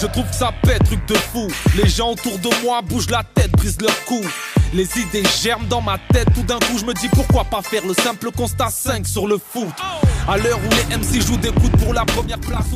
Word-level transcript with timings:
Je 0.00 0.06
trouve 0.06 0.32
ça 0.32 0.50
pète, 0.62 0.82
truc 0.84 1.06
de 1.06 1.14
fou. 1.14 1.48
Les 1.76 1.86
gens 1.86 2.12
autour 2.12 2.38
de 2.38 2.48
moi 2.62 2.80
bougent 2.80 3.10
la 3.10 3.22
tête, 3.34 3.52
brisent 3.52 3.80
leur 3.82 4.04
cou. 4.06 4.22
Les 4.72 4.88
idées 4.98 5.24
germent 5.42 5.66
dans 5.68 5.82
ma 5.82 5.98
tête. 6.12 6.28
Tout 6.34 6.42
d'un 6.42 6.58
coup, 6.58 6.78
je 6.78 6.86
me 6.86 6.94
dis 6.94 7.08
pourquoi 7.08 7.44
pas 7.44 7.60
faire 7.60 7.86
le 7.86 7.92
simple 7.92 8.30
constat 8.30 8.70
5 8.70 9.06
sur 9.06 9.26
le 9.26 9.36
foot? 9.36 9.68
À 10.26 10.38
l'heure 10.38 10.58
où 10.58 10.70
les 10.70 10.96
MC 10.96 11.20
jouent 11.20 11.36
des 11.36 11.52
coups 11.52 11.84
pour 11.84 11.92
la 11.92 12.06
première 12.06 12.40
place 12.40 12.66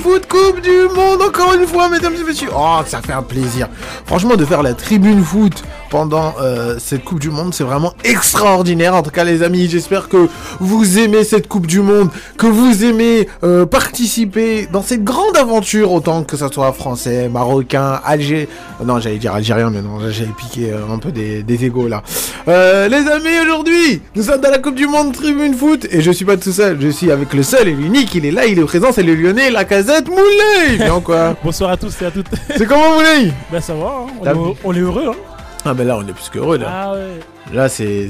tribune 0.00 0.12
foot 0.12 0.26
Coupe 0.26 0.60
du 0.60 0.94
Monde, 0.94 1.22
encore 1.22 1.54
une 1.54 1.66
fois, 1.66 1.88
mesdames 1.88 2.14
et 2.14 2.24
messieurs. 2.24 2.48
Oh, 2.54 2.78
ça 2.86 3.00
fait 3.02 3.12
un 3.12 3.22
plaisir. 3.22 3.68
Franchement, 4.06 4.36
de 4.36 4.44
faire 4.44 4.62
la 4.62 4.74
tribune 4.74 5.22
foot 5.22 5.62
pendant 5.90 6.34
euh, 6.40 6.76
cette 6.78 7.04
Coupe 7.04 7.20
du 7.20 7.30
Monde, 7.30 7.52
c'est 7.52 7.64
vraiment 7.64 7.94
extraordinaire. 8.04 8.94
En 8.94 9.02
tout 9.02 9.10
cas, 9.10 9.24
les 9.24 9.42
amis, 9.42 9.68
j'espère 9.68 10.08
que 10.08 10.28
vous 10.60 10.98
aimez 10.98 11.24
cette 11.24 11.48
Coupe 11.48 11.66
du 11.66 11.80
Monde, 11.80 12.08
que 12.38 12.46
vous 12.46 12.84
aimez 12.84 13.28
euh, 13.42 13.66
participer 13.66 14.68
dans 14.72 14.82
cette 14.82 15.04
grande 15.04 15.36
aventure, 15.36 15.92
autant 15.92 16.22
que 16.22 16.36
ça 16.36 16.48
soit 16.50 16.72
français, 16.72 17.28
marocain, 17.28 18.00
algérien. 18.04 18.46
Non, 18.84 19.00
j'allais 19.00 19.18
dire 19.18 19.34
algérien, 19.34 19.70
mais 19.70 19.82
non, 19.82 19.98
j'avais 20.10 20.30
piqué 20.32 20.72
euh, 20.72 20.92
un 20.92 20.98
peu 20.98 21.12
des, 21.12 21.42
des 21.42 21.64
égaux 21.64 21.88
là. 21.88 22.02
Euh, 22.50 22.88
les 22.88 23.06
amis, 23.08 23.38
aujourd'hui, 23.44 24.02
nous 24.16 24.24
sommes 24.24 24.40
dans 24.40 24.50
la 24.50 24.58
Coupe 24.58 24.74
du 24.74 24.88
Monde 24.88 25.12
Tribune 25.12 25.54
Foot 25.54 25.86
et 25.88 26.00
je 26.00 26.10
suis 26.10 26.24
pas 26.24 26.36
tout 26.36 26.50
seul, 26.50 26.76
je 26.80 26.88
suis 26.88 27.12
avec 27.12 27.32
le 27.32 27.44
seul 27.44 27.68
et 27.68 27.72
l'unique. 27.74 28.12
Il 28.16 28.26
est 28.26 28.32
là, 28.32 28.44
il 28.46 28.58
est 28.58 28.64
présent, 28.64 28.88
c'est 28.90 29.04
le 29.04 29.14
Lyonnais, 29.14 29.50
la 29.52 29.64
casette 29.64 30.08
Moulay. 30.08 30.76
Bien 30.78 31.00
quoi? 31.00 31.36
Bonsoir 31.44 31.70
à 31.70 31.76
tous 31.76 32.02
et 32.02 32.06
à 32.06 32.10
toutes. 32.10 32.26
C'est 32.56 32.66
comment 32.66 32.94
Moulay 32.96 33.30
bah 33.52 33.60
ça 33.60 33.74
va, 33.74 33.86
hein. 33.86 34.06
on, 34.20 34.26
est, 34.26 34.32
vu? 34.34 34.40
on 34.64 34.74
est 34.74 34.78
heureux. 34.80 35.04
Hein. 35.10 35.16
Ah 35.64 35.74
ben 35.74 35.86
là, 35.86 35.96
on 35.98 36.02
est 36.08 36.12
plus 36.12 36.28
qu'heureux 36.28 36.58
là. 36.58 36.66
Ah 36.72 36.92
ouais, 36.94 37.20
Là, 37.54 37.68
c'est 37.68 38.08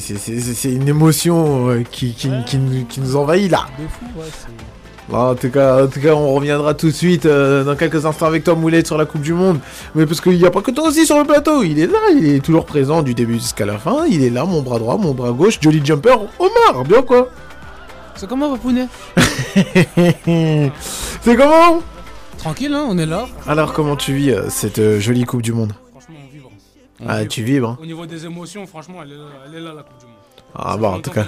une 0.64 0.88
émotion 0.88 1.68
euh, 1.68 1.82
qui, 1.90 2.14
qui, 2.14 2.30
qui 2.46 2.56
nous- 2.56 2.84
qui 2.86 3.00
nous 3.00 3.16
envahit 3.16 3.50
là. 3.50 3.66
de 3.78 3.84
fou, 3.88 4.20
ouais. 4.20 4.24
Bon, 5.10 5.30
en, 5.30 5.34
tout 5.34 5.50
cas, 5.50 5.84
en 5.84 5.88
tout 5.88 6.00
cas, 6.00 6.14
on 6.14 6.34
reviendra 6.34 6.72
tout 6.74 6.86
de 6.86 6.92
suite 6.92 7.26
euh, 7.26 7.64
dans 7.64 7.74
quelques 7.74 8.06
instants 8.06 8.26
avec 8.26 8.44
toi, 8.44 8.54
Moulette, 8.54 8.86
sur 8.86 8.96
la 8.96 9.06
Coupe 9.06 9.22
du 9.22 9.32
Monde. 9.32 9.58
Mais 9.96 10.06
parce 10.06 10.20
qu'il 10.20 10.36
n'y 10.38 10.46
a 10.46 10.52
pas 10.52 10.62
que 10.62 10.70
toi 10.70 10.86
aussi 10.86 11.04
sur 11.04 11.18
le 11.18 11.24
plateau. 11.24 11.64
Il 11.64 11.80
est 11.80 11.88
là, 11.88 11.98
il 12.14 12.28
est 12.28 12.38
toujours 12.38 12.64
présent 12.64 13.02
du 13.02 13.12
début 13.12 13.34
jusqu'à 13.34 13.66
la 13.66 13.76
fin. 13.76 14.06
Il 14.08 14.22
est 14.22 14.30
là, 14.30 14.44
mon 14.44 14.62
bras 14.62 14.78
droit, 14.78 14.96
mon 14.98 15.12
bras 15.12 15.32
gauche, 15.32 15.58
Jolly 15.60 15.84
Jumper, 15.84 16.14
Omar, 16.38 16.84
bien 16.84 17.02
quoi 17.02 17.28
C'est 18.14 18.28
comment, 18.28 18.52
Papounet 18.52 18.86
C'est 21.22 21.36
comment 21.36 21.82
Tranquille, 22.38 22.72
hein, 22.72 22.86
on 22.88 22.96
est 22.96 23.06
là. 23.06 23.26
Alors, 23.48 23.72
comment 23.72 23.96
tu 23.96 24.14
vis 24.14 24.30
euh, 24.30 24.48
cette 24.48 24.78
euh, 24.78 25.00
jolie 25.00 25.24
Coupe 25.24 25.42
du 25.42 25.52
Monde 25.52 25.72
Franchement, 25.90 26.14
on 26.24 26.32
vibre. 26.32 26.50
Ah, 27.06 27.18
vibre. 27.18 27.32
tu 27.32 27.42
vibres, 27.42 27.68
hein 27.70 27.78
Au 27.82 27.86
niveau 27.86 28.06
des 28.06 28.24
émotions, 28.26 28.64
franchement, 28.66 29.00
elle 29.02 29.10
est 29.10 29.16
là, 29.16 29.24
elle 29.46 29.54
est 29.56 29.60
là 29.60 29.72
la 29.74 29.82
Coupe 29.82 29.98
du 29.98 30.06
Monde. 30.06 30.14
Ah 30.54 30.76
bah, 30.76 30.90
fait 30.90 30.96
en 30.96 31.00
tout 31.00 31.10
cas. 31.10 31.26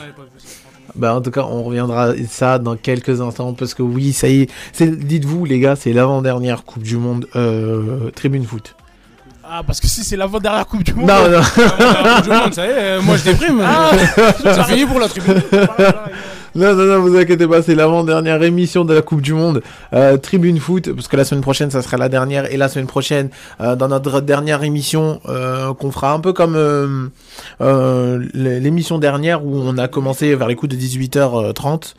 Ça. 0.93 0.99
Bah 1.01 1.15
en 1.15 1.21
tout 1.21 1.31
cas 1.31 1.43
on 1.43 1.63
reviendra 1.63 2.11
à 2.11 2.15
ça 2.29 2.59
dans 2.59 2.77
quelques 2.77 3.21
instants 3.21 3.53
parce 3.55 3.75
que 3.75 3.83
oui 3.83 4.13
ça 4.13 4.29
y 4.29 4.43
est, 4.43 4.51
c'est 4.73 4.91
dites-vous 4.91 5.45
les 5.45 5.59
gars 5.59 5.77
c'est 5.77 5.93
l'avant-dernière 5.93 6.65
Coupe 6.65 6.83
du 6.83 6.97
Monde 6.97 7.27
euh, 7.37 8.11
Tribune 8.15 8.45
Foot. 8.45 8.75
Ah, 9.45 9.63
parce 9.67 9.81
que 9.81 9.87
si 9.87 10.03
c'est 10.05 10.17
l'avant-dernière 10.17 10.67
Coupe 10.67 10.83
du 10.83 10.95
Monde. 10.95 11.09
Non 11.09 11.29
non 11.31 11.41
La 11.59 12.15
Coupe 12.15 12.25
du 12.25 12.31
Monde, 12.31 12.55
ça 12.55 12.67
y 12.67 12.71
est, 12.71 12.75
euh, 12.79 13.03
moi 13.03 13.17
je 13.17 13.25
déprime. 13.25 13.61
Ah. 13.65 13.91
c'est 14.43 14.65
fini 14.65 14.87
pour 14.87 14.99
la 14.99 15.09
tribune. 15.09 15.43
non 16.55 16.75
non 16.75 16.85
non 16.85 17.01
vous 17.01 17.17
inquiétez 17.17 17.47
pas 17.47 17.63
c'est 17.63 17.75
l'avant-dernière 17.75 18.43
émission 18.43 18.85
de 18.85 18.93
la 18.93 19.03
Coupe 19.03 19.23
du 19.23 19.33
Monde 19.33 19.63
euh, 19.95 20.19
Tribune 20.19 20.59
Foot 20.59 20.93
parce 20.93 21.09
que 21.09 21.17
la 21.17 21.25
semaine 21.25 21.41
prochaine 21.43 21.71
ça 21.71 21.81
sera 21.83 21.97
la 21.97 22.09
dernière 22.09 22.53
et 22.53 22.57
la 22.57 22.69
semaine 22.69 22.87
prochaine 22.87 23.31
euh, 23.61 23.75
dans 23.75 23.89
notre 23.89 24.21
dernière 24.21 24.63
émission 24.63 25.21
euh, 25.27 25.73
qu'on 25.75 25.91
fera 25.91 26.13
un 26.13 26.21
peu 26.21 26.33
comme 26.33 26.55
euh, 26.57 27.09
euh, 27.61 28.19
l'émission 28.35 28.99
dernière 28.99 29.45
où 29.45 29.57
on 29.57 29.79
a 29.79 29.89
commencé 29.89 30.35
vers 30.35 30.47
les 30.49 30.55
coups 30.57 30.75
de 30.75 30.81
18h30 30.81 31.95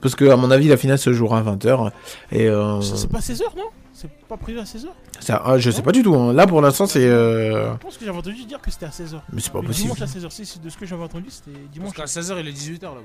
parce 0.00 0.14
que 0.14 0.28
à 0.30 0.36
mon 0.36 0.50
avis 0.50 0.68
la 0.68 0.76
finale 0.76 0.98
se 0.98 1.12
jouera 1.12 1.38
à 1.38 1.42
20h 1.42 1.90
et 2.32 2.46
euh, 2.48 2.80
C'est 2.80 3.10
pas 3.10 3.18
16h, 3.18 3.42
non? 3.56 3.64
C'est 3.92 4.10
pas 4.28 4.36
prévu 4.36 4.58
à 4.60 4.64
16h 4.64 4.86
ça, 5.18 5.42
ah, 5.44 5.56
je 5.58 5.70
sais 5.70 5.80
pas 5.82 5.92
du 5.92 6.02
tout 6.02 6.14
hein. 6.14 6.32
là 6.34 6.46
pour 6.46 6.60
l'instant 6.60 6.86
c'est 6.86 7.06
euh, 7.06 7.72
Je 7.72 7.78
pense 7.78 7.96
que 7.96 8.04
j'avais 8.04 8.18
entendu 8.18 8.44
dire 8.44 8.60
que 8.60 8.70
c'était 8.70 8.86
à 8.86 8.90
16h. 8.90 9.16
mais 9.32 9.40
c'est 9.40 9.50
pas 9.52 9.60
Le 9.62 9.66
possible 9.68 9.94
dimanche 9.94 10.02
à 10.02 10.04
16h, 10.04 10.30
si, 10.30 10.44
c'est 10.46 10.62
de 10.62 10.68
ce 10.68 10.76
que 10.76 10.84
j'avais 10.86 11.02
entendu, 11.02 11.26
c'était 11.30 11.58
dimanche. 11.72 11.94
Parce 11.96 12.14
qu'à 12.14 12.20
16h, 12.20 12.36
il 12.40 12.48
est 12.48 12.52
18h 12.52 12.82
là-bas. 12.82 13.00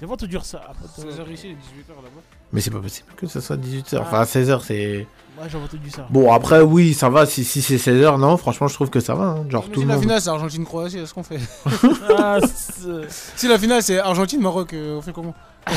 J'avais 0.00 0.12
entendu 0.12 0.38
ça. 0.42 0.62
Après, 0.68 0.86
toi- 0.94 1.04
16h 1.12 1.30
ici, 1.30 1.46
il 1.48 1.50
est 1.52 1.54
18h 1.54 1.96
là-bas. 2.02 2.22
Mais 2.52 2.60
c'est 2.60 2.70
pas 2.70 2.80
possible 2.80 3.08
que 3.16 3.26
ce 3.26 3.40
soit 3.40 3.56
18h. 3.56 3.98
Ah. 4.02 4.06
Enfin, 4.06 4.22
16h, 4.24 4.62
c'est. 4.62 5.06
Ouais, 5.40 5.46
j'avais 5.50 5.64
entendu 5.64 5.88
ça. 5.90 6.06
Bon, 6.10 6.30
après, 6.32 6.60
oui, 6.60 6.92
ça 6.92 7.08
va. 7.08 7.24
Si, 7.24 7.44
si 7.44 7.62
c'est 7.62 7.76
16h, 7.76 8.18
non, 8.18 8.36
franchement, 8.36 8.68
je 8.68 8.74
trouve 8.74 8.90
que 8.90 9.00
ça 9.00 9.14
va. 9.14 9.24
hein. 9.24 9.44
Genre, 9.48 9.64
Mais 9.68 9.72
tout 9.74 9.80
si 9.80 9.86
le 9.86 9.88
la 9.88 9.94
monde. 9.94 10.02
finale 10.02 10.20
c'est 10.20 10.28
Argentine-Croatie, 10.30 10.98
est-ce 10.98 11.14
qu'on 11.14 11.22
fait 11.22 11.38
Ah, 12.18 12.38
c'est- 12.42 13.08
Si 13.36 13.48
la 13.48 13.58
finale 13.58 13.82
c'est 13.82 13.98
Argentine-Maroc, 13.98 14.72
euh, 14.74 14.96
on 14.98 15.02
fait 15.02 15.12
comment? 15.12 15.34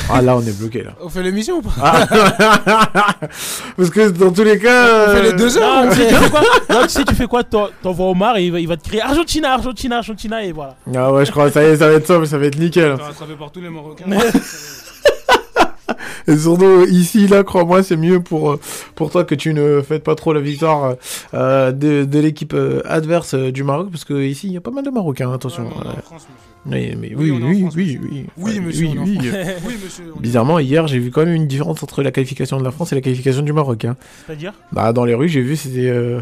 Ah, 0.09 0.21
là, 0.21 0.35
on 0.37 0.41
est 0.41 0.57
bloqué, 0.57 0.81
là. 0.83 0.91
On 1.01 1.09
fait 1.09 1.21
l'émission 1.23 1.57
ou 1.57 1.61
pas? 1.61 1.71
Ah. 1.81 2.07
Parce 3.77 3.89
que 3.89 4.09
dans 4.09 4.31
tous 4.31 4.43
les 4.43 4.57
cas. 4.57 5.07
On 5.09 5.15
fait 5.15 5.21
les 5.23 5.29
euh, 5.33 5.37
deux 5.37 5.57
heures 5.57 5.85
Non, 5.85 5.91
tu 5.91 5.97
sais, 5.97 6.07
tu 6.07 6.15
fais 6.15 6.29
quoi? 6.29 6.41
Non, 6.69 6.81
tu 6.83 6.89
sais, 6.89 7.03
tu 7.05 7.15
fais 7.15 7.27
quoi? 7.27 7.43
T'en- 7.43 7.67
T'envoies 7.81 8.07
Omar 8.09 8.37
et 8.37 8.45
il 8.45 8.51
va, 8.51 8.59
il 8.59 8.67
va 8.67 8.77
te 8.77 8.83
crier 8.87 9.01
Argentina, 9.01 9.53
Argentina, 9.53 9.97
Argentina 9.97 10.43
et 10.43 10.51
voilà. 10.51 10.75
Ah, 10.95 11.11
ouais, 11.11 11.25
je 11.25 11.31
crois, 11.31 11.51
ça 11.51 11.63
y 11.63 11.67
est, 11.67 11.77
ça 11.77 11.87
va 11.87 11.93
être 11.95 12.07
ça, 12.07 12.17
mais 12.17 12.25
ça 12.25 12.37
va 12.37 12.45
être 12.45 12.57
nickel. 12.57 12.93
On 12.93 12.95
va 12.95 13.05
rattraper 13.07 13.33
par 13.35 13.51
tous 13.51 13.61
les 13.61 13.69
Marocains. 13.69 14.05
Et 16.27 16.37
surtout, 16.37 16.85
ici, 16.89 17.27
là, 17.27 17.43
crois-moi, 17.43 17.83
c'est 17.83 17.97
mieux 17.97 18.19
pour, 18.21 18.51
euh, 18.51 18.59
pour 18.95 19.11
toi 19.11 19.23
que 19.23 19.35
tu 19.35 19.53
ne 19.53 19.81
fêtes 19.81 20.03
pas 20.03 20.15
trop 20.15 20.33
la 20.33 20.39
victoire 20.41 20.95
euh, 21.33 21.71
de, 21.71 22.03
de 22.05 22.19
l'équipe 22.19 22.53
euh, 22.53 22.81
adverse 22.85 23.33
euh, 23.33 23.51
du 23.51 23.63
Maroc. 23.63 23.89
Parce 23.91 24.05
que 24.05 24.13
ici, 24.23 24.47
il 24.47 24.53
y 24.53 24.57
a 24.57 24.61
pas 24.61 24.71
mal 24.71 24.83
de 24.83 24.89
Marocains, 24.89 25.31
attention. 25.33 25.63
Ouais, 25.63 25.69
on 25.75 25.81
est 25.81 25.85
Ouais. 25.87 25.93
en 25.97 26.01
France, 26.01 26.27
monsieur. 26.29 26.49
Oui, 26.65 26.95
mais 26.99 27.13
Oui, 27.15 27.31
oui, 27.31 27.41
oui, 27.43 27.59
France, 27.61 27.73
oui, 27.75 27.99
oui. 28.01 28.25
Oui, 28.37 28.59
monsieur, 28.59 28.87
oui, 28.87 29.17
monsieur. 29.83 30.03
Bizarrement, 30.19 30.59
hier, 30.59 30.87
j'ai 30.87 30.99
vu 30.99 31.11
quand 31.11 31.25
même 31.25 31.33
une 31.35 31.47
différence 31.47 31.83
entre 31.83 32.01
la 32.03 32.11
qualification 32.11 32.57
de 32.57 32.63
la 32.63 32.71
France 32.71 32.91
et 32.91 32.95
la 32.95 33.01
qualification 33.01 33.41
du 33.41 33.51
Maroc. 33.53 33.85
Hein. 33.85 33.95
C'est-à-dire? 34.25 34.53
Bah, 34.71 34.93
dans 34.93 35.05
les 35.05 35.13
rues, 35.15 35.27
j'ai 35.29 35.41
vu, 35.41 35.55
c'était. 35.55 35.89
euh, 35.89 36.19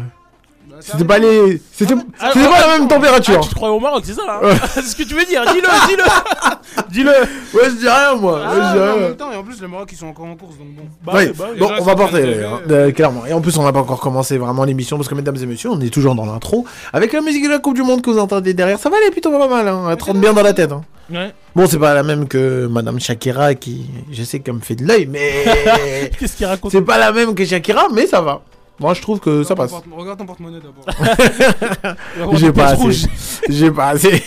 C'était 0.84 1.04
pas 1.04 1.18
les. 1.18 1.60
C'était 1.72 1.94
Ah, 2.20 2.30
ah, 2.30 2.32
pas 2.32 2.40
ah, 2.56 2.60
la 2.60 2.78
même 2.78 2.86
ah, 2.90 2.94
température. 2.94 3.36
Ah, 3.38 3.42
tu 3.42 3.48
te 3.48 3.54
croyais 3.54 3.74
au 3.74 3.80
Maroc, 3.80 4.02
c'est 4.04 4.14
ça 4.14 4.22
hein 4.28 4.40
Ouais. 4.42 4.54
C'est 4.74 4.82
ce 4.82 4.96
que 4.96 5.02
tu 5.02 5.14
veux 5.14 5.24
dire 5.24 5.42
Dis-le, 5.52 5.68
dis-le 5.88 6.04
Dis-le 6.90 7.10
Ouais, 7.10 7.70
je 7.70 7.80
dis 7.80 7.88
rien, 7.88 8.14
moi. 8.16 8.40
Ah, 8.44 8.74
en 8.94 9.00
même 9.00 9.16
temps, 9.16 9.32
et 9.32 9.36
en 9.36 9.42
plus, 9.42 9.60
les 9.60 9.68
Maroc 9.68 9.88
ils 9.92 9.96
sont 9.96 10.06
encore 10.06 10.26
en 10.26 10.36
course 10.36 10.56
donc 10.58 10.68
bon. 10.68 10.82
Bah 11.04 11.12
bah 11.36 11.46
bon, 11.58 11.70
on 11.78 11.84
va 11.84 11.94
porter, 11.94 12.16
hein, 12.16 12.18
élevés, 12.18 12.46
euh, 12.70 12.92
clairement. 12.92 13.26
Et 13.26 13.32
en 13.32 13.40
plus, 13.40 13.56
on 13.58 13.62
n'a 13.62 13.72
pas 13.72 13.80
encore 13.80 14.00
commencé 14.00 14.38
vraiment 14.38 14.64
l'émission, 14.64 14.96
parce 14.96 15.08
que, 15.08 15.14
mesdames 15.14 15.36
et 15.40 15.46
messieurs, 15.46 15.70
on 15.70 15.80
est 15.80 15.92
toujours 15.92 16.14
dans 16.14 16.26
l'intro. 16.26 16.66
Avec 16.92 17.12
la 17.12 17.20
musique 17.20 17.44
de 17.44 17.50
la 17.50 17.58
Coupe 17.58 17.74
du 17.74 17.82
Monde 17.82 18.02
que 18.02 18.10
vous 18.10 18.18
entendez 18.18 18.54
derrière, 18.54 18.78
ça 18.78 18.90
va 18.90 18.96
aller 18.96 19.10
plutôt 19.10 19.30
pas 19.30 19.48
mal, 19.48 19.68
hein. 19.68 19.88
Elle 19.90 19.96
trempe 19.96 20.18
bien 20.18 20.32
dans 20.32 20.42
la 20.42 20.52
tête, 20.52 20.72
hein. 20.72 20.82
Ouais. 21.10 21.32
Bon, 21.54 21.66
c'est 21.66 21.78
pas 21.78 21.94
la 21.94 22.02
même 22.02 22.26
que 22.26 22.66
Madame 22.66 22.98
Shakira, 22.98 23.54
qui, 23.54 23.86
je 24.10 24.22
sais 24.22 24.40
qu'elle 24.40 24.54
me 24.54 24.60
fait 24.60 24.76
de 24.76 24.86
l'œil, 24.86 25.06
mais. 25.06 26.10
Qu'est-ce 26.18 26.36
qu'il 26.36 26.46
raconte 26.46 26.72
c'est 26.72 26.82
pas 26.82 26.98
la 26.98 27.12
même 27.12 27.34
que 27.34 27.44
Shakira, 27.44 27.88
mais 27.92 28.06
ça 28.06 28.20
va. 28.20 28.42
Moi, 28.80 28.94
je 28.94 29.02
trouve 29.02 29.20
que 29.20 29.42
ça 29.44 29.54
passe. 29.54 29.70
ton 29.70 29.96
Regarde 29.96 30.18
ton 30.18 30.26
porte-monnaie 30.26 30.58
d'abord. 30.60 30.84
J'ai 32.36 32.52
pas 32.52 32.68
assez. 32.68 33.08
J'ai 33.48 33.70
pas 33.70 33.88
assez. 33.90 34.22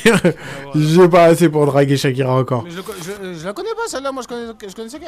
J'ai 0.76 1.10
pas 1.10 1.24
assez 1.26 1.50
pour 1.50 1.66
draguer 1.66 1.98
Shakira 1.98 2.34
encore. 2.36 2.64
Mais 2.64 2.72
je, 2.72 2.82
co- 2.82 2.94
je- 3.04 3.34
je 3.40 3.46
la 3.46 3.54
connais 3.54 3.72
pas 3.76 3.88
celle-là, 3.88 4.12
moi 4.12 4.24
je, 4.24 4.28
connais, 4.28 4.52
je 4.70 4.76
connaissais 4.76 5.00
que. 5.00 5.06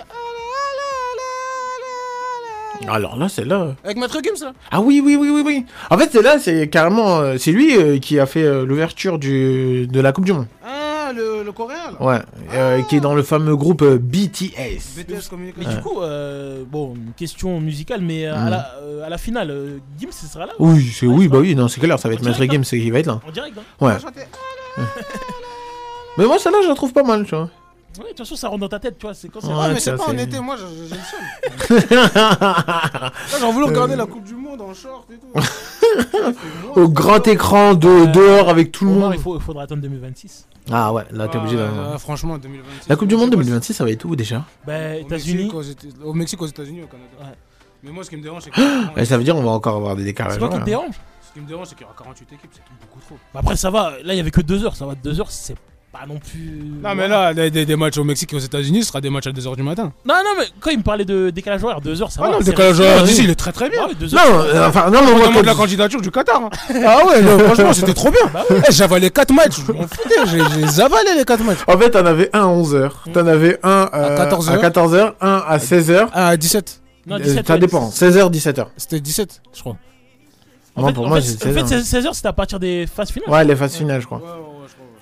Alors 2.87 3.17
là, 3.17 3.27
c'est 3.27 3.43
là. 3.45 3.75
Avec 3.83 3.97
Maître 3.97 4.19
Gims 4.23 4.43
là 4.45 4.53
Ah 4.71 4.79
oui, 4.81 5.01
oui, 5.03 5.15
oui, 5.19 5.29
oui, 5.29 5.41
oui. 5.45 5.65
En 5.89 5.97
fait, 5.97 6.09
c'est 6.11 6.21
là, 6.21 6.37
c'est 6.39 6.69
carrément. 6.69 7.17
euh, 7.19 7.35
c'est 7.37 7.51
lui 7.51 7.75
euh, 7.75 7.97
qui 7.97 8.19
a 8.19 8.25
fait 8.25 8.43
euh, 8.43 8.65
l'ouverture 8.65 9.17
de 9.19 9.99
la 9.99 10.11
Coupe 10.11 10.25
du 10.25 10.33
Monde. 10.33 10.45
Ah, 10.63 10.86
le, 11.13 11.43
le 11.43 11.51
coréen 11.51 11.91
là 11.99 12.05
Ouais. 12.05 12.19
euh, 12.53 12.81
Qui 12.83 12.97
est 12.97 12.99
dans 12.99 13.13
le 13.15 13.23
fameux 13.23 13.55
groupe 13.55 13.81
euh, 13.81 13.97
BTS. 13.97 14.95
BTS 14.97 15.07
Mais 15.07 15.21
Communication. 15.29 15.71
du 15.71 15.81
coup, 15.81 16.01
euh, 16.01 16.63
bon, 16.69 16.95
une 16.95 17.13
question 17.13 17.59
musicale, 17.59 18.01
mais 18.01 18.25
euh, 18.27 18.33
Mm. 18.35 18.47
à, 18.47 18.49
la, 18.49 18.71
euh, 18.81 19.05
à 19.05 19.09
la 19.09 19.17
finale, 19.17 19.51
euh, 19.51 19.77
Gims 19.99 20.11
ce 20.11 20.27
sera 20.27 20.45
là 20.45 20.53
Oui, 20.59 20.83
c'est 20.93 21.05
Ouais, 21.07 21.13
oui, 21.15 21.27
bah 21.27 21.39
oui, 21.39 21.55
non, 21.55 21.67
c'est 21.67 21.79
clair, 21.79 21.97
ça 21.99 22.07
va 22.07 22.13
être 22.15 22.23
Maître 22.23 22.43
Games 22.45 22.63
qui 22.63 22.91
va 22.91 22.99
être 22.99 23.07
là. 23.07 23.19
En 23.27 23.31
direct, 23.31 23.57
hein 23.57 23.85
Ouais. 23.85 23.93
Ah. 24.77 24.81
Mais 26.17 26.25
moi, 26.25 26.39
celle-là, 26.39 26.59
je 26.63 26.67
la 26.69 26.75
trouve 26.75 26.93
pas 26.93 27.03
mal, 27.03 27.25
tu 27.25 27.35
vois. 27.35 27.49
Ouais, 27.99 28.03
de 28.03 28.07
toute 28.09 28.17
façon, 28.19 28.35
ça 28.35 28.47
rentre 28.47 28.59
dans 28.61 28.67
ta 28.69 28.79
tête, 28.79 28.97
tu 28.99 29.07
vois. 29.07 29.15
C'est 29.15 29.27
quand 29.27 29.39
c'est. 29.41 29.47
Ouais, 29.47 29.69
mais 29.73 29.79
ça, 29.79 29.91
c'est 29.91 29.97
pas 29.97 30.11
en 30.11 30.15
c'est- 30.15 30.23
été, 30.23 30.39
moi 30.39 30.55
j'ai 30.55 30.87
j'ai 30.87 30.95
le 30.95 31.79
seum. 31.81 31.99
Là, 32.13 33.11
J'ai 33.39 33.51
voulu 33.51 33.65
regarder 33.65 33.95
la 33.95 34.05
Coupe 34.05 34.23
du 34.23 34.35
Monde 34.35 34.61
en 34.61 34.71
short 34.73 35.07
et 35.11 35.15
tout. 35.17 35.41
Fait 36.75 36.79
Au 36.79 36.89
grand 36.89 37.27
écran 37.27 37.73
de, 37.73 37.87
Euh, 37.87 38.05
dehors 38.07 38.49
avec 38.49 38.71
tout 38.71 38.85
le 38.85 38.91
Omar, 38.91 39.09
monde. 39.09 39.13
il, 39.17 39.21
faut, 39.21 39.35
il 39.35 39.41
faudra 39.41 39.63
attendre 39.63 39.81
2026. 39.81 40.45
Ah 40.71 40.91
ouais, 40.93 41.03
là, 41.11 41.27
t'es 41.27 41.37
Ah, 41.37 41.41
obligé 41.41 41.57
d'avoir. 41.57 41.91
ouais, 41.93 41.97
Franchement, 41.99 42.37
2026. 42.37 42.89
La 42.89 42.95
Coupe 42.95 43.07
du 43.07 43.15
Monde 43.15 43.31
sais 43.31 43.37
pas 43.37 43.43
2026, 43.43 43.73
ça 43.73 43.83
va 43.83 43.91
être 43.91 44.05
où 44.05 44.15
déjà? 44.15 44.43
Bah, 44.65 44.95
États-Unis. 44.95 45.43
Mexique, 45.45 45.53
aux 45.53 45.61
Éta- 45.63 46.03
Au 46.03 46.13
Mexique, 46.13 46.41
aux 46.41 46.47
États-Unis, 46.47 46.83
au 46.83 46.87
Canada. 46.87 47.09
Ouais. 47.19 47.37
Mais 47.83 47.91
moi, 47.91 48.03
ce 48.03 48.09
qui 48.09 48.17
me 48.17 48.23
dérange, 48.23 48.43
c'est 48.43 48.49
que. 48.51 48.59
Et 48.99 49.05
Ça 49.05 49.17
veut 49.17 49.23
dire 49.23 49.35
on 49.35 49.43
va 49.43 49.51
encore 49.51 49.75
avoir 49.77 49.95
des 49.95 50.03
décalages. 50.03 50.33
C'est 50.33 50.39
quoi 50.39 50.49
qui 50.49 50.59
te 50.59 50.65
dérange? 50.65 50.95
Ce 51.27 51.33
qui 51.33 51.39
me 51.39 51.47
dérange, 51.47 51.67
c'est 51.67 51.75
qu'il 51.75 51.83
y 51.83 51.85
aura 51.85 51.95
48 51.97 52.25
équipes, 52.33 52.49
c'est 52.53 52.61
beaucoup 52.81 52.99
trop. 53.05 53.15
Bah 53.33 53.41
Après, 53.41 53.55
ça 53.55 53.69
va. 53.69 53.91
Là, 54.03 54.13
il 54.13 54.17
y 54.17 54.19
avait 54.19 54.31
que 54.31 54.41
2 54.41 54.65
heures. 54.65 54.75
Ça 54.75 54.85
va, 54.85 54.95
2 54.95 55.19
heures, 55.19 55.29
c'est 55.31 55.55
pas 55.91 56.05
non 56.07 56.19
plus. 56.19 56.61
Non, 56.83 56.93
mais 56.95 57.07
là, 57.07 57.33
des, 57.33 57.49
des- 57.49 57.65
des 57.65 57.75
matchs 57.75 57.97
au 57.97 58.03
Mexique 58.03 58.33
et 58.33 58.35
aux 58.35 58.39
États-Unis, 58.39 58.81
ce 58.83 58.89
sera 58.89 58.99
des 59.01 59.09
matchs 59.09 59.27
à 59.27 59.31
2h 59.31 59.55
du 59.55 59.63
matin. 59.63 59.93
Non, 60.05 60.15
non, 60.23 60.31
mais 60.37 60.45
quand 60.59 60.69
il 60.69 60.79
me 60.79 60.83
parlait 60.83 61.05
de 61.05 61.29
décalage 61.29 61.63
horaire, 61.63 61.79
2 61.81 62.01
heures, 62.01 62.11
ça 62.11 62.19
Ah 62.21 62.25
va. 62.27 62.31
non, 62.33 62.39
le 62.39 62.43
c'est 62.45 62.51
décalage 62.51 62.79
horaire 62.79 63.03
il 63.07 63.29
est 63.29 63.35
très 63.35 63.51
très 63.53 63.69
bien. 63.69 63.79
Ah 63.83 63.87
ouais, 63.87 63.95
2 63.95 64.07
Non, 64.07 64.17
heures. 64.17 64.45
euh, 64.53 64.67
enfin, 64.67 64.89
non, 64.91 64.99
mais 65.01 65.11
On 65.11 65.17
moi, 65.17 65.27
demande 65.27 65.33
quand- 65.43 65.45
la 65.45 65.55
candidature 65.55 66.01
du 66.01 66.11
Qatar. 66.11 66.41
hein. 66.43 66.49
Ah 66.85 67.05
ouais, 67.05 67.21
non, 67.21 67.39
franchement, 67.39 67.73
c'était 67.73 67.93
trop 67.93 68.11
bien. 68.11 68.21
Bah 68.33 68.43
Eh, 68.49 68.71
J'avalais 68.71 69.09
4 69.09 69.33
matchs, 69.33 69.61
je 69.65 69.71
m'en 69.71 69.87
foutais, 69.87 70.15
j'ai 70.27 70.39
j'ai 70.75 70.81
avalé 70.81 71.15
les 71.17 71.25
4 71.25 71.43
matchs. 71.43 71.59
En 71.67 71.77
fait, 71.77 71.89
t'en 71.91 72.05
avais 72.05 72.29
un 72.33 72.41
à 72.41 72.47
11h. 72.47 72.91
T'en 73.13 73.25
avais 73.25 73.57
un 73.63 73.89
euh, 73.93 74.13
À 74.13 74.17
14 74.17 74.49
à 74.49 74.53
heures. 74.53 74.61
14h, 74.61 75.13
un 75.21 75.43
à 75.47 75.57
16h. 75.57 76.07
Ah, 76.13 76.35
17. 76.37 76.81
Non, 77.07 77.15
Euh, 77.15 77.19
17 77.19 77.47
ça 77.47 77.53
ouais, 77.53 77.59
dépend. 77.59 77.89
16h, 77.89 78.29
17h. 78.29 78.65
C'était 78.75 78.99
17, 78.99 79.41
je 79.55 79.61
crois. 79.61 79.77
En 80.75 80.81
Moi, 80.81 80.89
fait, 80.89 80.93
pour 80.95 81.05
en 81.05 81.09
moi, 81.09 81.21
fait, 81.21 81.27
c'est 81.27 81.47
en 81.49 81.53
fait, 81.53 81.63
16h. 81.75 81.83
16 81.83 82.05
heures, 82.05 82.13
c'était 82.15 82.27
à 82.27 82.33
partir 82.33 82.59
des 82.59 82.85
phases 82.93 83.09
finales. 83.09 83.29
Ouais, 83.29 83.45
les 83.45 83.55
phases 83.55 83.75
finales, 83.75 84.01
je 84.01 84.05
crois. 84.05 84.21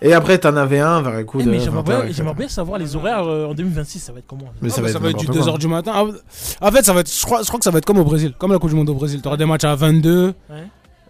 Et 0.05 0.13
après, 0.13 0.37
t'en 0.37 0.55
avais 0.55 0.79
un 0.79 1.01
vers 1.01 1.17
les 1.17 1.25
coups 1.25 1.43
Eh, 1.43 1.47
de. 1.47 1.51
mais 1.51 1.59
j'aimerais 1.59 1.81
20 1.83 1.89
heures, 1.91 1.97
bien, 1.99 2.05
etc. 2.05 2.13
j'aimerais 2.17 2.35
bien 2.35 2.47
savoir 2.47 2.77
les 2.79 2.95
horaires 2.95 3.23
euh, 3.27 3.47
en 3.47 3.53
2026, 3.53 3.99
ça 3.99 4.11
va 4.13 4.19
être 4.19 4.27
comment 4.27 4.45
Mais 4.61 4.69
Ah, 4.71 4.75
ça 4.75 4.81
bah, 4.81 4.87
va 4.99 5.09
être, 5.09 5.17
du 5.17 5.25
n'importe 5.27 5.43
quoi. 5.43 5.53
2h 5.55 5.59
du 5.59 5.67
matin. 5.67 5.91
Ah, 5.95 6.67
En 6.67 6.71
fait, 6.71 6.83
ça 6.85 6.93
va 6.93 6.99
être, 7.01 7.11
je, 7.11 7.25
crois, 7.25 7.41
je 7.41 7.47
crois 7.47 7.57
que 7.59 7.63
ça 7.63 7.71
va 7.71 7.79
être 7.79 7.85
comme 7.85 7.97
au 7.97 8.03
Brésil, 8.03 8.33
comme 8.37 8.51
la 8.51 8.59
Coupe 8.59 8.69
du 8.69 8.75
Monde 8.75 8.89
au 8.89 8.93
Brésil. 8.93 9.21
T'auras 9.21 9.37
des 9.37 9.45
matchs 9.45 9.63
à 9.63 9.73
22. 9.75 10.27
Ouais. 10.27 10.33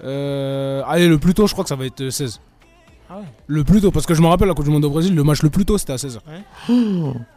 Euh, 0.03 0.81
allez, 0.88 1.07
le 1.07 1.18
plus 1.18 1.33
tôt, 1.33 1.45
je 1.47 1.53
crois 1.53 1.63
que 1.63 1.69
ça 1.69 1.75
va 1.75 1.86
être 1.86 2.01
euh, 2.01 2.09
16. 2.09 2.39
Ah 3.09 3.18
ouais. 3.18 3.24
Le 3.47 3.63
plus 3.63 3.81
tôt, 3.81 3.92
parce 3.92 4.06
que 4.06 4.13
je 4.13 4.21
me 4.21 4.27
rappelle 4.27 4.47
la 4.47 4.53
Coupe 4.53 4.65
du 4.65 4.71
Monde 4.71 4.86
au 4.86 4.89
Brésil, 4.89 5.13
le 5.13 5.24
match 5.24 5.44
le 5.44 5.50
plus 5.50 5.65
tôt 5.65 5.77
c'était 5.77 5.94
à 5.94 5.98
16h. 5.98 6.18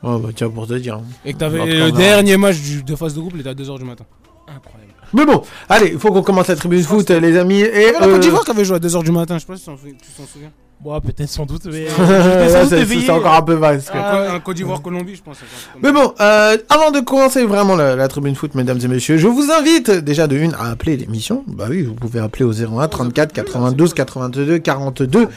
Oh, 0.02 0.18
bah, 0.18 0.28
tiens, 0.34 0.48
pour 0.50 0.66
te 0.66 0.74
dire. 0.74 1.00
Et 1.24 1.32
que 1.34 1.38
t'avais 1.38 1.66
le 1.66 1.90
dernier 1.92 2.36
match 2.36 2.58
du, 2.60 2.82
de 2.82 2.96
phase 2.96 3.14
de 3.14 3.20
groupe, 3.20 3.32
il 3.34 3.40
était 3.40 3.50
à 3.50 3.54
2h 3.54 3.78
du 3.78 3.84
matin. 3.84 4.04
Incroyable. 4.46 4.92
Mais 5.12 5.26
bon, 5.26 5.42
allez, 5.68 5.90
il 5.92 5.98
faut 5.98 6.12
qu'on 6.12 6.22
commence 6.22 6.48
la 6.48 6.56
tribune 6.56 6.82
foot, 6.82 7.10
les 7.10 7.36
amis. 7.36 7.60
Et. 7.60 7.92
La 7.92 8.02
euh, 8.02 8.12
Côte 8.12 8.20
d'Ivoire 8.20 8.44
qui 8.44 8.50
avait 8.50 8.64
joué 8.64 8.76
à 8.76 8.78
2h 8.78 9.04
du 9.04 9.10
matin, 9.10 9.34
je 9.36 9.40
sais 9.40 9.46
pas 9.46 9.56
si 9.56 9.64
tu 9.64 9.70
t'en 9.70 10.26
souviens. 10.26 10.50
Bon, 10.80 11.00
peut-être 11.00 11.28
sans 11.28 11.44
doute, 11.44 11.64
mais. 11.66 11.86
euh, 12.00 12.66
c'est 12.86 13.10
encore 13.10 13.34
un 13.34 13.42
peu 13.42 13.54
vaste. 13.54 13.90
Ah. 13.92 14.34
Un 14.34 14.40
Côte 14.40 14.56
d'Ivoire-Colombie, 14.56 15.16
je 15.16 15.22
pense. 15.22 15.38
Mais 15.82 15.90
bon, 15.90 16.14
euh, 16.20 16.56
avant 16.68 16.92
de 16.92 17.00
commencer 17.00 17.44
vraiment 17.44 17.74
la, 17.74 17.96
la 17.96 18.06
tribune 18.06 18.36
foot, 18.36 18.54
mesdames 18.54 18.78
et 18.82 18.88
messieurs, 18.88 19.16
je 19.16 19.26
vous 19.26 19.50
invite 19.50 19.90
déjà 19.90 20.28
de 20.28 20.36
une 20.36 20.54
à 20.54 20.70
appeler 20.70 20.96
l'émission. 20.96 21.42
Bah 21.48 21.66
oui, 21.68 21.82
vous 21.82 21.94
pouvez 21.94 22.20
appeler 22.20 22.44
au 22.44 22.52
01 22.52 22.86
34 22.86 23.32
92 23.32 23.92
82 23.92 24.58
42. 24.58 25.28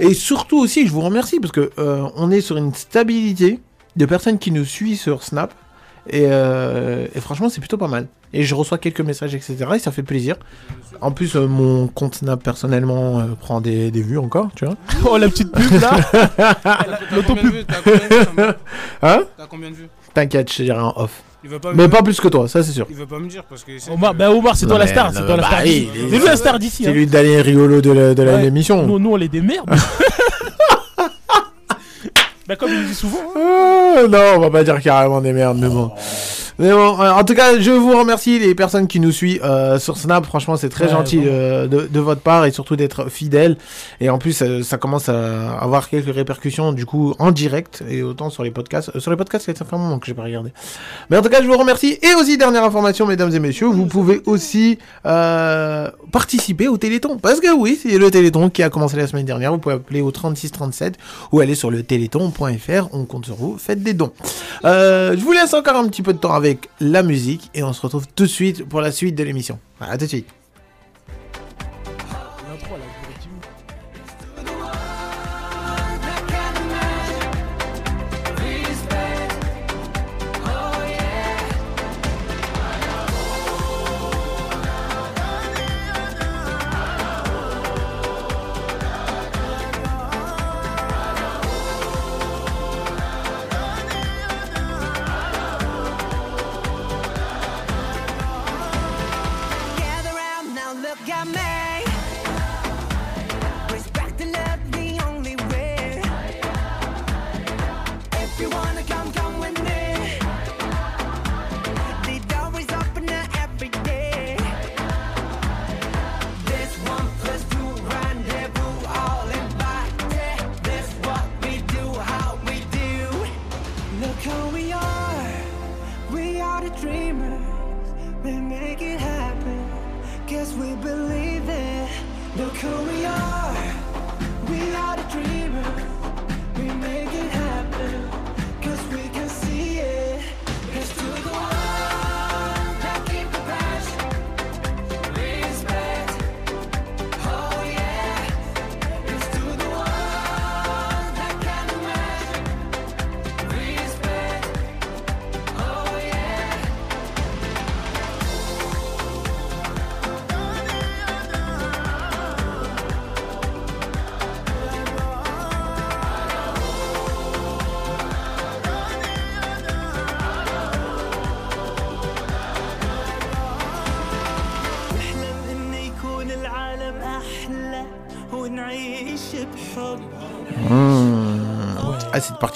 Et 0.00 0.14
surtout 0.14 0.58
aussi, 0.58 0.86
je 0.86 0.92
vous 0.92 1.02
remercie 1.02 1.38
parce 1.38 1.52
que 1.52 1.70
euh, 1.78 2.08
on 2.16 2.30
est 2.30 2.40
sur 2.40 2.56
une 2.56 2.74
stabilité 2.74 3.60
de 3.96 4.06
personnes 4.06 4.38
qui 4.38 4.50
nous 4.50 4.64
suivent 4.64 4.98
sur 4.98 5.22
Snap. 5.22 5.54
Et, 6.12 6.24
euh, 6.26 7.06
et 7.14 7.20
franchement, 7.20 7.48
c'est 7.48 7.60
plutôt 7.60 7.76
pas 7.76 7.86
mal. 7.86 8.06
Et 8.32 8.42
je 8.42 8.54
reçois 8.54 8.78
quelques 8.78 9.00
messages, 9.00 9.34
etc. 9.34 9.56
Et 9.76 9.78
ça 9.78 9.92
fait 9.92 10.02
plaisir. 10.02 10.36
En 11.00 11.12
plus, 11.12 11.36
euh, 11.36 11.46
mon 11.46 11.86
compte 11.86 12.16
Snap 12.16 12.42
personnellement 12.42 13.20
euh, 13.20 13.22
prend 13.40 13.60
des, 13.60 13.90
des 13.92 14.02
vues 14.02 14.18
encore, 14.18 14.48
tu 14.56 14.64
vois. 14.64 14.74
Oh, 15.08 15.16
la 15.18 15.28
petite 15.28 15.52
pub 15.52 15.80
là 15.80 15.90
T'as 16.36 17.22
combien 17.26 17.42
de 17.44 17.48
vues 17.48 17.64
T'as 17.64 17.74
combien 17.82 17.98
de 18.08 18.14
vues 18.14 18.24
Samuel 18.24 18.54
Hein 19.02 19.22
T'as 19.36 19.46
combien 19.46 19.70
de 19.70 19.74
vues 19.76 19.88
T'inquiète, 20.12 20.50
je 20.52 20.56
te 20.58 20.62
dirai 20.64 20.80
en 20.80 20.92
off. 20.96 21.22
Il 21.42 21.48
veut 21.48 21.58
pas 21.58 21.72
Mais 21.72 21.84
me 21.84 21.88
pas 21.88 22.02
plus 22.02 22.20
que 22.20 22.28
toi, 22.28 22.46
ça 22.48 22.62
c'est 22.62 22.72
sûr. 22.72 22.86
Il 22.90 22.96
veut 22.96 23.06
pas 23.06 23.18
me 23.18 23.26
dire 23.28 23.44
parce 23.44 23.64
que. 23.64 23.78
c'est- 23.78 23.90
Omar, 23.90 24.12
bah, 24.14 24.30
Omar 24.30 24.56
c'est 24.56 24.66
toi 24.66 24.78
la 24.78 24.86
star, 24.86 25.10
c'est 25.12 25.20
toi 25.24 25.36
la 25.36 25.42
bah, 25.42 25.46
star 25.48 25.62
d'ici. 25.62 25.76
est- 25.94 26.10
C'est 26.10 26.18
lui 26.18 26.24
la 26.26 26.36
star 26.36 26.58
d'ici. 26.58 26.82
C'est 26.84 26.90
hein. 26.90 26.92
lui 26.92 27.04
le 27.06 27.10
dernier 27.10 27.40
rigolo 27.40 27.80
de 27.80 27.92
la- 27.92 28.14
de 28.14 28.22
la- 28.22 28.34
Ouais. 28.34 28.42
l'émission. 28.42 28.86
Nous, 28.86 28.98
nous, 28.98 29.12
on 29.12 29.18
est 29.18 29.28
des 29.28 29.40
merdes. 29.40 29.70
bah, 32.50 32.56
comme 32.56 32.70
il 32.72 32.84
dit 32.84 32.94
souvent. 32.94 33.18
hein. 33.36 33.94
Ah, 34.02 34.08
non, 34.08 34.18
on 34.36 34.40
va 34.40 34.50
pas 34.50 34.64
dire 34.64 34.80
carrément 34.80 35.20
des 35.20 35.32
merdes, 35.32 35.58
mais 35.58 35.68
bon. 35.68 35.92
Mais 36.58 36.72
bon, 36.72 37.00
euh, 37.00 37.10
en 37.12 37.24
tout 37.24 37.32
cas, 37.34 37.58
je 37.58 37.70
vous 37.70 37.96
remercie 37.98 38.38
les 38.38 38.54
personnes 38.54 38.86
qui 38.86 39.00
nous 39.00 39.12
suivent 39.12 39.40
euh, 39.42 39.78
sur 39.78 39.96
Snap. 39.96 40.26
Franchement, 40.26 40.56
c'est 40.58 40.68
très 40.68 40.84
Ouais, 40.86 40.90
gentil 40.90 41.22
euh, 41.24 41.66
de, 41.66 41.88
de 41.90 42.00
votre 42.00 42.20
part 42.20 42.44
et 42.44 42.50
surtout 42.50 42.76
d'être 42.76 43.08
fidèle. 43.08 43.56
Et 44.00 44.10
en 44.10 44.18
plus, 44.18 44.42
ça 44.62 44.76
commence 44.76 45.08
à 45.08 45.52
avoir 45.58 45.88
quelques 45.88 46.14
répercussions 46.14 46.72
du 46.72 46.84
coup 46.84 47.14
en 47.18 47.30
direct 47.30 47.82
et 47.88 48.02
autant 48.02 48.28
sur 48.28 48.42
les 48.42 48.50
podcasts. 48.50 48.90
Euh, 48.94 49.00
sur 49.00 49.10
les 49.10 49.16
podcasts, 49.16 49.46
ça 49.56 49.64
fait 49.64 49.74
un 49.74 49.78
moment 49.78 49.98
que 49.98 50.06
j'ai 50.06 50.12
pas 50.12 50.24
regardé. 50.24 50.52
Mais 51.08 51.16
en 51.16 51.22
tout 51.22 51.30
cas, 51.30 51.40
je 51.40 51.46
vous 51.46 51.56
remercie. 51.56 51.98
Et 52.02 52.14
aussi, 52.20 52.36
dernière 52.36 52.64
information, 52.64 53.06
mesdames 53.06 53.34
et 53.34 53.38
messieurs, 53.40 53.68
vous 53.68 53.86
pouvez 53.86 54.20
aussi 54.26 54.78
participer 56.12 56.68
au 56.68 56.76
Téléthon. 56.76 57.16
Parce 57.16 57.40
que 57.40 57.54
oui, 57.56 57.78
c'est 57.82 57.96
le 57.96 58.10
Téléthon 58.10 58.50
qui 58.50 58.62
a 58.62 58.68
commencé 58.68 58.96
la 58.98 59.06
semaine 59.06 59.24
dernière. 59.24 59.52
Vous 59.52 59.58
pouvez 59.58 59.76
appeler 59.76 60.02
au 60.02 60.10
3637 60.10 60.96
ou 61.32 61.40
aller 61.40 61.54
sur 61.54 61.70
le 61.70 61.82
On 62.92 63.04
compte 63.04 63.26
sur 63.26 63.36
vous. 63.36 63.58
Faites 63.58 63.82
des 63.82 63.94
dons. 63.94 64.12
Euh, 64.64 65.16
je 65.16 65.22
vous 65.22 65.32
laisse 65.32 65.54
encore 65.54 65.76
un 65.76 65.88
petit 65.88 66.02
peu 66.02 66.12
de 66.12 66.18
temps 66.18 66.34
avec 66.34 66.68
la 66.80 67.02
musique 67.02 67.50
et 67.54 67.62
on 67.62 67.72
se 67.72 67.80
retrouve 67.82 68.06
tout 68.14 68.24
de 68.24 68.28
suite 68.28 68.64
pour 68.68 68.80
la 68.80 68.92
suite 68.92 69.14
de 69.14 69.22
l'émission. 69.22 69.58
À 69.80 69.96
tout 69.98 70.04
de 70.04 70.10
suite. 70.10 70.39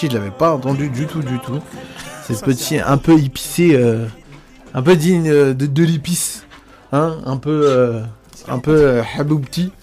Partie, 0.04 0.14
je 0.16 0.18
l'avais 0.18 0.30
pas 0.37 0.52
entendue 0.54 0.88
du 0.90 1.06
tout, 1.06 1.20
du 1.23 1.38
tout. 1.40 1.61
Cette 2.26 2.42
petite 2.42 2.80
un 2.84 2.96
peu 2.99 3.18
épicée, 3.18 3.75
euh, 3.75 4.06
un 4.75 4.82
peu 4.82 4.96
digne 4.96 5.28
euh, 5.30 5.54
de, 5.54 5.66
de 5.66 5.82
l'épice. 5.84 6.44
Hein 6.92 7.18
un 7.26 7.37
peu, 7.37 7.62
euh, 7.64 8.02
un 8.49 8.58
peu 8.58 9.00
haboubti. 9.18 9.73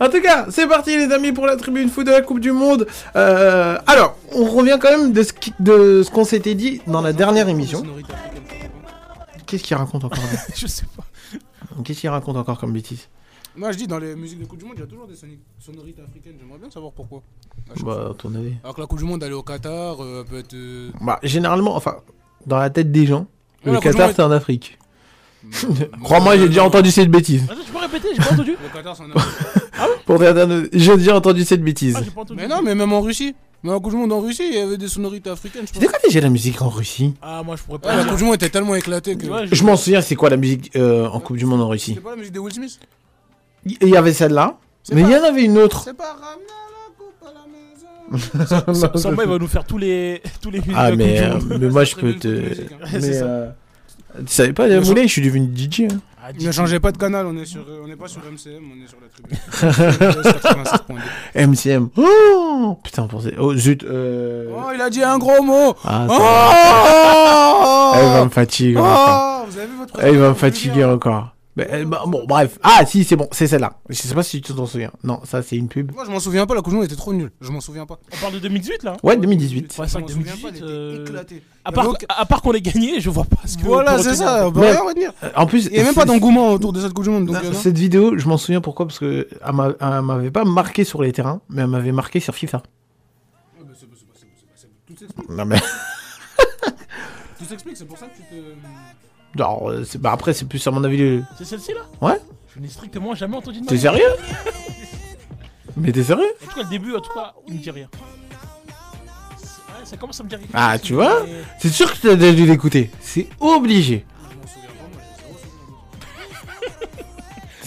En 0.00 0.08
tout 0.08 0.20
cas, 0.22 0.46
c'est 0.50 0.68
parti 0.68 0.96
les 0.96 1.12
amis 1.12 1.32
pour 1.32 1.44
la 1.44 1.56
tribune 1.56 1.88
foot 1.88 2.06
de 2.06 2.12
la 2.12 2.22
Coupe 2.22 2.38
du 2.38 2.52
Monde. 2.52 2.86
Euh, 3.16 3.76
alors, 3.88 4.16
on 4.32 4.44
revient 4.44 4.78
quand 4.80 4.96
même 4.96 5.12
de 5.12 5.24
ce 5.24 5.32
qui- 5.32 5.52
de 5.58 6.04
ce 6.04 6.10
qu'on 6.12 6.22
s'était 6.24 6.54
dit 6.54 6.80
dans 6.86 7.00
la 7.02 7.12
dernière 7.12 7.48
émission. 7.48 7.82
Qu'est-ce 9.46 9.64
qu'il 9.64 9.76
raconte 9.76 10.04
encore 10.04 10.22
Je 10.56 10.68
sais 10.68 10.86
pas. 10.96 11.02
Qu'est-ce 11.84 11.98
qu'il 11.98 12.10
raconte 12.10 12.36
encore 12.36 12.60
comme 12.60 12.72
bêtise? 12.72 13.08
Moi, 13.56 13.72
je 13.72 13.78
dis, 13.78 13.86
dans 13.88 13.98
les 13.98 14.14
musiques 14.14 14.38
de 14.38 14.44
Coupe 14.44 14.58
du 14.58 14.64
Monde, 14.64 14.74
il 14.76 14.80
y 14.80 14.84
a 14.84 14.86
toujours 14.86 15.06
des 15.08 15.14
sonorités 15.58 16.02
africaines. 16.02 16.34
J'aimerais 16.40 16.58
bien 16.58 16.70
savoir 16.70 16.92
pourquoi. 16.92 17.22
Bah, 17.84 18.08
à 18.10 18.14
ton 18.14 18.34
avis 18.34 18.54
Alors 18.62 18.74
que 18.76 18.80
la 18.80 18.86
Coupe 18.86 18.98
du 18.98 19.04
Monde, 19.04 19.22
elle 19.22 19.30
est 19.30 19.34
au 19.34 19.42
Qatar, 19.42 20.02
euh, 20.02 20.24
peut 20.28 20.38
être. 20.38 20.54
euh, 20.54 20.90
Bah, 21.00 21.18
généralement, 21.22 21.74
enfin, 21.74 21.96
dans 22.46 22.58
la 22.58 22.70
tête 22.70 22.92
des 22.92 23.04
gens, 23.06 23.20
Ouais, 23.20 23.26
le 23.66 23.72
la 23.72 23.78
Coupe 23.78 23.86
du 23.86 23.92
Qatar 23.92 24.06
Monde- 24.08 24.16
c'est 24.16 24.22
en 24.22 24.30
Afrique. 24.30 24.78
euh, 25.44 25.84
Crois-moi, 26.04 26.36
j'ai 26.38 26.46
déjà 26.48 26.64
entendu 26.64 26.90
cette 26.92 27.10
bêtise. 27.10 27.44
Attends, 27.50 27.60
tu 27.66 27.72
peux 27.72 27.78
répéter 27.78 28.08
J'ai 28.14 28.22
pas 28.22 28.32
entendu. 28.34 28.52
Le 28.62 28.72
Qatar, 28.72 28.96
c'est 28.96 29.02
en 29.02 29.10
Afrique. 29.16 30.04
Pour 30.06 30.18
dire- 30.18 30.68
J'ai 30.72 30.96
déjà 30.96 31.16
entendu 31.16 31.44
cette 31.44 31.62
bêtise. 31.62 31.94
Ah, 31.98 32.02
j'ai 32.04 32.10
pas 32.12 32.20
entendu. 32.20 32.40
mais 32.40 32.46
non, 32.48 32.62
mais 32.62 32.74
même 32.76 32.92
en 32.92 33.00
Russie. 33.00 33.34
Mais 33.64 33.72
la 33.72 33.80
Coupe 33.80 33.90
du 33.90 33.96
Monde 33.96 34.12
en 34.12 34.20
Russie, 34.20 34.44
il 34.50 34.54
y 34.54 34.60
avait 34.60 34.78
des 34.78 34.86
sonorités 34.86 35.30
africaines. 35.30 35.66
Je 35.66 35.72
C'était 35.74 35.86
quoi 35.88 35.98
déjà 36.04 36.20
la 36.20 36.30
musique 36.30 36.62
en 36.62 36.68
Russie? 36.68 37.14
Ah, 37.20 37.42
moi 37.44 37.56
je 37.56 37.62
pourrais 37.64 37.80
pas. 37.80 37.88
la 37.96 38.02
dire. 38.02 38.10
Coupe 38.12 38.18
du 38.18 38.24
Monde 38.24 38.34
était 38.36 38.50
tellement 38.50 38.76
éclatée 38.76 39.16
que. 39.16 39.26
Je- 39.46 39.54
Je 39.54 39.64
m'en 39.64 39.76
souviens, 39.76 40.00
c'est 40.00 40.14
quoi 40.14 40.30
la 40.30 40.36
musique 40.36 40.70
euh, 40.76 41.08
en 41.08 41.18
Coupe 41.18 41.36
du 41.36 41.44
Monde 41.44 41.60
en 41.62 41.68
Russie? 41.68 41.90
C'était 41.90 42.00
pas 42.00 42.10
la 42.10 42.16
musique 42.16 42.32
de 42.34 42.38
Will 42.38 42.54
Smith? 42.54 42.78
Il 43.80 43.88
y 43.88 43.96
avait 43.96 44.12
celle-là, 44.12 44.56
mais 44.92 45.02
il 45.02 45.08
y 45.10 45.16
en 45.16 45.22
avait 45.24 45.44
une 45.44 45.58
autre. 45.58 45.82
C'est 45.84 45.96
pas 45.96 46.14
ramener 46.14 46.46
la 46.74 46.88
coupe 46.96 47.22
à 47.26 47.32
la 47.34 47.44
maison. 48.72 48.74
Sans- 48.74 48.96
Sans 48.98 49.12
moi, 49.12 49.24
il 49.24 49.30
va 49.30 49.38
nous 49.38 49.46
faire 49.48 49.64
tous 49.64 49.78
les 49.78 50.22
tous 50.40 50.50
les 50.50 50.58
musiques 50.60 50.74
Ah, 50.76 50.90
mais, 50.96 51.20
euh, 51.20 51.38
mais 51.60 51.68
moi 51.68 51.84
je 51.84 51.94
peux 51.96 52.14
te. 52.14 52.28
Mais, 52.28 53.22
euh, 53.22 53.50
Tu 54.20 54.24
savais 54.28 54.52
pas, 54.52 54.66
Mais 54.68 54.80
Moulay, 54.80 55.02
je 55.06 55.12
suis 55.12 55.22
devenu 55.22 55.48
DJ. 55.54 55.82
hein. 55.92 55.98
Ah, 56.20 56.32
Ne 56.38 56.50
changez 56.52 56.80
pas 56.80 56.90
de 56.92 56.98
canal, 56.98 57.26
on 57.26 57.36
est 57.38 57.44
sur, 57.46 57.60
euh, 57.62 57.80
on 57.84 57.88
n'est 57.88 57.96
pas 57.96 58.08
sur 58.08 58.20
MCM, 58.22 58.62
on 58.72 58.84
est 58.84 58.88
sur 58.88 58.98
la 59.00 59.08
tribune. 59.08 59.38
87.2. 61.34 61.46
MCM. 61.46 61.88
Oh 61.96 62.78
Putain, 62.82 63.06
pensez. 63.06 63.34
Oh 63.38 63.54
zut. 63.54 63.84
Euh... 63.84 64.50
Oh, 64.54 64.70
il 64.74 64.80
a 64.80 64.90
dit 64.90 65.02
un 65.02 65.16
gros 65.18 65.42
mot. 65.42 65.74
Ah, 65.84 66.06
Oh, 66.10 67.92
va. 67.94 68.00
Elle 68.00 68.12
va 68.12 68.24
me 68.24 68.30
fatiguer 68.30 68.76
encore. 68.78 69.42
Oh, 69.42 69.46
vous 69.50 69.58
avez 69.58 69.66
vu 69.66 69.76
votre 69.78 69.94
Elle 70.00 70.16
va 70.18 70.28
me 70.30 70.34
fatiguer 70.34 70.84
encore. 70.84 71.28
Mais, 71.58 71.84
bah, 71.84 72.04
bon, 72.06 72.24
bref. 72.26 72.58
Ah, 72.62 72.86
si, 72.86 73.02
c'est 73.04 73.16
bon, 73.16 73.28
c'est 73.32 73.46
celle-là. 73.48 73.72
Je 73.88 73.94
sais 73.96 74.14
pas 74.14 74.22
si 74.22 74.40
tu 74.40 74.54
t'en 74.54 74.64
souviens. 74.66 74.92
Non, 75.02 75.20
ça, 75.24 75.42
c'est 75.42 75.56
une 75.56 75.68
pub. 75.68 75.92
Moi, 75.92 76.04
je 76.06 76.10
m'en 76.10 76.20
souviens 76.20 76.46
pas, 76.46 76.54
la 76.54 76.60
Coupe 76.62 76.70
du 76.72 76.76
Monde 76.76 76.84
était 76.86 76.94
trop 76.96 77.12
nulle. 77.12 77.30
Je 77.40 77.50
m'en 77.50 77.60
souviens 77.60 77.84
pas. 77.84 77.98
On 78.12 78.16
parle 78.16 78.34
de 78.34 78.38
2018 78.38 78.84
là 78.84 78.96
Ouais, 79.02 79.16
2018. 79.16 79.76
Ouais, 79.78 79.86
c'est 79.86 79.86
je 79.88 79.92
vrai 79.94 80.02
que 80.04 80.12
souviens 80.12 80.34
2018, 80.40 80.42
pas, 80.42 80.48
elle 80.48 80.54
était 80.56 81.34
euh. 81.34 81.40
À 81.64 81.72
part, 81.72 81.94
à 82.08 82.40
qu'on 82.40 82.52
l'ait 82.52 82.60
gagné, 82.62 83.00
je 83.00 83.10
vois 83.10 83.24
pas 83.24 83.36
ce 83.44 83.58
que. 83.58 83.64
Voilà, 83.64 83.96
peut 83.96 84.02
c'est 84.02 84.10
retenir. 84.10 84.26
ça, 84.28 84.46
on 84.48 84.52
peut 84.52 84.60
Mais- 84.60 84.70
rien 84.70 84.80
retenir. 84.84 85.12
Euh, 85.24 85.30
En 85.36 85.46
plus, 85.46 85.66
Il 85.66 85.76
y 85.76 85.80
a 85.80 85.84
même 85.84 85.94
pas 85.94 86.04
d'engouement 86.04 86.52
autour 86.52 86.72
de 86.72 86.80
cette 86.80 86.92
Coupe 86.94 87.04
du 87.04 87.10
Monde, 87.10 87.26
donc 87.26 87.36
euh, 87.36 87.50
non. 87.50 87.52
cette 87.58 87.76
vidéo, 87.76 88.16
je 88.16 88.26
m'en 88.28 88.38
souviens 88.38 88.60
pourquoi 88.60 88.86
Parce 88.86 88.98
que 89.00 89.28
elle 89.44 89.52
m'a- 89.52 89.72
elle 89.80 90.02
m'avait 90.02 90.30
pas 90.30 90.44
marqué 90.44 90.84
sur 90.84 91.02
les 91.02 91.12
terrains, 91.12 91.40
mais 91.48 91.62
elle 91.62 91.68
m'avait 91.68 91.92
marqué 91.92 92.20
sur 92.20 92.34
FIFA. 92.34 92.58
Ouais, 93.58 93.64
bah, 93.66 93.72
c'est- 93.74 93.86
c'est- 93.94 94.04
c'est- 94.14 94.26
c'est- 94.56 94.68
c'est- 94.86 94.94
Tout 94.94 94.98
s'explique, 94.98 95.28
Non 95.30 95.44
mais 95.44 95.58
tout 97.38 97.44
s'explique, 97.44 97.76
c'est 97.76 97.84
pour 97.86 97.98
ça 97.98 98.06
que 98.06 98.16
tu 98.16 98.22
te. 98.22 98.34
Non, 99.36 99.70
euh, 99.70 99.84
c'est- 99.84 99.98
bah 99.98 100.12
après 100.12 100.32
c'est 100.32 100.46
plus 100.46 100.66
à 100.66 100.70
mon 100.70 100.82
avis. 100.84 100.96
le- 100.96 101.22
C'est 101.36 101.44
celle-ci 101.44 101.72
là? 101.72 101.80
Ouais. 102.06 102.20
Je 102.54 102.60
n'ai 102.60 102.68
strictement 102.68 103.14
jamais 103.14 103.36
entendu 103.36 103.58
de 103.60 103.64
ma 103.64 103.68
T'es 103.68 103.74
vie. 103.76 103.80
sérieux? 103.82 104.10
Mais 105.76 105.92
t'es 105.92 106.02
sérieux? 106.02 106.26
En 106.42 106.46
tout 106.46 106.54
cas, 106.56 106.62
le 106.64 106.68
début, 106.70 106.94
en 106.96 107.00
tout 107.00 107.12
cas, 107.14 107.32
il 107.46 107.54
me 107.54 107.58
dit 107.60 107.70
rien. 107.70 107.88
C'est- 109.36 109.44
Ouais, 109.44 109.84
ça 109.84 109.96
commence 109.96 110.18
à 110.20 110.24
me 110.24 110.28
dire 110.28 110.38
quelque 110.40 110.50
Ah, 110.54 110.72
chose, 110.72 110.82
tu 110.82 110.94
vois? 110.94 111.24
C'est 111.60 111.68
sûr 111.68 111.92
que 111.92 112.08
t'as 112.08 112.16
déjà 112.16 112.32
dû 112.32 112.46
l'écouter. 112.46 112.90
C'est 113.00 113.28
obligé. 113.38 114.04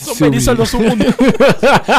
M'en 0.07 0.13
souviens 0.13 0.29
pas, 0.29 0.35
il 0.35 0.37
est 0.37 0.39
seul 0.41 0.57
dans 0.57 0.65
son 0.65 0.79
monde. 0.79 1.03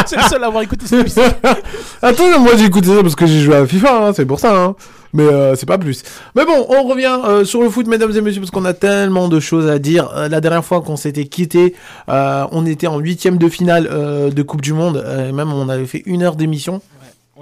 c'est 0.07 0.17
le 0.17 0.23
seul 0.23 0.43
à 0.43 0.47
avoir 0.49 0.63
écouté 0.63 0.87
cette 0.87 1.03
musique. 1.05 1.19
Attends, 2.03 2.41
moi 2.41 2.57
j'ai 2.57 2.65
écouté 2.65 2.89
ça 2.89 3.01
parce 3.03 3.15
que 3.15 3.27
j'ai 3.27 3.41
joué 3.41 3.55
à 3.57 3.67
FIFA, 3.67 4.07
hein, 4.09 4.13
c'est 4.13 4.27
pour 4.27 4.41
ça. 4.41 4.61
Hein. 4.65 4.75
Mais 5.13 5.25
euh, 5.25 5.55
c'est 5.57 5.67
pas 5.67 5.79
plus. 5.79 6.03
Mais 6.35 6.45
bon, 6.45 6.67
on 6.69 6.85
revient 6.85 7.19
euh, 7.25 7.45
sur 7.45 7.63
le 7.63 7.69
foot, 7.69 7.87
mesdames 7.87 8.17
et 8.17 8.21
messieurs, 8.21 8.41
parce 8.41 8.51
qu'on 8.51 8.65
a 8.65 8.73
tellement 8.73 9.29
de 9.29 9.41
choses 9.41 9.69
à 9.69 9.79
dire. 9.79 10.11
Euh, 10.15 10.29
la 10.29 10.41
dernière 10.41 10.65
fois 10.65 10.81
qu'on 10.81 10.97
s'était 10.97 11.27
quitté, 11.27 11.75
euh, 12.09 12.47
on 12.51 12.65
était 12.65 12.87
en 12.87 12.99
huitième 12.99 13.37
de 13.37 13.49
finale 13.49 13.89
de 14.33 14.43
Coupe 14.43 14.63
du 14.63 14.73
Monde. 14.73 15.03
Euh, 15.05 15.33
même 15.33 15.53
on 15.53 15.69
avait 15.69 15.87
fait 15.87 16.03
une 16.07 16.23
heure 16.23 16.37
d'émission. 16.37 16.81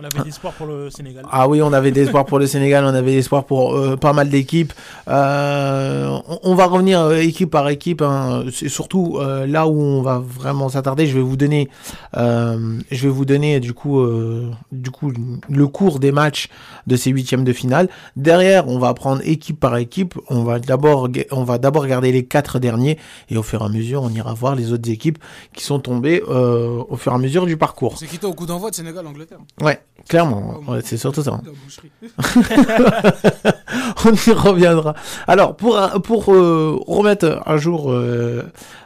On 0.00 0.04
avait 0.04 0.24
l'espoir 0.24 0.54
pour 0.54 0.66
le 0.66 0.88
Sénégal. 0.88 1.24
Ah 1.30 1.46
oui, 1.46 1.60
on 1.60 1.72
avait 1.74 1.90
des 1.90 2.02
espoirs 2.04 2.24
pour 2.24 2.38
le 2.38 2.46
Sénégal, 2.46 2.84
on 2.86 2.94
avait 2.94 3.12
des 3.12 3.18
espoirs 3.18 3.44
pour 3.44 3.74
euh, 3.74 3.96
pas 3.96 4.14
mal 4.14 4.30
d'équipes. 4.30 4.72
Euh, 5.08 6.18
on, 6.26 6.38
on 6.42 6.54
va 6.54 6.66
revenir 6.66 7.00
euh, 7.00 7.16
équipe 7.16 7.50
par 7.50 7.68
équipe. 7.68 8.00
hein. 8.00 8.44
C'est 8.50 8.70
surtout 8.70 9.18
euh, 9.18 9.46
là 9.46 9.66
où 9.68 9.78
on 9.78 10.00
va 10.00 10.18
vraiment 10.18 10.70
s'attarder. 10.70 11.06
Je 11.06 11.14
vais 11.14 11.20
vous 11.22 11.36
donner, 11.36 11.68
euh, 12.16 12.78
je 12.90 13.02
vais 13.02 13.12
vous 13.12 13.26
donner 13.26 13.60
du 13.60 13.74
coup, 13.74 14.00
euh, 14.00 14.50
du 14.72 14.90
coup, 14.90 15.12
le 15.48 15.66
cours 15.68 15.98
des 15.98 16.12
matchs 16.12 16.48
de 16.86 16.96
ces 16.96 17.10
huitièmes 17.10 17.44
de 17.44 17.52
finale. 17.52 17.88
Derrière, 18.16 18.68
on 18.68 18.78
va 18.78 18.94
prendre 18.94 19.20
équipe 19.24 19.60
par 19.60 19.76
équipe. 19.76 20.14
On 20.30 20.44
va 20.44 20.58
d'abord, 20.60 21.08
on 21.30 21.44
va 21.44 21.58
d'abord 21.58 21.82
regarder 21.82 22.10
les 22.10 22.24
quatre 22.24 22.58
derniers 22.58 22.98
et 23.28 23.36
au 23.36 23.42
fur 23.42 23.60
et 23.60 23.64
à 23.66 23.68
mesure, 23.68 24.02
on 24.02 24.10
ira 24.10 24.32
voir 24.32 24.54
les 24.54 24.72
autres 24.72 24.88
équipes 24.90 25.18
qui 25.54 25.62
sont 25.62 25.78
tombées 25.78 26.22
euh, 26.28 26.82
au 26.88 26.96
fur 26.96 27.12
et 27.12 27.14
à 27.14 27.18
mesure 27.18 27.44
du 27.44 27.58
parcours. 27.58 27.98
s'est 27.98 28.06
quitté 28.06 28.26
au 28.26 28.32
coup 28.32 28.46
d'envoi 28.46 28.70
de 28.70 28.74
Sénégal-Angleterre? 28.76 29.38
Ouais, 29.60 29.80
clairement, 30.08 30.60
ouais, 30.68 30.80
c'est 30.84 30.96
surtout 30.96 31.22
ça. 31.22 31.32
hein. 31.32 31.42
On 34.04 34.12
y 34.12 34.32
reviendra. 34.32 34.94
Alors, 35.26 35.54
pour, 35.56 35.78
pour 36.02 36.32
euh, 36.32 36.78
remettre 36.86 37.40
un 37.46 37.56
jour 37.56 37.90
euh, 37.92 38.42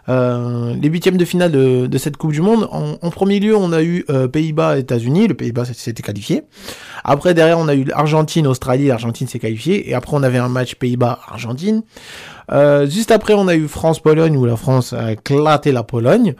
euh, 0.08 0.74
les 0.80 0.88
huitièmes 0.88 1.16
de 1.16 1.24
finale 1.24 1.52
de, 1.52 1.86
de 1.86 1.98
cette 1.98 2.16
Coupe 2.16 2.32
du 2.32 2.40
Monde, 2.40 2.68
en, 2.70 2.96
en 3.00 3.10
premier 3.10 3.38
lieu, 3.40 3.56
on 3.56 3.72
a 3.72 3.82
eu 3.82 4.04
euh, 4.10 4.28
Pays-Bas, 4.28 4.78
États-Unis. 4.78 5.28
Le 5.28 5.34
Pays-Bas 5.34 5.64
s'était 5.66 6.02
qualifié. 6.02 6.42
Après, 7.04 7.32
derrière, 7.34 7.58
on 7.58 7.68
a 7.68 7.74
eu 7.74 7.86
Argentine, 7.92 8.46
Australie. 8.46 8.88
L'Argentine 8.88 9.28
s'est 9.28 9.38
qualifiée. 9.38 9.88
Et 9.88 9.94
après, 9.94 10.16
on 10.16 10.22
avait 10.22 10.38
un 10.38 10.48
match 10.48 10.74
Pays-Bas-Argentine. 10.74 11.82
Euh, 12.52 12.86
juste 12.88 13.10
après, 13.10 13.34
on 13.34 13.48
a 13.48 13.54
eu 13.54 13.68
France-Pologne, 13.68 14.36
où 14.36 14.44
la 14.44 14.56
France 14.56 14.92
a 14.92 15.12
éclaté 15.12 15.72
la 15.72 15.82
Pologne. 15.82 16.34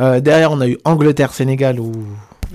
Euh, 0.00 0.20
derrière, 0.20 0.52
on 0.52 0.60
a 0.60 0.68
eu 0.68 0.78
Angleterre-Sénégal, 0.84 1.80
où 1.80 1.92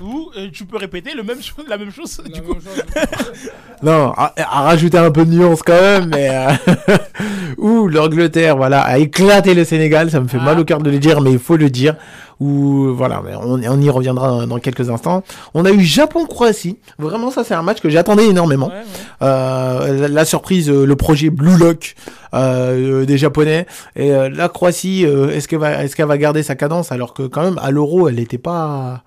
Ou 0.02 0.30
euh, 0.36 0.48
tu 0.52 0.64
peux 0.64 0.76
répéter 0.76 1.14
le 1.14 1.22
même 1.22 1.40
chose, 1.42 1.64
la 1.68 1.78
même 1.78 1.90
chose. 1.92 2.20
La 2.24 2.28
du 2.30 2.40
même 2.40 2.54
coup. 2.54 2.54
chose. 2.60 2.82
Non, 3.82 4.12
à, 4.16 4.32
à 4.38 4.62
rajouter 4.62 4.96
un 4.96 5.10
peu 5.10 5.26
de 5.26 5.30
nuance 5.30 5.60
quand 5.62 5.78
même, 5.78 6.08
mais 6.08 6.30
euh, 6.30 6.96
ouh, 7.58 7.86
l'Angleterre, 7.88 8.56
voilà, 8.56 8.80
a 8.80 8.96
éclaté 8.98 9.52
le 9.52 9.64
Sénégal. 9.64 10.10
Ça 10.10 10.20
me 10.20 10.28
fait 10.28 10.38
Ah. 10.40 10.44
mal 10.44 10.58
au 10.60 10.64
cœur 10.64 10.78
de 10.80 10.90
le 10.90 10.98
dire, 10.98 11.20
mais 11.20 11.32
il 11.32 11.38
faut 11.38 11.56
le 11.56 11.68
dire. 11.68 11.96
Ou 12.40 12.94
voilà, 12.94 13.20
mais 13.24 13.34
on, 13.36 13.60
on 13.62 13.80
y 13.80 13.90
reviendra 13.90 14.46
dans 14.46 14.58
quelques 14.58 14.88
instants. 14.90 15.22
On 15.54 15.64
a 15.66 15.70
eu 15.70 15.80
Japon-Croatie. 15.82 16.78
Vraiment, 16.98 17.30
ça 17.30 17.44
c'est 17.44 17.54
un 17.54 17.62
match 17.62 17.80
que 17.80 17.90
j'attendais 17.90 18.26
énormément. 18.26 18.68
Ouais, 18.68 18.72
ouais. 18.72 18.82
Euh, 19.22 20.00
la, 20.00 20.08
la 20.08 20.24
surprise, 20.24 20.68
euh, 20.70 20.84
le 20.86 20.96
projet 20.96 21.28
Blue 21.30 21.56
Lock 21.56 21.94
des 22.32 23.16
Japonais 23.18 23.66
et 23.94 24.10
la 24.10 24.48
Croatie. 24.48 25.04
est-ce 25.04 25.46
qu'elle 25.46 25.60
va, 25.60 25.84
est-ce 25.84 25.94
qu'elle 25.94 26.06
va 26.06 26.18
garder 26.18 26.42
sa 26.42 26.56
cadence 26.56 26.90
alors 26.90 27.14
que 27.14 27.22
quand 27.24 27.42
même 27.44 27.60
à 27.62 27.70
l'Euro, 27.70 28.08
elle 28.08 28.16
n'était 28.16 28.38
pas, 28.38 29.04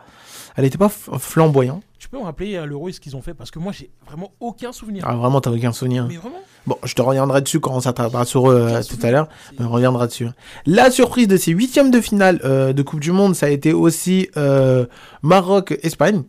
elle 0.58 0.66
était 0.66 0.78
pas 0.78 0.88
f- 0.88 1.18
flamboyant. 1.18 1.82
Tu 2.00 2.10
peux 2.10 2.18
me 2.18 2.24
rappeler 2.24 2.58
à 2.58 2.66
l'Euro 2.66 2.92
ce 2.92 3.00
qu'ils 3.00 3.16
ont 3.16 3.22
fait? 3.22 3.34
Parce 3.34 3.50
que 3.52 3.60
moi 3.60 3.72
j'ai 3.72 3.90
vraiment 4.06 4.32
aucun 4.42 4.72
souvenir. 4.74 5.04
Ah, 5.08 5.16
vraiment, 5.16 5.40
t'as 5.40 5.52
aucun 5.52 5.72
souvenir. 5.72 6.06
Mais 6.08 6.18
vraiment? 6.18 6.42
Bon, 6.66 6.78
je 6.84 6.94
te 6.94 7.02
reviendrai 7.02 7.42
dessus 7.42 7.60
quand 7.62 7.72
on 7.74 7.80
s'attardera 7.80 8.26
sur 8.26 8.52
eux 8.52 8.56
euh, 8.70 8.82
tout 8.84 8.98
à 9.02 9.10
l'heure, 9.12 9.30
mais 9.58 9.66
on 9.66 9.70
reviendra 9.70 10.06
dessus. 10.08 10.28
La 10.66 10.92
surprise 10.92 11.28
de 11.30 11.38
ces 11.38 11.52
huitièmes 11.54 11.92
de 11.92 12.02
finale 12.02 12.42
euh, 12.44 12.74
de 12.74 12.82
Coupe 12.82 13.00
du 13.00 13.14
Monde, 13.14 13.36
ça 13.36 13.46
a 13.46 13.50
été 13.50 13.72
aussi 13.72 14.28
euh, 14.36 14.86
Maroc-Espagne, 15.24 16.24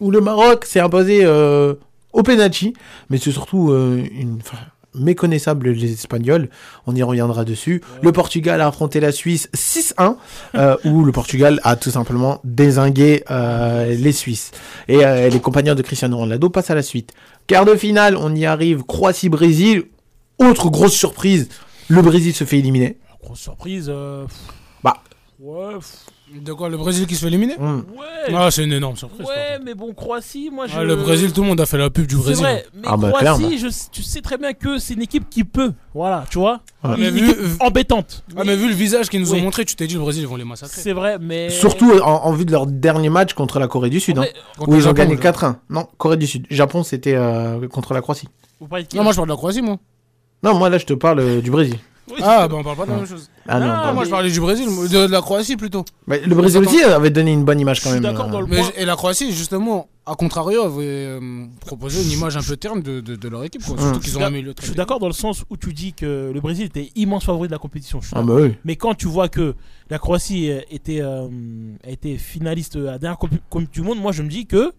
où 0.00 0.10
le 0.10 0.20
Maroc 0.20 0.64
s'est 0.64 0.80
imposé 0.80 1.20
euh, 1.24 1.74
au 2.12 2.22
penalty, 2.22 2.72
mais 3.10 3.18
c'est 3.18 3.30
surtout 3.32 3.70
euh, 3.70 4.02
une 4.12 4.38
enfin, 4.40 4.56
méconnaissable 4.94 5.70
les 5.70 5.92
Espagnols. 5.92 6.48
On 6.86 6.94
y 6.94 7.02
reviendra 7.02 7.44
dessus. 7.44 7.82
Le 8.02 8.12
Portugal 8.12 8.60
a 8.60 8.68
affronté 8.68 9.00
la 9.00 9.12
Suisse 9.12 9.48
6-1, 9.54 10.16
euh, 10.54 10.76
où 10.84 11.04
le 11.04 11.12
Portugal 11.12 11.60
a 11.64 11.76
tout 11.76 11.90
simplement 11.90 12.40
désingué 12.44 13.24
euh, 13.30 13.94
les 13.94 14.12
Suisses. 14.12 14.50
Et 14.88 15.04
euh, 15.04 15.28
les 15.28 15.40
compagnons 15.40 15.74
de 15.74 15.82
Cristiano 15.82 16.16
Ronaldo 16.16 16.50
passent 16.50 16.70
à 16.70 16.74
la 16.74 16.82
suite. 16.82 17.12
Quart 17.46 17.64
de 17.64 17.74
finale, 17.74 18.16
on 18.16 18.34
y 18.34 18.46
arrive. 18.46 18.82
Croatie-Brésil. 18.84 19.84
Autre 20.38 20.70
grosse 20.70 20.94
surprise, 20.94 21.48
le 21.88 22.02
Brésil 22.02 22.34
se 22.34 22.44
fait 22.44 22.58
éliminer. 22.58 22.96
Grosse 23.22 23.38
surprise. 23.38 23.92
Bah. 24.82 24.96
Ouais. 25.38 25.76
De 26.40 26.52
quoi 26.52 26.68
Le 26.68 26.76
Brésil 26.76 27.06
qui 27.06 27.14
se 27.14 27.20
fait 27.20 27.26
éliminer 27.26 27.56
Hum. 27.58 27.84
Ouais. 27.96 28.34
Ah, 28.34 28.50
c'est 28.50 28.64
une 28.64 28.72
énorme 28.72 28.96
surprise. 28.96 29.26
Ouais, 29.26 29.58
mais 29.64 29.74
bon, 29.74 29.92
Croatie, 29.92 30.50
moi 30.50 30.66
je. 30.66 30.74
Ah, 30.76 30.82
le 30.84 30.96
Brésil, 30.96 31.32
tout 31.32 31.42
le 31.42 31.48
monde 31.48 31.60
a 31.60 31.66
fait 31.66 31.76
la 31.78 31.90
pub 31.90 32.06
du 32.06 32.14
C'est 32.16 32.20
Brésil. 32.22 32.42
vrai, 32.44 32.66
mais 32.74 32.82
Ah 32.86 32.96
bah, 32.96 33.12
Croatie, 33.12 33.58
je, 33.58 33.66
tu 33.90 34.02
sais 34.02 34.20
très 34.22 34.38
bien 34.38 34.52
que 34.54 34.78
c'est 34.78 34.94
une 34.94 35.02
équipe 35.02 35.28
qui 35.28 35.44
peut. 35.44 35.72
Voilà, 35.94 36.24
tu 36.30 36.38
vois. 36.38 36.60
Ouais. 36.84 36.94
Une 36.96 37.00
Mais 37.02 37.10
vu- 37.10 37.30
équipe 37.30 37.38
embêtante. 37.60 38.24
Ah, 38.36 38.42
mais 38.44 38.56
vu 38.56 38.68
le 38.68 38.74
visage 38.74 39.08
qu'ils 39.10 39.20
nous 39.20 39.34
ont 39.34 39.40
montré, 39.40 39.64
tu 39.64 39.76
t'es 39.76 39.86
dit 39.86 39.94
le 39.94 40.00
Brésil, 40.00 40.22
ils 40.22 40.28
vont 40.28 40.36
les 40.36 40.44
massacrer. 40.44 40.80
C'est 40.80 40.92
vrai, 40.92 41.18
mais. 41.20 41.50
Surtout 41.50 41.92
en, 42.00 42.24
en 42.24 42.32
vue 42.32 42.44
de 42.44 42.52
leur 42.52 42.66
dernier 42.66 43.10
match 43.10 43.34
contre 43.34 43.58
la 43.58 43.68
Corée 43.68 43.90
du 43.90 44.00
Sud, 44.00 44.18
hein, 44.18 44.24
où 44.60 44.72
ils 44.74 44.78
ont 44.78 44.80
Japon, 44.80 44.94
gagné 44.94 45.16
je- 45.16 45.20
4-1. 45.20 45.56
Non, 45.70 45.86
Corée 45.98 46.16
du 46.16 46.26
Sud. 46.26 46.46
Japon, 46.50 46.82
c'était 46.82 47.14
euh, 47.14 47.66
contre 47.68 47.92
la 47.94 48.00
Croatie. 48.00 48.28
Vous 48.60 48.68
parlez 48.68 48.84
de 48.84 48.88
qui 48.88 48.96
Non, 48.96 49.02
moi 49.02 49.12
je 49.12 49.16
parle 49.16 49.28
de 49.28 49.32
la 49.32 49.36
Croatie, 49.36 49.62
moi. 49.62 49.76
Non, 50.42 50.54
moi 50.54 50.70
là, 50.70 50.78
je 50.78 50.86
te 50.86 50.94
parle 50.94 51.20
euh, 51.20 51.40
du 51.40 51.50
Brésil. 51.50 51.76
Oui, 52.10 52.16
Ah, 52.20 52.48
bah 52.48 52.56
on 52.58 52.64
parle 52.64 52.76
pas 52.76 52.84
de 52.84 52.90
la 52.90 52.96
même 52.96 53.06
chose. 53.06 53.30
Ah 53.48 53.60
non, 53.60 53.66
Non, 53.66 53.72
non. 53.72 53.80
Ah, 53.84 53.92
moi 53.92 54.04
je 54.04 54.10
parlais 54.10 54.30
du 54.30 54.40
Brésil, 54.40 54.66
de, 54.66 55.06
de 55.06 55.10
la 55.12 55.20
Croatie 55.20 55.56
plutôt. 55.56 55.84
Mais 56.08 56.20
le 56.20 56.34
Brésil 56.34 56.60
aussi 56.60 56.82
avait 56.82 57.10
donné 57.10 57.32
une 57.32 57.44
bonne 57.44 57.60
image 57.60 57.80
quand 57.80 57.90
Je 57.90 57.94
suis 57.94 58.02
même. 58.02 58.12
d'accord 58.12 58.28
euh. 58.28 58.32
dans 58.32 58.40
le- 58.40 58.46
Mais, 58.48 58.58
Moi- 58.58 58.72
et 58.76 58.84
la 58.84 58.96
Croatie, 58.96 59.32
justement, 59.32 59.88
à 60.04 60.14
contrario, 60.16 60.62
avait 60.64 60.82
euh, 60.84 61.44
proposé 61.60 62.02
une 62.02 62.10
image 62.10 62.36
un 62.36 62.42
peu 62.42 62.56
terne 62.56 62.82
de, 62.82 63.00
de, 63.00 63.14
de 63.14 63.28
leur 63.28 63.44
équipe. 63.44 63.62
Quoi. 63.64 63.76
Surtout 63.78 63.94
Hum. 63.94 64.00
qu'ils 64.00 64.10
Je 64.10 64.16
ont 64.16 64.18
suis 64.20 64.24
amélioré. 64.26 64.56
Je 64.60 64.66
suis 64.66 64.74
d'accord 64.74 64.98
dans 64.98 65.06
le 65.06 65.12
sens 65.12 65.44
où 65.48 65.56
tu 65.56 65.72
dis 65.72 65.92
que 65.92 66.32
le 66.34 66.40
Brésil 66.40 66.66
était 66.66 66.90
immense 66.96 67.24
favori 67.24 67.46
de 67.46 67.52
la 67.52 67.58
compétition. 67.58 68.00
je 68.00 68.08
suis 68.08 68.16
Ah 68.16 68.20
d'accord. 68.20 68.36
bah 68.36 68.42
oui. 68.42 68.54
Mais 68.64 68.74
quand 68.76 68.94
tu 68.94 69.06
vois 69.06 69.28
que 69.28 69.54
la 69.88 69.98
Croatie 70.00 70.50
euh, 70.50 70.60
était, 70.72 71.00
euh, 71.00 71.28
a 71.86 71.90
été 71.90 72.18
finaliste 72.18 72.74
à 72.76 72.80
la 72.80 72.98
dernière 72.98 73.16
Coupe 73.18 73.30
Coupe 73.48 73.70
du 73.72 73.80
Monde, 73.82 73.98
moi 74.00 74.10
je 74.10 74.22
me 74.24 74.28
dis 74.28 74.46
que 74.46 74.72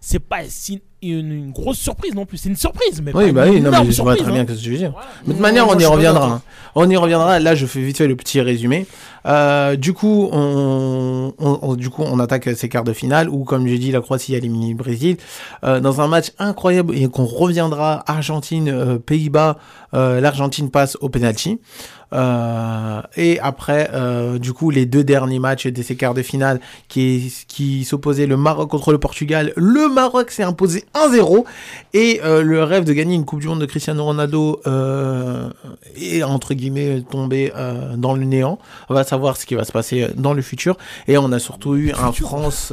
c'est 0.00 0.18
pas 0.20 0.40
si- 0.48 0.82
une, 1.02 1.30
une 1.30 1.52
grosse 1.52 1.78
surprise 1.78 2.14
non 2.14 2.26
plus. 2.26 2.38
C'est 2.38 2.48
une 2.48 2.56
surprise, 2.56 3.00
mais 3.02 3.12
Oui, 3.14 3.26
pas 3.26 3.32
bah 3.32 3.46
une 3.46 3.54
oui, 3.54 3.60
non, 3.60 3.70
mais 3.70 3.76
je 3.78 3.82
vois 3.82 3.92
surprise, 3.92 4.22
très 4.22 4.30
hein. 4.30 4.44
bien 4.44 4.54
ce 4.54 4.58
que 4.58 4.64
tu 4.64 4.70
veux 4.72 4.76
dire. 4.78 4.90
Voilà. 4.92 5.06
De 5.24 5.32
toute 5.32 5.40
manière, 5.40 5.68
on 5.68 5.78
y 5.78 5.84
reviendra. 5.84 6.26
hein. 6.26 6.42
On 6.74 6.88
y 6.90 6.96
reviendra. 6.96 7.38
Là, 7.38 7.54
je 7.54 7.64
fais 7.66 7.80
vite 7.80 7.98
fait 7.98 8.08
le 8.08 8.16
petit 8.16 8.40
résumé. 8.40 8.86
Euh, 9.26 9.76
du 9.76 9.92
coup, 9.92 10.28
on, 10.32 11.32
on- 11.38 11.58
on- 11.62 11.74
du 11.74 11.90
coup, 11.90 12.02
on 12.02 12.18
attaque 12.18 12.48
ces 12.56 12.68
quarts 12.68 12.82
de 12.84 12.92
finale 12.92 13.28
où, 13.28 13.44
comme 13.44 13.66
j'ai 13.68 13.78
dit, 13.78 13.92
la 13.92 14.00
Croatie 14.00 14.34
a 14.34 14.38
éliminé 14.38 14.70
le 14.70 14.74
Brésil 14.76 15.16
euh, 15.64 15.80
dans 15.80 16.00
un 16.00 16.08
match 16.08 16.32
incroyable 16.38 16.96
et 16.96 17.08
qu'on 17.08 17.24
reviendra. 17.26 18.02
Argentine, 18.06 18.68
euh, 18.68 18.98
Pays-Bas. 18.98 19.58
euh, 19.94 20.20
L'Argentine 20.20 20.70
passe 20.70 20.96
au 21.00 21.08
penalty. 21.08 21.60
Euh, 22.12 23.02
et 23.16 23.38
après, 23.40 23.90
euh, 23.92 24.38
du 24.38 24.52
coup, 24.52 24.70
les 24.70 24.86
deux 24.86 25.04
derniers 25.04 25.38
matchs 25.38 25.66
de 25.66 25.82
ces 25.82 25.96
quarts 25.96 26.14
de 26.14 26.22
finale 26.22 26.60
qui, 26.88 27.32
qui 27.48 27.84
s'opposaient 27.84 28.26
le 28.26 28.36
Maroc 28.36 28.70
contre 28.70 28.92
le 28.92 28.98
Portugal. 28.98 29.52
Le 29.56 29.88
Maroc 29.88 30.30
s'est 30.30 30.42
imposé 30.42 30.84
1-0 30.94 31.44
et 31.94 32.20
euh, 32.24 32.42
le 32.42 32.62
rêve 32.62 32.84
de 32.84 32.92
gagner 32.92 33.14
une 33.14 33.24
Coupe 33.24 33.40
du 33.40 33.48
Monde 33.48 33.60
de 33.60 33.66
Cristiano 33.66 34.04
Ronaldo 34.04 34.60
est 35.96 36.22
entre 36.22 36.54
guillemets 36.54 37.02
tombé 37.10 37.52
dans 37.96 38.14
le 38.14 38.24
néant. 38.24 38.58
On 38.88 38.94
va 38.94 39.04
savoir 39.04 39.36
ce 39.36 39.46
qui 39.46 39.54
va 39.54 39.64
se 39.64 39.72
passer 39.72 40.08
dans 40.16 40.32
le 40.32 40.42
futur. 40.42 40.76
Et 41.08 41.18
on 41.18 41.32
a 41.32 41.38
surtout 41.38 41.74
eu 41.74 41.92
un 41.92 42.12
France 42.12 42.72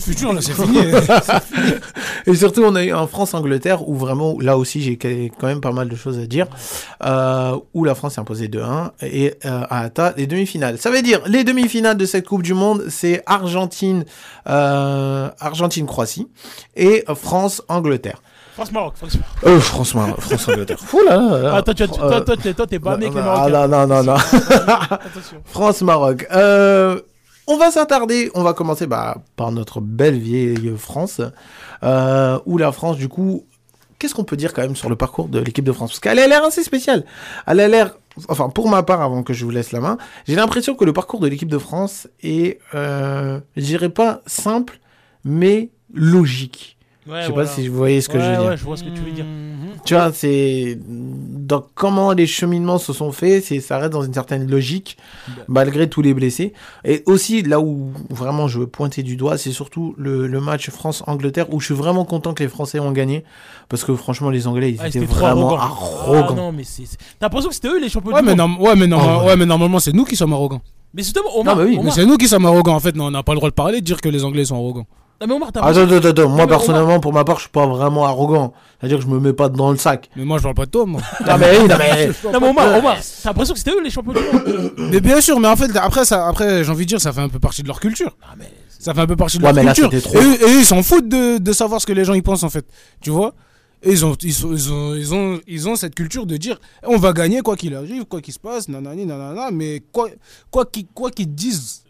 futur, 0.00 0.32
là, 0.32 0.40
c'est 0.40 0.54
fini. 0.54 0.78
et 2.26 2.34
surtout 2.34 2.62
on 2.64 2.74
a 2.74 2.84
eu 2.84 2.92
un 2.92 3.06
France-Angleterre 3.06 3.88
où 3.88 3.94
vraiment 3.94 4.36
là 4.40 4.58
aussi 4.58 4.82
j'ai 4.82 4.96
quand 4.96 5.46
même 5.46 5.60
pas 5.60 5.72
mal 5.72 5.88
de 5.88 5.96
choses 5.96 6.18
à 6.18 6.26
dire. 6.26 6.46
Où 7.74 7.84
la 7.84 7.94
France 7.94 8.14
s'est 8.14 8.20
imposée 8.20 8.48
2-1 8.48 8.81
et 9.02 9.34
euh, 9.44 9.62
a 9.70 9.80
atteint 9.80 10.12
les 10.16 10.26
demi-finales. 10.26 10.78
Ça 10.78 10.90
veut 10.90 11.02
dire 11.02 11.20
les 11.26 11.44
demi-finales 11.44 11.96
de 11.96 12.04
cette 12.06 12.26
Coupe 12.26 12.42
du 12.42 12.54
Monde, 12.54 12.84
c'est 12.88 13.22
Argentine, 13.26 14.04
euh, 14.48 15.28
Argentine-Croatie 15.40 16.28
et 16.76 17.04
France-Angleterre. 17.14 18.22
France-Maroc. 18.54 18.94
France 18.96 19.16
Euh, 19.46 19.60
France, 19.60 19.90
France-Angleterre. 20.18 20.78
Fou 20.78 21.00
là. 21.08 21.16
là. 21.16 21.52
ah, 21.56 21.62
toi, 21.62 21.72
tu 21.74 21.82
as- 21.84 21.88
toi, 21.88 22.20
toi, 22.20 22.36
t'es- 22.36 22.52
toi, 22.52 22.66
t'es 22.66 22.78
pas 22.78 22.92
avec 22.92 23.12
les 23.12 23.18
Ah, 23.20 23.22
Marocains. 23.48 23.66
non, 23.68 23.86
non, 23.86 23.86
non, 23.86 24.02
non. 24.04 24.12
Attention. 24.14 25.38
France-Maroc. 25.46 26.26
Euh, 26.32 27.00
on 27.46 27.56
va 27.56 27.70
s'attarder, 27.70 28.30
on 28.34 28.42
va 28.42 28.52
commencer 28.52 28.86
bah, 28.86 29.16
par 29.36 29.52
notre 29.52 29.80
belle 29.80 30.18
vieille 30.18 30.72
France, 30.76 31.20
euh, 31.82 32.38
où 32.46 32.58
la 32.58 32.72
France, 32.72 32.98
du 32.98 33.08
coup, 33.08 33.46
qu'est-ce 33.98 34.14
qu'on 34.14 34.24
peut 34.24 34.36
dire 34.36 34.52
quand 34.52 34.62
même 34.62 34.76
sur 34.76 34.90
le 34.90 34.96
parcours 34.96 35.28
de 35.28 35.38
l'équipe 35.40 35.64
de 35.64 35.72
France? 35.72 35.90
Parce 35.92 36.00
qu'elle 36.00 36.18
a 36.18 36.26
l'air 36.28 36.44
assez 36.44 36.62
spéciale. 36.62 37.04
Elle 37.46 37.60
a 37.60 37.68
l'air, 37.68 37.96
enfin 38.28 38.48
pour 38.48 38.68
ma 38.68 38.82
part, 38.82 39.02
avant 39.02 39.22
que 39.22 39.32
je 39.32 39.44
vous 39.44 39.50
laisse 39.50 39.72
la 39.72 39.80
main, 39.80 39.98
j'ai 40.26 40.34
l'impression 40.34 40.74
que 40.74 40.84
le 40.84 40.92
parcours 40.92 41.20
de 41.20 41.28
l'équipe 41.28 41.48
de 41.48 41.58
France 41.58 42.08
est, 42.22 42.60
euh, 42.74 43.40
je 43.56 43.62
dirais 43.62 43.88
pas 43.90 44.22
simple, 44.26 44.80
mais 45.24 45.70
logique. 45.92 46.76
Ouais, 47.08 47.22
je 47.22 47.26
sais 47.26 47.32
voilà. 47.32 47.48
pas 47.48 47.54
si 47.54 47.68
vous 47.68 47.76
voyez 47.76 48.00
ce 48.00 48.08
que 48.08 48.16
Ouais, 48.18 48.24
je 48.24 48.30
veux 48.30 48.36
dire. 48.36 48.46
ouais, 48.50 48.56
je 48.56 48.64
vois 48.64 48.76
ce 48.76 48.84
que 48.84 48.90
tu 48.90 49.00
veux 49.02 49.10
dire. 49.10 49.24
Tu 49.84 49.94
vois, 49.94 50.12
c'est 50.12 50.78
dans 50.86 51.64
comment 51.74 52.12
les 52.12 52.28
cheminements 52.28 52.78
se 52.78 52.92
sont 52.92 53.10
faits, 53.10 53.42
c'est 53.44 53.58
ça 53.58 53.78
reste 53.78 53.92
dans 53.92 54.02
une 54.04 54.14
certaine 54.14 54.48
logique 54.48 54.96
malgré 55.48 55.88
tous 55.88 56.02
les 56.02 56.14
blessés. 56.14 56.52
Et 56.84 57.02
aussi 57.06 57.42
là 57.42 57.58
où 57.60 57.90
vraiment 58.08 58.46
je 58.46 58.60
veux 58.60 58.68
pointer 58.68 59.02
du 59.02 59.16
doigt, 59.16 59.36
c'est 59.38 59.50
surtout 59.50 59.96
le, 59.98 60.28
le 60.28 60.40
match 60.40 60.70
France-Angleterre 60.70 61.52
où 61.52 61.58
je 61.58 61.66
suis 61.66 61.74
vraiment 61.74 62.04
content 62.04 62.32
que 62.34 62.44
les 62.44 62.48
Français 62.48 62.78
ont 62.78 62.92
gagné 62.92 63.24
parce 63.68 63.82
que 63.82 63.94
franchement 63.96 64.30
les 64.30 64.46
Anglais 64.46 64.70
ils 64.70 64.78
Ah, 64.80 64.86
étaient 64.86 65.00
vraiment 65.00 65.56
arrogant. 65.56 65.58
arrogants. 66.14 66.26
Ah, 66.30 66.34
non, 66.34 66.52
mais 66.52 66.62
c'est. 66.62 66.86
c'est- 66.86 66.98
T'as 67.18 67.26
l'impression 67.26 67.48
que 67.48 67.54
c'était 67.56 67.68
eux 67.68 67.80
les 67.80 67.88
champions 67.88 68.12
Ouais 68.12 68.20
du 68.20 68.26
mais, 68.26 68.36
monde. 68.36 68.60
ouais, 68.60 68.76
mais 68.76 68.86
Oh, 68.94 68.96
ouais. 69.22 69.26
ouais, 69.26 69.36
mais 69.36 69.46
normalement, 69.46 69.80
c'est 69.80 69.92
nous 69.92 70.04
qui 70.04 70.14
sommes 70.14 70.32
arrogants. 70.32 70.62
Mais 70.94 71.02
Non, 71.44 71.56
mais 71.56 71.64
oui, 71.64 71.78
c'est 71.90 72.06
nous 72.06 72.16
qui 72.18 72.28
sommes 72.28 72.46
arrogants. 72.46 72.74
En 72.74 72.80
fait, 72.80 72.94
non, 72.94 73.06
on 73.06 73.10
n'a 73.10 73.22
pas 73.24 73.32
le 73.32 73.38
droit 73.38 73.48
de 73.50 73.54
parler, 73.54 73.80
de 73.80 73.84
dire 73.84 74.00
que 74.00 74.08
les 74.08 74.22
Anglais 74.24 74.44
sont 74.44 74.54
arrogants. 74.56 74.86
Non, 75.22 75.26
mais 75.28 75.34
Omar, 75.34 75.52
t'as 75.52 75.60
Attends, 75.60 75.80
attends, 75.90 76.08
attends, 76.08 76.28
moi 76.28 76.44
mais 76.44 76.46
personnellement 76.48 77.00
pour 77.00 77.12
ma 77.12 77.24
part 77.24 77.36
je 77.36 77.42
suis 77.42 77.50
pas 77.50 77.66
vraiment 77.66 78.04
arrogant. 78.06 78.52
C'est-à-dire 78.80 78.98
que 78.98 79.04
je 79.04 79.08
me 79.08 79.20
mets 79.20 79.32
pas 79.32 79.48
dans 79.48 79.70
le 79.70 79.76
sac. 79.78 80.10
Mais 80.16 80.24
moi, 80.24 80.38
je 80.38 80.42
parle 80.42 80.54
pas 80.54 80.66
de 80.66 80.70
toi, 80.70 80.84
moi. 80.86 81.00
Non 81.26 81.38
mais 81.38 81.58
oui, 81.58 81.68
non 81.68 81.76
mais 81.78 82.06
Non, 82.32 82.40
mais 82.40 82.48
Omar, 82.48 82.78
Omar, 82.78 82.96
t'as 83.22 83.28
l'impression 83.30 83.54
que 83.54 83.58
c'était 83.60 83.70
eux 83.72 83.82
les 83.82 83.90
champions 83.90 84.12
du 84.12 84.20
monde. 84.20 84.72
mais 84.90 85.00
bien 85.00 85.20
sûr, 85.20 85.38
mais 85.40 85.48
en 85.48 85.56
fait, 85.56 85.70
après, 85.76 86.04
ça, 86.04 86.26
après, 86.26 86.64
j'ai 86.64 86.70
envie 86.70 86.84
de 86.84 86.88
dire, 86.88 87.00
ça 87.00 87.12
fait 87.12 87.20
un 87.20 87.28
peu 87.28 87.38
partie 87.38 87.62
de 87.62 87.68
leur 87.68 87.78
culture. 87.80 88.16
Ah, 88.22 88.34
mais. 88.38 88.50
Ça 88.78 88.92
fait 88.94 89.00
un 89.00 89.06
peu 89.06 89.14
partie 89.14 89.38
de 89.38 89.44
Ouais, 89.44 89.50
leur 89.52 89.56
mais 89.56 89.62
là, 89.64 89.74
culture. 89.74 89.90
c'était 89.92 90.02
trop. 90.08 90.18
Et, 90.18 90.24
eux- 90.24 90.42
et 90.42 90.52
eux, 90.56 90.58
ils 90.60 90.64
s'en 90.64 90.82
foutent 90.82 91.08
de, 91.08 91.38
de 91.38 91.52
savoir 91.52 91.80
ce 91.80 91.86
que 91.86 91.92
les 91.92 92.04
gens 92.04 92.14
y 92.14 92.22
pensent 92.22 92.42
en 92.42 92.50
fait. 92.50 92.66
Tu 93.00 93.10
vois? 93.10 93.32
Et 93.84 93.92
ils 93.92 94.04
ont, 94.04 94.16
ils, 94.22 94.44
ont, 94.46 94.94
ils, 94.96 95.14
ont, 95.14 95.40
ils 95.46 95.68
ont 95.68 95.76
cette 95.76 95.94
culture 95.94 96.26
de 96.26 96.36
dire 96.36 96.58
on 96.84 96.96
va 96.98 97.12
gagner 97.12 97.40
quoi 97.42 97.56
qu'il 97.56 97.74
arrive, 97.76 98.04
quoi 98.06 98.20
qu'il 98.20 98.34
se 98.34 98.38
passe, 98.40 98.68
nanani, 98.68 99.06
nanana, 99.06 99.50
mais 99.52 99.82
quoi 99.92 100.08
quoi 100.50 100.64
qu'ils 100.66 100.86
quoi 100.86 101.10
qu'ils 101.12 101.32
disent, 101.32 101.82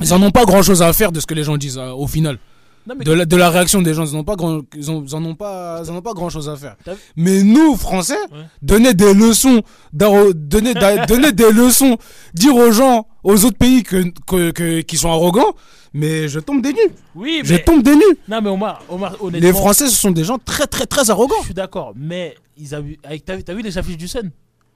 ils 0.00 0.12
en 0.14 0.22
ont 0.22 0.30
pas 0.30 0.44
grand 0.44 0.62
chose 0.62 0.82
à 0.82 0.92
faire 0.92 1.12
de 1.12 1.20
ce 1.20 1.26
que 1.26 1.34
les 1.34 1.44
gens 1.44 1.56
disent 1.56 1.78
euh, 1.78 1.90
au 1.92 2.06
final. 2.06 2.38
Non, 2.84 2.96
mais 2.98 3.04
De 3.04 3.12
la, 3.12 3.24
de 3.24 3.36
la 3.36 3.48
réaction 3.48 3.80
des 3.80 3.94
gens, 3.94 4.04
ils 4.04 4.16
en 4.16 4.20
ont 4.20 4.24
pas 4.24 4.34
grand, 4.34 4.60
ils 4.76 4.90
ont, 4.90 5.04
ils 5.06 5.14
en 5.14 5.24
ont 5.24 5.36
pas, 5.36 5.80
ils 5.84 5.90
en 5.90 5.94
ont 5.96 6.02
pas 6.02 6.14
grand 6.14 6.30
chose 6.30 6.48
à 6.48 6.56
faire. 6.56 6.74
Mais 7.14 7.44
nous, 7.44 7.76
Français, 7.76 8.16
Ouais. 8.32 8.38
donner 8.60 8.92
des 8.92 9.14
leçons, 9.14 9.62
donner, 9.92 10.74
des 10.74 11.52
leçons, 11.52 11.96
dire 12.34 12.56
aux 12.56 12.72
gens, 12.72 13.06
aux 13.22 13.44
autres 13.44 13.56
pays 13.58 13.84
que, 13.84 14.02
que, 14.26 14.50
que- 14.50 14.80
qui 14.80 14.96
sont 14.96 15.10
arrogants, 15.10 15.54
mais 15.94 16.26
je 16.28 16.40
tombe 16.40 16.60
des 16.60 16.72
nues. 16.72 16.90
Oui, 17.14 17.42
Je 17.44 17.52
mais. 17.54 17.62
tombe 17.62 17.82
des 17.84 17.94
nues. 17.94 18.16
Non, 18.28 18.40
mais 18.42 18.50
Omar, 18.50 18.82
Omar 18.88 19.14
honnêtement. 19.22 19.46
Les 19.48 19.52
Français, 19.54 19.86
ce 19.88 19.94
sont 19.96 20.10
des 20.10 20.24
gens 20.24 20.38
très, 20.38 20.66
très, 20.66 20.86
très 20.86 21.08
arrogants. 21.10 21.36
Je 21.40 21.44
suis 21.46 21.54
d'accord, 21.54 21.92
mais 21.94 22.34
ils 22.56 22.74
avaient. 22.74 22.98
avec- 23.04 23.24
T'as 23.24 23.36
vu, 23.36 23.44
t'as 23.44 23.54
vu 23.54 23.62
les 23.62 23.78
affiches 23.78 23.96
du 23.98 24.08
Sun 24.08 24.30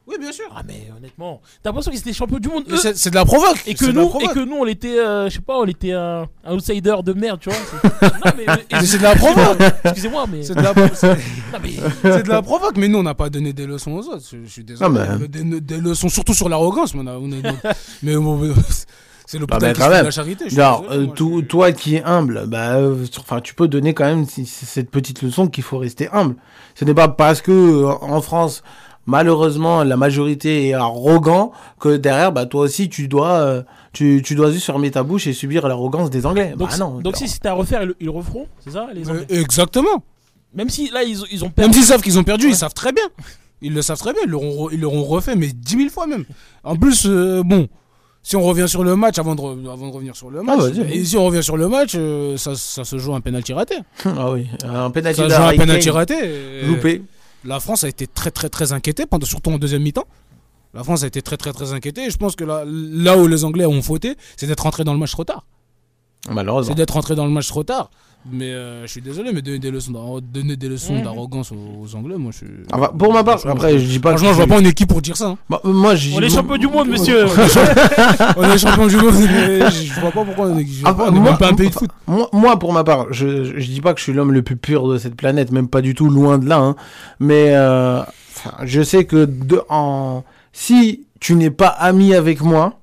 Oui, 0.08 0.14
bien 0.20 0.30
sûr. 0.30 0.44
Ah, 0.54 0.62
mais 0.66 0.86
honnêtement, 0.96 1.40
t'as 1.62 1.70
l'impression 1.70 1.90
qu'ils 1.90 2.00
étaient 2.00 2.12
champions 2.12 2.38
du 2.38 2.48
monde. 2.48 2.64
eux, 2.70 2.76
C'est 2.76 2.96
c'est 2.96 3.10
de 3.10 3.16
la 3.16 3.24
provoque. 3.24 3.58
Et 3.66 3.74
que, 3.74 3.86
C'est 3.86 3.92
de 3.92 3.96
la 3.96 4.02
nous, 4.02 4.06
et 4.06 4.10
provoque. 4.10 4.34
que 4.34 4.38
nous, 4.44 4.56
on 4.56 4.66
était, 4.66 4.98
euh, 5.00 5.28
je 5.28 5.34
sais 5.34 5.40
pas, 5.40 5.58
on 5.58 5.66
était 5.66 5.92
un, 5.92 6.28
un 6.44 6.54
outsider 6.54 6.94
de 7.04 7.12
merde, 7.12 7.40
tu 7.40 7.50
vois. 7.50 7.58
c'est- 7.58 8.02
non, 8.24 8.32
mais, 8.36 8.44
mais- 8.46 8.64
Mais 8.70 8.86
c'est 8.86 8.98
de 8.98 9.02
la 9.02 9.16
provoque. 9.16 9.58
Excusez-moi, 9.84 10.26
mais. 10.30 10.42
C'est 10.44 10.54
de, 10.54 10.60
la... 10.62 10.74
c'est- 10.94 11.08
Non, 11.52 11.58
mais- 11.62 11.72
c'est 12.02 12.22
de 12.22 12.28
la 12.28 12.40
provoque. 12.42 12.76
Mais 12.76 12.86
nous, 12.86 12.98
on 12.98 13.02
n'a 13.02 13.14
pas 13.14 13.28
donné 13.30 13.52
des 13.52 13.66
leçons 13.66 13.92
aux 13.92 14.06
autres. 14.08 14.22
Je, 14.30 14.36
je 14.44 14.48
suis 14.50 14.62
désolé. 14.64 14.88
Non, 14.88 15.00
mais- 15.18 15.26
des, 15.28 15.60
des 15.60 15.78
leçons, 15.78 16.08
surtout 16.08 16.34
sur 16.34 16.48
l'arrogance. 16.48 16.94
mais 16.94 17.00
on 17.02 17.06
a- 17.08 17.18
on 17.18 17.32
a- 17.32 17.72
mais 18.02 18.14
bon, 18.16 18.36
mais- 18.36 18.54
c'est 19.28 19.38
le 19.38 19.46
Ah, 19.50 19.56
putain 19.56 19.66
mais 19.66 19.72
qui 19.72 19.80
quand 19.80 19.86
se 19.86 19.90
fait 19.90 19.90
de 19.90 19.96
même. 19.96 20.04
la 20.04 20.10
charité. 20.12 20.44
je 20.44 20.48
suis 20.50 20.56
Genre, 20.56 20.82
désolé, 20.82 20.96
euh, 20.98 21.06
moi, 21.06 21.14
je 21.40 21.44
toi 21.46 21.72
qui 21.72 21.96
es 21.96 22.02
humble, 22.04 22.44
bah, 22.46 22.76
euh, 22.76 23.04
sur- 23.10 23.22
enfin, 23.22 23.40
tu 23.40 23.54
peux 23.54 23.66
donner 23.66 23.92
quand 23.92 24.04
même 24.04 24.24
si- 24.24 24.46
si- 24.46 24.66
cette 24.66 24.88
petite 24.88 25.22
leçon 25.22 25.48
qu'il 25.48 25.64
faut 25.64 25.78
rester 25.78 26.08
humble. 26.12 26.36
Ce 26.76 26.84
n'est 26.84 26.94
pas 26.94 27.08
parce 27.08 27.42
que 27.42 27.50
euh, 27.50 27.88
en 28.02 28.20
France, 28.20 28.62
malheureusement, 29.06 29.84
la 29.84 29.96
majorité 29.96 30.68
est 30.68 30.74
arrogant 30.74 31.52
que 31.80 31.96
derrière, 31.96 32.32
bah, 32.32 32.46
toi 32.46 32.62
aussi, 32.62 32.88
tu 32.88 33.08
dois, 33.08 33.32
euh, 33.38 33.62
tu, 33.92 34.22
tu 34.24 34.34
dois 34.34 34.50
juste 34.50 34.66
fermer 34.66 34.90
ta 34.90 35.02
bouche 35.02 35.26
et 35.26 35.32
subir 35.32 35.66
l'arrogance 35.68 36.10
des 36.10 36.26
Anglais. 36.26 36.54
Donc, 36.56 36.68
bah 36.68 36.74
si- 36.74 36.80
non. 36.80 37.00
donc 37.00 37.16
si 37.16 37.28
c'était 37.28 37.48
à 37.48 37.54
refaire, 37.54 37.82
ils, 37.82 37.94
ils 38.00 38.04
le 38.06 38.10
referont, 38.10 38.46
c'est 38.64 38.70
ça 38.72 38.88
les 38.92 39.08
Anglais? 39.08 39.26
Exactement. 39.30 40.02
Même 40.54 40.68
si 40.70 40.90
là, 40.90 41.02
ils, 41.02 41.22
ont- 41.22 41.26
ils 41.30 41.42
ont 41.44 41.46
Même 41.46 41.54
perdu. 41.54 41.74
s'ils 41.74 41.84
savent 41.84 42.02
qu'ils 42.02 42.18
ont 42.18 42.24
perdu, 42.24 42.46
Ouais. 42.46 42.52
ils 42.52 42.56
savent 42.56 42.74
très 42.74 42.92
bien. 42.92 43.04
Ils 43.62 43.72
le 43.74 43.82
savent 43.82 43.98
très 43.98 44.12
bien. 44.12 44.22
Ils 44.24 44.30
l'auront 44.30 44.66
re- 44.68 44.70
ils 44.72 44.80
l'auront 44.80 45.02
refait, 45.04 45.34
mais 45.36 45.48
dix 45.48 45.76
mille 45.76 45.90
fois 45.90 46.06
même. 46.06 46.24
En 46.64 46.76
plus, 46.76 47.04
euh, 47.06 47.42
bon, 47.44 47.68
si 48.22 48.36
on 48.36 48.42
revient 48.42 48.68
sur 48.68 48.84
le 48.84 48.96
match, 48.96 49.18
avant 49.18 49.34
de, 49.34 49.40
re- 49.40 49.72
avant 49.72 49.88
de 49.88 49.92
revenir 49.92 50.14
sur 50.16 50.30
le 50.30 50.42
match, 50.42 50.58
vas-y, 50.58 50.80
vas-y. 50.80 50.92
et 50.98 51.04
si 51.04 51.16
on 51.16 51.24
revient 51.24 51.42
sur 51.42 51.56
le 51.56 51.68
match, 51.68 51.92
euh, 51.94 52.36
ça, 52.36 52.54
ça 52.54 52.84
se 52.84 52.98
joue 52.98 53.14
un 53.14 53.20
penalty 53.20 53.52
raté. 53.54 53.76
ah 54.04 54.30
oui, 54.32 54.46
un 54.64 54.90
penalty 54.90 55.20
Ça 55.22 55.28
se 55.30 55.34
joue 55.34 55.42
un 55.42 55.56
penalty 55.56 55.90
raté. 55.90 56.14
et 56.62 56.66
loupé. 56.66 57.02
La 57.46 57.61
France 57.61 57.85
a 57.85 57.88
été 57.88 58.06
très 58.06 58.30
très 58.30 58.48
très 58.48 58.72
inquiétée, 58.72 59.06
pendant, 59.06 59.26
surtout 59.26 59.50
en 59.50 59.59
deuxième 59.59 59.82
mi-temps. 59.82 60.06
La 60.74 60.85
France 60.85 61.04
a 61.04 61.06
été 61.06 61.22
très 61.22 61.37
très 61.37 61.52
très 61.52 61.72
inquiétée. 61.72 62.06
Et 62.06 62.11
je 62.11 62.16
pense 62.16 62.37
que 62.37 62.44
là, 62.44 62.64
là 62.66 63.16
où 63.16 63.26
les 63.26 63.44
Anglais 63.44 63.66
ont 63.66 63.82
fauté, 63.82 64.16
c'est 64.37 64.46
d'être 64.46 64.64
rentré 64.64 64.85
dans 64.85 64.92
le 64.92 64.98
match 64.98 65.12
trop 65.12 65.24
tard. 65.24 65.46
Malheureusement. 66.28 66.72
C'est 66.72 66.76
d'être 66.76 66.94
rentré 66.94 67.14
dans 67.14 67.24
le 67.24 67.30
match 67.30 67.48
trop 67.48 67.62
tard. 67.62 67.90
Mais 68.32 68.50
euh, 68.52 68.82
je 68.86 68.90
suis 68.90 69.00
désolé, 69.00 69.30
mais 69.32 69.40
donner 69.42 69.58
des 69.60 69.70
leçons 69.70 70.20
donner 70.20 70.56
des 70.56 70.68
leçons 70.68 71.00
d'arrogance 71.02 71.52
aux, 71.52 71.82
aux 71.84 71.94
Anglais, 71.96 72.16
moi 72.18 72.32
je 72.32 72.38
suis. 72.38 72.46
Enfin, 72.72 72.88
pour 72.98 73.12
ma 73.12 73.22
part, 73.22 73.38
après, 73.46 73.78
je 73.78 73.84
dis 73.86 73.98
pas. 74.00 74.10
Franchement, 74.10 74.30
je 74.30 74.36
vois 74.36 74.46
pas 74.46 74.58
une 74.60 74.66
équipe 74.66 74.88
pour 74.88 75.00
dire 75.00 75.16
ça. 75.16 75.26
hein. 75.28 75.38
Bah, 75.48 75.60
moi, 75.64 75.94
je 75.94 76.14
On 76.16 76.20
est 76.20 76.28
champion 76.28 76.56
du 76.56 76.66
monde, 76.66 76.88
monsieur. 76.88 77.24
on 78.36 78.42
est 78.50 78.58
champion 78.58 78.86
du 78.86 78.96
monde, 78.96 79.14
mais 79.30 79.70
je 79.70 79.92
vois 80.00 80.10
pas 80.10 80.24
pourquoi 80.24 80.46
on 80.46 80.58
est, 80.58 80.66
Ah, 80.84 80.94
pas, 80.94 81.04
on 81.04 81.14
est 81.14 81.18
moi- 81.18 81.30
même 81.30 81.38
pas 81.38 81.48
un 81.50 81.54
pays 81.54 81.68
de 81.68 81.74
foot. 81.74 81.90
Moi, 82.06 82.28
moi, 82.32 82.58
pour 82.58 82.72
ma 82.72 82.84
part, 82.84 83.06
je, 83.12 83.44
je, 83.44 83.58
je 83.60 83.66
dis 83.70 83.80
pas 83.80 83.92
que 83.94 83.98
je 84.00 84.04
suis 84.04 84.12
l'homme 84.12 84.32
le 84.32 84.42
plus 84.42 84.56
pur 84.56 84.88
de 84.88 84.98
cette 84.98 85.14
planète, 85.14 85.52
même 85.52 85.68
pas 85.68 85.80
du 85.80 85.94
tout, 85.94 86.08
loin 86.10 86.38
de 86.38 86.48
là. 86.48 86.58
hein. 86.58 86.76
Mais 87.20 87.54
euh, 87.54 88.02
je 88.64 88.82
sais 88.82 89.04
que 89.04 89.24
de, 89.24 89.60
en, 89.68 90.24
si 90.52 91.04
tu 91.20 91.34
n'es 91.36 91.50
pas 91.50 91.68
ami 91.68 92.14
avec 92.14 92.40
moi, 92.42 92.72
ah 92.74 92.78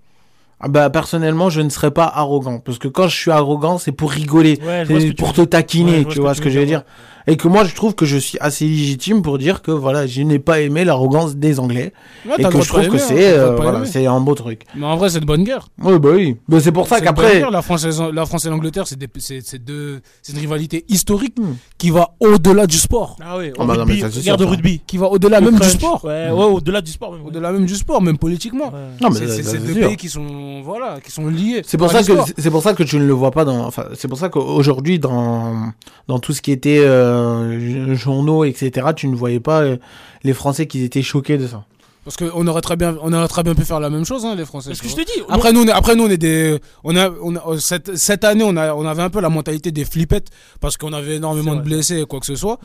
bah, 0.67 0.89
personnellement, 0.89 1.49
je 1.49 1.61
ne 1.61 1.69
serai 1.69 1.91
pas 1.91 2.05
arrogant. 2.05 2.59
Parce 2.59 2.77
que 2.77 2.87
quand 2.87 3.07
je 3.07 3.15
suis 3.15 3.31
arrogant, 3.31 3.77
c'est 3.77 3.91
pour 3.91 4.11
rigoler, 4.11 4.59
Ouais, 4.65 4.85
c'est 4.87 5.13
pour 5.13 5.33
te 5.33 5.41
taquiner, 5.41 5.99
Ouais, 5.99 6.05
tu 6.05 6.19
vois 6.19 6.33
ce 6.33 6.41
que 6.41 6.49
je 6.49 6.59
veux 6.59 6.65
dire. 6.65 6.83
Et 7.27 7.37
que 7.37 7.47
moi, 7.47 7.63
je 7.63 7.73
trouve 7.73 7.95
que 7.95 8.05
je 8.05 8.17
suis 8.17 8.37
assez 8.41 8.65
légitime 8.65 9.21
pour 9.21 9.37
dire 9.37 9.61
que 9.61 9.71
voilà, 9.71 10.05
je 10.07 10.21
n'ai 10.23 10.39
pas 10.39 10.59
aimé 10.59 10.83
l'arrogance 10.83 11.35
des 11.35 11.59
Anglais. 11.59 11.93
Ouais, 12.25 12.33
et 12.37 12.43
que 12.43 12.51
je 12.51 12.57
de 12.57 12.63
trouve 12.65 12.81
que 12.81 12.85
aimer, 12.87 12.95
hein, 13.01 13.05
c'est 13.07 13.33
euh, 13.37 13.51
de 13.51 13.55
voilà, 13.61 13.85
c'est 13.85 14.05
un 14.05 14.19
beau 14.19 14.35
truc. 14.35 14.63
Mais 14.75 14.85
en 14.85 14.97
vrai, 14.97 15.09
c'est 15.09 15.19
de 15.21 15.25
bonne 15.25 15.43
guerre. 15.43 15.67
Oui, 15.81 15.97
bah 15.99 16.09
oui. 16.13 16.35
Mais 16.49 16.59
c'est 16.59 16.71
pour 16.73 16.87
ça 16.87 16.99
qu'après. 16.99 17.39
guerre. 17.39 17.51
La 17.51 17.61
France, 17.61 17.85
et- 17.85 18.11
la 18.13 18.25
France 18.25 18.45
et 18.45 18.49
l'Angleterre, 18.49 18.87
c'est 18.87 18.97
des- 18.99 19.07
c'est 19.19 19.39
c'est 19.43 19.63
deux- 19.63 20.01
c'est 20.21 20.33
une 20.33 20.39
rivalité 20.39 20.83
historique 20.89 21.37
Hmm. 21.39 21.53
qui 21.77 21.89
va 21.91 22.09
au-delà 22.19 22.67
du 22.67 22.77
sport. 22.77 23.17
Ah 23.23 23.37
oui, 23.37 23.51
Ah 23.57 23.65
bah 23.65 23.77
non, 23.77 23.85
mais 23.85 23.99
ça, 23.99 24.07
le 24.07 24.11
ça. 24.21 24.35
rugby. 24.45 24.81
Qui 24.85 24.97
va 24.97 25.07
au-delà 25.07 25.39
Le 25.39 25.45
même 25.45 25.53
du 25.55 25.59
crunch. 25.61 25.73
sport. 25.73 26.03
Ouais, 26.05 26.29
ouais, 26.29 26.43
au-delà 26.45 26.81
du 26.81 26.91
sport. 26.91 27.13
même. 27.13 27.25
Au-delà 27.25 27.51
même 27.51 27.65
du 27.65 27.75
sport, 27.75 28.01
même 28.01 28.17
politiquement. 28.17 28.65
Ouais. 28.65 28.79
Non, 29.01 29.09
mais 29.11 29.27
C'est 29.27 29.63
deux 29.65 29.73
pays 29.79 29.95
qui 29.97 30.09
sont, 30.09 30.61
voilà, 30.63 30.99
qui 31.03 31.11
sont 31.11 31.27
liés. 31.27 31.61
C'est 31.65 31.77
pour 31.77 31.89
ça 31.91 32.03
que 32.03 32.11
c'est 32.37 32.51
pour 32.51 32.61
ça 32.63 32.73
que 32.73 32.83
tu 32.83 32.97
ne 32.97 33.05
le 33.05 33.13
vois 33.13 33.31
pas 33.31 33.45
dans 33.45 33.65
enfin 33.65 33.85
c'est 33.95 34.07
pour 34.07 34.17
ça 34.17 34.29
qu'aujourd'hui 34.29 34.99
dans 34.99 35.71
dans 36.07 36.19
tout 36.19 36.33
ce 36.33 36.41
qui 36.41 36.51
était 36.51 36.79
euh, 37.13 37.95
journaux 37.95 38.43
etc 38.43 38.87
tu 38.95 39.07
ne 39.07 39.15
voyais 39.15 39.39
pas 39.39 39.61
euh, 39.61 39.77
les 40.23 40.33
Français 40.33 40.67
qui 40.67 40.83
étaient 40.83 41.01
choqués 41.01 41.37
de 41.37 41.47
ça. 41.47 41.65
Parce 42.05 42.17
qu'on 42.17 42.47
aurait 42.47 42.61
très 42.61 42.75
bien, 42.75 42.97
on 43.01 43.13
aurait 43.13 43.29
très 43.29 43.43
bien 43.43 43.55
pu 43.55 43.63
faire 43.63 43.79
la 43.79 43.89
même 43.89 44.03
chose, 44.03 44.25
hein, 44.25 44.35
les 44.35 44.43
Français. 44.43 44.71
Parce 44.71 44.81
que 44.81 44.89
je 44.89 44.95
te 44.95 45.01
dis, 45.05 45.23
Après 45.29 45.53
nous, 45.53 45.61
on 45.61 45.67
est, 45.67 45.71
après 45.71 45.95
nous, 45.95 46.03
on 46.03 46.09
est 46.09 46.17
des, 46.17 46.59
on 46.83 46.97
a, 46.97 47.09
on 47.21 47.35
a 47.37 47.47
euh, 47.47 47.57
cette, 47.57 47.95
cette 47.95 48.25
année, 48.25 48.43
on 48.45 48.57
a, 48.57 48.73
on 48.73 48.85
avait 48.85 49.03
un 49.03 49.09
peu 49.09 49.21
la 49.21 49.29
mentalité 49.29 49.71
des 49.71 49.85
flippettes 49.85 50.27
parce 50.59 50.75
qu'on 50.75 50.91
avait 50.91 51.15
énormément 51.15 51.55
de 51.55 51.61
blessés 51.61 52.01
et 52.01 52.05
quoi 52.05 52.19
que 52.19 52.25
ce 52.25 52.35
soit. 52.35 52.59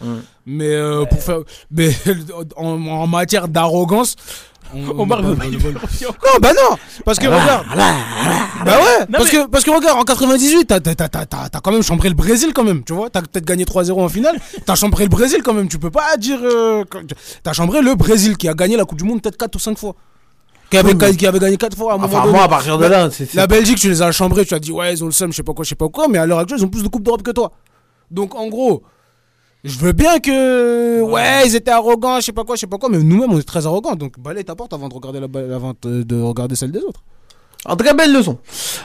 Mais 0.44 0.74
euh, 0.74 1.04
pour 1.04 1.22
faire, 1.22 1.38
mais 1.70 1.90
en, 2.56 2.84
en 2.87 3.06
matière 3.06 3.46
d'arrogance, 3.46 4.16
on, 4.74 5.00
Omar 5.00 5.20
on- 5.22 5.37
faire 5.37 5.74
confiance. 5.81 6.12
Non, 6.24 6.38
bah 6.40 6.52
non, 6.52 6.76
parce 7.04 7.18
que 7.18 7.26
regarde. 7.26 7.64
Bah 8.64 8.72
ouais, 8.78 9.07
parce 9.12 9.31
que 9.31 9.46
parce 9.46 9.64
que 9.64 9.70
regarde 9.70 9.98
en 9.98 10.04
98, 10.04 10.66
t'as 10.66 10.81
t'as 10.81 10.94
t'as 10.94 11.09
t'as 11.09 11.48
t'as 11.48 11.61
quand 11.61 11.72
même 11.72 11.83
chambré 11.83 12.09
le 12.09 12.14
Brésil 12.14 12.52
quand 12.54 12.64
même, 12.64 12.83
tu 12.85 12.92
vois. 12.92 13.09
T'as 13.11 13.22
peut-être 13.22 13.44
gagné 13.44 13.64
3-0 13.64 14.00
en 14.02 14.09
finale. 14.09 14.37
T'as 14.66 14.74
chambré 14.74 15.04
le 15.04 15.11
Brésil 15.11 15.40
quand 15.44 15.54
même. 15.54 15.68
Tu 15.68 15.78
peux 15.78 15.90
pas 15.90 16.16
dire. 16.18 16.38
euh, 16.42 16.85
t'as 17.42 17.52
chambré 17.52 17.81
le 17.83 17.94
Brésil 17.94 18.37
qui 18.37 18.48
a 18.48 18.54
gagné 18.54 18.76
la 18.76 18.85
Coupe 18.85 18.98
du 18.98 19.04
Monde 19.04 19.22
peut-être 19.22 19.37
4 19.38 19.54
ou 19.57 19.59
5 19.59 19.78
fois. 19.78 19.94
Qui 20.70 20.76
avait, 20.76 20.92
Oui, 20.92 20.98
mais- 21.00 21.16
qui 21.16 21.26
avait 21.26 21.38
gagné 21.38 21.57
4 21.57 21.76
fois 21.76 21.92
à 21.92 21.96
un 21.96 22.02
Enfin 22.02 22.26
moi 22.26 22.42
à 22.42 22.48
partir 22.48 22.76
de 22.76 22.85
là 22.85 23.09
c'est- 23.11 23.33
La 23.35 23.46
Belgique, 23.46 23.78
tu 23.78 23.88
les 23.88 24.02
as 24.02 24.12
chambrés, 24.12 24.44
tu 24.44 24.52
as 24.54 24.59
dit 24.59 24.70
ouais, 24.72 24.92
ils 24.92 25.02
ont 25.02 25.07
le 25.07 25.12
seum, 25.12 25.31
je 25.33 25.37
sais 25.37 25.42
pas 25.42 25.54
quoi, 25.54 25.64
je 25.64 25.70
sais 25.70 25.74
pas 25.74 25.88
quoi, 25.88 26.09
mais 26.09 26.18
à 26.18 26.26
l'heure 26.26 26.40
actuelle, 26.40 26.59
ils 26.61 26.64
ont 26.64 26.68
plus 26.68 26.83
de 26.83 26.88
Coupe 26.88 27.02
d'Europe 27.04 27.22
que 27.22 27.31
toi. 27.31 27.52
Donc 28.11 28.35
en 28.35 28.48
gros, 28.48 28.83
je 29.68 29.78
veux 29.78 29.92
bien 29.92 30.18
que 30.18 31.02
ouais, 31.02 31.46
ils 31.46 31.54
étaient 31.57 31.70
arrogants, 31.70 32.20
je 32.20 32.26
sais 32.26 32.33
pas 32.33 32.44
quoi, 32.44 32.57
je 32.57 32.61
sais 32.61 32.66
pas 32.66 32.78
quoi, 32.78 32.88
mais 32.88 32.98
nous-mêmes 32.98 33.33
on 33.33 33.38
est 33.38 33.42
très 33.42 33.66
arrogants. 33.66 33.94
Donc 33.96 34.18
balaye 34.18 34.44
ta 34.44 34.54
porte 34.54 34.72
avant 34.72 34.88
de 34.88 34.94
regarder 34.94 35.20
la 35.20 35.54
avant 35.54 35.74
de 35.83 36.02
de 36.02 36.20
regarder 36.20 36.57
celle 36.57 36.72
des 36.72 36.81
autres. 36.81 37.02
En 37.64 37.76
tout 37.76 37.85
cas, 37.85 37.92
belle 37.92 38.12
leçon. 38.12 38.38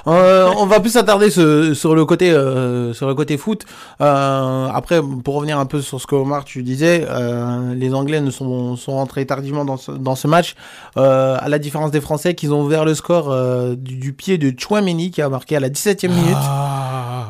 Euh, 0.08 0.50
on 0.58 0.66
va 0.66 0.80
plus 0.80 0.90
s'attarder 0.90 1.30
sur, 1.30 1.96
le 1.96 2.06
côté 2.06 2.32
euh, 2.32 2.92
sur 2.94 3.08
le 3.08 3.14
côté 3.14 3.38
foot. 3.38 3.66
Euh, 4.02 4.68
après, 4.68 5.00
pour 5.24 5.36
revenir 5.36 5.60
un 5.60 5.68
peu 5.68 5.80
sur 5.80 6.02
ce 6.02 6.08
que 6.08 6.16
Omar 6.16 6.44
tu 6.44 6.64
disais, 6.64 7.06
euh, 7.08 7.76
les 7.76 7.94
Anglais 7.94 8.20
ne 8.20 8.32
sont 8.32 8.76
sont 8.76 8.94
rentrés 8.94 9.28
tardivement 9.28 9.64
dans 9.64 9.78
ce, 9.78 9.92
dans 9.92 10.16
ce 10.16 10.28
match, 10.28 10.56
euh, 10.98 11.38
à 11.40 11.50
la 11.50 11.60
différence 11.60 11.92
des 11.92 12.02
Français 12.02 12.34
qui 12.34 12.48
ont 12.48 12.64
ouvert 12.64 12.84
le 12.84 12.96
score 12.96 13.32
euh, 13.32 13.76
du, 13.76 13.96
du 13.96 14.12
pied 14.12 14.40
de 14.40 14.52
Chouameni 14.60 15.12
qui 15.12 15.22
a 15.22 15.30
marqué 15.30 15.56
à 15.56 15.60
la 15.60 15.70
17e 15.70 16.10
minute. 16.10 16.36
Ah. 16.36 16.83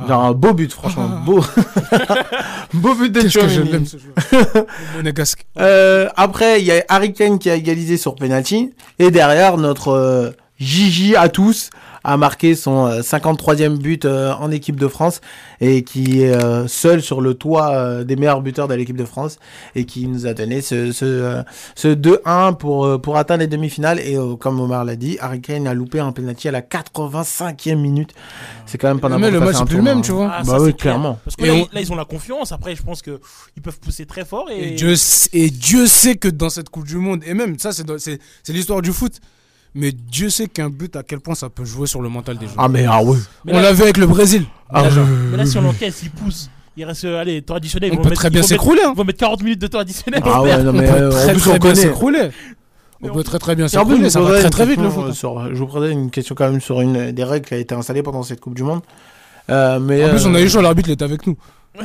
Genre 0.07 0.23
un 0.23 0.33
beau 0.33 0.53
but, 0.53 0.71
franchement, 0.71 1.09
beau, 1.25 1.43
beau 2.73 2.95
but 2.95 3.11
de 3.11 3.21
Qu'est-ce 3.21 3.39
que 3.39 3.47
je 3.47 3.61
l'aime 3.61 3.85
ce 3.85 3.97
joueur. 3.97 4.65
Monégasque. 4.95 5.45
Euh, 5.59 6.09
après, 6.15 6.61
il 6.61 6.65
y 6.65 6.71
a 6.71 6.83
Harry 6.89 7.13
Kane 7.13 7.39
qui 7.39 7.49
a 7.49 7.55
égalisé 7.55 7.97
sur 7.97 8.15
penalty. 8.15 8.73
Et 8.99 9.11
derrière, 9.11 9.57
notre 9.57 9.89
euh, 9.89 10.31
Gigi 10.59 11.15
à 11.15 11.29
tous 11.29 11.69
a 12.03 12.17
marqué 12.17 12.55
son 12.55 12.85
euh, 12.87 13.01
53e 13.01 13.77
but 13.77 14.05
euh, 14.05 14.33
en 14.33 14.51
équipe 14.51 14.79
de 14.79 14.87
France 14.87 15.21
et 15.61 15.83
qui 15.83 16.21
est 16.21 16.33
euh, 16.33 16.67
seul 16.67 17.01
sur 17.01 17.21
le 17.21 17.33
toit 17.33 17.71
euh, 17.75 18.03
des 18.03 18.15
meilleurs 18.15 18.41
buteurs 18.41 18.67
de 18.67 18.73
l'équipe 18.73 18.97
de 18.97 19.05
France 19.05 19.39
et 19.75 19.85
qui 19.85 20.07
nous 20.07 20.27
a 20.27 20.33
donné 20.33 20.61
ce, 20.61 20.91
ce, 20.91 21.05
euh, 21.05 21.43
ce 21.75 21.87
2-1 21.87 22.57
pour, 22.57 22.85
euh, 22.85 22.97
pour 22.97 23.17
atteindre 23.17 23.41
les 23.41 23.47
demi-finales. 23.47 23.99
Et 23.99 24.17
euh, 24.17 24.35
comme 24.35 24.59
Omar 24.59 24.83
l'a 24.85 24.95
dit, 24.95 25.17
Harry 25.21 25.39
Kane 25.41 25.65
a 25.67 25.73
loupé 25.73 25.99
un 25.99 26.11
penalty 26.11 26.47
à 26.47 26.51
la 26.51 26.61
85e 26.61 27.75
minute. 27.75 28.13
C'est 28.65 28.77
quand 28.77 28.87
même 28.89 28.99
pas 28.99 29.09
Mais 29.09 29.15
n'importe 29.15 29.33
le 29.33 29.39
quoi, 29.39 29.47
match, 29.47 29.57
c'est 29.59 29.65
plus 29.65 29.77
le 29.77 29.83
même, 29.83 29.97
hein. 29.99 30.01
tu 30.01 30.11
vois. 30.11 30.29
Ah, 30.33 30.41
Bah 30.43 30.53
ça, 30.57 30.61
oui, 30.61 30.73
clairement. 30.73 31.19
Parce 31.23 31.35
que 31.35 31.45
là, 31.45 31.53
on- 31.53 31.55
ils- 31.57 31.69
là, 31.75 31.81
ils 31.81 31.91
ont 31.91 31.95
la 31.95 32.05
confiance. 32.05 32.51
Après, 32.51 32.75
je 32.75 32.83
pense 32.83 33.01
que 33.01 33.19
ils 33.55 33.61
peuvent 33.61 33.79
pousser 33.79 34.05
très 34.05 34.25
fort. 34.25 34.49
Et, 34.51 34.69
Et 34.69 34.71
Dieu, 34.71 34.93
et 35.33 35.49
Dieu 35.49 35.87
sait 35.87 36.15
que 36.15 36.27
dans 36.27 36.49
cette 36.49 36.69
Coupe 36.69 36.85
du 36.87 36.97
Monde, 36.97 37.21
et 37.25 37.33
même 37.33 37.57
ça, 37.59 37.71
c'est 37.71 37.83
dans- 37.85 37.97
c'est 37.99 38.19
c'est 38.43 38.53
l'histoire 38.53 38.81
du 38.81 38.91
foot. 38.91 39.13
Mais 39.75 39.91
Dieu 39.91 40.29
sait 40.29 40.47
qu'un 40.47 40.69
but, 40.69 40.95
à 40.95 41.03
quel 41.03 41.19
point 41.19 41.33
ça 41.35 41.49
peut 41.49 41.65
jouer 41.65 41.87
sur 41.87 42.01
le 42.01 42.09
mental 42.09 42.37
des 42.37 42.45
joueurs. 42.45 42.59
Ah 42.59 42.69
mais 42.69 42.85
ah 42.85 43.01
ouais. 43.03 43.17
Mais 43.45 43.53
On 43.53 43.55
là- 43.55 43.61
l'a 43.63 43.73
vu 43.73 43.81
avec 43.83 43.97
le 43.97 44.05
Brésil. 44.07 44.45
mais 44.71 44.81
là, 44.83 44.89
Ah, 44.93 44.93
oui, 44.95 45.01
mais 45.31 45.37
là, 45.37 45.43
oui, 45.43 45.49
si 45.49 45.57
on 45.57 45.61
oui. 45.61 45.65
l'encaisse, 45.67 45.99
ils 46.03 46.11
poussent. 46.11 46.49
Il 46.77 46.85
reste, 46.85 47.05
euh, 47.05 47.19
allez, 47.19 47.41
temps 47.41 47.55
additionnel. 47.55 47.91
On 47.93 47.97
peut 47.97 48.03
mettre- 48.09 48.15
très 48.15 48.29
bien 48.29 48.41
s'écrouler. 48.43 48.81
hein. 48.85 48.91
Ils 48.93 48.97
vont 48.97 49.03
mettre 49.03 49.19
40 49.19 49.41
minutes 49.43 49.61
de 49.61 49.67
temps 49.67 49.79
additionnel. 49.79 50.21
Ah 50.25 50.41
ouais, 50.41 50.63
non, 50.63 50.69
On 50.69 50.73
mais 50.73 50.87
peut 50.87 50.93
euh, 50.93 51.07
en 51.09 51.11
très 51.11 51.31
plus 51.33 51.41
très 51.41 51.49
on 51.49 51.53
bien 51.53 51.59
connaît. 51.59 51.75
s'écrouler. 51.75 52.29
On 53.01 53.09
on- 53.09 53.13
peut 53.13 53.23
très 53.23 53.39
très 53.39 53.55
bien 53.55 53.67
s'écrouler. 53.67 54.03
je 54.05 54.09
Ça 54.09 54.19
vous 54.21 54.25
va 54.27 54.33
très 54.37 54.43
une 54.45 54.49
très 54.49 54.65
vite 54.65 54.77
le 54.77 54.83
question, 54.85 55.03
foot. 55.05 55.13
sur- 55.13 55.49
je 55.55 55.59
vous 55.59 55.67
poserai 55.67 55.91
une 55.91 56.09
question 56.11 56.35
quand 56.35 56.49
même 56.49 56.61
sur 56.61 56.81
une 56.81 57.11
des 57.11 57.23
règles 57.23 57.45
qui 57.47 57.53
a 57.53 57.57
été 57.57 57.75
installée 57.75 58.01
pendant 58.03 58.23
cette 58.23 58.39
Coupe 58.41 58.55
du 58.55 58.63
Monde. 58.63 58.81
Euh, 59.49 59.79
mais 59.79 60.05
En 60.05 60.09
plus, 60.09 60.25
euh, 60.25 60.29
on 60.29 60.35
a 60.35 60.41
eu 60.41 60.49
chaud, 60.49 60.61
l'arbitre 60.61 60.89
il 60.89 60.93
était 60.93 61.03
avec 61.05 61.27
nous. 61.27 61.35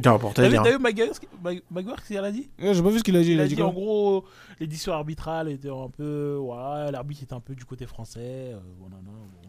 T'as 0.00 0.16
vu, 0.48 0.56
t'as 0.62 0.70
vu 0.70 0.78
Maguire, 0.78 1.14
ce 1.14 1.20
qu'il- 1.20 1.28
Mag- 1.44 1.62
Maguire, 1.70 1.96
ce 2.02 2.06
qu'il 2.06 2.16
a 2.18 2.30
dit? 2.32 2.48
Ouais, 2.62 2.72
J'ai 2.72 2.82
pas 2.82 2.90
vu 2.90 2.98
ce 2.98 3.04
qu'il 3.04 3.16
a 3.16 3.20
dit. 3.20 3.28
Il 3.28 3.32
Il 3.34 3.40
a 3.40 3.46
dit 3.46 3.56
dit 3.56 3.62
en 3.62 3.72
gros, 3.72 4.24
l'édition 4.60 4.92
arbitrale 4.94 5.50
était 5.50 5.68
un 5.68 5.88
peu. 5.94 6.36
Voilà, 6.40 6.90
l'arbitre 6.90 7.22
était 7.24 7.34
un 7.34 7.40
peu 7.40 7.54
du 7.54 7.64
côté 7.64 7.84
français. 7.86 8.20
euh. 8.54 8.58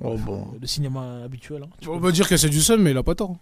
Oh, 0.01 0.15
bon. 0.17 0.47
Le 0.59 0.67
cinéma 0.67 1.21
habituel. 1.23 1.63
Hein, 1.63 1.69
tu 1.79 1.87
On 1.89 1.99
peut 1.99 2.11
dire 2.11 2.27
que 2.27 2.35
c'est 2.35 2.49
du 2.49 2.59
seul, 2.61 2.79
mais 2.79 2.91
il 2.91 2.97
a 2.97 3.03
pas 3.03 3.15
tort. 3.15 3.35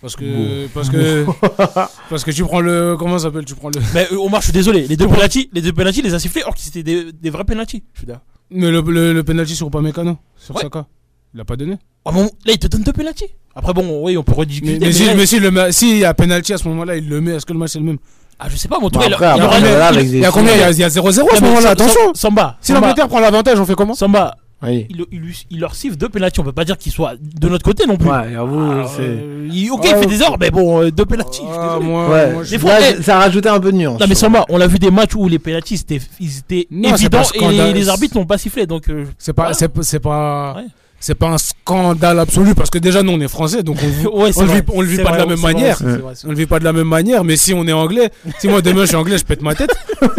Parce 0.00 0.16
que, 0.16 0.66
parce 0.68 0.90
que, 0.90 1.24
parce 2.10 2.24
que 2.24 2.30
tu 2.30 2.42
prends 2.44 2.60
le, 2.60 2.94
comment 2.98 3.16
ça 3.18 3.24
s'appelle, 3.24 3.46
tu 3.46 3.54
prends 3.54 3.70
le, 3.70 3.80
Mais 3.94 4.06
euh, 4.12 4.16
Omar, 4.18 4.40
je 4.42 4.46
suis 4.46 4.52
désolé. 4.52 4.86
Les 4.86 4.96
deux 4.98 5.08
penalty, 5.08 5.48
les 5.52 5.62
deux 5.62 5.72
penalty, 5.72 6.02
les 6.02 6.12
a 6.12 6.18
sifflés 6.18 6.42
or 6.44 6.54
que 6.54 6.60
c'était 6.60 6.82
des, 6.82 7.10
des 7.12 7.30
vrais 7.30 7.44
penalty. 7.44 7.82
Je 7.94 8.00
suis 8.00 8.06
d'accord. 8.06 8.22
mais 8.50 8.70
le, 8.70 8.82
le, 8.82 9.14
le 9.14 9.24
penalty 9.24 9.56
sur 9.56 9.66
Upamecano, 9.68 10.18
sur 10.36 10.54
Ouais. 10.56 10.62
Saka, 10.62 10.86
il 11.34 11.40
a 11.40 11.44
pas 11.44 11.56
donné. 11.56 11.76
Ah 12.04 12.12
bon, 12.12 12.24
là, 12.44 12.52
il 12.52 12.58
te 12.58 12.66
donne 12.66 12.82
deux 12.82 12.92
penalty. 12.92 13.24
Après, 13.56 13.72
bon, 13.72 14.00
oui, 14.04 14.16
on 14.16 14.22
peut 14.22 14.32
Mais, 14.32 14.38
rediscuter. 14.38 14.78
mais, 14.80 14.92
si, 14.92 15.06
là, 15.06 15.14
mais 15.14 15.26
si 15.26 15.38
le, 15.40 15.50
ma- 15.50 15.72
si 15.72 15.90
il 15.92 15.98
y 15.98 16.04
a 16.04 16.14
penalty 16.14 16.52
à 16.52 16.58
ce 16.58 16.68
moment-là, 16.68 16.96
il 16.96 17.08
le 17.08 17.20
met. 17.20 17.32
Est-ce 17.32 17.46
que 17.46 17.52
le 17.52 17.58
match 17.58 17.70
c'est 17.72 17.78
le 17.78 17.84
même? 17.84 17.98
Ah, 18.38 18.46
je 18.50 18.56
sais 18.56 18.68
pas, 18.68 18.78
mais 18.80 18.86
en 18.86 18.90
tout 18.90 18.98
Bon, 18.98 19.04
cas, 19.04 19.08
il- 19.08 19.14
après, 19.14 19.26
il 19.36 20.16
y 20.16 20.20
est 20.20 20.24
a 20.26 20.30
combien? 20.30 20.52
Il 20.54 20.60
y 20.60 20.62
a- 20.62 20.70
il 20.72 20.78
y 20.78 20.84
a 20.84 20.88
0-0 20.88 21.28
à 21.32 21.36
ce 21.36 21.40
mais 21.40 21.48
moment-là, 21.48 21.70
attention. 21.70 22.00
Samba. 22.14 22.56
Si 22.60 22.72
l'Angleterre 22.72 23.08
prend 23.08 23.20
l'avantage, 23.20 23.58
on 23.60 23.64
fait 23.64 23.76
comment? 23.76 23.94
Samba, 23.94 24.36
Oui. 24.62 24.86
il, 24.90 25.04
il, 25.12 25.20
lui- 25.20 25.46
il 25.50 25.60
leur 25.60 25.76
siffle 25.76 25.96
deux 25.96 26.08
penalty. 26.08 26.40
On 26.40 26.42
peut 26.44 26.52
pas 26.52 26.64
dire 26.64 26.76
qu'il 26.76 26.90
soit 26.90 27.14
de 27.20 27.48
notre 27.48 27.64
côté 27.64 27.86
non 27.86 27.96
plus. 27.96 28.10
Ouais, 28.10 28.32
j'avoue, 28.32 28.72
Ah, 28.72 28.86
c'est. 28.96 29.02
euh, 29.02 29.48
il- 29.52 29.70
ok, 29.70 29.84
Ouais, 29.84 29.90
il 29.92 29.96
fait 29.98 30.06
des 30.06 30.20
erreurs, 30.20 30.36
mais 30.40 30.50
bon, 30.50 30.82
euh, 30.82 30.90
deux 30.90 31.04
suis 31.32 31.44
Ah, 31.48 31.76
désolé. 31.78 31.86
moi, 31.92 32.10
Ouais, 32.10 32.32
moi, 32.32 32.42
je 32.42 32.56
Là, 32.56 32.78
eh, 32.98 33.02
ça 33.04 33.16
a 33.16 33.20
rajouté 33.20 33.48
un 33.48 33.60
peu 33.60 33.70
de 33.70 33.76
nuance. 33.76 34.00
Non 34.00 34.06
mais. 34.08 34.14
Samba, 34.16 34.44
on 34.48 34.58
l'a 34.58 34.66
vu 34.66 34.80
des 34.80 34.90
matchs 34.90 35.14
où 35.14 35.28
les 35.28 35.38
penalties 35.38 35.78
c'était, 35.78 36.00
ils 36.18 36.38
étaient 36.38 36.66
Non, 36.72 36.92
évidents 36.92 37.22
et 37.34 37.48
les, 37.48 37.72
les 37.72 37.88
arbitres 37.88 38.16
n'ont 38.16 38.26
pas 38.26 38.38
sifflé 38.38 38.66
donc 38.66 38.88
euh, 38.90 39.04
C'est 39.16 39.32
pas, 39.32 39.42
Voilà. 39.52 39.68
pas, 39.68 39.82
c'est 39.82 40.00
pas, 40.00 40.54
Ouais. 40.56 40.64
C'est 41.06 41.14
pas 41.14 41.28
un 41.28 41.36
scandale 41.36 42.18
absolu 42.18 42.54
parce 42.54 42.70
que 42.70 42.78
déjà 42.78 43.02
nous 43.02 43.12
on 43.12 43.20
est 43.20 43.28
français 43.28 43.62
donc 43.62 43.76
on, 43.82 44.08
ouais, 44.22 44.30
on 44.36 44.40
le 44.40 44.52
vit, 44.52 44.62
on 44.72 44.80
le 44.80 44.86
vit 44.86 45.02
pas 45.02 45.12
de 45.12 45.18
la 45.18 45.26
même 45.26 45.36
vrai, 45.36 45.52
manière. 45.52 45.76
vrai, 45.78 46.14
On 46.24 46.30
le 46.30 46.34
vit 46.34 46.46
pas 46.46 46.58
de 46.58 46.64
la 46.64 46.72
même 46.72 46.88
manière, 46.88 47.24
mais 47.24 47.36
si 47.36 47.52
on 47.52 47.66
est 47.66 47.74
anglais, 47.74 48.08
si 48.38 48.48
moi 48.48 48.62
demain 48.62 48.82
je 48.82 48.86
suis 48.86 48.96
anglais, 48.96 49.18
je 49.18 49.24
pète 49.24 49.42
ma 49.42 49.54
tête. 49.54 49.74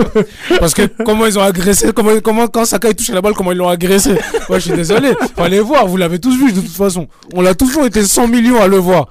Parce 0.60 0.76
que 0.76 0.84
comment 1.04 1.26
ils 1.26 1.39
ont 1.39 1.41
agressé, 1.41 1.91
comment, 1.91 2.12
comment 2.24 2.48
quand 2.48 2.65
Sakai 2.65 2.93
touche 2.93 3.10
la 3.10 3.21
balle, 3.21 3.34
comment 3.34 3.52
ils 3.52 3.58
l'ont 3.58 3.67
agressé? 3.67 4.12
Moi 4.48 4.60
je 4.60 4.65
suis 4.65 4.76
désolé, 4.76 5.13
fallait 5.36 5.60
voir, 5.60 5.88
vous 5.88 5.98
l'avez 5.98 6.19
tous 6.19 6.38
vu 6.38 6.52
de 6.52 6.62
toute 6.62 6.69
façon. 6.76 7.08
On 7.34 7.41
l'a 7.41 7.56
toujours 7.56 7.88
été 7.88 8.04
100 8.04 8.28
millions 8.28 8.62
à 8.62 8.67
le 8.67 8.78
voir. 8.78 9.08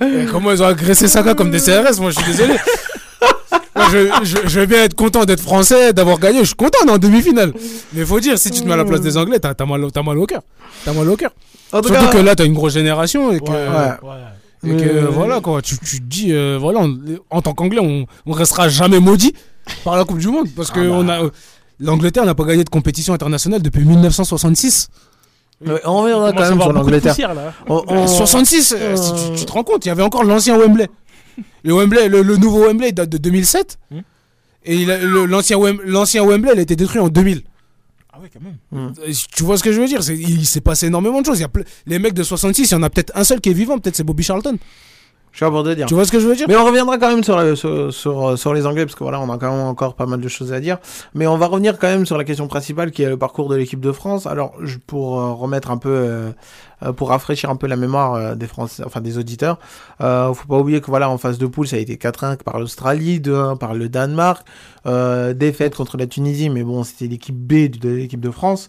Et 0.00 0.24
comment 0.28 0.50
ils 0.50 0.60
ont 0.60 0.66
agressé 0.66 1.06
Saka 1.06 1.34
comme 1.34 1.52
des 1.52 1.60
CRS, 1.60 2.00
moi 2.00 2.10
je 2.10 2.18
suis 2.20 2.32
désolé. 2.32 2.54
Moi, 3.74 3.86
je, 3.90 4.08
je, 4.24 4.36
je 4.48 4.60
veux 4.60 4.66
bien 4.66 4.82
être 4.84 4.94
content 4.94 5.24
d'être 5.24 5.40
français, 5.40 5.92
d'avoir 5.92 6.18
gagné. 6.18 6.40
Je 6.40 6.44
suis 6.46 6.54
content, 6.54 6.78
on 6.84 6.88
est 6.88 6.92
en 6.92 6.98
demi-finale. 6.98 7.52
Mais 7.94 8.04
faut 8.04 8.20
dire, 8.20 8.38
si 8.38 8.50
tu 8.50 8.60
te 8.60 8.66
mets 8.66 8.74
à 8.74 8.76
la 8.76 8.84
place 8.84 9.00
des 9.00 9.16
Anglais, 9.16 9.38
t'as 9.38 9.54
mal, 9.64 9.82
au- 9.84 9.90
t'as 9.90 10.02
mal 10.02 10.18
au 10.18 10.26
cœur. 10.26 10.42
T'as 10.84 10.92
mal 10.92 11.08
au 11.08 11.16
cœur. 11.16 11.30
Surtout 11.70 11.90
cas, 11.92 12.06
que 12.08 12.18
là, 12.18 12.34
t'as 12.34 12.44
une 12.44 12.52
grosse 12.52 12.74
génération 12.74 13.32
et 13.32 13.40
que, 13.40 13.44
Ouais, 13.50 13.52
Ouais. 13.52 14.08
ouais. 14.10 14.72
et 14.72 14.76
que, 14.76 14.88
Euh, 14.88 15.06
voilà 15.10 15.40
quoi, 15.40 15.62
tu, 15.62 15.78
tu 15.78 16.00
te 16.00 16.04
dis, 16.04 16.32
euh, 16.32 16.58
voilà, 16.60 16.80
on- 16.80 16.98
en 17.30 17.40
tant 17.40 17.54
qu'anglais, 17.54 17.80
on, 17.80 18.04
on 18.26 18.32
restera 18.32 18.68
jamais 18.68 19.00
maudit 19.00 19.32
par 19.84 19.96
la 19.96 20.04
Coupe 20.04 20.18
du 20.18 20.28
Monde 20.28 20.48
parce 20.54 20.70
que 20.70 20.80
Ah 20.80 20.82
bah. 20.88 20.94
on 20.98 21.08
a, 21.08 21.22
euh, 21.24 21.30
l'Angleterre 21.80 22.26
n'a 22.26 22.34
pas 22.34 22.44
gagné 22.44 22.62
de 22.64 22.68
compétition 22.68 23.14
internationale 23.14 23.62
depuis 23.62 23.84
1966. 23.86 24.88
Ouais, 25.66 25.80
on 25.84 26.02
reviendra 26.02 26.32
quand 26.32 26.40
même 26.40 26.60
sur 26.60 26.72
l'Angleterre. 26.72 27.12
poussière, 27.12 27.34
là. 27.34 27.52
On- 27.68 27.84
on- 27.86 28.06
66, 28.06 28.74
euh, 28.76 28.96
si 28.96 29.12
tu, 29.12 29.38
tu 29.40 29.44
te 29.46 29.52
rends 29.52 29.62
compte, 29.62 29.84
il 29.86 29.88
y 29.88 29.92
avait 29.92 30.02
encore 30.02 30.24
l'ancien 30.24 30.58
Wembley. 30.58 30.88
Le, 31.64 31.74
Wembley 31.74 32.08
le, 32.08 32.22
le 32.22 32.36
nouveau 32.36 32.66
Wembley 32.66 32.92
date 32.92 33.08
de 33.08 33.18
2007. 33.18 33.78
Hmm. 33.90 33.98
Et 34.64 34.84
l'ancien 34.84 35.58
Wem- 35.58 35.80
l'ancien 35.84 36.24
Wembley, 36.24 36.52
il 36.54 36.58
a 36.58 36.62
été 36.62 36.76
détruit 36.76 37.00
en 37.00 37.08
2000. 37.08 37.42
Ah 38.12 38.18
ouais, 38.20 38.30
quand 38.32 38.40
même. 38.42 38.92
Euh, 39.06 39.12
Tu 39.34 39.42
vois 39.42 39.56
ce 39.56 39.62
que 39.62 39.72
je 39.72 39.80
veux 39.80 39.86
dire 39.88 40.00
Il 40.10 40.46
s'est 40.46 40.60
passé 40.60 40.86
énormément 40.86 41.20
de 41.20 41.26
choses. 41.26 41.38
Il 41.38 41.42
y 41.42 41.44
a 41.44 41.48
ple- 41.48 41.64
les 41.86 41.98
mecs 41.98 42.14
de 42.14 42.22
66, 42.22 42.70
il 42.70 42.72
y 42.72 42.76
en 42.76 42.82
a 42.82 42.90
peut-être 42.90 43.12
un 43.16 43.24
seul 43.24 43.40
qui 43.40 43.48
est 43.50 43.54
vivant, 43.54 43.78
peut-être 43.78 43.96
c'est 43.96 44.04
Bobby 44.04 44.22
Charlton. 44.22 44.56
Je 45.32 45.38
suis 45.38 45.46
à 45.46 45.50
bord 45.50 45.64
de 45.64 45.72
dire. 45.72 45.86
Tu 45.86 45.94
vois 45.94 46.04
ce 46.04 46.12
que 46.12 46.20
je 46.20 46.28
veux 46.28 46.36
dire? 46.36 46.46
Mais 46.46 46.56
on 46.56 46.64
reviendra 46.66 46.98
quand 46.98 47.08
même 47.08 47.24
sur, 47.24 47.36
la- 47.38 47.56
sur, 47.56 47.92
sur, 47.92 48.38
sur 48.38 48.52
les 48.52 48.66
Anglais, 48.66 48.84
parce 48.84 48.94
que 48.94 49.02
voilà, 49.02 49.18
on 49.18 49.30
a 49.32 49.38
quand 49.38 49.50
même 49.50 49.66
encore 49.66 49.94
pas 49.94 50.04
mal 50.04 50.20
de 50.20 50.28
choses 50.28 50.52
à 50.52 50.60
dire. 50.60 50.76
Mais 51.14 51.26
on 51.26 51.38
va 51.38 51.46
revenir 51.46 51.78
quand 51.78 51.88
même 51.88 52.04
sur 52.04 52.18
la 52.18 52.24
question 52.24 52.46
principale, 52.48 52.90
qui 52.90 53.02
est 53.02 53.08
le 53.08 53.16
parcours 53.16 53.48
de 53.48 53.56
l'équipe 53.56 53.80
de 53.80 53.92
France. 53.92 54.26
Alors, 54.26 54.52
je- 54.62 54.76
pour 54.86 55.18
euh, 55.18 55.32
remettre 55.32 55.70
un 55.70 55.78
peu, 55.78 55.88
euh, 55.90 56.30
pour 56.90 57.10
rafraîchir 57.10 57.50
un 57.50 57.56
peu 57.56 57.68
la 57.68 57.76
mémoire 57.76 58.14
euh, 58.14 58.34
des 58.34 58.46
Français, 58.48 58.82
enfin 58.84 59.00
des 59.00 59.18
auditeurs, 59.18 59.58
euh, 60.00 60.34
faut 60.34 60.48
pas 60.48 60.58
oublier 60.58 60.80
que 60.80 60.86
voilà, 60.86 61.08
en 61.08 61.18
phase 61.18 61.38
de 61.38 61.46
poule, 61.46 61.68
ça 61.68 61.76
a 61.76 61.78
été 61.78 61.94
4-1 61.96 62.38
par 62.38 62.58
l'Australie, 62.58 63.20
2-1 63.20 63.58
par 63.58 63.74
le 63.74 63.88
Danemark, 63.88 64.46
euh, 64.86 65.32
défaite 65.34 65.76
contre 65.76 65.96
la 65.96 66.06
Tunisie, 66.06 66.48
mais 66.50 66.64
bon, 66.64 66.82
c'était 66.82 67.06
l'équipe 67.06 67.36
B 67.36 67.68
de 67.70 67.90
l'équipe 67.90 68.20
de 68.20 68.30
France, 68.30 68.68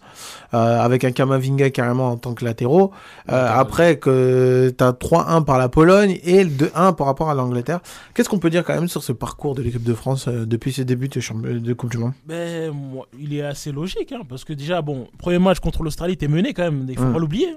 euh, 0.53 0.79
avec 0.79 1.03
un 1.03 1.11
Kamavinga 1.11 1.69
carrément 1.71 2.09
en 2.09 2.17
tant 2.17 2.33
que 2.33 2.45
latéraux. 2.45 2.91
Euh, 3.31 3.49
après 3.51 3.97
que 3.97 4.73
tu 4.77 4.83
as 4.83 4.91
3-1 4.91 5.43
par 5.43 5.57
la 5.57 5.69
Pologne 5.69 6.19
et 6.23 6.43
le 6.43 6.49
2-1 6.49 6.93
par 6.93 7.07
rapport 7.07 7.29
à 7.29 7.33
l'Angleterre. 7.33 7.79
Qu'est-ce 8.13 8.29
qu'on 8.29 8.39
peut 8.39 8.49
dire 8.49 8.63
quand 8.63 8.75
même 8.75 8.87
sur 8.87 9.03
ce 9.03 9.11
parcours 9.11 9.55
de 9.55 9.61
l'équipe 9.61 9.83
de 9.83 9.93
France 9.93 10.27
euh, 10.27 10.45
depuis 10.45 10.73
ses 10.73 10.85
débuts 10.85 11.07
de, 11.07 11.73
Coupe 11.73 11.89
du 11.91 11.97
Monde? 11.97 12.13
Ben, 12.27 12.71
moi, 12.71 13.07
il 13.19 13.33
est 13.33 13.41
assez 13.41 13.71
logique, 13.71 14.11
hein, 14.11 14.21
parce 14.27 14.43
que 14.43 14.53
déjà, 14.53 14.81
bon, 14.81 15.07
premier 15.17 15.39
match 15.39 15.59
contre 15.59 15.83
l'Australie, 15.83 16.17
t'es 16.17 16.27
mené 16.27 16.53
quand 16.53 16.63
même, 16.63 16.85
il 16.89 16.97
faut 16.97 17.03
Mm. 17.05 17.13
pas 17.13 17.19
l'oublier. 17.19 17.55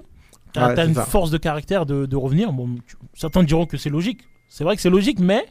T'as 0.57 0.75
Ouais, 0.83 0.87
une 0.87 0.95
ça. 0.95 1.05
force 1.05 1.31
de 1.31 1.37
caractère 1.37 1.85
de, 1.85 2.05
de 2.05 2.15
revenir. 2.15 2.51
Bon, 2.51 2.69
certains 3.13 3.43
diront 3.43 3.65
que 3.65 3.77
c'est 3.77 3.89
logique. 3.89 4.21
C'est 4.49 4.63
vrai 4.63 4.75
que 4.75 4.81
c'est 4.81 4.89
logique, 4.89 5.19
mais 5.19 5.45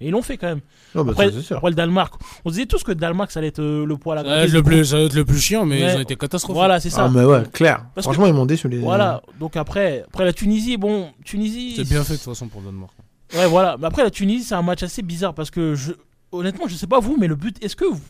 ils 0.00 0.10
l'ont 0.10 0.22
fait 0.22 0.36
quand 0.36 0.48
même. 0.48 0.60
Non, 0.94 1.04
bah, 1.04 1.12
Après, 1.12 1.30
ça, 1.30 1.40
sûr. 1.40 1.56
après, 1.58 1.70
le 1.70 1.76
Danemark, 1.76 2.12
on 2.44 2.50
disait 2.50 2.66
tous 2.66 2.82
que 2.82 2.90
le 2.90 2.96
Danemark, 2.96 3.30
ça 3.30 3.38
allait 3.38 3.48
être 3.48 3.60
euh, 3.62 3.86
le 3.86 3.96
poids 3.96 4.18
à 4.18 4.22
la 4.24 4.46
le 4.46 4.62
plus, 4.62 4.84
ça 4.84 4.96
va 4.96 5.02
être 5.04 5.14
le 5.14 5.24
plus 5.24 5.38
chiant, 5.38 5.64
mais 5.64 5.82
Ouais. 5.82 5.92
ils 5.92 5.96
ont 5.96 6.00
été 6.00 6.16
catastrophiques. 6.16 6.56
Voilà, 6.56 6.80
c'est 6.80 6.90
ça. 6.90 7.04
Ah, 7.04 7.08
mais 7.08 7.24
ouais, 7.24 7.44
clair. 7.52 7.86
Parce 7.94 8.06
Franchement, 8.06 8.26
ils 8.26 8.34
m'ont 8.34 8.46
déçu 8.46 8.68
les. 8.68 8.78
Voilà, 8.78 9.22
donc 9.38 9.56
après, 9.56 10.02
après 10.08 10.24
la 10.24 10.32
Tunisie, 10.32 10.76
bon, 10.76 11.10
Tunisie. 11.24 11.74
C'est 11.76 11.88
bien 11.88 12.02
fait 12.04 12.14
de 12.14 12.18
toute 12.18 12.26
façon 12.26 12.48
pour 12.48 12.60
le 12.60 12.66
Danemark. 12.66 12.92
Ouais, 13.34 13.46
voilà. 13.46 13.76
Mais 13.78 13.86
après, 13.86 14.02
la 14.02 14.10
Tunisie, 14.10 14.44
c'est 14.44 14.54
un 14.56 14.62
match 14.62 14.82
assez 14.82 15.02
bizarre 15.02 15.34
parce 15.34 15.50
que, 15.50 15.74
je... 15.74 15.92
honnêtement, 16.32 16.66
je 16.66 16.74
sais 16.74 16.86
pas 16.88 16.98
vous, 17.00 17.16
mais 17.18 17.28
le 17.28 17.36
but, 17.36 17.62
est-ce 17.64 17.76
que 17.76 17.84
vous- 17.84 18.00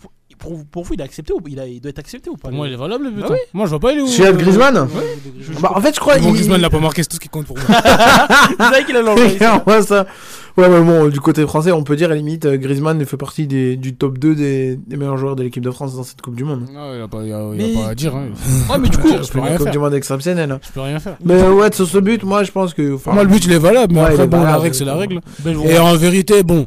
pour, 0.42 0.64
pour 0.66 0.83
vous, 0.85 0.94
il, 0.94 1.00
a 1.00 1.05
accepté 1.05 1.33
ou... 1.33 1.38
il, 1.46 1.59
a... 1.61 1.66
il 1.66 1.81
doit 1.81 1.90
être 1.90 1.98
accepté 2.00 2.28
ou 2.28 2.37
pas 2.37 2.48
Pour 2.48 2.57
moi, 2.59 2.66
il 2.66 2.72
est 2.74 2.76
valable 2.76 3.05
le 3.05 3.11
but. 3.12 3.20
Bah 3.22 3.28
hein. 3.33 3.37
Moi, 3.55 3.66
je 3.66 3.70
vois 3.70 3.78
pas 3.81 3.92
il 3.92 3.98
est 3.98 4.02
où. 4.02 4.07
De 4.07 4.37
Griezmann 4.37 4.76
Ouais. 4.78 4.87
Je- 5.40 5.52
je- 5.52 5.59
Bah, 5.61 5.72
en 5.74 5.81
fait, 5.81 5.94
je 5.94 6.00
crois. 6.00 6.18
Bon, 6.18 6.28
il- 6.28 6.35
Griezmann 6.35 6.61
l'a 6.61 6.70
pas 6.70 6.81
marqué, 6.81 7.02
c'est 7.02 7.09
tout 7.09 7.16
ce 7.16 7.20
qui 7.20 7.28
compte 7.28 7.46
pour 7.46 7.57
moi. 7.57 7.64
Vous 8.59 8.64
savez 8.64 8.85
qu'il 8.87 8.96
a 8.96 9.02
l'envoyé. 9.02 9.38
ça. 9.38 9.62
Ouais, 9.66 9.83
ça. 9.83 10.07
Ouais, 10.59 10.68
mais 10.68 10.81
bon, 10.83 11.09
du 11.09 11.18
côté 11.20 11.46
français, 11.46 11.72
on 11.72 11.83
peut 11.83 11.96
dire 11.96 12.09
à 12.09 12.11
la 12.11 12.16
limite, 12.16 12.44
euh, 12.44 12.59
Griezmann 12.59 13.02
fait 13.07 13.16
partie 13.16 13.46
des, 13.46 13.76
du 13.76 13.94
top 13.94 14.18
2 14.18 14.35
des, 14.35 14.76
des 14.76 14.96
meilleurs 14.98 15.16
joueurs 15.16 15.35
de 15.35 15.42
l'équipe 15.42 15.62
de 15.62 15.70
France 15.70 15.96
dans 15.96 16.02
cette 16.02 16.20
Coupe 16.20 16.35
du 16.35 16.44
Monde. 16.44 16.66
Non, 16.74 16.94
il 16.94 17.00
a 17.00 17.09
pas, 17.09 17.22
il 17.24 17.33
a- 17.33 17.42
Mais- 17.55 17.74
a 17.74 17.85
pas 17.85 17.88
à 17.88 17.94
dire. 17.94 18.14
hein. 18.14 18.26
Ouais, 18.70 18.78
mais 18.78 18.88
du 18.90 18.98
coup, 18.98 19.09
je 19.09 19.31
peux 19.31 19.38
Une 19.38 19.44
rien 19.44 19.55
Coupe 19.57 19.64
faire. 19.64 19.72
du 19.72 19.78
Monde 19.78 19.94
exceptionnelle. 19.94 20.59
Je 20.61 20.72
peux 20.72 20.81
rien 20.83 20.98
faire. 20.98 21.16
Mais 21.24 21.40
euh, 21.42 21.52
ouais, 21.55 21.72
sur 21.72 21.87
ce 21.87 21.98
but, 21.98 22.22
moi, 22.24 22.44
je 22.44 22.50
pense 22.52 22.74
que. 22.74 22.96
Moi, 23.11 23.22
le 23.22 23.28
but, 23.31 23.44
il 23.46 23.52
est 23.52 23.59
valable, 23.59 23.94
mais 23.94 24.00
Ouais, 24.00 24.07
après, 24.11 24.24
est 24.24 24.26
bon, 24.26 24.42
la 24.42 24.59
règle, 24.59 24.74
c'est 24.74 24.85
la 24.85 24.94
euh, 24.94 24.98
règle. 24.98 25.20
Et 25.66 25.78
en 25.78 25.94
vérité, 25.96 26.42
bon, 26.42 26.66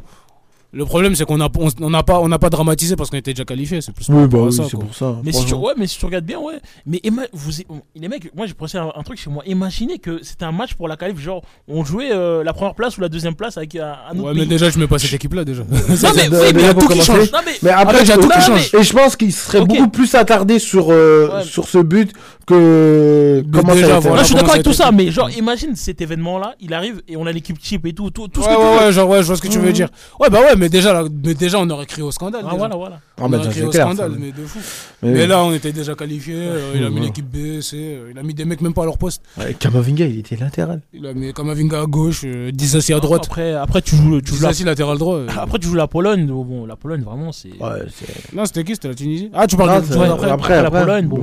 le 0.72 0.84
problème, 0.84 1.14
c'est 1.14 1.24
qu'on 1.24 1.40
a, 1.40 1.48
on, 1.58 1.68
on 1.80 1.90
n'a 1.90 2.02
pas, 2.02 2.20
on 2.20 2.28
n'a 2.28 2.38
pas 2.38 2.50
dramatisé 2.50 2.96
parce 2.96 3.08
qu'on 3.10 3.16
était 3.16 3.32
déjà 3.32 3.44
qualifié. 3.44 3.80
C'est 3.80 3.92
plus 3.94 4.06
Oui, 4.08 4.26
bah 4.26 4.38
oui, 4.42 4.52
ça, 4.52 4.64
c'est 4.70 4.76
pour 4.76 4.94
ça. 4.94 5.16
Mais 5.24 5.32
si, 5.32 5.38
tu, 5.38 5.46
franchement. 5.48 5.62
ouais, 5.66 5.72
mais 5.78 5.86
si 5.86 5.98
tu 5.98 6.04
regardes 6.04 6.24
bien, 6.24 6.38
ouais. 6.38 6.54
Mais 6.84 6.98
ima- 7.04 7.26
vous, 7.32 7.50
les 7.94 8.08
mecs, 8.08 8.34
moi 8.34 8.46
j'ai 8.46 8.54
pensé 8.54 8.76
à 8.76 8.82
un, 8.82 8.92
un 8.94 9.02
truc 9.02 9.18
chez 9.18 9.30
moi. 9.30 9.42
Imaginez 9.46 9.98
que 9.98 10.22
c'était 10.22 10.44
un 10.44 10.52
match 10.52 10.74
pour 10.74 10.88
la 10.88 10.96
qualif, 10.96 11.18
genre 11.18 11.42
on 11.68 11.84
jouait 11.84 12.10
euh, 12.12 12.44
la 12.44 12.52
première 12.52 12.74
place 12.74 12.98
ou 12.98 13.00
la 13.00 13.08
deuxième 13.08 13.34
place 13.34 13.56
avec 13.56 13.74
un, 13.76 13.94
un 14.10 14.18
autre 14.18 14.28
Ouais, 14.28 14.34
mais 14.34 14.46
déjà, 14.46 14.68
je 14.68 14.78
mets 14.78 14.86
pas 14.86 14.98
cette 14.98 15.12
équipe-là, 15.14 15.44
déjà. 15.44 15.62
Non, 15.62 15.68
mais, 15.88 15.94
oui, 15.94 15.96
mais 16.14 16.40
déjà 16.40 16.50
il 16.50 16.60
y 16.60 16.64
a 16.66 16.74
pour 16.74 16.82
tout 16.82 16.88
qui 16.94 17.00
change. 17.02 17.32
Non, 17.32 17.38
mais, 17.46 17.52
Mais 17.62 17.70
après, 17.70 17.82
Après, 17.82 18.02
il 18.02 18.08
y 18.08 18.12
a 18.12 18.14
je- 18.16 18.20
tout 18.20 18.28
qui 18.28 18.40
change. 18.40 18.74
Et 18.74 18.82
je 18.82 18.92
pense 18.92 19.16
qu'il 19.16 19.32
serait 19.32 19.64
beaucoup 19.64 19.88
plus 19.88 20.14
attardé 20.14 20.58
sur, 20.58 20.88
euh, 20.90 21.28
Ouais. 21.32 21.44
sur 21.44 21.68
ce 21.68 21.78
but 21.78 22.12
que. 22.46 23.42
Mais 23.44 23.50
Comment 23.60 23.74
déjà, 23.74 23.86
ça 23.86 23.94
a 23.94 23.98
été 23.98 24.08
voilà. 24.08 24.16
Non, 24.16 24.22
je 24.22 24.26
suis 24.26 24.34
d'accord 24.34 24.50
avec 24.52 24.62
tout 24.64 24.72
ça, 24.72 24.92
mais 24.92 25.10
genre 25.10 25.30
imagine 25.30 25.74
cet 25.76 26.00
événement-là, 26.00 26.54
il 26.60 26.74
arrive 26.74 27.02
et 27.08 27.16
on 27.16 27.26
a 27.26 27.32
l'équipe 27.32 27.56
cheap 27.62 27.84
et 27.86 27.92
tout, 27.92 28.10
tout, 28.10 28.30
ce 28.34 28.40
Ouais, 28.48 28.86
ouais, 28.86 28.92
genre, 28.92 29.08
ouais, 29.08 29.18
je 29.22 29.26
vois 29.26 29.36
ce 29.36 29.42
que 29.42 29.48
tu 29.48 29.58
veux 29.58 29.68
Mhm. 29.68 29.72
dire. 29.72 29.88
Ouais, 30.20 30.28
bah 30.30 30.40
ouais, 30.40 30.55
mais 30.56 30.68
déjà, 30.68 30.92
là, 30.92 31.04
mais 31.24 31.34
déjà 31.34 31.58
on 31.58 31.68
aurait 31.70 31.86
crié 31.86 32.02
au 32.02 32.10
scandale. 32.12 32.42
Ah, 32.44 32.50
déjà. 32.50 32.56
voilà, 32.58 32.76
voilà. 32.76 33.00
Ah, 33.18 33.22
On 33.24 33.32
aurait 33.32 33.48
crié 33.48 33.64
au 33.64 33.70
clair. 33.70 33.86
scandale, 33.86 34.12
ça. 34.12 34.16
mais 34.20 34.32
de 34.32 34.46
fou. 34.46 34.58
Mais 35.02 35.12
Mais 35.12 35.20
oui. 35.22 35.26
là, 35.28 35.42
on 35.44 35.52
était 35.52 35.72
déjà 35.72 35.94
qualifiés. 35.94 36.34
euh, 36.36 36.72
il 36.74 36.84
a 36.84 36.90
mis 36.90 36.96
Ouais. 36.96 37.06
l'équipe 37.06 37.26
B, 37.26 37.60
C. 37.60 37.76
euh, 37.76 38.10
il 38.12 38.18
a 38.18 38.22
mis 38.22 38.34
des 38.34 38.44
mecs 38.44 38.60
même 38.60 38.74
pas 38.74 38.82
à 38.82 38.86
leur 38.86 38.98
poste. 38.98 39.22
Ouais, 39.38 39.54
Kamavinga, 39.54 40.04
il 40.06 40.18
était 40.18 40.36
latéral. 40.36 40.80
Il 40.92 41.06
a 41.06 41.12
mis 41.14 41.32
Kamavinga 41.32 41.80
à 41.82 41.86
gauche, 41.86 42.22
euh, 42.24 42.50
Disasi 42.52 42.92
à 42.92 43.00
droite. 43.00 43.24
Après, 43.26 43.54
après 43.54 43.82
tu 43.82 43.96
joues, 43.96 44.20
tu 44.20 44.34
joues 44.34 44.42
la, 44.42 44.52
latéral 44.64 44.98
droit. 44.98 45.16
euh. 45.16 45.26
après 45.36 45.58
tu 45.58 45.66
joues 45.68 45.74
la 45.74 45.86
Pologne. 45.86 46.26
Bon, 46.26 46.66
la 46.66 46.76
Pologne 46.76 47.02
vraiment 47.02 47.32
c'est. 47.32 47.48
Ouais. 47.60 47.86
Non, 48.32 48.44
c'était 48.44 48.64
qui? 48.64 48.74
C'était 48.74 48.88
la 48.88 48.94
Tunisie 48.94 49.30
Ah, 49.34 49.46
tu 49.46 49.56
parles 49.56 49.82
de 49.86 49.92
après, 49.94 50.08
après. 50.10 50.30
après, 50.30 50.62
la 50.62 50.70
Pologne, 50.70 51.06
bon. 51.06 51.22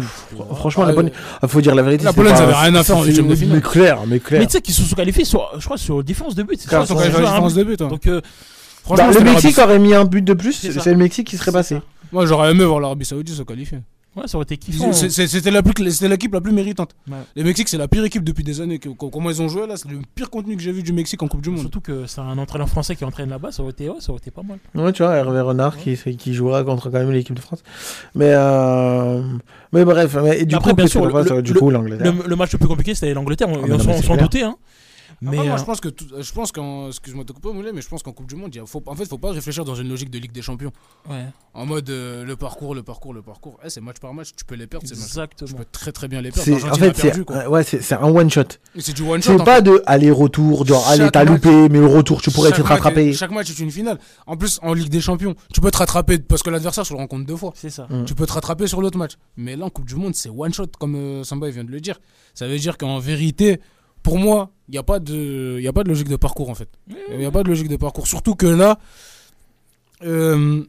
Franchement, 0.56 0.84
Ah, 0.84 0.90
la 0.90 0.94
Pologne. 0.94 1.12
euh, 1.44 1.48
Faut 1.48 1.62
dire 1.62 1.76
la 1.76 1.82
vérité. 1.84 2.04
la 2.06 2.14
Pologne, 2.14 2.36
ça 2.36 2.44
avait 2.44 2.54
rien 2.54 2.76
à 2.76 2.84
faire 2.84 2.98
en 2.98 3.04
huitième 3.04 3.28
de 3.28 3.36
finale. 3.36 3.56
Mais 3.58 3.62
clair, 3.62 4.00
mais 4.08 4.20
clair. 4.20 4.40
Mais 4.42 4.46
tu 4.48 4.54
sais 4.54 4.62
qu'ils 4.62 4.74
se 4.74 4.84
sont 4.84 4.96
qualifiés 4.96 5.26
sur, 5.26 5.50
je 5.58 5.64
crois, 5.66 5.78
sur 5.78 6.04
différence 6.04 6.36
de 6.36 6.44
but. 6.44 6.60
à 6.72 6.80
un 6.80 6.84
différence 6.84 7.54
but. 7.54 7.60
de 7.60 7.64
but. 7.64 7.82
hein. 7.82 7.88
Donc 7.90 8.08
Bah, 8.90 9.10
le 9.12 9.20
Mexique 9.22 9.58
aurait 9.60 9.80
mis 9.80 9.94
un 9.94 10.06
but 10.06 10.22
de 10.24 10.34
plus, 10.34 10.54
C'est 10.54 10.86
le 10.92 10.98
Mexique 10.98 11.28
qui 11.28 11.38
serait 11.38 11.52
passé. 11.52 11.76
ça. 11.76 11.82
Moi, 12.12 12.26
j'aurais 12.26 12.52
aimé 12.52 12.64
voir 12.66 12.80
l'Arabie 12.80 13.06
Saoudite 13.06 13.36
se 13.36 13.42
qualifier. 13.44 13.80
Ouais, 14.16 14.28
ça 14.28 14.38
aurait 14.38 14.44
été 14.44 14.58
kiffant. 14.58 14.94
C'est- 14.94 15.10
C'était 15.26 15.50
la 15.50 15.64
plus- 15.64 15.90
c'était 15.92 16.08
l'équipe 16.08 16.32
la 16.32 16.40
plus 16.42 16.52
méritante. 16.52 16.92
Ouais. 17.10 17.18
Le 17.36 17.44
Mexique, 17.46 17.68
c'est 17.68 17.80
la 17.80 17.88
pire 17.88 18.04
équipe 18.06 18.24
depuis 18.24 18.44
des 18.44 18.62
années. 18.62 18.80
Comment 18.80 19.32
ils 19.32 19.42
ont 19.42 19.48
joué 19.48 19.66
là 19.66 19.76
C'est 19.76 19.90
le 19.90 19.98
pire 20.14 20.30
contenu 20.30 20.56
que 20.56 20.62
j'ai 20.62 20.72
vu 20.72 20.84
du 20.84 20.94
Mexique 20.94 21.24
en 21.24 21.28
Coupe 21.28 21.42
du 21.42 21.50
Monde. 21.50 21.62
Surtout 21.62 21.82
que 21.82 22.06
c'est 22.06 22.22
un 22.22 22.38
entraîneur 22.38 22.70
français 22.70 22.96
qui 22.96 23.04
entraîne 23.06 23.30
là-bas, 23.32 23.52
ça 23.52 23.64
aurait 23.64 23.72
été, 23.72 23.90
ouais, 23.90 23.96
ça 24.02 24.12
aurait 24.12 24.20
été 24.20 24.30
pas 24.30 24.44
mal. 24.44 24.60
Ouais, 24.76 24.92
tu 24.94 25.02
vois, 25.02 25.16
Hervé 25.16 25.42
Renard 25.42 25.78
qui, 25.78 25.98
qui 26.16 26.34
jouera 26.36 26.64
contre 26.64 26.92
quand 26.92 27.00
même 27.00 27.10
l'équipe 27.12 27.34
de 27.36 27.40
France. 27.42 27.64
Mais, 28.14 28.30
euh... 28.36 29.24
mais 29.72 29.84
bref, 29.84 30.16
mais, 30.22 30.42
et 30.42 30.46
du 30.46 30.54
Après, 30.54 30.72
coup, 30.72 30.76
bien 30.78 30.86
sûr, 30.88 31.04
le- 31.08 31.12
va 31.12 31.26
sur- 31.26 31.36
le- 31.38 31.42
du 31.42 31.56
coup, 31.56 31.72
l'Angleterre. 31.72 32.14
Le, 32.14 32.30
le 32.30 32.36
match 32.36 32.52
le 32.52 32.60
plus 32.60 32.68
compliqué, 32.68 32.94
c'était 32.94 33.16
l'Angleterre, 33.16 33.50
on, 33.50 33.56
Ah, 33.64 33.78
on 33.88 34.02
s'en- 34.04 34.16
doutait. 34.16 34.44
Hein. 34.44 34.58
Mais 35.32 35.38
Après, 35.38 35.48
moi, 35.48 35.56
euh, 35.56 35.58
je 35.58 35.64
pense 35.64 35.80
que 35.80 35.88
tout- 35.90 36.08
je 36.20 36.32
pense 36.34 36.52
qu'en 36.52 36.88
excuse-moi 36.88 37.24
de 37.24 37.30
te 37.30 37.34
couper, 37.34 37.54
Moulay, 37.54 37.72
mais 37.74 37.82
je 37.82 37.88
pense 37.88 38.04
qu'en 38.04 38.12
Coupe 38.12 38.28
du 38.28 38.36
Monde, 38.36 38.54
il 38.54 38.60
a- 38.62 38.66
faut, 38.66 38.84
en 38.86 38.96
fait, 38.96 39.06
faut 39.06 39.18
pas 39.18 39.32
réfléchir 39.32 39.64
dans 39.64 39.76
une 39.76 39.88
logique 39.88 40.10
de 40.10 40.20
Ligue 40.20 40.32
des 40.34 40.42
Champions. 40.42 40.72
ouais, 41.10 41.26
En 41.54 41.66
mode 41.66 41.90
euh, 41.90 42.26
le 42.26 42.36
parcours, 42.36 42.76
le 42.76 42.84
parcours, 42.84 43.14
le 43.14 43.22
parcours. 43.22 43.58
Eh, 43.64 43.70
c'est 43.70 43.80
match 43.80 44.00
par 44.00 44.14
match, 44.14 44.30
tu 44.36 44.44
peux 44.44 44.56
les 44.56 44.68
perdre 44.68 44.86
matchs. 44.86 44.98
Tu 44.98 45.02
exactement. 45.04 45.58
peux 45.60 45.66
très 45.72 45.92
très 45.92 46.08
bien 46.08 46.22
les 46.22 46.32
perdre. 46.32 46.44
C'est- 46.60 46.70
En 46.70 46.74
fait, 46.76 46.98
c'est 46.98 47.18
ouais, 47.48 47.94
un 47.94 48.10
one 48.16 48.30
shot. 48.30 48.44
C'est 48.80 48.94
du 48.94 49.04
one 49.04 49.22
shot. 49.22 49.38
C'est 49.38 49.44
pas 49.46 49.62
de 49.62 49.82
aller-retour, 49.86 50.66
genre 50.66 50.86
allez, 50.88 51.04
Chaque 51.06 51.14
t'as 51.14 51.24
match- 51.26 51.34
loupé, 51.44 51.70
mais 51.70 51.80
le 51.80 51.88
retour, 51.88 52.22
tu 52.22 52.32
pourrais 52.32 52.52
te 52.52 52.62
rattraper. 52.62 53.10
est- 53.10 53.14
Chaque 53.14 53.32
match 53.32 53.50
est 53.50 53.60
une 53.60 53.72
finale. 53.72 54.00
En 54.28 54.36
plus, 54.38 54.60
en 54.62 54.74
Ligue 54.74 54.90
des 54.90 55.02
Champions, 55.02 55.36
tu 55.54 55.62
peux 55.62 55.72
te 55.72 55.78
rattraper 55.78 56.18
parce 56.20 56.44
que 56.44 56.50
l'adversaire 56.50 56.86
se 56.86 56.94
le 56.94 57.00
rencontre 57.00 57.26
deux 57.26 57.38
fois. 57.38 57.54
C'est 57.56 57.70
ça. 57.70 57.88
Mm. 57.90 58.06
Tu 58.06 58.16
peux 58.16 58.26
te 58.26 58.34
rattraper 58.34 58.68
sur 58.68 58.82
l'autre 58.82 58.98
match. 58.98 59.14
Mais 59.38 59.56
là, 59.56 59.66
en 59.66 59.70
Coupe 59.70 59.86
du 59.86 59.96
Monde, 59.96 60.16
c'est 60.16 60.30
one 60.30 60.54
shot, 60.54 60.68
comme 60.80 60.96
euh, 60.96 61.24
Samba 61.24 61.50
vient 61.50 61.64
de 61.64 61.72
le 61.72 61.80
dire. 61.80 62.00
Ça 62.34 62.48
veut 62.48 62.58
dire 62.58 62.78
qu'en 62.78 63.00
vérité, 63.00 63.60
pour 64.04 64.20
moi, 64.20 64.52
il 64.68 64.74
n'y 64.74 64.78
a, 64.78 64.84
pas 64.84 65.00
de- 65.00 65.62
a 65.66 65.74
pas 65.74 65.84
de 65.84 65.90
logique 65.90 66.10
de 66.10 66.16
parcours, 66.18 66.50
en 66.50 66.56
fait. 66.56 66.70
Il 67.12 67.18
n'y 67.18 67.26
a 67.26 67.32
pas 67.32 67.44
de 67.44 67.50
logique 67.50 67.70
de 67.70 67.78
parcours. 67.78 68.06
Surtout 68.08 68.36
que 68.36 68.46
là, 68.46 68.78
euh, 70.04 70.64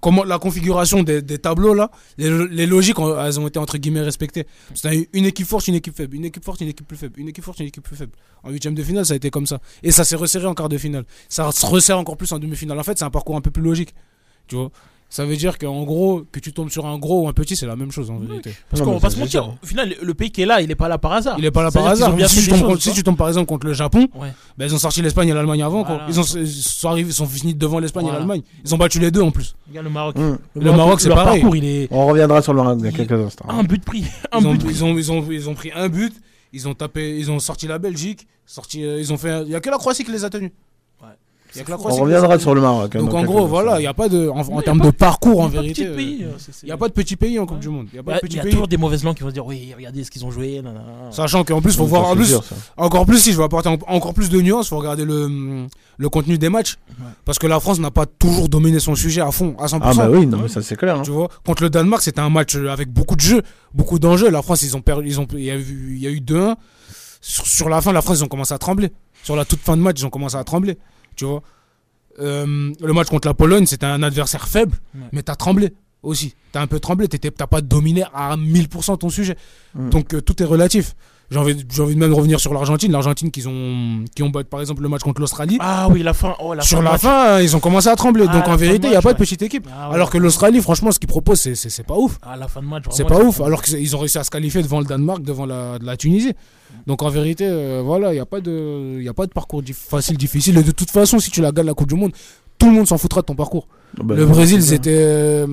comment, 0.00 0.24
la 0.24 0.38
configuration 0.38 1.02
des, 1.02 1.22
tableaux, 1.38 1.74
là, 1.74 1.90
les, 2.16 2.66
logiques, 2.66 2.96
elles 2.98 3.40
ont 3.40 3.46
été 3.46 3.58
entre 3.58 3.78
guillemets 3.78 4.00
respectées. 4.00 4.46
C'est 4.74 5.08
une 5.12 5.26
équipe 5.26 5.46
forte, 5.46 5.68
une 5.68 5.74
équipe 5.74 5.96
faible. 5.96 6.16
Une 6.16 6.24
équipe 6.24 6.44
forte, 6.44 6.60
une 6.60 6.68
équipe 6.68 6.86
plus 6.86 6.96
faible. 6.96 7.20
Une 7.20 7.28
équipe 7.28 7.44
forte, 7.44 7.60
une 7.60 7.66
équipe 7.66 7.82
plus 7.84 7.96
faible. 7.96 8.12
En 8.42 8.50
huitième 8.50 8.74
de 8.74 8.82
finale, 8.82 9.04
ça 9.06 9.12
a 9.14 9.16
été 9.16 9.30
comme 9.30 9.46
ça. 9.46 9.60
Et 9.82 9.90
ça 9.90 10.04
s'est 10.04 10.16
resserré 10.16 10.46
en 10.46 10.54
quart 10.54 10.68
de 10.68 10.78
finale. 10.78 11.04
Ça 11.28 11.50
se 11.52 11.66
resserre 11.66 11.98
encore 11.98 12.16
plus 12.16 12.32
en 12.32 12.38
demi-finale. 12.38 12.78
En 12.78 12.82
fait, 12.82 12.98
c'est 12.98 13.04
un 13.04 13.10
parcours 13.10 13.36
un 13.36 13.40
peu 13.40 13.50
plus 13.50 13.62
logique. 13.62 13.94
Tu 14.46 14.56
vois? 14.56 14.70
Ça 15.10 15.24
veut 15.24 15.36
dire 15.36 15.56
qu'en 15.56 15.84
gros, 15.84 16.22
que 16.30 16.38
tu 16.38 16.52
tombes 16.52 16.68
sur 16.68 16.84
un 16.86 16.98
gros 16.98 17.22
ou 17.22 17.28
un 17.28 17.32
petit, 17.32 17.56
c'est 17.56 17.64
la 17.66 17.76
même 17.76 17.90
chose 17.90 18.10
en 18.10 18.18
vérité. 18.18 18.54
Parce 18.68 18.82
qu'on 18.82 18.92
va 18.92 19.00
pas 19.00 19.08
se 19.08 19.18
mentir, 19.18 19.48
au 19.62 19.66
final, 19.66 19.94
le 20.02 20.14
pays 20.14 20.30
qui 20.30 20.42
est 20.42 20.46
là, 20.46 20.60
il 20.60 20.70
est 20.70 20.74
pas 20.74 20.88
là 20.88 20.98
par 20.98 21.12
hasard. 21.14 21.36
Il 21.38 21.44
est 21.46 21.50
pas 21.50 21.62
là 21.62 21.70
par 21.70 21.86
hasard. 21.86 22.12
ont 22.12 22.16
bien 22.16 22.28
si, 22.28 22.42
tu 22.42 22.48
tombes, 22.50 22.58
choses, 22.58 22.68
contre- 22.68 22.82
si 22.82 22.88
quoi. 22.90 22.96
tu 22.96 23.02
tombes 23.02 23.16
par 23.16 23.28
exemple 23.28 23.46
contre 23.46 23.66
le 23.66 23.72
Japon, 23.72 24.06
Ouais. 24.14 24.32
ben, 24.58 24.66
ils 24.66 24.74
ont 24.74 24.78
sorti 24.78 25.00
l'Espagne 25.00 25.28
et 25.28 25.32
l'Allemagne 25.32 25.62
avant. 25.62 25.82
Quoi. 25.84 26.02
Ils, 26.08 26.20
ont, 26.20 26.24
ils 26.24 26.46
sont 26.46 26.88
arrivés, 26.90 27.08
ils 27.10 27.14
sont 27.14 27.26
finis 27.26 27.54
devant 27.54 27.78
l'Espagne 27.78 28.02
Voilà. 28.04 28.18
et 28.18 28.20
l'Allemagne. 28.20 28.42
Ils 28.64 28.74
ont 28.74 28.78
battu 28.78 28.98
les 28.98 29.10
deux 29.10 29.22
en 29.22 29.30
plus. 29.30 29.54
Regarde 29.68 29.86
le 29.86 29.92
Maroc. 29.92 30.16
Mm. 30.18 30.38
Le 30.56 30.72
Maroc, 30.72 31.00
c'est 31.00 31.08
leur 31.08 31.16
pareil. 31.16 31.40
parcours, 31.40 31.56
il 31.56 31.64
est 31.64 31.88
On 31.90 32.06
reviendra 32.06 32.42
sur 32.42 32.52
le 32.52 32.62
Maroc 32.62 32.82
dans 32.82 32.90
quelques 32.92 33.12
instants. 33.12 33.46
un 33.48 33.62
but 33.64 33.82
pris. 33.84 34.04
Un 34.32 34.40
Ils 34.40 34.46
ont, 34.46 34.52
but 34.52 34.64
pris. 34.64 34.74
ils, 34.74 34.84
ont, 34.84 34.98
ils, 34.98 35.12
ont, 35.12 35.26
ils 35.30 35.48
ont 35.48 35.54
pris 35.54 35.70
un 35.74 35.88
but, 35.88 36.12
ils 36.52 36.68
ont 36.68 36.74
tapé, 36.74 37.16
ils 37.18 37.30
ont 37.30 37.38
sorti 37.38 37.66
la 37.66 37.78
Belgique, 37.78 38.26
sorti, 38.44 38.84
euh, 38.84 39.00
ils 39.00 39.10
ont 39.12 39.16
fait. 39.16 39.42
Il 39.46 39.52
y 39.52 39.54
a 39.54 39.60
que 39.60 39.70
la 39.70 39.78
Croatie 39.78 40.04
qui 40.04 40.12
les 40.12 40.24
a 40.24 40.28
tenus. 40.30 40.50
Il 41.54 41.58
y 41.58 41.60
a 41.62 41.64
que 41.64 41.70
la 41.70 41.78
On 41.78 41.94
reviendra 41.94 42.38
sur 42.38 42.54
le 42.54 42.60
Maroc. 42.60 42.94
hein, 42.94 42.98
Donc 43.00 43.14
en 43.14 43.24
gros, 43.24 43.46
voilà, 43.46 43.78
il 43.78 43.80
n'y 43.80 43.86
a 43.86 43.94
pas 43.94 44.08
de. 44.08 44.28
En, 44.28 44.40
en 44.40 44.60
termes 44.62 44.80
de 44.80 44.90
parcours, 44.90 45.40
en 45.40 45.48
vérité. 45.48 45.86
petit 45.86 46.24
euh, 46.24 46.28
euh, 46.28 46.52
Il 46.62 46.66
n'y 46.66 46.72
a 46.72 46.76
pas 46.76 46.88
de 46.88 46.92
petits 46.92 47.16
pays 47.16 47.38
en 47.38 47.46
Coupe 47.46 47.58
du 47.60 47.68
Monde. 47.70 47.86
Il 47.92 48.00
Il 48.24 48.34
y 48.36 48.38
a 48.38 48.42
pays. 48.42 48.50
toujours 48.50 48.68
des 48.68 48.76
mauvaises 48.76 49.02
langues 49.02 49.16
qui 49.16 49.22
vont 49.22 49.30
se 49.30 49.34
dire 49.34 49.46
oui, 49.46 49.72
regardez 49.74 50.04
ce 50.04 50.10
qu'ils 50.10 50.24
ont 50.26 50.30
joué. 50.30 50.56
nanana. 50.62 50.80
Sachant 51.10 51.44
qu'en 51.44 51.62
plus, 51.62 51.74
faut 51.74 51.84
Ça, 51.84 51.88
voir. 51.88 52.04
En 52.08 52.14
plus, 52.16 52.36
encore 52.76 53.06
plus, 53.06 53.18
si 53.18 53.32
je 53.32 53.38
veux 53.38 53.44
apporter 53.44 53.68
en- 53.70 53.78
encore 53.86 54.12
plus 54.14 54.28
de 54.28 54.40
nuances, 54.40 54.68
faut 54.68 54.76
regarder 54.78 55.04
le, 55.06 55.66
le 55.96 56.08
contenu 56.10 56.36
des 56.36 56.50
matchs. 56.50 56.76
Ouais. 56.90 57.06
Parce 57.24 57.38
que 57.38 57.46
la 57.46 57.60
France 57.60 57.78
n'a 57.80 57.90
pas 57.90 58.04
toujours 58.06 58.48
dominé 58.50 58.78
son 58.78 58.94
sujet 58.94 59.20
à 59.22 59.30
fond, 59.30 59.56
à 59.58 59.66
100%. 59.66 59.78
Ah 59.82 59.92
bah 59.94 60.08
oui, 60.10 60.26
non 60.26 60.38
mais 60.42 60.48
ça 60.48 60.60
c'est 60.62 60.76
clair. 60.76 60.96
hein. 60.98 61.02
Tu 61.02 61.10
vois, 61.10 61.28
contre 61.46 61.62
le 61.62 61.70
Danemark, 61.70 62.02
c'était 62.02 62.20
un 62.20 62.30
match 62.30 62.56
euh, 62.56 62.68
avec 62.70 62.92
beaucoup 62.92 63.16
de 63.16 63.20
jeux, 63.22 63.42
beaucoup 63.74 63.98
d'enjeux. 63.98 64.28
La 64.30 64.42
France, 64.42 64.60
ils 64.62 64.76
ont 64.76 64.82
perdu, 64.82 65.08
ils 65.08 65.18
ont, 65.20 65.26
il 65.32 65.40
y 65.44 65.50
a 65.50 65.56
eu, 65.56 65.94
il 65.96 66.02
y 66.02 66.06
a 66.06 66.10
eu 66.10 66.20
2-1. 66.20 66.56
Sur, 67.20 67.46
sur 67.46 67.68
la 67.68 67.80
fin, 67.80 67.92
la 67.92 68.02
France, 68.02 68.18
ils 68.18 68.24
ont 68.24 68.28
commencé 68.28 68.52
à 68.54 68.58
trembler. 68.58 68.92
Sur 69.24 69.34
la 69.34 69.44
toute 69.44 69.58
fin 69.60 69.76
de 69.76 69.82
match, 69.82 69.96
ils 70.00 70.06
ont 70.06 70.10
commencé 70.10 70.36
à 70.36 70.44
trembler. 70.44 70.78
Tu 71.18 71.24
vois, 71.26 71.42
Euh, 72.20 72.72
le 72.80 72.92
match 72.92 73.06
contre 73.08 73.28
la 73.28 73.34
Pologne, 73.34 73.64
c'était 73.64 73.86
un 73.86 74.02
adversaire 74.02 74.48
faible, 74.48 74.76
Ouais. 74.94 75.02
mais 75.12 75.22
t'as 75.22 75.36
tremblé 75.36 75.72
aussi. 76.02 76.34
T'as 76.50 76.60
un 76.62 76.66
peu 76.66 76.80
tremblé, 76.80 77.06
t'étais- 77.06 77.30
t'as 77.30 77.46
pas 77.46 77.60
dominé 77.60 78.02
à 78.12 78.36
1000% 78.36 78.96
ton 78.96 79.08
sujet. 79.08 79.36
Mm. 79.76 79.90
Donc 79.90 80.14
euh, 80.14 80.20
tout 80.20 80.42
est 80.42 80.46
relatif. 80.46 80.96
J'ai 81.30 81.38
envie, 81.38 81.62
j'ai 81.70 81.82
envie 81.82 81.94
de 81.94 82.00
même 82.00 82.14
revenir 82.14 82.40
sur 82.40 82.54
l'Argentine. 82.54 82.90
L'Argentine 82.90 83.30
qui 83.30 83.46
ont, 83.46 84.02
qui 84.14 84.22
ont 84.22 84.30
battu 84.30 84.48
par 84.48 84.60
exemple 84.60 84.80
le 84.82 84.88
match 84.88 85.02
contre 85.02 85.20
l'Australie. 85.20 85.58
Ah 85.60 85.86
oui, 85.90 86.02
la 86.02 86.14
fin. 86.14 86.34
Oh, 86.40 86.54
la 86.54 86.62
sur 86.62 86.78
fin 86.78 86.84
la 86.84 86.90
match. 86.92 87.00
fin, 87.02 87.26
euh, 87.32 87.42
ils 87.42 87.54
ont 87.54 87.60
commencé 87.60 87.88
à 87.88 87.96
trembler. 87.96 88.24
Ah, 88.28 88.32
Donc 88.32 88.48
en 88.48 88.56
vérité, 88.56 88.86
il 88.86 88.90
n'y 88.90 88.96
a 88.96 89.02
pas 89.02 89.12
de 89.12 89.18
petite 89.18 89.42
équipe. 89.42 89.68
Ah 89.70 89.88
ouais. 89.90 89.94
Alors 89.96 90.08
que 90.08 90.16
l'Australie, 90.16 90.62
franchement, 90.62 90.90
ce 90.90 90.98
qu'ils 90.98 91.08
proposent, 91.08 91.40
c'est- 91.40 91.54
c'est 91.54 91.68
c'est 91.68 91.82
pas 91.82 91.96
ouf. 91.96 92.18
À 92.22 92.36
la 92.38 92.48
fin 92.48 92.62
de 92.62 92.66
match. 92.66 92.84
C'est 92.90 93.04
pas 93.06 93.20
ouf, 93.22 93.42
alors 93.42 93.60
qu'ils 93.62 93.94
ont 93.94 93.98
réussi 93.98 94.16
à 94.16 94.24
se 94.24 94.30
qualifier 94.30 94.62
devant 94.62 94.80
le 94.80 94.86
Danemark, 94.86 95.22
devant 95.22 95.44
la, 95.44 95.96
Tunisie. 95.98 96.32
Donc 96.86 97.02
en 97.02 97.10
vérité, 97.10 97.44
euh, 97.46 97.82
voilà, 97.84 98.10
il 98.12 98.14
n'y 98.14 98.20
a, 98.20 98.26
pas 98.26 98.40
de- 98.40 98.96
il 98.98 99.04
y 99.04 99.08
a 99.08 99.14
pas 99.14 99.26
de 99.26 99.32
parcours 99.32 99.62
dif- 99.62 99.74
facile, 99.74 100.16
difficile. 100.16 100.56
Et 100.56 100.62
de 100.62 100.70
toute 100.70 100.90
façon, 100.90 101.18
si 101.18 101.30
tu 101.30 101.42
la 101.42 101.52
gagnes 101.52 101.66
la 101.66 101.74
Coupe 101.74 101.88
du 101.88 101.94
Monde, 101.94 102.12
tout 102.58 102.66
le 102.66 102.72
monde 102.72 102.86
s'en 102.88 102.96
foutra 102.98 103.20
de 103.20 103.26
ton 103.26 103.34
parcours. 103.34 103.68
Bah, 104.02 104.14
le 104.14 104.24
Brésil, 104.26 104.62
c'était. 104.62 104.90
euh, 104.94 105.46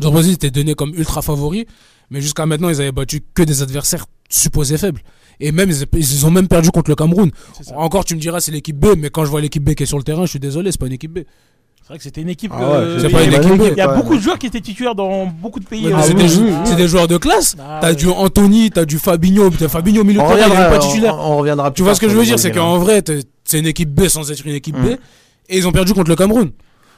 le 0.00 0.10
Brésil 0.10 0.34
était 0.34 0.50
donné 0.52 0.74
comme 0.74 0.92
ultra 0.94 1.22
favori, 1.22 1.66
mais 2.10 2.20
jusqu'à 2.20 2.46
maintenant, 2.46 2.68
ils 2.68 2.80
avaient 2.80 2.92
battu 2.92 3.20
que 3.34 3.42
des 3.42 3.62
adversaires 3.62 4.06
supposés 4.30 4.78
faibles. 4.78 5.00
Et 5.40 5.52
même, 5.52 5.70
ils, 5.94 6.26
ont 6.26 6.30
même 6.30 6.48
perdu 6.48 6.70
contre 6.70 6.90
le 6.90 6.96
Cameroun. 6.96 7.30
Encore, 7.74 8.04
tu 8.04 8.14
me 8.14 8.20
diras, 8.20 8.40
c'est 8.40 8.52
l'équipe 8.52 8.76
B, 8.78 8.88
mais 8.98 9.08
quand 9.10 9.24
je 9.24 9.30
vois 9.30 9.40
l'équipe 9.40 9.64
B 9.64 9.74
qui 9.74 9.84
est 9.84 9.86
sur 9.86 9.96
le 9.98 10.04
terrain, 10.04 10.24
je 10.26 10.30
suis 10.30 10.38
désolé, 10.40 10.70
c'est 10.70 10.78
pas 10.80 10.86
une 10.86 10.92
équipe 10.92 11.12
B. 11.12 11.20
C'est 11.82 11.88
vrai 11.88 11.98
que 11.98 12.04
c'était 12.04 12.20
une 12.20 12.28
équipe. 12.28 12.52
Ah 12.54 12.60
ouais, 12.60 12.64
euh, 12.76 13.00
c'est 13.00 13.06
il 13.06 13.12
pas 13.12 13.22
y 13.22 13.26
une 13.26 13.34
a- 13.34 13.38
équipe 13.38 13.56
B. 13.56 13.62
Il 13.72 13.76
y 13.78 13.80
a 13.80 13.90
Ouais, 13.90 13.96
beaucoup 13.96 14.14
de 14.16 14.20
joueurs 14.20 14.38
qui 14.38 14.46
étaient 14.46 14.60
titulaires 14.60 14.94
dans 14.94 15.26
beaucoup 15.26 15.58
de 15.58 15.64
pays. 15.64 15.86
Euh, 15.86 15.96
c'est 16.02 16.10
oui, 16.14 16.14
des, 16.14 16.22
oui, 16.24 16.28
jou- 16.28 16.44
oui. 16.44 16.52
c'est 16.64 16.76
des 16.76 16.86
joueurs 16.88 17.08
de 17.08 17.16
classe. 17.16 17.56
Ah 17.58 17.78
t'as 17.80 17.94
du 17.94 18.06
Anthony, 18.06 18.70
t'as 18.70 18.84
du 18.84 18.98
Fabinho, 18.98 19.50
t'as 19.50 19.68
Fabinho 19.68 20.02
au 20.02 20.04
milieu 20.04 20.20
de 20.20 20.24
On 20.24 20.28
terrain, 20.36 20.48
il 20.50 20.70
pas 20.70 20.78
titulaire. 20.78 21.16
on, 21.16 21.32
on 21.32 21.36
reviendra 21.38 21.70
Tu 21.72 21.82
vois 21.82 21.94
ce 21.94 22.00
que 22.00 22.08
je 22.08 22.14
veux 22.16 22.24
dire, 22.24 22.38
c'est 22.38 22.52
qu'en 22.52 22.74
hein. 22.76 22.78
vrai, 22.78 23.02
c'est 23.44 23.58
une 23.58 23.66
équipe 23.66 23.92
B 23.92 24.06
sans 24.08 24.30
être 24.30 24.46
une 24.46 24.54
équipe 24.54 24.76
B. 24.76 24.90
Mm. 24.90 24.96
Et 25.48 25.58
ils 25.58 25.66
ont 25.66 25.72
perdu 25.72 25.94
contre 25.94 26.10
le 26.10 26.16
Cameroun. 26.16 26.52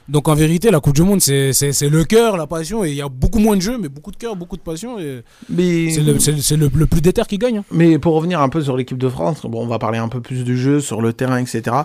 Donc 0.08 0.28
en 0.28 0.34
vérité, 0.34 0.70
la 0.70 0.80
Coupe 0.80 0.94
du 0.94 1.02
Monde, 1.02 1.20
c'est 1.20 1.52
le 1.88 2.04
cœur, 2.04 2.36
la 2.36 2.46
passion. 2.46 2.84
Et 2.84 2.90
il 2.90 2.96
y 2.96 3.02
a 3.02 3.08
beaucoup 3.08 3.38
moins 3.38 3.56
de 3.56 3.62
jeux, 3.62 3.78
mais 3.78 3.88
beaucoup 3.88 4.10
de 4.10 4.16
cœur, 4.16 4.36
beaucoup 4.36 4.56
de 4.56 4.62
passion. 4.62 4.98
Et 4.98 5.22
Mais, 5.48 5.90
c'est 5.90 6.56
le, 6.56 6.68
plus 6.86 7.00
déter 7.00 7.22
qui 7.28 7.38
gagne. 7.38 7.58
hein. 7.58 7.64
mais 7.70 7.98
pour 7.98 8.14
revenir 8.14 8.40
un 8.40 8.48
peu 8.48 8.60
sur 8.62 8.76
l'équipe 8.76 8.98
de 8.98 9.08
France, 9.08 9.42
bon, 9.44 9.62
on 9.62 9.66
va 9.66 9.78
parler 9.78 9.98
un 9.98 10.08
peu 10.08 10.20
plus 10.20 10.44
du 10.44 10.56
jeu, 10.58 10.80
sur 10.80 11.00
le 11.00 11.12
terrain, 11.12 11.38
etc. 11.38 11.76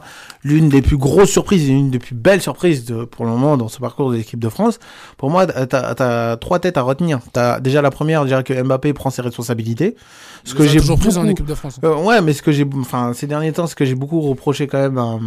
L'une 0.43 0.69
des 0.69 0.81
plus 0.81 0.97
grosses 0.97 1.29
surprises 1.29 1.69
et 1.69 1.73
l'une 1.73 1.91
des 1.91 1.99
plus 1.99 2.15
belles 2.15 2.41
surprises 2.41 2.85
de, 2.85 3.05
pour 3.05 3.25
le 3.25 3.31
moment 3.31 3.57
dans 3.57 3.67
ce 3.67 3.79
parcours 3.79 4.11
de 4.11 4.17
l'équipe 4.17 4.39
de 4.39 4.49
France, 4.49 4.79
pour 5.17 5.29
moi, 5.29 5.45
t'as 5.45 5.93
as 5.99 6.37
trois 6.37 6.59
têtes 6.59 6.77
à 6.77 6.81
retenir. 6.81 7.19
T'as 7.33 7.59
déjà 7.59 7.81
la 7.81 7.91
première, 7.91 8.23
déjà 8.23 8.43
que 8.43 8.53
Mbappé 8.61 8.93
prend 8.93 9.09
ses 9.09 9.21
responsabilités. 9.21 9.95
Ce 10.43 10.53
que 10.53 10.65
j'ai 10.65 10.79
toujours 10.79 10.99
pris 10.99 11.17
en 11.17 11.27
équipe 11.27 11.45
de 11.45 11.55
France. 11.55 11.79
Euh, 11.83 11.95
ouais, 11.95 12.21
mais 12.21 12.33
ce 12.33 12.41
que 12.41 12.51
j'ai, 12.51 12.65
enfin, 12.75 13.13
ces 13.13 13.27
derniers 13.27 13.51
temps, 13.51 13.67
ce 13.67 13.75
que 13.75 13.85
j'ai 13.85 13.95
beaucoup 13.95 14.21
reproché 14.21 14.67
quand 14.67 14.79
même 14.79 14.97
à, 14.97 15.19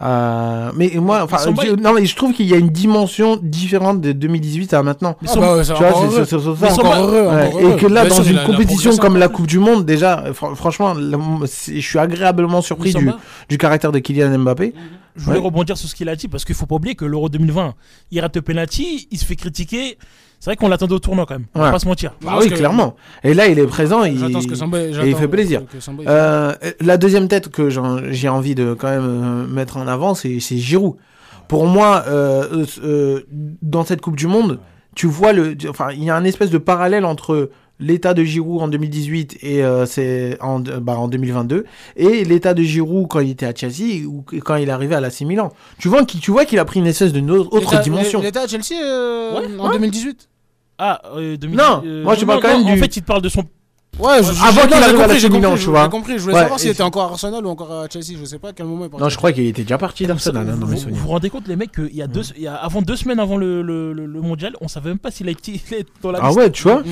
à- 0.00 0.70
mais 0.76 0.92
moi, 0.96 1.22
enfin, 1.24 1.38
je- 1.66 1.74
non, 1.82 1.92
mais 1.92 2.04
je 2.06 2.14
trouve 2.14 2.32
qu'il 2.32 2.46
y 2.46 2.54
a 2.54 2.56
une 2.56 2.68
dimension 2.70 3.38
différente 3.42 4.00
de 4.00 4.12
2018 4.12 4.72
à 4.74 4.82
maintenant. 4.82 5.16
Ah 5.38 5.40
bah 5.40 5.56
ouais, 5.56 5.64
c'est 5.64 5.72
Tu 5.74 5.78
vois, 5.78 5.88
encore 5.88 6.12
c'est 6.94 6.98
heureux. 7.00 7.26
Ouais, 7.34 7.72
et 7.72 7.76
que 7.76 7.86
là, 7.86 8.02
dans 8.08 8.22
une 8.22 8.36
compétition 8.46 8.90
comme 8.98 9.16
la. 9.16 9.28
Coupe 9.28 9.46
du 9.46 9.58
Monde, 9.58 9.84
déjà, 9.84 10.24
fr- 10.30 10.54
franchement, 10.54 10.94
la- 10.94 11.18
je 11.46 11.80
suis 11.80 11.98
agréablement 11.98 12.62
surpris 12.62 12.92
du, 13.48 13.58
caractère 13.58 13.92
de 13.92 13.98
Kylian 13.98 14.38
Mbappé. 14.38 14.72
Je 15.16 15.24
voulais 15.24 15.38
rebondir 15.38 15.76
sur 15.76 15.88
ce 15.88 15.94
qu'il 15.96 16.08
a 16.08 16.14
dit 16.16 16.28
parce 16.28 16.44
qu'il 16.44 16.54
faut 16.54 16.66
pas 16.66 16.76
oublier 16.76 16.94
que 16.94 17.04
l'Euro 17.04 17.28
2020, 17.28 17.74
il 18.12 18.20
rate 18.20 18.36
le 18.36 18.42
penalty, 18.42 19.08
il 19.10 19.18
se 19.18 19.24
fait 19.24 19.34
critiquer. 19.36 19.98
C'est 20.40 20.50
vrai 20.50 20.56
qu'on 20.56 20.68
l'attendait 20.68 20.94
au 20.94 20.98
tournoi 21.00 21.26
quand 21.26 21.34
même. 21.34 21.46
On 21.54 21.60
va 21.60 21.72
pas 21.72 21.78
se 21.80 21.86
mentir. 21.88 22.12
Bah 22.22 22.30
Parce 22.32 22.44
oui, 22.44 22.50
que- 22.50 22.56
clairement. 22.56 22.94
Et 23.24 23.34
là, 23.34 23.48
il 23.48 23.58
est 23.58 23.66
présent. 23.66 24.04
Il, 24.04 24.18
J'attends 24.18 24.40
ce 24.40 24.46
que 24.46 24.54
Samba- 24.54 24.78
et 24.80 25.08
il 25.08 25.16
fait 25.16 25.26
plaisir. 25.28 25.62
que 25.66 25.80
Samba- 25.80 26.04
Euh, 26.06 26.54
la 26.80 26.96
deuxième 26.96 27.26
tête 27.28 27.48
que 27.48 27.68
j'ai 27.70 28.28
envie 28.28 28.54
de 28.54 28.74
quand 28.74 28.88
même 28.88 29.02
euh, 29.04 29.46
mettre 29.46 29.76
en 29.78 29.86
avant, 29.88 30.14
c'est 30.14 30.38
c'est 30.40 30.56
Giroud. 30.56 30.94
Pour 31.48 31.66
moi, 31.66 32.04
euh, 32.08 32.64
euh, 32.84 33.22
dans 33.62 33.84
cette 33.84 34.00
Coupe 34.00 34.16
du 34.16 34.26
Monde, 34.26 34.60
tu 34.94 35.06
vois 35.06 35.32
le, 35.32 35.56
enfin, 35.68 35.88
il 35.92 36.04
y 36.04 36.10
a 36.10 36.14
un 36.16 36.24
espèce 36.24 36.50
de 36.50 36.58
parallèle 36.58 37.04
entre 37.04 37.50
l'état 37.80 38.14
de 38.14 38.24
Giroud 38.24 38.60
en 38.62 38.68
2018 38.68 39.38
et 39.42 39.62
euh, 39.64 39.86
c'est 39.86 40.36
en, 40.40 40.60
bah, 40.60 40.96
en 40.98 41.08
2022 41.08 41.64
et 41.96 42.24
l'état 42.24 42.54
de 42.54 42.62
Giroud 42.62 43.06
quand 43.08 43.20
il 43.20 43.30
était 43.30 43.46
à 43.46 43.54
Chelsea 43.54 44.04
ou 44.06 44.24
quand 44.44 44.56
il 44.56 44.68
est 44.68 44.72
arrivé 44.72 44.94
à 44.94 45.00
l'AC 45.00 45.20
Milan. 45.22 45.52
Tu 45.78 45.88
vois 45.88 46.04
qu'il 46.04 46.20
tu 46.20 46.30
vois 46.30 46.44
qu'il 46.44 46.58
a 46.58 46.64
pris 46.64 46.80
une 46.80 46.86
espèce 46.86 47.12
de 47.12 47.20
autre 47.30 47.80
dimension. 47.82 48.20
Il 48.20 48.26
était 48.26 48.38
à 48.38 48.46
Chelsea 48.46 48.74
euh, 48.82 49.38
Ouais, 49.40 49.46
en 49.60 49.70
2018. 49.70 50.28
Ah, 50.78 51.02
euh, 51.16 51.36
2000 51.36 51.56
Non, 51.56 51.82
moi, 52.04 52.14
je 52.14 52.24
parle 52.24 52.40
quand 52.40 52.48
même 52.56 52.66
En 52.66 52.72
du- 52.74 52.78
fait, 52.78 52.96
il 52.96 53.02
te 53.02 53.06
parle 53.06 53.22
de 53.22 53.28
son. 53.28 53.42
Ouais, 53.98 54.22
je, 54.22 54.28
Avant 54.30 54.60
qu'il 54.68 54.74
arrive 54.74 54.84
à 54.84 54.92
compris, 54.92 55.08
l'AC 55.08 55.18
j'ai 55.18 55.28
compris, 55.28 55.58
tu 55.60 55.70
vois. 55.70 55.82
J'ai 55.84 55.88
compris, 55.90 56.12
je 56.18 56.22
voulais 56.22 56.34
Ouais, 56.36 56.40
savoir 56.42 56.60
s'il 56.60 56.70
était 56.70 56.84
encore 56.84 57.02
à 57.02 57.06
Arsenal 57.06 57.44
ou 57.44 57.48
encore 57.48 57.72
à 57.72 57.88
Chelsea. 57.92 58.16
Je 58.20 58.24
sais 58.26 58.38
pas 58.38 58.50
à 58.50 58.52
quel 58.52 58.66
moment 58.66 58.84
il 58.84 58.86
est 58.86 58.90
parti. 58.90 59.02
Non, 59.02 59.08
je 59.08 59.16
crois 59.16 59.32
qu'il 59.32 59.44
était 59.46 59.62
déjà 59.62 59.76
parti 59.76 60.06
d'Arsenal. 60.06 60.48
hein, 60.48 60.56
vous, 60.60 60.68
vous 60.68 60.94
vous 60.94 61.08
rendez 61.08 61.30
compte, 61.30 61.48
les 61.48 61.56
mecs, 61.56 61.72
qu'il 61.72 61.96
y 61.96 62.00
a 62.02 62.06
deux, 62.06 62.22
il 62.36 62.44
y 62.44 62.46
a, 62.46 62.54
avant 62.54 62.80
deux 62.80 62.94
semaines 62.94 63.18
avant 63.18 63.36
le, 63.36 63.60
le, 63.60 63.92
le- 63.92 64.06
le 64.06 64.20
mondial, 64.20 64.52
on 64.60 64.68
savait 64.68 64.90
même 64.90 64.98
pas 64.98 65.10
s'il 65.10 65.28
est 65.28 65.36
dans 66.00 66.12
la 66.12 66.20
Ah 66.22 66.28
liste. 66.28 66.38
ouais, 66.38 66.50
tu 66.52 66.62
vois. 66.62 66.82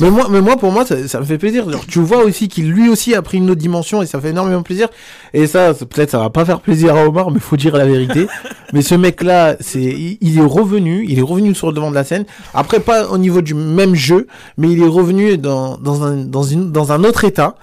Mais 0.00 0.10
moi, 0.10 0.26
mais 0.28 0.42
moi, 0.42 0.58
pour 0.58 0.70
moi, 0.70 0.84
ça, 0.84 1.08
ça 1.08 1.20
me 1.20 1.24
fait 1.24 1.38
plaisir. 1.38 1.70
Genre, 1.70 1.86
tu 1.86 1.98
vois 2.00 2.24
aussi 2.24 2.48
qu'il 2.48 2.70
lui 2.70 2.90
aussi 2.90 3.14
a 3.14 3.22
pris 3.22 3.38
une 3.38 3.48
autre 3.48 3.60
dimension 3.60 4.02
et 4.02 4.06
ça 4.06 4.20
fait 4.20 4.28
énormément 4.30 4.62
plaisir. 4.62 4.88
Et 5.32 5.46
ça, 5.46 5.72
peut-être 5.72 6.10
ça 6.10 6.18
va 6.18 6.28
pas 6.28 6.44
faire 6.44 6.60
plaisir 6.60 6.94
à 6.94 7.06
Omar, 7.06 7.30
mais 7.30 7.40
faut 7.40 7.56
dire 7.56 7.74
la 7.74 7.86
vérité. 7.86 8.26
mais 8.74 8.82
ce 8.82 8.94
mec-là, 8.96 9.56
c'est, 9.60 9.80
il, 9.80 10.18
il 10.20 10.36
est 10.38 10.44
revenu, 10.44 11.06
il 11.08 11.18
est 11.18 11.22
revenu 11.22 11.54
sur 11.54 11.68
le 11.68 11.72
devant 11.72 11.88
de 11.88 11.94
la 11.94 12.04
scène. 12.04 12.26
Après, 12.52 12.80
pas 12.80 13.08
au 13.08 13.16
niveau 13.16 13.40
du 13.40 13.54
même 13.54 13.94
jeu, 13.94 14.26
mais 14.58 14.68
il 14.70 14.82
est 14.82 14.86
revenu 14.88 15.38
dans, 15.38 15.78
dans 15.78 16.02
un, 16.04 16.16
dans 16.16 16.39
une, 16.42 16.72
dans 16.72 16.92
un 16.92 17.04
autre 17.04 17.24
état. 17.24 17.54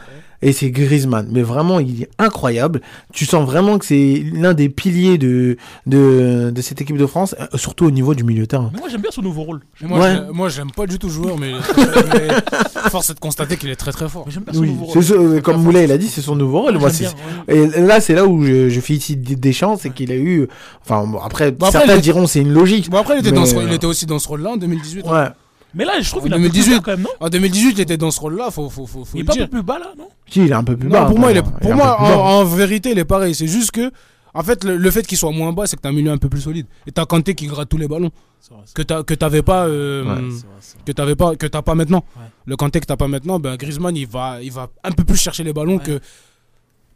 Et 0.44 0.52
c'est 0.54 0.70
Griezmann. 0.70 1.28
Mais 1.32 1.42
vraiment, 1.42 1.80
il 1.80 2.04
est 2.04 2.10
incroyable. 2.20 2.82
Tu 3.12 3.26
sens 3.26 3.44
vraiment 3.44 3.80
que 3.80 3.86
c'est 3.88 4.24
l'un 4.34 4.54
des 4.54 4.70
piliers 4.70 5.18
de, 5.18 5.58
de, 5.88 6.52
de 6.54 6.62
cette 6.62 6.80
équipe 6.80 6.96
de 6.98 7.08
France, 7.08 7.34
euh, 7.40 7.58
surtout 7.58 7.86
au 7.86 7.90
niveau 7.90 8.14
du 8.14 8.24
milieu 8.24 8.42
de 8.42 8.46
terrain. 8.46 8.70
Mais 8.72 8.80
moi, 8.80 8.88
j'aime 8.88 9.02
bien 9.02 9.10
son 9.10 9.24
nouveau 9.24 9.42
rôle. 9.42 9.62
Moi, 9.82 10.00
Ouais. 10.00 10.16
je- 10.28 10.32
moi, 10.32 10.50
j'aime 10.50 10.70
pas 10.70 10.86
du 10.86 11.00
tout 11.00 11.08
le 11.08 11.14
joueur, 11.14 11.40
mais, 11.40 11.54
mais 12.14 12.90
force 12.92 13.10
est 13.10 13.16
de 13.16 13.20
constater 13.20 13.58
qu'il 13.58 13.70
est 13.72 13.76
très 13.76 13.92
très 13.92 14.08
fort. 14.08 14.26
mais 14.28 14.32
j'aime 14.32 14.44
bien 14.44 14.54
son 14.54 14.60
Oui, 14.60 14.70
nouveau 14.70 14.86
rôle. 14.86 14.94
c'est 15.04 15.10
ce- 15.10 15.40
comme 15.40 15.64
Moulay 15.64 15.86
il 15.86 15.92
a 15.92 15.98
dit, 15.98 16.08
c'est 16.08 16.22
son 16.22 16.36
nouveau 16.36 16.62
rôle. 16.62 16.78
Moi, 16.78 16.92
bien, 16.92 17.10
ouais. 17.48 17.58
Et 17.58 17.82
là, 17.82 18.00
c'est 18.00 18.14
là 18.14 18.28
où 18.28 18.46
je, 18.46 18.70
je 18.70 18.80
félicite 18.80 19.24
Deschamps, 19.40 19.76
c'est 19.78 19.90
qu'il 19.90 20.12
a 20.12 20.16
eu. 20.18 20.48
Enfin, 20.84 21.04
bon, 21.08 21.18
après, 21.18 21.52
Bon, 21.52 21.66
après, 21.66 21.80
certains 21.80 21.98
diront 21.98 22.28
c'est 22.28 22.42
une 22.42 22.54
logique. 22.54 22.92
Bon, 22.92 22.98
après, 22.98 23.16
il 23.16 23.20
était, 23.22 23.32
Mais, 23.32 23.38
dans 23.38 23.46
ce- 23.48 23.56
euh, 23.56 23.64
il 23.68 23.74
était 23.74 23.88
aussi 23.88 24.06
dans 24.06 24.20
ce 24.20 24.28
rôle-là 24.28 24.52
en 24.52 24.58
2018. 24.58 25.04
hein. 25.08 25.34
Mais 25.74 25.86
là, 25.86 25.94
je 26.00 26.10
trouve 26.10 26.22
En 26.22 26.26
qu'il 26.26 26.34
a 26.34 26.38
un 26.38 26.40
peu 26.40 26.50
plus 26.50 26.54
2018. 26.60 26.76
bas 26.78 26.82
quand 26.84 26.92
même, 26.92 27.02
non 27.02 27.10
En 27.20 27.30
2018, 27.30 27.72
il 27.72 27.82
était 27.82 27.98
dans 27.98 28.12
ce 28.12 28.20
rôle-là, 28.20 28.50
faut, 28.52 28.70
faut, 28.70 28.86
faut, 28.88 29.04
faut 29.06 29.18
Il 29.18 29.20
est 29.20 29.24
le 29.24 29.26
pas 29.28 29.34
un 29.34 29.36
dire. 29.36 29.46
peu 29.50 29.58
plus 29.58 29.64
bas 29.64 29.80
là, 29.80 29.94
non? 29.98 30.08
Si, 30.30 30.40
il 30.42 30.50
est 30.50 30.54
un 30.54 30.64
peu 30.64 30.76
plus 30.78 30.88
Non, 30.90 31.02
bas. 31.02 31.06
pour 31.06 31.20
moi, 31.20 31.32
il 31.32 31.38
est, 31.38 31.42
quand 31.42 31.50
même. 31.52 31.60
pour 31.60 31.72
un 31.72 31.76
moi 31.76 31.98
peu 31.98 32.04
plus 32.06 32.14
bas. 32.16 32.18
en, 32.20 32.40
en 32.40 32.44
vérité, 32.46 32.92
il 32.92 33.00
est 33.00 33.06
pareil. 33.06 33.36
C'est 33.36 33.48
juste 33.48 33.72
que, 33.72 33.92
en 34.34 34.44
fait, 34.44 34.64
le, 34.64 34.78
le 34.78 34.92
fait 34.92 35.06
qu'il 35.06 35.18
soit 35.18 35.32
moins 35.32 35.52
bas, 35.54 35.68
c'est 35.68 35.76
que 35.76 35.82
t'as 35.82 35.90
un 35.90 35.94
milieu 35.94 36.12
un 36.12 36.18
peu 36.18 36.30
plus 36.30 36.42
solide. 36.42 36.66
Et 36.86 36.92
t'as 36.92 37.06
Kanté 37.06 37.36
qui 37.36 37.48
gratte 37.48 37.70
tous 37.70 37.78
les 37.78 37.88
ballons. 37.88 38.12
C'est 38.40 38.54
vrai, 38.54 38.64
c'est 38.66 38.74
Que 38.76 38.82
t'as- 38.84 39.04
que 39.04 39.14
t'avais 39.14 39.42
pas, 39.42 39.66
euh, 39.66 40.04
Ouais. 40.04 40.10
vrai, 40.10 40.16
c'est 40.16 40.46
vrai, 40.46 40.56
c'est 40.62 40.74
vrai. 40.76 40.84
que 40.86 40.92
t'avais 40.94 41.16
pas, 41.16 41.36
que 41.36 41.48
t'as 41.48 41.62
pas 41.62 41.76
maintenant. 41.76 42.04
Ouais. 42.16 42.24
Le 42.46 42.56
Kanté 42.56 42.80
que 42.80 42.86
t'as 42.86 42.96
pas 42.98 43.08
maintenant, 43.08 43.40
ben 43.40 43.56
Griezmann, 43.56 43.96
il 43.96 44.08
va, 44.08 44.38
il 44.42 44.52
va 44.52 44.70
un 44.84 44.92
peu 44.92 45.04
plus 45.04 45.18
chercher 45.18 45.44
les 45.44 45.54
ballons 45.54 45.78
Ouais. 45.78 45.84
que 45.84 46.00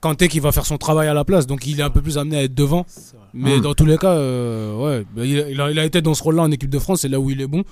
Kanté 0.01 0.27
qui 0.27 0.39
va 0.39 0.51
faire 0.51 0.65
son 0.65 0.77
travail 0.77 1.07
à 1.07 1.13
la 1.13 1.23
place. 1.25 1.45
Donc 1.47 1.65
il 1.67 1.79
est 1.79 1.83
un 1.83 1.89
peu 1.89 2.01
plus 2.01 2.17
amené 2.17 2.37
à 2.37 2.43
être 2.43 2.55
devant. 2.55 2.85
C'est 2.87 3.15
vrai. 3.15 3.25
Mais 3.33 3.57
Mm. 3.57 3.61
dans 3.61 3.73
tous 3.73 3.85
les 3.85 3.97
cas, 3.97 4.13
euh, 4.13 4.75
ouais, 4.77 5.05
ben, 5.15 5.23
il, 5.25 5.39
a- 5.39 5.49
il 5.49 5.61
a, 5.61 5.71
il 5.71 5.79
a 5.79 5.85
été 5.85 6.01
dans 6.01 6.13
ce 6.13 6.23
rôle-là 6.23 6.43
en 6.43 6.51
équipe 6.51 6.69
de 6.69 6.79
France, 6.79 7.01
c'est 7.01 7.07
là 7.09 7.19
où 7.19 7.29
il 7.29 7.41
est 7.41 7.47
bon. 7.47 7.63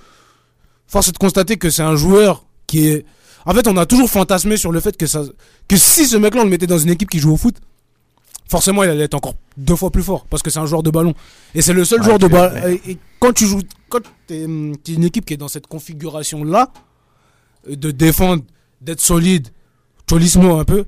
Force 0.90 1.08
est 1.08 1.12
de 1.12 1.18
constater 1.18 1.58
que 1.58 1.70
c'est 1.70 1.84
un 1.84 1.96
joueur 1.96 2.46
qui 2.66 2.88
est. 2.88 3.06
En 3.46 3.54
fait, 3.54 3.68
on 3.68 3.78
a 3.78 3.86
toujours 3.86 4.10
fantasmé 4.10 4.58
sur 4.58 4.72
le 4.72 4.80
fait 4.80 4.98
que, 4.98 5.06
ça, 5.06 5.22
que 5.68 5.78
si 5.78 6.08
ce 6.08 6.18
mec-là, 6.18 6.42
on 6.42 6.44
le 6.44 6.50
mettait 6.50 6.68
dans 6.68 6.80
une 6.80 6.90
équipe 6.90 7.10
qui 7.10 7.20
joue 7.20 7.32
au 7.32 7.38
foot, 7.38 7.56
forcément, 8.48 8.84
il 8.84 8.90
allait 8.90 9.04
être 9.04 9.14
encore 9.14 9.36
deux 9.56 9.76
fois 9.76 9.92
plus 9.92 10.02
fort 10.02 10.26
parce 10.26 10.42
que 10.42 10.50
c'est 10.50 10.60
un 10.60 10.66
joueur 10.66 10.82
de 10.82 10.90
ballon. 10.90 11.14
Et 11.54 11.62
c'est 11.62 11.74
le 11.74 11.86
seul 11.86 12.00
Ouais, 12.00 12.06
joueur 12.06 12.20
de 12.20 12.28
ballon. 12.28 12.80
Et, 12.86 12.98
quand 13.20 13.34
tu 13.34 13.46
joues, 13.46 13.62
quand 13.88 14.02
t'es 14.26 14.46
hum, 14.46 14.76
t'es 14.78 14.94
une 14.94 15.04
équipe 15.04 15.26
qui 15.26 15.36
est 15.36 15.38
dans 15.38 15.48
cette 15.48 15.68
configuration-là, 15.68 16.72
euh, 17.70 17.76
de 17.76 17.92
défendre, 17.92 18.44
d'être 18.82 19.02
solide, 19.02 19.50
cholismo 20.10 20.58
un 20.58 20.66
peu, 20.66 20.86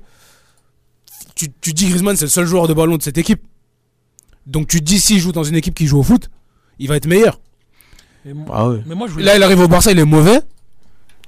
tu, 1.36 1.46
tu 1.60 1.72
dis 1.72 1.88
Griezmann, 1.88 2.16
c'est 2.16 2.24
le 2.24 2.30
seul 2.30 2.46
joueur 2.46 2.66
de 2.66 2.74
ballon 2.74 2.96
de 2.96 3.02
cette 3.02 3.18
équipe. 3.18 3.42
Donc 4.46 4.66
tu 4.66 4.80
dis 4.80 4.98
s'il 4.98 5.20
joue 5.20 5.32
dans 5.32 5.44
une 5.44 5.54
équipe 5.54 5.74
qui 5.74 5.86
joue 5.86 6.00
au 6.00 6.02
foot, 6.02 6.28
il 6.80 6.88
va 6.88 6.96
être 6.96 7.06
meilleur. 7.06 7.38
Ah 8.52 8.68
ouais. 8.68 8.82
Mais 8.86 8.94
moi, 8.94 9.06
je 9.08 9.12
voulais. 9.12 9.24
Là, 9.24 9.36
il 9.36 9.42
arrive 9.42 9.60
au 9.60 9.68
Barça, 9.68 9.90
il 9.92 9.98
est 9.98 10.04
mauvais. 10.04 10.40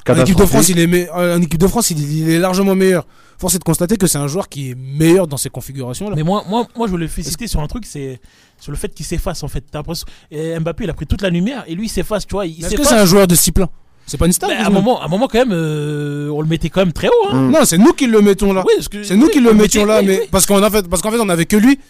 En 0.08 0.14
équipe 0.20 0.36
de. 0.36 0.44
France, 0.44 0.68
il 0.68 0.78
est, 0.78 0.86
me- 0.86 1.08
euh, 1.16 1.36
en 1.38 1.40
équipe 1.42 1.58
de 1.58 1.66
France, 1.66 1.90
il, 1.90 1.98
il 2.18 2.28
est 2.30 2.38
largement 2.38 2.74
meilleur. 2.74 3.06
force 3.38 3.54
est 3.54 3.58
de 3.58 3.64
constater 3.64 3.96
que 3.96 4.06
c'est 4.06 4.18
un 4.18 4.26
joueur 4.26 4.48
qui 4.50 4.70
est 4.70 4.74
meilleur 4.74 5.26
dans 5.26 5.38
ces 5.38 5.48
configurations-là. 5.48 6.14
Mais 6.14 6.22
moi, 6.22 6.44
moi, 6.48 6.66
moi, 6.76 6.86
je 6.86 6.90
voulais 6.92 7.06
le 7.06 7.10
féliciter 7.10 7.46
sur 7.46 7.60
un 7.60 7.66
truc, 7.66 7.84
c'est 7.86 8.20
sur 8.60 8.70
le 8.70 8.76
fait 8.76 8.92
qu'il 8.94 9.06
s'efface 9.06 9.42
en 9.42 9.48
fait. 9.48 9.64
T'as 9.70 9.78
l'impression- 9.78 10.06
et 10.30 10.58
Mbappé, 10.58 10.84
il 10.84 10.90
a 10.90 10.94
pris 10.94 11.06
toute 11.06 11.22
la 11.22 11.30
lumière 11.30 11.64
et 11.66 11.74
lui, 11.74 11.86
il 11.86 11.88
s'efface, 11.88 12.26
tu 12.26 12.32
vois. 12.34 12.44
Il 12.46 12.52
Est-ce 12.60 12.70
que 12.72 12.82
s'efface. 12.82 12.88
c'est 12.88 12.94
un 13.00 13.06
joueur 13.06 13.26
de 13.26 13.34
cible 13.34 13.66
C'est 14.06 14.18
pas 14.18 14.26
une 14.26 14.32
star 14.32 14.50
Mais 14.50 14.56
à 14.56 14.58
un 14.58 14.62
Griezmann 14.64 14.84
moment, 14.84 15.00
à 15.00 15.06
un 15.06 15.08
moment 15.08 15.26
quand 15.26 15.38
même, 15.38 15.52
euh, 15.52 16.28
on 16.28 16.42
le 16.42 16.46
mettait 16.48 16.68
quand 16.68 16.80
même 16.82 16.92
très 16.92 17.08
haut. 17.08 17.28
Hein. 17.30 17.48
Mm. 17.48 17.50
Non, 17.52 17.64
c'est 17.64 17.78
nous 17.78 17.94
qui 17.94 18.06
le 18.06 18.20
mettons 18.20 18.52
là. 18.52 18.62
Oui, 18.66 18.74
parce 18.76 18.88
que- 18.88 19.02
C'est 19.02 19.16
nous 19.16 19.26
oui, 19.26 19.32
qui 19.32 19.40
le 19.40 19.50
on 19.52 19.54
mettions 19.54 19.86
mettait- 19.86 19.94
là, 19.94 20.00
oui, 20.00 20.06
mais 20.06 20.20
oui. 20.20 20.28
parce 20.30 20.44
qu'en 20.44 20.70
fait, 20.70 20.86
parce 20.88 21.00
qu'en 21.00 21.10
fait, 21.10 21.18
on 21.18 21.28
avait 21.30 21.46
que 21.46 21.56
lui. 21.56 21.80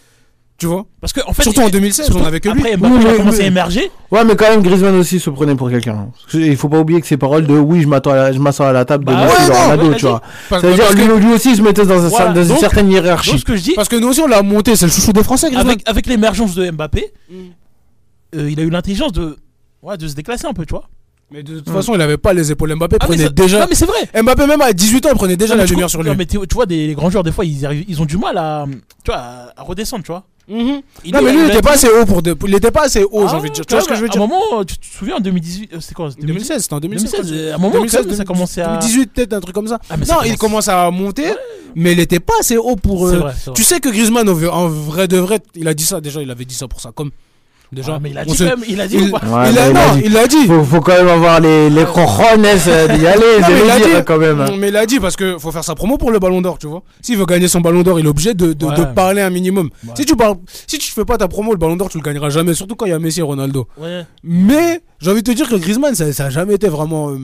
Tu 0.65 0.69
vois 0.69 0.87
Parce 0.99 1.13
que 1.13 1.21
en 1.27 1.35
fait, 1.35 1.43
Surtout 1.43 1.61
en 1.61 1.67
il- 1.67 1.73
2016, 1.73 2.07
surtout 2.07 2.23
on 2.23 2.27
avait 2.27 2.41
que 2.41 2.49
lui. 2.49 2.59
Après, 2.61 2.77
Mbappé, 2.79 2.95
Oui, 2.95 3.01
il 3.03 3.07
a 3.07 3.11
mais- 3.11 3.17
commencé 3.19 3.39
mais- 3.39 3.45
à 3.45 3.47
émerger. 3.49 3.91
Ouais, 4.11 4.25
mais 4.25 4.35
quand 4.35 4.49
même, 4.49 4.63
Griezmann 4.63 4.95
aussi 4.97 5.21
se 5.21 5.29
prenait 5.29 5.55
pour 5.55 5.69
quelqu'un. 5.69 6.09
Parce 6.11 6.33
que 6.33 6.39
Il 6.39 6.57
faut 6.57 6.71
pas 6.71 6.79
oublier 6.79 7.03
que 7.03 7.07
ses 7.07 7.19
paroles 7.19 7.47
de 7.47 7.53
oui, 7.53 7.83
je 7.83 7.87
m'attends 7.87 8.13
à 8.13 8.17
la- 8.17 8.33
je 8.33 8.39
m'assois 8.39 8.69
à 8.69 8.73
la 8.73 8.87
table 8.87 9.05
de 9.05 9.13
Bah 9.13 9.25
Messi 9.27 9.37
ouais, 9.37 9.45
ou 9.45 9.49
non, 9.53 9.55
Ronaldo, 9.63 9.89
ouais, 9.91 9.97
tu 9.97 10.07
vois. 10.07 10.23
Parce, 10.49 10.63
Ça 10.63 10.69
veut 10.69 10.75
dire, 10.75 10.85
parce 10.85 10.97
lui, 10.97 11.07
que, 11.07 11.13
lui 11.13 11.33
aussi, 11.35 11.51
il 11.51 11.57
se 11.57 11.61
mettait 11.63 11.85
dans, 11.85 12.03
un- 12.03 12.09
Voilà. 12.09 12.33
dans 12.33 12.43
une 12.43 12.49
Donc- 12.49 12.59
certaine 12.61 12.87
Donc, 12.87 12.95
hiérarchie. 12.95 13.39
ce 13.39 13.45
que 13.45 13.57
je 13.57 13.63
dis, 13.63 13.73
parce 13.75 13.91
que 13.91 13.97
nous 13.97 14.09
aussi, 14.09 14.21
on 14.23 14.27
l'a 14.27 14.41
monté, 14.43 14.75
c'est 14.75 14.87
le 14.87 14.91
chouchou 14.91 15.13
des 15.13 15.23
Français, 15.23 15.49
Griezmann. 15.49 15.69
avec, 15.73 15.87
avec 15.87 16.07
l'émergence 16.07 16.55
de 16.55 16.71
Mbappé, 16.71 17.13
Mm. 17.31 17.35
euh, 18.37 18.51
il 18.51 18.59
a 18.59 18.63
eu 18.63 18.71
l'intelligence 18.71 19.13
de, 19.13 19.37
ouais, 19.83 19.99
de 19.99 20.09
se 20.09 20.15
déclasser 20.15 20.47
un 20.47 20.55
peu, 20.55 20.65
tu 20.65 20.73
vois. 20.73 20.85
Mais 21.31 21.43
de 21.43 21.59
toute 21.59 21.71
façon, 21.71 21.95
il 21.95 22.01
avait 22.01 22.19
pas 22.19 22.33
les 22.35 22.53
épaules. 22.53 22.75
Mbappé 22.77 22.97
Ah, 23.01 23.07
prenait 23.07 23.25
ça- 23.25 23.29
déjà. 23.31 23.61
Non, 23.61 23.67
mais 23.69 23.75
c'est 23.75 23.87
vrai. 23.87 24.23
Mbappé, 24.23 24.47
même 24.47 24.61
à 24.61 24.73
18 24.73 25.05
ans, 25.07 25.09
il 25.11 25.17
prenait 25.17 25.37
déjà 25.37 25.55
Non, 25.55 25.61
la 25.63 25.67
lumière 25.67 25.91
sur 25.91 26.03
lui. 26.03 26.11
non, 26.11 26.15
mais 26.17 26.27
tu 26.27 26.39
vois, 26.53 26.67
des, 26.67 26.87
les 26.87 26.95
grands 26.95 27.11
joueurs, 27.11 27.25
des 27.25 27.33
fois, 27.33 27.45
ils, 27.45 27.65
arrivent, 27.67 27.85
ils 27.89 28.01
ont 28.01 28.05
du 28.05 28.19
mal 28.19 28.37
à, 28.39 28.67
tu 29.05 29.11
vois, 29.11 29.21
à 29.57 29.63
redescendre, 29.63 30.05
tu 30.05 30.13
vois. 30.13 30.25
Mhm. 30.47 30.83
Il 31.05 31.13
Non, 31.15 31.23
mais 31.23 31.33
lui, 31.33 31.39
il 31.41 31.45
a 31.45 31.49
était 31.55 31.63
pas 31.63 31.73
assez 31.73 31.89
haut 31.89 32.05
pour. 32.05 32.21
de- 32.23 32.37
Il 32.47 32.55
était 32.55 32.71
pas 32.71 32.83
assez 32.85 33.03
haut, 33.03 33.27
j'ai 33.27 33.35
Ah, 33.35 33.37
envie 33.37 33.49
de 33.49 33.55
dire. 33.55 33.65
Tu 33.67 33.75
vois 33.75 33.83
ce 33.83 33.89
que 33.89 33.95
je 33.95 34.01
veux 34.01 34.07
À 34.07 34.11
dire? 34.11 34.23
un 34.23 34.27
moment, 34.27 34.65
tu 34.65 34.77
te 34.77 34.85
souviens, 34.85 35.17
en 35.17 35.21
2018, 35.21 35.73
euh, 35.73 35.81
c'était 35.81 35.95
quoi 35.95 36.11
2016, 36.21 36.63
c'était 36.63 36.75
en 36.75 36.81
2016. 36.81 37.11
2016, 37.13 37.51
à 37.51 37.55
un 37.55 37.59
moment, 37.59 37.73
quand 37.75 37.81
même, 38.05 38.15
ça 38.15 38.25
commençait 38.25 38.61
à- 38.61 38.77
2018, 38.79 39.13
peut-être 39.15 39.33
un 39.33 39.41
truc 39.41 39.55
comme 39.55 39.69
ça. 39.69 39.79
Ah, 39.89 39.97
mais 39.97 40.05
ça 40.05 40.15
non, 40.15 40.21
il 40.25 40.37
commence 40.37 40.69
à 40.69 40.91
monter, 40.91 41.33
mais 41.75 41.93
il 41.93 42.01
était 42.01 42.21
pas 42.21 42.35
assez 42.41 42.57
haut 42.59 42.77
pour. 42.77 43.09
C'est 43.09 43.15
euh, 43.15 43.19
vrai, 43.21 43.33
c'est 43.39 43.45
vrai. 43.47 43.55
Tu 43.55 43.65
sais 43.65 43.81
que 43.81 43.89
Griezmann, 43.89 44.29
en 44.29 44.69
vrai 44.69 45.09
de 45.09 45.17
vrai, 45.17 45.41
il 45.55 45.67
a 45.67 45.73
dit 45.75 45.85
ça 45.85 46.01
déjà, 46.01 46.21
il 46.23 46.31
avait 46.31 46.45
dit 46.45 46.55
ça 46.55 46.69
pour 46.69 46.81
ça, 46.81 46.91
comme. 46.95 47.11
Déjà. 47.75 47.99
Mais 48.01 48.11
il 48.11 48.19
a 48.19 48.25
dit 48.25 48.35
se- 48.35 48.45
quand 48.45 48.51
même, 48.51 48.65
il 48.69 48.81
a 48.81 48.87
dit 48.89 48.97
il- 48.97 49.09
ou 49.09 49.11
pas 49.11 49.27
Ouais, 49.27 49.51
il 49.51 49.59
a, 49.59 49.71
il 49.71 49.77
a 49.77 49.87
non, 49.89 49.95
dit. 49.97 50.03
il 50.05 50.29
dit. 50.29 50.47
Faut, 50.47 50.65
faut 50.65 50.81
quand 50.81 50.93
même 50.97 51.09
avoir 51.09 51.41
les, 51.41 51.69
les 51.71 51.85
cojones 51.85 52.45
euh, 52.47 52.89
d'y 52.89 53.07
aller, 53.07 53.41
Non, 53.41 53.49
de 53.49 53.53
mais 53.53 53.61
il 53.65 53.71
a 53.71 53.79
le 53.79 53.85
dire 53.87 53.99
dit. 53.99 54.05
quand 54.07 54.19
même. 54.19 54.47
Mais 54.59 54.69
il 54.69 54.77
a 54.77 54.87
dit 54.87 55.01
parce 55.01 55.17
que 55.17 55.39
faut 55.39 55.51
faire 55.53 55.65
sa 55.65 55.75
promo 55.75 55.99
pour 55.99 56.11
le 56.13 56.19
ballon 56.19 56.41
d'or, 56.41 56.59
tu 56.59 56.67
vois. 56.67 56.83
S'il 57.03 57.19
veut 57.19 57.27
gagner 57.27 57.49
son 57.49 57.61
ballon 57.61 57.83
d'or, 57.83 57.99
il 58.01 58.07
est 58.07 58.09
obligé 58.09 58.35
de, 58.35 58.53
de, 58.53 58.67
Ouais. 58.67 58.77
de 58.77 58.85
parler 58.85 59.21
un 59.23 59.31
minimum. 59.31 59.71
Ouais. 59.87 59.93
Si 59.97 60.05
tu 60.07 60.17
parles, 60.17 60.37
si 60.67 60.79
tu 60.79 60.91
fais 60.93 61.05
pas 61.05 61.19
ta 61.19 61.29
promo, 61.29 61.53
le 61.53 61.59
ballon 61.59 61.77
d'or, 61.77 61.89
tu 61.89 61.99
le 61.99 62.03
gagneras 62.03 62.31
jamais, 62.31 62.55
surtout 62.55 62.77
quand 62.77 62.87
il 62.87 62.91
y 62.91 62.93
a 62.95 62.99
Messi 62.99 63.21
et 63.21 63.23
Ronaldo. 63.23 63.67
Mais 64.23 64.81
j'ai 65.01 65.11
envie 65.11 65.23
de 65.23 65.31
te 65.31 65.37
dire 65.37 65.49
que 65.49 65.57
Griezmann, 65.57 65.95
ça, 65.95 66.13
ça 66.13 66.27
a 66.27 66.31
jamais 66.31 66.55
été 66.55 66.69
vraiment 66.69 67.11
euh, 67.11 67.19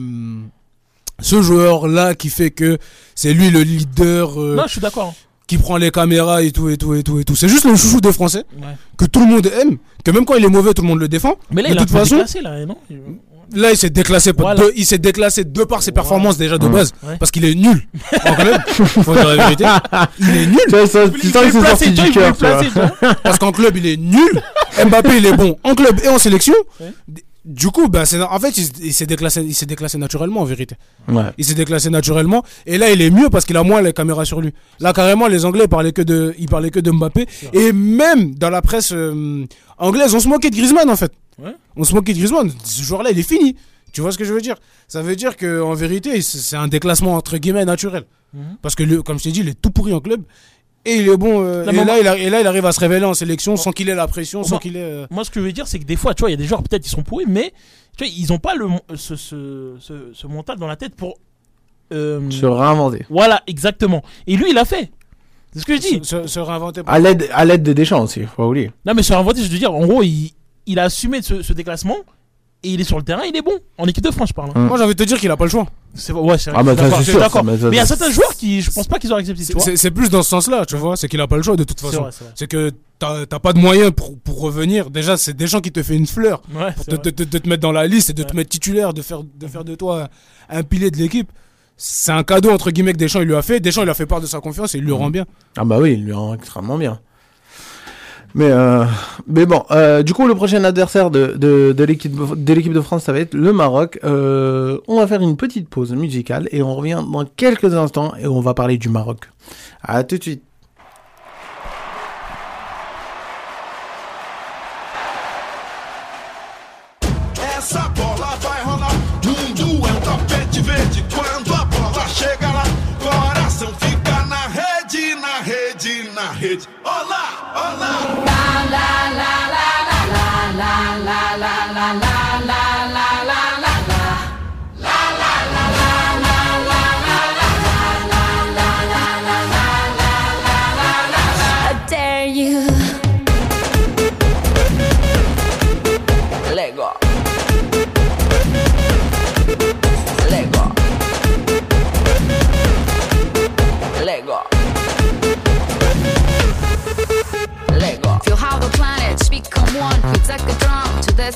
ce 1.19 1.41
joueur-là 1.41 2.15
qui 2.15 2.29
fait 2.29 2.51
que 2.51 2.77
c'est 3.15 3.33
lui 3.33 3.49
le 3.49 3.61
leader 3.61 4.39
euh, 4.39 4.55
Non, 4.55 4.63
je 4.65 4.71
suis 4.73 4.81
d'accord. 4.81 5.13
Qui 5.51 5.57
prend 5.57 5.75
les 5.75 5.91
caméras 5.91 6.41
et 6.43 6.51
tout 6.53 6.69
et 6.69 6.77
tout 6.77 6.93
et 6.95 7.03
tout 7.03 7.19
et 7.19 7.25
tout. 7.25 7.35
C'est 7.35 7.49
juste 7.49 7.65
le 7.65 7.75
chouchou 7.75 7.99
des 7.99 8.13
Français 8.13 8.45
Ouais. 8.57 8.67
que 8.97 9.03
tout 9.03 9.19
le 9.19 9.25
monde 9.25 9.51
aime, 9.61 9.75
que 10.05 10.09
même 10.11 10.23
quand 10.23 10.35
il 10.35 10.45
est 10.45 10.47
mauvais, 10.47 10.73
tout 10.73 10.81
le 10.81 10.87
monde 10.87 10.99
le 11.01 11.09
défend. 11.09 11.35
Mais 11.51 11.61
là, 11.61 11.67
de 11.67 11.73
il 11.73 11.77
toute 11.79 11.89
façon, 11.89 12.15
déclassé, 12.15 12.39
là, 12.41 12.65
non 12.65 12.77
là, 13.53 13.71
il 13.71 13.77
s'est 13.77 13.89
déclassé. 13.89 14.31
par- 14.31 14.45
Voilà. 14.55 14.61
de- 14.61 14.73
il 14.77 14.85
s'est 14.85 14.97
déclassé 14.97 15.43
de 15.43 15.63
par 15.65 15.83
ses 15.83 15.91
performances 15.91 16.37
déjà 16.37 16.57
de 16.57 16.65
Ouais. 16.67 16.71
base, 16.71 16.93
Ouais. 17.03 17.17
parce 17.19 17.31
qu'il 17.31 17.43
est 17.43 17.53
nul. 17.53 17.85
En 18.25 18.33
club, 18.33 18.61
faut 18.69 19.13
dire 19.13 19.27
la 19.27 19.35
vérité. 19.35 19.65
Il 20.21 20.29
est 20.37 20.45
nul. 20.45 20.87
Ça- 20.87 21.07
du 21.09 22.11
cœur. 22.13 22.33
Parce 23.21 23.37
qu'en 23.37 23.51
club, 23.51 23.75
il 23.75 23.87
est 23.87 23.97
nul. 23.97 24.41
Mbappé, 24.85 25.17
il 25.17 25.25
est 25.25 25.33
bon 25.35 25.57
en 25.65 25.75
club 25.75 25.99
et 26.01 26.07
en 26.07 26.17
sélection. 26.17 26.55
Ouais. 26.79 26.93
Du 27.43 27.67
coup, 27.69 27.87
ben, 27.89 28.05
c'est, 28.05 28.21
en 28.21 28.39
fait, 28.39 28.55
il, 28.57 28.93
s'est 28.93 29.07
déclassé, 29.07 29.41
il 29.41 29.55
s'est 29.55 29.65
déclassé 29.65 29.97
naturellement, 29.97 30.41
en 30.41 30.45
vérité. 30.45 30.75
Ouais. 31.07 31.23
Il 31.39 31.45
s'est 31.45 31.55
déclassé 31.55 31.89
naturellement. 31.89 32.43
Et 32.67 32.77
là, 32.77 32.91
il 32.91 33.01
est 33.01 33.09
mieux 33.09 33.29
parce 33.31 33.45
qu'il 33.45 33.57
a 33.57 33.63
moins 33.63 33.81
les 33.81 33.93
caméras 33.93 34.25
sur 34.25 34.41
lui. 34.41 34.53
Là, 34.79 34.93
carrément, 34.93 35.27
les 35.27 35.43
Anglais 35.43 35.67
parlaient 35.67 35.91
que 35.91 36.03
de, 36.03 36.35
ils 36.37 36.47
parlaient 36.47 36.69
que 36.69 36.79
de 36.79 36.91
Mbappé. 36.91 37.25
Et 37.53 37.71
même 37.73 38.35
dans 38.35 38.51
la 38.51 38.61
presse 38.61 38.91
euh, 38.93 39.45
anglaise, 39.79 40.13
on 40.13 40.19
se 40.19 40.27
moquait 40.27 40.51
de 40.51 40.55
Griezmann, 40.55 40.87
en 40.89 40.95
fait. 40.95 41.11
Ouais. 41.39 41.55
On 41.75 41.83
se 41.83 41.95
moquait 41.95 42.13
de 42.13 42.19
Griezmann. 42.19 42.51
Ce 42.63 42.83
joueur-là, 42.83 43.09
il 43.09 43.17
est 43.17 43.23
fini. 43.27 43.55
Tu 43.91 44.01
vois 44.01 44.11
ce 44.11 44.19
que 44.19 44.23
je 44.23 44.33
veux 44.33 44.41
dire? 44.41 44.55
Ça 44.87 45.01
veut 45.01 45.15
dire 45.15 45.35
que 45.35 45.61
en 45.61 45.73
vérité, 45.73 46.21
c'est 46.21 46.55
un 46.55 46.67
déclassement 46.67 47.15
entre 47.15 47.37
guillemets 47.37 47.65
naturel. 47.65 48.03
Mhm. 48.33 48.57
Parce 48.61 48.75
que, 48.75 48.83
le- 48.83 49.01
comme 49.01 49.17
je 49.17 49.23
t'ai 49.25 49.31
dit, 49.31 49.39
il 49.41 49.49
est 49.49 49.59
tout 49.59 49.71
pourri 49.71 49.93
en 49.93 49.99
club. 49.99 50.21
Et 50.85 50.95
il 50.95 51.07
est 51.09 51.17
bon. 51.17 51.43
euh, 51.43 51.63
Non, 51.65 51.71
et, 51.71 51.75
là, 51.75 51.83
moi- 51.85 51.97
il 52.01 52.07
a- 52.07 52.17
et 52.17 52.29
là, 52.29 52.41
il 52.41 52.47
arrive 52.47 52.65
à 52.65 52.71
se 52.71 52.79
révéler 52.79 53.05
en 53.05 53.13
sélection 53.13 53.55
sans 53.55 53.71
qu'il 53.71 53.87
ait 53.89 53.95
la 53.95 54.07
pression, 54.07 54.43
sans 54.43 54.51
Moi- 54.51 54.59
qu'il 54.59 54.77
ait. 54.77 54.81
euh, 54.81 55.05
Moi, 55.11 55.23
ce 55.23 55.29
que 55.29 55.39
je 55.39 55.45
veux 55.45 55.51
dire, 55.51 55.67
c'est 55.67 55.77
que 55.79 55.85
des 55.85 55.95
fois, 55.95 56.13
tu 56.15 56.21
vois, 56.21 56.29
il 56.29 56.33
y 56.33 56.35
a 56.35 56.37
des 56.37 56.45
joueurs, 56.45 56.63
peut-être, 56.63 56.85
ils 56.85 56.89
sont 56.89 57.03
pourris, 57.03 57.25
mais 57.27 57.53
tu 57.97 58.03
vois, 58.03 58.13
ils 58.17 58.33
ont 58.33 58.39
pas 58.39 58.55
le, 58.55 58.67
ce, 58.95 59.15
ce, 59.15 59.75
ce, 59.79 59.93
ce 60.13 60.27
mental 60.27 60.57
dans 60.57 60.67
la 60.67 60.75
tête 60.75 60.95
pour. 60.95 61.17
euh, 61.93 62.29
Se 62.31 62.45
réinventer. 62.45 63.05
Voilà, 63.09 63.43
exactement. 63.47 64.01
Et 64.25 64.35
lui, 64.37 64.49
il 64.51 64.57
a 64.57 64.65
fait. 64.65 64.89
C'est 65.53 65.59
ce 65.59 65.65
que 65.65 65.75
je 65.75 65.81
dis. 65.81 65.99
se, 66.03 66.21
se- 66.23 66.27
se 66.27 66.39
réinventer. 66.39 66.81
À 66.87 66.97
l'aide, 66.99 67.27
à 67.33 67.43
l'aide 67.45 67.61
des 67.63 67.73
Deschamps 67.73 68.01
aussi, 68.03 68.21
faut 68.21 68.35
pas 68.43 68.47
oublier. 68.47 68.71
Non, 68.85 68.93
mais 68.95 69.03
sur 69.03 69.17
inventé, 69.17 69.43
je 69.43 69.49
veux 69.51 69.57
dire, 69.57 69.73
en 69.73 69.85
gros, 69.85 70.01
il, 70.01 70.31
il 70.65 70.79
a 70.79 70.83
assumé 70.85 71.21
ce, 71.21 71.41
ce 71.41 71.51
déclassement 71.53 71.97
et 72.63 72.69
il 72.69 72.79
est 72.81 72.83
sur 72.83 72.97
le 72.97 73.03
terrain, 73.03 73.23
il 73.27 73.35
est 73.35 73.41
bon. 73.41 73.57
En 73.77 73.85
équipe 73.87 74.03
de 74.03 74.11
France, 74.11 74.29
je 74.29 74.33
parle. 74.33 74.49
hein. 74.55 74.59
Mm. 74.59 74.67
Moi, 74.67 74.77
j'ai 74.77 74.83
envie 74.83 74.93
de 74.95 74.99
te 75.03 75.07
dire 75.07 75.19
qu'il 75.19 75.31
a 75.31 75.37
pas 75.37 75.45
le 75.45 75.49
choix. 75.49 75.65
C'est 75.93 76.13
ouais, 76.13 76.37
c'est 76.37 76.51
vrai. 76.51 76.59
Ah, 76.59 76.63
bah, 76.63 76.73
je 76.75 76.77
suis 76.77 76.83
ça, 76.83 76.89
d'accord, 76.89 76.97
c'est 76.97 76.97
je 76.99 77.03
suis 77.03 77.11
sûr, 77.11 77.19
d'accord. 77.19 77.41
ça, 77.41 77.43
mais 77.43 77.57
il 77.71 77.75
y 77.75 77.79
a 77.79 77.85
ça- 77.85 77.95
certains 77.97 78.11
joueurs 78.13 78.33
qui, 78.35 78.61
je 78.61 78.71
pense 78.71 78.87
pas 78.87 78.97
qu'ils 78.99 79.11
auraient 79.11 79.21
accepté, 79.21 79.41
tu 79.41 79.47
C'est- 79.47 79.53
vois. 79.53 79.63
C'est 79.63 79.77
c'est 79.77 79.91
plus 79.91 80.09
dans 80.09 80.23
ce 80.23 80.29
sens-là, 80.29 80.65
tu 80.65 80.75
vois. 80.77 80.95
C'est 80.95 81.07
qu'il 81.07 81.19
a 81.19 81.27
pas 81.27 81.37
le 81.37 81.43
choix 81.43 81.55
de 81.55 81.63
toute 81.63 81.79
C'est 81.79 81.87
façon. 81.87 82.01
vrai, 82.03 82.11
c'est 82.11 82.23
vrai. 82.23 82.33
C'est 82.35 82.47
que 82.47 82.71
t'as 82.99 83.25
t'as 83.25 83.39
pas 83.39 83.51
de 83.53 83.59
moyens 83.59 83.91
pour, 83.91 84.17
pour 84.19 84.39
revenir. 84.39 84.89
Déjà, 84.89 85.17
c'est 85.17 85.33
des 85.35 85.47
gens 85.47 85.59
qui 85.59 85.71
te 85.71 85.81
fait 85.83 85.95
une 85.95 86.07
fleur. 86.07 86.41
Ouais, 86.53 86.71
Pour 86.73 86.85
c'est 86.85 86.91
te, 86.91 86.95
vrai. 86.95 87.01
te- 87.03 87.09
te- 87.09 87.23
de 87.23 87.37
te 87.39 87.49
mettre 87.49 87.61
dans 87.61 87.71
la 87.71 87.87
liste 87.87 88.11
et 88.11 88.13
de 88.13 88.23
te 88.23 88.29
Ouais. 88.29 88.37
mettre 88.37 88.49
titulaire, 88.49 88.93
de 88.93 89.01
faire, 89.01 89.21
de 89.23 89.47
faire 89.47 89.63
de 89.65 89.75
toi 89.75 90.07
un 90.49 90.63
pilier 90.63 90.91
de 90.91 90.97
l'équipe. 90.97 91.29
C'est 91.77 92.11
un 92.11 92.23
cadeau, 92.23 92.51
entre 92.51 92.69
guillemets, 92.69 92.93
que 92.93 92.97
Deschamps 92.99 93.21
il 93.21 93.27
lui 93.27 93.35
a 93.35 93.41
fait. 93.41 93.59
Deschamps, 93.59 93.81
il 93.81 93.89
a 93.89 93.95
fait 93.95 94.05
part 94.05 94.21
de 94.21 94.27
sa 94.27 94.39
confiance 94.39 94.75
et 94.75 94.77
il 94.77 94.83
lui 94.83 94.91
rend 94.91 95.09
bien. 95.09 95.25
Ah 95.57 95.65
bah 95.65 95.79
oui, 95.79 95.93
il 95.93 96.05
lui 96.05 96.13
rend 96.13 96.35
extrêmement 96.35 96.77
bien. 96.77 96.99
Mais, 98.33 98.49
euh, 98.49 98.85
mais 99.27 99.45
bon, 99.45 99.63
euh, 99.71 100.03
du 100.03 100.13
coup, 100.13 100.27
le 100.27 100.35
prochain 100.35 100.63
adversaire 100.63 101.11
de, 101.11 101.35
de, 101.37 101.73
de 101.73 101.83
l'équipe 101.83 102.73
de 102.73 102.81
France, 102.81 103.03
ça 103.03 103.13
va 103.13 103.19
être 103.19 103.33
le 103.33 103.53
Maroc. 103.53 103.99
Euh, 104.03 104.77
on 104.87 104.97
va 104.97 105.07
faire 105.07 105.21
une 105.21 105.37
petite 105.37 105.69
pause 105.69 105.93
musicale 105.93 106.47
et 106.51 106.61
on 106.61 106.75
revient 106.75 107.01
dans 107.11 107.25
quelques 107.25 107.73
instants 107.73 108.13
et 108.19 108.27
on 108.27 108.41
va 108.41 108.53
parler 108.53 108.77
du 108.77 108.89
Maroc. 108.89 109.29
À 109.81 110.03
tout 110.03 110.17
de 110.17 110.23
suite. 110.23 110.43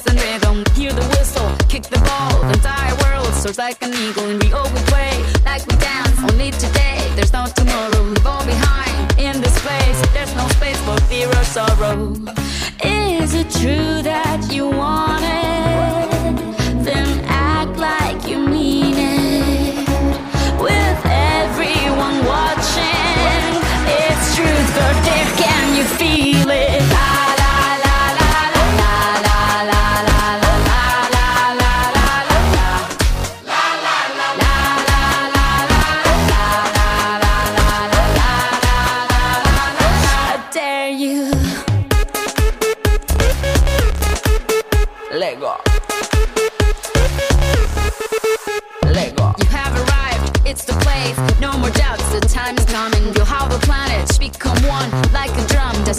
And 0.07 0.19
rhythm. 0.19 0.63
Hear 0.75 0.91
the 0.91 1.05
whistle, 1.15 1.49
kick 1.69 1.83
the 1.83 1.99
ball. 1.99 2.41
The 2.41 2.53
entire 2.53 2.95
world 3.03 3.33
soars 3.33 3.57
like 3.57 3.81
an 3.81 3.93
eagle. 3.93 4.27
And 4.29 4.43
we 4.43 4.51
all 4.51 4.69
we 4.73 4.79
play 4.91 5.13
like 5.45 5.65
we 5.67 5.75
dance. 5.77 6.19
Only 6.31 6.51
today, 6.51 6.99
there's 7.15 7.33
no 7.33 7.45
tomorrow. 7.55 8.03
We 8.09 8.15
fall 8.15 8.45
behind 8.45 9.19
in 9.19 9.41
this 9.41 9.57
place. 9.65 9.99
There's 10.13 10.35
no 10.35 10.47
space 10.49 10.79
for 10.85 10.99
fear 11.07 11.29
or 11.29 11.43
sorrow. 11.43 12.44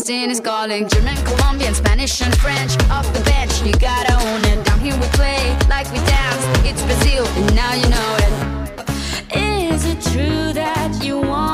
Drum. 0.06 0.16
Destiny's 0.16 0.40
calling. 0.40 0.88
German, 0.88 1.16
Colombian, 1.24 1.74
Spanish, 1.74 2.22
and 2.22 2.36
French. 2.38 2.72
Off 2.90 3.06
the 3.12 3.20
bench, 3.24 3.62
you 3.62 3.72
gotta 3.72 4.14
own 4.28 4.44
it. 4.44 4.64
Down 4.64 4.80
here 4.80 4.94
we 4.94 5.06
play 5.08 5.56
like 5.68 5.90
we 5.92 5.98
dance. 5.98 6.44
It's 6.64 6.82
Brazil, 6.82 7.26
and 7.26 7.54
now 7.54 7.74
you 7.74 7.88
know 7.88 8.16
it. 8.20 8.32
Is 9.74 9.84
it 9.84 10.00
true 10.12 10.52
that 10.52 11.04
you 11.04 11.18
want 11.18 11.45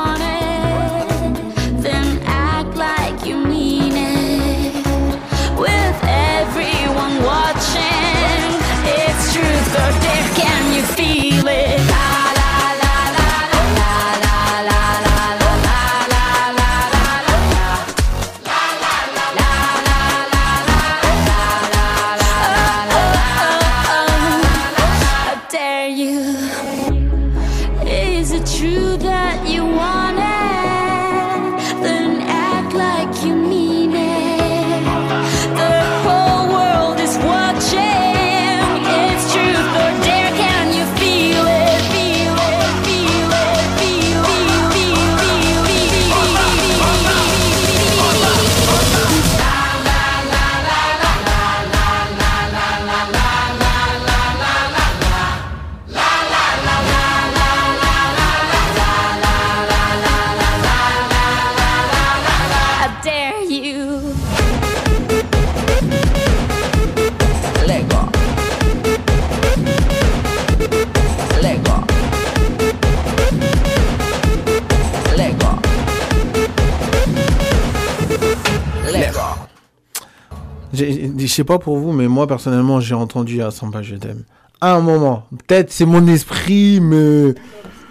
Je 81.27 81.33
sais 81.33 81.43
pas 81.43 81.59
pour 81.59 81.77
vous, 81.77 81.91
mais 81.93 82.07
moi 82.07 82.27
personnellement, 82.27 82.79
j'ai 82.79 82.95
entendu 82.95 83.41
à 83.41 83.51
Samba 83.51 83.81
Je 83.81 83.95
t'aime. 83.95 84.23
À 84.61 84.73
un 84.75 84.81
moment, 84.81 85.27
peut-être 85.47 85.71
c'est 85.71 85.85
mon 85.85 86.05
esprit, 86.07 86.79
mais. 86.81 87.33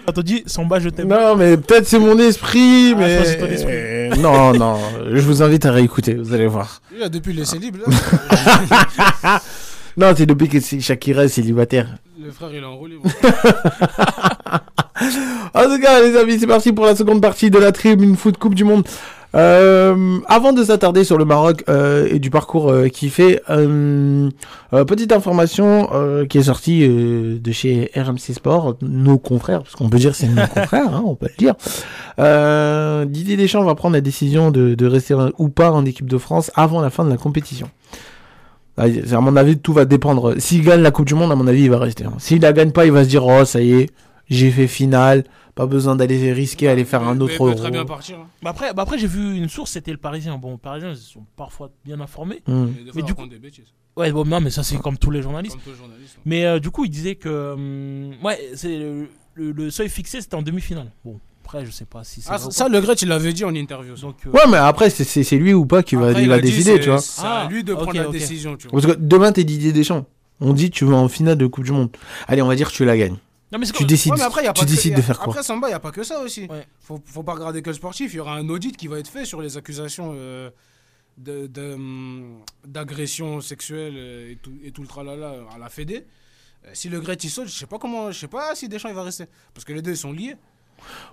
Quand 0.05 0.17
on 0.17 0.21
dit 0.21 0.43
Samba, 0.45 0.79
je 0.79 0.89
t'aime. 0.89 1.07
Non, 1.07 1.35
mais 1.35 1.55
peut-être 1.57 1.87
c'est 1.87 1.99
mon 1.99 2.17
esprit, 2.19 2.93
Ah, 2.93 2.97
mais. 2.99 3.09
je 3.09 3.17
pense 3.17 3.25
que 3.25 3.31
c'est 3.31 3.37
ton 3.39 3.47
esprit. 3.47 4.19
non, 4.21 4.53
non, 4.53 4.77
je 5.11 5.21
vous 5.21 5.41
invite 5.43 5.65
à 5.65 5.71
réécouter, 5.71 6.15
vous 6.15 6.33
allez 6.33 6.47
voir. 6.47 6.81
Il 6.95 7.01
a 7.03 7.09
depuis 7.09 7.33
laissé 7.33 7.57
libre, 7.59 7.79
là. 7.87 9.41
Non, 9.97 10.11
c'est 10.17 10.25
depuis 10.25 10.49
que 10.49 10.59
c'est- 10.59 10.79
Shakira 10.79 11.25
est 11.25 11.27
célibataire. 11.27 11.87
le 12.19 12.31
frère, 12.31 12.49
il 12.51 12.63
est 12.63 12.65
enroulé. 12.65 12.97
En 15.55 15.63
tout 15.65 15.79
cas, 15.81 16.01
les 16.01 16.15
amis, 16.17 16.39
c'est 16.39 16.47
parti 16.47 16.71
pour 16.71 16.85
la 16.85 16.95
seconde 16.95 17.21
partie 17.21 17.49
de 17.51 17.57
la 17.59 17.71
tribune 17.71 18.15
foot 18.15 18.37
Coupe 18.37 18.55
du 18.55 18.63
Monde. 18.63 18.87
Euh, 19.35 20.19
avant 20.27 20.53
de 20.53 20.63
s'attarder 20.63 21.03
sur 21.03 21.17
le 21.17 21.25
Maroc 21.25 21.63
euh, 21.67 22.07
et 22.11 22.19
du 22.19 22.29
parcours 22.29 22.69
euh, 22.69 22.87
qu'il 22.87 23.09
fait, 23.09 23.41
euh, 23.49 24.29
petite 24.87 25.11
information 25.11 25.89
qui 26.29 26.37
est 26.37 26.43
sortie 26.43 26.87
de 26.87 27.51
chez 27.51 27.89
RMC 27.95 28.33
Sport, 28.33 28.75
nos 28.81 29.17
confrères, 29.17 29.63
parce 29.63 29.75
qu'on 29.75 29.89
peut 29.89 29.97
dire 29.97 30.13
c'est 30.15 30.27
nos 30.27 30.45
confrères, 30.53 30.93
hein, 30.93 31.03
on 31.05 31.15
peut 31.15 31.29
le 31.29 31.37
dire. 31.37 31.55
Didier 33.09 33.37
Deschamps 33.37 33.63
va 33.63 33.75
prendre 33.75 33.95
la 33.95 34.01
décision 34.01 34.51
de, 34.51 34.75
de 34.75 34.85
rester 34.85 35.15
ou 35.37 35.49
pas 35.49 35.71
en 35.71 35.85
équipe 35.85 36.07
de 36.07 36.17
France 36.17 36.51
avant 36.55 36.81
la 36.81 36.89
fin 36.89 37.03
de 37.03 37.09
la 37.09 37.17
compétition. 37.17 37.69
Ah, 38.77 38.85
À 39.11 39.19
mon 39.21 39.35
avis, 39.35 39.57
tout 39.57 39.73
va 39.73 39.85
dépendre. 39.85 40.35
S'il 40.39 40.63
gagne 40.63 40.81
la 40.81 40.91
Coupe 40.91 41.05
du 41.05 41.13
Monde, 41.15 41.31
à 41.31 41.35
mon 41.35 41.45
avis, 41.47 41.63
il 41.63 41.69
va 41.69 41.77
rester. 41.77 42.05
hein. 42.05 42.13
S'il 42.17 42.41
la 42.41 42.53
gagne 42.53 42.71
pas, 42.71 42.85
il 42.85 42.91
va 42.91 43.03
se 43.03 43.09
dire, 43.09 43.25
oh, 43.25 43.45
ça 43.45 43.61
y 43.61 43.73
est, 43.73 43.89
j'ai 44.29 44.49
fait 44.49 44.67
finale, 44.67 45.25
pas 45.55 45.65
besoin 45.67 45.95
d'aller 45.95 46.33
risquer, 46.33 46.67
aller 46.67 46.85
faire 46.85 47.03
un 47.03 47.19
autre 47.19 47.37
peut 47.37 47.55
très 47.55 47.69
bien 47.71 47.85
partir. 47.85 48.17
hein. 48.19 48.27
Bah 48.41 48.49
après, 48.51 48.73
bah 48.73 48.83
après 48.83 48.97
j'ai 48.97 49.07
vu 49.07 49.35
une 49.35 49.49
source, 49.49 49.71
c'était 49.71 49.91
le 49.91 49.97
Parisien. 49.97 50.37
Bon, 50.37 50.51
les 50.53 50.57
Parisiens, 50.57 50.91
ils 50.91 50.97
sont 50.97 51.25
parfois 51.35 51.69
bien 51.85 51.99
informés. 52.01 52.41
Hmm. 52.47 52.65
Mais 52.65 52.83
des 52.83 52.91
fois, 52.91 52.91
Mais 52.95 53.01
il 53.01 53.05
du 53.05 53.11
raconte 53.11 53.29
des 53.29 53.37
bêtises. 53.39 53.65
Ouais, 53.95 54.11
bon, 54.11 54.25
non, 54.25 54.41
mais 54.41 54.49
ça, 54.49 54.63
c'est 54.63 54.77
comme 54.77 54.97
tous 54.97 55.11
les 55.11 55.21
journalistes. 55.21 55.55
Comme 55.63 55.73
tout 55.73 55.77
journaliste. 55.79 56.15
hein. 56.17 56.21
Mais 56.25 56.45
euh, 56.45 56.59
du 56.59 56.71
coup, 56.71 56.85
il 56.85 56.89
disait 56.89 57.15
que. 57.15 57.53
hum, 57.53 58.13
ouais, 58.23 58.39
c'est 58.55 58.77
le, 58.79 59.07
le- 59.35 59.51
le 59.51 59.69
seuil 59.69 59.89
fixé, 59.89 60.19
c'était 60.21 60.33
en 60.35 60.41
demi-finale. 60.41 60.91
Bon, 61.05 61.19
après, 61.43 61.63
je 61.65 61.69
sais 61.71 61.85
pas 61.85 62.03
si 62.03 62.21
c'est. 62.21 62.29
Ah, 62.31 62.37
vrai 62.37 62.47
ou 62.47 62.51
ça, 62.51 62.67
le 62.69 62.81
Gret, 62.81 62.95
il 62.95 63.07
l'avait 63.09 63.33
dit 63.33 63.45
en 63.45 63.53
interview. 63.53 63.95
ça. 63.95 64.01
Donc, 64.07 64.15
euh, 64.25 64.31
Ouais, 64.31 64.47
mais 64.49 64.57
après, 64.57 64.89
c'est- 64.89 65.03
c'est 65.03 65.21
c'est 65.23 65.37
lui 65.37 65.53
ou 65.53 65.67
pas 65.67 65.83
qui 65.83 65.95
va, 65.95 66.07
Après, 66.07 66.21
il 66.21 66.23
il 66.23 66.29
va 66.29 66.35
a 66.35 66.39
dit, 66.41 66.49
décider, 66.49 66.71
c'est- 66.77 66.79
tu 66.79 66.89
vois. 66.89 66.97
C'est 66.99 67.21
à 67.21 67.41
Ah, 67.43 67.47
lui 67.47 67.63
de 67.63 67.73
ok, 67.73 67.79
prendre 67.83 67.99
la 67.99 68.07
ok. 68.07 68.13
décision, 68.13 68.57
tu 68.57 68.67
vois. 68.67 68.81
Parce 68.81 68.93
que 68.95 68.99
demain, 68.99 69.31
t'es 69.31 69.43
Didier 69.43 69.71
Deschamps. 69.73 70.05
On 70.41 70.53
dit, 70.53 70.71
tu 70.71 70.83
vas 70.85 70.95
en 70.95 71.07
finale 71.07 71.37
de 71.37 71.45
Coupe 71.45 71.63
du 71.65 71.71
Monde. 71.71 71.89
Allez, 72.27 72.41
on 72.41 72.47
va 72.47 72.55
dire 72.55 72.69
que 72.71 72.75
tu 72.75 72.83
la 72.85 72.97
gagnes. 72.97 73.17
Non, 73.53 73.59
mais 73.59 73.65
c'est 73.67 73.73
Tu 73.73 73.85
décides, 73.85 74.11
Ouais, 74.11 74.17
mais 74.17 74.23
après, 74.25 74.43
y 74.43 74.47
a 74.47 74.53
tu 74.53 74.65
que- 74.65 74.69
décides 74.69 74.91
y 74.91 74.93
a- 74.95 74.97
de 74.97 75.01
faire 75.03 75.19
quoi 75.19 75.31
Après, 75.33 75.43
Samba, 75.43 75.67
il 75.67 75.71
n'y 75.71 75.75
a 75.75 75.79
pas 75.79 75.91
que 75.91 76.03
ça 76.03 76.19
aussi. 76.19 76.47
Ouais. 76.49 76.65
Faut, 76.81 76.99
faut 77.05 77.23
pas 77.23 77.33
regarder 77.35 77.61
que 77.61 77.69
le 77.69 77.75
sportif. 77.75 78.11
Il 78.13 78.17
y 78.17 78.19
aura 78.19 78.33
un 78.35 78.49
audit 78.49 78.75
qui 78.75 78.87
va 78.87 78.97
être 78.99 79.07
fait 79.07 79.25
sur 79.25 79.41
les 79.41 79.55
accusations 79.57 80.11
euh, 80.15 80.49
de- 81.17 81.45
de, 81.47 81.73
hum, 81.75 82.39
d'agression 82.65 83.39
sexuelle 83.41 83.93
euh, 83.95 84.31
et 84.31 84.35
tout, 84.37 84.53
et 84.63 84.71
tout 84.71 84.81
le 84.81 84.87
tralala 84.87 85.35
à 85.53 85.57
la 85.59 85.69
Fédé. 85.69 86.05
Euh, 86.65 86.69
Si 86.73 86.89
le 86.89 86.99
Gret 86.99 87.13
il 87.23 87.29
saute, 87.29 87.47
je 87.47 87.53
sais 87.53 87.65
pas 87.67 87.77
comment, 87.77 88.11
je 88.11 88.17
sais 88.19 88.27
pas 88.27 88.55
si 88.55 88.67
Deschamps 88.67 88.89
il 88.89 88.95
va 88.95 89.03
rester. 89.03 89.25
Parce 89.53 89.63
que 89.65 89.73
les 89.73 89.81
deux 89.83 89.91
ils 89.91 89.97
sont 89.97 90.11
liés. 90.11 90.35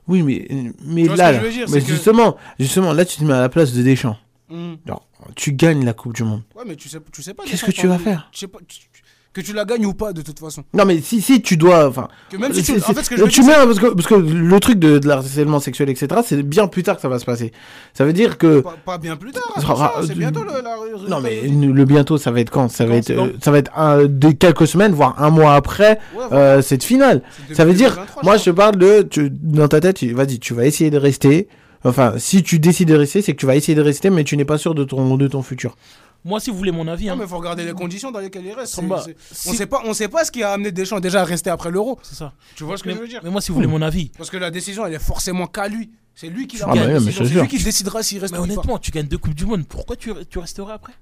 Oui, 0.09 0.23
mais, 0.23 0.49
mais 0.83 1.05
là, 1.05 1.33
dire, 1.49 1.67
mais 1.71 1.81
que- 1.81 1.87
justement, 1.87 2.37
justement, 2.59 2.93
là, 2.93 3.05
tu 3.05 3.19
te 3.19 3.25
mets 3.25 3.35
à 3.35 3.41
la 3.41 3.49
place 3.49 3.73
de 3.73 3.83
Deschamps. 3.83 4.17
Hum. 4.49 4.79
Alors, 4.87 5.07
tu 5.37 5.53
gagnes 5.53 5.85
la 5.85 5.93
Coupe 5.93 6.15
du 6.15 6.25
Monde. 6.25 6.43
Ouais, 6.57 6.65
mais 6.67 6.75
tu 6.75 6.89
sais, 6.89 6.99
tu 7.13 7.23
sais 7.23 7.35
pas. 7.35 7.45
Qu'est-ce 7.45 7.65
que 7.65 7.71
tu 7.71 7.87
vas 7.87 7.99
faire 7.99 8.29
je 8.33 8.39
sais 8.39 8.49
pas, 8.49 8.59
tu- 8.67 8.79
tu- 8.81 8.89
Que 9.33 9.41
tu 9.41 9.53
la 9.53 9.65
gagnes 9.65 9.87
ou 9.87 9.95
pas, 9.95 10.13
de 10.13 10.23
toute 10.23 10.41
façon. 10.41 10.65
Non, 10.75 10.85
mais 10.85 11.01
si, 11.01 11.21
si 11.21 11.41
tu 11.41 11.57
dois, 11.57 11.87
enfin, 11.89 12.09
Que 12.31 12.37
même 12.37 12.53
si 12.53 12.65
tu. 12.65 12.73
En 12.73 12.81
fait, 12.81 13.05
ce 13.05 13.11
que 13.11 13.17
je 13.17 13.23
veux 13.23 13.29
tu 13.29 13.43
dire, 13.43 13.61
mets, 13.61 13.65
parce 13.65 13.79
que, 13.79 13.87
parce 13.95 14.07
que 14.09 14.15
le 14.17 14.59
truc 14.59 14.81
de, 14.81 14.99
de 14.99 15.07
l'harcèlement 15.07 15.61
sexuel, 15.61 15.89
etc., 15.89 16.21
c'est 16.27 16.43
bien 16.43 16.67
plus 16.67 16.83
tard 16.83 16.97
que 16.97 17.03
ça 17.03 17.09
va 17.09 17.21
se 17.21 17.25
passer. 17.25 17.53
Ça 17.95 18.05
veut 18.05 18.13
dire 18.13 18.39
que, 18.39 18.59
pas, 18.59 18.75
pas 18.85 18.99
bien 18.99 19.15
plus 19.15 19.31
tard. 19.31 19.45
Attention, 19.55 19.89
C'est 20.05 20.17
bientôt 20.19 20.43
le. 20.43 20.51
la- 20.51 21.09
non, 21.09 21.21
mais 21.21 21.43
le- 21.43 21.85
bientôt, 21.85 22.19
ça 22.19 22.33
va 22.33 22.41
être 22.41 22.51
quand? 22.51 22.69
Ça 22.69 22.87
va 22.87 22.97
être, 22.97 23.11
euh, 23.11 23.29
ça 23.41 23.53
va 23.53 23.59
être 23.59 23.71
un, 23.79 24.07
des 24.07 24.35
quelques 24.35 24.67
semaines, 24.67 24.93
voire 24.95 25.15
un 25.23 25.31
mois 25.31 25.55
après 25.55 26.01
Ouais, 26.17 26.25
voilà. 26.29 26.37
euh, 26.57 26.63
cette 26.63 26.83
finale. 26.83 27.23
Ça 27.53 27.65
veut 27.65 27.73
dire, 27.75 27.91
2023, 27.91 28.23
moi, 28.25 28.37
je 28.37 28.45
te 28.45 28.51
parle 28.51 28.77
de, 28.79 29.03
tu- 29.03 29.31
dans 29.31 29.69
ta 29.69 29.81
tête, 29.81 30.03
vas-y, 30.03 30.41
tu 30.41 30.55
vas 30.55 30.67
essayer 30.67 30.91
de 30.91 30.99
rester. 30.99 31.47
Enfin, 31.85 32.15
si 32.19 32.43
tu 32.43 32.59
décides 32.59 32.89
de 32.89 32.97
rester, 32.97 33.23
c'est 33.23 33.33
que 33.33 33.39
tu 33.39 33.47
vas 33.47 33.55
essayer 33.55 33.75
de 33.77 33.81
rester, 33.81 34.11
mais 34.11 34.25
tu 34.25 34.37
n'es 34.37 34.45
pas 34.45 34.59
sûr 34.59 34.75
de 34.75 34.83
ton, 34.85 35.17
de 35.17 35.29
ton 35.29 35.43
futur. 35.43 35.77
Moi, 36.25 36.39
si 36.41 36.51
vous 36.51 36.57
voulez 36.59 36.71
mon 36.73 36.87
avis, 36.87 37.07
Non, 37.07 37.13
hein, 37.13 37.17
mais 37.21 37.27
faut 37.27 37.39
regarder 37.39 37.65
les 37.65 37.73
conditions 37.73 38.11
dans 38.11 38.19
lesquelles 38.19 38.45
il 38.45 38.53
reste. 38.53 38.75
Samba, 38.75 39.03
si- 39.03 39.49
On 39.49 39.55
sait 39.55 39.67
pas, 39.67 39.81
on 39.87 39.95
sait 39.95 40.09
pas 40.09 40.25
ce 40.25 40.31
qui 40.31 40.43
a 40.43 40.53
amené 40.53 40.71
Deschamps 40.71 41.01
déjà 41.01 41.23
à 41.23 41.25
rester 41.25 41.49
après 41.51 41.71
l'Euro. 41.71 41.99
c'est 42.03 42.15
ça. 42.15 42.33
Tu 42.57 42.65
vois 42.65 42.77
ce 42.77 42.83
que 42.83 42.89
Mais, 42.91 42.95
je 42.97 43.01
veux 43.01 43.09
dire? 43.09 43.21
mais 43.25 43.31
moi, 43.31 43.41
si 43.41 43.49
vous 43.51 43.55
voulez 43.55 43.67
mon 43.67 43.81
avis, 43.81 44.11
Parce 44.19 44.29
que 44.31 44.37
la 44.37 44.51
décision, 44.51 44.85
elle 44.87 44.95
est 44.95 44.99
forcément 44.99 45.47
qu'à 45.47 45.69
lui. 45.69 45.91
C'est 46.15 46.29
lui 46.29 46.47
qui 46.47 46.59
Ah 46.61 46.67
la 46.67 46.75
bah 46.75 46.87
la 46.89 46.99
oui, 46.99 47.13
c'est 47.13 47.25
lui 47.25 47.49
qui 47.49 47.63
décidera 47.63 48.03
s'il 48.03 48.19
reste 48.19 48.33
mais 48.35 48.39
ou 48.39 48.43
pas. 48.43 48.53
honnêtement, 48.53 48.79
tu 48.79 48.91
gagnes 48.91 49.07
deux 49.07 49.17
Coupes 49.17 49.35
du 49.35 49.47
Monde, 49.47 49.65
pourquoi 49.67 49.97
tu, 49.97 50.13
tu 50.29 50.39
resterais 50.39 50.75
après? 50.75 50.93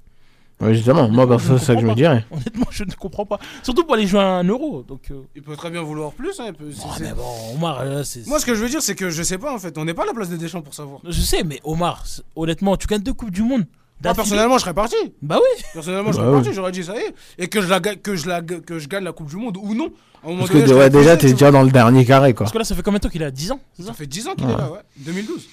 Ouais, 0.61 0.75
justement, 0.75 1.09
moi, 1.09 1.25
bah, 1.27 1.37
c'est 1.41 1.57
ça 1.59 1.75
que 1.77 1.81
je 1.81 1.87
me 1.87 1.95
dirais. 1.95 2.25
Honnêtement, 2.33 2.67
je 2.71 2.83
ne 2.85 2.91
comprends 2.93 3.25
pas. 3.25 3.39
Surtout 3.63 3.85
pour 3.85 3.95
aller 3.95 4.09
jouer 4.09 4.19
à 4.21 4.25
un 4.39 4.45
euro. 4.45 4.83
Donc, 4.83 5.03
euh, 5.13 5.23
Il 5.37 5.43
peut 5.43 5.55
très 5.57 5.71
bien 5.71 5.83
vouloir 5.83 6.11
plus. 6.13 6.39
hein, 6.41 6.47
il 6.49 6.53
peut- 6.53 6.71
oh, 6.85 6.89
mais 7.01 7.13
bon, 7.13 7.55
Omar, 7.55 7.85
là, 7.85 8.03
c'est. 8.03 8.27
Moi, 8.27 8.41
ce 8.41 8.47
que 8.47 8.57
je 8.57 8.63
veux 8.63 8.69
dire, 8.69 8.83
c'est 8.83 8.97
que 8.97 9.09
je 9.09 9.23
sais 9.23 9.39
pas 9.39 9.53
en 9.55 9.59
fait. 9.59 9.79
On 9.79 9.85
n'est 9.85 9.95
pas 9.95 10.03
à 10.03 10.07
la 10.07 10.15
place 10.15 10.29
de 10.31 10.37
Deschamps 10.37 10.61
pour 10.63 10.75
savoir. 10.75 11.01
Je 11.05 11.21
sais, 11.21 11.45
mais 11.45 11.61
Omar, 11.63 12.05
honnêtement, 12.35 12.77
tu 12.77 12.87
gagnes 12.89 13.03
deux 13.03 13.13
Coupes 13.13 13.31
du 13.31 13.43
Monde. 13.43 13.67
Moi, 14.03 14.13
d'affilée. 14.13 14.15
personnellement, 14.17 14.59
je 14.59 14.63
serais 14.63 14.75
parti. 14.75 14.97
Bah 15.23 15.39
oui. 15.41 15.65
Personnellement, 15.75 16.13
je 16.13 16.17
Bah 16.19 16.23
serais 16.23 16.29
oui. 16.37 16.43
parti. 16.43 16.53
J'aurais 16.55 16.73
dit 16.73 16.85
ça 16.85 16.95
y 16.95 16.99
est. 17.01 17.15
Et 17.39 17.49
que 17.49 17.61
je, 17.61 17.69
la, 17.69 17.81
ga- 17.81 17.97
que, 17.97 18.15
je 18.17 18.29
la, 18.29 18.41
que 18.43 18.79
je 18.79 18.89
gagne 18.89 19.05
la 19.05 19.13
Coupe 19.13 19.29
du 19.29 19.37
Monde 19.37 19.57
ou 19.61 19.75
non. 19.75 19.91
À 20.23 20.27
un 20.27 20.31
moment 20.31 20.39
Parce 20.41 20.51
donné, 20.51 20.63
que 20.65 20.69
je 20.71 20.75
ouais, 20.75 20.81
serais 20.81 20.91
déjà, 20.91 21.17
t'es 21.17 21.27
tu 21.29 21.33
déjà 21.35 21.51
dans 21.51 21.63
le 21.63 21.71
dernier 21.71 22.05
carré, 22.05 22.33
quoi. 22.35 22.45
Parce 22.45 22.53
que 22.53 22.59
là, 22.59 22.65
ça 22.65 22.75
fait 22.75 22.83
combien 22.83 22.99
de 22.99 23.03
temps 23.03 23.09
qu'il 23.09 23.23
a 23.25 23.31
10 23.31 23.53
ans 23.53 23.61
c'est 23.77 23.83
ça 23.83 23.89
Ça 23.89 23.95
fait 23.95 24.07
10 24.07 24.27
ans 24.29 24.35
qu'il 24.37 24.47
Ouais. 24.47 24.53
est 24.53 24.57
là, 24.59 24.71
ouais. 24.71 24.79
2012. 24.99 25.47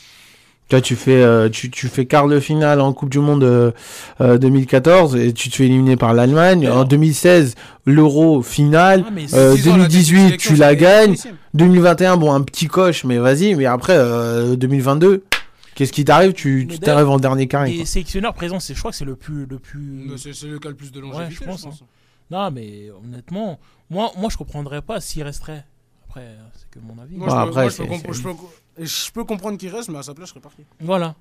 Tu 0.68 0.76
vois, 0.76 0.82
tu 0.82 0.96
fais, 0.96 1.22
euh, 1.22 1.48
tu, 1.50 1.70
tu 1.70 1.88
fais 1.88 2.06
quart 2.08 2.28
de 2.28 2.40
finale 2.40 2.82
en 2.82 2.92
Coupe 2.92 3.10
du 3.12 3.20
Monde 3.20 3.44
euh, 3.44 3.72
euh, 4.22 4.40
2014 4.40 5.16
et 5.16 5.32
tu 5.32 5.52
te 5.52 5.56
fais 5.58 5.66
éliminer 5.66 5.96
par 5.96 6.16
l'Allemagne. 6.16 6.68
En 6.68 6.86
2016, 6.86 7.54
l'Euro 7.86 8.42
finale. 8.42 9.04
Ah, 9.08 9.12
mais 9.14 9.26
Euh, 9.36 9.56
Six 9.56 9.68
ans, 9.70 9.78
la 9.78 9.88
2018, 9.88 10.18
sélection, 10.26 10.54
tu 10.56 10.60
la 10.60 10.74
gagnes. 10.76 11.04
énormissime. 11.04 11.36
2021, 11.54 12.18
bon, 12.18 12.34
un 12.34 12.42
petit 12.42 12.66
coche, 12.66 13.04
mais 13.04 13.20
vas-y. 13.20 13.54
Mais 13.54 13.68
après, 13.68 13.94
euh, 13.96 14.56
2022, 14.56 15.24
qu'est-ce 15.76 15.94
qui 15.94 16.04
t'arrive 16.04 16.34
Tu 16.34 16.68
t'arrives 16.82 17.10
en 17.10 17.20
dernier 17.20 17.48
carré. 17.48 17.86
Sélectionneurs 17.86 18.34
présents, 18.34 18.60
c'est- 18.60 18.74
je 18.74 18.80
crois 18.80 18.90
que 18.92 18.98
c'est 18.98 19.06
le 19.06 19.16
plus. 19.16 19.46
Le 19.46 19.60
plus... 19.60 20.12
C'est 20.18 20.48
le 20.48 20.58
cas 20.58 20.70
le 20.70 20.76
plus 20.76 20.92
de 20.92 21.00
longévité, 21.00 21.36
je 21.36 21.44
pense, 21.48 21.60
je 21.62 21.66
pense. 21.66 21.84
Non, 22.32 22.50
mais 22.50 22.90
honnêtement, 22.90 23.60
moi, 23.92 24.12
moi 24.18 24.30
je 24.32 24.38
comprendrais 24.38 24.82
pas 24.82 25.00
s'il 25.00 25.22
resterait 25.22 25.64
après, 26.08 26.36
c'est 26.56 26.70
que 26.72 26.80
mon 26.80 27.00
avis. 27.02 27.16
Moi, 27.18 27.28
Ouais, 27.28 27.34
je, 27.34 27.36
peux, 27.36 27.50
après, 27.50 27.62
moi, 27.62 27.70
je, 27.70 27.78
peux 27.78 27.84
c'est- 27.84 27.90
comp- 27.90 28.02
c'est- 28.08 28.14
je 28.14 28.24
peux- 28.24 28.86
je 28.86 29.12
peux 29.12 29.24
comprendre 29.26 29.58
qu'il 29.60 29.70
reste, 29.70 29.90
mais 29.90 30.00
à 30.00 30.04
sa 30.04 30.14
place, 30.16 30.30
je 30.30 30.32
serais 30.34 30.42
parti. 30.42 30.64
Voilà. 30.80 31.14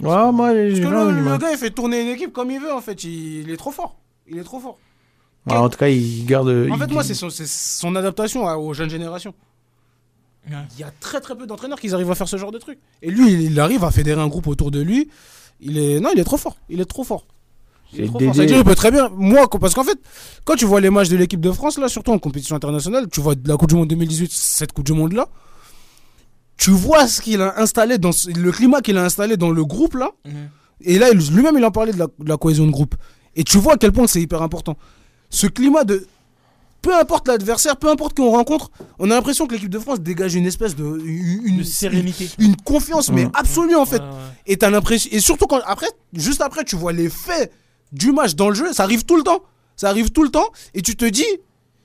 Ouais, 0.00 0.32
moi, 0.32 0.52
Parce 0.52 0.80
que 0.80 0.86
le, 0.86 1.20
le 1.32 1.38
gars, 1.38 1.50
il 1.52 1.58
fait 1.58 1.70
tourner 1.70 2.02
une 2.02 2.08
équipe 2.08 2.32
comme 2.32 2.50
il 2.50 2.60
veut, 2.60 2.72
en 2.72 2.80
fait. 2.80 3.02
Il, 3.04 3.40
il 3.42 3.50
est 3.50 3.56
trop 3.56 3.72
fort. 3.72 3.96
Il 4.28 4.38
est 4.38 4.44
trop 4.44 4.60
fort. 4.60 4.78
Ouais, 5.46 5.56
en 5.56 5.68
tout 5.68 5.76
cas, 5.78 5.88
il 5.88 6.24
garde. 6.24 6.48
En 6.48 6.74
il- 6.74 6.78
fait, 6.78 6.90
moi, 6.92 7.02
c'est 7.02 7.14
son, 7.14 7.94
adaptation 7.96 8.46
à- 8.46 8.56
aux 8.56 8.72
jeunes 8.74 8.90
générations. 8.90 9.34
Ouais. 10.48 10.56
Il 10.76 10.80
y 10.80 10.84
a 10.84 10.92
très 11.00 11.20
très 11.20 11.34
peu 11.36 11.46
d'entraîneurs 11.46 11.80
qui 11.80 11.92
arrivent 11.94 12.10
à 12.10 12.14
faire 12.14 12.28
ce 12.28 12.36
genre 12.36 12.52
de 12.52 12.58
truc. 12.58 12.78
Et 13.02 13.10
lui, 13.10 13.32
il, 13.32 13.40
il 13.42 13.60
arrive 13.60 13.82
à 13.84 13.90
fédérer 13.90 14.20
un 14.20 14.26
groupe 14.28 14.46
autour 14.46 14.70
de 14.70 14.80
lui. 14.80 15.08
Il 15.60 15.78
est 15.78 16.00
non, 16.00 16.10
il 16.14 16.20
est 16.20 16.24
trop 16.24 16.36
fort. 16.36 16.56
Il 16.68 16.80
est 16.80 16.84
trop 16.84 17.04
fort. 17.04 17.26
Il 17.92 18.52
est 18.60 18.64
peut 18.64 18.74
très 18.74 18.90
bien. 18.90 19.08
Moi, 19.14 19.46
quand- 19.48 19.58
parce 19.58 19.72
qu'en 19.74 19.84
fait, 19.84 19.98
quand 20.44 20.56
tu 20.56 20.64
vois 20.64 20.80
les 20.80 20.90
matchs 20.90 21.08
de 21.08 21.16
l'équipe 21.16 21.40
de 21.40 21.52
France 21.52 21.78
là, 21.78 21.88
surtout 21.88 22.10
en 22.12 22.18
compétition 22.18 22.56
internationale, 22.56 23.06
tu 23.10 23.20
vois 23.20 23.34
la 23.46 23.56
Coupe 23.56 23.68
du 23.68 23.76
Monde 23.76 23.88
2018, 23.88 24.32
cette 24.32 24.72
Coupe 24.72 24.84
du 24.86 24.92
Monde 24.92 25.12
là, 25.12 25.28
tu 26.56 26.70
vois 26.70 27.06
ce 27.06 27.20
qu'il 27.20 27.40
a 27.40 27.58
installé 27.60 27.98
dans 27.98 28.10
le 28.34 28.52
climat 28.52 28.80
qu'il 28.80 28.96
a 28.98 29.04
installé 29.04 29.36
dans 29.36 29.50
le 29.50 29.64
groupe 29.64 29.94
là. 29.94 30.10
Et 30.80 30.98
là, 30.98 31.10
lui-même, 31.12 31.56
il 31.56 31.64
en 31.64 31.70
parlait 31.70 31.92
de 31.92 31.98
la, 31.98 32.06
de 32.06 32.28
la 32.28 32.36
cohésion 32.36 32.66
de 32.66 32.70
groupe. 32.72 32.94
Et 33.36 33.44
tu 33.44 33.58
vois 33.58 33.74
à 33.74 33.76
quel 33.76 33.92
point 33.92 34.06
c'est 34.06 34.20
hyper 34.20 34.42
important. 34.42 34.76
Ce 35.30 35.46
climat 35.46 35.84
de. 35.84 36.06
Peu 36.84 36.94
importe 36.94 37.26
l'adversaire, 37.28 37.76
peu 37.76 37.88
importe 37.90 38.14
qui 38.14 38.20
on 38.22 38.30
rencontre, 38.30 38.70
on 38.98 39.10
a 39.10 39.14
l'impression 39.14 39.46
que 39.46 39.54
l'équipe 39.54 39.70
de 39.70 39.78
France 39.78 40.00
dégage 40.00 40.34
une 40.34 40.46
espèce 40.46 40.76
de. 40.76 40.84
Une, 40.84 41.40
une- 41.46 41.58
De 41.58 41.62
sérénité. 41.62 42.28
Une, 42.38 42.46
une 42.50 42.56
confiance, 42.56 43.10
mais 43.10 43.26
absolue 43.34 43.74
en 43.74 43.86
fait. 43.86 44.02
Et 44.46 44.56
t'as 44.58 44.68
l'impression. 44.70 45.08
Et 45.12 45.18
surtout 45.20 45.46
quand. 45.46 45.60
Après, 45.66 45.88
juste 46.12 46.42
après, 46.42 46.62
tu 46.64 46.76
vois 46.76 46.92
les 46.92 47.08
faits 47.08 47.50
du 47.92 48.12
match 48.12 48.34
dans 48.34 48.50
le 48.50 48.54
jeu, 48.54 48.72
ça 48.72 48.82
arrive 48.82 49.04
tout 49.04 49.16
le 49.16 49.22
temps. 49.22 49.42
Ça 49.76 49.88
arrive 49.88 50.10
tout 50.10 50.22
le 50.22 50.28
temps. 50.30 50.46
Et 50.74 50.82
tu 50.82 50.94
te 50.94 51.04
dis. 51.06 51.24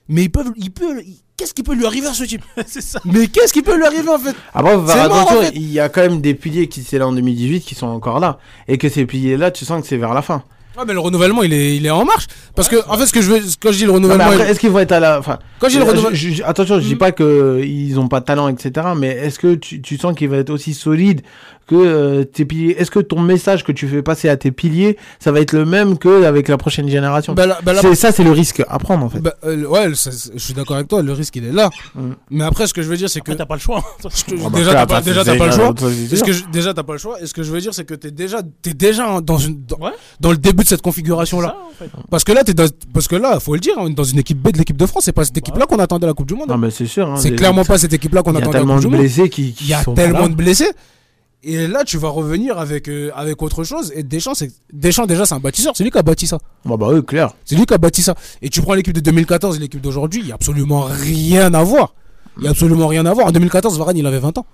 Mais 0.08 0.24
ils 0.24 0.30
peuvent. 0.30 0.52
Ils 0.56 0.70
peuvent 0.70 1.00
Qu'est-ce 1.36 1.54
qui 1.54 1.62
peut 1.62 1.74
lui 1.74 1.86
arriver 1.86 2.06
à 2.06 2.12
ce 2.12 2.24
type? 2.24 2.44
C'est 2.66 2.82
ça. 2.82 3.00
Mais 3.06 3.26
qu'est-ce 3.28 3.54
qui 3.54 3.62
peut 3.62 3.74
lui 3.74 3.84
arriver 3.84 4.10
en 4.10 4.18
fait? 4.18 4.36
Après, 4.52 4.74
faut 4.74 4.86
faire 4.86 4.94
C'est 5.04 5.08
mort, 5.08 5.18
attention, 5.20 5.38
en 5.38 5.42
fait. 5.44 5.52
il 5.54 5.72
y 5.72 5.80
a 5.80 5.88
quand 5.88 6.02
même 6.02 6.20
des 6.20 6.34
piliers 6.34 6.68
qui 6.68 6.80
étaient 6.82 6.98
là 6.98 7.08
en 7.08 7.12
2018 7.12 7.62
qui 7.62 7.74
sont 7.74 7.86
encore 7.86 8.20
là. 8.20 8.38
Et 8.68 8.76
que 8.76 8.90
ces 8.90 9.06
piliers-là, 9.06 9.50
tu 9.50 9.64
sens 9.64 9.80
que 9.80 9.88
c'est 9.88 9.96
vers 9.96 10.12
la 10.12 10.20
fin. 10.20 10.44
Ah, 10.80 10.84
mais 10.86 10.94
le 10.94 11.00
renouvellement, 11.00 11.42
il 11.42 11.52
est, 11.52 11.76
il 11.76 11.84
est 11.84 11.90
en 11.90 12.06
marche. 12.06 12.26
Parce 12.54 12.68
que, 12.68 12.76
en 12.88 12.96
fait, 12.96 13.04
ce 13.04 13.12
que 13.12 13.20
je 13.20 13.30
veux. 13.30 13.40
Quand 13.60 13.70
je 13.70 13.76
dis 13.78 13.84
le 13.84 13.90
renouvellement. 13.90 14.24
après, 14.24 14.38
il- 14.38 14.50
est-ce 14.50 14.58
qu'ils 14.60 14.70
vont 14.70 14.78
être 14.78 14.92
à 14.92 15.00
la. 15.00 15.18
Enfin, 15.18 15.38
Quand 15.58 15.68
j'ai 15.68 15.78
le 15.78 15.84
renouvellement. 15.84 16.16
je- 16.16 16.30
je- 16.30 16.42
attention, 16.42 16.76
je 16.76 16.84
dis 16.86 16.92
Mhm. 16.92 16.98
pas 16.98 17.12
qu'ils 17.12 18.00
ont 18.00 18.08
pas 18.08 18.20
de 18.20 18.24
talent, 18.24 18.48
etc. 18.48 18.86
Mais 18.96 19.08
est-ce 19.08 19.38
que 19.38 19.54
tu, 19.56 19.82
tu 19.82 19.98
sens 19.98 20.14
qu'il 20.16 20.30
va 20.30 20.38
être 20.38 20.48
aussi 20.50 20.72
solide 20.72 21.20
que 21.70 21.76
euh, 21.76 22.24
tes 22.24 22.44
piliers 22.44 22.74
Est-ce 22.78 22.90
que 22.90 22.98
ton 22.98 23.20
message 23.20 23.62
que 23.64 23.70
tu 23.72 23.86
fais 23.86 24.02
passer 24.02 24.28
à 24.28 24.36
tes 24.36 24.50
piliers, 24.50 24.96
ça 25.20 25.30
va 25.30 25.40
être 25.40 25.52
le 25.52 25.64
même 25.64 25.96
que 25.98 26.24
avec 26.24 26.48
la 26.48 26.56
prochaine 26.58 26.88
génération? 26.88 27.32
Bah, 27.34 27.46
là- 27.46 27.58
bah, 27.62 27.72
là- 27.72 27.80
C'est 27.80 27.94
ça, 27.94 28.10
c'est 28.12 28.24
le 28.24 28.32
risque 28.32 28.62
à 28.68 28.78
prendre 28.78 29.04
en 29.04 29.08
fait. 29.08 29.20
Bah, 29.20 29.34
euh, 29.44 29.64
ouais, 29.66 29.94
ça- 29.94 30.10
je 30.34 30.38
suis 30.38 30.52
d'accord 30.54 30.76
avec 30.76 30.88
toi, 30.88 31.00
le 31.02 31.12
risque 31.12 31.36
il 31.36 31.44
est 31.46 31.52
là. 31.52 31.70
Mm. 31.94 32.10
Mais 32.30 32.44
après, 32.44 32.66
ce 32.66 32.74
que 32.74 32.82
je 32.82 32.88
veux 32.88 32.96
dire, 32.96 33.08
c'est 33.08 33.20
que. 33.20 33.30
Après, 33.30 33.36
t'as 33.38 33.46
pas 33.46 33.54
le 33.54 33.60
choix. 33.60 33.82
Ah 34.04 34.48
bah, 34.50 34.58
déjà, 34.58 34.72
t'as 34.72 34.86
pas, 34.86 35.00
déjà, 35.00 35.24
pas 35.36 35.46
le 35.46 35.52
choix. 35.52 35.74
déjà, 36.52 36.74
t'as 36.74 36.82
pas 36.82 36.92
le 36.94 36.98
choix. 36.98 37.20
Et 37.22 37.26
ce 37.26 37.32
que 37.34 37.42
je 37.42 37.52
veux 37.52 37.60
dire, 37.60 37.72
c'est 37.72 37.84
que 37.84 37.94
t'es 37.94 38.10
déjà, 38.10 38.40
t'es 38.62 38.74
déjà 38.74 39.20
dans, 39.20 39.38
une, 39.38 39.62
dans, 39.66 39.76
Ouais. 39.78 39.92
dans 40.20 40.30
le 40.32 40.36
début 40.36 40.64
de 40.64 40.68
cette 40.68 40.82
ça, 40.82 41.56
en 41.70 41.78
fait. 41.78 41.90
Parce 42.10 42.24
que 42.24 42.32
là, 42.32 42.42
t'es 42.44 42.54
dans, 42.54 42.66
parce 42.92 43.06
que 43.08 43.16
là, 43.16 43.38
faut 43.40 43.54
le 43.54 43.60
dire, 43.60 43.74
on 43.78 43.86
est 43.88 43.94
dans 43.94 44.04
une 44.04 44.18
équipe 44.18 44.38
B 44.42 44.50
de 44.52 44.58
l'équipe 44.58 44.76
de 44.76 44.86
France. 44.86 45.04
C'est 45.04 45.12
pas 45.12 45.24
cette 45.24 45.36
Bah 45.36 45.38
équipe-là 45.38 45.66
qu'on 45.66 45.78
attendait 45.78 46.04
à 46.04 46.08
la 46.08 46.14
Coupe 46.14 46.26
du 46.26 46.34
Monde. 46.34 46.48
Non, 46.48 46.58
mais 46.58 46.70
c'est 46.70 46.86
sûr. 46.86 47.08
hein, 47.08 47.16
c'est 47.16 47.34
clairement 47.36 47.64
pas 47.64 47.78
cette 47.78 47.92
équipe-là 47.92 48.22
qu'on 48.22 48.32
Il 48.32 48.34
y 48.34 48.36
a 48.38 48.40
attendait 48.40 48.56
à 48.56 48.60
la 48.60 48.64
tellement 48.66 48.74
Coupe 48.74 48.84
de 48.84 48.88
du 48.88 48.96
Monde. 48.96 49.00
blessés 49.06 49.28
qui, 49.30 49.52
qui 49.52 49.64
Il 49.64 49.70
y 49.70 49.74
a 49.74 49.84
tellement 49.84 50.20
là. 50.22 50.28
de 50.28 50.34
blessés. 50.34 50.70
Et 51.42 51.66
là, 51.66 51.84
tu 51.84 51.96
vas 51.96 52.08
revenir 52.10 52.58
avec, 52.58 52.88
euh, 52.88 53.10
avec 53.14 53.40
autre 53.42 53.64
chose. 53.64 53.92
Et 53.94 54.02
Deschamps, 54.02 54.34
c'est, 54.34 54.50
Deschamps, 54.72 55.06
déjà, 55.06 55.24
c'est 55.24 55.34
un 55.34 55.40
bâtisseur. 55.40 55.72
C'est 55.74 55.84
lui 55.84 55.90
qui 55.90 55.96
a 55.98 56.02
bâti 56.02 56.26
ça. 56.26 56.38
Bah, 56.66 56.76
bah, 56.76 56.88
oui, 56.92 57.02
clair. 57.04 57.32
C'est 57.46 57.56
lui 57.56 57.64
qui 57.64 57.72
a 57.72 57.78
bâti 57.78 58.02
ça. 58.02 58.14
Et 58.42 58.50
tu 58.50 58.60
prends 58.60 58.74
l'équipe 58.74 58.92
de 58.92 59.00
2014 59.00 59.56
et 59.56 59.58
l'équipe 59.58 59.80
d'aujourd'hui, 59.80 60.20
il 60.22 60.28
y 60.28 60.32
a 60.32 60.34
absolument 60.34 60.82
rien 60.82 61.52
à 61.54 61.62
voir. 61.62 61.94
Il 62.36 62.44
y 62.44 62.46
a 62.46 62.50
absolument 62.50 62.86
rien 62.88 63.06
à 63.06 63.12
voir. 63.14 63.26
En 63.28 63.32
2014, 63.32 63.78
Varane, 63.78 63.96
il 63.96 64.06
avait 64.06 64.18
20 64.18 64.36
ans. 64.38 64.46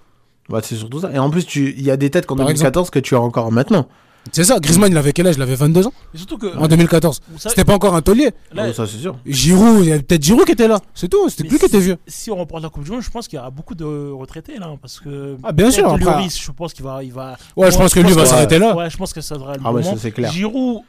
Bah, 0.49 0.61
c'est 0.63 0.77
surtout 0.77 1.01
ça. 1.01 1.11
Et 1.13 1.19
en 1.19 1.29
plus, 1.29 1.45
tu- 1.45 1.75
il 1.77 1.83
y 1.83 1.91
a 1.91 1.97
des 1.97 2.09
têtes 2.11 2.27
qu'en 2.27 2.37
Par 2.37 2.47
2014 2.47 2.91
que 2.91 3.01
tu 3.01 3.17
as 3.17 3.21
encore 3.21 3.51
maintenant. 3.51 3.89
C'est 4.33 4.45
ça. 4.45 4.59
Griezmann, 4.59 4.91
il 4.91 4.97
avait 4.99 5.13
quel 5.13 5.27
âge? 5.27 5.37
Il 5.37 5.43
avait 5.43 5.55
22 5.55 5.87
ans? 5.87 5.93
Et 6.15 6.19
surtout 6.19 6.39
que. 6.39 6.57
en 6.57 6.67
2014. 6.69 7.21
vous 7.31 7.39
savez- 7.39 7.51
C'était 7.55 7.65
pas 7.65 7.75
encore 7.75 7.95
un 7.95 8.03
taulier. 8.03 8.31
là, 8.53 8.73
ça, 8.73 8.87
c'est 8.87 8.99
sûr. 8.99 9.17
Giroud, 9.27 9.79
il 9.83 9.89
y 9.89 9.93
avait 9.93 10.03
peut-être 10.03 10.23
Giroud 10.23 10.45
qui 10.45 10.53
était 10.53 10.69
là. 10.69 10.81
C'est 10.95 11.09
tout. 11.09 11.29
C'était 11.29 11.45
Mais 11.45 11.49
plus 11.51 11.59
qui 11.59 11.67
était 11.67 11.79
si- 11.79 11.85
vieux. 11.85 11.97
Si 12.07 12.31
on 12.31 12.37
remporte 12.37 12.63
la 12.63 12.69
Coupe 12.69 12.85
du 12.85 12.91
Monde, 12.91 13.03
je 13.03 13.11
pense 13.11 13.29
qu'il 13.29 13.37
y 13.37 13.41
aura 13.41 13.51
beaucoup 13.51 13.75
de 13.75 13.85
retraités 14.13 14.59
là. 14.59 14.67
hein, 14.67 14.79
Parce 14.81 15.01
que. 15.01 15.37
Ah, 15.43 15.53
bien 15.53 15.71
sûr, 15.71 15.87
après- 15.89 16.05
Lloris, 16.05 16.41
je 16.43 16.51
pense 16.53 16.73
qu'il 16.73 16.85
va. 16.85 17.03
Il 17.05 17.13
va 17.13 17.37
Ouais, 17.57 17.71
je 17.71 17.77
pense 17.77 17.95
que 17.95 18.01
lui 18.01 18.13
va 18.13 18.23
que- 18.23 18.29
s'arrêter 18.29 18.59
là. 18.59 18.75
Ouais, 18.77 18.91
je 18.91 18.97
pense 18.97 19.13
que 19.13 19.21
ça 19.21 19.35
devrait 19.37 19.55
le 19.57 19.61
Ah 19.65 19.73
ouais, 19.73 19.83
c'est 19.99 20.11
clair. 20.13 20.31
Giroud, 20.33 20.83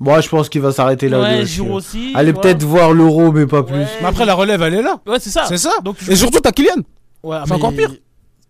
Moi, 0.00 0.20
je 0.20 0.28
pense 0.28 0.48
qu'il 0.48 0.60
va 0.60 0.70
s'arrêter 0.72 1.08
là. 1.08 1.18
lui 1.28 1.36
ouais, 1.38 1.42
aussi. 1.42 1.52
Giroud 1.54 1.72
aussi. 1.72 2.12
Allez, 2.14 2.32
peut-être 2.32 2.62
voir 2.62 2.92
l'euro, 2.92 3.32
mais 3.32 3.46
pas 3.46 3.62
plus. 3.64 3.84
Mais 4.00 4.06
après, 4.06 4.24
la 4.24 4.34
relève, 4.34 4.62
elle 4.62 4.74
est 4.74 4.82
là. 4.82 5.00
Ouais, 5.06 5.18
c'est 5.20 5.30
ça. 5.30 5.44
C'est 5.48 5.58
ça. 5.58 5.72
Donc, 5.84 5.96
je- 6.00 6.12
Et 6.12 6.16
surtout, 6.16 6.38
t'as 6.40 6.52
Kylian. 6.52 6.82
Ouais, 7.22 7.38
c'est 7.44 7.52
encore 7.52 7.72
pire. 7.72 7.92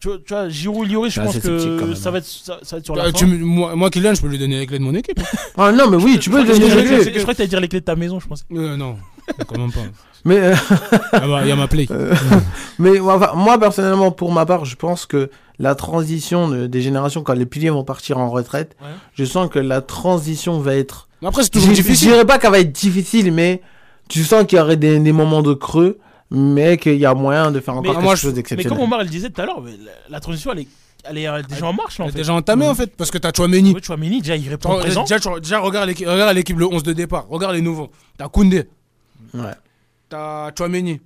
Tu 0.00 0.08
vois, 0.08 0.18
tu 0.18 0.32
vois, 0.32 0.48
Giroud, 0.48 0.88
Lloris, 0.88 1.12
je 1.12 1.20
Ah, 1.20 1.24
pense 1.24 1.38
que 1.38 1.94
ça 1.96 2.08
hein. 2.08 2.12
va, 2.12 2.18
être, 2.18 2.24
ça, 2.26 2.58
ça 2.62 2.76
va 2.76 2.78
être 2.78 2.84
sur 2.84 2.94
Euh, 2.96 3.02
la 3.04 3.12
tu 3.12 3.24
fin. 3.24 3.30
me- 3.32 3.38
moi, 3.44 3.74
moi, 3.74 3.90
Kylian, 3.90 4.14
je 4.14 4.20
peux 4.22 4.28
lui 4.28 4.38
donner 4.38 4.60
les 4.60 4.66
clés 4.66 4.78
de 4.78 4.84
mon 4.84 4.94
équipe. 4.94 5.18
Ah, 5.58 5.72
non, 5.72 5.90
mais 5.90 5.96
oui, 5.96 6.18
tu 6.20 6.30
peux 6.30 6.40
Je 6.40 6.46
que- 6.46 6.52
donner 6.52 6.70
je 6.70 6.76
les 6.78 6.84
clés. 6.84 7.12
je 7.16 7.20
crois 7.22 7.34
que 7.34 7.38
t'allais 7.38 7.48
dire 7.48 7.60
les 7.60 7.66
clés 7.68 7.80
de 7.80 7.84
ta 7.84 7.96
maison, 7.96 8.20
je 8.20 8.28
pense. 8.28 8.44
Euh, 8.52 8.76
non. 8.76 8.96
Quand 9.48 9.58
même 9.58 9.72
pas. 9.72 9.80
Mais, 10.24 10.36
euh, 10.38 10.54
Ah 11.12 11.20
bah, 11.26 11.40
Il 11.42 11.48
y 11.48 11.50
a 11.52 11.56
ma 11.56 11.66
play. 11.68 11.86
mais 12.78 13.00
enfin, 13.00 13.32
moi, 13.34 13.58
personnellement, 13.58 14.10
pour 14.10 14.32
ma 14.32 14.46
part, 14.46 14.64
je 14.64 14.76
pense 14.76 15.06
que 15.06 15.30
la 15.58 15.74
transition 15.74 16.48
de- 16.48 16.66
des 16.66 16.80
générations, 16.80 17.22
quand 17.22 17.34
les 17.34 17.46
piliers 17.46 17.70
vont 17.70 17.84
partir 17.84 18.18
en 18.18 18.30
retraite, 18.30 18.76
Ouais. 18.80 18.88
je 19.14 19.24
sens 19.24 19.48
que 19.50 19.58
la 19.58 19.80
transition 19.80 20.60
va 20.60 20.76
être. 20.76 21.08
Mais 21.22 21.28
après, 21.28 21.42
c'est 21.42 21.48
Je 21.48 21.58
toujours 21.58 21.74
je 21.74 21.82
difficile. 21.82 22.08
dirais 22.10 22.24
pas 22.24 22.38
qu'elle 22.38 22.52
va 22.52 22.60
être 22.60 22.70
difficile, 22.72 23.32
mais 23.32 23.62
tu 24.08 24.22
sens 24.22 24.44
qu'il 24.46 24.58
y 24.58 24.60
aurait 24.60 24.76
des, 24.76 24.98
des 25.00 25.12
moments 25.12 25.42
de 25.42 25.54
creux, 25.54 25.98
mais 26.30 26.76
qu'il 26.76 26.96
y 26.96 27.06
a 27.06 27.14
moyen 27.14 27.50
de 27.50 27.60
faire 27.60 27.74
encore 27.74 27.82
Mais- 27.84 27.90
quelque 27.90 28.02
moi, 28.02 28.16
chose 28.16 28.30
Mais 28.30 28.36
d'exceptionnel. 28.36 28.76
comme 28.78 28.84
Omar 28.86 29.00
le 29.00 29.06
disait 29.06 29.30
tout 29.30 29.40
à 29.40 29.46
l'heure, 29.46 29.60
mais 29.60 29.72
la, 29.72 29.92
la 30.10 30.20
transition, 30.20 30.52
elle 30.52 30.60
est, 30.60 30.68
elle 31.04 31.18
est 31.18 31.48
déjà 31.48 31.66
en 31.66 31.72
marche 31.72 31.98
là 31.98 32.04
en 32.04 32.08
Elle 32.08 32.10
est 32.10 32.12
fait. 32.12 32.18
déjà 32.18 32.34
entamé 32.34 32.66
en 32.66 32.74
fait. 32.74 32.94
Parce 32.96 33.10
que 33.10 33.18
t'as 33.18 33.32
Chouameni. 33.34 33.72
Ouais, 33.74 33.96
Mini, 33.96 34.20
déjà 34.20 34.36
il 34.36 34.48
répond 34.48 34.80
Déjà, 34.82 35.02
présent. 35.02 35.38
déjà, 35.40 35.58
regarde 35.60 35.88
l'équipe 35.88 36.06
regarde 36.08 36.34
l'équipe, 36.34 36.58
le 36.58 36.66
11 36.66 36.82
de 36.82 36.92
départ. 36.92 37.26
Regarde 37.28 37.54
les 37.54 37.62
nouveaux. 37.62 37.90
T'as 38.18 38.28
Koundé. 38.28 38.64
Ouais. 39.34 39.42
T'as 40.08 40.50
Chouameni. 40.56 41.00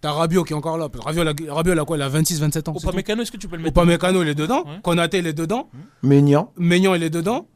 T'as 0.00 0.12
Rabiot 0.12 0.44
qui 0.44 0.52
est 0.52 0.56
encore 0.56 0.78
là. 0.78 0.88
Rabiot, 0.92 1.22
il 1.22 1.48
a- 1.48 1.54
Rabiot, 1.54 1.72
il 1.72 1.78
a 1.78 1.84
quoi? 1.84 1.96
Il 1.96 2.02
a 2.02 2.08
26-27 2.08 2.68
ans. 2.68 2.74
c'est 2.78 2.82
tout. 2.86 2.88
Upamecano, 2.90 3.22
est-ce 3.22 3.32
que 3.32 3.36
tu 3.36 3.48
peux 3.48 3.56
le 3.56 3.62
mettre 3.62 3.72
Upamecano, 3.80 4.22
il 4.22 4.28
est 4.28 4.34
dedans. 4.34 4.62
Ouais. 4.64 4.80
Konaté, 4.82 5.18
il 5.18 5.26
est 5.26 5.32
dedans. 5.32 5.68
Maignan. 6.02 6.52
Maignan, 6.56 6.94
il 6.94 7.02
est 7.02 7.10
dedans. 7.10 7.46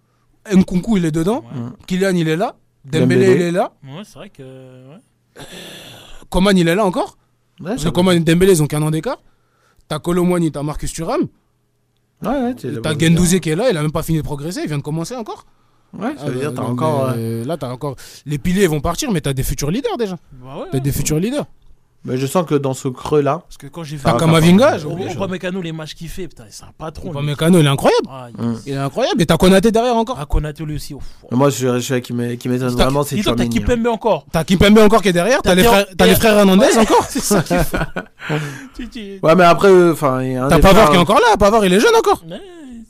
Nkunku, 0.53 0.97
il 0.97 1.05
est 1.05 1.13
dedans. 1.13 1.45
Ouais. 1.55 1.61
Kylian, 1.87 2.17
il 2.17 2.29
est 2.29 2.37
là. 2.37 2.57
Dembélé, 2.85 3.01
Dembélé. 3.27 3.35
il 3.37 3.43
est 3.43 3.51
là. 3.53 3.73
Ouais, 3.85 4.03
c'est 4.05 4.15
vrai 4.19 4.31
que. 4.31 4.43
ouais. 4.43 5.43
Coman, 6.33 6.57
il 6.57 6.66
est 6.66 6.74
là 6.74 6.85
encore. 6.85 7.16
Ouais, 7.61 7.66
Parce 7.70 7.83
c'est 7.83 7.89
que 7.91 7.95
Coman 7.95 8.16
et 8.16 8.20
Dembélé, 8.20 8.53
ils 8.55 8.62
ont 8.62 8.66
qu'un 8.66 8.83
an 8.83 8.91
d'écart. 8.91 9.18
T'as 9.87 9.99
Colomwani, 10.01 10.51
t'as 10.51 10.62
Marcus 10.62 10.93
Thuram. 10.93 11.28
Ouais, 12.22 12.28
ouais, 12.28 12.55
T'as 12.83 12.99
Gendouzi 12.99 13.41
qui 13.41 13.51
est 13.51 13.57
là. 13.57 13.70
Il 13.70 13.76
a 13.76 13.83
même 13.83 13.93
pas 13.93 14.03
fini 14.03 14.18
de 14.18 14.22
progresser. 14.22 14.61
Il 14.62 14.68
vient 14.68 14.78
de 14.78 14.83
commencer 14.83 15.14
encore. 15.14 15.45
Ouais, 15.93 16.14
ça 16.16 16.26
veut 16.30 16.37
Ah, 16.37 16.41
dire 16.41 16.55
t'as 16.55 16.62
encore. 16.62 17.12
euh, 17.16 17.45
Là, 17.45 17.57
t'as 17.59 17.70
encore. 17.70 17.97
Les 18.24 18.39
piliers 18.39 18.66
vont 18.66 18.80
partir, 18.80 19.11
mais 19.12 19.20
t'as 19.20 19.33
des 19.35 19.43
futurs 19.43 19.70
leaders 19.70 19.99
déjà. 19.99 20.16
Bah 20.43 20.57
ouais, 20.59 20.66
T'as 20.72 20.78
des 20.80 20.93
futurs 20.93 21.18
leaders. 21.18 21.45
Mais 22.05 22.16
je 22.16 22.26
sens 22.26 22.44
que 22.46 22.55
dans 22.55 22.74
ce 22.74 22.88
creux-là, 22.88 23.42
Parce 23.46 23.57
que 23.59 23.66
quand 23.68 23.84
j'ai 23.84 23.96
vu. 23.96 24.03
Ah, 24.05 24.12
T'as 24.12 24.18
Kamavinga, 24.18 24.78
j'ai 24.78 24.86
Au- 24.86 24.90
oublié. 24.92 25.12
Upamecano, 25.12 25.61
les 25.62 25.72
matchs 25.72 25.94
qu'il 25.94 26.09
fait, 26.09 26.28
putain, 26.28 26.44
c'est 26.50 26.64
un 26.64 26.72
patron. 26.76 27.05
lui. 27.05 27.11
Upamecano, 27.11 27.59
il 27.61 27.66
est 27.66 27.68
incroyable. 27.68 28.09
Ah, 28.11 28.26
il- 28.36 28.44
Hum. 28.44 28.59
Il 28.66 28.72
est 28.72 28.76
incroyable. 28.76 29.22
Et 29.22 29.26
t'as 29.26 29.36
Konaté 29.36 29.70
derrière 29.70 29.96
encore. 29.96 30.16
Ah, 30.20 30.26
Konaté 30.26 30.64
lui 30.64 30.76
aussi. 30.76 30.94
ouf. 30.94 31.05
moi, 31.30 31.50
je 31.50 31.55
suis 31.57 31.66
je 31.66 31.78
suis 31.78 31.84
celui 31.88 32.03
qui 32.03 32.12
m'é- 32.12 32.36
qui 32.36 32.48
m'étonne 32.48 32.68
vraiment, 32.70 33.03
c'est 33.03 33.16
dis 33.16 33.22
donc, 33.22 33.36
T'as 33.36 33.42
Chouameni. 33.44 33.59
hein. 33.59 33.61
Kipembe 33.66 33.86
encore. 33.86 34.26
T'as 34.32 34.44
Kimpembe 34.44 34.78
encore 34.78 35.03
qui 35.03 35.09
est 35.09 35.12
derrière. 35.12 35.42
T'as 35.42 35.50
T'as 35.50 35.55
les 35.55 35.62
frères, 35.64 35.86
t'as 35.96 36.07
les 36.07 36.12
Théo- 36.12 36.20
frères 36.20 36.38
Hernandez 36.38 36.78
encore. 36.78 37.05
C'est 37.09 37.20
ça 37.20 37.40
qu'il 37.42 37.59
faut. 37.59 37.76
Tu- 38.76 38.88
tu- 38.88 39.18
Ouais, 39.22 39.34
mais 39.34 39.44
après, 39.44 39.68
euh, 39.68 39.92
enfin, 39.92 40.22
il 40.22 40.32
y 40.32 40.36
a 40.36 40.44
un 40.46 40.48
T'as 40.48 40.57
des 40.57 40.62
Pavard 40.62 40.76
frères- 40.82 40.90
qui 40.90 40.96
est 40.96 41.00
encore 41.00 41.20
là. 41.20 41.36
Pavard, 41.38 41.64
il 41.66 41.72
est 41.72 41.80
jeune 41.80 41.94
encore. 41.96 42.22
Ouais, 42.28 42.40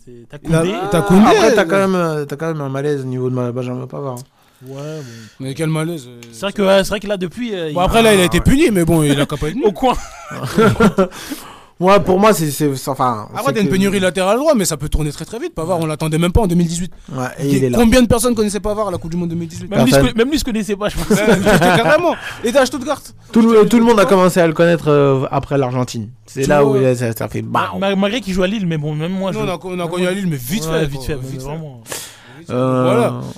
c'est- 0.04 0.26
T'as 0.30 0.36
Il 0.42 0.54
a- 0.54 0.58
Koundé. 0.60 0.74
T'as 0.90 1.02
Koundé. 1.02 1.26
Après, 1.26 1.54
t'as 1.54 1.64
quand, 1.64 1.76
même, 1.78 1.94
euh, 1.94 2.24
t'as 2.24 2.36
quand 2.36 2.46
même 2.48 2.60
un 2.60 2.68
malaise 2.68 3.00
au 3.02 3.06
niveau 3.06 3.28
de 3.30 3.34
ma 3.34 3.50
Benjamin 3.52 3.86
Pavard. 3.86 4.16
Ouais, 4.66 4.74
bon. 4.98 5.02
Mais 5.40 5.54
quel 5.54 5.68
malaise. 5.68 6.06
euh. 6.08 6.20
C'est 6.32 6.40
vrai 6.42 6.52
que, 6.52 6.62
ouais, 6.62 6.84
c'est 6.84 6.90
vrai 6.90 7.00
que 7.00 7.06
là, 7.08 7.16
depuis. 7.16 7.54
euh, 7.54 7.72
Bon, 7.72 7.80
il- 7.80 7.84
après, 7.84 8.02
là, 8.02 8.14
il 8.14 8.20
a 8.20 8.24
été 8.24 8.40
puni, 8.40 8.70
mais 8.70 8.84
bon, 8.84 9.02
il 9.02 9.20
a 9.20 9.26
qu'à 9.26 9.36
pas 9.36 9.48
être 9.48 9.56
Au 9.64 9.72
coin. 9.72 9.94
Ouais, 11.80 11.98
pour 11.98 12.20
moi, 12.20 12.32
c'est. 12.32 12.48
c'est- 12.52 12.72
c'est- 12.76 12.88
Enfin. 12.90 13.28
Après, 13.34 13.52
t'as 13.52 13.60
une 13.60 13.66
que- 13.66 13.72
pénurie 13.72 13.98
latérale 13.98 14.38
droit, 14.38 14.54
mais 14.54 14.64
ça 14.64 14.76
peut 14.76 14.88
tourner 14.88 15.10
très 15.10 15.24
très 15.24 15.40
vite. 15.40 15.52
Pavard, 15.52 15.80
on 15.80 15.86
l'attendait 15.86 16.18
même 16.18 16.30
pas 16.30 16.42
en 16.42 16.46
2018. 16.46 16.92
Ouais, 17.12 17.24
et 17.40 17.48
il 17.48 17.64
est 17.64 17.70
là. 17.70 17.78
Combien 17.78 18.02
de 18.02 18.06
personnes 18.06 18.36
connaissaient 18.36 18.60
Pavard 18.60 18.86
à 18.86 18.90
la 18.92 18.98
Coupe 18.98 19.10
du 19.10 19.16
Monde 19.16 19.30
2018 19.30 19.68
Même 19.68 19.80
lui, 19.84 19.90
se 19.90 19.96
Personne. 19.96 20.12
conna- 20.12 20.18
même 20.24 20.30
lui 20.30 20.38
se 20.38 20.44
connaissait 20.44 20.76
pas, 20.76 20.90
je 20.90 20.96
pense. 20.96 21.08
Ouais, 21.08 21.26
Carrément. 21.58 22.14
Et 22.44 22.52
t'as 22.52 22.66
Stuttgart. 22.66 23.02
Tout 23.32 23.42
le, 23.42 23.66
tout 23.66 23.78
le 23.80 23.84
monde 23.84 23.98
a 23.98 24.04
commencé 24.04 24.38
à 24.38 24.46
le 24.46 24.52
connaître 24.52 24.88
euh, 24.88 25.24
après 25.32 25.58
l'Argentine. 25.58 26.10
C'est 26.26 26.46
là 26.46 26.64
où 26.64 26.76
il 26.76 26.84
a- 26.84 26.94
ça, 26.94 27.10
ça 27.12 27.26
fait 27.26 27.42
ma- 27.42 27.72
Malgré 27.96 28.20
qu'il 28.20 28.32
joue 28.34 28.44
à 28.44 28.46
Lille, 28.46 28.66
mais 28.66 28.76
bon, 28.78 28.94
même 28.94 29.12
moi. 29.12 29.32
Nous, 29.32 29.40
je... 29.40 29.44
on 29.44 29.48
a, 29.48 29.58
on 29.60 29.80
a 29.84 29.88
connu 29.88 30.06
à 30.06 30.12
Lille, 30.12 30.28
mais 30.28 30.36
vite 30.36 30.64
Ouais, 30.66 30.80
fait. 30.80 30.86
Vite 30.86 30.98
quoi, 30.98 31.06
fait, 31.06 31.16
mais 31.16 31.28
vite 31.30 31.40
fait. 31.40 31.46
vraiment. 31.48 31.82
Euh, 32.50 32.82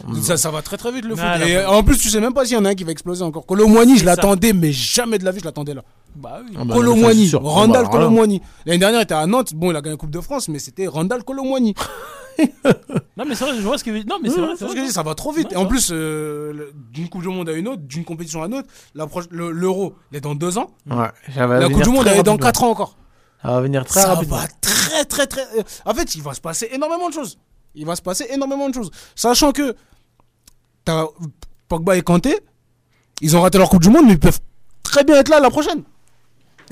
Voilà. 0.04 0.22
Ça, 0.22 0.36
ça 0.36 0.50
va 0.50 0.62
très 0.62 0.76
très 0.76 0.92
vite 0.92 1.04
le 1.04 1.14
foot. 1.16 1.24
Ah, 1.26 1.38
là, 1.38 1.48
Et 1.48 1.54
bah. 1.56 1.70
en 1.72 1.82
plus, 1.82 1.98
tu 1.98 2.08
sais 2.10 2.20
même 2.20 2.34
pas 2.34 2.44
s'il 2.44 2.56
y 2.56 2.60
en 2.60 2.64
a 2.64 2.70
un 2.70 2.74
qui 2.74 2.84
va 2.84 2.92
exploser 2.92 3.22
encore. 3.22 3.46
Colomwani, 3.46 3.98
je 3.98 4.04
l'attendais, 4.04 4.52
mais 4.52 4.72
jamais 4.72 5.18
de 5.18 5.24
la 5.24 5.30
vie, 5.32 5.40
je 5.40 5.44
l'attendais 5.44 5.74
là. 5.74 5.82
Bah 6.16 6.40
oui. 6.44 6.54
Ah 6.58 6.64
bah, 6.64 6.74
Colomwani. 6.74 7.30
Randall 7.34 7.76
Ah 7.80 7.82
bah. 7.84 7.90
Colomwani. 7.90 8.40
L'année 8.66 8.78
dernière, 8.78 9.00
il 9.00 9.04
était 9.04 9.14
à 9.14 9.26
Nantes. 9.26 9.54
Bon, 9.54 9.70
il 9.70 9.76
a 9.76 9.80
gagné 9.80 9.94
la 9.94 9.96
Coupe 9.98 10.10
de 10.10 10.20
France, 10.20 10.48
mais 10.48 10.58
c'était 10.58 10.86
Randall 10.86 11.24
Colomwani. 11.24 11.74
Non, 13.16 13.24
mais 13.28 13.36
c'est 13.36 13.44
vrai, 13.44 13.54
je 13.56 13.60
vois 13.62 13.78
ce 13.78 13.84
que. 13.84 13.90
Non, 14.08 14.16
mais 14.20 14.28
c'est 14.28 14.40
vrai. 14.40 14.54
C'est 14.58 14.64
ce 14.64 14.70
que 14.70 14.70
je 14.72 14.78
vrai. 14.78 14.86
dis, 14.88 14.92
ça 14.92 15.04
va 15.04 15.14
trop 15.14 15.30
vite. 15.30 15.52
Et 15.52 15.56
en 15.56 15.66
plus, 15.66 15.90
euh, 15.92 16.72
d'une 16.92 17.08
Coupe 17.08 17.22
du 17.22 17.28
Monde 17.28 17.48
à 17.48 17.52
une 17.52 17.68
autre, 17.68 17.82
d'une 17.82 18.04
compétition 18.04 18.42
à 18.42 18.46
une 18.46 18.54
autre, 18.54 18.68
l'Euro, 19.30 19.94
il 20.10 20.18
est 20.18 20.20
dans 20.20 20.34
deux 20.34 20.58
ans. 20.58 20.70
Ouais, 20.90 21.06
La 21.36 21.68
Coupe 21.68 21.82
du 21.84 21.90
Monde, 21.90 22.06
elle 22.08 22.18
est 22.18 22.22
dans 22.24 22.36
quatre 22.36 22.64
ans 22.64 22.70
encore. 22.70 22.96
Ça 23.40 23.50
va 23.52 23.60
venir 23.60 23.84
très 23.84 24.00
Ça 24.00 24.14
rapidement. 24.14 24.36
va 24.38 24.46
très, 24.60 25.04
très, 25.04 25.26
très. 25.28 25.42
euh, 25.58 25.62
En 25.84 25.94
fait, 25.94 26.14
il 26.16 26.22
va 26.22 26.32
se 26.34 26.40
passer 26.40 26.68
énormément 26.72 27.08
de 27.08 27.14
choses. 27.14 27.38
Il 27.74 27.86
va 27.86 27.96
se 27.96 28.02
passer 28.02 28.26
énormément 28.30 28.68
de 28.68 28.74
choses. 28.74 28.90
Sachant 29.14 29.52
que 29.52 29.74
t'as 30.84 31.06
Pogba 31.68 31.96
et 31.96 32.02
Kanté, 32.02 32.36
ils 33.20 33.36
ont 33.36 33.40
raté 33.42 33.58
leur 33.58 33.68
Coupe 33.68 33.82
du 33.82 33.90
Monde, 33.90 34.04
mais 34.06 34.12
ils 34.12 34.18
peuvent 34.18 34.40
très 34.82 35.04
bien 35.04 35.16
être 35.16 35.28
là 35.28 35.40
la 35.40 35.50
prochaine. 35.50 35.82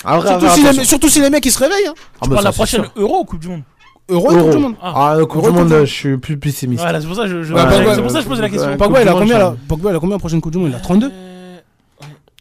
Surtout, 0.05 0.49
si 0.51 0.61
les, 0.63 0.67
attention. 0.69 0.85
surtout 0.85 1.09
si 1.09 1.21
les 1.21 1.31
mecs 1.31 1.45
ils 1.47 1.53
se 1.53 1.59
réveillent. 1.59 1.87
Hein. 1.87 1.95
Ah, 1.97 2.25
Tu 2.25 2.29
bah, 2.31 2.37
parles 2.37 2.39
ça, 2.39 2.43
la 2.49 2.53
prochaine 2.53 2.83
sûr. 2.85 2.93
Euro 2.97 3.21
ou 3.21 3.25
Coupe 3.25 3.41
du 3.41 3.49
Monde 3.49 3.63
Euro. 4.09 4.29
Coupe 4.29 4.51
du 4.51 4.59
Monde. 4.59 4.75
Ah, 4.83 5.15
le 5.17 5.27
Coupe 5.27 5.45
du 5.45 5.51
Monde, 5.51 5.69
je 5.81 5.85
suis 5.85 6.17
plus 6.19 6.39
pessimiste. 6.39 6.83
Voilà, 6.83 7.01
c'est 7.01 7.07
pour 7.07 7.17
ça 7.17 7.23
que 7.23 7.29
je. 7.29 7.43
je- 7.45 7.55
Ouais, 7.55 7.63
Pogba- 7.63 7.95
c'est 7.95 8.03
pour 8.03 8.11
ça 8.11 8.19
que 8.19 8.25
je 8.25 8.29
posais 8.29 8.43
la 8.43 8.49
question. 8.51 8.77
Pogba, 8.77 9.03
il 9.03 9.09
a 9.09 9.13
combien 9.13 9.39
là 9.39 9.57
Pogba, 9.69 9.91
il 9.91 9.97
a 9.97 10.01
combien 10.01 10.17
la 10.17 10.21
prochaine 10.21 10.41
Coupe 10.41 10.53
du 10.53 10.59
Monde 10.59 10.69
Il 10.71 10.75
a 10.75 10.81
32 10.81 11.11
Euh. 11.13 11.29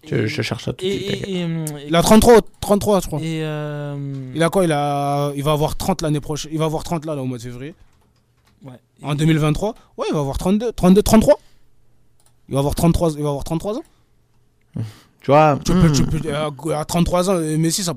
Je, 0.09 0.25
je 0.25 0.41
cherche 0.41 0.65
ça 0.65 0.73
tout 0.73 0.83
de 0.83 0.89
suite. 0.91 1.25
Il 1.87 1.95
a 1.95 2.01
33, 2.01 2.39
33 2.59 3.01
je 3.01 3.07
crois. 3.07 3.19
Et. 3.19 3.41
euh, 3.43 3.95
Il 4.33 4.41
a 4.41 4.49
quoi 4.49 4.63
il, 4.65 4.71
a... 4.71 5.31
il 5.35 5.43
va 5.43 5.51
avoir 5.51 5.75
30 5.77 6.01
l'année 6.01 6.19
prochaine. 6.19 6.49
Il 6.51 6.57
va 6.57 6.65
avoir 6.65 6.83
30 6.83 7.05
là, 7.05 7.13
là 7.15 7.21
au 7.21 7.25
mois 7.25 7.37
de 7.37 7.43
février. 7.43 7.75
Ouais. 8.65 8.79
En 9.03 9.15
2023 9.15 9.75
Ouais, 9.97 10.05
il 10.09 10.13
va 10.13 10.19
avoir 10.19 10.37
32, 10.37 10.71
32 10.73 11.01
33. 11.01 11.35
Il 12.49 12.53
va 12.53 12.59
avoir 12.59 12.75
33, 12.75 13.11
il 13.17 13.23
va 13.23 13.29
avoir 13.29 13.43
33 13.43 13.77
ans. 13.77 13.83
Tu 15.21 15.29
vois 15.29 15.59
Tu 15.63 15.71
hmm. 15.73 15.81
peux, 15.81 15.91
tu 15.91 16.03
peux- 16.03 16.33
à, 16.33 16.79
à 16.79 16.85
33 16.85 17.29
ans, 17.29 17.33
euh, 17.35 17.55
Messi, 17.55 17.83
ça, 17.83 17.93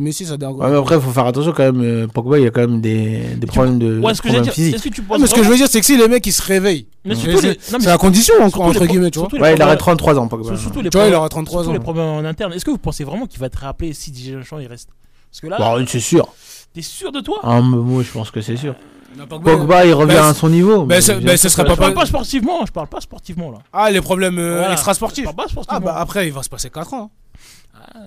Messi, 0.00 0.26
ça 0.26 0.34
a 0.34 0.36
des- 0.36 0.46
Ouais, 0.46 0.68
mais 0.68 0.76
après, 0.76 0.96
il 0.96 1.00
faut 1.00 1.12
faire 1.12 1.26
attention 1.26 1.52
quand 1.52 1.62
même. 1.62 1.80
euh, 1.80 2.06
Pogba, 2.08 2.38
il 2.40 2.42
y 2.44 2.46
a 2.46 2.50
quand 2.50 2.62
même 2.62 2.80
des, 2.80 3.20
des 3.36 3.46
problèmes 3.46 3.78
de 3.78 4.00
Ouais, 4.00 4.14
ce 4.14 4.20
que 4.20 4.26
problèmes 4.28 4.52
physiques. 4.52 4.82
que 4.82 4.88
tu 4.88 5.00
Ah, 5.04 5.08
penses. 5.10 5.20
mais 5.20 5.26
ce 5.28 5.34
que 5.34 5.44
je 5.44 5.48
veux 5.48 5.56
dire, 5.56 5.68
c'est 5.68 5.78
que 5.78 5.86
si 5.86 5.96
les 5.96 6.08
mecs 6.08 6.26
ils 6.26 6.32
se 6.32 6.42
réveillent, 6.42 6.88
Mais 7.04 7.14
c'est 7.14 7.20
surtout 7.30 7.40
les- 7.46 7.48
non, 7.50 7.54
mais 7.72 7.78
c'est 7.80 7.86
la 7.86 7.98
condition 7.98 8.34
surtout 8.40 8.62
entre 8.62 8.84
guillemets, 8.84 9.12
tu 9.12 9.20
vois. 9.20 9.28
Ouais, 9.38 9.54
il 9.54 9.62
aurait 9.62 9.76
33 9.76 10.18
ans, 10.18 10.26
Pogba. 10.26 10.56
Surtout 10.56 10.80
les 10.82 10.90
Tu 10.90 10.98
vois, 10.98 11.06
il 11.06 11.14
aura 11.14 11.28
33 11.28 11.60
surtout 11.62 11.70
ans. 11.70 11.72
les 11.72 11.78
problèmes 11.78 12.04
en 12.06 12.24
interne. 12.24 12.52
Est-ce 12.52 12.64
que 12.64 12.72
vous 12.72 12.78
pensez 12.78 13.04
vraiment 13.04 13.26
qu'il 13.26 13.38
va 13.38 13.48
te 13.48 13.58
rappeler 13.58 13.92
si 13.92 14.10
Didier 14.10 14.34
Deschamps 14.34 14.58
il 14.58 14.66
reste? 14.66 14.88
Parce 15.30 15.40
que 15.40 15.46
là, 15.46 15.58
Bon, 15.58 15.84
c'est 15.86 16.00
sûr. 16.00 16.26
t'es 16.74 16.82
sûr 16.82 17.12
de 17.12 17.20
toi? 17.20 17.38
Ah, 17.44 17.60
mais 17.62 17.76
moi, 17.76 18.02
je 18.02 18.10
pense 18.10 18.32
que 18.32 18.40
c'est 18.40 18.56
sûr. 18.56 18.74
Non, 19.16 19.24
Pogba- 19.24 19.56
Pogba, 19.56 19.86
il 19.86 19.94
revient 19.94 20.14
bah, 20.14 20.28
à 20.28 20.34
son 20.34 20.48
niveau. 20.48 20.84
bah, 20.84 20.96
mais 20.98 21.14
bien 21.18 21.26
bah, 21.32 21.36
ce 21.36 21.48
serait 21.48 21.62
que- 21.64 21.70
Je 21.70 21.74
pas 21.74 21.80
parle 21.80 21.94
pas- 21.94 22.00
pas 22.00 22.06
sportivement, 22.06 22.66
je 22.66 22.72
parle 22.72 22.86
pas 22.88 23.00
sportivement 23.00 23.50
là. 23.50 23.58
Ah, 23.72 23.90
les 23.90 24.00
problèmes 24.00 24.38
euh, 24.38 24.58
Voilà. 24.58 24.72
extra-sportifs. 24.72 25.24
Pas 25.34 25.46
Ah, 25.68 25.80
bah 25.80 25.94
après, 25.98 26.26
il 26.26 26.32
va 26.32 26.42
se 26.42 26.48
passer 26.48 26.70
4 26.70 26.92
ans. 26.94 27.10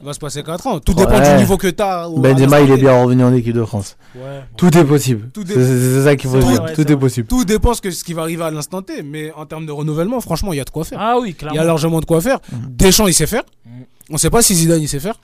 Il 0.01 0.05
va 0.05 0.13
se 0.13 0.19
passer 0.19 0.43
4 0.43 0.67
ans. 0.67 0.79
Tout 0.79 0.91
Ouais. 0.97 1.05
dépend 1.05 1.19
du 1.21 1.37
niveau 1.37 1.57
que 1.57 1.67
t'as. 1.67 2.07
au- 2.07 2.17
à 2.17 2.21
Benzema, 2.21 2.59
il 2.61 2.71
est 2.71 2.77
bien 2.77 3.01
revenu 3.01 3.23
en 3.23 3.33
équipe 3.33 3.53
de 3.53 3.63
France. 3.63 3.97
Ouais. 4.15 4.41
Tout 4.57 4.75
est 4.77 4.83
possible. 4.83 5.29
C'est 5.35 5.43
dé- 5.43 5.53
c'est- 5.53 5.93
c'est 5.93 6.03
ça 6.03 6.15
qu'il 6.15 6.29
faut 6.29 6.39
dire. 6.39 6.63
ouais, 6.63 6.73
Tout 6.73 6.91
est 6.91 6.97
possible. 6.97 7.27
Tout 7.27 7.45
dépend 7.45 7.73
ce, 7.73 7.81
que, 7.81 7.91
ce 7.91 8.03
qui 8.03 8.13
va 8.13 8.23
arriver 8.23 8.43
à 8.43 8.51
l'instant 8.51 8.81
T. 8.81 9.01
Mais 9.03 9.31
en 9.35 9.45
termes 9.45 9.65
de 9.65 9.71
renouvellement, 9.71 10.19
franchement, 10.21 10.53
il 10.53 10.57
y 10.57 10.59
a 10.59 10.63
de 10.65 10.69
quoi 10.69 10.83
faire. 10.83 10.99
Ah 11.01 11.15
oui, 11.19 11.29
Il 11.29 11.31
y 11.31 11.31
a 11.31 11.49
clairement. 11.49 11.63
largement 11.63 11.99
de 12.01 12.05
quoi 12.05 12.19
faire. 12.21 12.39
Mhm. 12.51 12.59
Deschamps, 12.71 13.07
il 13.07 13.13
sait 13.13 13.27
faire. 13.27 13.43
Mhm. 13.65 13.85
On 14.11 14.17
sait 14.17 14.29
pas 14.31 14.41
si 14.41 14.55
Zidane, 14.55 14.81
il 14.81 14.87
sait 14.89 14.99
faire. 14.99 15.15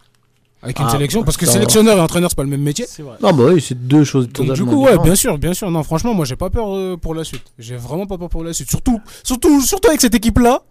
Avec 0.64 0.80
une 0.80 0.86
Ah, 0.88 0.92
sélection. 0.92 1.24
Parce 1.24 1.38
que 1.38 1.46
sélectionneur 1.46 1.98
et 1.98 2.02
entraîneur, 2.02 2.30
c'est 2.32 2.36
pas 2.36 2.44
le 2.44 2.50
même 2.50 2.62
métier. 2.62 2.86
C'est 2.88 3.04
vrai. 3.04 3.18
Non, 3.22 3.34
bah 3.34 3.44
oui, 3.54 3.62
c'est 3.62 3.88
deux 3.88 4.04
choses 4.04 4.26
Donc 4.26 4.34
totalement 4.34 4.54
du 4.56 4.64
coup, 4.66 4.78
ouais, 4.78 4.86
différentes. 4.92 5.06
bien 5.06 5.16
sûr, 5.16 5.38
bien 5.38 5.54
sûr. 5.54 5.70
Non, 5.70 5.84
franchement, 5.84 6.14
moi, 6.16 6.26
j'ai 6.26 6.36
pas 6.36 6.50
peur 6.50 6.76
euh, 6.76 6.98
pour 6.98 7.14
la 7.14 7.24
suite. 7.24 7.44
J'ai 7.60 7.76
vraiment 7.78 8.08
pas 8.08 8.18
peur 8.18 8.30
pour 8.30 8.44
la 8.44 8.52
suite. 8.54 8.70
Surtout, 8.70 9.00
surtout, 9.24 9.62
surtout 9.62 9.90
avec 9.90 10.02
cette 10.02 10.16
équipe-là. 10.16 10.62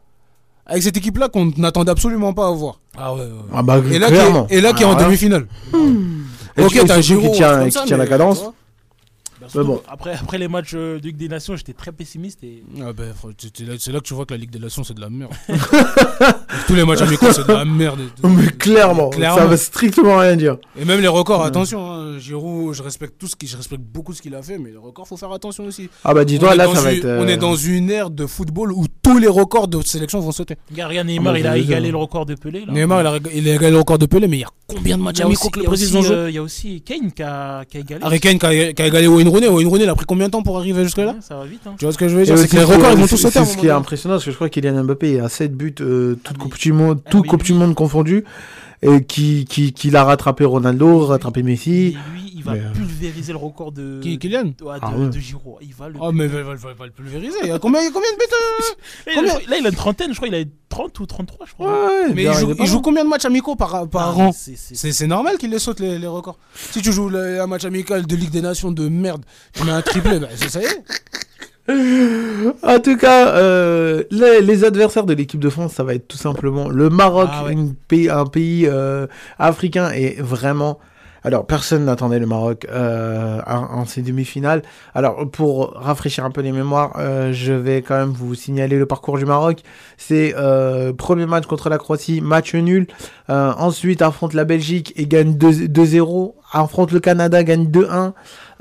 Avec 0.66 0.82
cette 0.82 0.96
équipe-là 0.96 1.28
qu'on 1.28 1.52
n'attendait 1.58 1.90
absolument 1.92 2.32
pas 2.32 2.48
à 2.48 2.50
voir. 2.50 2.80
Ah 2.96 3.14
ouais, 3.14 3.20
ouais. 3.20 3.26
Ah 3.52 3.62
bah, 3.62 3.80
Et 3.92 3.98
là, 3.98 4.06
qui 4.08 4.12
clairement. 4.14 4.46
est, 4.48 4.56
et 4.56 4.60
là, 4.62 4.72
qui 4.72 4.82
est 4.82 4.86
en 4.86 4.96
là, 4.96 5.04
demi-finale. 5.04 5.46
et 6.56 6.62
Ok, 6.64 6.72
tu- 6.72 6.78
t'as 6.86 7.02
surtout 7.02 7.02
Giroud 7.02 7.32
qui 7.36 7.44
un 7.44 7.56
tient, 7.58 7.64
qui 7.66 7.72
ça, 7.72 7.82
tient 7.84 7.96
la 7.98 8.06
cadence. 8.06 8.42
Bah, 9.44 9.50
surtout, 9.50 9.66
bon. 9.66 9.82
après, 9.88 10.14
après 10.14 10.38
les 10.38 10.48
matchs 10.48 10.72
euh, 10.74 10.98
de 10.98 11.06
Ligue 11.06 11.16
des 11.16 11.28
Nations, 11.28 11.56
j'étais 11.56 11.72
très 11.72 11.92
pessimiste 11.92 12.42
et. 12.44 12.62
Ah 12.80 12.92
ben, 12.92 13.12
c'est 13.38 13.60
là, 13.66 13.74
c'est 13.78 13.92
là 13.92 13.98
que 14.00 14.04
tu 14.04 14.14
vois 14.14 14.26
que 14.26 14.34
la 14.34 14.38
Ligue 14.38 14.50
des 14.50 14.58
Nations, 14.58 14.84
c'est 14.84 14.94
de 14.94 15.00
la 15.00 15.10
merde. 15.10 15.32
Tous 16.66 16.74
les 16.74 16.84
matchs 16.84 17.02
amicaux, 17.02 17.32
c'est 17.32 17.46
de 17.46 17.52
la 17.52 17.64
merde. 17.64 18.00
Mais 18.22 18.46
clairement, 18.48 19.10
Clairement. 19.10 19.38
ça 19.38 19.46
veut 19.46 19.56
strictement 19.56 20.18
rien 20.18 20.36
dire. 20.36 20.56
Et 20.78 20.84
même 20.84 21.00
les 21.00 21.08
records, 21.08 21.42
attention, 21.44 21.90
hein, 21.90 22.18
Giroud, 22.18 22.74
je 22.74 22.82
respecte 22.82 23.18
tout 23.18 23.26
ce 23.26 23.36
qui, 23.36 23.46
je 23.46 23.56
respecte 23.56 23.82
beaucoup 23.82 24.12
ce 24.12 24.22
qu'il 24.22 24.34
a 24.34 24.42
fait, 24.42 24.58
mais 24.58 24.70
les 24.70 24.76
records, 24.76 25.06
faut 25.06 25.16
faire 25.16 25.32
attention 25.32 25.64
aussi. 25.64 25.88
Ah 26.04 26.14
bah 26.14 26.20
On 26.22 26.24
dis-toi, 26.24 26.54
est 26.54 26.56
là, 26.56 26.64
dans 26.66 26.74
ça 26.74 26.80
va 26.82 26.92
une- 26.92 26.98
être... 26.98 27.04
euh, 27.04 27.20
On 27.22 27.28
est 27.28 27.36
dans 27.36 27.56
une 27.56 27.90
ère 27.90 28.10
de 28.10 28.26
football 28.26 28.72
où 28.72 28.86
tous 29.02 29.18
les 29.18 29.28
records 29.28 29.68
de 29.68 29.82
sélection 29.82 30.20
vont 30.20 30.32
sauter. 30.32 30.56
Regarde, 30.70 31.06
Neymar, 31.06 31.32
bah, 31.34 31.38
il 31.38 31.46
a 31.46 31.56
égalé 31.58 31.82
dire. 31.88 31.92
le 31.92 31.98
record 31.98 32.24
de 32.26 32.34
Pelé. 32.34 32.64
Là. 32.64 32.72
Neymar, 32.72 33.00
il 33.00 33.06
a, 33.06 33.18
il 33.34 33.48
a 33.48 33.54
égalé 33.54 33.70
le 33.72 33.78
record 33.78 33.98
de 33.98 34.06
Pelé, 34.06 34.28
mais 34.28 34.38
il 34.38 34.40
y 34.40 34.44
a 34.44 34.48
combien 34.66 34.96
de 34.98 35.02
matchs 35.02 35.20
amicaux 35.20 35.42
aussi, 35.42 35.50
que 35.50 35.58
il 35.58 35.62
le 35.62 35.64
y 35.64 35.68
a 35.68 35.70
aussi, 35.72 35.82
président 35.84 36.02
joue 36.02 36.12
euh, 36.14 36.30
il 36.30 36.34
y 36.34 36.38
a 36.38 36.42
aussi 36.42 36.80
Kane 36.82 37.12
qui 37.12 37.22
a, 37.22 37.64
qui 37.64 37.76
a 37.76 37.80
égalé. 37.80 38.00
Harry 38.04 38.20
Kane 38.20 38.38
qui 38.38 38.46
a, 38.46 38.72
qui 38.72 38.82
a 38.82 38.86
égalé 38.86 39.06
Wayne 39.06 39.28
Rooney. 39.28 39.48
Wayne 39.48 39.68
Rooney, 39.68 39.84
il 39.84 39.88
a 39.90 39.94
pris 39.94 40.06
combien 40.06 40.26
de 40.26 40.32
temps 40.32 40.42
pour 40.42 40.58
arriver 40.58 40.82
jusque-là 40.84 41.12
Ouais, 41.12 41.18
ça 41.20 41.36
va 41.36 41.44
vite. 41.44 41.60
Hein. 41.66 41.74
Tu 41.78 41.84
vois 41.84 41.92
ce 41.92 41.98
que 41.98 42.08
je 42.08 42.16
veux 42.16 42.24
dire 42.24 42.36
C'est 42.38 42.48
que 42.48 42.56
les 42.56 42.62
ce 42.62 42.66
qui 42.66 42.72
est- 42.72 42.76
records, 42.76 42.92
ils 42.92 42.98
vont 42.98 43.06
tous 43.06 43.16
sauter. 43.16 43.38
C'est 43.40 43.44
ce 43.44 43.56
qui 43.56 43.66
est 43.66 43.70
impressionnant, 43.70 44.14
parce 44.14 44.24
que 44.24 44.30
je 44.30 44.36
crois 44.36 44.48
qu'Kylian 44.48 44.82
Mbappé 44.84 45.14
est 45.14 45.20
à 45.20 45.28
7 45.28 45.54
buts, 45.56 45.74
euh, 45.80 46.18
toute 46.22 46.36
Ah, 46.38 46.42
Coupe 46.42 46.58
du 46.58 46.72
Monde, 46.72 47.00
Ah, 47.04 47.10
toute 47.10 47.22
mais 47.22 47.28
Coupe 47.28 47.42
lui- 47.42 47.52
du 47.52 47.58
Monde 47.58 47.74
confondue, 47.74 48.24
et 48.84 49.04
qui, 49.04 49.44
qui, 49.44 49.72
qui 49.72 49.90
l'a 49.90 50.04
rattrapé 50.04 50.44
Ronaldo, 50.44 51.06
rattrapé 51.06 51.40
Et 51.40 51.42
Messi. 51.42 51.90
lui, 52.12 52.32
il 52.36 52.42
va 52.42 52.52
Mais, 52.52 52.60
euh, 52.60 52.72
pulvériser 52.72 53.32
le 53.32 53.38
record 53.38 53.72
de. 53.72 54.00
Qui, 54.02 54.18
Kylian 54.18 54.44
Ouais, 54.62 54.74
de, 54.74 54.80
Ah 54.82 54.92
ouais. 54.96 55.08
de 55.08 55.18
Giroud. 55.18 55.56
Il 55.62 55.72
va 55.74 55.88
le. 55.88 55.94
Oh, 56.00 56.12
mais 56.12 56.24
il 56.24 56.30
va, 56.30 56.42
va- 56.42 56.54
va- 56.54 56.74
va 56.74 56.84
le 56.86 56.92
pulvériser. 56.92 57.36
Il 57.42 57.48
y 57.48 57.52
a 57.52 57.58
combien, 57.58 57.80
de 57.82 58.16
buts 58.16 58.24
euh 58.30 58.74
Là, 59.06 59.12
il 59.12 59.18
a- 59.18 59.32
combien 59.32 59.48
là, 59.50 59.56
il 59.60 59.66
a 59.66 59.68
une 59.70 59.74
trentaine, 59.74 60.10
je 60.12 60.16
crois. 60.16 60.28
Il 60.28 60.34
a 60.34 60.44
30 60.68 60.98
ou 61.00 61.06
33, 61.06 61.46
je 61.46 61.52
crois. 61.54 61.86
Ouais, 61.86 62.12
Mais 62.14 62.24
il 62.24 62.32
joue, 62.34 62.54
il 62.58 62.66
combien 62.82 63.04
de 63.04 63.08
matchs 63.08 63.24
amicaux 63.24 63.54
par, 63.56 63.88
par 63.88 64.18
Ah, 64.18 64.22
an 64.24 64.32
c'est- 64.32 64.56
normal 65.06 65.38
qu'il 65.38 65.50
les 65.50 65.58
saute 65.58 65.80
les, 65.80 65.98
les 65.98 66.06
records. 66.06 66.38
Si 66.54 66.82
tu 66.82 66.92
joues 66.92 67.08
le- 67.08 67.40
un 67.40 67.46
match 67.46 67.64
amical 67.64 68.04
de 68.06 68.16
Ligue 68.16 68.30
des 68.30 68.42
Nations 68.42 68.72
de 68.72 68.88
merde, 68.88 69.24
tu 69.52 69.62
mets 69.64 69.70
un 69.72 69.82
triplé, 69.82 70.18
bah, 70.18 70.28
c'est- 70.34 70.48
ça 70.48 70.60
y 70.60 70.64
est. 70.64 70.84
En 71.68 72.78
tout 72.80 72.96
cas, 72.96 73.28
euh, 73.36 74.02
les, 74.10 74.40
les 74.42 74.64
adversaires 74.64 75.04
de 75.06 75.14
l'équipe 75.14 75.40
de 75.40 75.48
France, 75.48 75.72
ça 75.72 75.84
va 75.84 75.94
être 75.94 76.08
tout 76.08 76.18
simplement 76.18 76.68
le 76.68 76.90
Maroc, 76.90 77.28
Ah 77.32 77.44
ouais. 77.44 77.56
pays- 77.88 78.10
un 78.10 78.26
pays 78.26 78.66
euh, 78.68 79.06
africain 79.38 79.90
et 79.90 80.16
vraiment. 80.20 80.78
Alors, 81.26 81.46
personne 81.46 81.86
n'attendait 81.86 82.18
le 82.18 82.26
Maroc 82.26 82.66
euh, 82.70 83.40
en, 83.46 83.86
ces 83.86 84.02
demi-finales. 84.02 84.60
Alors, 84.94 85.26
pour 85.30 85.72
rafraîchir 85.74 86.22
un 86.22 86.30
peu 86.30 86.42
les 86.42 86.52
mémoires, 86.52 86.96
euh, 86.98 87.32
je 87.32 87.54
vais 87.54 87.80
quand 87.80 87.96
même 87.96 88.10
vous 88.12 88.34
signaler 88.34 88.76
le 88.76 88.84
parcours 88.84 89.16
du 89.16 89.24
Maroc. 89.24 89.60
C'est 89.96 90.34
euh, 90.36 90.92
premier 90.92 91.24
match 91.24 91.46
contre 91.46 91.70
la 91.70 91.78
Croatie, 91.78 92.20
match 92.20 92.54
nul. 92.54 92.86
Euh, 93.30 93.54
ensuite, 93.56 94.02
affronte 94.02 94.34
la 94.34 94.44
Belgique 94.44 94.92
et 94.96 95.06
gagne 95.06 95.38
2 95.38 95.66
2-0. 95.68 96.34
Affronte 96.54 96.92
le 96.92 97.00
Canada, 97.00 97.42
gagne 97.42 97.66
2-1. 97.66 98.12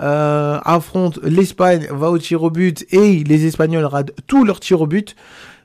Euh, 0.02 0.60
affronte 0.66 1.20
l'Espagne, 1.24 1.88
va 1.92 2.10
au 2.10 2.18
tir 2.18 2.42
au 2.44 2.50
but 2.50 2.86
et 2.92 3.24
les 3.24 3.46
Espagnols 3.46 3.86
ratent 3.86 4.12
tous 4.28 4.44
leurs 4.44 4.60
tirs 4.60 4.82
au 4.82 4.88
but. 4.88 5.16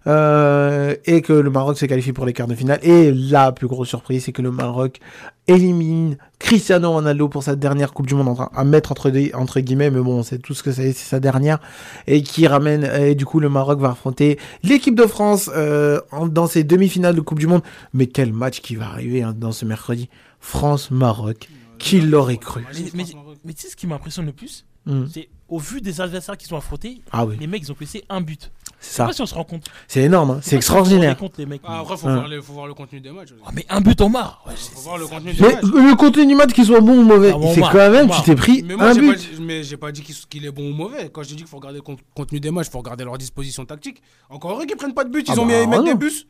Euh, 0.06 0.94
et 1.04 1.20
que 1.20 1.34
le 1.34 1.50
Maroc 1.50 1.76
se 1.76 1.84
qualifie 1.84 2.12
pour 2.12 2.24
les 2.24 2.32
quarts 2.32 2.46
de 2.46 2.54
finale. 2.54 2.78
Et 2.82 3.12
la 3.12 3.52
plus 3.52 3.66
grosse 3.66 3.88
surprise, 3.88 4.24
c'est 4.24 4.32
que 4.32 4.40
le 4.40 4.50
Maroc 4.50 5.00
élimine 5.48 6.16
Cristiano 6.38 6.92
Ronaldo 6.92 7.28
pour 7.28 7.42
sa 7.42 7.56
dernière 7.56 7.92
Coupe 7.92 8.06
du 8.06 8.14
Monde 8.14 8.28
entre- 8.28 8.48
à 8.54 8.64
mettre 8.64 8.92
entre, 8.92 9.60
guillemets, 9.60 9.90
mais 9.90 10.00
bon, 10.00 10.22
c'est 10.22 10.38
tout 10.38 10.54
ce 10.54 10.62
que 10.62 10.72
c'est, 10.72 10.92
c'est 10.92 11.08
sa 11.10 11.20
dernière, 11.20 11.58
et 12.06 12.22
qui 12.22 12.46
ramène, 12.46 12.84
et 12.84 13.14
du 13.14 13.26
coup, 13.26 13.38
le 13.40 13.50
Maroc 13.50 13.80
va 13.80 13.90
affronter 13.90 14.38
l'équipe 14.62 14.94
de 14.94 15.04
France 15.06 15.50
euh, 15.54 16.00
en- 16.12 16.26
dans 16.26 16.46
ses 16.46 16.64
demi-finales 16.64 17.14
de 17.16 17.20
Coupe 17.20 17.38
du 17.40 17.46
Monde. 17.46 17.62
Mais 17.92 18.06
quel 18.06 18.32
match 18.32 18.60
qui 18.60 18.76
va 18.76 18.86
arriver 18.86 19.22
hein, 19.22 19.34
dans 19.36 19.52
ce 19.52 19.64
mercredi 19.66 20.08
France-Maroc, 20.40 21.48
qui 21.78 22.00
l'aurait 22.00 22.38
cru 22.38 22.64
Mais, 22.94 23.04
tu 23.04 23.14
sais 23.56 23.68
ce 23.68 23.76
qui 23.76 23.86
m'impressionne 23.86 24.26
le 24.26 24.32
plus 24.32 24.64
Hmm. 24.88 25.06
C'est 25.12 25.28
au 25.48 25.58
vu 25.58 25.82
des 25.82 26.00
adversaires 26.00 26.38
qui 26.38 26.46
sont 26.46 26.56
affrontés, 26.56 27.02
Ah 27.12 27.26
oui, 27.26 27.36
les 27.38 27.46
mecs 27.46 27.62
ils 27.62 27.70
ont 27.70 27.76
laissé 27.78 28.04
un 28.08 28.22
but. 28.22 28.50
C'est 28.80 28.86
Je 28.88 28.90
sais 28.92 28.96
ça. 28.96 29.06
pas 29.06 29.12
si 29.12 29.22
on 29.22 29.26
se 29.26 29.34
rend 29.34 29.44
compte. 29.44 29.64
C'est 29.86 30.02
énorme, 30.02 30.30
hein, 30.30 30.38
c'est 30.42 30.48
si 30.48 30.48
on 30.48 30.50
se 30.50 30.56
extraordinaire. 30.56 31.10
rend 31.14 31.18
compte, 31.26 31.38
les 31.38 31.46
mecs. 31.46 31.60
Ah, 31.64 31.80
après, 31.80 31.96
faut, 31.96 32.08
voir 32.08 32.28
les- 32.28 32.40
faut 32.42 32.52
voir 32.52 32.66
le 32.66 32.74
contenu 32.74 33.00
des 33.00 33.10
matchs. 33.10 33.30
Ah, 33.44 33.50
mais 33.54 33.64
un 33.68 33.80
but 33.80 34.00
en 34.00 34.08
marre. 34.08 34.42
Ouais, 34.46 34.54
c'est- 34.56 34.74
Faut 34.74 34.80
voir 34.80 34.98
le 34.98 35.06
contenu 35.06 35.32
des 35.32 35.40
Mais 35.42 35.52
matchs. 35.54 35.62
le 35.64 35.96
contenu 35.96 36.26
du 36.26 36.34
match, 36.34 36.52
qu'il 36.52 36.64
soit 36.64 36.80
bon 36.80 36.98
ou 36.98 37.02
mauvais, 37.02 37.32
Ah, 37.34 37.38
bon, 37.38 37.54
c'est 37.54 37.60
quand 37.60 37.90
même, 37.90 38.08
tu 38.10 38.22
t'es 38.22 38.34
pris 38.36 38.62
Mais 38.62 38.76
moi, 38.76 38.86
un 38.86 38.94
j'ai 38.94 39.00
pas, 39.00 39.06
but. 39.14 39.18
dit- 39.18 39.42
mais 39.42 39.62
j'ai 39.64 39.76
pas 39.76 39.92
dit 39.92 40.02
qu'il 40.02 40.44
est 40.46 40.50
bon 40.52 40.70
ou 40.70 40.74
mauvais. 40.74 41.10
Quand 41.12 41.22
j'ai 41.22 41.30
dit 41.30 41.36
qu'il 41.38 41.46
faut 41.46 41.56
regarder 41.58 41.78
le 41.78 41.82
con- 41.82 41.96
contenu 42.14 42.40
des 42.40 42.50
matchs, 42.50 42.66
il 42.68 42.72
faut 42.72 42.78
regarder 42.78 43.04
leur 43.04 43.18
disposition 43.18 43.64
tactique. 43.64 44.00
Encore 44.30 44.52
heureux 44.52 44.66
qu'ils 44.66 44.76
prennent 44.76 44.94
pas 44.94 45.04
de 45.04 45.10
but, 45.10 45.26
ils 45.28 45.32
Ah 45.36 45.40
ont 45.40 45.46
bah, 45.46 45.52
mis 45.52 45.54
à 45.54 45.62
y 45.62 45.66
mettre 45.66 45.82
non. 45.82 45.88
des 45.92 45.94
bus. 45.98 46.26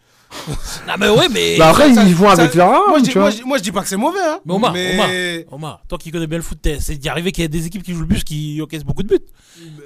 Ah, 0.87 0.97
mais 0.99 1.09
ouais, 1.09 1.29
mais. 1.31 1.57
Bah 1.57 1.71
après, 1.71 1.93
Ça- 1.95 2.05
ils 2.05 2.15
vont 2.15 2.27
ça- 2.27 2.33
avec 2.43 2.55
leur 2.55 2.69
arme, 2.71 2.85
moi, 2.91 2.99
je 2.99 3.05
dis, 3.05 3.09
tu 3.11 3.15
vois. 3.15 3.23
moi, 3.23 3.31
je 3.31 3.37
dis- 3.37 3.45
moi, 3.45 3.57
je 3.57 3.63
dis 3.63 3.73
pas 3.73 3.81
que 3.81 3.89
c'est 3.89 3.97
mauvais. 3.97 4.19
Hein. 4.23 4.41
Mais 4.45 4.53
Omar, 4.55 4.73
mais... 4.75 4.95
Omar, 4.95 5.09
Omar, 5.53 5.83
toi 5.89 5.97
qui 5.97 6.11
connais 6.11 6.27
bien 6.27 6.37
le 6.37 6.45
foot, 6.45 6.59
t'es- 6.61 6.81
c'est 6.81 6.97
d'y 6.97 7.09
arriver 7.09 7.33
qu'il 7.33 7.41
y 7.43 7.45
ait 7.47 7.49
des 7.49 7.67
équipes 7.67 7.83
qui 7.83 7.95
jouent 7.95 8.01
le 8.01 8.07
bus 8.07 8.25
qui 8.25 8.61
encaissent 8.63 8.85
beaucoup 8.85 9.03
de 9.03 9.09
buts. 9.09 9.25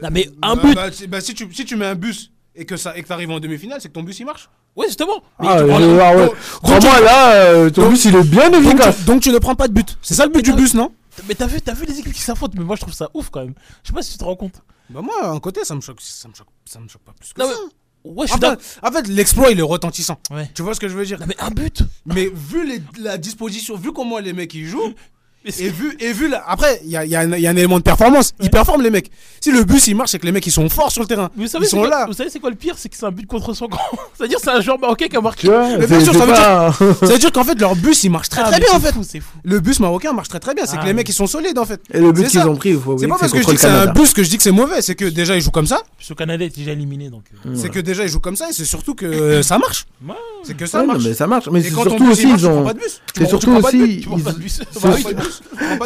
Non, 0.03 0.09
mais 0.11 0.29
un 0.43 0.57
Bah, 0.57 0.63
but. 0.65 0.75
bah, 0.75 0.91
si- 0.91 1.07
bah, 1.07 1.21
si, 1.21 1.35
tu, 1.35 1.49
si 1.53 1.65
tu 1.65 1.77
mets 1.77 1.87
un 1.87 1.95
bus 1.95 2.32
et 2.55 2.65
que 2.67 2.77
ça 2.77 2.97
et 2.97 3.03
que 3.03 3.09
t'arrives 3.09 3.31
en 3.31 3.41
demi-finale, 3.41 3.81
c'est 3.81 3.89
que 3.89 3.95
ton 3.95 4.03
bus 4.03 4.19
il 4.21 4.27
marche. 4.27 4.49
Ouais, 4.77 4.87
justement. 4.87 5.23
Mais 5.41 5.47
Ah, 5.49 5.55
tu 5.55 5.61
je- 5.61 5.67
prends- 5.67 5.79
ah 6.01 6.17
ouais. 6.17 6.27
donc- 6.27 6.37
Crois-moi, 6.63 7.01
là, 7.01 7.35
euh, 7.35 7.71
ton 7.71 7.83
donc- 7.83 7.91
bus, 7.93 8.05
il 8.07 8.17
est 8.17 8.23
bien 8.25 8.51
efficace. 8.53 8.97
tu, 8.99 9.05
donc 9.05 9.23
tu 9.23 9.31
ne 9.31 9.39
prends 9.39 9.55
pas 9.55 9.69
de 9.69 9.73
but. 9.75 9.97
C'est 10.03 10.15
ça 10.15 10.25
le 10.27 10.33
but 10.33 10.43
du 10.45 10.53
bus, 10.53 10.75
non 10.75 10.93
Mais 11.29 11.35
t'as 11.35 11.47
vu, 11.47 11.61
t'as 11.61 11.75
vu 11.75 11.85
les 11.87 11.99
équipes 11.99 12.13
qui 12.15 12.23
s'affrontent, 12.23 12.55
mais 12.57 12.65
moi 12.65 12.77
je 12.77 12.81
trouve 12.83 12.95
ça 12.95 13.11
ouf 13.15 13.29
quand 13.31 13.41
même. 13.41 13.55
Je 13.83 13.89
sais 13.89 13.95
pas 13.95 14.03
si 14.03 14.13
tu 14.13 14.19
te 14.19 14.25
rends 14.25 14.37
compte. 14.37 14.63
Bah 14.91 15.01
moi, 15.03 15.15
à 15.23 15.29
un 15.31 15.41
côté, 15.41 15.65
ça 15.65 15.75
me 15.75 15.81
choque, 15.81 16.01
ça 16.01 16.29
me 16.29 16.35
choque, 16.35 16.47
ça 16.65 16.79
me 16.81 16.89
choque 16.89 17.03
pas 17.03 17.13
plus 17.19 17.33
que 17.33 17.41
Non, 17.41 17.49
ça. 17.49 17.55
Ouais, 18.05 18.27
je 18.27 18.33
En 18.33 18.35
suis 18.35 18.41
d'accord. 18.41 18.61
fait, 18.61 18.81
en 18.87 18.91
fait, 18.93 19.09
l'exploit 19.09 19.51
il 19.53 19.59
est 19.61 19.63
retentissant. 19.63 20.19
Ouais. 20.31 20.51
Tu 20.55 20.63
vois 20.63 20.75
ce 20.75 20.81
que 20.81 20.89
je 20.89 20.97
veux 20.97 21.05
dire? 21.07 21.21
Non, 21.21 21.27
mais 21.29 21.37
un 21.39 21.51
but. 21.51 21.83
Mais 22.07 22.29
vu 22.35 22.67
les- 22.67 22.83
la 23.01 23.17
disposition, 23.17 23.77
vu 23.77 23.93
comment 23.93 24.19
les 24.19 24.33
mecs 24.33 24.53
ils 24.55 24.67
jouent, 24.67 24.93
Et 25.45 25.69
vu, 25.71 25.97
et 25.99 26.13
vu 26.13 26.29
là, 26.29 26.45
après, 26.47 26.81
il 26.85 26.91
y 26.91 26.97
a, 26.97 27.05
il 27.05 27.11
y 27.11 27.17
a 27.17 27.21
un 27.21 27.33
il 27.33 27.41
y 27.41 27.47
a 27.47 27.51
un 27.51 27.57
élément 27.57 27.79
de 27.79 27.83
performance. 27.83 28.33
Ils 28.41 28.49
performent, 28.51 28.83
les 28.83 28.91
mecs. 28.91 29.11
Si 29.41 29.51
le 29.51 29.65
bus 29.65 29.89
il 29.89 29.97
marche, 29.97 30.11
c'est 30.13 30.19
que 30.21 30.27
les 30.27 30.31
mecs 30.33 30.47
ils 30.47 30.53
sont 30.53 30.69
forts 30.69 30.93
sur 30.93 31.03
le 31.03 31.09
terrain. 31.09 31.31
Mais 31.37 31.45
vous 31.45 31.51
savez, 31.51 31.65
ils 31.65 31.69
c'est 31.69 31.71
sont 31.77 31.81
quoi- 31.81 31.89
là. 31.91 32.07
Vous 32.07 32.13
savez, 32.13 32.31
c'est 32.31 32.39
quoi 32.39 32.51
le 32.51 32.57
pire? 32.57 32.75
C'est 32.79 32.89
que 32.89 32.97
c'est 32.97 33.05
un 33.07 33.11
but 33.11 33.27
contre 33.27 33.53
son 33.55 33.67
camp. 33.67 33.81
C'est-à-dire, 34.17 34.39
c'est 34.41 34.51
un 34.51 34.61
joueur 34.61 34.79
marocain 34.79 35.09
qui 35.09 35.17
a 35.17 35.21
marqué. 35.21 35.49
Mais 35.79 35.87
bien 35.87 36.01
sûr, 36.01 36.13
ça 36.15 36.25
veut 36.27 36.33
pas. 36.33 36.73
Ça 37.01 37.07
veut 37.13 37.19
dire 37.19 37.33
qu'en 37.33 37.43
fait, 37.45 37.61
leur 37.61 37.75
bus 37.75 38.05
il 38.05 38.11
marche 38.11 38.29
très 38.29 38.43
Ah, 38.45 38.51
très 38.51 38.61
bien 38.61 38.69
en 38.73 38.79
fait. 38.81 38.93
fou, 38.93 39.03
C'est 39.03 39.19
fou. 39.21 39.37
Le 39.43 39.59
bus 39.61 39.81
marocain 39.81 40.13
marche 40.13 40.29
très 40.29 40.39
très 40.39 40.55
bien. 40.55 40.65
C'est 40.65 40.77
que 40.77 40.83
Ah, 40.83 40.85
les 40.87 40.93
mais- 40.93 40.99
mecs 40.99 41.09
ils 41.09 41.13
sont 41.13 41.27
solides 41.27 41.59
en 41.59 41.65
fait. 41.65 41.81
Et 41.93 41.99
le 41.99 42.13
but 42.13 42.23
C'est 42.25 42.31
qu'ils 42.31 42.41
ça. 42.41 42.49
ont 42.49 42.55
pris, 42.57 42.71
il 42.71 42.79
faut 42.79 42.97
C'est 42.97 43.09
pas 43.09 43.15
que 43.17 43.21
parce 43.21 43.33
c'est 43.33 43.39
que 43.39 43.43
je 43.43 43.49
dis 43.49 43.55
que 43.55 43.61
c'est 43.61 43.69
un 43.69 43.87
bus 43.93 44.13
que 44.13 44.23
je 44.23 44.31
dis 44.31 44.37
que 44.37 44.43
c'est 44.45 44.53
mauvais. 44.53 44.81
C'est 44.83 44.95
que 44.95 45.07
déjà 45.07 45.35
ils 45.35 45.43
jouent 45.43 45.51
comme 45.51 45.67
ça. 45.67 45.81
Ce 45.99 46.15
Canada 46.15 46.45
est 46.45 46.57
déjà 46.57 46.71
éliminé 46.73 47.09
donc. 47.11 47.25
euh, 47.47 47.51
C'est 47.57 47.69
que 47.71 47.81
déjà 47.81 48.05
ils 48.05 48.09
jouent 48.09 48.21
comme 48.21 48.37
ça 48.37 48.49
et 48.49 48.53
c'est 48.53 48.65
surtout 48.65 48.95
que 48.95 49.07
euh, 49.07 49.43
ça 49.43 49.59
marche. 49.59 49.87
C'est 50.45 50.57
que 50.57 50.67
ça 50.67 50.83
marche. 50.85 51.03
mais 51.05 51.15
ça 51.15 51.27
marche. 51.27 51.49
Mais 51.51 51.63
c'est 51.63 51.71
surtout 51.71 52.07
aussi, 52.11 52.29
ils 52.31 52.47
ont. 52.47 52.65
pas 52.65 52.75
de 52.75 52.79
bus. 52.79 53.01
Tu 53.15 53.23
C'est 53.23 53.29
surtout 53.29 53.51
prends 53.51 53.61
pas 53.61 53.73
de 53.73 53.77
aussi. 53.83 54.07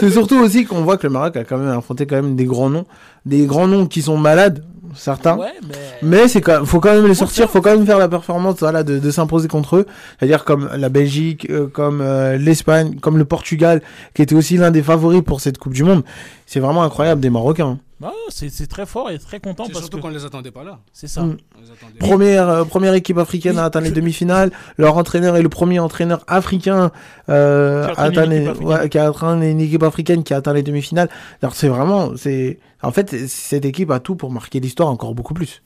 C'est 0.00 0.10
surtout 0.10 0.36
aussi 0.36 0.64
qu'on 0.64 0.82
voit 0.82 0.96
que 0.96 1.06
le 1.06 1.12
Maroc 1.12 1.36
a 1.36 1.44
quand 1.44 1.58
même 1.58 1.76
affronté 1.76 2.06
quand 2.06 2.16
même 2.16 2.36
des 2.36 2.44
grands 2.44 2.70
noms, 2.70 2.86
des 3.24 3.46
grands 3.46 3.66
noms 3.66 3.86
qui 3.86 4.02
sont 4.02 4.16
malades, 4.16 4.64
certains. 4.94 5.36
Ouais, 5.36 5.52
mais. 5.66 5.74
Mais 6.02 6.28
c'est 6.28 6.40
quand 6.40 6.64
faut 6.64 6.80
quand 6.80 6.92
même 6.92 7.06
les 7.06 7.14
sortir, 7.14 7.50
faut 7.50 7.60
quand 7.60 7.76
même 7.76 7.86
faire 7.86 7.98
la 7.98 8.08
performance 8.08 8.56
voilà, 8.60 8.82
de, 8.82 8.98
de 8.98 9.10
s'imposer 9.10 9.48
contre 9.48 9.76
eux. 9.76 9.86
C'est-à-dire 10.18 10.44
comme 10.44 10.68
la 10.76 10.88
Belgique, 10.88 11.46
euh, 11.50 11.66
comme 11.66 12.00
euh, 12.00 12.36
l'Espagne, 12.36 12.96
comme 13.00 13.18
le 13.18 13.24
Portugal, 13.24 13.82
qui 14.14 14.22
était 14.22 14.34
aussi 14.34 14.56
l'un 14.56 14.70
des 14.70 14.82
favoris 14.82 15.22
pour 15.22 15.40
cette 15.40 15.58
Coupe 15.58 15.74
du 15.74 15.84
Monde. 15.84 16.02
C'est 16.46 16.60
vraiment 16.60 16.82
incroyable 16.82 17.20
des 17.20 17.30
Marocains. 17.30 17.78
Bah, 17.98 18.12
c'est 18.28 18.66
très 18.66 18.84
fort 18.84 19.10
et 19.10 19.18
très 19.18 19.40
content 19.40 19.64
parce 19.64 19.78
surtout 19.78 19.96
que 19.96 20.02
qu'on 20.02 20.08
les 20.10 20.26
attendait 20.26 20.50
pas 20.50 20.62
là. 20.64 20.80
c'est 20.92 21.06
ça. 21.06 21.22
Mm. 21.22 21.38
On 21.56 21.60
les 21.62 21.70
attendait. 21.70 21.98
Première, 21.98 22.46
euh, 22.48 22.64
première 22.64 22.92
équipe 22.92 23.16
africaine 23.16 23.54
Oui, 23.54 23.58
à 23.60 23.64
atteindre 23.64 23.86
les 23.86 23.90
demi-finales. 23.92 24.52
Leur 24.76 24.98
entraîneur 24.98 25.34
est 25.36 25.42
le 25.42 25.48
premier 25.48 25.78
entraîneur 25.78 26.22
africain 26.26 26.90
euh, 27.30 27.84
Qui 27.86 27.86
a 27.86 27.88
à 27.88 27.92
entraîné 27.92 28.08
atteindre 28.18 28.32
une 28.32 28.38
les- 28.44 28.50
équipe 28.50 28.62
ouais, 28.64 28.74
africaine. 28.74 28.90
qui 28.90 28.98
a 28.98 29.06
atteint 29.08 29.40
une 29.40 29.60
équipe 29.62 29.82
africaine 29.82 30.24
qui 30.24 30.34
a 30.34 30.36
atteint 30.36 30.52
les 30.52 30.62
demi-finales. 30.62 31.08
Alors 31.40 31.54
c'est 31.54 31.68
vraiment, 31.68 32.14
c'est 32.18 32.58
en 32.82 32.92
fait 32.92 33.28
cette 33.28 33.64
équipe 33.64 33.90
a 33.90 33.98
tout 33.98 34.14
pour 34.14 34.30
marquer 34.30 34.60
l'histoire 34.60 34.88
encore 34.90 35.14
beaucoup 35.14 35.32
plus. 35.32 35.62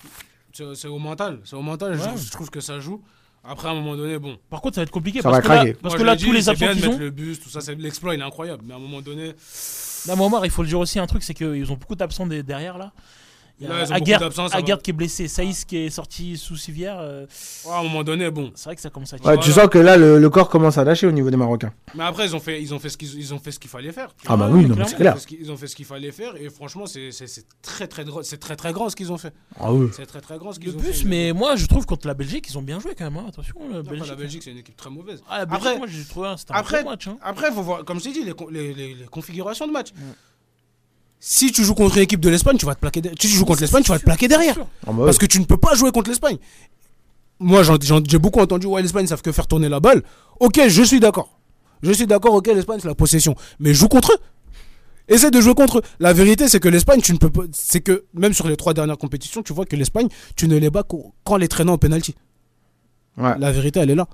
C'est 0.53 0.87
au 0.89 0.99
mental. 0.99 1.41
C'est 1.45 1.57
au 1.57 1.62
mental. 1.62 1.95
Je- 1.95 2.01
Ouais. 2.01 2.16
Je 2.16 2.31
trouve 2.31 2.51
que 2.51 2.61
ça 2.61 2.78
joue. 2.78 3.01
Après, 3.43 3.68
à 3.68 3.70
un 3.70 3.74
moment 3.74 3.97
donné, 3.97 4.18
bon. 4.18 4.37
Par 4.51 4.61
contre, 4.61 4.74
ça 4.74 4.83
va 4.83 4.85
être 4.85 4.91
compliqué 4.91 5.22
Ça 5.22 5.31
parce 5.31 5.37
va 5.37 5.43
que 5.43 5.49
là, 5.49 5.55
craquer. 5.57 5.72
parce 5.72 5.95
Moi, 5.95 5.99
que 6.01 6.05
là 6.07 6.12
tous 6.14 6.24
dit, 6.26 6.33
les 6.33 6.43
qu'ils 6.43 6.64
ont. 6.87 6.91
mettre 6.91 6.99
le 7.01 7.11
bus, 7.11 7.41
tout 7.41 7.49
ça, 7.49 7.62
c'est- 7.62 7.74
l'exploit, 7.74 8.14
il 8.14 8.20
est 8.20 8.24
incroyable. 8.24 8.62
Mais 8.66 8.74
à 8.74 8.76
un 8.76 8.81
moment 8.81 9.01
donné, 9.01 9.33
Là, 10.07 10.16
Momar, 10.16 10.44
il 10.44 10.51
faut 10.51 10.62
le 10.62 10.68
dire 10.68 10.78
aussi 10.78 10.98
un 10.98 11.07
truc, 11.07 11.22
c'est 11.22 11.34
qu'ils 11.34 11.70
ont 11.70 11.76
beaucoup 11.76 11.94
d'absents 11.94 12.26
derrière 12.26 12.78
là. 12.78 12.92
Il 13.61 13.68
y 13.68 14.72
a 14.72 14.76
qui 14.78 14.90
est 14.90 14.92
blessé, 14.94 15.28
Saïs 15.28 15.64
qui 15.64 15.76
est 15.76 15.90
sorti 15.90 16.36
sous 16.38 16.56
civière. 16.56 16.98
euh, 16.98 17.26
ouais, 17.66 17.72
à 17.72 17.78
un 17.78 17.82
moment 17.82 18.02
donné, 18.02 18.30
bon. 18.30 18.50
c'est 18.54 18.64
vrai 18.64 18.76
que 18.76 18.80
ça 18.82 18.88
commence 18.90 19.12
à 19.12 19.16
Ouais, 19.16 19.22
tirer. 19.22 19.38
tu 19.40 19.52
sens 19.52 19.68
que 19.68 19.78
là 19.78 19.96
le, 19.96 20.18
le 20.18 20.30
corps 20.30 20.48
commence 20.48 20.78
à 20.78 20.84
lâcher 20.84 21.06
au 21.06 21.12
niveau 21.12 21.30
des 21.30 21.36
Marocains. 21.36 21.72
Mais 21.94 22.04
après, 22.04 22.26
ils 22.26 22.34
ont 22.34 22.40
fait, 22.40 22.61
ils 22.62 22.72
ont 22.74 22.78
fait 22.78 22.88
ce 22.88 22.96
qu'ils, 22.96 23.14
ils 23.18 23.34
ont 23.34 23.38
fait 23.38 23.52
ce 23.52 23.58
qu'il 23.58 23.70
fallait 23.70 23.92
faire. 23.92 24.14
Ah 24.26 24.36
bah 24.36 24.48
oui, 24.50 24.64
non, 24.66 24.74
c'est 24.76 24.80
Ils 24.92 24.94
ont 24.94 24.96
clair. 24.96 25.14
fait 25.14 25.20
ce 25.20 25.26
qu'ils- 25.26 25.40
Ils 25.40 25.52
ont 25.52 25.56
fait 25.56 25.66
ce 25.66 25.76
qu'il 25.76 25.84
fallait 25.84 26.12
faire 26.12 26.36
et 26.36 26.48
franchement, 26.48 26.86
c'est, 26.86 27.11
très 27.62 27.86
très 27.86 28.04
grand, 28.04 28.22
c'est 28.22 28.38
très 28.38 28.56
très 28.56 28.72
grand 28.72 28.88
ce 28.88 28.96
qu'ils 28.96 29.12
ont 29.12 29.18
fait. 29.18 29.32
Ah 29.58 29.72
oui. 29.72 29.88
C'est 29.94 30.06
très 30.06 30.20
très 30.20 30.38
grand 30.38 30.52
ce 30.52 30.61
qu'ils 30.61 30.74
ont 30.74 30.80
bus, 30.80 31.02
fait. 31.02 31.08
mais 31.08 31.32
moi 31.32 31.56
je 31.56 31.66
trouve 31.66 31.84
contre 31.86 32.06
la 32.06 32.14
Belgique, 32.14 32.46
ils 32.48 32.56
ont 32.58 32.62
bien 32.62 32.80
joué 32.80 32.94
quand 32.96 33.04
même. 33.04 33.16
hein. 33.18 33.26
Attention, 33.28 33.54
la 33.70 33.76
Non, 33.76 33.82
Belgique. 33.82 34.08
la 34.08 34.14
Belgique, 34.16 34.42
c'est 34.42 34.50
une 34.52 34.58
équipe 34.58 34.76
très 34.76 34.90
mauvaise. 34.90 35.22
Ah, 35.28 35.38
la 35.38 35.46
Belgique, 35.46 35.66
Après- 35.66 35.78
moi 35.78 35.86
j'ai 35.86 36.04
trouvé 36.04 36.28
un, 36.28 36.36
c'était 36.36 36.52
un 36.52 36.56
après- 36.56 36.82
bon 36.82 36.90
match. 36.90 37.08
hein. 37.08 37.18
Après, 37.22 37.50
faut 37.52 37.62
voir, 37.62 37.84
comme 37.84 37.98
je 37.98 38.04
t'ai 38.04 38.12
dit, 38.12 38.24
les, 38.24 38.32
con- 38.32 38.48
les, 38.50 38.72
les- 38.72 38.94
les 38.94 39.04
configurations 39.06 39.66
de 39.66 39.72
match. 39.72 39.88
Si 41.23 41.53
tu 41.53 41.64
joues 41.64 41.75
contre 41.75 41.97
une 41.99 42.03
équipe 42.05 42.21
de 42.21 42.31
l'Espagne, 42.31 42.57
tu 42.57 42.64
vas 42.66 42.75
te 42.75 42.81
plaquer. 42.81 43.03
de- 43.03 43.11
Si 43.11 43.29
tu 43.29 43.29
joues 43.29 43.45
contre 43.45 43.61
l'Espagne, 43.61 43.83
tu 43.83 43.91
vas 43.91 43.99
te 43.99 44.05
plaquer 44.05 44.27
derrière. 44.27 44.57
Ah 44.87 44.93
bah 44.93 45.05
Parce 45.05 45.18
que 45.18 45.27
tu 45.27 45.39
ne 45.39 45.45
peux 45.45 45.59
pas 45.59 45.75
jouer 45.75 45.93
contre 45.93 46.09
l'Espagne. 46.09 46.39
Moi, 47.39 47.62
j'ai 47.62 48.18
beaucoup 48.18 48.41
entendu, 48.41 48.66
ouais, 48.66 48.83
l'Espagne, 48.83 49.05
ils 49.05 49.09
savent 49.09 49.23
que 49.23 49.31
faire 49.33 49.47
tourner 49.47 49.68
la 49.68 49.81
balle. 49.81 50.03
Ok, 50.41 50.61
je 50.68 50.83
suis 50.83 50.99
d'accord. 51.01 51.39
Je 51.83 51.93
suis 51.93 52.07
d'accord, 52.07 52.35
ok, 52.35 52.47
l'Espagne, 52.49 52.79
c'est 52.81 52.89
la 52.89 52.95
possession. 52.95 53.35
Mais 53.59 53.73
joue 53.75 53.89
contre 53.89 54.12
eux. 54.12 54.18
Essaie 55.09 55.31
de 55.31 55.41
jouer 55.41 55.55
contre 55.55 55.79
eux. 55.79 55.83
La 55.99 56.12
vérité, 56.12 56.49
c'est 56.49 56.61
que 56.61 56.68
l'Espagne, 56.68 57.01
tu 57.01 57.12
ne 57.12 57.18
peux 57.18 57.31
pas. 57.31 57.43
C'est 57.53 57.81
que, 57.81 58.05
même 58.14 58.33
sur 58.33 58.47
les 58.49 58.57
trois 58.57 58.75
dernières 58.75 58.99
compétitions, 58.99 59.43
tu 59.43 59.53
vois 59.53 59.64
que 59.66 59.75
l'Espagne, 59.77 60.09
tu 60.37 60.49
ne 60.49 60.57
les 60.57 60.71
bats 60.71 60.83
qu'au- 60.85 61.12
qu'en 61.25 61.37
les 61.37 61.49
traînant 61.49 61.73
au 61.75 61.79
penalty. 61.79 62.14
Ouais. 63.18 63.37
La 63.39 63.51
vérité, 63.53 63.81
elle 63.81 63.91
est 63.91 63.95
là. 63.95 64.07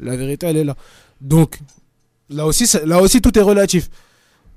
La 0.00 0.16
vérité, 0.16 0.46
elle 0.46 0.56
est 0.56 0.64
là. 0.64 0.74
Donc, 1.20 1.60
là 2.30 2.46
aussi, 2.46 2.66
là 2.84 3.00
aussi 3.00 3.20
tout 3.22 3.38
est 3.38 3.42
relatif. 3.42 3.88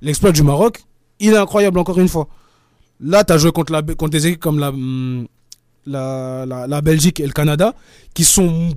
L'exploit 0.02 0.32
du 0.32 0.42
Maroc, 0.44 0.84
il 1.20 1.34
est 1.34 1.38
incroyable 1.38 1.80
encore 1.80 2.00
une 2.00 2.08
fois. 2.08 2.28
Là, 3.00 3.24
tu 3.24 3.34
as 3.34 3.38
joué 3.38 3.52
contre, 3.52 3.72
la, 3.74 3.82
contre 3.84 4.10
des 4.12 4.28
équipes 4.28 4.40
comme 4.42 4.60
la, 4.60 4.70
hum, 4.70 5.28
la, 5.86 6.46
la, 6.48 6.68
la 6.68 6.82
Belgique 6.82 7.20
et 7.20 7.26
le 7.26 7.34
Canada, 7.34 7.74
qui 8.14 8.24
sont. 8.24 8.74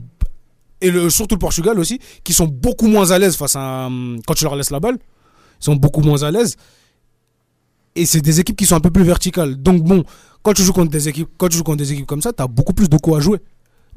Et 0.82 0.90
le, 0.90 1.10
surtout 1.10 1.34
le 1.34 1.38
Portugal 1.40 1.78
aussi, 1.78 1.98
qui 2.24 2.32
sont 2.32 2.46
beaucoup 2.46 2.86
moins 2.88 3.10
à 3.10 3.18
l'aise 3.18 3.36
face 3.36 3.56
à. 3.56 3.86
hum, 3.86 4.20
Quand 4.26 4.34
tu 4.34 4.44
leur 4.44 4.56
laisses 4.56 4.70
la 4.70 4.80
balle, 4.80 4.98
ils 5.60 5.64
sont 5.64 5.76
beaucoup 5.76 6.00
moins 6.02 6.22
à 6.22 6.30
l'aise. 6.30 6.56
Et 7.96 8.06
c'est 8.06 8.20
des 8.20 8.40
équipes 8.40 8.56
qui 8.56 8.66
sont 8.66 8.76
un 8.76 8.80
peu 8.80 8.90
plus 8.90 9.02
verticales. 9.04 9.56
Donc, 9.56 9.82
bon, 9.82 10.04
quand 10.42 10.52
tu 10.52 10.62
joues 10.62 10.72
contre 10.72 10.90
des 10.90 11.08
équipes, 11.08 11.28
quand 11.36 11.48
tu 11.48 11.56
joues 11.56 11.64
contre 11.64 11.78
des 11.78 11.92
équipes 11.92 12.06
comme 12.06 12.22
ça, 12.22 12.32
tu 12.32 12.42
as 12.42 12.46
beaucoup 12.46 12.72
plus 12.72 12.88
de 12.88 12.96
coups 12.96 13.16
à 13.16 13.20
jouer. 13.20 13.38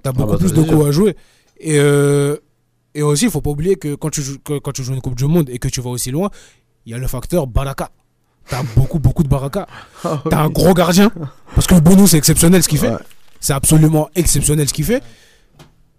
Tu 0.03 0.09
as 0.09 0.11
beaucoup 0.13 0.31
bah, 0.31 0.37
plus 0.37 0.51
de 0.53 0.61
coups 0.63 0.85
à 0.85 0.91
jouer. 0.91 1.15
Et, 1.59 1.77
euh, 1.79 2.35
et 2.95 3.03
aussi, 3.03 3.25
il 3.25 3.31
faut 3.31 3.41
pas 3.41 3.51
oublier 3.51 3.75
que 3.75 3.95
quand 3.95 4.09
tu, 4.09 4.21
joues, 4.21 4.39
que- 4.39 4.59
quand 4.59 4.71
tu 4.71 4.83
joues 4.83 4.93
une 4.93 5.01
Coupe 5.01 5.15
du 5.15 5.25
Monde 5.25 5.49
et 5.49 5.59
que 5.59 5.67
tu 5.67 5.79
vas 5.79 5.91
aussi 5.91 6.11
loin, 6.11 6.29
il 6.85 6.91
y 6.91 6.95
a 6.95 6.97
le 6.97 7.07
facteur 7.07 7.47
baraka. 7.47 7.91
T'as 8.49 8.63
beaucoup, 8.75 8.99
beaucoup 8.99 9.23
de 9.23 9.27
baraka. 9.29 9.67
Ah 10.03 10.21
T'as 10.29 10.41
un 10.41 10.49
gros 10.49 10.73
gardien. 10.73 11.11
Parce 11.55 11.67
que 11.67 11.75
Bonou, 11.79 12.07
c'est 12.07 12.17
exceptionnel 12.17 12.61
ce 12.63 12.67
qu'il 12.67 12.79
fait. 12.79 12.91
C'est 13.39 13.53
absolument 13.53 14.09
exceptionnel 14.15 14.67
ce 14.67 14.73
qu'il 14.73 14.85
fait. 14.85 15.01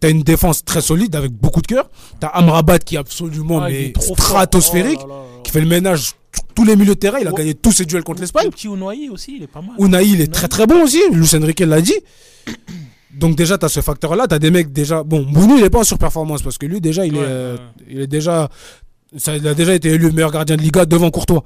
T'as 0.00 0.10
une 0.10 0.22
défense 0.22 0.64
très 0.64 0.80
solide 0.82 1.14
avec 1.16 1.32
beaucoup 1.32 1.62
de 1.62 1.66
cœur. 1.66 1.88
T'as 2.20 2.28
Amrabat 2.28 2.78
qui 2.80 2.96
est 2.96 2.98
absolument 2.98 3.60
Ah, 3.62 3.68
mais 3.68 3.86
est 3.88 4.02
stratosphérique, 4.02 5.00
Oh 5.04 5.08
là 5.08 5.14
là 5.14 5.20
là. 5.20 5.26
qui 5.42 5.50
fait 5.52 5.60
le 5.60 5.66
ménage 5.66 6.12
tous 6.54 6.64
les 6.64 6.76
milieux 6.76 6.94
de 6.94 6.98
terrain. 7.00 7.18
Il 7.20 7.26
a 7.26 7.30
Oh. 7.32 7.36
gagné 7.36 7.54
tous 7.54 7.72
ses 7.72 7.86
duels 7.86 8.02
contre 8.04 8.20
l'Espagne. 8.20 8.46
Le 8.46 8.50
petit 8.50 8.68
Ounaï 8.68 9.08
aussi, 9.08 9.36
il 9.36 9.42
est 9.44 9.46
pas 9.46 9.62
mal. 9.62 9.70
Unai, 9.78 10.04
il 10.06 10.20
est 10.20 10.32
très 10.32 10.48
très 10.48 10.66
bon 10.66 10.82
aussi. 10.82 11.00
Luis 11.12 11.30
Enrique 11.34 11.60
l'a 11.60 11.80
dit. 11.80 11.94
Donc 13.14 13.36
déjà, 13.36 13.56
tu 13.56 13.64
as 13.64 13.68
ce 13.68 13.80
facteur-là. 13.80 14.26
Tu 14.26 14.34
as 14.34 14.38
des 14.38 14.50
mecs 14.50 14.72
déjà... 14.72 15.02
Bon, 15.04 15.22
Bounou, 15.22 15.56
il 15.58 15.64
est 15.64 15.70
pas 15.70 15.80
en 15.80 15.84
surperformance 15.84 16.42
parce 16.42 16.58
que 16.58 16.66
lui, 16.66 16.80
déjà, 16.80 17.06
il, 17.06 17.14
Ouais, 17.14 17.20
est, 17.20 17.24
euh, 17.26 17.54
ouais. 17.54 17.60
il 17.88 18.00
est 18.00 18.06
déjà... 18.06 18.48
Ça, 19.16 19.36
il 19.36 19.46
a 19.46 19.54
déjà 19.54 19.74
été 19.74 19.88
élu 19.90 20.10
meilleur 20.10 20.32
gardien 20.32 20.56
de 20.56 20.62
Liga 20.62 20.84
devant 20.84 21.10
Courtois. 21.10 21.44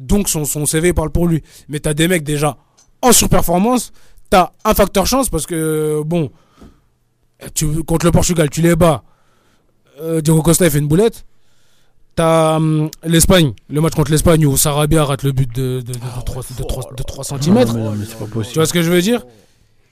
Donc 0.00 0.28
son, 0.28 0.44
son 0.44 0.66
CV 0.66 0.92
parle 0.92 1.10
pour 1.10 1.28
lui. 1.28 1.42
Mais 1.68 1.78
tu 1.78 1.88
as 1.88 1.94
des 1.94 2.08
mecs 2.08 2.24
déjà 2.24 2.56
en 3.02 3.12
surperformance. 3.12 3.92
Tu 4.30 4.36
as 4.36 4.52
un 4.64 4.74
facteur 4.74 5.06
chance 5.06 5.28
parce 5.28 5.46
que, 5.46 6.02
bon, 6.04 6.30
tu, 7.54 7.82
contre 7.84 8.06
le 8.06 8.12
Portugal, 8.12 8.48
tu 8.50 8.62
les 8.62 8.76
bats. 8.76 9.02
Euh, 10.00 10.20
Diego 10.20 10.42
Costa, 10.42 10.64
il 10.64 10.70
fait 10.70 10.78
une 10.78 10.88
boulette. 10.88 11.24
T'as 12.16 12.56
hum, 12.56 12.90
l'Espagne, 13.04 13.52
le 13.68 13.80
match 13.80 13.94
contre 13.94 14.10
l'Espagne 14.10 14.44
où 14.46 14.56
Sarabia 14.56 15.04
rate 15.04 15.22
le 15.22 15.32
but 15.32 15.54
de, 15.54 15.80
de, 15.80 15.92
de, 15.92 15.98
Ah 16.02 16.18
de 16.20 16.24
3, 16.24 16.42
de, 16.58 16.62
3, 16.64 16.92
de 16.96 17.02
3 17.02 17.24
Non, 17.30 17.38
cm. 17.42 17.54
mais 17.54 17.64
non, 17.64 17.92
mais 17.92 18.04
c'est 18.04 18.18
pas 18.18 18.42
Tu 18.42 18.54
vois 18.54 18.66
ce 18.66 18.72
que 18.72 18.82
je 18.82 18.90
veux 18.90 19.00
dire? 19.02 19.24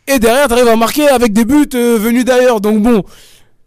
Et 0.06 0.18
derrière, 0.18 0.48
tu 0.48 0.54
arrives 0.54 0.68
à 0.68 0.76
marquer 0.76 1.06
avec 1.08 1.32
des 1.32 1.44
buts 1.44 1.68
euh, 1.74 1.98
venus 1.98 2.24
d'ailleurs. 2.24 2.60
Donc 2.60 2.82
bon, 2.82 3.04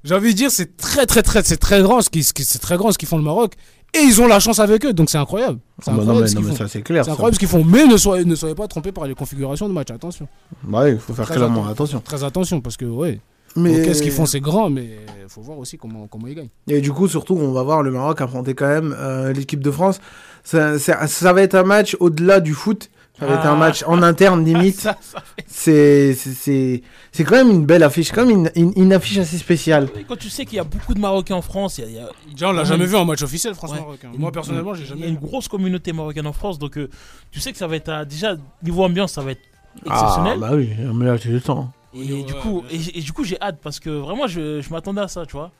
j'ai 0.03 0.15
envie 0.15 0.31
de 0.33 0.37
dire, 0.37 0.51
c'est 0.51 0.75
très 0.75 1.05
très 1.05 1.21
très 1.23 1.43
c'est 1.43 1.57
très 1.57 1.81
grand 1.81 2.01
ce 2.01 2.09
qui- 2.09 2.23
c'est 2.23 2.59
très 2.59 2.77
grand 2.77 2.91
ce 2.91 2.97
qu'ils 2.97 3.07
font 3.07 3.17
le 3.17 3.23
Maroc. 3.23 3.53
Et 3.93 3.99
ils 3.99 4.21
ont 4.21 4.27
la 4.27 4.39
chance 4.39 4.59
avec 4.59 4.85
eux, 4.85 4.93
donc 4.93 5.09
c'est 5.09 5.17
incroyable. 5.17 5.59
C'est 5.83 5.91
Ah 5.91 5.93
bah 5.93 5.97
non, 5.97 6.01
incroyable 6.01 6.21
mais, 6.23 6.27
ce 6.29 6.35
non, 6.35 6.41
mais 6.51 6.55
ça 6.55 6.67
c'est 6.69 6.81
clair. 6.81 7.03
C'est 7.03 7.11
incroyable 7.11 7.35
ce 7.35 7.39
qu'ils 7.39 7.47
font. 7.49 7.63
Mais 7.65 7.85
ne 7.85 7.97
soyez, 7.97 8.23
ne 8.23 8.35
soyez 8.35 8.55
pas 8.55 8.67
trompés 8.67 8.91
par 8.93 9.05
les 9.05 9.15
configurations 9.15 9.67
de 9.67 9.73
match. 9.73 9.91
Attention. 9.91 10.27
Bah 10.63 10.83
oui, 10.85 10.91
il 10.91 10.97
faut 10.99 11.13
faire 11.13 11.25
Très 11.25 11.35
clairement 11.35 11.65
atten- 11.65 11.71
attention. 11.71 11.99
Très 11.99 12.23
attention 12.23 12.61
parce 12.61 12.77
que 12.77 12.85
ouais. 12.85 13.19
Mais 13.57 13.81
Qu'est-ce 13.83 14.01
qu'ils 14.01 14.13
font 14.13 14.25
C'est 14.25 14.39
grand, 14.39 14.69
mais 14.69 14.97
faut 15.27 15.41
voir 15.41 15.57
aussi 15.57 15.77
comment 15.77 16.07
comment 16.07 16.27
ils 16.27 16.35
gagnent. 16.35 16.47
Et 16.69 16.79
du 16.79 16.93
coup, 16.93 17.09
surtout, 17.09 17.35
on 17.35 17.51
va 17.51 17.63
voir 17.63 17.83
le 17.83 17.91
Maroc 17.91 18.21
affronter 18.21 18.53
quand 18.53 18.67
même 18.69 18.95
euh, 18.97 19.33
l'équipe 19.33 19.59
de 19.61 19.71
France. 19.71 19.99
Ça, 20.45 20.79
ça- 20.79 21.05
ça 21.07 21.33
va 21.33 21.41
être 21.41 21.55
un 21.55 21.63
match 21.63 21.97
au-delà 21.99 22.39
du 22.39 22.53
foot. 22.53 22.89
Ça 23.21 23.27
va 23.27 23.35
être 23.35 23.45
un 23.45 23.53
Ah. 23.53 23.55
match 23.55 23.83
en 23.87 24.01
interne 24.01 24.43
limite. 24.43 24.75
Ça, 24.81 24.97
ça 24.99 25.21
fait- 25.21 25.45
C'est 25.47 26.13
c'est- 26.15 26.33
c'est 26.33 26.81
c'est 27.11 27.23
quand 27.23 27.35
même 27.35 27.51
une 27.51 27.65
belle 27.65 27.83
affiche, 27.83 28.11
comme 28.11 28.29
une, 28.29 28.49
une, 28.55 28.73
une 28.75 28.91
affiche 28.93 29.17
assez 29.19 29.37
spéciale. 29.37 29.87
Oui, 29.95 30.05
Quand 30.07 30.17
tu 30.17 30.29
sais 30.29 30.43
qu'il 30.45 30.55
y 30.57 30.59
a 30.59 30.63
beaucoup 30.63 30.93
de 30.93 30.99
Marocains 30.99 31.35
en 31.35 31.41
France, 31.41 31.77
il 31.77 31.81
y 31.83 31.85
a- 31.85 31.89
il 31.89 31.95
y 31.95 31.99
a, 31.99 32.09
Déjà, 32.31 32.49
on 32.49 32.53
l'a 32.53 32.63
jamais 32.63 32.85
vu 32.85 32.95
en 32.95 33.05
match 33.05 33.21
officiel, 33.21 33.53
France 33.53 33.71
Ouais. 33.71 33.79
Maroc. 33.79 33.99
Une- 34.13 34.19
Moi 34.19 34.31
personnellement, 34.31 34.73
j'ai 34.73 34.81
il 34.81 34.85
y 34.85 34.89
jamais 34.89 35.05
a 35.05 35.09
une 35.09 35.17
grosse 35.19 35.47
communauté 35.47 35.93
marocaine 35.93 36.25
en 36.27 36.33
France, 36.33 36.57
donc 36.59 36.77
euh, 36.77 36.89
tu 37.31 37.39
sais 37.39 37.51
que 37.51 37.57
ça 37.57 37.67
va 37.67 37.75
être 37.75 37.89
euh, 37.89 38.05
déjà 38.05 38.35
niveau 38.63 38.83
ambiance, 38.83 39.11
ça 39.13 39.21
va 39.21 39.31
être 39.31 39.41
exceptionnel. 39.85 40.33
Ah, 40.37 40.47
bah 40.47 40.49
oui, 40.55 40.69
mais 40.93 41.05
là, 41.05 41.15
j'ai 41.17 41.29
le 41.29 41.41
temps. 41.41 41.71
Et 41.93 41.99
Ouais, 42.13 42.23
du 42.23 42.33
coup, 42.33 42.61
ouais. 42.61 42.75
et, 42.75 42.97
et 42.99 43.01
du 43.01 43.11
coup, 43.13 43.23
j'ai 43.23 43.39
hâte 43.41 43.59
parce 43.61 43.79
que 43.79 43.89
vraiment, 43.89 44.25
je, 44.25 44.61
je 44.61 44.69
m'attendais 44.71 45.01
à 45.01 45.07
ça, 45.07 45.25
tu 45.25 45.33
vois. 45.33 45.51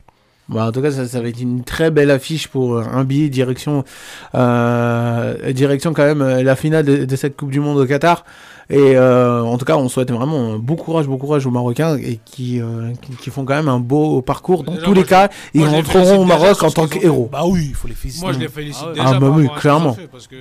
Bah, 0.49 0.67
en 0.67 0.71
tout 0.71 0.81
cas, 0.81 0.91
ça, 0.91 1.07
ça 1.07 1.21
va 1.21 1.29
être 1.29 1.39
une 1.39 1.63
très 1.63 1.91
belle 1.91 2.11
affiche 2.11 2.47
pour 2.49 2.75
euh, 2.75 2.83
un 2.91 3.03
billet 3.05 3.29
direction, 3.29 3.85
euh, 4.35 5.53
direction 5.53 5.93
quand 5.93 6.03
même 6.03 6.21
euh, 6.21 6.43
la 6.43 6.55
finale 6.55 6.85
de, 6.85 7.05
de 7.05 7.15
cette 7.15 7.37
Coupe 7.37 7.51
du 7.51 7.59
Monde 7.59 7.77
au 7.77 7.85
Qatar. 7.85 8.25
Et 8.69 8.95
euh, 8.95 9.41
en 9.43 9.57
tout 9.57 9.65
cas, 9.65 9.75
on 9.77 9.89
souhaite 9.89 10.11
vraiment 10.11 10.57
bon 10.57 10.75
courage, 10.75 11.05
bon 11.07 11.17
courage 11.17 11.45
aux 11.45 11.51
Marocains 11.51 11.97
et 11.97 12.19
qui, 12.23 12.61
euh, 12.61 12.91
qui, 13.01 13.15
qui 13.17 13.29
font 13.29 13.43
quand 13.43 13.53
même 13.55 13.67
un 13.67 13.79
beau 13.79 14.21
parcours. 14.21 14.63
Dans 14.63 14.73
Déjà, 14.73 14.85
tous 14.85 14.93
les 14.93 15.01
je- 15.01 15.05
cas, 15.07 15.29
ils 15.53 15.65
rentreront 15.65 16.19
au 16.21 16.25
Maroc 16.25 16.63
en 16.63 16.71
tant 16.71 16.83
ont 16.83 16.87
qu'héros. 16.87 17.29
Bah 17.31 17.43
oui, 17.45 17.67
il 17.69 17.75
faut 17.75 17.87
les 17.89 17.93
féliciter. 17.95 18.25
Moi, 18.25 18.33
je 18.33 18.39
les 18.39 18.47
félicite 18.47 18.85
Ah 18.89 18.93
déjà. 18.93 19.07
Ah, 19.15 19.19
bah 19.19 19.29
oui, 19.29 19.47
clairement. 19.57 19.93
fait, 19.93 20.07
parce 20.07 20.27
que 20.27 20.35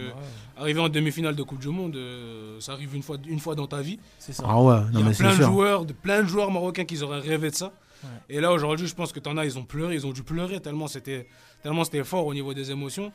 arriver 0.56 0.80
en 0.80 0.88
demi-finale 0.88 1.34
de 1.34 1.42
Coupe 1.42 1.58
du 1.60 1.68
Monde, 1.68 1.96
euh, 1.96 2.56
ça 2.60 2.72
arrive 2.72 2.94
une 2.94 3.02
fois, 3.02 3.16
une 3.28 3.40
fois 3.40 3.54
dans 3.56 3.66
ta 3.66 3.80
vie. 3.80 3.98
C'est 4.18 4.32
ça. 4.32 4.44
Ah 4.46 4.60
ouais, 4.62 4.76
Il 4.92 4.94
non 4.94 5.00
y 5.00 5.02
a 5.02 5.06
mais 5.08 5.14
plein 5.14 5.30
de 5.30 5.34
sûr. 5.36 5.46
joueurs, 5.46 5.84
de, 5.84 5.92
plein 5.92 6.22
de 6.22 6.28
joueurs 6.28 6.50
marocains 6.52 6.84
qui 6.84 7.02
auraient 7.02 7.20
rêvé 7.20 7.50
de 7.50 7.54
ça. 7.56 7.72
Ouais. 8.02 8.08
Et 8.36 8.40
là 8.40 8.52
aujourd'hui, 8.52 8.86
je 8.86 8.94
pense 8.94 9.12
que 9.12 9.20
t'en 9.20 9.36
as, 9.36 9.44
ils 9.44 9.58
ont 9.58 9.64
pleuré, 9.64 9.94
ils 9.94 10.06
ont 10.06 10.12
dû 10.12 10.22
pleurer 10.22 10.60
tellement 10.60 10.86
c'était 10.86 11.26
tellement 11.62 11.84
c'était 11.84 12.02
fort 12.04 12.26
au 12.26 12.32
niveau 12.34 12.54
des 12.54 12.70
émotions. 12.70 13.12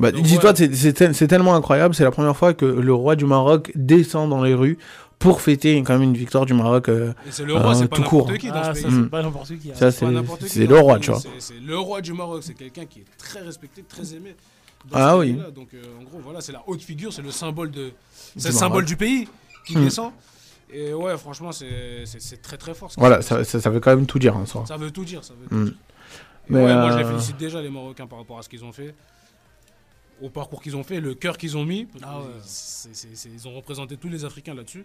Bah, 0.00 0.10
Donc, 0.12 0.22
Dis-toi, 0.22 0.50
ouais. 0.50 0.56
c'est- 0.56 0.74
c'est 0.74 0.92
tel- 0.94 1.14
c'est 1.14 1.26
tellement 1.28 1.54
incroyable. 1.54 1.94
C'est 1.94 2.04
la 2.04 2.10
première 2.10 2.36
fois 2.36 2.54
que 2.54 2.64
le 2.64 2.94
roi 2.94 3.16
du 3.16 3.26
Maroc 3.26 3.70
descend 3.74 4.30
dans 4.30 4.42
les 4.42 4.54
rues 4.54 4.78
pour 5.18 5.40
fêter 5.42 5.76
quand 5.82 5.92
même 5.94 6.02
une 6.02 6.16
victoire 6.16 6.46
du 6.46 6.54
Maroc. 6.54 6.88
euh, 6.88 7.12
Et 7.26 7.30
c'est 7.32 7.44
le 7.44 7.54
roi, 7.54 7.70
Euh, 7.70 7.74
c'est 7.74 7.88
pas 7.88 7.96
tout 7.96 8.02
n'importe 8.02 8.26
court. 8.30 8.38
qui 8.38 8.48
dans 8.48 8.54
Ah, 8.56 8.74
ce 8.74 8.80
ça, 8.80 8.88
pays. 8.88 8.96
C'est 9.02 9.10
pas 9.10 9.22
n'importe 9.22 9.58
qui. 9.58 9.70
hein. 9.70 9.74
Ça, 9.74 9.86
le 9.86 9.90
ce 9.92 10.04
roi, 10.80 10.98
tu 10.98 11.10
vois. 11.10 11.20
C'est- 11.38 11.54
le 11.60 11.78
roi 11.78 12.00
du 12.00 12.12
Maroc, 12.14 12.42
c'est 12.42 12.54
quelqu'un 12.54 12.86
qui 12.86 13.00
est 13.00 13.04
très 13.18 13.40
respecté, 13.40 13.82
très 13.82 14.14
aimé. 14.14 14.34
dans 14.90 14.98
Ah 14.98 15.16
oui. 15.16 15.32
Donc 15.54 15.68
euh, 15.72 15.82
en 15.98 16.04
gros, 16.04 16.20
voilà, 16.22 16.40
c'est 16.42 16.52
la 16.52 16.62
haute 16.66 16.82
figure, 16.82 17.10
c'est 17.10 17.22
le 17.22 17.30
symbole 17.30 17.70
de, 17.70 17.92
c'est 18.36 18.48
le 18.48 18.54
symbole 18.54 18.84
du 18.84 18.96
pays 18.96 19.26
qui 19.66 19.78
Hmm. 19.78 19.84
descend. 19.84 20.12
Et 20.72 20.92
ouais, 20.92 21.16
franchement, 21.18 21.50
c'est 21.52 22.04
très 22.42 22.56
très 22.56 22.74
fort. 22.74 22.90
Voilà, 22.98 23.22
ça, 23.22 23.44
ça, 23.44 23.60
ça 23.60 23.70
veut 23.70 23.80
quand 23.80 23.94
même 23.94 24.06
tout 24.06 24.18
dire 24.18 24.36
en 24.36 24.46
soi. 24.46 24.64
Ça 24.66 24.76
veut 24.76 24.90
tout 24.90 25.04
dire, 25.04 25.22
ça 25.24 25.34
veut 25.34 25.46
tout 25.48 25.54
Mm. 25.54 25.64
dire. 25.66 25.74
Mais, 26.48 26.58
ouais, 26.62 26.74
moi 26.74 26.90
je 26.92 26.98
les 26.98 27.04
euh, 27.04 27.08
félicite 27.08 27.36
déjà 27.38 27.62
les 27.62 27.70
Marocains 27.70 28.06
par 28.06 28.18
rapport 28.18 28.38
à 28.38 28.42
ce 28.42 28.50
qu'ils 28.50 28.64
ont 28.64 28.72
fait, 28.72 28.94
au 30.20 30.28
parcours 30.28 30.60
qu'ils 30.62 30.76
ont 30.76 30.82
fait, 30.84 31.00
le 31.00 31.14
cœur 31.14 31.38
qu'ils 31.38 31.56
ont 31.56 31.64
mis. 31.64 31.88
Ah 32.02 32.18
ils 33.34 33.48
ont 33.48 33.54
représenté 33.54 33.96
tous 33.96 34.08
les 34.10 34.24
Africains 34.26 34.54
là-dessus. 34.54 34.84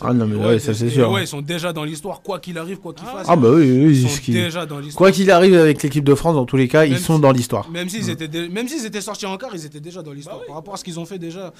Ah 0.00 0.12
non, 0.12 0.26
mais 0.26 0.36
ouais, 0.36 0.58
ça 0.58 0.74
c'est 0.74 0.90
sûr. 0.90 1.10
Ouais, 1.10 1.22
ils 1.24 1.26
sont 1.26 1.40
déjà 1.40 1.72
dans 1.72 1.84
l'histoire, 1.84 2.20
quoi 2.20 2.38
qu'il 2.40 2.58
arrive, 2.58 2.78
quoi 2.78 2.92
qu'il 2.92 3.06
fasse. 3.06 3.26
Ah 3.28 3.36
bah 3.36 3.48
oui, 3.52 3.70
oui, 3.86 4.00
ils 4.02 4.08
sont 4.08 4.20
qui- 4.20 4.32
déjà 4.32 4.66
dans 4.66 4.78
l'histoire. 4.80 4.98
Quoi 4.98 5.12
qu'il 5.12 5.30
arrive 5.30 5.54
avec 5.54 5.82
l'équipe 5.82 6.04
de 6.04 6.14
France, 6.14 6.34
dans 6.34 6.44
tous 6.46 6.56
les 6.58 6.68
cas, 6.68 6.84
ils 6.84 6.98
sont 6.98 7.16
si- 7.16 7.20
dans 7.22 7.32
l'histoire. 7.32 7.70
Même 7.70 7.88
s'ils 7.88 8.06
Mm. 8.06 8.10
étaient, 8.10 8.28
dé- 8.28 8.48
même 8.50 8.68
s'ils 8.68 8.84
étaient 8.84 9.00
sortis 9.00 9.24
en 9.26 9.36
quart, 9.38 9.50
ils 9.54 9.64
étaient 9.64 9.80
déjà 9.80 10.02
dans 10.02 10.10
Bah 10.10 10.16
l'histoire. 10.16 10.44
Par 10.46 10.56
rapport 10.56 10.74
à 10.74 10.76
ce 10.76 10.84
qu'ils 10.84 11.00
ont 11.00 11.06
fait 11.06 11.18
déjà, 11.18 11.52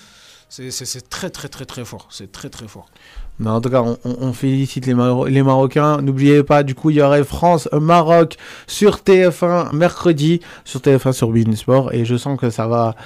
c'est 0.50 1.08
très 1.08 1.30
très 1.30 1.48
très 1.48 1.64
très 1.64 1.84
fort. 1.86 2.06
C'est 2.10 2.30
très 2.30 2.50
très 2.50 2.68
fort. 2.68 2.86
En 3.46 3.60
tout 3.60 3.70
cas, 3.70 3.84
on, 4.04 4.32
félicite 4.32 4.86
les, 4.86 4.94
Maro- 4.94 5.26
les 5.26 5.42
Marocains. 5.42 5.98
N'oubliez 6.02 6.42
pas, 6.42 6.62
du 6.64 6.74
coup, 6.74 6.90
il 6.90 6.96
y 6.96 7.02
aurait 7.02 7.22
France-Maroc 7.24 8.36
sur 8.66 8.96
TF1 8.96 9.72
mercredi, 9.74 10.40
sur 10.64 10.80
TF1 10.80 11.12
sur 11.12 11.32
Sport. 11.56 11.92
Et 11.94 12.04
je 12.04 12.16
sens 12.16 12.38
que 12.38 12.50
ça 12.50 12.66
va, 12.66 12.96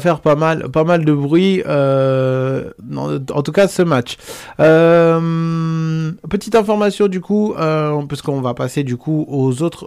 faire 0.00 0.20
pas 0.20 0.34
mal, 0.34 0.68
pas 0.70 0.84
mal 0.84 1.04
de 1.04 1.12
bruit. 1.12 1.62
euh, 1.66 2.70
en, 2.96 3.42
tout 3.42 3.52
cas, 3.52 3.68
ce 3.68 3.82
match. 3.82 4.16
Euh, 4.60 6.10
petite 6.28 6.54
information 6.54 7.06
du 7.08 7.20
coup, 7.20 7.54
euh, 7.58 8.02
parce 8.08 8.22
qu'on 8.22 8.40
va 8.40 8.54
passer 8.54 8.82
du 8.82 8.96
coup 8.96 9.24
aux 9.28 9.62
autres, 9.62 9.86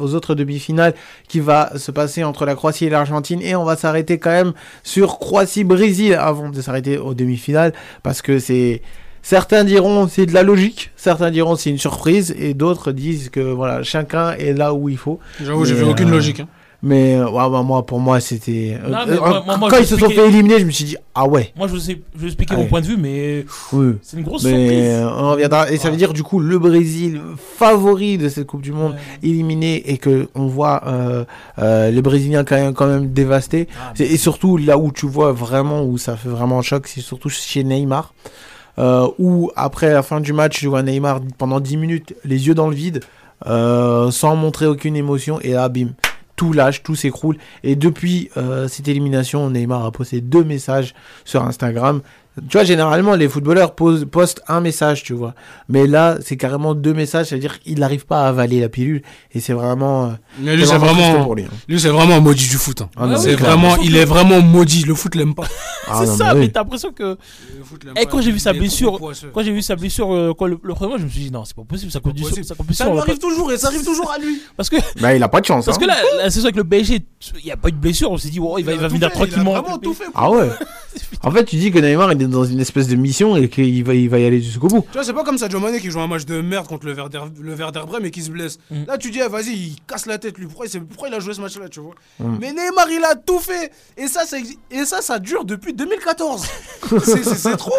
aux 0.00 0.14
autres 0.14 0.34
demi-finales 0.34 0.94
qui 1.28 1.40
va 1.40 1.76
se 1.76 1.90
passer 1.90 2.24
entre 2.24 2.44
la 2.46 2.54
Croatie 2.54 2.86
et 2.86 2.90
l'Argentine. 2.90 3.40
Et 3.42 3.56
on 3.56 3.64
va 3.64 3.76
s'arrêter 3.76 4.18
quand 4.18 4.30
même 4.30 4.52
sur 4.82 5.18
Croatie-Brésil 5.18 6.14
avant 6.14 6.50
de 6.50 6.60
s'arrêter 6.60 6.98
aux 6.98 7.14
demi-finales, 7.14 7.72
parce 8.02 8.22
que 8.22 8.38
c'est 8.38 8.82
Certains 9.22 9.62
diront 9.64 10.08
c'est 10.08 10.26
de 10.26 10.34
la 10.34 10.42
logique, 10.42 10.90
certains 10.96 11.30
diront 11.30 11.54
c'est 11.56 11.70
une 11.70 11.78
surprise, 11.78 12.34
et 12.38 12.54
d'autres 12.54 12.90
disent 12.92 13.28
que 13.30 13.40
voilà, 13.40 13.82
chacun 13.84 14.32
est 14.32 14.52
là 14.52 14.74
où 14.74 14.88
il 14.88 14.96
faut. 14.98 15.20
J'avoue, 15.42 15.64
j'ai 15.64 15.74
vu 15.74 15.84
aucune 15.84 16.08
euh, 16.08 16.12
logique. 16.12 16.40
hein. 16.40 16.48
Mais 16.84 17.14
euh, 17.14 17.26
ouais, 17.30 17.48
bah, 17.48 17.62
moi, 17.62 17.86
pour 17.86 18.00
moi, 18.00 18.18
c'était. 18.18 18.76
Euh, 18.84 18.88
moi- 18.88 19.68
quand 19.70 19.78
ils 19.78 19.86
se 19.86 19.96
sont 19.96 20.10
fait 20.10 20.26
éliminer, 20.26 20.58
je 20.58 20.64
me 20.64 20.72
suis 20.72 20.84
dit 20.84 20.96
ah 21.14 21.28
ouais. 21.28 21.52
Moi, 21.56 21.68
je 21.68 21.76
vais, 21.76 22.00
je 22.16 22.20
vais 22.20 22.26
expliquer 22.26 22.56
Ouais. 22.56 22.62
mon 22.62 22.66
point 22.66 22.80
de 22.80 22.86
vue, 22.86 22.96
mais 22.96 23.46
Oui. 23.72 23.92
c'est 24.02 24.16
une 24.16 24.24
grosse 24.24 24.42
Mais 24.42 24.50
surprise. 24.98 25.06
on 25.16 25.30
reviendra. 25.30 25.70
Et 25.70 25.76
ça 25.76 25.90
veut 25.90 25.96
dire 25.96 26.12
du 26.12 26.24
coup 26.24 26.40
le 26.40 26.58
Brésil 26.58 27.20
favori 27.56 28.18
de 28.18 28.28
cette 28.28 28.48
Coupe 28.48 28.62
du 28.62 28.72
Monde 28.72 28.96
éliminé 29.22 29.92
et 29.92 29.98
que 29.98 30.26
on 30.34 30.46
voit 30.48 30.82
euh, 30.88 31.24
euh, 31.60 31.92
les 31.92 32.02
Brésiliens 32.02 32.42
quand 32.42 32.56
même, 32.56 32.74
quand 32.74 32.88
même 32.88 33.12
dévastés. 33.12 33.68
Ah, 33.80 33.92
Et 34.00 34.16
surtout 34.16 34.56
là 34.56 34.76
où 34.76 34.90
tu 34.90 35.06
vois 35.06 35.30
vraiment 35.30 35.84
où 35.84 35.98
ça 35.98 36.16
fait 36.16 36.28
vraiment 36.30 36.58
un 36.58 36.62
choc, 36.62 36.88
c'est 36.88 37.00
surtout 37.00 37.28
chez 37.28 37.62
Neymar. 37.62 38.12
Euh, 38.82 39.08
où 39.18 39.52
après 39.54 39.92
la 39.92 40.02
fin 40.02 40.20
du 40.20 40.32
match, 40.32 40.58
tu 40.58 40.66
vois 40.66 40.82
Neymar 40.82 41.20
pendant 41.38 41.60
10 41.60 41.76
minutes, 41.76 42.14
les 42.24 42.48
yeux 42.48 42.54
dans 42.54 42.68
le 42.68 42.74
vide, 42.74 43.00
euh, 43.46 44.10
sans 44.10 44.34
montrer 44.34 44.66
aucune 44.66 44.96
émotion, 44.96 45.38
et 45.40 45.52
là, 45.52 45.68
bim, 45.68 45.90
tout 46.34 46.52
lâche, 46.52 46.82
tout 46.82 46.96
s'écroule. 46.96 47.36
Et 47.62 47.76
depuis 47.76 48.30
euh, 48.36 48.66
cette 48.66 48.88
élimination, 48.88 49.48
Neymar 49.50 49.84
a 49.84 49.92
posté 49.92 50.20
deux 50.20 50.42
messages 50.42 50.94
sur 51.24 51.44
Instagram. 51.44 52.00
Tu 52.48 52.56
vois, 52.56 52.64
généralement, 52.64 53.14
les 53.14 53.28
footballeurs 53.28 53.74
posent- 53.74 54.06
postent 54.06 54.40
un 54.48 54.62
message, 54.62 55.02
tu 55.02 55.12
vois. 55.12 55.34
Mais 55.68 55.86
là, 55.86 56.16
c'est 56.22 56.38
carrément 56.38 56.74
deux 56.74 56.94
messages, 56.94 57.26
c'est-à-dire 57.26 57.60
qu'il 57.60 57.78
n'arrive 57.80 58.06
pas 58.06 58.24
à 58.24 58.28
avaler 58.28 58.58
la 58.58 58.70
pilule. 58.70 59.02
Et 59.32 59.40
c'est 59.40 59.52
vraiment. 59.52 60.06
euh, 60.06 60.08
Mais 60.38 60.56
lui, 60.56 60.66
c'est 60.66 60.78
vraiment, 60.78 61.24
pour 61.24 61.34
lui. 61.34 61.42
hein. 61.44 61.48
lui, 61.68 61.78
c'est 61.78 61.90
vraiment 61.90 62.14
un 62.14 62.20
maudit 62.20 62.48
du 62.48 62.56
foot. 62.56 62.80
hein. 62.80 62.88
Ah 62.96 63.06
non, 63.06 63.18
c'est 63.18 63.34
vraiment, 63.34 63.76
il 63.78 63.96
est 63.96 64.06
vraiment 64.06 64.40
maudit. 64.40 64.84
Le 64.84 64.94
foot 64.94 65.14
l'aime 65.14 65.34
pas. 65.34 65.44
Ah 65.88 66.02
c'est 66.06 66.12
ça, 66.16 66.28
mais 66.28 66.34
mais 66.34 66.46
oui. 66.46 66.52
t'as 66.52 66.60
l'impression 66.60 66.92
que. 66.92 67.18
Et 67.90 67.92
pas. 67.94 68.04
quand 68.06 68.20
j'ai 68.22 68.30
vu 68.30 68.38
sa 68.38 68.52
blessure, 68.52 68.96
poisseux. 68.98 69.30
Quand 69.34 69.42
j'ai 69.42 69.50
vu 69.52 69.60
sa 69.62 69.74
blessure, 69.76 70.14
euh, 70.14 70.32
quoi, 70.32 70.48
le, 70.48 70.56
le 70.62 70.74
premier 70.74 70.90
mois, 70.90 70.98
je 70.98 71.04
me 71.04 71.08
suis 71.10 71.22
dit 71.24 71.30
non, 71.32 71.44
c'est 71.44 71.56
pas 71.56 71.64
possible, 71.64 71.90
Ça 71.90 71.98
lui 71.98 72.12
va 72.12 72.96
pas- 72.96 73.00
arrive 73.02 73.18
toujours 73.18 73.52
et 73.52 73.58
ça 73.58 73.66
arrive 73.66 73.84
toujours 73.84 74.10
à 74.10 74.18
lui. 74.18 74.40
Parce 74.56 74.70
que, 74.70 74.76
Bah, 75.00 75.14
il 75.14 75.22
a 75.22 75.28
pas 75.28 75.40
de 75.40 75.46
chance. 75.46 75.66
parce 75.66 75.76
hein. 75.76 75.80
que 75.80 75.86
là, 75.86 75.96
la 76.18 76.30
saison 76.30 76.46
avec 76.46 76.56
le 76.56 76.64
PSG, 76.64 77.04
il 77.40 77.44
n'y 77.44 77.50
a 77.50 77.56
pas 77.56 77.68
eu 77.68 77.72
de 77.72 77.76
blessure, 77.78 78.10
on 78.12 78.16
s'est 78.16 78.30
dit, 78.30 78.38
oh, 78.40 78.56
il 78.58 78.64
va, 78.64 78.72
il 78.72 78.78
va 78.78 78.88
tout 78.88 78.94
venir 78.94 79.10
tranquillement. 79.10 79.50
Il 79.50 79.54
a 79.54 79.58
avec 79.58 79.64
vraiment 79.70 79.76
le 79.76 79.82
tout 79.82 79.92
pays. 79.94 80.06
fait. 80.06 80.12
Ah 80.14 80.30
ouais. 80.30 80.48
En 81.24 81.30
fait, 81.30 81.44
tu 81.44 81.56
dis 81.56 81.70
que 81.70 81.78
Neymar 81.78 82.10
il 82.22 82.28
est 82.28 82.28
dans 82.32 82.44
une 82.44 82.60
espèce 82.60 82.88
de 82.88 82.96
mission 82.96 83.36
et 83.36 83.48
qu'il 83.48 83.82
va, 83.84 83.94
il 83.94 84.08
va 84.08 84.18
y 84.18 84.24
aller 84.26 84.40
jusqu'au 84.40 84.68
bout. 84.68 84.82
Tu 84.90 84.92
vois, 84.94 85.04
c'est 85.04 85.12
pas 85.12 85.24
comme 85.24 85.38
Sadio 85.38 85.58
Mané 85.60 85.80
qui 85.80 85.90
joue 85.90 86.00
un 86.00 86.06
match 86.06 86.24
de 86.24 86.40
merde 86.40 86.66
contre 86.66 86.86
le 86.86 86.94
Werder, 86.94 87.20
le 87.40 87.54
Werder 87.54 87.80
Bremen 87.86 88.06
et 88.06 88.10
qui 88.10 88.22
se 88.22 88.30
blesse. 88.30 88.58
Mm. 88.70 88.84
Là, 88.86 88.98
tu 88.98 89.10
dis, 89.10 89.20
eh, 89.24 89.28
vas-y, 89.28 89.50
il 89.52 89.76
casse 89.86 90.06
la 90.06 90.18
tête, 90.18 90.38
lui. 90.38 90.46
Pourquoi 90.46 90.66
pourquoi 90.88 91.08
il 91.08 91.14
a 91.14 91.20
joué 91.20 91.34
ce 91.34 91.40
match-là, 91.40 91.68
tu 91.68 91.80
vois 91.80 91.94
Mm. 92.20 92.36
Mais 92.40 92.48
Neymar, 92.52 92.88
il 92.90 93.04
a 93.04 93.14
tout 93.14 93.38
fait. 93.38 93.70
Et 93.96 94.06
ça, 94.06 94.24
ça, 94.26 94.36
et 94.70 94.84
ça, 94.84 95.00
ça 95.02 95.18
dure 95.18 95.44
depuis 95.44 95.72
2014. 95.74 96.46
c'est, 97.04 97.24
c'est- 97.24 97.34
c'est 97.34 97.56
trop. 97.56 97.72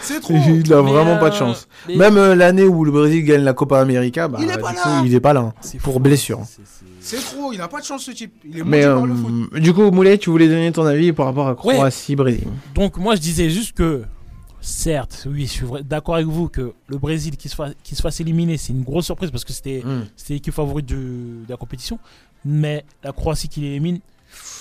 C'est 0.00 0.20
trop. 0.20 0.34
Il 0.64 0.72
a 0.72 0.82
Mais, 0.82 0.90
vraiment 0.92 1.16
pas 1.18 1.26
euh, 1.26 1.30
de 1.30 1.34
chance. 1.34 1.66
mais- 1.88 1.96
Même 1.96 2.16
euh, 2.16 2.34
l'année 2.34 2.64
où 2.64 2.84
le 2.84 2.90
Brésil 2.92 3.24
gagne 3.24 3.42
la 3.42 3.52
Copa 3.54 3.80
América, 3.80 4.28
bah, 4.28 4.38
Il 4.40 4.48
est 4.50 4.58
pas 4.58 4.72
coup, 4.72 4.88
là. 4.88 5.02
il 5.04 5.14
est 5.14 5.20
pas 5.20 5.32
là. 5.32 5.40
hein, 5.40 5.52
C'est 5.60 5.78
Pour 5.80 5.94
fou. 5.94 5.98
blessure. 6.00 6.40
C'est- 6.46 6.62
c'est- 6.64 6.84
C'est 7.06 7.18
trop. 7.18 7.52
Il 7.52 7.60
a 7.60 7.68
pas 7.68 7.80
de 7.80 7.84
chance, 7.84 8.02
ce 8.04 8.10
type. 8.12 8.32
Il 8.44 8.58
est 8.58 8.64
Mais 8.64 8.84
euh, 8.84 8.94
par 8.96 9.06
le 9.06 9.14
foot. 9.14 9.54
du 9.60 9.72
coup, 9.74 9.90
Moulet, 9.90 10.16
tu 10.16 10.30
voulais 10.30 10.48
donner 10.48 10.72
ton 10.72 10.86
avis 10.86 11.12
par 11.12 11.26
rapport 11.26 11.46
à 11.48 11.50
Ouais. 11.66 11.74
Croatie-Brésil. 11.74 12.44
Donc, 12.74 12.96
moi, 12.96 13.14
je 13.14 13.20
disais 13.20 13.50
juste 13.50 13.72
que, 13.76 14.04
certes, 14.60 15.26
oui, 15.30 15.42
je 15.46 15.50
suis 15.52 15.66
d'accord 15.84 16.14
avec 16.14 16.26
vous 16.26 16.48
que 16.48 16.72
le 16.86 16.96
Brésil 16.98 17.36
qui 17.36 17.48
se 17.50 17.54
fasse, 17.54 17.74
qui 17.82 17.94
se 17.94 18.00
fasse 18.02 18.20
éliminer, 18.20 18.56
c'est 18.56 18.72
une 18.72 18.82
grosse 18.84 19.04
surprise 19.04 19.30
parce 19.30 19.44
que 19.44 19.52
c'était 19.52 19.82
Mm. 19.84 20.06
c'était 20.16 20.34
l'équipe 20.34 20.54
favorite 20.54 20.86
de, 20.86 20.94
de 20.94 21.44
la 21.50 21.56
compétition. 21.56 21.98
Mais 22.44 22.84
la 23.02 23.12
Croatie 23.12 23.48
qui 23.48 23.60
l'élimine, 23.60 24.00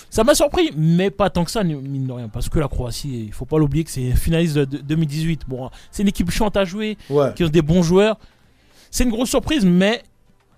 ça 0.09 0.23
m'a 0.23 0.35
surpris, 0.35 0.71
mais 0.77 1.09
pas 1.11 1.29
tant 1.29 1.43
que 1.45 1.51
ça, 1.51 1.63
mine 1.63 2.05
de 2.07 2.11
rien. 2.11 2.27
Parce 2.27 2.49
que 2.49 2.59
la 2.59 2.67
Croatie, 2.67 3.25
il 3.27 3.33
faut 3.33 3.45
pas 3.45 3.57
l'oublier 3.57 3.83
que 3.85 3.91
c'est 3.91 4.11
finaliste 4.15 4.55
de, 4.55 4.65
de 4.65 4.77
2018. 4.79 5.41
Bon, 5.47 5.69
c'est 5.91 6.03
une 6.03 6.09
équipe 6.09 6.29
chiante 6.29 6.57
à 6.57 6.65
jouer, 6.65 6.97
Ouais. 7.09 7.33
qui 7.35 7.43
ont 7.45 7.49
des 7.49 7.61
bons 7.61 7.83
joueurs. 7.83 8.19
C'est 8.91 9.05
une 9.05 9.09
grosse 9.11 9.29
surprise, 9.29 9.65
mais 9.65 10.03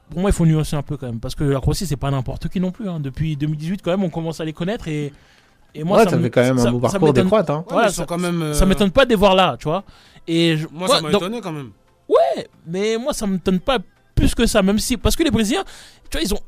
pour 0.09 0.19
moi, 0.21 0.29
il 0.29 0.33
faut 0.33 0.45
nuancer 0.45 0.75
un 0.75 0.81
peu 0.81 0.97
quand 0.97 1.07
même. 1.07 1.19
Parce 1.19 1.35
que 1.35 1.43
la 1.43 1.59
Croatie, 1.59 1.85
c'est 1.87 1.95
pas 1.97 2.11
n'importe 2.11 2.47
qui 2.49 2.59
non 2.59 2.71
plus. 2.71 2.87
hein. 2.89 2.99
Depuis 2.99 3.35
2018, 3.35 3.81
quand 3.81 3.91
même, 3.91 4.03
on 4.03 4.09
commence 4.09 4.39
à 4.39 4.45
les 4.45 4.53
connaître. 4.53 4.87
Et, 4.87 5.11
et 5.73 5.83
moi, 5.83 5.97
ouais, 5.97 6.03
ça, 6.05 6.11
ça, 6.11 6.17
me- 6.17 6.23
fait 6.23 6.29
quand 6.29 6.41
même 6.41 6.57
ça- 6.59 6.69
un 6.69 6.71
beau 6.71 6.79
parcours 6.79 6.99
des 7.13 7.21
m'étonne- 7.23 7.27
Croates. 7.27 7.49
Hein. 7.49 7.57
Ouais, 7.67 7.73
voilà, 7.73 7.87
ils 7.89 7.93
ça- 7.93 8.05
quand 8.05 8.17
même. 8.17 8.53
Ça 8.53 8.63
euh, 8.63 8.67
m'étonne 8.67 8.91
pas 8.91 9.05
de 9.05 9.09
les 9.09 9.15
voir 9.15 9.35
là, 9.35 9.55
tu 9.59 9.65
vois. 9.67 9.83
Et 10.27 10.57
je- 10.57 10.67
Moi, 10.71 10.87
ça 10.87 11.01
m'a 11.01 11.11
donc- 11.11 11.21
étonné 11.21 11.41
quand 11.41 11.51
même. 11.51 11.71
Ouais, 12.07 12.47
mais 12.67 12.97
moi 12.97 13.13
ça 13.13 13.25
me 13.25 13.39
donne 13.43 13.59
pas 13.59 13.79
plus 14.13 14.35
que 14.35 14.45
ça, 14.45 14.61
même 14.61 14.77
si. 14.79 14.95
Parce 14.95 15.15
que 15.15 15.23
les 15.23 15.31
Brésiliens, 15.31 15.63
tu 16.09 16.17
vois, 16.17 16.21
ils 16.21 16.33
ont. 16.33 16.39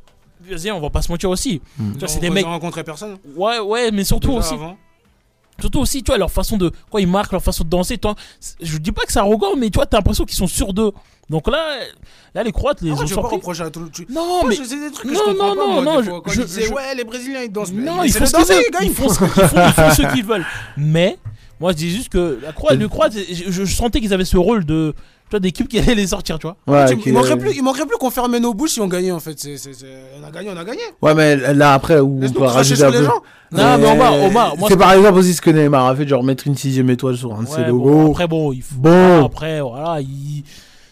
Les 0.44 0.50
Brésiliens, 0.52 0.76
on 0.76 0.80
va 0.80 0.90
pas 0.92 1.02
se 1.02 1.12
mentir 1.12 1.30
aussi. 1.32 1.62
Mm. 1.78 1.94
Tu 1.94 2.00
vois, 2.00 2.08
Ils 2.08 2.12
c'est 2.12 2.20
des 2.20 2.28
ils 2.28 2.34
mecs. 2.34 2.46
ont 2.46 2.50
rencontré 2.50 2.84
personne. 2.84 3.18
Ouais, 3.36 3.58
ouais, 3.60 3.90
mais 3.92 4.04
surtout 4.04 4.28
déjà 4.30 4.40
aussi. 4.40 4.54
avant. 4.54 4.78
Surtout 5.60 5.80
aussi, 5.80 6.04
tu 6.04 6.12
vois, 6.12 6.18
leur 6.18 6.32
façon 6.32 6.58
de. 6.58 6.72
Quand 6.92 6.98
ils 7.00 7.08
marquent, 7.08 7.32
leur 7.32 7.42
façon 7.44 7.64
de 7.64 7.70
danser. 7.70 7.98
toi, 7.98 8.16
je 8.62 8.78
dis 8.78 8.92
pas 8.92 9.04
que 9.06 9.12
c'est 9.12 9.20
arrogant, 9.20 9.56
mais 9.58 9.70
tu 9.70 9.76
vois, 9.78 9.86
t'as 9.86 9.98
l'impression 9.98 10.24
qu'ils 10.26 10.38
sont 10.38 10.48
sûrs 10.48 10.74
d'eux. 10.74 10.92
Donc 11.30 11.48
là, 11.50 11.78
là 12.36 12.44
les 12.44 12.52
Croates 12.52 12.82
les 12.82 12.92
Ah, 12.92 12.94
ont 12.94 12.98
tu 13.06 13.14
vas 13.14 13.22
pas 13.24 13.28
à 13.66 13.70
tout 13.70 13.90
tu- 13.92 14.06
Non, 14.10 14.26
Moi, 14.42 14.50
mais. 14.50 14.56
je- 14.56 14.64
c'est 14.64 14.80
des 14.80 14.92
trucs 14.92 15.10
que 15.10 15.14
Non, 15.16 15.22
je 15.28 15.32
non, 15.32 15.38
pas, 15.38 15.56
non, 15.56 15.82
moi, 15.82 15.82
non, 15.84 16.04
fois. 16.04 16.22
Quand 16.22 16.32
je- 16.32 16.42
ils 16.42 16.46
disaient, 16.46 16.62
je- 16.68 16.74
ouais, 16.74 16.96
les 16.96 17.04
Brésiliens, 17.04 17.42
ils 17.42 17.52
dansent. 17.52 17.72
mais 17.74 17.84
Non, 17.84 18.04
ils 18.04 18.14
font, 18.14 18.26
ce 18.26 18.32
qu'ils 18.36 18.46
veulent. 18.46 18.64
les 18.82 18.88
ils, 18.88 18.94
font 18.94 19.10
ce, 19.10 19.24
ils, 19.24 19.30
font, 19.48 19.68
ils 19.68 19.74
font 19.74 19.92
ce 19.94 20.14
qu'ils 20.14 20.26
veulent. 20.26 20.46
Mais, 20.78 21.18
moi 21.60 21.72
je 21.72 21.78
dis 21.78 21.90
juste 21.90 22.10
que 22.10 22.40
la 22.42 22.54
Croate, 22.54 22.78
le 22.78 22.88
Croate, 22.88 23.14
je, 23.14 23.52
je 23.52 23.66
sentais 23.66 24.00
qu'ils 24.00 24.14
avaient 24.14 24.26
ce 24.26 24.38
rôle 24.38 24.64
de. 24.64 24.94
Tu 25.30 25.32
vois, 25.32 25.40
d'équipe 25.42 25.68
qui 25.68 25.78
allait 25.78 25.94
les 25.96 26.08
sortir, 26.08 26.40
tu 26.40 26.48
vois. 26.48 26.56
Ouais, 26.68 26.86
Tu- 26.90 26.98
qui- 26.98 27.10
il, 27.10 27.14
manquerait 27.14 27.38
plus, 27.38 27.52
il 27.54 27.62
manquerait 27.62 27.86
plus 27.86 27.98
qu'on 27.98 28.10
ferme 28.10 28.38
nos 28.38 28.54
bouches 28.54 28.72
si 28.72 28.80
on 28.80 28.88
gagnait 28.88 29.12
en 29.12 29.20
fait. 29.20 29.34
C'est, 29.38 29.58
c'est- 29.58 29.74
c'est- 29.74 29.86
On 30.22 30.26
a 30.26 30.32
gagné, 30.32 30.50
on 30.54 30.58
a 30.58 30.64
gagné. 30.64 30.80
Ouais, 31.02 31.14
mais 31.14 31.36
là, 31.54 31.74
après, 31.74 32.00
où 32.00 32.20
on 32.24 32.30
peut 32.32 32.44
rajouter 32.44 32.78
sur 32.78 32.90
les 32.90 33.04
gens. 33.04 33.22
Non, 33.52 33.78
mais 33.78 33.92
Omar, 33.92 34.14
Omar, 34.24 34.58
moi, 34.58 34.68
c'est 34.70 34.76
ce- 34.76 34.80
par 34.80 34.94
exemple 34.94 35.20
aussi 35.20 35.34
ce 35.34 35.42
que 35.42 35.50
Neymar 35.50 35.86
a 35.88 35.96
fait, 35.96 36.08
genre 36.08 36.24
mettre 36.24 36.48
une 36.48 36.56
sixième 36.56 36.90
étoile 36.90 37.18
sur 37.18 37.34
un 37.34 37.44
de 37.44 37.48
ses 37.50 37.64
logos. 37.66 37.90
bon, 37.92 38.12
après, 38.12 38.28
bon, 38.28 38.54
il 38.54 38.62
faut. 38.62 38.76
Bon. 38.76 39.26
Après, 39.26 39.60
voilà, 39.62 40.00
il. 40.02 40.44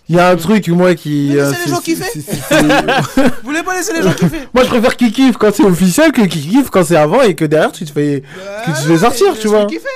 Il 0.08 0.16
y 0.16 0.20
a 0.20 0.30
un 0.30 0.36
truc, 0.36 0.68
moi, 0.68 0.94
qui. 0.96 1.30
Mais 1.34 1.40
euh, 1.40 1.50
laissez 1.52 1.66
les 1.66 1.72
gens 1.72 1.80
kiffer. 1.82 2.20
Vous 3.18 3.24
voulez 3.44 3.64
pas 3.64 3.76
laisser 3.76 3.94
les 3.94 4.04
gens 4.04 4.14
kiffer 4.14 4.48
Moi, 4.54 4.64
je 4.64 4.70
préfère 4.70 4.96
qu'il 4.98 5.12
kiffe 5.12 5.38
quand 5.38 5.52
c'est 5.54 5.64
officiel 5.64 6.12
que 6.12 6.22
qu'il 6.22 6.42
kiffe 6.48 6.70
quand 6.70 6.84
c'est 6.84 6.96
avant 6.96 7.22
et 7.22 7.34
que 7.36 7.46
derrière 7.46 7.72
tu 7.72 7.86
te 7.86 7.92
fais. 7.92 8.22
Que 8.66 8.72
tu 8.72 8.72
te 8.74 8.88
fais 8.88 8.98
sortir, 9.00 9.28
tu 9.40 9.48
vois. 9.48 9.66
Kiffer, 9.66 9.88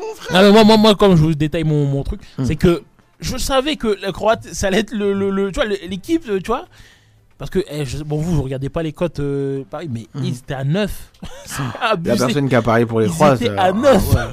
mon 0.00 0.14
frère. 0.16 0.36
Ah, 0.36 0.42
mais 0.42 0.50
moi, 0.50 0.64
moi, 0.64 0.76
moi, 0.78 0.94
comme 0.96 1.14
je 1.16 1.22
vous 1.22 1.34
détaille 1.34 1.62
mon, 1.64 1.84
mon 1.86 2.02
truc, 2.02 2.20
Hmm. 2.38 2.44
c'est 2.44 2.56
que 2.56 2.82
je 3.22 3.36
savais 3.38 3.76
que 3.76 3.88
la 4.02 4.12
Croate, 4.12 4.46
ça 4.52 4.66
allait 4.68 4.80
être 4.80 4.92
le, 4.92 5.12
le, 5.12 5.30
le- 5.30 5.50
tu 5.52 5.60
vois, 5.60 5.66
l'équipe, 5.66 6.24
euh, 6.28 6.38
tu 6.40 6.48
vois. 6.48 6.66
Parce 7.38 7.50
que, 7.50 7.60
eh, 7.70 7.84
je- 7.84 8.02
bon, 8.04 8.18
vous, 8.18 8.36
vous 8.36 8.42
regardez 8.42 8.68
pas 8.68 8.82
les 8.82 8.92
cotes, 8.92 9.18
euh, 9.20 9.64
pareil, 9.70 9.88
mais 9.90 10.06
Hmm. 10.14 10.24
ils 10.24 10.36
étaient 10.36 10.54
à 10.54 10.64
9. 10.64 10.90
La 11.80 11.96
personne 12.16 12.48
qui 12.48 12.54
a 12.54 12.62
parié 12.62 12.86
pour 12.86 13.00
les 13.00 13.06
Ils 13.06 13.12
Croates. 13.12 13.40
étaient 13.42 13.50
euh, 13.50 13.58
à 13.58 13.72
9. 13.72 14.14
ouais. 14.14 14.20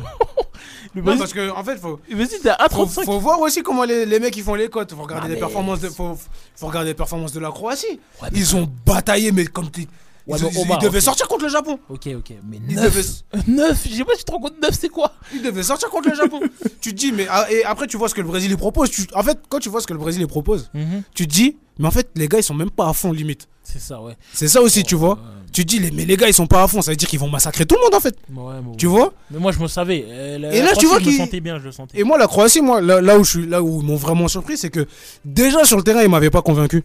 Le 0.95 1.01
Non, 1.01 1.05
Brésil, 1.05 1.19
parce 1.19 1.33
que 1.33 1.49
en 1.51 1.63
fait, 1.63 1.77
faut, 1.77 1.99
faut, 2.09 2.15
1,35. 2.15 3.05
faut 3.05 3.19
voir 3.19 3.39
aussi 3.41 3.61
comment 3.61 3.83
les, 3.83 4.07
les 4.07 4.19
mecs 4.19 4.35
ils 4.35 4.41
font 4.43 4.55
les 4.55 4.69
cotes. 4.69 4.91
Faut 4.93 5.03
regarder 5.03 5.25
Ah, 5.25 5.27
les 5.29 5.33
mais- 5.35 5.39
performances 5.39 5.81
de, 5.81 5.89
faut, 5.89 6.17
faut 6.55 6.65
regarder 6.67 6.89
les 6.89 6.93
performances 6.95 7.31
de 7.31 7.39
la 7.39 7.49
Croatie. 7.49 7.99
Ouais, 8.23 8.29
Ils 8.33 8.55
ont 8.55 8.67
bataillé, 8.87 9.31
mais 9.31 9.45
comme 9.45 9.69
t'es- 9.69 9.87
Ouais, 10.27 10.37
ils, 10.39 10.43
mais 10.45 10.51
ils- 10.53 10.59
Omar, 10.59 10.79
ils 10.81 10.85
devaient 10.85 11.01
sortir 11.01 11.27
contre 11.27 11.43
le 11.45 11.49
Japon. 11.49 11.79
Ok, 11.89 12.07
ok. 12.15 12.33
Mais 12.47 12.59
Ils 12.69 12.75
9. 12.75 12.85
devaient, 12.85 13.07
9 13.47 13.87
Je 13.89 13.95
sais 13.95 14.03
pas 14.05 14.11
si 14.13 14.19
tu 14.19 14.23
te 14.25 14.31
rends 14.31 14.39
compte, 14.39 14.61
9 14.61 14.71
c'est 14.79 14.89
quoi 14.89 15.13
ils 15.33 15.41
devaient 15.41 15.63
sortir 15.63 15.89
contre 15.89 16.09
le 16.09 16.15
Japon. 16.15 16.39
tu 16.81 16.91
te 16.91 16.95
dis, 16.95 17.11
mais 17.11 17.25
ah, 17.29 17.45
et 17.51 17.63
après, 17.63 17.87
tu 17.87 17.97
vois 17.97 18.09
ce 18.09 18.13
que 18.15 18.21
le 18.21 18.27
Brésil 18.27 18.51
il 18.51 18.57
propose. 18.57 18.89
Tu- 18.91 19.07
en 19.13 19.23
fait, 19.23 19.39
quand 19.49 19.59
tu 19.59 19.69
vois 19.69 19.81
ce 19.81 19.87
que 19.87 19.93
le 19.93 19.99
Brésil 19.99 20.21
il 20.21 20.27
propose, 20.27 20.69
tu 21.15 21.27
te 21.27 21.33
dis, 21.33 21.57
mais 21.79 21.87
en 21.87 21.91
fait, 21.91 22.09
les 22.15 22.27
gars, 22.27 22.37
ils 22.39 22.43
sont 22.43 22.53
même 22.53 22.69
pas 22.71 22.89
à 22.89 22.93
fond 22.93 23.11
limite. 23.11 23.47
C'est 23.63 23.79
ça, 23.79 24.01
ouais. 24.01 24.15
C'est 24.33 24.47
ça 24.47 24.61
aussi, 24.61 24.83
tu 24.83 24.95
vois. 24.95 25.17
Tu 25.51 25.63
te 25.65 25.69
dis, 25.69 25.79
les, 25.79 25.89
mais 25.89 26.05
les 26.05 26.15
gars, 26.15 26.27
ils 26.27 26.33
sont 26.33 26.45
pas 26.45 26.61
à 26.63 26.67
fond. 26.67 26.81
Ça 26.83 26.91
veut 26.91 26.95
dire 26.97 27.07
qu'ils 27.09 27.19
vont 27.19 27.29
massacrer 27.29 27.65
tout 27.65 27.75
le 27.75 27.81
monde, 27.81 27.95
en 27.95 27.99
fait. 27.99 28.15
Ouais, 28.31 28.53
mais 28.63 28.75
Tu 28.77 28.85
ouais. 28.85 28.91
vois 28.93 29.13
Mais 29.31 29.39
moi, 29.39 29.51
je 29.51 29.59
me 29.59 29.67
savais. 29.67 30.05
euh, 30.07 30.37
la- 30.37 30.53
Et 30.53 30.61
là, 30.61 30.73
tu 30.75 30.85
vois 30.85 30.99
je 30.99 31.05
me 31.05 31.09
qu'il- 31.09 31.17
sentais 31.17 31.39
bien, 31.39 31.57
je 31.59 31.65
le 31.65 31.71
sentais. 31.71 31.99
Et 31.99 32.03
moi, 32.03 32.17
la 32.19 32.27
Croatie, 32.27 32.61
moi, 32.61 32.81
là, 32.81 33.01
là 33.01 33.17
où 33.17 33.23
je 33.23 33.29
suis, 33.39 33.45
là 33.47 33.61
où 33.63 33.79
ils 33.81 33.85
m'ont 33.85 33.95
vraiment 33.95 34.27
surpris, 34.27 34.57
c'est 34.57 34.69
que 34.69 34.85
déjà 35.25 35.63
sur 35.65 35.77
le 35.77 35.83
terrain, 35.83 36.03
ils 36.03 36.09
m'avaient 36.09 36.29
pas 36.29 36.41
convaincu. 36.43 36.83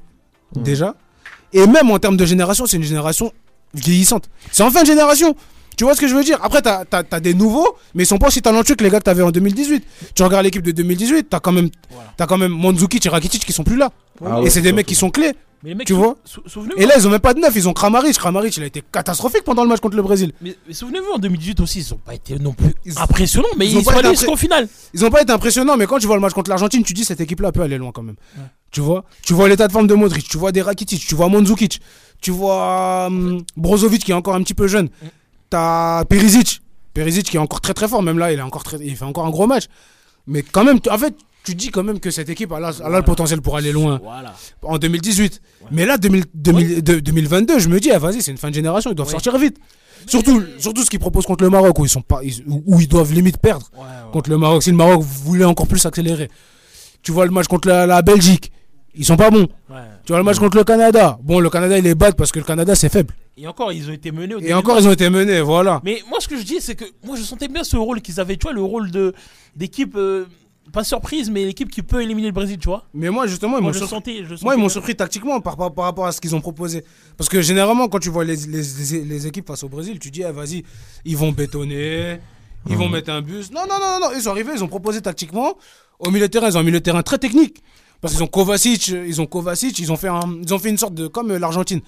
Déjà. 0.56 0.94
Et 1.54 1.66
même 1.66 1.90
en 1.90 1.98
termes 1.98 2.16
de 2.18 2.26
génération, 2.26 2.66
c'est 2.66 2.76
une 2.76 2.82
génération 2.82 3.32
vieillissante. 3.72 4.28
C'est 4.52 4.62
en 4.62 4.70
fin 4.70 4.82
de 4.82 4.86
génération. 4.86 5.34
Tu 5.76 5.82
vois 5.84 5.94
ce 5.96 6.00
que 6.00 6.06
je 6.06 6.14
veux 6.14 6.22
dire? 6.22 6.38
Après, 6.42 6.62
t'as 6.62 6.84
as, 6.92 7.20
des 7.20 7.34
nouveaux, 7.34 7.76
mais 7.94 8.04
ils 8.04 8.06
sont 8.06 8.18
pas 8.18 8.28
aussi 8.28 8.40
talentueux 8.42 8.76
que 8.76 8.84
les 8.84 8.90
gars 8.90 9.00
que 9.00 9.04
t'avais 9.04 9.22
en 9.22 9.32
2018. 9.32 9.84
Tu 10.14 10.22
regardes 10.22 10.44
l'équipe 10.44 10.62
de 10.62 10.70
2018, 10.70 11.26
t'as 11.30 11.40
quand 11.40 11.50
même, 11.50 11.68
Voilà. 11.90 12.12
t'as 12.16 12.26
quand 12.26 12.38
même 12.38 12.52
Mandzukic 12.52 13.04
et 13.06 13.08
Rakitic 13.08 13.44
qui 13.44 13.52
sont 13.52 13.64
plus 13.64 13.76
là. 13.76 13.90
Ah 14.24 14.38
et 14.38 14.42
ouais, 14.44 14.50
c'est 14.50 14.60
des 14.60 14.72
mecs 14.72 14.86
qui 14.86 14.94
sont 14.94 15.10
clés. 15.10 15.32
Mais 15.64 15.70
les 15.70 15.74
mecs, 15.76 15.86
Tu 15.86 15.94
vois? 15.94 16.16
sou-. 16.24 16.42
Et 16.76 16.84
là, 16.86 16.94
ils 16.96 17.06
ont 17.08 17.10
même 17.10 17.18
pas 17.20 17.32
de 17.34 17.40
neuf. 17.40 17.52
Ils 17.56 17.66
ont 17.68 17.72
Kramaric. 17.72 18.16
Kramaric, 18.18 18.56
il 18.58 18.62
a 18.62 18.66
été 18.66 18.82
catastrophique 18.92 19.42
pendant 19.44 19.62
le 19.64 19.68
match 19.70 19.80
contre 19.80 19.96
le 19.96 20.02
Brésil. 20.02 20.32
Mais, 20.42 20.54
mais 20.68 20.74
souvenez-vous, 20.74 21.10
en 21.14 21.18
2018 21.18 21.58
aussi, 21.60 21.78
ils 21.80 21.94
ont 21.94 21.96
pas 21.98 22.14
été 22.14 22.38
non 22.38 22.52
plus 22.52 22.72
Ils- 22.84 22.98
impressionnants, 22.98 23.48
mais 23.56 23.66
ils 23.66 23.72
ils, 23.72 23.78
ont 23.78 23.82
sont 23.82 23.90
pas 23.90 23.98
été 23.98 24.06
allés 24.08 24.16
jusqu'au 24.16 24.36
final. 24.36 24.68
Ils 24.92 25.04
ont 25.04 25.10
pas 25.10 25.22
été 25.22 25.32
impressionnants, 25.32 25.76
mais 25.76 25.86
quand 25.86 25.98
tu 25.98 26.06
vois 26.06 26.16
le 26.16 26.20
match 26.22 26.34
contre 26.34 26.50
l'Argentine, 26.50 26.84
tu 26.84 26.92
dis 26.92 27.04
cette 27.04 27.20
équipe-là 27.22 27.50
peut 27.50 27.62
aller 27.62 27.78
loin 27.78 27.90
quand 27.92 28.02
même. 28.02 28.16
Ouais. 28.36 28.44
Tu 28.74 28.80
vois 28.80 29.04
Tu 29.24 29.34
vois 29.34 29.48
l'état 29.48 29.68
de 29.68 29.72
forme 29.72 29.86
de 29.86 29.94
Modric, 29.94 30.28
tu 30.28 30.36
vois 30.36 30.50
des 30.50 30.60
Rakitic, 30.60 31.06
tu 31.06 31.14
vois 31.14 31.28
Mandzukic, 31.28 31.80
tu 32.20 32.32
vois 32.32 33.06
hum, 33.06 33.44
Brozovic 33.56 34.04
qui 34.04 34.10
est 34.10 34.14
encore 34.14 34.34
un 34.34 34.42
petit 34.42 34.52
peu 34.54 34.66
jeune. 34.66 34.86
Mm. 34.86 35.06
T'as 35.48 36.04
Perisic, 36.06 36.60
Perisic 36.92 37.24
qui 37.30 37.36
est 37.36 37.40
encore 37.40 37.60
très 37.60 37.72
très 37.72 37.86
fort, 37.86 38.02
même 38.02 38.18
là 38.18 38.32
il 38.32 38.38
est 38.40 38.42
encore 38.42 38.64
très, 38.64 38.78
il 38.80 38.96
fait 38.96 39.04
encore 39.04 39.26
un 39.26 39.30
gros 39.30 39.46
match. 39.46 39.66
Mais 40.26 40.42
quand 40.42 40.64
même, 40.64 40.80
tu- 40.80 40.90
en 40.90 40.98
fait, 40.98 41.14
tu 41.44 41.54
dis 41.54 41.68
quand 41.70 41.84
même 41.84 42.00
que 42.00 42.10
cette 42.10 42.28
équipe 42.30 42.52
elle 42.56 42.64
a, 42.64 42.72
elle 42.84 42.94
a 42.94 42.98
le 42.98 43.04
potentiel 43.04 43.40
pour 43.42 43.56
aller 43.56 43.70
loin 43.70 44.00
Voilà. 44.02 44.34
en 44.62 44.76
2018. 44.78 45.40
Mais 45.70 45.86
là, 45.86 45.96
2000 45.96 46.24
2000 46.34 46.82
de- 46.82 46.98
2022, 46.98 47.60
je 47.60 47.68
me 47.68 47.78
dis, 47.78 47.92
ah, 47.92 47.98
vas-y, 48.00 48.22
c'est 48.22 48.32
une 48.32 48.38
fin 48.38 48.48
de 48.50 48.54
génération, 48.54 48.90
ils 48.90 48.96
doivent 48.96 49.08
sortir 49.10 49.38
vite. 49.38 49.58
Surtout, 50.06 50.42
surtout 50.58 50.82
ce 50.82 50.90
qu'ils 50.90 50.98
proposent 50.98 51.24
contre 51.26 51.44
le 51.44 51.50
Maroc, 51.50 51.78
où 51.78 51.84
ils, 51.84 51.88
sont 51.88 52.02
pas, 52.02 52.20
où 52.66 52.80
ils 52.80 52.88
doivent 52.88 53.12
limite 53.12 53.38
perdre 53.38 53.70
Ouais, 53.74 53.80
ouais. 53.82 53.86
contre 54.12 54.28
le 54.30 54.36
Maroc. 54.38 54.62
Si 54.64 54.70
le 54.70 54.76
Maroc 54.76 55.00
voulait 55.02 55.44
encore 55.46 55.66
plus 55.68 55.86
accélérer. 55.86 56.28
Tu 57.02 57.12
vois 57.12 57.24
le 57.26 57.30
match 57.30 57.46
contre 57.46 57.68
la, 57.68 57.86
la 57.86 58.02
Belgique, 58.02 58.50
ils 58.94 59.04
sont 59.04 59.16
pas 59.16 59.30
bons. 59.30 59.48
Ouais. 59.70 59.76
Tu 60.04 60.12
vois 60.12 60.18
le 60.18 60.24
match 60.24 60.38
contre 60.38 60.56
le 60.56 60.64
Canada. 60.64 61.18
Bon, 61.22 61.40
le 61.40 61.50
Canada, 61.50 61.76
il 61.78 61.86
est 61.86 61.94
bad 61.94 62.14
parce 62.16 62.30
que 62.32 62.38
le 62.38 62.44
Canada, 62.44 62.74
c'est 62.74 62.88
faible. 62.88 63.14
Et 63.36 63.46
encore, 63.48 63.72
ils 63.72 63.88
ont 63.90 63.92
été 63.92 64.12
menés 64.12 64.34
au 64.34 64.40
Et 64.40 64.54
encore, 64.54 64.78
ils 64.78 64.86
ont 64.86 64.92
été 64.92 65.10
menés, 65.10 65.40
voilà. 65.40 65.80
Mais 65.84 66.02
moi, 66.08 66.18
ce 66.20 66.28
que 66.28 66.36
je 66.36 66.42
dis, 66.44 66.60
c'est 66.60 66.74
que 66.76 66.84
moi, 67.04 67.16
je 67.16 67.22
sentais 67.22 67.48
bien 67.48 67.64
ce 67.64 67.76
rôle 67.76 68.00
qu'ils 68.00 68.20
avaient, 68.20 68.36
tu 68.36 68.44
vois, 68.44 68.52
le 68.52 68.62
rôle 68.62 68.90
de 68.92 69.12
d'équipe, 69.56 69.94
euh, 69.96 70.26
pas 70.72 70.84
surprise, 70.84 71.30
mais 71.30 71.44
l'équipe 71.44 71.70
qui 71.70 71.82
peut 71.82 72.00
éliminer 72.02 72.28
le 72.28 72.32
Brésil, 72.32 72.58
tu 72.58 72.68
vois. 72.68 72.84
Mais 72.94 73.10
moi, 73.10 73.26
justement, 73.26 73.58
ils 73.58 73.62
m'ont 73.64 73.72
surpris. 73.72 73.88
sentais. 73.90 74.22
Moi, 74.42 74.54
ils 74.54 74.60
m'ont 74.60 74.68
surpris 74.68 74.94
tactiquement 74.94 75.40
par, 75.40 75.56
par, 75.56 75.72
par 75.74 75.84
rapport 75.84 76.06
à 76.06 76.12
ce 76.12 76.20
qu'ils 76.20 76.34
ont 76.36 76.40
proposé. 76.40 76.84
Parce 77.16 77.28
que 77.28 77.40
généralement, 77.42 77.88
quand 77.88 77.98
tu 77.98 78.08
vois 78.10 78.24
les, 78.24 78.36
les, 78.36 78.62
les- 78.62 79.04
les 79.04 79.26
équipes 79.26 79.46
face 79.48 79.62
au 79.64 79.68
Brésil, 79.68 79.98
tu 79.98 80.10
dis, 80.10 80.22
ah, 80.24 80.32
vas-y, 80.32 80.62
ils 81.04 81.16
vont 81.16 81.32
bétonner, 81.32 82.18
ils 82.68 82.76
vont 82.76 82.88
mettre 82.88 83.10
un 83.10 83.20
bus. 83.20 83.50
Non, 83.50 83.62
non, 83.68 83.78
non, 83.80 84.00
non, 84.00 84.08
non, 84.08 84.14
ils 84.16 84.22
sont 84.22 84.30
arrivés, 84.30 84.52
ils 84.54 84.62
ont 84.64 84.68
proposé 84.68 85.00
tactiquement. 85.02 85.54
Au 85.98 86.10
milieu 86.10 86.26
de 86.28 86.32
terrain, 86.32 86.48
ils 86.48 86.56
ont 86.56 86.60
un 86.60 86.64
milieu 86.64 86.78
de 86.78 86.84
terrain 86.84 87.02
très 87.02 87.18
technique. 87.18 87.62
Parce 88.04 88.14
qu'ils 88.14 88.22
ont 88.22 88.26
Kovacic, 88.28 88.90
euh, 88.92 89.06
ils 89.06 89.20
ont 89.22 89.26
Kovacic, 89.26 89.78
ils 89.78 89.90
ont 89.90 89.96
fait, 89.96 90.08
un, 90.08 90.20
ils 90.42 90.52
ont 90.52 90.58
fait 90.58 90.68
une 90.68 90.76
sorte 90.78 90.92
de. 90.94 91.06
Comme 91.06 91.30
euh, 91.30 91.38
l'Argentine. 91.38 91.80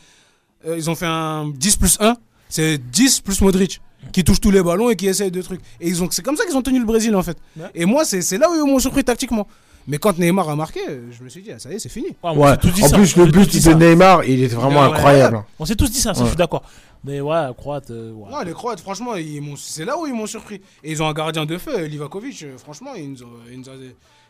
Euh, 0.66 0.74
ils 0.78 0.88
ont 0.88 0.94
fait 0.94 1.06
un 1.06 1.48
10 1.54 1.76
plus 1.76 1.96
1. 2.00 2.16
C'est 2.48 2.78
10 2.78 3.20
plus 3.20 3.40
Modric. 3.42 3.80
Qui 4.12 4.24
touche 4.24 4.40
tous 4.40 4.50
les 4.50 4.62
ballons 4.62 4.88
et 4.88 4.96
qui 4.96 5.08
essaye 5.08 5.30
de 5.30 5.42
trucs. 5.42 5.60
Et 5.80 5.88
ils 5.88 6.02
ont, 6.02 6.08
c'est 6.10 6.22
comme 6.22 6.36
ça 6.36 6.44
qu'ils 6.46 6.56
ont 6.56 6.62
tenu 6.62 6.78
le 6.78 6.84
Brésil 6.86 7.14
en 7.16 7.22
fait. 7.22 7.36
Ouais. 7.56 7.66
Et 7.74 7.84
moi, 7.84 8.04
c'est, 8.04 8.22
c'est 8.22 8.38
là 8.38 8.48
où 8.50 8.54
ils 8.54 8.64
m'ont 8.64 8.78
surpris 8.78 9.04
tactiquement. 9.04 9.46
Mais 9.88 9.98
quand 9.98 10.18
Neymar 10.18 10.48
a 10.48 10.56
marqué, 10.56 10.80
je 11.16 11.22
me 11.22 11.28
suis 11.28 11.42
dit, 11.42 11.52
ah, 11.52 11.58
ça 11.58 11.70
y 11.70 11.74
est, 11.74 11.78
c'est 11.78 11.88
fini. 11.88 12.08
Ouais, 12.22 12.30
Ouais. 12.34 12.56
dit 12.72 12.82
En 12.82 12.88
ça, 12.88 12.96
plus, 12.96 13.14
le 13.16 13.26
but 13.26 13.52
de 13.52 13.58
ça. 13.60 13.74
Neymar, 13.74 14.24
il 14.24 14.42
était 14.42 14.54
vraiment 14.54 14.80
Ouais. 14.80 14.92
incroyable. 14.94 15.44
On 15.58 15.64
s'est 15.66 15.76
tous 15.76 15.90
dit 15.90 16.00
ça, 16.00 16.14
ça, 16.14 16.20
Ouais. 16.20 16.26
je 16.26 16.30
suis 16.30 16.36
d'accord. 16.36 16.62
Mais 17.04 17.20
ouais, 17.20 17.46
Croate. 17.56 17.90
euh, 17.90 18.12
ouais. 18.12 18.30
Non, 18.30 18.40
les 18.42 18.52
Croates, 18.52 18.80
franchement, 18.80 19.14
ils 19.16 19.42
c'est 19.58 19.84
là 19.84 19.98
où 19.98 20.06
ils 20.06 20.14
m'ont 20.14 20.26
surpris. 20.26 20.60
Et 20.82 20.90
ils 20.92 21.02
ont 21.02 21.06
un 21.08 21.12
gardien 21.12 21.44
de 21.46 21.58
feu, 21.58 21.84
Livakovic. 21.84 22.44
franchement, 22.58 22.94
il 22.96 23.12
nous 23.12 23.22
a- 23.22 23.26
il 23.52 23.58
nous 23.60 23.68
a- 23.68 23.72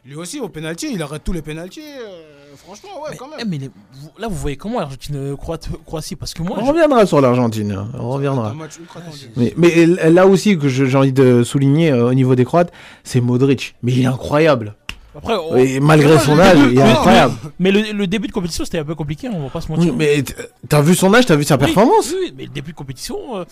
lui 0.07 0.15
aussi, 0.17 0.41
au 0.41 0.49
pénalty, 0.49 0.89
il 0.93 1.03
arrête 1.03 1.23
tous 1.25 1.33
les 1.33 1.43
pénaltys. 1.43 1.81
euh, 1.81 2.55
franchement, 2.57 3.03
ouais, 3.03 3.11
Mais, 3.13 3.17
quand 3.17 3.27
eh, 3.35 3.37
même. 3.39 3.49
mais 3.49 3.59
les- 3.59 3.69
vous- 3.69 4.11
là, 4.19 4.29
vous 4.29 4.37
voyez 4.37 4.57
comment 4.57 4.79
l'Argentine 4.81 5.17
euh, 5.17 5.37
Croate, 5.37 5.69
Croatie? 5.85 6.17
Parce 6.17 6.33
que 6.33 6.43
moi, 6.43 6.57
On 6.61 6.65
je- 6.65 6.71
reviendra 6.71 7.05
sur 7.07 7.21
l'Argentine. 7.21 7.73
hein. 7.73 7.89
On 7.95 7.99
Un 8.13 8.15
reviendra. 8.15 8.55
match 8.55 8.79
ultra 8.79 9.01
tendu. 9.01 9.31
Mais, 9.37 9.53
mais 9.57 9.87
là 9.87 10.27
aussi 10.27 10.57
que 10.59 10.69
j'ai 10.69 10.97
envie 10.97 11.13
de 11.13 11.43
souligner 11.43 11.91
euh, 11.93 12.09
au 12.09 12.15
niveau 12.15 12.35
des 12.35 12.45
Croates, 12.45 12.73
c'est 13.05 13.21
Modric. 13.21 13.75
Mais 13.83 13.93
il 13.93 14.03
est 14.03 14.07
incroyable. 14.07 14.75
après, 15.17 15.35
on- 15.37 15.57
Et 15.57 15.81
malgré 15.81 16.13
Ouais, 16.15 16.19
son 16.21 16.39
âge, 16.39 16.57
début, 16.59 16.73
il 16.75 16.79
est 16.79 16.83
incroyable. 16.83 17.35
mais 17.59 17.71
le, 17.73 17.93
le 17.93 18.07
début 18.07 18.29
de 18.29 18.33
compétition, 18.33 18.65
c'était 18.65 18.79
un 18.79 18.85
peu 18.85 18.95
compliqué, 18.95 19.29
on 19.29 19.43
va 19.45 19.49
pas 19.51 19.61
se 19.61 19.69
mentir. 19.69 19.87
Oui, 19.93 19.97
mais 19.97 20.23
t'as 20.69 20.83
vu 20.83 20.95
son 20.95 21.13
âge, 21.15 21.27
t'as 21.27 21.37
vu 21.37 21.45
sa 21.45 21.55
Oui, 21.55 21.61
performance? 21.61 22.11
oui, 22.11 22.17
oui, 22.27 22.35
mais 22.37 22.45
le 22.45 22.51
début 22.51 22.73
de 22.73 22.77
compétition, 22.77 23.17
euh, 23.39 23.45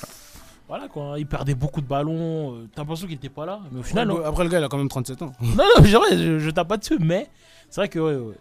voilà 0.75 0.89
quoi, 0.89 1.15
il 1.19 1.27
perdait 1.27 1.55
beaucoup 1.55 1.81
de 1.81 1.87
ballons. 1.87 2.55
euh, 2.57 2.69
T'as 2.75 2.83
l'impression 2.83 3.07
qu'il 3.07 3.15
était 3.15 3.29
pas 3.29 3.47
là, 3.47 3.61
mais 3.71 3.79
au 3.79 3.83
final, 3.85 4.09
non. 4.09 4.25
Après, 4.25 4.43
le 4.43 4.51
gars, 4.51 4.59
il 4.59 4.65
a 4.65 4.69
quand 4.69 4.77
même 4.77 4.89
37 4.89 5.23
ans. 5.23 5.33
Non, 5.41 5.65
non, 5.77 5.83
vrai, 5.83 6.19
je, 6.19 6.41
je 6.41 6.51
tape 6.51 6.67
pas 6.67 6.77
dessus, 6.77 6.99
mais 6.99 7.29
c'est 7.71 7.81
vrai 7.81 7.89
que. 7.89 8.01
ouais, 8.01 8.35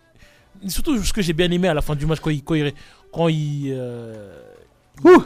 Surtout 0.68 0.98
ce 1.04 1.14
que 1.14 1.22
j'ai 1.22 1.34
bien 1.34 1.52
aimé 1.52 1.68
à 1.68 1.76
la 1.76 1.82
fin 1.82 1.96
du 1.96 2.08
match, 2.08 2.20
quand 2.20 2.32
il, 2.32 2.44
quand 2.44 2.56
il, 2.56 2.74
quand 3.12 3.28
il, 3.28 3.72
euh, 3.78 4.40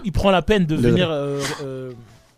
il 0.03 0.11
prend 0.11 0.31
la 0.31 0.41
peine 0.41 0.65
de 0.65 0.75
venir 0.75 1.09
euh, 1.09 1.39
euh, 1.63 1.93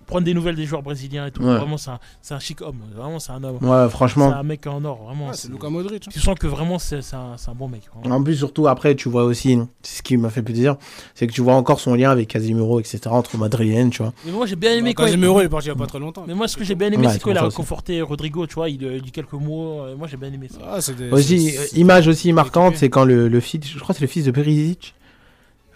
prendre 0.09 0.25
des 0.25 0.33
nouvelles 0.33 0.55
des 0.55 0.65
joueurs 0.65 0.81
brésiliens 0.83 1.27
et 1.27 1.31
tout. 1.31 1.41
Ouais. 1.41 1.55
Vraiment, 1.57 1.77
c'est 1.77 1.91
un, 1.91 1.99
c'est 2.21 2.33
un 2.33 2.39
chic 2.39 2.61
homme. 2.61 2.79
Vraiment, 2.95 3.19
c'est 3.19 3.31
un 3.31 3.43
homme. 3.43 3.57
Ouais, 3.61 3.83
C'est 3.85 3.89
franchement. 3.91 4.33
un 4.33 4.43
mec 4.43 4.65
en 4.67 4.83
or, 4.83 5.03
vraiment. 5.05 5.27
Ouais, 5.27 5.33
c'est 5.33 5.49
Luka 5.49 5.69
Modric. 5.69 6.03
hein. 6.07 6.11
Tu 6.11 6.19
sens 6.19 6.35
que 6.37 6.47
vraiment, 6.47 6.79
c'est 6.79 7.01
c'est 7.01 7.15
un, 7.15 7.35
c'est 7.37 7.49
un 7.49 7.55
bon 7.55 7.67
mec. 7.69 7.83
vraiment. 8.01 8.15
En 8.15 8.23
plus, 8.23 8.35
surtout 8.35 8.67
après, 8.67 8.95
tu 8.95 9.07
vois 9.09 9.23
aussi, 9.23 9.57
c'est 9.81 9.97
ce 9.99 10.01
qui 10.03 10.17
m'a 10.17 10.29
fait 10.29 10.41
plaisir, 10.41 10.75
c'est 11.15 11.27
que 11.27 11.31
tu 11.31 11.41
vois 11.41 11.53
encore 11.53 11.79
son 11.79 11.93
lien 11.95 12.09
avec 12.11 12.27
Casimiro, 12.27 12.79
etc., 12.79 12.99
entre 13.09 13.37
Madrilène, 13.37 13.89
tu 13.91 14.01
vois. 14.03 14.13
Mais 14.25 14.31
moi, 14.31 14.45
j'ai 14.45 14.55
bien 14.55 14.71
aimé 14.73 14.89
Bah, 14.91 14.93
quand 14.97 15.03
il- 15.03 15.11
Casemiro, 15.11 15.41
il 15.41 15.45
est 15.45 15.49
parti 15.49 15.67
il 15.67 15.69
y 15.69 15.73
a 15.73 15.75
pas 15.75 15.87
très 15.87 15.99
longtemps. 15.99 16.25
Mais 16.27 16.33
moi, 16.33 16.47
ce 16.47 16.57
que 16.57 16.63
j'ai 16.63 16.75
bien 16.75 16.87
aimé, 16.87 16.97
Ouais, 16.97 17.13
c'est 17.13 17.19
c'est 17.19 17.23
qu'il 17.23 17.37
a 17.37 17.43
réconforté 17.43 18.01
Rodrigo, 18.01 18.47
tu 18.47 18.55
vois. 18.55 18.69
Il, 18.69 18.81
il 18.81 19.01
dit 19.01 19.11
quelques 19.11 19.33
mots. 19.33 19.81
euh, 19.81 19.95
Moi, 19.95 20.07
j'ai 20.07 20.17
bien 20.17 20.31
aimé 20.33 20.47
ça. 20.51 20.57
Ah, 20.67 20.81
c'est 20.81 20.95
des- 20.95 21.11
Aussi, 21.11 21.49
c'est- 21.51 21.57
euh, 21.59 21.65
c'est- 21.69 21.77
image 21.77 22.07
aussi 22.07 22.33
marquante, 22.33 22.75
c'est 22.77 22.89
quand 22.89 23.03
le, 23.05 23.27
le 23.27 23.39
fils, 23.39 23.61
je 23.67 23.77
crois 23.79 23.93
que 23.93 23.99
c'est 23.99 24.05
le 24.05 24.09
fils 24.09 24.25
de 24.25 24.31
Perisic, 24.31 24.95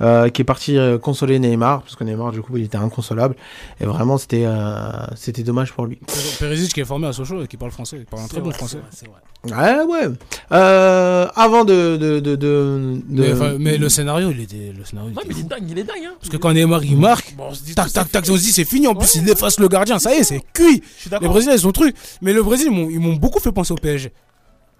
euh, 0.01 0.29
qui 0.29 0.41
est 0.41 0.45
parti 0.45 0.77
euh, 0.77 0.97
consoler 0.97 1.39
Neymar, 1.39 1.81
parce 1.83 1.95
que 1.95 2.03
Neymar, 2.03 2.31
du 2.31 2.41
coup, 2.41 2.57
il 2.57 2.63
était 2.65 2.77
inconsolable. 2.77 3.35
Et 3.79 3.85
vraiment, 3.85 4.17
c'était 4.17 4.43
euh, 4.45 4.89
c'était 5.15 5.43
dommage 5.43 5.71
pour 5.73 5.85
lui. 5.85 5.99
Perisic 6.39 6.73
qui 6.73 6.81
est 6.81 6.85
formé 6.85 7.07
à 7.07 7.13
Sochaux 7.13 7.43
et 7.43 7.47
qui 7.47 7.57
parle 7.57 7.71
français. 7.71 7.97
Il 7.99 8.05
parle 8.05 8.23
un 8.23 8.27
très 8.27 8.41
bon 8.41 8.51
français. 8.51 8.77
c'est 8.91 9.07
vrai, 9.07 9.19
c'est 9.45 9.51
vrai. 9.51 9.75
Ouais, 9.75 9.83
ouais. 10.07 10.09
Euh, 10.53 11.27
avant 11.35 11.65
de... 11.65 11.97
de, 11.97 12.19
de, 12.21 12.35
de, 12.35 13.01
de- 13.09 13.57
Mais, 13.59 13.77
le 13.77 13.89
scénario, 13.89 14.31
il 14.31 14.39
était. 14.41 14.73
Le 14.77 14.85
scénario, 14.85 15.11
il 15.11 15.17
Ouais, 15.17 15.23
était 15.25 15.33
mais 15.33 15.39
il 15.39 15.45
est 15.45 15.49
dingue, 15.49 15.69
il 15.71 15.79
est 15.79 15.83
dingue. 15.83 16.05
Hein. 16.07 16.13
Parce 16.19 16.29
que 16.29 16.37
quand 16.37 16.53
Neymar 16.53 16.83
il 16.85 16.97
marque, 16.97 17.35
Bon, 17.35 17.47
on 17.49 17.53
se 17.53 17.61
dit 17.63 17.75
tac 17.75 17.91
tac 17.91 18.05
c'est 18.05 18.11
tac, 18.13 18.23
fini. 18.25 18.35
on 18.35 18.37
se 18.39 18.43
dit 18.43 18.51
c'est 18.51 18.63
fini. 18.65 18.87
En 18.87 18.95
plus, 18.95 19.15
Ouais. 19.15 19.21
il 19.23 19.29
efface 19.29 19.59
le 19.59 19.67
gardien. 19.67 19.99
Ça 19.99 20.13
y 20.15 20.19
est, 20.19 20.23
c'est 20.23 20.41
cuit. 20.53 20.81
Les. 21.21 21.27
Brésiliens, 21.27 21.55
ils 21.55 21.67
ont 21.67 21.71
truc. 21.73 21.95
Mais 22.21 22.31
le 22.33 22.41
Brésil, 22.41 22.67
ils 22.71 22.73
m'ont- 22.75 22.89
ils 22.89 22.99
m'ont 22.99 23.13
beaucoup 23.15 23.39
fait 23.39 23.51
penser 23.51 23.73
au 23.73 23.77
PSG. 23.77 24.11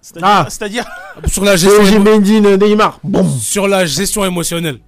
C'est-à-dire, 0.00 0.28
Ah. 0.30 0.46
c'est-à-dire, 0.48 0.84
Sur 1.26 1.44
la 1.44 1.56
gestion, 1.56 2.00
Mendy, 2.00 2.40
Neymar. 2.40 3.00
Bon. 3.04 3.26
sur 3.28 3.68
la 3.68 3.84
gestion 3.86 4.24
émotionnelle. 4.24 4.78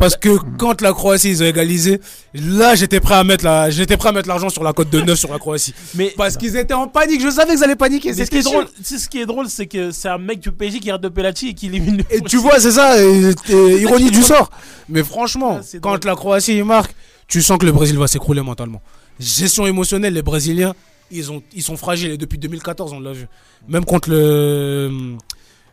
Parce 0.00 0.16
que 0.16 0.30
quand 0.56 0.80
la 0.80 0.94
Croatie 0.94 1.28
ils 1.28 1.42
ont 1.42 1.46
égalisé, 1.46 2.00
là 2.32 2.74
j'étais 2.74 3.00
prêt 3.00 3.16
à 3.16 3.22
mettre 3.22 3.44
la, 3.44 3.68
j'étais 3.68 3.98
prêt 3.98 4.08
à 4.08 4.12
mettre 4.12 4.28
l'argent 4.28 4.48
sur 4.48 4.64
la 4.64 4.72
cote 4.72 4.88
de 4.88 5.02
9 5.02 5.18
sur 5.18 5.30
la 5.30 5.38
Croatie. 5.38 5.74
mais 5.94 6.14
Parce 6.16 6.38
qu'ils 6.38 6.56
étaient 6.56 6.72
en 6.72 6.88
panique, 6.88 7.20
je 7.20 7.28
savais 7.28 7.52
qu'ils 7.52 7.62
allaient 7.64 7.76
paniquer. 7.76 8.14
C'est 8.14 8.24
ce 8.24 8.30
qui 8.30 8.38
est 8.38 8.42
drôle, 8.42 8.66
c'est 8.82 8.96
ce 8.98 9.08
qui 9.10 9.20
est 9.20 9.26
drôle, 9.26 9.50
c'est 9.50 9.66
que 9.66 9.90
c'est 9.90 10.08
un 10.08 10.16
mec 10.16 10.40
du 10.40 10.52
PSG 10.52 10.80
qui 10.80 10.90
rate 10.90 11.02
de 11.02 11.08
penalty 11.10 11.48
et 11.48 11.54
qui 11.54 11.66
élimine 11.66 11.98
le 11.98 12.04
Et 12.16 12.22
tu 12.22 12.38
vois, 12.38 12.58
c'est 12.58 12.70
ça, 12.72 12.96
ironie 13.04 14.10
du 14.10 14.22
sort. 14.22 14.50
Mais 14.88 15.04
franchement, 15.04 15.60
Ah, 15.62 15.76
quand 15.82 16.02
la 16.06 16.14
Croatie 16.16 16.56
il 16.56 16.64
marque, 16.64 16.94
tu 17.28 17.42
sens 17.42 17.58
que 17.58 17.66
le 17.66 17.72
Brésil 17.72 17.98
va 17.98 18.06
s'écrouler 18.06 18.40
mentalement. 18.40 18.80
Gestion 19.18 19.66
émotionnelle, 19.66 20.14
les 20.14 20.22
Brésiliens, 20.22 20.72
ils, 21.10 21.30
ont, 21.30 21.42
ils 21.54 21.62
sont 21.62 21.76
fragiles. 21.76 22.12
Et 22.12 22.16
depuis 22.16 22.38
2014, 22.38 22.94
on 22.94 23.00
l'a 23.00 23.12
vu. 23.12 23.26
Même 23.68 23.84
contre 23.84 24.08
le, 24.08 24.90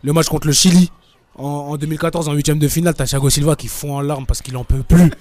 le 0.04 0.14
match 0.14 0.28
contre 0.28 0.48
le 0.48 0.54
Chili, 0.54 0.92
en, 1.38 1.44
en 1.44 1.78
2014, 1.78 2.28
en 2.30 2.34
huitième 2.34 2.60
de 2.60 2.68
finale, 2.68 2.94
t'as 2.96 3.06
Thiago 3.06 3.30
Silva 3.30 3.56
qui 3.56 3.68
fond 3.68 3.96
en 3.98 4.02
larmes 4.02 4.26
parce 4.26 4.42
qu'il 4.42 4.56
en 4.58 4.64
peut 4.64 4.84
plus. 4.84 5.12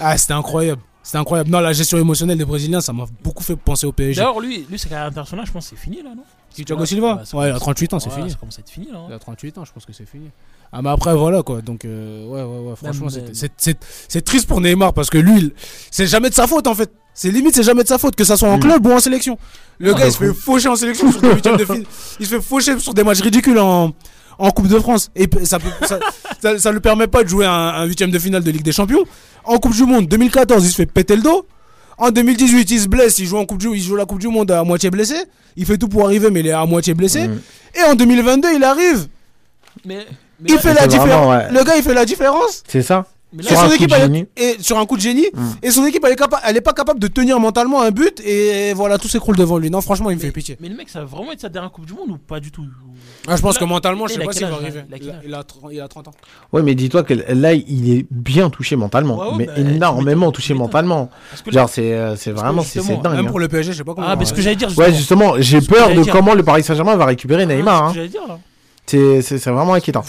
ah, 0.00 0.16
c'était 0.18 0.32
incroyable. 0.34 0.80
C'était 1.02 1.18
incroyable. 1.18 1.50
Non, 1.50 1.58
la 1.60 1.72
gestion 1.72 1.98
émotionnelle 1.98 2.38
des 2.38 2.44
Brésiliens, 2.44 2.80
ça 2.80 2.92
m'a 2.92 3.06
beaucoup 3.24 3.42
fait 3.42 3.56
penser 3.56 3.86
au 3.86 3.92
PSG. 3.92 4.20
D'ailleurs, 4.20 4.38
lui, 4.40 4.64
lui, 4.70 4.78
sa 4.78 4.88
carrière 4.88 5.08
internationale, 5.08 5.46
je 5.46 5.52
pense, 5.52 5.64
que 5.68 5.70
c'est 5.76 5.82
fini 5.82 5.96
là, 6.02 6.10
non? 6.16 6.22
Qui, 6.54 6.64
Thiago 6.64 6.84
Silva? 6.84 7.14
Ouais, 7.14 7.20
il 7.22 7.38
a 7.40 7.46
commence- 7.46 7.60
38 7.60 7.94
ans, 7.94 7.98
c'est 8.00 8.10
ouais, 8.10 8.14
fini. 8.16 8.30
Ça 8.30 8.36
commence 8.36 8.58
à 8.58 8.60
être 8.60 8.70
fini 8.70 8.86
là. 8.92 8.98
hein. 8.98 9.06
Il 9.08 9.14
a 9.14 9.18
38 9.18 9.58
ans, 9.58 9.64
je 9.64 9.72
pense 9.72 9.84
que 9.86 9.92
c'est 9.92 10.06
fini. 10.08 10.28
Ah, 10.70 10.80
mais 10.82 10.90
après, 10.90 11.14
voilà 11.14 11.42
quoi. 11.42 11.60
Donc, 11.60 11.84
euh, 11.84 12.26
ouais, 12.28 12.42
ouais, 12.42 12.68
ouais. 12.70 12.76
Franchement, 12.76 13.08
c'est- 13.08 13.50
c'est 13.56 13.78
c'est 14.08 14.22
triste 14.24 14.46
pour 14.46 14.60
Neymar 14.60 14.92
parce 14.94 15.10
que 15.10 15.18
lui, 15.18 15.52
c'est 15.90 16.06
jamais 16.06 16.28
de 16.30 16.34
sa 16.34 16.46
faute 16.46 16.66
en 16.66 16.74
fait. 16.74 16.92
C'est 17.14 17.30
limite, 17.30 17.54
c'est 17.54 17.62
jamais 17.62 17.82
de 17.82 17.88
sa 17.88 17.98
faute, 17.98 18.14
que 18.16 18.24
ça 18.24 18.36
soit 18.36 18.48
en 18.48 18.56
Mm. 18.56 18.60
club 18.60 18.86
ou 18.86 18.92
en 18.92 19.00
sélection. 19.00 19.38
Le 19.78 19.94
Ah, 19.94 19.98
gars, 19.98 20.06
il 20.06 20.12
se 20.12 20.18
fait 20.18 20.32
faucher 20.32 20.68
en 20.68 20.76
sélection 20.76 21.10
sur 21.10 21.20
des 21.20 21.28
de 21.34 21.64
finale. 21.64 21.84
Il 22.20 22.26
se 22.26 22.36
fait 22.36 22.40
faucher 22.40 22.78
sur 22.78 22.94
des 22.94 23.02
matchs 23.04 23.20
ridicules 23.20 23.58
en, 23.58 23.92
en 24.38 24.50
Coupe 24.50 24.68
de 24.68 24.78
France. 24.78 25.10
Et 25.16 25.28
ça, 25.44 25.58
peut, 25.58 25.68
ça, 25.86 25.98
ça, 26.40 26.58
ça 26.58 26.72
lui 26.72 26.80
permet 26.80 27.06
pas 27.06 27.22
de 27.24 27.28
jouer 27.28 27.46
un, 27.46 27.50
un 27.52 27.84
huitième 27.84 28.10
de 28.10 28.18
finale 28.18 28.42
de 28.42 28.50
Ligue 28.50 28.62
des 28.62 28.72
Champions. 28.72 29.04
En 29.44 29.58
Coupe 29.58 29.74
du 29.74 29.84
Monde, 29.84 30.06
2014, 30.08 30.64
il 30.64 30.70
se 30.70 30.76
fait 30.76 30.86
péter 30.86 31.16
le 31.16 31.22
dos. 31.22 31.46
En 31.98 32.10
2018, 32.10 32.70
il 32.70 32.80
se 32.80 32.88
blesse, 32.88 33.18
il 33.18 33.26
joue, 33.26 33.36
en 33.36 33.44
coupe 33.44 33.58
du, 33.58 33.68
il 33.68 33.80
joue 33.82 33.96
la 33.96 34.06
Coupe 34.06 34.18
du 34.18 34.28
Monde 34.28 34.50
à 34.50 34.64
moitié 34.64 34.90
blessé. 34.90 35.14
Il 35.56 35.66
fait 35.66 35.76
tout 35.78 35.88
pour 35.88 36.04
arriver, 36.06 36.30
mais 36.30 36.40
il 36.40 36.46
est 36.46 36.52
à 36.52 36.64
moitié 36.64 36.94
blessé. 36.94 37.28
Mm. 37.28 37.40
Et 37.78 37.82
en 37.84 37.94
2022, 37.94 38.48
il 38.56 38.64
arrive. 38.64 39.06
Mais, 39.84 40.06
mais 40.40 40.50
Il 40.50 40.58
fait 40.58 40.74
la 40.74 40.86
différence. 40.86 41.28
ouais. 41.30 41.52
Le 41.52 41.62
gars, 41.64 41.76
il 41.76 41.82
fait 41.82 41.94
la 41.94 42.04
différence. 42.04 42.62
C'est 42.66 42.82
ça 42.82 43.06
mais 43.32 43.42
Et 43.42 43.44
là- 43.44 43.50
Sur 43.50 43.58
son 43.58 43.64
un 43.64 43.68
coup 43.68 43.74
équipe, 43.74 43.88
de 43.90 43.94
elle 43.94 44.02
génie. 44.02 44.26
est, 44.36 44.42
et 44.42 44.62
sur 44.62 44.78
un 44.78 44.86
coup 44.86 44.96
de 44.96 45.02
génie. 45.02 45.26
Mm. 45.34 45.40
Et 45.62 45.70
son 45.70 45.84
équipe, 45.86 46.04
elle 46.06 46.12
est, 46.12 46.16
capa- 46.16 46.40
elle 46.44 46.56
est 46.56 46.60
pas 46.60 46.72
capable 46.72 47.00
de 47.00 47.06
tenir 47.06 47.38
mentalement 47.40 47.82
un 47.82 47.90
but. 47.90 48.20
Et 48.24 48.72
voilà, 48.74 48.98
tout 48.98 49.08
s'écroule 49.08 49.36
devant 49.36 49.58
lui. 49.58 49.70
Non, 49.70 49.80
franchement, 49.80 50.10
il 50.10 50.16
me 50.16 50.20
fait 50.20 50.30
pitié. 50.32 50.56
Mais 50.60 50.68
le 50.68 50.76
mec, 50.76 50.88
ça 50.88 51.00
va 51.00 51.06
vraiment 51.06 51.32
être 51.32 51.40
sa 51.40 51.48
dernière 51.48 51.70
Coupe 51.72 51.86
du 51.86 51.94
Monde 51.94 52.10
ou 52.10 52.18
pas 52.18 52.40
du 52.40 52.50
tout? 52.50 52.64
Ah, 53.26 53.36
je 53.36 53.42
pense 53.42 53.54
Là- 53.54 53.60
que 53.60 53.64
mentalement, 53.64 54.06
je 54.06 54.14
sais 54.14 54.20
pas 54.24 54.32
s'il 54.32 54.46
va 54.46 54.54
arriver. 54.54 54.82
Il 54.88 54.94
a 54.94 54.98
quel 54.98 55.06
Il 55.06 55.10
a, 55.10 55.14
âge? 55.14 55.22
il 55.26 55.34
a 55.34 55.40
tr- 55.40 55.72
il 55.72 55.80
a 55.80 55.88
30 55.88 56.08
ans. 56.08 56.14
Ouais, 56.52 56.62
mais 56.62 56.74
dis-toi 56.74 57.02
que 57.02 57.14
là, 57.14 57.54
il 57.54 57.90
est 57.98 58.06
bien 58.10 58.50
touché 58.50 58.76
mentalement. 58.76 59.18
Ouais, 59.18 59.26
ouais, 59.28 59.32
mais 59.38 59.46
bah, 59.46 59.52
énormément 59.56 60.30
touché 60.32 60.54
mentalement. 60.54 61.10
Genre, 61.46 61.68
c'est 61.68 61.92
euh, 61.94 62.14
vraiment 62.28 62.62
c'est 62.62 62.80
dingue. 63.00 63.14
Même 63.16 63.26
hein. 63.26 63.28
pour 63.30 63.40
le 63.40 63.48
PSG, 63.48 63.72
je 63.72 63.78
sais 63.78 63.84
pas 63.84 63.94
comment. 63.94 64.06
Ah, 64.08 64.16
mais 64.16 64.24
ce 64.24 64.32
que 64.32 64.40
j'allais 64.42 64.56
dire, 64.56 64.68
Ouais, 64.76 64.92
justement, 64.92 65.34
j'ai 65.38 65.60
peur 65.60 65.94
de 65.94 66.02
comment 66.10 66.34
le 66.34 66.42
Paris 66.42 66.62
Saint-Germain 66.62 66.96
va 66.96 67.06
récupérer 67.06 67.46
Neymar. 67.46 67.92
Ah, 67.96 68.00
hein. 68.00 68.38
C'est 68.86 69.22
c'est- 69.22 69.38
c'est 69.38 69.50
vraiment 69.50 69.74
inquiétant. 69.74 70.04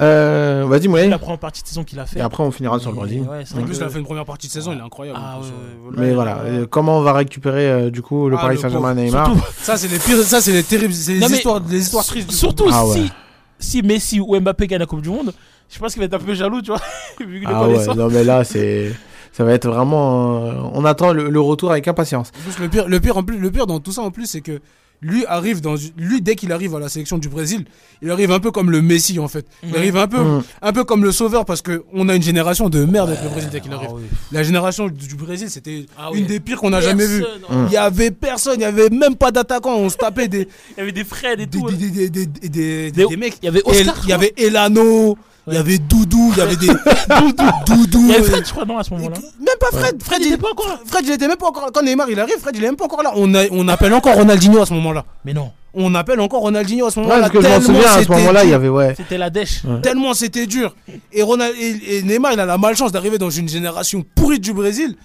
Euh, 0.00 0.64
Vas-y, 0.68 0.88
Moulay. 0.88 1.08
La 1.08 1.18
première 1.18 1.38
partie 1.38 1.62
de 1.62 1.68
saison 1.68 1.82
qu'il 1.84 1.98
a 1.98 2.06
fait. 2.06 2.18
Et 2.18 2.22
après, 2.22 2.42
on 2.42 2.50
finira 2.50 2.78
sur 2.78 2.90
le 2.90 2.96
Brésil. 2.96 3.20
ouais, 3.22 3.44
c'est 3.44 3.54
En 3.54 3.58
vrai 3.58 3.64
plus, 3.66 3.78
que- 3.78 3.82
il 3.82 3.86
a 3.86 3.88
fait 3.88 3.98
une 3.98 4.04
première 4.04 4.24
partie 4.26 4.46
de 4.46 4.52
saison, 4.52 4.72
il 4.72 4.78
est 4.78 4.82
incroyable. 4.82 5.18
Ah 5.22 5.38
ouais, 5.38 5.44
ouais, 5.46 5.94
Mais 5.96 6.08
ouais, 6.08 6.14
voilà, 6.14 6.36
ouais. 6.42 6.50
euh, 6.50 6.66
comment 6.66 6.98
on 6.98 7.02
va 7.02 7.12
récupérer 7.14 7.66
euh, 7.70 7.90
du 7.90 8.02
coup 8.02 8.28
le 8.28 8.36
Ah, 8.36 8.42
Paris 8.42 8.58
Saint-Germain. 8.58 8.94
Neymar 8.94 9.26
Surtout- 9.26 9.42
Ça, 9.62 9.76
c'est 9.76 9.88
les 9.88 9.98
pires. 9.98 10.22
Ça, 10.22 10.40
c'est 10.40 10.52
les 10.52 10.62
terribles. 10.62 10.92
C'est 10.92 11.14
les 11.14 11.32
histoires, 11.32 11.60
les 11.68 11.78
histoires 11.80 12.04
tristes. 12.04 12.28
du 12.28 12.34
Surtout 12.34 12.66
Ah 12.70 12.86
ouais. 12.86 12.94
si, 12.96 13.12
si 13.58 13.82
Messi 13.82 14.20
ou 14.20 14.38
Mbappé 14.38 14.66
gagnent 14.66 14.80
la 14.80 14.86
Coupe 14.86 15.00
du 15.02 15.08
Monde, 15.08 15.32
je 15.70 15.78
pense 15.78 15.92
qu'il 15.94 16.00
va 16.00 16.06
être 16.06 16.14
un 16.14 16.18
peu 16.18 16.34
jaloux, 16.34 16.60
tu 16.60 16.70
vois. 16.72 16.80
Vu 17.20 17.40
qu'il 17.40 17.48
est 17.48 17.52
Ah 17.52 17.60
pas 17.60 17.68
ouais, 17.68 17.94
non 17.96 18.08
mais 18.10 18.22
là 18.24 18.44
c'est 18.44 18.92
ça 19.32 19.44
va 19.44 19.52
être 19.52 19.66
vraiment 19.68 20.44
euh, 20.46 20.52
on 20.72 20.84
attend 20.84 21.12
le, 21.12 21.28
le 21.30 21.40
retour 21.40 21.70
avec 21.70 21.88
impatience. 21.88 22.32
En 22.38 22.50
plus, 22.50 22.62
le 22.62 22.68
pire, 22.68 22.88
le 22.88 23.00
pire, 23.00 23.16
en 23.16 23.22
plus, 23.22 23.38
le 23.38 23.50
pire 23.50 23.66
dans 23.66 23.80
tout 23.80 23.92
ça, 23.92 24.02
en 24.02 24.10
plus, 24.10 24.26
c'est 24.26 24.40
que 24.42 24.60
lui 25.02 25.24
arrive 25.26 25.60
dans, 25.60 25.76
une- 25.76 25.92
lui 25.96 26.20
dès 26.22 26.34
qu'il 26.36 26.52
arrive 26.52 26.74
à 26.74 26.78
la 26.80 26.88
sélection 26.88 27.18
du 27.18 27.28
Brésil, 27.28 27.64
il 28.02 28.10
arrive 28.10 28.30
un 28.32 28.40
peu 28.40 28.50
comme 28.50 28.70
le 28.70 28.82
Messi 28.82 29.18
en 29.18 29.28
fait. 29.28 29.46
Il 29.62 29.76
arrive 29.76 29.96
un 29.96 30.08
peu, 30.08 30.18
Mhm. 30.22 30.42
un 30.62 30.72
peu 30.72 30.84
comme 30.84 31.04
le 31.04 31.12
sauveur 31.12 31.44
parce 31.44 31.62
que 31.62 31.84
on 31.92 32.08
a 32.08 32.14
une 32.16 32.22
génération 32.22 32.68
de 32.68 32.84
merde 32.84 33.10
avec 33.10 33.22
le 33.22 33.28
Brésil 33.30 33.50
dès 33.52 33.60
qu'il 33.60 33.72
Ah 33.72 33.76
arrive. 33.76 33.90
La 34.32 34.42
génération 34.42 34.88
du, 34.88 35.14
Brésil, 35.14 35.48
c'était 35.50 35.86
Ah 35.98 36.10
une 36.14 36.26
des 36.26 36.40
pires 36.40 36.58
qu'on 36.58 36.72
a 36.72 36.80
jamais 36.80 37.06
vues. 37.06 37.22
Personne, 37.22 37.40
Mm. 37.62 37.66
Il 37.68 37.72
y 37.72 37.76
avait 37.76 38.10
personne, 38.10 38.54
il 38.58 38.62
y 38.62 38.64
avait 38.64 38.90
même 38.90 39.16
pas 39.16 39.30
d'attaquant. 39.30 39.76
On 39.76 39.88
se 39.88 39.96
tapait 39.96 40.28
des, 40.28 40.48
Il 40.76 40.78
y 40.78 40.80
avait 40.80 40.92
des 40.92 41.04
Fred 41.04 41.40
et 41.40 41.46
des, 41.46 41.58
tout. 41.58 41.70
des, 41.70 41.76
des, 41.76 42.08
des, 42.10 42.26
des, 42.26 42.26
des- 42.26 42.48
des- 42.48 42.90
Des- 42.92 43.06
des 43.06 43.16
mecs. 43.16 43.36
Il 43.42 43.46
y 43.46 43.48
avait 43.48 43.62
Oscar. 43.64 43.96
Il 44.04 44.08
y 44.08 44.12
avait 44.12 44.32
Elano, 44.36 45.16
il 45.46 45.52
y 45.52 45.56
Ouais. 45.56 45.60
avait 45.60 45.78
Doudou, 45.78 46.32
il 46.32 46.38
y 46.38 46.40
avait 46.42 46.56
des 46.56 46.66
Doudou. 47.66 48.00
Il 48.00 48.08
y 48.08 48.14
avait 48.14 48.20
euh, 48.20 48.30
Fred, 48.30 48.46
je 48.46 48.52
crois, 48.52 48.64
non, 48.64 48.78
à 48.78 48.84
ce 48.84 48.90
moment-là. 48.94 49.16
Même 49.38 49.48
pas 49.60 49.78
Fred. 49.78 50.02
Fred, 50.02 50.18
Il 50.20 50.26
il 50.26 50.32
était 50.32 50.42
pas 50.42 50.50
encore 50.50 50.68
là. 50.68 50.80
Fred, 50.86 51.04
il 51.06 51.12
était 51.12 51.28
même 51.28 51.36
pas 51.36 51.46
encore. 51.46 51.70
Quand 51.72 51.82
Neymar 51.82 52.10
il 52.10 52.18
arrive, 52.20 52.38
Fred, 52.38 52.56
il 52.56 52.64
est 52.64 52.66
même 52.66 52.76
pas 52.76 52.86
encore 52.86 53.02
là. 53.02 53.12
On, 53.16 53.32
a, 53.34 53.44
on 53.50 53.68
appelle 53.68 53.94
encore 53.94 54.14
Ronaldinho 54.16 54.60
à 54.60 54.66
ce 54.66 54.74
moment-là. 54.74 55.04
Mais 55.24 55.32
non, 55.34 55.50
On 55.74 55.94
appelle 55.94 56.20
encore 56.20 56.40
Ronaldinho 56.42 56.86
à 56.86 56.90
ce 56.90 56.98
Ouais, 57.00 57.06
moment-là. 57.06 57.20
parce 57.28 57.32
que 57.32 57.40
je 57.40 57.46
m'en 57.46 57.52
tellement 57.60 57.66
souviens 57.66 57.90
à 57.90 57.94
ce 57.94 57.98
c'était 58.00 58.14
moment-là, 58.14 58.44
il 58.44 58.50
y 58.50 58.54
avait 58.54 58.68
ouais. 58.68 58.94
c'était 58.96 59.18
la 59.18 59.30
dèche. 59.30 59.62
Ouais. 59.64 59.80
Tellement 59.82 60.14
c'était 60.14 60.46
dur. 60.46 60.74
Et, 61.12 61.22
Ronald, 61.22 61.54
et, 61.58 61.98
et 61.98 62.02
Neymar, 62.02 62.32
il 62.32 62.40
a 62.40 62.46
la 62.46 62.58
malchance 62.58 62.92
d'arriver 62.92 63.18
dans 63.18 63.30
une 63.30 63.48
génération 63.48 64.04
pourrie 64.14 64.40
du 64.40 64.52
Brésil. 64.52 64.96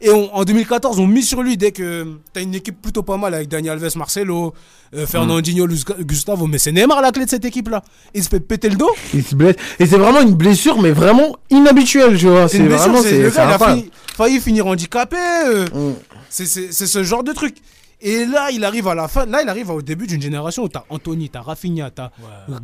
Et 0.00 0.10
on- 0.10 0.34
en 0.34 0.44
2014, 0.44 0.98
on 0.98 1.06
mise 1.06 1.26
sur 1.28 1.42
lui 1.42 1.56
dès 1.56 1.72
que 1.72 2.06
t'as 2.32 2.42
une 2.42 2.54
équipe 2.54 2.80
plutôt 2.82 3.02
pas 3.02 3.16
mal 3.16 3.32
avec 3.34 3.48
Dani 3.48 3.68
Alves, 3.70 3.96
Marcelo, 3.96 4.52
euh, 4.94 5.06
Fernandinho, 5.06 5.66
Luis 5.66 5.84
Gustavo. 6.00 6.46
Mais 6.46 6.58
c'est 6.58 6.72
Neymar 6.72 7.00
la 7.00 7.12
clé 7.12 7.24
de 7.24 7.30
cette 7.30 7.44
équipe-là. 7.44 7.82
Il 8.14 8.22
se 8.22 8.28
fait 8.28 8.40
péter 8.40 8.68
le 8.68 8.76
dos. 8.76 8.90
Il 9.14 9.24
se 9.24 9.34
blesse 9.34 9.56
et 9.78 9.86
c'est 9.86 9.96
vraiment 9.98 10.20
une 10.20 10.34
blessure 10.34 10.80
mais 10.82 10.90
vraiment 10.92 11.36
inhabituelle, 11.50 12.18
tu 12.18 12.26
vois. 12.26 12.48
C'est 12.48 12.58
C'est 12.58 12.64
vraiment 12.66 12.98
Le 13.02 13.30
gars, 13.30 13.44
il 13.48 13.52
a 13.52 13.58
failli, 13.58 13.90
failli 14.16 14.40
finir 14.40 14.66
handicapé. 14.66 15.16
euh, 15.46 15.66
Mm. 15.72 15.94
C'est- 16.28 16.72
c'est 16.72 16.86
ce 16.86 17.02
genre 17.02 17.24
de 17.24 17.32
truc. 17.32 17.56
Et 18.08 18.24
là, 18.24 18.50
il 18.52 18.64
arrive 18.64 18.86
à 18.86 18.94
la 18.94 19.08
fin. 19.08 19.26
Là, 19.26 19.40
il 19.42 19.48
arrive 19.48 19.68
au 19.70 19.82
début 19.82 20.06
d'une 20.06 20.22
génération 20.22 20.62
où 20.62 20.68
t'as 20.68 20.84
Anthony, 20.90 21.28
t'as 21.28 21.40
Rafinha, 21.40 21.90
t'as 21.90 22.10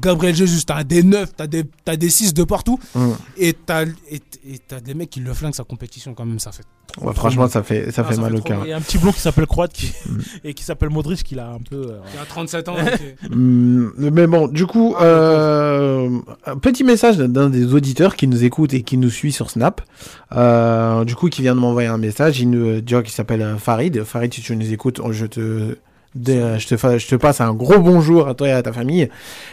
Gabriel 0.00 0.36
Jesus, 0.36 0.60
t'as 0.64 0.84
des 0.84 1.02
9, 1.02 1.30
t'as 1.36 1.48
des, 1.48 1.64
t'as 1.84 1.96
des 1.96 2.10
6 2.10 2.32
de 2.32 2.44
partout. 2.44 2.78
Mm. 2.94 3.08
Et 3.38 3.52
t'as 3.52 3.82
et, 4.08 4.22
et 4.48 4.58
t'as 4.66 4.78
des 4.80 4.94
mecs 4.94 5.10
qui 5.10 5.18
le 5.18 5.34
flinguent 5.34 5.54
sa 5.54 5.64
compétition 5.64 6.14
quand 6.14 6.24
même, 6.24 6.38
ça 6.38 6.52
fait. 6.52 6.62
trop, 6.92 7.08
Ouais, 7.08 7.14
franchement 7.14 7.48
ça 7.48 7.62
fait 7.64 7.90
ça 7.90 8.02
Ah, 8.06 8.08
fait 8.08 8.14
ça 8.14 8.20
mal 8.20 8.36
au 8.36 8.40
cœur. 8.40 8.60
Il 8.64 8.68
y 8.68 8.72
a 8.72 8.76
un 8.76 8.80
petit 8.80 8.98
blond 8.98 9.10
qui 9.12 9.20
s'appelle 9.20 9.46
Croate 9.48 9.72
qui... 9.72 9.92
Mm. 10.06 10.18
et 10.44 10.54
qui 10.54 10.62
s'appelle 10.62 10.90
Modric 10.90 11.24
qui 11.24 11.34
l'a 11.34 11.48
un 11.50 11.58
peu. 11.58 11.76
euh, 11.90 11.98
Il 12.14 12.20
a 12.20 12.24
37 12.24 12.68
ans. 12.68 12.76
Mm, 13.30 13.88
Mais 14.12 14.26
bon, 14.28 14.46
du 14.46 14.66
coup, 14.66 14.94
Ah, 14.96 15.02
euh, 15.04 16.18
un 16.46 16.56
petit 16.58 16.84
message 16.84 17.16
d'un 17.18 17.50
des 17.50 17.72
auditeurs 17.74 18.14
qui 18.16 18.26
nous 18.28 18.44
écoute 18.44 18.74
et 18.74 18.82
qui 18.82 18.96
nous 18.96 19.10
suit 19.10 19.32
sur 19.32 19.50
Snap. 19.50 19.80
Euh, 20.34 21.04
du 21.04 21.14
coup, 21.14 21.28
qui 21.28 21.42
vient 21.42 21.54
de 21.54 21.60
m'envoyer 21.60 21.88
un 21.88 21.98
message. 21.98 22.40
Il 22.40 22.50
nous 22.50 22.80
dit 22.80 22.94
qu'il 23.02 23.10
s'appelle 23.10 23.56
Farid. 23.58 24.04
Farid, 24.04 24.32
si 24.32 24.40
tu 24.42 24.54
nous 24.56 24.72
écoutes, 24.72 25.00
je 25.10 25.26
te, 25.32 25.78
de- 26.14 26.58
je 26.58 26.66
te, 26.66 26.76
fa- 26.76 26.98
je 26.98 27.06
te 27.06 27.14
passe 27.14 27.40
un 27.40 27.54
gros 27.54 27.78
bonjour 27.78 28.28
à 28.28 28.34
toi 28.34 28.48
et 28.48 28.52
à 28.52 28.62
ta 28.62 28.72
famille. 28.72 29.08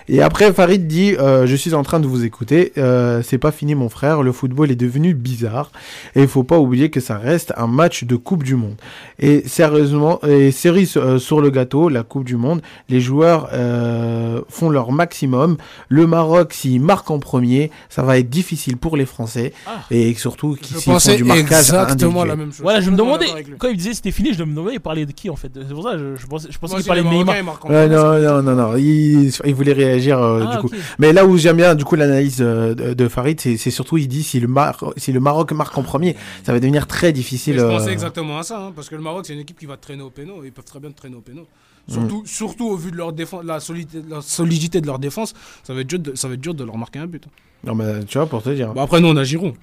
Et 0.08 0.22
après, 0.22 0.52
Farid 0.54 0.88
dit 0.88 1.16
euh, 1.18 1.46
Je 1.48 1.56
suis 1.56 1.74
en 1.74 1.84
train 1.84 2.00
de 2.00 2.08
vous 2.08 2.26
écouter. 2.26 2.74
Euh, 2.78 3.22
c'est 3.24 3.38
pas 3.38 3.52
fini, 3.52 3.76
mon 3.76 3.90
frère. 3.90 4.24
Le 4.24 4.32
football 4.32 4.72
est 4.72 4.76
devenu 4.76 5.14
bizarre. 5.14 5.72
Et 6.16 6.22
il 6.22 6.28
faut 6.28 6.44
pas 6.44 6.60
oublier 6.60 6.90
que 6.90 7.00
ça 7.00 7.18
reste 7.18 7.54
un 7.58 7.68
match 7.68 8.04
de 8.04 8.16
Coupe 8.16 8.44
du 8.44 8.56
Monde. 8.56 8.76
Et 9.20 9.48
sérieusement, 9.48 10.20
et 10.28 10.52
cerise 10.52 10.96
euh, 10.98 11.18
sur 11.20 11.42
le 11.42 11.50
gâteau, 11.50 11.90
la 11.90 12.04
Coupe 12.04 12.24
du 12.26 12.36
Monde, 12.36 12.62
les 12.90 13.00
joueurs 13.02 13.50
euh, 13.54 14.42
font 14.50 14.70
leur 14.70 14.92
maximum. 14.92 15.58
Le 15.88 16.08
Maroc, 16.08 16.54
s'il 16.54 16.82
marque 16.82 17.10
en 17.12 17.20
premier, 17.20 17.72
ça 17.90 18.04
va 18.04 18.18
être 18.18 18.30
difficile 18.30 18.78
pour 18.78 18.98
les 18.98 19.06
Français. 19.06 19.54
Ah. 19.68 19.80
Et 19.92 20.14
surtout 20.16 20.58
s'ils 20.62 20.78
font 20.78 20.98
du 21.16 21.24
marquage 21.24 21.60
exactement 21.70 22.22
individuel. 22.22 22.28
la 22.28 22.36
même 22.36 22.52
chose. 22.52 22.62
Voilà, 22.62 22.82
je 22.82 22.90
me 22.92 22.98
demandais, 22.98 23.28
quand 23.58 23.68
il 23.70 23.78
disait 23.78 23.94
c'était 23.94 24.12
fini, 24.12 24.34
je 24.34 24.44
me 24.44 24.54
demandais 24.54 24.74
il 24.76 24.80
parlait 24.80 25.06
de 25.06 25.12
qui 25.12 25.30
en 25.30 25.36
fait? 25.36 25.52
C'est 25.56 25.74
pour 25.74 25.84
ça 25.84 25.98
je, 25.98 26.16
je 26.16 26.28
pensais, 26.28 26.49
je 26.50 26.58
pensais 26.58 26.76
qu'il 26.78 26.86
parlait 26.86 27.04
de 27.04 27.08
Neymar. 27.08 27.60
Non, 27.70 27.88
non, 27.88 28.42
non, 28.42 28.56
non, 28.56 28.78
il, 28.78 29.32
il 29.46 29.56
voulait 29.56 29.74
réagir 29.74 30.20
euh, 30.20 30.44
Ah, 30.48 30.56
du 30.56 30.62
coup. 30.62 30.70
Mais 30.98 31.14
là 31.14 31.26
où 31.26 31.38
j'aime 31.38 31.58
bien 31.58 31.76
du 31.76 31.86
coup 31.86 31.96
l'analyse 31.96 32.38
euh, 32.42 32.74
de, 32.74 33.08
Farid, 33.08 33.40
c'est 33.40 33.58
surtout 33.58 33.98
il 33.98 34.08
dit 34.08 34.24
si 34.24 34.40
le, 34.40 34.48
Mar 34.48 34.84
si 34.98 35.12
le 35.12 35.20
Maroc 35.20 35.52
marque 35.52 35.78
en 35.78 35.84
premier, 35.84 36.16
ça 36.44 36.52
va 36.52 36.60
devenir 36.60 36.88
très 36.88 37.08
Mais 37.08 37.14
difficile. 37.14 37.56
je 37.60 37.64
euh, 37.64 37.70
pensais 37.70 37.92
exactement 37.92 38.40
à 38.40 38.44
ça, 38.44 38.60
hein, 38.60 38.72
parce 38.76 38.90
que 38.90 38.96
le 38.96 39.02
Maroc, 39.02 39.26
c'est 39.28 39.34
une 39.34 39.40
équipe 39.40 39.60
qui 39.60 39.68
va 39.68 39.78
traîner 39.78 40.02
au 40.02 40.10
péno. 40.10 40.42
Ils 40.44 40.52
peuvent 40.52 40.66
très 40.66 40.80
bien 40.80 40.92
traîner 40.92 41.16
au 41.16 41.22
péno. 41.22 41.46
Surtout, 41.88 42.24
surtout 42.26 42.68
au 42.68 42.76
vu 42.78 42.92
de 42.92 42.98
leur 42.98 43.14
défense, 43.14 43.44
la 43.44 43.60
solidité, 43.60 44.04
la 44.08 44.22
solidité 44.22 44.80
de 44.80 44.86
leur 44.86 45.00
défense, 45.00 45.34
ça 45.64 45.74
va 45.74 45.82
être 45.82 45.88
dur 45.88 45.98
de, 45.98 46.14
ça 46.16 46.28
va 46.28 46.36
être 46.36 46.42
dur 46.42 46.54
de 46.54 46.64
leur 46.64 46.78
marquer 46.78 47.00
un 47.00 47.08
but. 47.08 47.24
hein. 47.26 47.32
Non, 47.64 47.76
mais 47.76 48.06
tu 48.06 48.18
vois, 48.18 48.28
pour 48.28 48.42
te 48.42 48.50
dire. 48.50 48.74
Bah 48.74 48.84
après, 48.84 49.02
nous, 49.02 49.10
on 49.10 49.18
a 49.18 49.24
Giroud. 49.24 49.54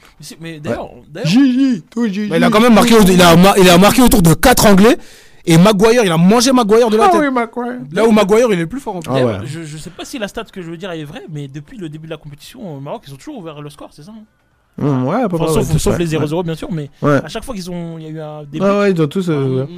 Mais 0.41 0.61
d'ailleurs, 0.61 0.91
Gigi, 1.25 1.83
toi, 1.89 2.07
Gigi. 2.09 2.29
Mais 2.31 2.37
il 2.37 2.45
a 2.45 2.51
quand 2.51 2.61
même 2.61 2.75
marqué, 2.75 2.95
il 3.09 3.23
a, 3.23 3.55
il 3.59 3.69
a 3.71 3.79
marqué 3.79 4.03
autour 4.03 4.23
de 4.23 4.35
4 4.35 4.67
Anglais. 4.67 4.99
Et 5.49 5.57
Maguire, 5.59 6.03
il 6.05 6.11
a 6.11 6.17
mangé 6.17 6.53
Maguire 6.53 6.91
de 6.91 6.97
la 6.97 7.05
Ah 7.05 7.09
tête. 7.11 7.21
oui, 7.21 7.31
Macron. 7.31 7.81
Là 7.93 8.05
où 8.05 8.11
Maguire, 8.11 8.49
il 8.51 8.55
est 8.55 8.63
le 8.63 8.67
plus 8.67 8.81
fort 8.81 8.97
en 8.97 9.01
plus. 9.01 9.13
Ah 9.15 9.25
ouais. 9.25 9.39
je, 9.45 9.63
je 9.63 9.77
sais 9.77 9.91
pas 9.91 10.05
si 10.05 10.19
la 10.19 10.27
stat 10.29 10.45
que 10.45 10.61
je 10.61 10.69
veux 10.71 10.77
dire 10.77 10.91
elle 10.91 11.01
est 11.01 11.05
vraie, 11.05 11.25
mais 11.31 11.47
depuis 11.49 11.79
le 11.79 11.89
début 11.89 12.07
de 12.07 12.11
la 12.13 12.17
compétition, 12.17 12.77
au 12.77 12.81
Maroc 12.81 13.05
ils 13.07 13.15
ont 13.15 13.17
toujours 13.17 13.39
ouvert 13.39 13.63
le 13.63 13.71
score, 13.71 13.91
c'est 13.93 14.03
ça 14.03 14.13
hein 14.13 14.25
Ouais, 14.79 15.23
à 15.23 15.29
peu 15.29 15.37
Enfin, 15.37 15.45
près, 15.47 15.55
sauf, 15.55 15.73
ouais, 15.73 15.79
sauf 15.79 15.99
les 15.99 16.17
ouais. 16.17 16.27
0-0 16.27 16.45
bien 16.45 16.55
sûr, 16.55 16.71
mais 16.71 16.91
Ouais. 17.01 17.21
à 17.25 17.29
chaque 17.29 17.45
fois 17.45 17.55
qu'ils 17.55 17.71
ont, 17.71 17.97
il 17.99 18.05
y 18.05 18.07
a 18.07 18.11
eu 18.11 18.21
un 18.21 18.43
début. 18.45 18.65
Ah 18.65 18.81
ouais, 18.81 18.93
ils 18.93 19.01
ont 19.01 19.07
tous. 19.07 19.31
euh, 19.31 19.63
ouais. 19.65 19.69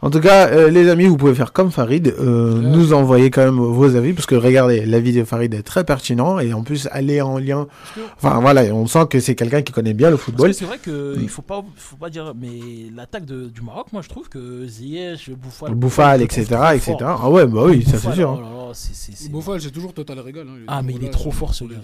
En 0.00 0.08
tout 0.10 0.20
cas, 0.20 0.48
euh, 0.48 0.70
les 0.70 0.88
amis, 0.88 1.04
vous 1.06 1.16
pouvez 1.18 1.34
faire 1.34 1.52
comme 1.52 1.70
Farid, 1.70 2.14
euh, 2.18 2.54
Ouais. 2.54 2.60
nous 2.70 2.92
envoyer 2.94 3.30
quand 3.30 3.44
même 3.44 3.58
vos 3.58 3.94
avis, 3.94 4.14
parce 4.14 4.26
que 4.26 4.34
regardez, 4.34 4.86
l'avis 4.86 5.12
de 5.12 5.24
Farid 5.24 5.52
est 5.52 5.62
très 5.62 5.84
pertinent, 5.84 6.38
et 6.38 6.52
en 6.54 6.62
plus, 6.62 6.88
aller 6.92 7.20
en 7.20 7.38
lien. 7.38 7.66
que- 7.94 8.00
Enfin 8.16 8.40
voilà, 8.40 8.62
on 8.74 8.86
sent 8.86 9.06
que 9.10 9.20
c'est 9.20 9.34
quelqu'un 9.34 9.60
qui 9.62 9.72
connaît 9.72 9.92
bien 9.94 10.08
le 10.10 10.16
football. 10.16 10.54
c'est 10.54 10.64
vrai 10.64 10.78
que 10.78 11.16
Mm. 11.16 11.20
il 11.22 11.28
faut 11.28 11.42
pas, 11.42 11.62
faut 11.76 11.96
pas 11.96 12.08
dire, 12.10 12.32
mais 12.40 12.48
l'attaque 12.96 13.24
de- 13.26 13.46
du 13.48 13.60
Maroc, 13.60 13.88
moi 13.92 14.02
je 14.02 14.08
trouve 14.08 14.28
que 14.28 14.66
Ziyech, 14.66 15.30
Bouffal, 15.36 15.74
Bouffal, 15.74 16.22
etc., 16.22 16.40
etc. 16.74 16.96
fort. 17.00 17.20
Ah 17.24 17.30
ouais, 17.30 17.46
bah 17.46 17.62
oui, 17.66 17.84
ça 17.84 17.98
c'est 17.98 18.12
sûr. 18.14 18.38
oh 18.40 18.68
hein. 18.68 18.70
c'est- 18.72 19.30
Bouffal, 19.30 19.60
c'est 19.60 19.70
toujours 19.70 19.92
total 19.92 20.20
régal. 20.20 20.46
hein. 20.48 20.60
Ah, 20.68 20.80
mais 20.82 20.94
il 20.94 21.04
est 21.04 21.10
trop 21.10 21.30
fort, 21.30 21.52
ce 21.54 21.64
gars. 21.64 21.76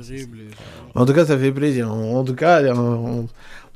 En 0.94 1.04
tout 1.06 1.12
cas, 1.12 1.24
ça 1.26 1.36
fait 1.36 1.52
plaisir. 1.52 1.92
En 1.92 2.24
tout 2.24 2.34
cas, 2.34 2.53
on- 2.62 3.28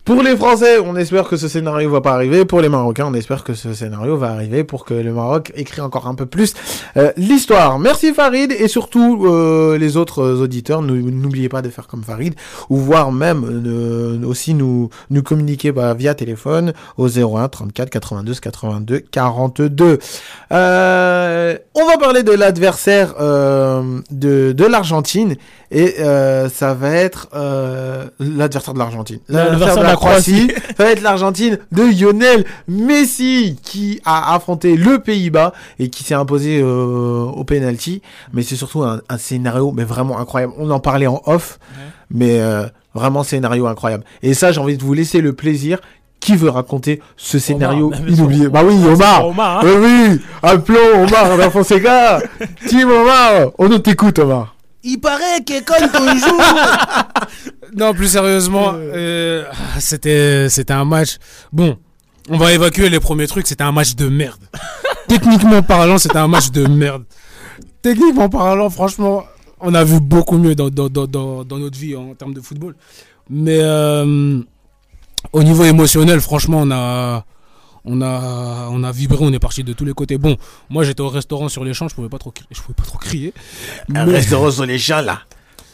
pour 0.08 0.22
les 0.22 0.36
Français, 0.38 0.78
on 0.78 0.96
espère 0.96 1.28
que 1.28 1.36
ce 1.36 1.48
scénario 1.48 1.90
va 1.90 2.00
pas 2.00 2.12
arriver. 2.14 2.46
Pour 2.46 2.62
les 2.62 2.70
Marocains, 2.70 3.04
on 3.08 3.12
espère 3.14 3.44
que 3.44 3.52
ce 3.52 3.74
scénario 3.74 4.16
va 4.16 4.30
arriver 4.30 4.64
pour 4.64 4.86
que 4.86 4.94
le 4.94 5.12
Maroc 5.12 5.52
écrit 5.54 5.82
encore 5.82 6.06
un 6.06 6.14
peu 6.14 6.24
plus 6.24 6.54
euh, 6.96 7.12
l'histoire. 7.18 7.78
Merci 7.78 8.14
Farid 8.14 8.50
et 8.50 8.68
surtout 8.68 9.26
euh, 9.26 9.76
les 9.76 9.98
autres 9.98 10.22
auditeurs, 10.40 10.80
nou- 10.80 11.10
n'oubliez 11.10 11.50
pas 11.50 11.60
de 11.60 11.68
faire 11.68 11.86
comme 11.86 12.02
Farid 12.02 12.34
ou 12.70 12.78
voire 12.78 13.12
même 13.12 13.44
euh, 13.44 14.24
aussi 14.26 14.54
nous 14.54 14.88
nous 15.10 15.22
communiquer 15.22 15.72
bah, 15.72 15.92
via 15.92 16.14
téléphone 16.14 16.72
au 16.96 17.08
01 17.08 17.48
34 17.48 17.90
92 17.90 18.40
82 18.40 19.00
42. 19.10 19.98
Euh, 20.52 21.58
on 21.74 21.86
va 21.86 21.98
parler 21.98 22.22
de 22.22 22.32
l'adversaire 22.32 23.14
euh, 23.20 24.00
de 24.10 24.52
de 24.52 24.64
l'Argentine 24.64 25.36
et 25.70 25.96
euh, 26.00 26.48
ça 26.48 26.72
va 26.72 26.92
être 26.92 27.28
euh, 27.34 28.06
l'adversaire 28.18 28.72
de 28.72 28.78
l'Argentine. 28.78 29.18
L'adversaire 29.28 29.76
de 29.76 29.82
la 29.82 29.97
Croatie. 29.98 30.50
Ça 30.76 30.84
va 30.84 30.90
être 30.90 31.02
l'Argentine 31.02 31.58
de 31.72 31.82
Lionel 31.82 32.44
Messi 32.68 33.56
qui 33.62 34.00
a 34.04 34.34
affronté 34.34 34.76
le 34.76 34.98
Pays-Bas 35.00 35.52
et 35.78 35.88
qui 35.90 36.04
s'est 36.04 36.14
imposé 36.14 36.60
euh, 36.60 37.24
au 37.24 37.44
penalty. 37.44 38.02
Mais 38.32 38.42
c'est 38.42 38.56
surtout 38.56 38.82
un, 38.82 39.00
un 39.08 39.18
scénario 39.18 39.72
mais 39.72 39.84
vraiment 39.84 40.18
incroyable. 40.18 40.52
On 40.58 40.70
en 40.70 40.80
parlait 40.80 41.06
en 41.06 41.20
off, 41.26 41.58
mais 42.10 42.40
euh, 42.40 42.66
vraiment 42.94 43.22
scénario 43.22 43.66
incroyable. 43.66 44.04
Et 44.22 44.34
ça, 44.34 44.52
j'ai 44.52 44.60
envie 44.60 44.76
de 44.76 44.84
vous 44.84 44.94
laisser 44.94 45.20
le 45.20 45.32
plaisir. 45.32 45.78
Qui 46.20 46.34
veut 46.34 46.50
raconter 46.50 47.00
ce 47.16 47.38
scénario 47.38 47.92
inoublié 48.08 48.48
Bah 48.48 48.62
oui, 48.66 48.74
Omar. 48.92 49.24
Omar, 49.28 49.58
hein. 49.58 49.60
Oui, 49.64 50.08
oui. 50.10 50.20
Appelons 50.42 51.04
Omar 51.04 51.52
Fonseca. 51.52 52.18
Team 52.66 52.90
Omar. 52.90 53.52
On 53.56 53.68
nous 53.68 53.78
t'écoute, 53.78 54.18
Omar. 54.18 54.56
Il 54.84 54.98
paraît 55.00 55.42
que 55.44 55.62
quand 55.64 55.98
on 56.00 56.16
joue. 56.16 56.40
non, 57.76 57.92
plus 57.94 58.08
sérieusement, 58.08 58.72
euh, 58.74 59.44
c'était 59.80 60.48
c'était 60.48 60.72
un 60.72 60.84
match. 60.84 61.16
Bon, 61.52 61.76
on 62.30 62.36
va 62.36 62.52
évacuer 62.52 62.88
les 62.88 63.00
premiers 63.00 63.26
trucs. 63.26 63.46
C'était 63.46 63.64
un 63.64 63.72
match 63.72 63.94
de 63.96 64.08
merde. 64.08 64.40
Techniquement 65.08 65.62
parlant, 65.62 65.98
c'était 65.98 66.18
un 66.18 66.28
match 66.28 66.50
de 66.50 66.66
merde. 66.66 67.04
Techniquement 67.82 68.28
parlant, 68.28 68.70
franchement, 68.70 69.24
on 69.60 69.74
a 69.74 69.82
vu 69.84 70.00
beaucoup 70.00 70.38
mieux 70.38 70.54
dans, 70.54 70.68
dans, 70.68 70.88
dans, 70.88 71.06
dans, 71.06 71.44
dans 71.44 71.58
notre 71.58 71.78
vie 71.78 71.96
en 71.96 72.14
termes 72.14 72.34
de 72.34 72.40
football. 72.40 72.74
Mais 73.30 73.58
euh, 73.60 74.40
au 75.32 75.42
niveau 75.42 75.64
émotionnel, 75.64 76.20
franchement, 76.20 76.60
on 76.62 76.70
a. 76.70 77.24
On 77.84 78.02
a, 78.02 78.68
on 78.70 78.82
a 78.84 78.92
vibré, 78.92 79.18
on 79.20 79.32
est 79.32 79.38
parti 79.38 79.64
de 79.64 79.72
tous 79.72 79.84
les 79.84 79.92
côtés. 79.94 80.18
Bon, 80.18 80.36
moi 80.68 80.84
j'étais 80.84 81.00
au 81.00 81.08
restaurant 81.08 81.48
sur 81.48 81.64
les 81.64 81.72
champs, 81.74 81.88
je 81.88 81.94
pouvais 81.94 82.08
pas 82.08 82.18
trop, 82.18 82.32
je 82.50 82.60
pouvais 82.60 82.74
pas 82.74 82.82
trop 82.84 82.98
crier. 82.98 83.32
Un 83.94 84.04
Mais- 84.06 84.12
restaurant 84.14 84.50
sur 84.50 84.66
les 84.66 84.78
champs, 84.78 85.00
là. 85.00 85.20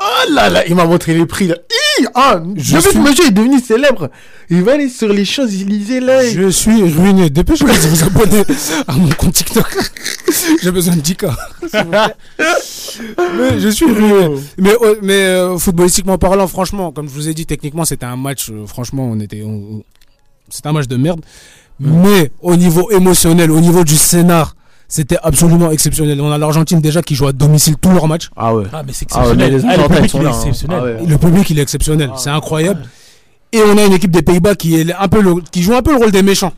Oh 0.01 0.31
là 0.33 0.51
là, 0.51 0.67
il 0.67 0.75
m'a 0.75 0.85
montré 0.85 1.15
les 1.15 1.25
prix, 1.25 1.47
là. 1.47 1.55
Hi 2.01 2.07
ah, 2.15 2.43
Je 2.57 2.79
suis- 2.79 2.99
monsieur 2.99 3.27
est 3.27 3.31
devenu 3.31 3.61
célèbre, 3.61 4.11
il 4.51 4.63
va 4.63 4.73
aller 4.73 4.89
sur 4.89 5.09
les 5.13 5.25
Champs-Élysées, 5.25 6.01
là. 6.01 6.29
Je 6.29 6.49
suis 6.51 6.83
ruiné. 6.83 7.31
Dépêchez-vous 7.31 7.73
de 7.73 7.79
vous 7.79 8.05
abonner 8.05 8.43
à 8.89 8.93
mon 8.95 9.09
compte 9.11 9.35
TikTok. 9.35 9.65
J'ai 10.63 10.71
besoin 10.73 10.97
de 10.97 11.01
10K. 11.01 11.31
s'il 11.71 11.85
vous 11.85 11.91
plaît. 11.91 12.15
mais 13.39 13.61
je 13.61 13.69
suis 13.69 13.87
ruiné. 13.87 14.37
Mais, 14.59 14.73
euh, 14.83 14.97
mais 15.03 15.13
euh, 15.27 15.59
footballistiquement 15.59 16.19
parlant, 16.19 16.49
franchement, 16.49 16.91
comme 16.93 17.09
je 17.09 17.15
vous 17.15 17.29
ai 17.29 17.35
dit, 17.35 17.47
techniquement, 17.47 17.85
c'était 17.85 18.07
un 18.07 18.17
match. 18.17 18.51
euh, 18.51 18.67
franchement, 18.67 19.09
on 19.11 19.21
était. 19.21 19.43
on- 19.45 19.85
C'était 20.51 20.69
un 20.69 20.73
match 20.73 20.89
de 20.89 20.97
merde. 20.97 21.21
Mais 21.81 22.31
au 22.41 22.57
niveau 22.57 22.91
émotionnel, 22.91 23.51
au 23.51 23.61
niveau 23.61 23.83
du 23.85 23.97
scénar, 23.97 24.55
c'était 24.89 25.19
absolument 25.23 25.71
exceptionnel. 25.71 26.21
On 26.21 26.31
a 26.31 26.39
l'Argentine 26.39 26.81
déjà 26.81 27.03
qui 27.03 27.15
joue 27.15 27.27
à 27.27 27.33
domicile 27.33 27.77
tous 27.81 27.91
leurs 27.91 28.07
matchs. 28.07 28.31
Ah 28.37 28.55
ouais. 28.55 28.65
Ah, 28.73 28.83
mais 28.87 28.93
c'est 28.93 29.07
Ah 29.13 29.27
ouais, 29.27 29.33
exceptionnel. 29.33 29.53
mais 29.53 29.59
les 29.59 29.65
Ah, 29.69 29.77
le 29.77 29.89
public, 29.89 30.15
il 30.15 30.23
est 30.23 30.27
hein. 30.27 30.31
exceptionnel. 30.31 30.79
Ah 30.81 30.85
ouais. 30.85 31.07
Le 31.09 31.19
public, 31.19 31.51
il 31.51 31.59
est 31.59 31.63
exceptionnel. 31.63 32.11
Ah, 32.13 32.17
c'est 32.19 32.31
incroyable. 32.31 32.81
ouais. 32.81 33.59
Et 33.59 33.63
on 33.63 33.77
a 33.79 33.85
une 33.85 33.93
équipe 33.93 34.11
des 34.11 34.23
Pays-Bas 34.23 34.55
qui, 34.57 34.77
est 34.81 34.93
un 34.93 35.09
peu 35.09 35.21
le- 35.21 35.41
qui 35.53 35.63
joue 35.63 35.75
un 35.75 35.83
peu 35.83 35.93
le 35.93 35.99
rôle 35.99 36.11
des 36.11 36.23
méchants. 36.23 36.53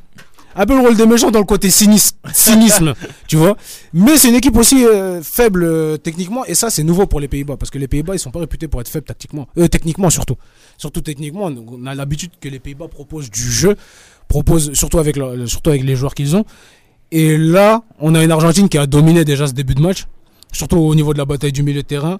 Un 0.59 0.65
peu 0.67 0.75
le 0.75 0.81
rôle 0.81 0.97
des 0.97 1.07
méchants 1.07 1.31
dans 1.31 1.39
le 1.39 1.45
côté 1.45 1.69
cynis- 1.69 2.13
cynisme, 2.33 2.95
tu 3.29 3.37
vois. 3.37 3.57
Mais 3.93 4.17
c'est 4.17 4.29
une 4.31 4.35
équipe 4.37 4.57
aussi 4.57 4.85
euh, 4.87 5.23
faible 5.23 5.65
euh, 5.65 5.97
techniquement, 5.99 6.45
et 6.47 6.55
ça 6.55 6.71
c'est 6.71 6.83
nouveau 6.83 7.07
pour 7.07 7.21
les 7.21 7.29
Pays-Bas, 7.29 7.57
parce 7.59 7.71
que 7.71 7.79
les 7.79 7.89
Pays-Bas 7.89 8.15
ils 8.15 8.19
sont 8.19 8.31
pas 8.31 8.41
réputés 8.41 8.67
pour 8.67 8.81
être 8.81 8.89
faibles 8.89 9.05
tactiquement, 9.07 9.47
euh, 9.59 9.69
techniquement 9.69 10.09
surtout. 10.09 10.37
Surtout 10.79 11.03
techniquement, 11.03 11.51
on 11.69 11.87
a 11.87 11.95
l'habitude 11.95 12.31
que 12.41 12.49
les 12.49 12.59
Pays-Bas 12.59 12.89
proposent 12.89 13.31
du 13.31 13.43
jeu, 13.53 13.77
proposent 14.29 14.73
surtout 14.73 14.99
avec, 14.99 15.17
leur- 15.17 15.35
surtout 15.49 15.71
avec 15.71 15.83
les 15.85 15.95
joueurs 15.95 16.15
qu'ils 16.15 16.35
ont. 16.37 16.45
Et 17.13 17.37
là, 17.37 17.83
on 18.01 18.15
a 18.15 18.25
une 18.25 18.31
Argentine 18.33 18.69
qui 18.69 18.79
a 18.79 18.87
dominé 18.87 19.25
déjà 19.25 19.47
ce 19.47 19.53
début 19.53 19.75
de 19.75 19.81
match, 19.83 20.07
surtout 20.53 20.79
au 20.79 20.95
niveau 20.95 21.13
de 21.13 21.19
la 21.19 21.25
bataille 21.27 21.53
du 21.53 21.63
milieu 21.63 21.83
de 21.83 21.87
terrain, 21.87 22.19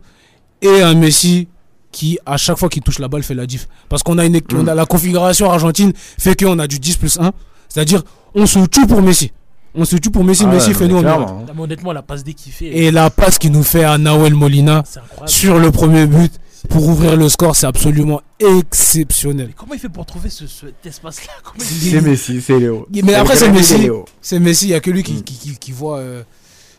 et 0.63 0.83
un 0.83 0.95
Messi 0.95 1.49
qui, 1.91 2.19
à 2.27 2.37
chaque 2.37 2.59
fois 2.59 2.69
qu'il 2.69 2.83
touche 2.83 2.99
la 2.99 3.09
balle, 3.09 3.23
fait 3.23 3.35
la 3.35 3.47
diff. 3.47 3.67
Parce 3.89 4.03
qu'on 4.03 4.19
a, 4.19 4.27
une, 4.27 4.39
on 4.55 4.67
a 4.67 4.75
la 4.75 4.85
configuration 4.87 5.51
argentine, 5.51 5.93
fait 5.97 6.39
qu'on 6.39 6.59
a 6.59 6.67
du 6.67 6.79
10 6.79 6.97
plus 6.99 7.19
1. 7.19 7.33
C'est-à-dire, 7.69 8.03
on 8.35 8.47
se 8.47 8.59
tue 8.67 8.87
pour 8.87 9.03
Messi. 9.03 9.33
On 9.75 9.85
se 9.85 9.97
tue 9.97 10.11
pour 10.11 10.25
Messi, 10.25 10.45
Ah 10.47 10.51
Messi 10.53 10.69
ouais, 10.69 10.75
fait 10.75 10.89
non, 10.89 11.03
nous, 11.03 11.09
on 11.09 11.21
hein. 11.29 11.45
Mais 11.55 11.63
honnêtement, 11.63 11.93
la 11.93 12.03
passe 12.03 12.25
D 12.25 12.33
qu'il 12.35 12.53
fait, 12.53 12.67
Et 12.67 12.91
la 12.91 13.11
passe 13.11 13.39
qu'il 13.39 13.53
nous 13.53 13.63
fait 13.63 13.85
à 13.85 13.99
Nahuel 13.99 14.35
Molina 14.35 14.83
sur 15.27 15.59
le 15.59 15.71
premier 15.71 16.07
but 16.07 16.33
pour 16.71 16.89
ouvrir 16.89 17.17
le 17.17 17.29
score, 17.29 17.55
c'est 17.55 17.67
absolument 17.67 18.23
exceptionnel. 18.41 19.49
Mais 19.49 19.53
comment 19.57 19.75
il 19.75 19.81
fait 19.81 19.89
pour 19.91 20.07
trouver 20.07 20.31
ce, 20.31 20.47
cet 20.47 20.85
espace-là? 20.85 21.33
C'est 21.59 22.01
Messi, 22.01 22.41
c'est 22.41 22.59
Léo. 22.59 22.87
Mais 23.05 23.15
après, 23.15 23.37
c'est 23.37 23.51
Messi. 23.51 23.89
C'est 24.21 24.39
Messi, 24.41 24.67
il 24.67 24.69
n'y 24.69 24.75
a 24.75 24.81
que 24.81 24.91
lui 24.91 25.03
qui, 25.03 25.13
Mm. 25.15 25.23
qui, 25.23 25.35
qui, 25.37 25.57
qui 25.59 25.73
voit. 25.73 25.99
euh, 25.99 26.23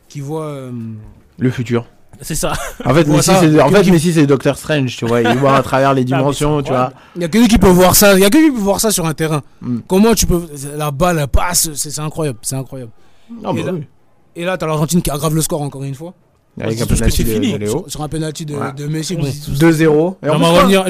qui 0.10 0.20
voit 0.22 0.46
euh, 0.46 0.72
Le 1.38 1.52
futur. 1.52 1.86
C'est 2.22 2.36
ça. 2.36 2.54
En 2.86 2.94
fait, 2.94 3.04
Ouais, 3.08 3.16
Messi, 3.18 3.32
c'est, 3.40 3.62
en 3.62 3.70
fait, 3.70 3.82
qui- 3.84 3.92
Messi, 3.92 4.14
c'est 4.14 4.26
Doctor 4.28 4.58
Strange, 4.58 4.96
tu 4.96 5.06
vois. 5.06 5.22
Il 5.22 5.38
voit 5.38 5.56
à 5.56 5.62
travers 5.64 5.94
les 5.94 6.02
mais 6.02 6.06
dimensions, 6.06 6.62
tu 6.62 6.72
vois. 6.72 6.92
Il 7.16 7.20
n'y 7.20 7.26
a 7.26 7.28
que 7.28 7.38
lui 7.38 7.48
qui 7.48 7.58
peut 7.58 7.68
voir 7.70 7.96
ça. 7.96 8.14
Il 8.16 8.20
y 8.22 8.26
a 8.26 8.30
que 8.30 8.38
lui 8.38 8.46
qui 8.50 8.52
peut 8.56 8.62
voir 8.62 8.80
ça 8.80 8.92
sur 8.92 9.06
un 9.06 9.14
terrain. 9.14 9.42
Mm. 9.62 9.80
Comment 9.88 10.14
tu 10.14 10.26
peux. 10.26 10.42
La 10.78 10.92
balle 10.92 11.20
elle 11.20 11.28
passe, 11.28 11.70
c'est 11.76 12.00
incroyable. 12.00 12.40
C'est 12.42 12.56
incroyable. 12.56 12.92
Ah, 13.44 13.52
bah 13.54 13.60
Et 13.60 13.64
là- 13.64 13.74
oui. 13.74 13.84
Et 14.36 14.46
là, 14.46 14.58
t'as 14.58 14.68
l'Argentine 14.68 15.02
qui 15.02 15.10
aggrave 15.10 15.34
le 15.36 15.42
score 15.42 15.62
encore 15.62 15.84
une 15.84 15.96
fois. 15.96 16.14
Avec 16.60 16.82
un 16.82 16.86
tout 16.88 16.96
ce 16.96 17.02
que 17.02 17.06
penalty 17.06 17.24
de, 17.24 17.30
fini. 17.34 17.54
de 17.54 17.58
Léo. 17.60 17.70
Sur, 17.70 17.92
sur 17.92 18.02
un 18.02 18.08
penalty 18.08 18.44
de, 18.44 18.56
Ouais. 18.56 18.74
de 18.76 18.88
Messi. 18.88 19.16
On 19.16 19.22
Bon. 19.22 19.28
dit 19.28 19.42
tous- 19.46 19.60
2-0. 19.60 20.16
Et 20.24 20.30
en 20.30 20.34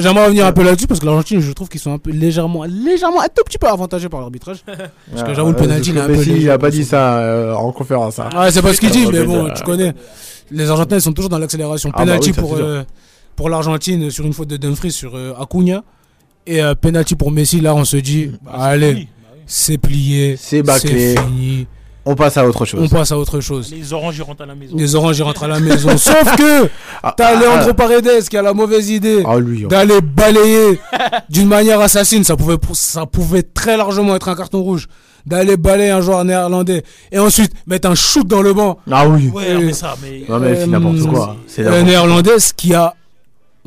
J'aimerais 0.00 0.24
revenir, 0.24 0.46
un 0.46 0.52
peu 0.52 0.62
là-dessus 0.62 0.86
parce 0.86 0.98
que 0.98 1.04
l'Argentine, 1.04 1.40
je 1.40 1.52
trouve 1.52 1.68
qu'ils 1.68 1.80
sont 1.80 1.92
un 1.92 1.98
peu 1.98 2.10
légèrement, 2.10 2.64
légèrement, 2.64 3.20
un 3.20 3.26
tout 3.26 3.42
petit 3.44 3.58
peu 3.58 3.66
avantagés 3.66 4.08
par 4.08 4.20
l'arbitrage. 4.20 4.64
Parce 5.12 5.24
que 5.24 5.34
j'avoue, 5.34 5.50
le 5.50 5.56
penalty, 5.56 5.90
il 5.90 5.98
un 5.98 6.06
peu 6.06 6.12
Messi, 6.16 6.36
il 6.40 6.48
a 6.50 6.56
pas 6.56 6.70
dit 6.70 6.84
ça. 6.86 7.18
euh, 7.18 7.52
en 7.52 7.70
conférence. 7.72 8.18
hein. 8.18 8.30
Ah, 8.34 8.50
c'est 8.50 8.62
pas 8.62 8.72
ce 8.72 8.80
qu'il 8.80 8.90
dit, 8.90 9.06
mais 9.12 9.24
bon, 9.24 9.44
Ouais. 9.44 9.52
tu 9.54 9.62
connais. 9.62 9.92
Les 10.50 10.70
Argentins, 10.70 10.96
ils 10.96 11.02
sont 11.02 11.12
toujours 11.12 11.28
dans 11.30 11.38
l'accélération. 11.38 11.90
Ah 11.92 11.98
bah 11.98 12.04
penalty 12.06 12.30
oui, 12.30 12.36
pour, 12.36 12.54
euh, 12.56 12.82
pour 13.36 13.48
l'Argentine 13.50 14.10
sur 14.10 14.24
une 14.26 14.32
faute 14.32 14.48
de 14.48 14.56
Dumfries 14.56 14.92
sur 14.92 15.14
euh, 15.16 15.34
Acuna. 15.40 15.82
Et 16.46 16.62
euh, 16.62 16.74
penalty 16.74 17.14
pour 17.14 17.30
Messi, 17.30 17.60
là, 17.60 17.74
on 17.74 17.84
se 17.84 17.96
dit, 17.98 18.30
Bah, 18.42 18.52
allez. 18.54 18.94
Bah 18.94 19.00
c'est 19.46 19.78
plié, 19.78 20.36
C'est 20.38 20.62
fini, 20.86 21.66
On 22.04 22.14
passe 22.14 22.36
à 22.36 22.46
autre 22.46 22.62
on 22.62 22.64
chose. 22.64 22.90
passe 22.90 23.12
à 23.12 23.18
autre 23.18 23.40
chose. 23.40 23.70
Les 23.72 23.92
oranges, 23.94 24.20
rentrent 24.20 24.42
à 24.42 24.46
la 24.46 24.54
maison. 24.54 24.76
Les 24.76 24.94
oranges, 24.94 25.20
rentrent 25.22 25.44
à 25.44 25.48
la 25.48 25.58
maison. 25.60 25.88
Sauf 25.96 26.36
que 26.36 26.68
Ah, 27.02 27.14
t'as 27.16 27.36
ah, 27.36 27.40
Leandro 27.40 27.72
Paredes 27.74 28.28
qui 28.28 28.36
a 28.36 28.42
la 28.42 28.52
mauvaise 28.54 28.90
idée 28.90 29.22
Ah, 29.26 29.38
lui. 29.38 29.64
hein. 29.64 29.68
d'aller 29.68 30.00
balayer 30.02 30.78
d'une 31.30 31.48
manière 31.48 31.80
assassine. 31.80 32.24
Ça 32.24 32.36
pouvait, 32.36 32.56
ça 32.72 33.06
pouvait 33.06 33.42
très 33.42 33.76
largement 33.76 34.14
être 34.16 34.28
un 34.28 34.36
carton 34.36 34.60
rouge. 34.62 34.86
D'aller 35.26 35.56
balayer 35.56 35.90
un 35.90 36.00
joueur 36.00 36.24
néerlandais 36.24 36.82
et 37.12 37.18
ensuite 37.18 37.52
mettre 37.66 37.88
un 37.90 37.94
shoot 37.94 38.26
dans 38.26 38.42
le 38.42 38.52
banc. 38.54 38.78
Ah 38.90 39.06
oui. 39.08 39.30
Ouais, 39.34 39.44
Euh, 39.50 39.60
mais 39.66 39.72
ça, 39.72 39.94
mais. 40.02 40.22
Non, 40.28 40.38
mais 40.38 40.54
c'est 40.56 40.62
Euh, 40.62 40.66
n'importe 40.66 41.02
quoi. 41.08 41.36
C'est 41.46 41.62
Le 41.62 41.82
néerlandais, 41.82 42.38
ce 42.38 42.52
qui 42.54 42.74
a 42.74 42.94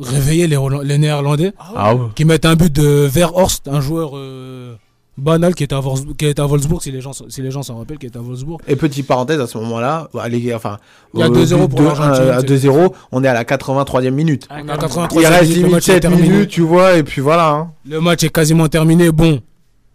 réveillé 0.00 0.46
les, 0.48 0.98
néerlandais 0.98 1.52
Ah 1.76 1.94
ouais. 1.94 2.00
qui 2.14 2.24
mettent 2.24 2.46
un 2.46 2.56
but 2.56 2.72
de 2.72 2.82
Verhorst, 3.06 3.68
un 3.68 3.80
joueur 3.80 4.12
euh, 4.16 4.74
banal 5.16 5.54
qui 5.54 5.62
était 5.62 5.74
à, 5.74 5.80
qui 6.18 6.26
était 6.26 6.40
à 6.42 6.46
Wolfsburg, 6.46 6.82
si 6.82 6.90
les 6.90 7.00
gens 7.00 7.12
si 7.12 7.42
les 7.42 7.50
gens 7.52 7.62
s'en 7.62 7.76
rappellent, 7.78 7.98
qui 7.98 8.06
était 8.06 8.18
à 8.18 8.22
Wolfsburg. 8.22 8.58
Et 8.66 8.74
petite 8.74 9.06
parenthèse 9.06 9.38
à 9.40 9.46
ce 9.46 9.58
moment-là, 9.58 10.08
bah, 10.12 10.24
enfin, 10.56 10.78
Il 11.14 11.20
y 11.20 11.22
a 11.22 11.28
au 11.28 11.32
2-0 11.32 11.68
but 11.68 11.68
pour 11.68 11.80
de- 11.80 11.84
l'Argentine, 11.84 12.28
À 12.30 12.40
c'est- 12.40 12.46
2-0, 12.46 12.94
on 13.12 13.22
est 13.22 13.28
à 13.28 13.34
la 13.34 13.44
83e 13.44 14.14
minute. 14.14 14.46
Ah, 14.50 14.56
est 14.58 14.62
à 14.62 14.64
carrément. 14.64 14.80
83 14.80 15.22
Il 15.22 15.26
reste 15.26 15.42
minutes, 15.42 15.54
le 15.54 15.58
limite 15.60 15.72
match 15.74 15.88
est 15.88 15.92
7 15.92 16.02
terminé. 16.02 16.28
minutes, 16.28 16.48
tu 16.50 16.62
vois, 16.62 16.96
et 16.96 17.02
puis 17.04 17.20
voilà. 17.20 17.50
hein. 17.50 17.70
Le 17.88 18.00
match 18.00 18.24
est 18.24 18.30
quasiment 18.30 18.66
terminé. 18.68 19.12
Bon, 19.12 19.40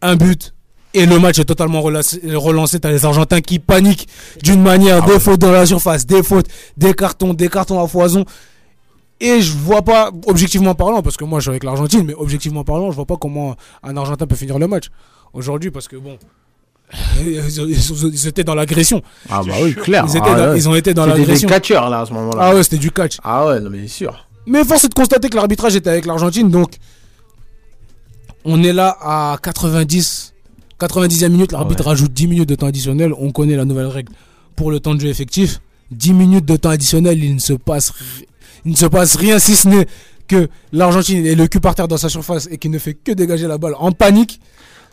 un 0.04 0.16
but. 0.16 0.54
Et 0.98 1.06
le 1.06 1.20
match 1.20 1.38
est 1.38 1.46
totalement 1.46 1.82
relancé. 1.82 2.20
relancé. 2.34 2.80
T'as 2.80 2.90
les 2.90 3.06
Argentins 3.06 3.42
qui 3.42 3.60
paniquent 3.60 4.08
d'une 4.42 4.62
manière. 4.62 5.02
Ah 5.04 5.06
des 5.06 5.14
ouais. 5.14 5.20
fautes 5.20 5.40
dans 5.40 5.52
la 5.52 5.66
surface, 5.66 6.06
des 6.06 6.24
fautes, 6.24 6.48
des 6.76 6.94
cartons, 6.94 7.34
des 7.34 7.50
cartons 7.50 7.80
à 7.84 7.88
foison. 7.88 8.26
Et 9.20 9.42
je 9.42 9.54
vois 9.54 9.82
pas, 9.84 10.12
objectivement 10.26 10.74
parlant, 10.76 11.02
parce 11.02 11.18
que 11.18 11.24
moi 11.24 11.40
je 11.40 11.44
suis 11.44 11.50
avec 11.50 11.64
l'Argentine, 11.64 12.04
mais 12.06 12.14
objectivement 12.16 12.64
parlant, 12.64 12.92
je 12.92 12.96
vois 12.96 13.06
pas 13.06 13.18
comment 13.18 13.56
un 13.84 13.98
Argentin 13.98 14.28
peut 14.28 14.36
finir 14.36 14.60
le 14.60 14.68
match 14.68 14.86
aujourd'hui, 15.34 15.72
parce 15.72 15.88
que 15.88 15.96
bon, 15.96 16.18
ils, 17.26 18.28
étaient 18.28 18.44
dans 18.44 18.54
l'agression. 18.56 19.02
Ah 19.30 19.42
bah 19.46 19.54
oui, 19.62 19.74
clair. 19.76 20.06
Ils, 20.08 20.18
étaient 20.18 20.26
Ah 20.32 20.36
dans- 20.38 20.52
ouais. 20.52 20.58
ils 20.58 20.70
ont 20.70 20.76
été 20.76 20.94
dans 20.94 21.04
C'était 21.06 21.16
des 21.16 21.22
l'agression. 21.22 21.50
catcheurs 21.50 21.90
là 21.90 22.02
à 22.02 22.06
ce 22.06 22.14
moment-là. 22.14 22.42
Ah 22.42 22.56
ouais, 22.56 22.64
c'était 22.64 22.78
du 22.78 22.92
catch. 22.92 23.18
Ah 23.24 23.48
ouais, 23.48 23.60
non 23.60 23.70
mais 23.72 23.82
c'est 23.84 23.88
sûr. 24.06 24.28
Mais 24.46 24.64
force 24.64 24.84
est 24.86 24.90
de 24.90 24.94
constater 24.94 25.30
que 25.30 25.36
l'arbitrage 25.36 25.76
était 25.76 25.90
avec 25.90 26.06
l'Argentine, 26.06 26.50
donc 26.50 26.76
on 28.46 28.64
est 28.64 28.74
là 28.74 28.98
à 29.02 29.38
90, 29.42 30.34
90e 30.80 31.30
minute, 31.30 31.52
l'arbitre 31.52 31.84
Ouais. 31.84 31.90
rajoute 31.90 32.14
10 32.14 32.28
minutes 32.28 32.50
de 32.50 32.56
temps 32.56 32.68
additionnel, 32.68 33.12
on 33.18 33.32
connaît 33.32 33.56
la 33.56 33.66
nouvelle 33.66 33.88
règle 33.88 34.14
pour 34.56 34.70
le 34.72 34.80
temps 34.80 34.94
de 34.96 35.00
jeu 35.02 35.08
effectif. 35.10 35.60
10 35.92 36.14
minutes 36.14 36.46
de 36.46 36.56
temps 36.58 36.70
additionnel, 36.70 37.24
il 37.24 37.34
ne 37.36 37.40
se 37.40 37.54
passe, 37.54 37.90
ri- 37.92 38.26
il 38.66 38.72
ne 38.72 38.76
se 38.78 38.86
passe 38.86 39.16
rien 39.16 39.40
si 39.40 39.56
ce 39.56 39.68
n'est 39.68 39.88
que 40.28 40.50
l'Argentine 40.74 41.26
est 41.26 41.36
le 41.36 41.48
cul 41.48 41.60
par 41.62 41.74
terre 41.76 41.88
dans 41.88 41.98
sa 41.98 42.10
surface 42.10 42.48
et 42.52 42.58
qui 42.58 42.70
ne 42.70 42.78
fait 42.80 42.94
que 42.94 43.12
dégager 43.14 43.48
la 43.48 43.58
balle 43.58 43.76
en 43.80 43.92
panique 43.92 44.40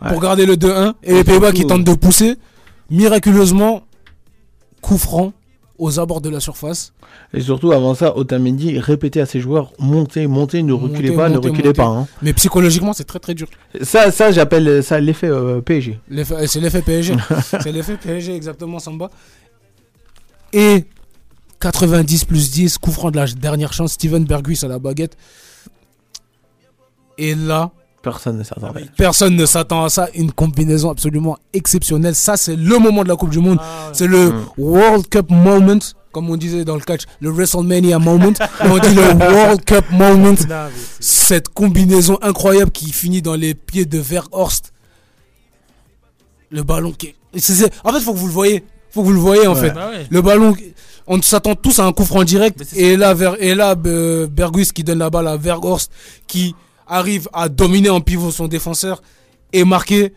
Ouais. 0.03 0.09
pour 0.11 0.21
garder 0.21 0.47
le 0.47 0.57
2-1 0.57 0.95
et 1.03 1.15
les 1.15 1.25
Pays-Bas 1.25 1.53
qui 1.53 1.67
tentent 1.67 1.85
de 1.85 1.95
pousser 1.95 2.37
miraculeusement 2.91 3.83
coup 4.81 4.99
franc 4.99 5.33
aux 5.79 5.99
abords 5.99 6.21
de 6.21 6.29
la 6.29 6.39
surface. 6.41 6.93
Et 7.33 7.41
surtout 7.41 7.73
avant 7.73 7.95
ça, 7.95 8.17
Otamendi 8.17 8.79
répétait 8.79 9.21
à 9.21 9.27
ses 9.27 9.41
joueurs 9.41 9.73
montez, 9.79 10.27
montez, 10.27 10.63
ne 10.63 10.73
reculez 10.73 11.11
Montez, 11.11 11.17
pas, 11.17 11.29
montez, 11.29 11.35
ne 11.49 11.51
reculez 11.53 11.69
montez. 11.69 11.77
pas. 11.77 11.87
hein. 11.87 12.07
Mais 12.23 12.33
psychologiquement, 12.33 12.93
c'est 12.93 13.05
très 13.05 13.19
très 13.19 13.35
dur. 13.35 13.49
Ça, 13.83 14.11
ça 14.13 14.31
j'appelle 14.31 14.83
ça 14.85 15.01
l'effet 15.01 15.29
euh, 15.29 15.61
PSG. 15.61 15.99
L'effet- 16.09 16.47
C'est 16.47 16.61
l'effet 16.61 16.83
PSG. 16.83 17.17
c'est 17.43 17.73
l'effet 17.73 17.97
PSG, 17.97 18.35
exactement, 18.35 18.79
Samba. 18.79 19.11
Et 20.53 20.85
90 21.61 22.25
plus 22.27 22.51
10, 22.53 22.79
coup 22.79 22.93
franc 22.93 23.11
de 23.11 23.17
la 23.17 23.27
dernière 23.27 23.73
chance, 23.73 23.93
Steven 23.95 24.25
Berghuis 24.25 24.61
à 24.63 24.69
la 24.69 24.79
baguette. 24.79 25.17
Et 27.19 27.35
là, 27.35 27.71
Personne 28.05 28.37
ne 28.39 28.45
s'attendait. 28.45 28.85
Personne 28.97 29.35
ne 29.35 29.47
s'attend 29.47 29.85
à 29.85 29.89
ça. 29.89 30.09
Une 30.15 30.31
combinaison 30.31 30.91
absolument 30.91 31.37
exceptionnelle. 31.55 32.15
Ça, 32.15 32.37
c'est 32.37 32.55
le 32.55 32.79
moment 32.79 33.03
de 33.03 33.09
la 33.09 33.17
Coupe 33.17 33.31
du 33.31 33.39
Monde. 33.41 33.59
Ah. 33.61 33.91
C'est 33.95 34.07
le 34.07 34.31
Mm. 34.31 34.45
World 34.59 35.09
Cup 35.09 35.31
moment, 35.31 35.79
comme 36.13 36.29
on 36.31 36.37
disait 36.37 36.65
dans 36.65 36.75
le 36.77 36.83
catch, 36.83 37.03
le 37.21 37.31
WrestleMania 37.31 37.99
moment. 37.99 38.33
On 38.61 38.79
dit 38.79 38.95
le 38.95 39.03
World 39.15 39.65
Cup 39.65 39.87
moment. 39.91 40.35
Cette 41.01 41.49
combinaison 41.49 42.19
incroyable 42.23 42.71
qui 42.71 42.93
finit 42.93 43.23
dans 43.23 43.35
les 43.35 43.55
pieds 43.55 43.87
de 43.87 43.99
Verhorst. 43.99 44.73
Le 46.51 46.63
ballon 46.63 46.93
qui 46.93 47.07
est... 47.09 47.15
c'est- 47.41 47.55
c'est- 47.55 47.73
En 47.85 47.93
fait, 47.93 48.01
faut 48.01 48.13
que 48.13 48.19
vous 48.19 48.27
le 48.29 48.33
voyez. 48.33 48.65
Faut 48.91 49.01
que 49.01 49.07
vous 49.07 49.13
le 49.13 49.19
voyez, 49.19 49.47
en 49.47 49.55
Ouais. 49.55 49.61
fait. 49.61 49.71
Bah 49.73 49.89
ouais. 49.91 50.07
Le 50.09 50.23
ballon, 50.23 50.55
on 51.09 51.21
s'attend 51.21 51.55
tous 51.57 51.79
à 51.81 51.85
un 51.87 51.93
coup 51.93 52.05
franc 52.05 52.23
direct. 52.23 52.65
Et 52.77 52.97
là, 52.97 53.13
Ver- 53.15 53.37
et 53.41 53.55
là 53.57 53.75
qui 54.75 54.85
donne 54.85 54.99
la 54.99 55.11
balle 55.11 55.27
à 55.27 55.37
Verhorst, 55.37 55.91
qui 56.29 56.55
arrive 56.87 57.29
à 57.33 57.49
dominer 57.49 57.91
en 57.91 58.01
pivot 58.01 58.31
son 58.31 58.49
défenseur 58.49 59.03
et 59.53 59.65
marquer 59.65 60.13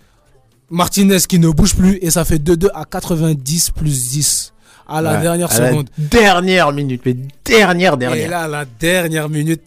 Martinez 0.69 1.19
qui 1.27 1.39
ne 1.39 1.49
bouge 1.49 1.76
plus. 1.76 1.98
Et 2.02 2.10
ça 2.11 2.26
fait 2.26 2.38
2-2 2.38 2.69
à 2.73 2.85
90 2.85 3.72
plus 3.72 4.10
10 4.10 4.53
à 4.88 5.02
la 5.02 5.14
Ouais, 5.15 5.22
dernière 5.22 5.52
à 5.52 5.60
la 5.60 5.69
seconde. 5.69 5.89
Dernière 5.98 6.72
minute, 6.72 7.02
mais 7.06 7.15
dernière, 7.45 7.94
Et 7.95 7.98
dernière. 7.98 8.30
là, 8.30 8.44
à 8.44 8.48
la 8.48 8.65
dernière 8.65 9.30
minute, 9.30 9.61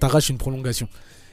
t'arraches 0.00 0.28
une 0.28 0.38
prolongation. 0.38 0.88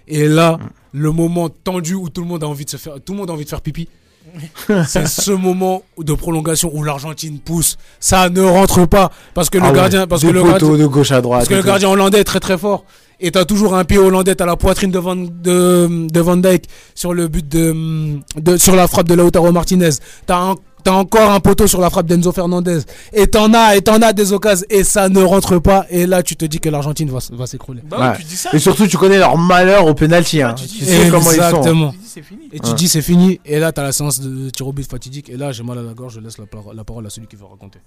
Et 0.07 0.27
là, 0.27 0.57
le 0.93 1.11
moment 1.11 1.49
tendu 1.49 1.93
où 1.95 2.09
tout 2.09 2.21
le 2.21 2.27
monde 2.27 2.43
a 2.43 2.47
envie 2.47 2.65
de 2.65 2.69
se 2.69 2.77
faire, 2.77 2.95
tout 3.03 3.13
le 3.13 3.19
monde 3.19 3.29
a 3.29 3.33
envie 3.33 3.43
de 3.45 3.49
faire 3.49 3.61
pipi. 3.61 3.87
c'est 4.87 5.07
ce 5.07 5.31
moment 5.31 5.83
de 5.97 6.13
prolongation 6.13 6.71
où 6.73 6.83
l'Argentine 6.83 7.39
pousse. 7.39 7.77
Ça 7.99 8.29
ne 8.29 8.41
rentre 8.41 8.85
pas 8.87 9.11
parce 9.33 9.49
que 9.49 9.57
le 9.57 9.63
Ah 9.65 9.69
ouais, 9.69 9.75
gardien, 9.75 10.07
parce 10.07 10.21
que 10.21 10.27
le 10.27 10.43
gardien, 10.43 10.69
de 10.77 10.85
gauche 10.85 11.11
à 11.11 11.21
droite. 11.21 11.39
parce 11.41 11.49
que 11.49 11.55
le 11.55 11.63
gardien 11.63 11.89
hollandais 11.89 12.19
est 12.21 12.23
très 12.25 12.39
très 12.39 12.57
fort. 12.57 12.85
Et 13.23 13.29
t'as 13.29 13.45
toujours 13.45 13.75
un 13.75 13.83
pied 13.83 13.99
hollandais 13.99 14.41
à 14.41 14.45
la 14.47 14.55
poitrine 14.55 14.89
de 14.89 14.97
Van, 14.97 15.15
de, 15.15 16.07
de 16.07 16.19
Van 16.21 16.37
Dijk 16.37 16.63
sur 16.95 17.13
le 17.13 17.27
but 17.27 17.47
de, 17.47 18.17
de 18.35 18.57
sur 18.57 18.75
la 18.75 18.87
frappe 18.87 19.07
de 19.07 19.13
Lautaro 19.13 19.51
Martinez. 19.51 19.91
T'as 20.25 20.37
un- 20.39 20.55
T'as 20.83 20.91
encore 20.93 21.29
un 21.31 21.39
poteau 21.39 21.67
sur 21.67 21.79
la 21.81 21.89
frappe 21.89 22.07
d'Enzo 22.07 22.31
Fernandez. 22.31 22.79
Et 23.13 23.27
t'en 23.27 23.53
as, 23.53 23.75
et 23.75 23.81
t'en 23.81 24.01
as 24.01 24.13
des 24.13 24.33
occasions. 24.33 24.65
Et 24.69 24.83
ça 24.83 25.09
ne 25.09 25.21
rentre 25.21 25.59
pas. 25.59 25.85
Et 25.89 26.05
là, 26.07 26.23
tu 26.23 26.35
te 26.35 26.45
dis 26.45 26.59
que 26.59 26.69
l'Argentine 26.69 27.09
va, 27.31 27.45
s'écrouler. 27.47 27.81
Bah 27.85 27.97
ouais, 27.99 28.07
Ouais. 28.09 28.55
Et 28.55 28.59
surtout, 28.59 28.87
tu 28.87 28.97
connais 28.97 29.17
leur 29.19 29.37
malheur 29.37 29.85
au 29.85 29.93
penalty. 29.93 30.41
Hein. 30.41 30.53
tu 30.55 30.65
dis- 30.65 30.79
Tu 30.79 30.85
sais 30.85 31.09
comment 31.09 31.31
ils 31.31 31.35
sont. 31.37 31.43
Exactement. 31.43 31.91
Tu 31.91 31.97
dis 31.97 32.07
c'est 32.07 32.21
fini. 32.23 32.49
Et 32.51 32.59
tu 32.59 32.69
Ouais. 32.69 32.75
dis 32.75 32.87
c'est 32.87 33.01
fini. 33.01 33.39
Et 33.45 33.59
là, 33.59 33.71
t'as 33.71 33.83
la 33.83 33.91
séance 33.91 34.19
de 34.19 34.49
tir 34.49 34.67
au 34.67 34.73
but 34.73 34.89
fatidique. 34.89 35.29
Et 35.29 35.37
là, 35.37 35.51
j'ai 35.51 35.63
mal 35.63 35.77
à 35.77 35.81
la 35.83 35.93
gorge. 35.93 36.15
Je 36.15 36.19
laisse 36.19 36.37
la, 36.37 36.45
par- 36.45 36.73
la 36.73 36.83
parole 36.83 37.05
à 37.05 37.09
celui 37.09 37.27
qui 37.27 37.35
veut 37.35 37.45
raconter. 37.45 37.79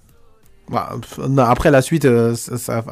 Bah, 0.71 0.89
après 1.47 1.71
la 1.71 1.83
suite, 1.83 2.07
euh, 2.07 2.35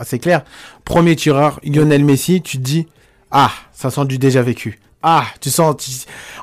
c'est 0.04 0.18
clair. 0.18 0.44
Premier 0.84 1.16
tireur, 1.16 1.58
Lionel 1.64 2.04
Messi, 2.04 2.42
tu 2.42 2.58
te 2.58 2.62
dis, 2.62 2.86
ah, 3.30 3.50
ça 3.72 3.90
sent 3.90 4.04
du 4.04 4.18
déjà 4.18 4.42
vécu. 4.42 4.78
Ah, 5.02 5.24
tu 5.40 5.50
sens, 5.50 5.76
tu- 5.78 5.90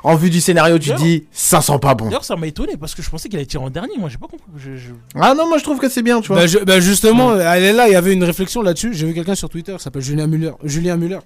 en 0.04 0.16
vue 0.16 0.28
du 0.30 0.40
scénario, 0.40 0.78
tu 0.78 0.90
dis, 0.94 1.24
ça 1.32 1.60
sent 1.62 1.78
pas 1.80 1.94
bon. 1.94 2.06
D'ailleurs, 2.06 2.24
ça 2.24 2.36
m'a 2.36 2.46
étonné 2.46 2.76
parce 2.76 2.94
que 2.94 3.00
je 3.02 3.08
pensais 3.08 3.28
qu'il 3.28 3.38
allait 3.38 3.46
tirer 3.46 3.64
en 3.64 3.70
dernier. 3.70 3.96
Moi, 3.98 4.08
j'ai 4.10 4.18
pas 4.18 4.26
compris. 4.26 4.46
Je- 4.58 4.76
je- 4.76 4.90
Ah 5.14 5.34
non, 5.34 5.48
moi 5.48 5.56
je 5.58 5.62
trouve 5.64 5.78
que 5.78 5.88
c'est 5.88 6.02
bien, 6.02 6.20
tu 6.20 6.28
vois. 6.28 6.36
Bah, 6.42 6.46
je- 6.46 6.58
bah, 6.58 6.78
justement, 6.80 7.34
elle 7.38 7.64
est 7.64 7.72
là. 7.72 7.88
Il 7.88 7.92
y 7.92 7.96
avait 7.96 8.12
une 8.12 8.24
réflexion 8.24 8.60
là-dessus. 8.62 8.92
J'ai 8.92 9.06
vu 9.06 9.14
quelqu'un 9.14 9.34
sur 9.34 9.48
Twitter 9.48 9.74
qui 9.76 9.82
s'appelle 9.82 10.02
Julien 10.02 10.26
Muller. 10.26 10.52
Julien 10.64 10.96
Muller. 10.96 11.18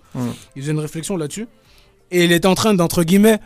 Il 0.55 0.63
faisait 0.63 0.73
une 0.73 0.79
réflexion 0.81 1.17
là-dessus. 1.17 1.47
Et 2.13 2.25
il 2.25 2.33
était 2.33 2.47
en 2.47 2.55
train 2.55 2.73
d'entre 2.75 3.03
guillemets 3.03 3.39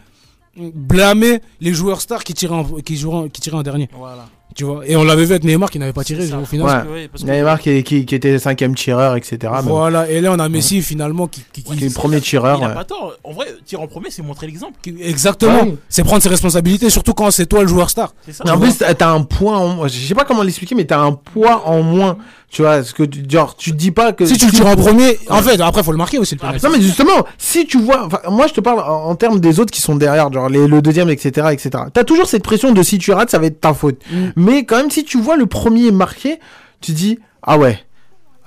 blâmer 0.57 1.41
les 1.61 1.73
joueurs 1.73 2.01
stars 2.01 2.25
qui 2.25 2.35
tiraient 2.35 2.55
en, 2.57 2.65
qui 2.65 2.97
joueraient- 2.97 3.31
qui 3.31 3.41
tiraient 3.41 3.57
en 3.57 3.63
dernier. 3.63 3.89
Voilà. 3.97 4.27
Tu 4.55 4.65
vois. 4.65 4.81
Et 4.87 4.97
on 4.97 5.05
l'avait 5.05 5.25
vu 5.25 5.31
avec 5.33 5.45
Neymar 5.45 5.71
qui 5.71 5.79
n'avait 5.79 5.93
pas 5.93 6.03
tiré 6.03 6.25
au 6.33 6.45
final. 6.45 6.67
Ouais. 6.67 6.73
Parce 6.73 6.85
que, 6.85 6.89
ouais, 6.93 7.09
parce 7.09 7.23
que- 7.25 7.29
Neymar 7.31 7.61
qui, 7.61 7.83
qui, 7.85 8.05
qui 8.07 8.15
était 8.15 8.39
cinquième 8.39 8.75
tireur, 8.75 9.15
etc. 9.17 9.39
mais 9.43 9.61
Voilà. 9.71 10.11
Et 10.11 10.21
là, 10.21 10.33
on 10.33 10.39
a 10.39 10.49
Messi 10.49 10.83
finalement 10.83 11.27
qui. 11.29 11.45
qui- 11.53 11.61
est 11.61 11.81
le 11.81 11.91
premier 11.91 12.21
tireur. 12.21 12.59
Il 12.61 12.65
a 12.65 12.71
pas 12.71 12.85
tort. 12.85 13.15
En 13.23 13.33
vrai, 13.33 13.47
tirer 13.65 13.83
en 13.83 13.87
premier, 13.87 14.11
c'est 14.11 14.23
montrer 14.23 14.47
l'exemple. 14.47 14.75
Exactement. 15.01 15.63
Ouais. 15.63 15.75
C'est 15.89 16.03
prendre 16.03 16.23
ses 16.23 16.29
responsabilités, 16.29 16.91
surtout 16.91 17.15
quand 17.15 17.31
c'est 17.31 17.47
toi 17.47 17.63
le 17.63 17.69
joueur 17.69 17.89
star. 17.91 18.13
C'est 18.27 18.33
ça. 18.33 18.45
Mais 18.45 18.51
en 18.51 18.59
plus, 18.59 18.77
t'as 18.79 19.11
un 19.11 19.23
poids 19.23 19.59
en 19.59 19.69
moins. 19.69 19.89
Je 19.89 19.99
sais 19.99 20.15
pas 20.15 20.25
comment 20.25 20.43
l'expliquer, 20.43 20.75
mais 20.75 20.85
t'as 20.87 20.99
un 21.01 21.13
poids 21.13 21.63
en 21.69 21.83
moins. 21.83 22.17
Tu 22.51 22.63
vois, 22.63 22.83
ce 22.83 22.95
que 22.95 23.03
tu, 23.03 23.23
genre, 23.29 23.57
tu 23.57 23.73
te 23.73 23.77
dis 23.77 23.91
pas 23.91 24.13
que. 24.13 24.25
Si 24.25 24.39
tu 24.39 24.47
le 24.47 24.53
tires 24.53 24.67
en 24.67 24.77
premier, 24.77 25.19
en 25.29 25.43
fait, 25.43 25.61
après, 25.61 25.83
faut 25.83 25.93
le 25.93 25.99
marquer 25.99 26.19
aussi 26.19 26.35
le 26.35 26.41
penalty. 26.41 26.65
Non 26.65 26.73
mais 26.73 26.81
justement, 26.81 27.27
si 27.37 27.67
tu 27.67 27.79
vois, 27.79 28.07
enfin, 28.07 28.21
moi 28.31 28.47
je 28.47 28.55
te 28.55 28.61
parle 28.61 28.81
en, 28.81 29.11
en 29.11 29.15
termes 29.17 29.39
des 29.39 29.61
autres 29.61 29.71
qui 29.71 29.83
sont 29.83 29.97
derrière, 29.97 30.33
genre 30.33 30.49
les, 30.49 30.67
le 30.67 30.81
deuxième, 30.81 31.11
etc., 31.11 31.49
etc. 31.53 31.71
T'as 31.93 32.05
toujours 32.05 32.27
cette 32.27 32.43
pression 32.43 32.73
de 32.73 32.83
si 32.83 32.99
tu 32.99 33.13
rates, 33.13 33.31
ça 33.31 33.39
va 33.39 33.47
être 33.47 33.61
ta 33.61 33.75
faute. 33.75 34.01
Mm. 34.11 34.29
Mais 34.37 34.65
quand 34.65 34.77
même, 34.79 34.91
si 34.91 35.05
tu 35.05 35.21
vois 35.21 35.37
le 35.37 35.45
premier 35.45 35.91
marqué, 35.91 36.39
tu 36.81 36.93
dis 36.93 37.19
ah 37.43 37.59
ouais, 37.59 37.79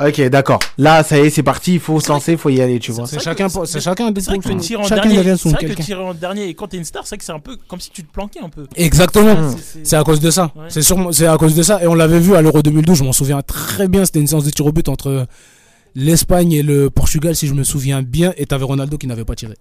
ok, 0.07 0.21
d'accord. 0.29 0.59
Là, 0.77 1.03
ça 1.03 1.17
y 1.17 1.21
est, 1.21 1.29
c'est 1.29 1.43
parti, 1.43 1.73
il 1.75 1.79
faut 1.79 1.99
se 1.99 2.09
lancer, 2.09 2.33
il 2.33 2.37
faut 2.37 2.49
y 2.49 2.61
aller, 2.61 2.79
tu 2.79 2.91
vois. 2.91 3.05
C'est 3.07 3.19
chacun, 3.19 3.47
c'est 3.49 3.79
chacun 3.81 4.11
des 4.11 4.21
C'est 4.21 4.27
vrai 4.31 4.39
que 4.39 4.53
tirer 4.59 4.81
en 4.83 4.87
dernier, 4.87 5.23
c'est 5.23 5.37
son 5.37 5.49
vrai 5.49 5.65
que 5.65 5.73
tirer 5.81 6.01
en 6.03 6.13
dernier 6.13 6.47
et 6.47 6.53
quand 6.53 6.67
t'es 6.67 6.77
une 6.77 6.83
star, 6.85 7.03
c'est 7.03 7.09
vrai 7.15 7.17
que 7.17 7.23
c'est 7.25 7.31
un 7.31 7.39
peu 7.39 7.57
comme 7.67 7.79
si 7.79 7.89
tu 7.91 8.03
te 8.03 8.11
planquais 8.11 8.39
un 8.41 8.49
peu. 8.49 8.67
Exactement. 8.75 9.35
C'est- 9.57 9.79
C'est 9.85 9.95
à 9.95 10.03
cause 10.03 10.19
de 10.19 10.29
ça. 10.31 10.51
Ouais. 10.55 10.63
C'est 10.69 10.81
sûrement, 10.81 11.11
c'est 11.11 11.27
à 11.27 11.37
cause 11.37 11.55
de 11.55 11.63
ça. 11.63 11.81
Et 11.83 11.87
on 11.87 11.93
l'avait 11.95 12.19
vu 12.19 12.35
à 12.35 12.41
l'Euro 12.41 12.61
2012, 12.61 12.97
je 12.99 13.03
m'en 13.03 13.13
souviens 13.13 13.41
très 13.41 13.87
bien. 13.87 14.05
C'était 14.05 14.19
une 14.19 14.27
séance 14.27 14.43
de 14.45 14.49
tir 14.49 14.65
au 14.65 14.71
but 14.71 14.87
entre 14.89 15.25
l'Espagne 15.95 16.51
et 16.53 16.63
le 16.63 16.89
Portugal, 16.89 17.35
si 17.35 17.47
je 17.47 17.53
me 17.53 17.63
souviens 17.63 18.01
bien. 18.01 18.33
Et 18.37 18.45
t'avais 18.45 18.63
Ronaldo 18.65 18.97
qui 18.97 19.07
n'avait 19.07 19.25
pas 19.25 19.35
tiré. 19.35 19.55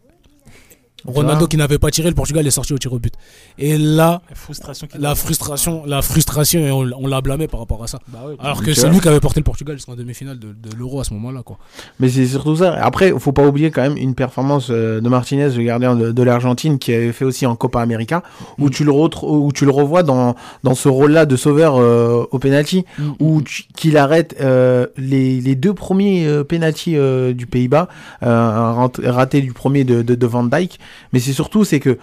Ronaldo 1.05 1.47
qui 1.47 1.57
n'avait 1.57 1.79
pas 1.79 1.91
tiré, 1.91 2.09
le 2.09 2.15
Portugal 2.15 2.47
est 2.47 2.51
sorti 2.51 2.73
au 2.75 2.79
tir 2.79 2.93
au 2.93 2.99
but. 2.99 3.15
Et 3.59 3.77
là, 3.79 4.23
La 4.29 4.35
frustration. 4.37 4.89
la 4.99 5.15
frustration, 5.15 5.83
la 5.87 6.03
frustration, 6.03 6.61
et 6.61 6.71
on, 6.71 6.89
on 6.99 7.07
l'a 7.07 7.21
blâmé 7.21 7.49
par 7.49 7.61
rapport 7.61 7.83
à 7.83 7.87
ça. 7.87 7.99
Bah. 8.09 8.21
Alors 8.39 8.63
que 8.63 8.71
Ok. 8.71 8.77
c'est 8.77 8.89
lui 8.89 9.01
qui 9.01 9.09
avait 9.09 9.21
porté 9.21 9.41
le 9.41 9.45
Portugal 9.45 9.77
jusqu'en 9.77 9.95
demi-finale 9.95 10.39
de, 10.39 10.49
de 10.49 10.77
l'Euro 10.77 11.01
à 11.01 11.05
ce 11.05 11.15
moment-là, 11.15 11.43
quoi. 11.43 11.59
Mais 11.99 12.09
c'est 12.09 12.27
surtout 12.27 12.57
ça. 12.57 12.73
Après, 12.83 13.13
faut 13.19 13.33
pas 13.33 13.47
oublier 13.47 13.71
quand 13.71 13.83
même 13.83 13.97
une 13.97 14.15
performance 14.15 14.69
euh, 14.71 15.01
de 15.01 15.09
Martinez, 15.09 15.49
le 15.51 15.63
gardien 15.63 15.95
de, 15.97 16.13
de 16.13 16.23
l'Argentine, 16.23 16.79
qui 16.79 16.93
avait 16.93 17.13
fait 17.13 17.25
aussi 17.25 17.47
en 17.47 17.57
Copa 17.57 17.81
América, 17.81 18.23
où 18.59 18.67
Mm. 18.67 18.71
tu 18.71 18.85
le 18.85 18.93
retrouves, 18.93 19.45
où 19.47 19.53
tu 19.53 19.65
le 19.65 19.71
revois 19.71 20.03
dans 20.03 20.35
dans 20.65 20.75
ce 20.75 20.89
rôle-là 20.89 21.27
de 21.27 21.37
sauveur 21.37 21.77
euh, 21.79 22.25
au 22.31 22.39
penalty, 22.39 22.85
où 23.19 23.43
tu- 23.43 23.65
qu'il 23.77 23.97
arrête 23.97 24.37
euh, 24.41 24.87
les, 24.97 25.41
les 25.41 25.55
deux 25.55 25.75
premiers 25.75 26.27
euh, 26.27 26.45
penalty 26.45 26.97
euh, 26.97 27.33
du 27.33 27.47
Pays-Bas, 27.47 27.89
euh, 28.23 28.29
un 28.29 28.91
raté 29.11 29.41
du 29.41 29.53
premier 29.53 29.85
de, 29.85 30.03
de, 30.03 30.15
de 30.15 30.27
Van 30.27 30.45
Dijk. 30.45 30.79
Mais 31.13 31.21
c'est 31.21 31.33
surtout 31.33 31.65
c'est 31.65 31.81
que 31.81 31.99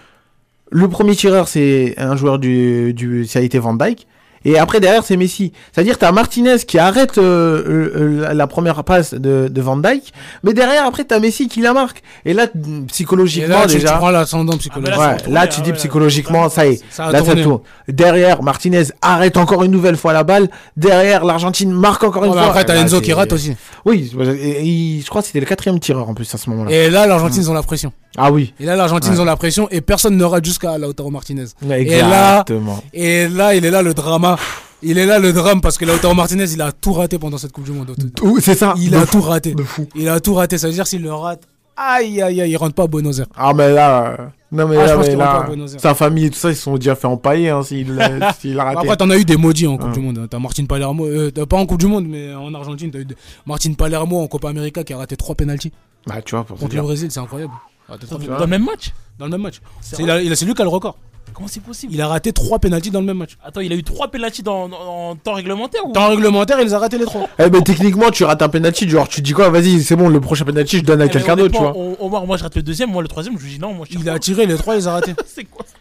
le 0.69 0.88
premier 0.89 1.15
tireur 1.15 1.47
c'est 1.47 1.95
un 1.97 2.15
joueur 2.15 2.39
du, 2.39 2.93
du 2.93 3.26
ça 3.26 3.39
Van 3.59 3.73
Dijk. 3.73 4.07
Et 4.47 4.57
après 4.57 4.79
derrière 4.79 5.03
c'est 5.03 5.17
Messi. 5.17 5.51
C'est-à-dire 5.71 5.97
t'as 5.99 6.11
Martinez 6.11 6.57
qui 6.65 6.79
arrête 6.79 7.17
euh, 7.19 7.91
euh, 7.95 8.21
la- 8.21 8.33
la 8.33 8.47
première 8.47 8.83
passe 8.83 9.13
de, 9.13 9.47
de 9.49 9.61
Van 9.61 9.77
Dijk, 9.77 10.11
mais 10.43 10.53
derrière 10.53 10.85
après 10.85 11.03
t'as 11.03 11.19
Messi 11.19 11.47
qui 11.49 11.61
la 11.61 11.73
marque. 11.73 12.01
Et 12.25 12.33
là 12.33 12.47
t- 12.47 12.57
Et 12.57 12.81
psychologiquement 12.87 13.59
là, 13.59 13.61
tu, 13.67 13.73
tu 13.75 13.81
déjà, 13.81 13.93
prends 13.97 14.09
l'ascendant 14.09 14.57
psychologique. 14.57 14.95
Ah, 14.97 15.11
là, 15.11 15.17
ouais, 15.27 15.31
là 15.33 15.47
tu 15.47 15.59
ah 15.59 15.63
dis 15.63 15.69
ouais, 15.71 15.75
psychologiquement 15.77 16.43
là, 16.43 16.49
ça 16.49 16.65
y 16.65 16.71
est, 16.73 16.81
Ça 16.89 17.11
là 17.11 17.23
ça 17.23 17.35
tourne. 17.35 17.59
Derrière 17.87 18.41
Martinez 18.41 18.83
arrête 19.01 19.37
encore 19.37 19.63
une 19.63 19.71
nouvelle 19.71 19.97
fois 19.97 20.13
la 20.13 20.23
balle. 20.23 20.49
Derrière 20.75 21.25
l'Argentine 21.25 21.71
marque 21.71 22.03
encore 22.03 22.23
une 22.23 22.31
Ouais, 22.31 22.35
mais 22.37 22.41
fois. 22.41 22.49
après, 22.51 22.65
t'as 22.65 22.75
Bah, 22.75 22.81
Enzo 22.81 22.97
c'est- 22.97 23.01
qui 23.03 23.13
rate 23.13 23.33
aussi. 23.33 23.55
Oui, 23.85 24.11
et- 24.41 24.97
et- 24.97 25.01
je 25.01 25.07
crois 25.09 25.21
que 25.21 25.27
c'était 25.27 25.39
le 25.41 25.45
quatrième 25.45 25.79
tireur 25.79 26.07
en 26.09 26.13
plus 26.13 26.33
à 26.33 26.37
ce 26.37 26.49
moment-là. 26.49 26.71
Et 26.71 26.89
là, 26.89 27.05
l'Argentine, 27.05 27.41
ils 27.43 27.49
ont 27.51 27.53
la 27.53 27.63
pression. 27.63 27.91
Ah 28.17 28.31
oui. 28.31 28.53
Et 28.59 28.65
là, 28.65 28.75
l'Argentine, 28.75 29.11
Ouais. 29.11 29.17
ils 29.17 29.21
ont 29.21 29.25
la 29.25 29.35
pression 29.35 29.67
et 29.69 29.81
personne 29.81 30.17
ne 30.17 30.23
rate 30.23 30.43
jusqu'à 30.45 30.77
Lautaro 30.77 31.11
Martinez. 31.11 31.45
là- 31.67 31.77
Exactement. 31.79 32.81
Et 32.93 33.27
là, 33.27 33.53
il 33.55 33.65
est 33.65 33.69
là 33.71 33.81
le 33.81 33.93
drama. 33.93 34.36
Il 34.84 34.97
est 34.99 35.05
là 35.07 35.18
le 35.19 35.34
drame 35.34 35.59
parce 35.61 35.77
que 35.77 35.85
Lautaro 35.85 36.14
Martinez, 36.14 36.45
il 36.53 36.61
a 36.61 36.72
tout 36.72 36.93
raté 36.93 37.18
pendant 37.18 37.38
cette 37.39 37.51
Coupe 37.51 37.64
du 37.65 37.72
Monde. 37.72 37.95
C'est 38.39 38.55
ça. 38.55 38.73
Il 38.77 38.93
a 38.95 39.05
fou. 39.05 39.18
tout 39.19 39.22
raté. 39.23 39.55
De 39.55 39.64
fou. 39.64 39.88
Il 39.95 40.07
a 40.07 40.19
tout 40.19 40.35
raté. 40.35 40.57
Ça 40.59 40.68
veut 40.68 40.73
dire 40.73 40.85
s'il 40.85 41.01
le 41.01 41.11
rate, 41.14 41.41
aïe 41.76 42.22
aïe 42.22 42.41
aïe, 42.41 42.51
il 42.51 42.57
rentre 42.57 42.76
pas 42.76 42.84
à 42.84 42.88
Buenos 42.88 43.19
Aires. 43.19 43.26
Ah 43.35 43.53
mais 43.55 43.72
là, 43.73 44.31
non 44.51 44.68
mais 44.68 44.77
Ah, 44.77 44.85
là, 44.85 44.97
mais 44.97 45.03
qu'il 45.03 45.15
rentre 45.15 45.18
là, 45.18 45.26
pas 45.39 45.43
à 45.45 45.47
Buenos 45.47 45.73
Aires. 45.73 45.80
sa 45.81 45.95
famille 45.95 46.26
et 46.26 46.30
tout 46.30 46.38
ça, 46.38 46.49
ils 46.51 46.55
se 46.55 46.61
sont 46.61 46.76
déjà 46.76 46.95
fait 46.95 47.07
empailler 47.07 47.49
hein, 47.49 47.64
s'il 47.64 47.88
s'il 48.39 48.59
a 48.59 48.64
raté. 48.65 48.77
Après, 48.80 48.97
t'en 48.97 49.09
as 49.09 49.18
eu 49.18 49.26
des 49.26 49.35
maudits 49.38 49.65
en 49.68 49.77
Coupe 49.77 49.88
Ouais. 49.88 49.93
du 49.93 49.99
Monde. 49.99 50.27
T'as 50.30 50.38
Martin 50.39 50.65
Palermo, 50.65 51.07
euh, 51.07 51.31
t'as 51.31 51.45
pas 51.47 51.57
en 51.57 51.65
Coupe 51.65 51.80
du 51.80 51.88
Monde, 51.88 52.05
mais 52.07 52.34
en 52.35 52.53
Argentine, 52.53 52.91
t'as 52.91 52.99
eu 52.99 53.05
de- 53.05 53.15
Martin 53.47 53.73
Palermo 53.73 54.22
en 54.22 54.27
Copa 54.27 54.49
América 54.49 54.84
qui 54.84 54.93
a 54.93 54.97
raté 54.97 55.18
3 55.18 55.34
pénalties 55.35 55.72
Bah 56.05 56.22
tu 56.23 56.35
vois 56.35 56.43
pour 56.43 56.55
contre 56.57 56.69
le 56.69 56.76
dire. 56.76 56.84
Brésil, 56.84 57.09
c'est 57.09 57.19
incroyable. 57.19 57.53
Trois 58.01 58.19
Dans 58.19 58.39
le 58.41 58.47
même 58.47 58.64
match 58.65 58.91
Dans 59.18 59.26
le 59.26 59.31
même 59.31 59.41
match. 59.41 59.59
C'est 59.81 59.95
C'est 59.95 60.03
vrai 60.03 60.11
il 60.11 60.11
a- 60.11 60.22
il 60.22 60.31
a- 60.31 60.35
c'est 60.35 60.45
lui 60.45 60.53
qui 60.53 60.61
a 60.61 60.65
le 60.65 60.69
record. 60.69 60.97
Comment 61.38 61.47
c'est 61.47 61.61
possible 61.61 61.93
Il 61.93 62.01
a 62.01 62.07
raté 62.07 62.34
3 62.34 62.57
pénalties 62.57 62.89
dans 62.89 62.99
le 62.99 63.05
même 63.05 63.18
match. 63.18 63.38
Attends, 63.45 63.61
il 63.61 63.72
a 63.72 63.76
eu 63.76 63.84
3 63.84 64.07
pénaltys 64.07 64.41
dans, 64.41 64.68
dans- 64.68 65.09
en 65.11 65.15
temps 65.15 65.34
réglementaire 65.35 65.85
ou 65.88 65.91
Temps 65.91 66.09
réglementaire, 66.09 66.59
il 66.59 66.65
les 66.65 66.73
a 66.73 66.80
raté 66.80 66.97
les 66.97 67.05
3. 67.05 67.30
Eh 67.38 67.49
ben 67.51 67.61
techniquement, 67.64 68.09
tu 68.09 68.23
rates 68.23 68.41
un 68.41 68.49
penalty, 68.49 68.89
genre 68.89 69.07
tu 69.07 69.18
te 69.18 69.22
dis 69.22 69.34
quoi, 69.34 69.51
vas-y, 69.51 69.84
c'est 69.84 69.95
bon, 69.95 70.09
le 70.09 70.19
prochain 70.19 70.45
penalty, 70.45 70.77
je 70.80 70.84
donne 70.84 70.99
à 70.99 71.03
Eh, 71.03 71.07
mais 71.07 71.14
quelqu'un 71.14 71.35
d'autre, 71.35 71.51
tu 71.53 71.57
honnêtement, 71.61 71.80
vois. 71.80 71.95
on- 72.01 72.05
Omar, 72.07 72.26
moi 72.26 72.38
je 72.38 72.43
rate 72.43 72.55
le 72.55 72.64
deuxième, 72.64 72.89
moi 72.89 73.03
le 73.03 73.07
troisième, 73.07 73.38
je 73.38 73.43
lui 73.43 73.51
dis 73.51 73.59
non, 73.59 73.72
moi 73.73 73.85
je 73.85 73.91
tire 73.91 74.01
Il 74.03 74.09
a 74.09 74.14
pas. 74.14 74.19
tiré 74.19 74.45
les 74.47 74.55
3, 74.55 74.73
il 74.73 74.77
les 74.80 74.88
a 74.88 74.91
ratés. 74.93 75.14
C'est 75.27 75.43
quoi 75.43 75.64
ça 75.68 75.76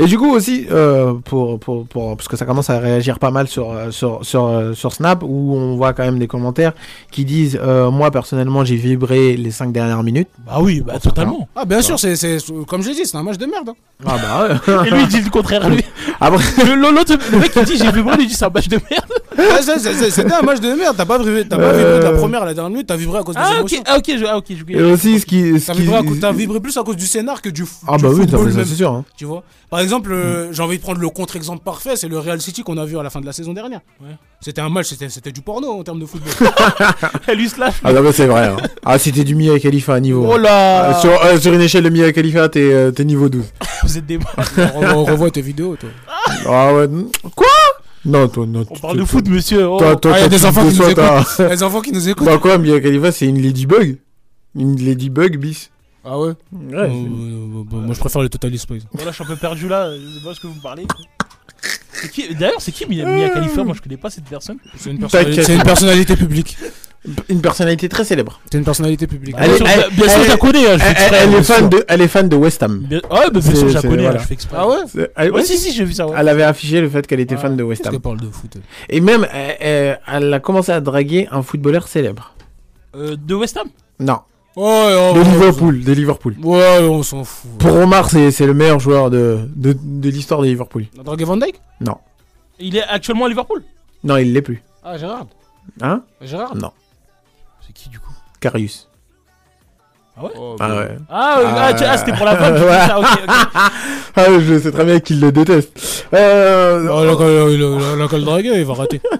Et 0.00 0.04
du 0.06 0.16
coup 0.16 0.30
aussi, 0.32 0.66
euh, 0.70 1.14
pour, 1.24 1.58
pour, 1.58 1.84
pour, 1.86 2.16
parce 2.16 2.28
que 2.28 2.36
ça 2.36 2.44
commence 2.44 2.70
à 2.70 2.78
réagir 2.78 3.18
pas 3.18 3.32
mal 3.32 3.48
sur, 3.48 3.72
euh, 3.72 3.90
sur, 3.90 4.20
sur, 4.24 4.46
euh, 4.46 4.72
sur 4.72 4.92
Snap, 4.92 5.24
où 5.24 5.54
on 5.56 5.76
voit 5.76 5.92
quand 5.92 6.04
même 6.04 6.20
des 6.20 6.28
commentaires 6.28 6.72
qui 7.10 7.24
disent, 7.24 7.58
euh, 7.60 7.90
moi 7.90 8.12
personnellement, 8.12 8.64
j'ai 8.64 8.76
vibré 8.76 9.36
les 9.36 9.50
5 9.50 9.72
dernières 9.72 10.04
minutes. 10.04 10.28
Bah 10.46 10.58
oui, 10.60 10.82
bah 10.86 11.00
totalement. 11.00 11.48
Ah, 11.56 11.64
bien 11.64 11.82
sûr, 11.82 11.98
c'est, 11.98 12.14
c'est, 12.14 12.38
comme 12.68 12.82
je 12.82 12.90
l'ai 12.90 12.94
dit, 12.94 13.06
c'est 13.06 13.16
un 13.16 13.24
match 13.24 13.38
de 13.38 13.46
merde. 13.46 13.70
hein. 13.70 13.74
Ah 14.06 14.16
bah 14.22 14.48
ouais. 14.78 14.86
Et 14.86 14.90
lui 14.92 15.02
il 15.02 15.08
dit 15.08 15.20
le 15.20 15.30
contraire, 15.30 15.68
lui. 15.68 15.82
Après, 16.20 16.44
Le- 16.64 16.76
L'autre, 16.94 17.16
le 17.32 17.38
mec 17.40 17.50
il 17.56 17.64
dit 17.64 17.76
j'ai 17.76 17.90
vu 17.90 18.02
moi, 18.04 18.14
il 18.20 18.28
dit 18.28 18.34
c'est 18.34 18.44
un 18.44 18.50
match 18.50 18.68
de 18.68 18.78
merde. 18.88 19.60
C'est- 19.62 19.78
c'est- 19.80 20.10
C'était 20.10 20.32
un 20.32 20.42
match 20.42 20.60
de 20.60 20.68
merde. 20.74 20.94
T'as 20.96 21.04
pas 21.06 21.18
vibré, 21.18 21.44
t'as 21.48 21.56
pas 21.56 21.72
vibré 21.72 21.98
de 21.98 22.04
la 22.04 22.12
première 22.12 22.42
à 22.42 22.46
la 22.46 22.54
dernière 22.54 22.70
minute. 22.70 22.86
T'as 22.86 22.96
vibré 22.96 23.18
à 23.18 23.22
cause 23.24 23.34
des 23.34 23.40
Ah, 23.44 23.58
émotions. 23.58 23.78
ok, 23.80 23.84
ah, 23.88 23.96
ok, 23.98 24.04
je- 24.18 24.24
ah, 24.24 24.36
ok, 24.38 24.44
je- 24.50 24.72
Et 24.78 24.82
aussi, 24.82 25.18
ce 25.18 25.26
qui. 25.26 25.58
ce 25.60 25.66
T'as 25.66 25.72
qui- 25.74 25.80
vibré, 25.82 25.96
à 25.98 26.02
cause- 26.04 26.20
t'as 26.20 26.32
vibré 26.32 26.60
plus 26.60 26.76
à 26.76 26.82
cause 26.84 26.96
du 26.96 27.06
scénar 27.06 27.42
que 27.42 27.48
du, 27.48 27.64
Ah 27.88 27.96
du 27.96 28.02
bah 28.04 28.08
oui, 28.10 28.16
ça, 28.16 28.20
football 28.22 28.50
ça, 28.52 28.56
même. 28.58 28.66
c'est 28.66 28.74
sûr. 28.76 28.92
hein. 28.92 29.04
Tu 29.16 29.24
vois 29.24 29.42
Par 29.70 29.80
exemple, 29.80 30.12
euh, 30.12 30.50
j'ai 30.52 30.62
envie 30.62 30.78
de 30.78 30.82
prendre 30.82 30.98
le 30.98 31.08
contre-exemple 31.10 31.62
parfait, 31.62 31.94
c'est 31.96 32.08
le 32.08 32.18
Real 32.18 32.40
City 32.40 32.62
qu'on 32.62 32.78
a 32.78 32.86
vu 32.86 32.98
à 32.98 33.02
la 33.02 33.10
fin 33.10 33.20
de 33.20 33.26
la 33.26 33.32
saison 33.32 33.52
dernière. 33.52 33.80
Ouais. 34.00 34.14
C'était 34.40 34.62
un 34.62 34.70
match, 34.70 34.86
c'était 34.86 35.10
c'était 35.10 35.30
du 35.32 35.42
porno 35.42 35.68
en 35.72 35.82
termes 35.82 36.00
de 36.00 36.06
football. 36.06 36.32
Elle 37.26 37.36
lui 37.38 37.48
slash. 37.50 37.74
Ah 37.84 37.92
non, 37.92 38.00
mais 38.02 38.12
c'est 38.12 38.26
vrai. 38.26 38.46
hein. 38.46 38.56
Ah, 38.84 38.98
t'es 38.98 39.10
du 39.10 39.34
Mia 39.34 39.58
Khalifa 39.60 39.94
à 39.94 40.00
niveau. 40.00 40.26
Oh 40.26 40.38
là 40.38 40.90
Euh, 40.96 41.00
sur, 41.00 41.10
euh, 41.24 41.38
sur 41.38 41.52
une 41.52 41.60
échelle 41.60 41.84
de 41.84 41.90
Mia 41.90 42.10
Khalifa, 42.12 42.48
t'es 42.48 42.60
euh, 42.72 42.90
t'es 42.90 43.04
niveau 43.04 43.28
12. 43.28 43.44
Vous 43.82 43.98
êtes 43.98 44.06
des. 44.06 44.18
on, 44.18 44.80
revoit, 44.80 44.94
on 44.96 45.04
revoit 45.04 45.30
tes 45.30 45.42
vidéos, 45.42 45.76
toi. 45.76 45.90
Ah 46.46 46.72
ouais. 46.74 46.86
Quoi? 47.36 47.46
Non, 48.06 48.26
toi, 48.28 48.46
non. 48.46 48.64
On 48.70 48.74
tu- 48.74 48.80
parle 48.80 48.96
de 48.98 49.04
foot, 49.04 49.28
monsieur. 49.28 49.66
Oh. 49.68 49.76
Toi, 49.78 49.96
toi, 49.96 50.12
Ah, 50.14 50.20
y 50.20 50.22
a 50.22 50.28
toi, 50.28 50.28
des 50.30 50.38
tu- 50.38 50.46
enfants 50.46 50.66
qui 50.70 50.78
nous 50.78 50.94
t'as- 50.94 51.20
écoutent. 51.20 51.38
Les 51.50 51.62
enfants 51.62 51.80
qui 51.82 51.92
nous 51.92 52.08
écoutent. 52.08 52.26
Bah 52.26 52.38
quoi, 52.38 52.56
Mia 52.56 52.80
Khalifa, 52.80 53.12
c'est 53.12 53.26
une 53.26 53.42
ladybug 53.42 53.98
Une 54.54 54.82
ladybug 54.82 55.36
bis. 55.36 55.70
Ah 56.10 56.18
ouais, 56.18 56.28
Ouais, 56.52 56.74
Euh, 56.74 56.84
euh, 56.86 57.62
bah, 57.70 57.76
Moi 57.84 57.94
je 57.94 58.00
préfère 58.00 58.22
les 58.22 58.28
Totalist 58.30 58.66
Boys. 58.68 58.78
Voilà, 58.92 59.10
je 59.10 59.14
suis 59.16 59.24
un 59.24 59.26
peu 59.26 59.36
perdu 59.36 59.68
là. 59.68 59.90
Je 59.94 60.18
sais 60.18 60.24
pas 60.24 60.34
ce 60.34 60.40
que 60.40 60.46
vous 60.46 60.54
me 60.54 60.62
parlez. 60.62 60.86
C'est 61.92 62.10
qui- 62.10 62.34
D'ailleurs, 62.34 62.60
c'est 62.60 62.72
qui 62.72 62.86
Mia, 62.86 63.04
Mia 63.04 63.28
Khalifa 63.30 63.64
Moi, 63.64 63.74
je 63.76 63.82
connais 63.82 63.96
pas 63.96 64.08
cette 64.08 64.24
personne. 64.24 64.58
C'est 64.76 64.90
une, 64.90 64.98
une 65.02 65.62
personnalité 65.62 66.16
publique. 66.16 66.56
Une 67.28 67.40
personnalité 67.40 67.88
très 67.88 68.04
célèbre. 68.04 68.40
C'est 68.50 68.58
une 68.58 68.64
personnalité 68.64 69.06
publique. 69.06 69.34
Elle 69.38 69.54
sûr, 69.56 69.66
elle- 69.66 69.90
bien 69.94 70.08
sûr, 70.08 70.18
elle- 70.18 70.24
je 70.24 70.28
la 70.30 70.36
connais. 70.36 70.66
hein, 70.68 70.78
je 70.78 70.84
Elle, 70.84 71.14
elle 71.14 71.34
est 71.34 71.42
fan 71.42 71.56
sûr. 71.58 71.68
de, 71.68 71.84
elle 71.88 72.00
est 72.02 72.08
fan 72.08 72.28
de 72.28 72.36
West 72.36 72.62
Ham. 72.62 72.78
Bien- 72.88 72.98
Ouais, 73.10 73.30
bah, 73.30 73.30
bien 73.30 73.40
sûr, 73.40 73.54
C'est- 73.54 73.68
je 73.68 73.74
la 73.74 73.82
connais. 73.82 74.02
voilà. 74.02 74.18
hein, 74.18 74.22
Je 74.22 74.26
fais 74.26 74.34
exprès. 74.34 74.56
Ah 74.58 74.68
ouais 74.68 74.76
C'est- 74.88 75.12
Elle, 75.16 75.32
Ouais, 75.32 75.44
si, 75.44 75.56
si, 75.58 75.72
j'ai 75.72 75.84
vu 75.84 75.92
ça. 75.92 76.06
ouais. 76.06 76.14
elle 76.18 76.28
avait 76.28 76.42
affiché 76.42 76.80
le 76.80 76.88
fait 76.88 77.06
qu'elle 77.06 77.20
était 77.20 77.34
Ouais. 77.36 77.40
fan 77.40 77.56
de 77.56 77.62
West 77.62 77.86
Ham. 77.86 77.98
parle 78.00 78.20
de 78.20 78.28
foot 78.30 78.56
Et 78.88 79.00
même, 79.00 79.26
elle, 79.32 79.56
elle- 79.60 80.00
elle 80.08 80.34
a 80.34 80.40
commencé 80.40 80.72
à 80.72 80.80
draguer 80.80 81.28
un 81.30 81.42
footballeur 81.42 81.86
célèbre. 81.88 82.34
Euh, 82.96 83.16
De 83.16 83.34
West 83.34 83.56
Ham? 83.56 83.68
Non, 84.00 84.18
Ouais, 84.58 84.64
ouais, 84.64 85.12
de 85.14 85.18
ouais, 85.20 85.24
Liverpool. 85.24 85.84
De 85.84 85.92
Liverpool. 85.92 86.34
Ouais, 86.42 86.78
on 86.80 87.02
s'en 87.02 87.22
fout. 87.24 87.50
Pour 87.58 87.76
Omar, 87.76 88.10
c'est 88.10 88.30
c'est 88.32 88.46
le 88.46 88.54
meilleur 88.54 88.80
joueur 88.80 89.08
de, 89.10 89.48
de, 89.54 89.76
de 89.80 90.08
l'histoire 90.08 90.40
de 90.40 90.46
Liverpool. 90.46 90.86
On 90.96 91.00
a 91.00 91.04
dragué 91.04 91.24
Van 91.24 91.36
Dyke 91.36 91.60
Non. 91.80 91.96
Il 92.58 92.76
est 92.76 92.82
actuellement 92.82 93.26
à 93.26 93.28
Liverpool? 93.28 93.62
Non, 94.02 94.16
il 94.16 94.32
l'est 94.32 94.42
plus. 94.42 94.62
Ah, 94.84 94.98
Gérard? 94.98 95.26
Hein? 95.80 96.02
Gérard? 96.20 96.56
Non. 96.56 96.72
C'est 97.64 97.72
qui 97.72 97.88
du 97.88 98.00
coup? 98.00 98.10
Carius. 98.40 98.88
Oh, 100.20 100.56
Ah 100.58 100.76
ouais. 100.76 100.96
Ah, 101.08 101.38
euh, 101.38 101.44
Ah, 101.46 101.66
ah, 101.68 101.74
tu- 101.74 101.84
ah, 101.84 101.96
c'était 101.96 102.12
pour 102.14 102.26
la 102.26 102.36
femme. 102.36 102.54
ouais. 102.54 102.86
ça, 102.86 102.98
ok, 102.98 103.06
ok. 103.06 103.34
Ah, 104.16 104.24
je 104.40 104.58
sais 104.58 104.72
très 104.72 104.84
bien 104.84 104.98
qu'il 104.98 105.20
le 105.20 105.30
déteste. 105.30 106.06
Euh, 106.12 106.88
Oh, 106.90 107.04
là, 107.04 107.12
il 108.58 108.64
va 108.64 108.74
rater. 108.74 109.00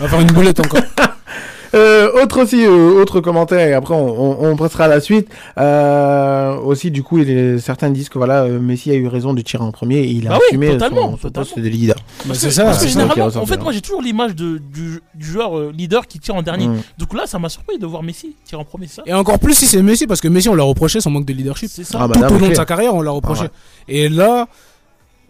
Il 0.00 0.02
va 0.02 0.08
faire 0.08 0.20
une 0.20 0.32
boulette 0.32 0.60
encore. 0.60 0.80
Euh, 1.74 2.22
autre 2.22 2.42
aussi, 2.42 2.64
euh, 2.64 3.00
autre 3.02 3.20
commentaire, 3.20 3.66
et 3.68 3.72
après 3.74 3.94
on, 3.94 4.40
on, 4.42 4.50
on 4.52 4.56
passera 4.56 4.84
à 4.84 4.88
la 4.88 5.00
suite. 5.00 5.28
Euh, 5.58 6.56
aussi, 6.58 6.90
du 6.90 7.02
coup, 7.02 7.18
il 7.18 7.30
est- 7.30 7.58
certains 7.58 7.90
disent 7.90 8.08
que 8.08 8.18
voilà, 8.18 8.46
Messi 8.46 8.90
a 8.90 8.94
eu 8.94 9.06
raison 9.08 9.34
de 9.34 9.40
tirer 9.42 9.62
en 9.64 9.72
premier 9.72 9.98
et 9.98 10.10
il 10.10 10.26
a 10.26 10.30
Bah 10.30 10.36
oui, 10.38 10.44
assumé 10.48 10.68
totalement, 10.70 11.10
son, 11.12 11.16
son 11.16 11.16
totalement. 11.28 11.46
poste 11.54 11.58
de 11.58 11.68
leader. 11.68 11.96
Bah, 12.26 12.34
c'est 12.34 12.50
ça. 12.50 12.64
Parce 12.64 12.82
que 12.82 12.88
généralement, 12.88 13.26
en 13.26 13.46
fait, 13.46 13.56
moi 13.62 13.72
j'ai 13.72 13.80
toujours 13.80 14.02
l'image 14.02 14.34
du, 14.34 14.60
du 14.60 15.00
joueur 15.24 15.56
euh, 15.58 15.72
leader 15.76 16.06
qui 16.06 16.18
tire 16.20 16.34
en 16.36 16.42
dernier. 16.42 16.68
Mm. 16.68 16.82
Donc 16.98 17.14
là, 17.14 17.26
ça 17.26 17.38
m'a 17.38 17.48
surpris 17.48 17.78
de 17.78 17.86
voir 17.86 18.02
Messi 18.02 18.34
tirer 18.44 18.60
en 18.60 18.64
premier, 18.64 18.86
ça? 18.86 19.02
Et 19.06 19.12
encore 19.12 19.38
plus 19.38 19.54
si 19.54 19.66
c'est 19.66 19.82
Messi, 19.82 20.06
parce 20.06 20.20
que 20.20 20.28
Messi, 20.28 20.48
on 20.48 20.54
l'a 20.54 20.62
reproché 20.64 21.00
son 21.00 21.10
manque 21.10 21.24
de 21.26 21.32
leadership. 21.32 21.68
C'est 21.72 21.84
ça. 21.84 21.98
Ah 22.00 22.08
bah 22.08 22.14
Tout 22.14 22.20
là, 22.22 22.32
au 22.32 22.38
long 22.38 22.48
de 22.48 22.54
sa 22.54 22.64
carrière, 22.64 22.94
on 22.94 23.02
l'a 23.02 23.10
reproché. 23.10 23.44
Ah 23.46 23.50
ouais. 23.88 23.94
Et 23.94 24.08
là, 24.08 24.46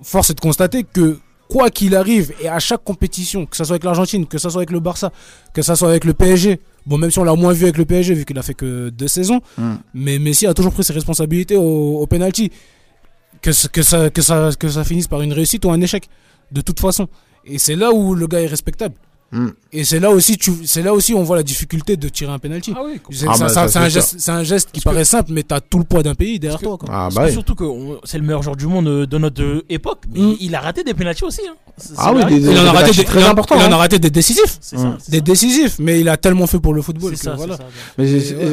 force 0.02 0.30
est 0.30 0.34
de 0.34 0.40
constater 0.40 0.84
que 0.84 1.18
quoi 1.48 1.70
qu'il 1.70 1.94
arrive, 1.94 2.32
et 2.42 2.48
à 2.48 2.58
chaque 2.58 2.82
compétition, 2.84 3.46
que 3.46 3.56
ce 3.56 3.64
soit 3.64 3.74
avec 3.74 3.84
l'Argentine, 3.84 4.26
que 4.26 4.38
ce 4.38 4.48
soit 4.48 4.60
avec 4.60 4.70
le 4.70 4.80
Barça, 4.80 5.12
que 5.52 5.62
ce 5.62 5.74
soit 5.74 5.88
avec 5.90 6.04
le 6.04 6.14
PSG, 6.14 6.60
bon, 6.86 6.98
même 6.98 7.10
si 7.10 7.18
on 7.18 7.24
l'a 7.24 7.34
moins 7.34 7.52
vu 7.52 7.64
avec 7.64 7.76
le 7.78 7.84
PSG, 7.84 8.14
vu 8.14 8.24
qu'il 8.24 8.38
a 8.38 8.42
fait 8.42 8.54
que 8.54 8.88
deux 8.90 9.08
saisons, 9.08 9.40
Mm. 9.58 9.74
mais 9.94 10.18
Messi 10.18 10.46
a 10.46 10.54
toujours 10.54 10.72
pris 10.72 10.84
ses 10.84 10.92
responsabilités 10.94 11.56
au, 11.56 11.98
au 12.00 12.06
penalty. 12.06 12.50
Que, 13.42 13.52
ce- 13.52 13.68
que, 13.68 13.82
ça, 13.82 14.08
que, 14.10 14.22
ça, 14.22 14.50
que 14.58 14.68
ça 14.68 14.84
finisse 14.84 15.06
par 15.06 15.20
une 15.20 15.32
réussite 15.34 15.64
ou 15.66 15.70
un 15.70 15.80
échec, 15.80 16.08
de 16.50 16.60
toute 16.62 16.80
façon. 16.80 17.08
Et 17.44 17.58
c'est 17.58 17.76
là 17.76 17.92
où 17.92 18.14
le 18.14 18.26
gars 18.26 18.40
est 18.40 18.46
respectable. 18.46 18.94
Mm. 19.34 19.48
Et 19.72 19.82
c'est 19.84 19.98
là 19.98 20.10
aussi, 20.10 20.38
tu, 20.38 20.52
c'est 20.64 20.82
là 20.82 20.94
aussi 20.94 21.12
on 21.12 21.24
voit 21.24 21.34
la 21.36 21.42
difficulté 21.42 21.96
de 21.96 22.08
tirer 22.08 22.32
un 22.32 22.38
penalty. 22.38 22.72
Ah 22.76 22.82
oui, 22.86 23.00
C'est 23.10 23.26
Ah 23.28 23.34
bah, 23.38 23.46
un, 23.56 23.80
un 24.36 24.42
geste 24.44 24.70
qui 24.70 24.80
Parce 24.80 24.84
que- 24.84 24.88
paraît 24.90 25.04
simple, 25.04 25.32
mais 25.32 25.42
t'as 25.42 25.60
tout 25.60 25.78
le 25.78 25.84
poids 25.84 26.04
d'un 26.04 26.14
pays 26.14 26.38
derrière 26.38 26.60
que- 26.60 26.64
toi. 26.64 26.78
quoi. 26.78 26.88
Ah 26.92 27.08
bah 27.12 27.26
que 27.26 27.32
surtout 27.32 27.56
que 27.56 27.64
on- 27.64 27.98
c'est 28.04 28.18
le 28.18 28.24
meilleur 28.24 28.42
joueur 28.44 28.54
du 28.56 28.66
monde 28.68 28.86
euh, 28.86 29.06
de 29.06 29.18
notre 29.18 29.42
euh, 29.42 29.64
époque, 29.68 30.02
mais 30.14 30.20
Mm. 30.20 30.36
il 30.40 30.54
a 30.54 30.60
raté 30.60 30.84
des 30.84 30.94
pénaltys 30.94 31.24
aussi. 31.24 31.40
Hein. 31.48 31.54
C'est- 31.76 31.94
Ah 31.96 32.12
oui, 32.14 32.24
des- 32.26 32.36
Il 32.40 32.48
en 32.50 32.60
a 32.60 32.62
des 32.62 32.68
raté 32.70 32.92
des, 32.92 33.04
très 33.04 33.20
il 33.20 33.26
en- 33.26 33.30
importants, 33.30 33.56
il 33.58 33.62
en 33.64 33.66
hein. 33.66 33.72
a 33.72 33.76
raté 33.78 33.98
des 33.98 34.10
décisifs. 34.10 34.58
Mm. 34.72 34.76
ça. 34.78 34.96
Des 35.08 35.16
ça. 35.18 35.22
décisifs, 35.24 35.76
mais 35.80 36.00
il 36.00 36.08
a 36.08 36.16
tellement 36.16 36.46
fait 36.46 36.60
pour 36.60 36.72
le 36.72 36.80
football 36.82 37.16
ça, 37.16 37.34
voilà. 37.34 37.58
Mais, 37.98 38.04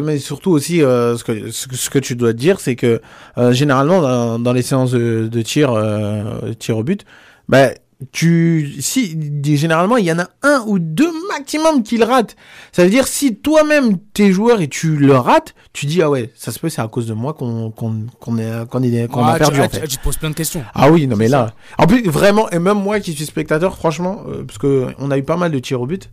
ouais. 0.02 0.18
surtout 0.18 0.50
aussi, 0.52 0.82
euh, 0.82 1.16
ce, 1.18 1.24
que, 1.24 1.52
ce, 1.52 2.00
tu 2.00 2.16
dois 2.16 2.34
dire, 2.34 2.60
c'est 2.60 2.76
que 2.76 3.02
euh, 3.38 3.52
généralement, 3.54 4.02
dans, 4.02 4.40
dans 4.40 4.54
les 4.54 4.64
séances 4.64 4.92
de, 4.92 5.28
de 5.32 5.42
tir, 5.44 5.72
euh, 5.72 6.54
tir 6.58 6.78
au 6.78 6.84
but, 6.84 7.06
bah, 7.48 7.70
tu, 8.12 8.74
si, 8.80 9.18
généralement, 9.44 9.98
il 9.98 10.06
y 10.06 10.12
en 10.12 10.20
a 10.20 10.28
un 10.42 10.64
ou 10.66 10.80
deux 10.80 11.12
maximum 11.30 11.84
qui 11.84 11.98
le 11.98 12.06
ratent. 12.06 12.36
Ça 12.72 12.84
veut 12.84 12.90
dire, 12.90 13.08
si 13.08 13.36
toi-même, 13.36 13.98
t'es 14.14 14.32
joueur 14.32 14.60
et 14.62 14.68
tu 14.68 14.96
le 14.96 15.16
rates, 15.16 15.54
tu 15.74 15.86
dis, 15.86 16.02
ah 16.02 16.10
ouais, 16.10 16.32
ça 16.36 16.52
se 16.52 16.60
peut, 16.60 16.70
c'est 16.70 16.82
à 16.82 16.88
cause 16.88 17.06
de 17.06 17.14
moi 17.14 17.34
qu'on 17.34 17.70
qu'on 17.72 18.06
qu'on 18.20 18.38
est- 18.38 18.68
qu'on 18.70 18.82
est- 18.84 19.08
qu'on 19.08 19.24
Ah, 19.24 19.34
a 19.34 19.38
perdu, 19.38 19.56
tu, 19.58 19.62
en 19.62 19.70
fait. 19.70 19.88
tu 19.88 19.98
te 19.98 20.04
poses 20.04 20.18
plein 20.18 20.30
de 20.32 20.36
questions. 20.36 20.64
Ah 20.74 20.90
oui, 20.90 21.06
non 21.08 21.16
mais 21.16 21.28
là. 21.28 21.54
En 21.78 21.86
plus, 21.86 22.04
vraiment, 22.08 22.50
et 22.50 22.60
même 22.60 22.78
moi 22.80 23.00
qui 23.00 23.14
suis 23.14 23.26
spectateur, 23.26 23.78
franchement, 23.78 24.24
euh, 24.28 24.44
parce 24.44 24.58
que 24.58 24.88
on 24.98 25.12
a 25.12 25.18
eu 25.18 25.24
pas 25.24 25.38
mal 25.38 25.52
de 25.52 25.60
tirs 25.60 25.82
au 25.82 25.86
but, 25.86 26.10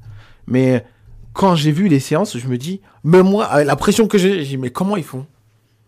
mais 0.46 0.84
quand 1.32 1.54
j'ai 1.54 1.72
vu 1.72 1.88
les 1.88 2.00
séances, 2.00 2.36
je 2.36 2.46
me 2.48 2.58
dis, 2.58 2.80
même 3.04 3.26
moi, 3.28 3.44
avec 3.46 3.66
la 3.66 3.76
pression 3.76 4.06
que 4.08 4.18
j'ai, 4.18 4.44
j'ai 4.44 4.56
mais 4.56 4.70
comment 4.70 4.96
ils 4.96 5.04
font? 5.04 5.24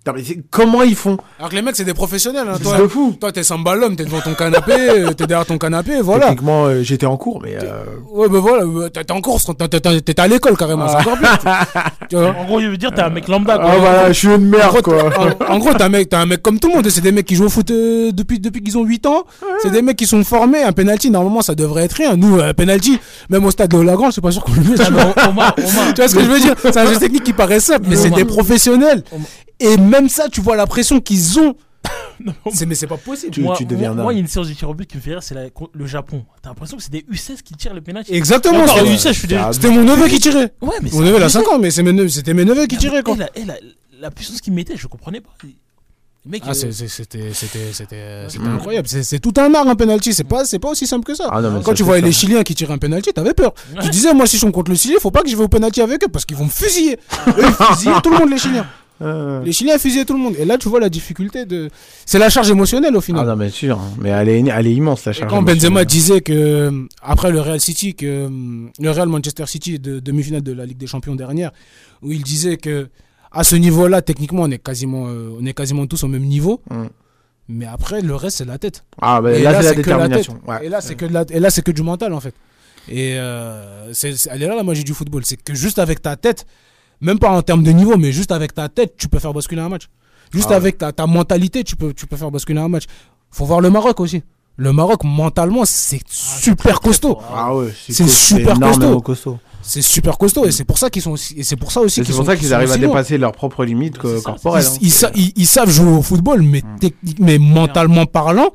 Non, 0.07 0.15
mais 0.17 0.25
c'est- 0.25 0.39
Comment 0.51 0.83
ils 0.83 0.95
font 0.97 1.19
Alors 1.39 1.51
que 1.51 1.57
les 1.57 1.61
mecs, 1.61 1.77
c'est 1.77 1.85
des 1.85 1.93
professionnels. 1.93 2.47
Hein. 2.49 2.55
C'est 2.57 2.63
Toi, 2.65 2.89
fou. 2.89 3.15
toi, 3.21 3.33
t'es 3.33 3.43
samba 3.43 3.75
l'homme, 3.75 3.97
t'es 3.97 4.07
devant 4.07 4.21
ton 4.23 4.33
canapé, 4.33 4.73
euh, 4.73 5.13
t'es 5.13 5.27
derrière 5.27 5.45
ton 5.45 5.59
canapé, 5.59 6.01
voilà. 6.01 6.29
Techniquement, 6.29 6.65
euh, 6.65 6.83
j'étais 6.83 7.05
en 7.05 7.19
cours, 7.19 7.41
mais 7.43 7.57
euh, 7.63 7.85
Ouais, 8.11 8.27
bah 8.31 8.39
voilà, 8.41 8.65
t'es 8.89 9.05
t'es 9.05 9.13
en 9.13 9.21
course, 9.21 9.45
t'es- 9.59 9.69
t'es 9.69 9.79
t'es- 9.81 10.01
t'es 10.01 10.19
à 10.21 10.27
l'école 10.27 10.57
carrément, 10.57 10.89
c'est 10.89 10.97
encore. 10.97 11.19
Tu 12.09 12.17
vois 12.17 12.35
En 12.35 12.45
gros, 12.47 12.61
il 12.61 12.71
veut 12.71 12.77
dire 12.79 12.91
t'es 12.93 13.03
un 13.03 13.11
mec 13.11 13.29
lambda. 13.29 13.59
quoi. 13.59 13.69
ah 13.71 13.77
voilà, 13.79 14.09
je 14.09 14.19
suis 14.19 14.29
une 14.29 14.49
merde 14.49 14.81
quoi. 14.81 14.97
en, 15.49 15.53
en 15.55 15.59
gros, 15.59 15.75
t'es 15.75 15.83
un 15.83 15.89
mec, 15.91 16.13
un 16.15 16.25
mec 16.27 16.41
comme 16.41 16.59
tout 16.59 16.69
le 16.69 16.77
monde. 16.77 16.89
C'est 16.89 17.03
des 17.03 17.13
mecs 17.13 17.27
qui 17.27 17.35
jouent 17.37 17.45
au 17.45 17.51
foot 17.51 17.71
euh, 17.71 18.11
depuis, 18.11 18.41
depuis 18.41 18.63
qu'ils 18.63 18.79
ont 18.79 18.85
8 18.85 19.05
ans. 19.05 19.25
C'est 19.63 19.71
des 19.71 19.83
mecs 19.83 19.97
qui 19.99 20.07
sont 20.07 20.25
formés. 20.25 20.63
Un 20.63 20.73
penalty, 20.73 21.11
normalement, 21.11 21.43
ça 21.43 21.55
devrait 21.55 21.85
être 21.85 21.93
rien. 21.93 22.17
Nous, 22.17 22.41
un 22.41 22.55
penalty, 22.55 22.99
même 23.29 23.45
au 23.45 23.51
stade 23.51 23.71
de 23.71 23.79
Lagrange, 23.79 24.15
c'est 24.15 24.21
pas 24.23 24.31
sûr 24.33 24.43
qu'on 24.43 24.55
le 24.55 24.63
met. 24.63 24.77
Ah, 24.81 24.89
mais 24.91 25.03
Omar, 25.29 25.55
Omar, 25.59 25.95
Tu 25.95 26.01
vois 26.01 26.09
ce 26.09 26.15
que 26.15 26.23
je 26.23 26.27
veux 26.31 26.41
dire? 26.41 26.55
C'est 26.63 26.77
un 26.79 26.87
geste 26.87 27.01
technique 27.01 27.23
qui 27.25 27.33
paraît 27.35 27.61
simple, 27.61 27.83
mais 27.85 27.91
Mais 27.91 27.97
c'est 27.97 28.11
des 28.11 28.25
professionnels. 28.25 29.05
Et 29.61 29.77
même 29.77 30.09
ça, 30.09 30.29
tu 30.29 30.41
vois 30.41 30.57
la 30.57 30.67
pression 30.67 31.01
qu'ils 31.01 31.39
ont. 31.39 31.55
C'est 32.53 32.67
mais 32.67 32.75
c'est 32.75 32.87
pas 32.87 32.99
possible. 32.99 33.33
Tu- 33.33 33.41
moi, 33.41 33.55
tu 33.57 33.65
deviens 33.65 33.95
moi, 33.95 34.13
il 34.13 34.17
y 34.17 34.19
a 34.19 34.21
une 34.21 34.27
séance 34.29 34.49
de 34.49 34.53
tir 34.53 34.69
au 34.69 34.75
but 34.75 34.87
qui 34.87 34.97
me 34.99 35.03
fait 35.03 35.13
rire, 35.13 35.23
c'est 35.23 35.35
le 35.73 35.87
Japon. 35.87 36.25
T'as 36.43 36.51
l'impression 36.51 36.77
que 36.77 36.83
c'est 36.83 36.93
des 36.93 37.07
U16 37.11 37.41
qui 37.43 37.55
tirent 37.55 37.73
les 37.73 37.81
pénaltys. 37.81 38.13
Exactement. 38.15 38.61
Encore, 38.65 38.77
c'est- 38.77 38.85
les 38.85 38.95
U16, 38.97 39.09
je 39.15 39.19
suis 39.19 39.29
déjà. 39.29 39.51
C'était 39.53 39.71
mon 39.71 39.83
neveu 39.85 40.07
qui 40.09 40.19
tirait. 40.19 40.53
Ouais, 40.61 40.75
mais 40.83 40.91
Mon 40.93 41.01
neveu, 41.01 41.17
il 41.17 41.23
a 41.23 41.27
abusé. 41.27 41.39
5 41.39 41.49
ans, 41.49 41.59
mais 41.59 41.71
c'était 41.71 42.35
mes 42.35 42.45
neveux 42.45 42.67
qui 42.67 42.77
tiraient 42.77 43.03
quoi. 43.03 43.15
Et 43.15 43.19
la, 43.19 43.31
et 43.39 43.45
la, 43.47 43.55
la 44.01 44.11
puissance 44.11 44.43
qu'il 44.43 44.53
mettait, 44.53 44.77
je 44.77 44.87
comprenais 44.87 45.21
pas. 45.23 45.31
Le 45.43 45.51
Ah, 46.43 46.51
euh, 46.51 46.53
c'était 46.53 47.33
c'était 47.33 47.33
c'était 47.73 47.73
c'était 48.29 48.39
incroyable. 48.47 48.87
C'est 48.87 49.19
tout 49.21 49.33
un 49.39 49.55
art 49.55 49.67
un 49.67 49.75
penalty. 49.75 50.13
C'est 50.13 50.25
pas 50.25 50.45
c'est 50.45 50.59
pas 50.59 50.69
aussi 50.69 50.87
simple 50.87 51.07
que 51.07 51.15
ça. 51.15 51.31
Ah 51.33 51.41
non, 51.41 51.63
Quand 51.63 51.71
ça, 51.71 51.75
tu 51.75 51.83
voyais 51.83 52.03
les 52.03 52.13
Chiliens 52.13 52.43
qui 52.43 52.55
tiraient 52.55 52.75
un 52.75 52.79
penalty, 52.79 53.11
t'avais 53.15 53.33
peur. 53.33 53.55
Ouais. 53.75 53.83
Tu 53.83 53.89
disais 53.89 54.13
moi 54.13 54.27
si 54.27 54.37
je 54.37 54.43
suis 54.45 54.53
contre 54.53 54.71
le 54.71 54.77
Chili, 54.77 54.97
faut 55.01 55.11
pas 55.11 55.23
que 55.23 55.31
je 55.31 55.37
vais 55.37 55.43
au 55.45 55.49
penalty 55.49 55.81
avec 55.81 56.05
eux 56.05 56.09
parce 56.09 56.27
qu'ils 56.27 56.37
vont 56.37 56.45
me 56.45 56.51
fusiller. 56.51 56.99
Eux, 57.29 57.33
ils 57.39 57.65
fusillaient 57.75 58.03
tout 58.03 58.11
le 58.11 58.19
monde 58.19 58.29
les 58.29 58.37
Chiliens. 58.37 58.67
Euh, 59.03 59.43
Les 59.45 59.53
Chiliens 59.53 59.79
fusillaient 59.79 60.05
tout 60.05 60.13
le 60.13 60.19
monde. 60.21 60.35
Et 60.39 60.45
là 60.45 60.59
tu 60.59 60.69
vois 60.69 60.81
la 60.81 60.89
difficulté 60.91 61.47
de 61.47 61.71
c'est 62.05 62.19
la 62.19 62.29
charge 62.29 62.51
émotionnelle 62.51 62.95
au 62.95 62.99
Ah 62.99 63.03
final. 63.03 63.27
non 63.27 63.37
mais 63.37 63.49
sûr, 63.51 63.79
mais 64.01 64.11
elle 64.11 64.29
est, 64.29 64.45
elle 64.47 64.67
est 64.67 64.75
immense 64.75 65.05
la 65.07 65.13
Et 65.13 65.15
charge. 65.15 65.31
quand 65.31 65.43
Benzema 65.43 65.85
disait 65.85 66.21
que 66.21 66.33
euh, 66.33 66.71
après 67.03 67.31
le 67.33 67.41
Real 67.41 67.61
City 67.61 67.95
que 67.95 68.07
euh, 68.07 68.29
le 68.79 68.91
Real 68.91 69.09
Manchester 69.09 69.47
City 69.47 69.79
de 69.79 70.01
demi-finale 70.01 70.43
de 70.43 70.53
la 70.53 70.67
Ligue 70.67 70.77
des 70.79 70.87
Champions 70.87 71.15
dernière 71.15 71.51
où 72.03 72.13
il 72.13 72.23
disait 72.23 72.57
que 72.59 72.89
à 73.33 73.43
ce 73.45 73.57
niveau-là 73.57 74.03
techniquement 74.03 74.43
on 74.43 74.51
est 74.51 74.59
quasiment 74.63 75.07
euh, 75.09 75.31
on 75.41 75.47
est 75.47 75.55
quasiment 75.55 75.87
tous 75.87 76.03
au 76.05 76.09
même 76.09 76.25
niveau. 76.25 76.61
Mm. 76.71 76.85
Mais 77.49 77.67
après 77.67 78.01
le 78.03 78.15
reste 78.15 78.37
c'est 78.39 78.45
la 78.45 78.59
tête. 78.59 78.85
Ah 79.01 79.21
bah 79.21 79.33
Et 79.33 79.43
là, 79.43 79.53
là, 79.53 79.63
c'est 79.63 79.69
la 79.71 79.75
détermination. 79.75 80.39
Ouais. 80.47 80.67
Et 80.67 80.69
là, 80.69 80.81
c'est 80.81 80.95
que 80.95 81.05
la- 81.07 81.25
et 81.31 81.41
là, 81.41 81.51
c'est 81.51 81.63
que 81.63 81.73
du 81.73 81.83
mental 81.83 82.13
en 82.13 82.21
fait. 82.21 82.35
Et 82.89 83.19
euh, 83.19 83.93
c'est, 83.93 84.17
c'est- 84.17 84.31
elle 84.33 84.43
est 84.43 84.47
là 84.47 84.55
la 84.57 84.63
magie 84.63 84.85
du 84.85 84.95
football, 84.95 85.23
c'est 85.25 85.37
que 85.43 85.55
juste 85.55 85.79
avec 85.81 86.01
ta 86.01 86.15
tête, 86.17 86.47
même 87.01 87.19
pas 87.19 87.31
en 87.31 87.43
termes 87.43 87.63
de 87.63 87.71
niveau, 87.73 87.97
mais 87.97 88.13
juste 88.13 88.33
avec 88.33 88.55
ta 88.55 88.69
tête, 88.69 88.95
tu 88.97 89.09
peux 89.09 89.19
faire 89.19 89.33
basculer 89.33 89.61
un 89.63 89.69
match. 89.69 89.89
Juste 90.33 90.47
Ah 90.49 90.51
ouais. 90.51 90.57
avec 90.57 90.79
ta, 90.79 90.93
ta 90.93 91.07
mentalité, 91.07 91.65
tu 91.65 91.77
peux, 91.77 91.93
tu 91.93 92.07
peux 92.07 92.17
faire 92.17 92.31
basculer 92.31 92.61
un 92.61 92.69
match. 92.69 92.85
Faut 93.31 93.45
voir 93.45 93.61
le 93.61 93.71
Maroc 93.71 93.99
aussi. 94.01 94.23
Le 94.57 94.73
Maroc 94.73 95.05
mentalement, 95.05 95.65
c'est 95.65 96.01
super 96.09 96.81
costaud. 96.81 97.19
Ah 97.35 97.55
ouais, 97.55 97.73
C'est 97.89 98.05
costaud, 98.05 98.37
super 98.37 98.57
énormément 98.57 99.01
costaud. 99.01 99.39
C'est 99.63 99.83
super 99.83 100.17
costaud 100.19 100.47
et 100.47 100.53
c'est 100.53 100.65
pour 100.65 100.79
ça 100.79 100.89
qu'ils 100.91 101.03
sont 101.03 101.11
aussi, 101.13 101.35
et 101.39 101.43
c'est 101.43 101.57
pour 101.57 101.71
ça 101.73 101.81
aussi 101.81 102.01
qu'ils 102.03 102.13
C'est 102.13 102.17
pour 102.17 102.27
ça 102.27 102.37
qu'ils 102.37 102.53
arrivent 102.55 102.73
à 102.73 102.79
dépasser 102.79 103.19
leurs 103.19 103.33
propres 103.33 103.65
limites 103.65 103.97
ça, 104.03 104.21
corporelles. 104.25 104.65
Ils, 104.65 104.69
hein. 104.75 104.79
ils 104.81 104.91
sa- 104.91 105.11
ils- 105.15 105.33
ils 105.37 105.47
savent 105.47 105.69
jouer 105.71 105.91
au 105.91 106.03
football, 106.03 106.43
mais, 106.43 106.63
Mm. 106.63 106.89
mais 107.21 107.39
mentalement 107.39 108.07
parlant, 108.07 108.51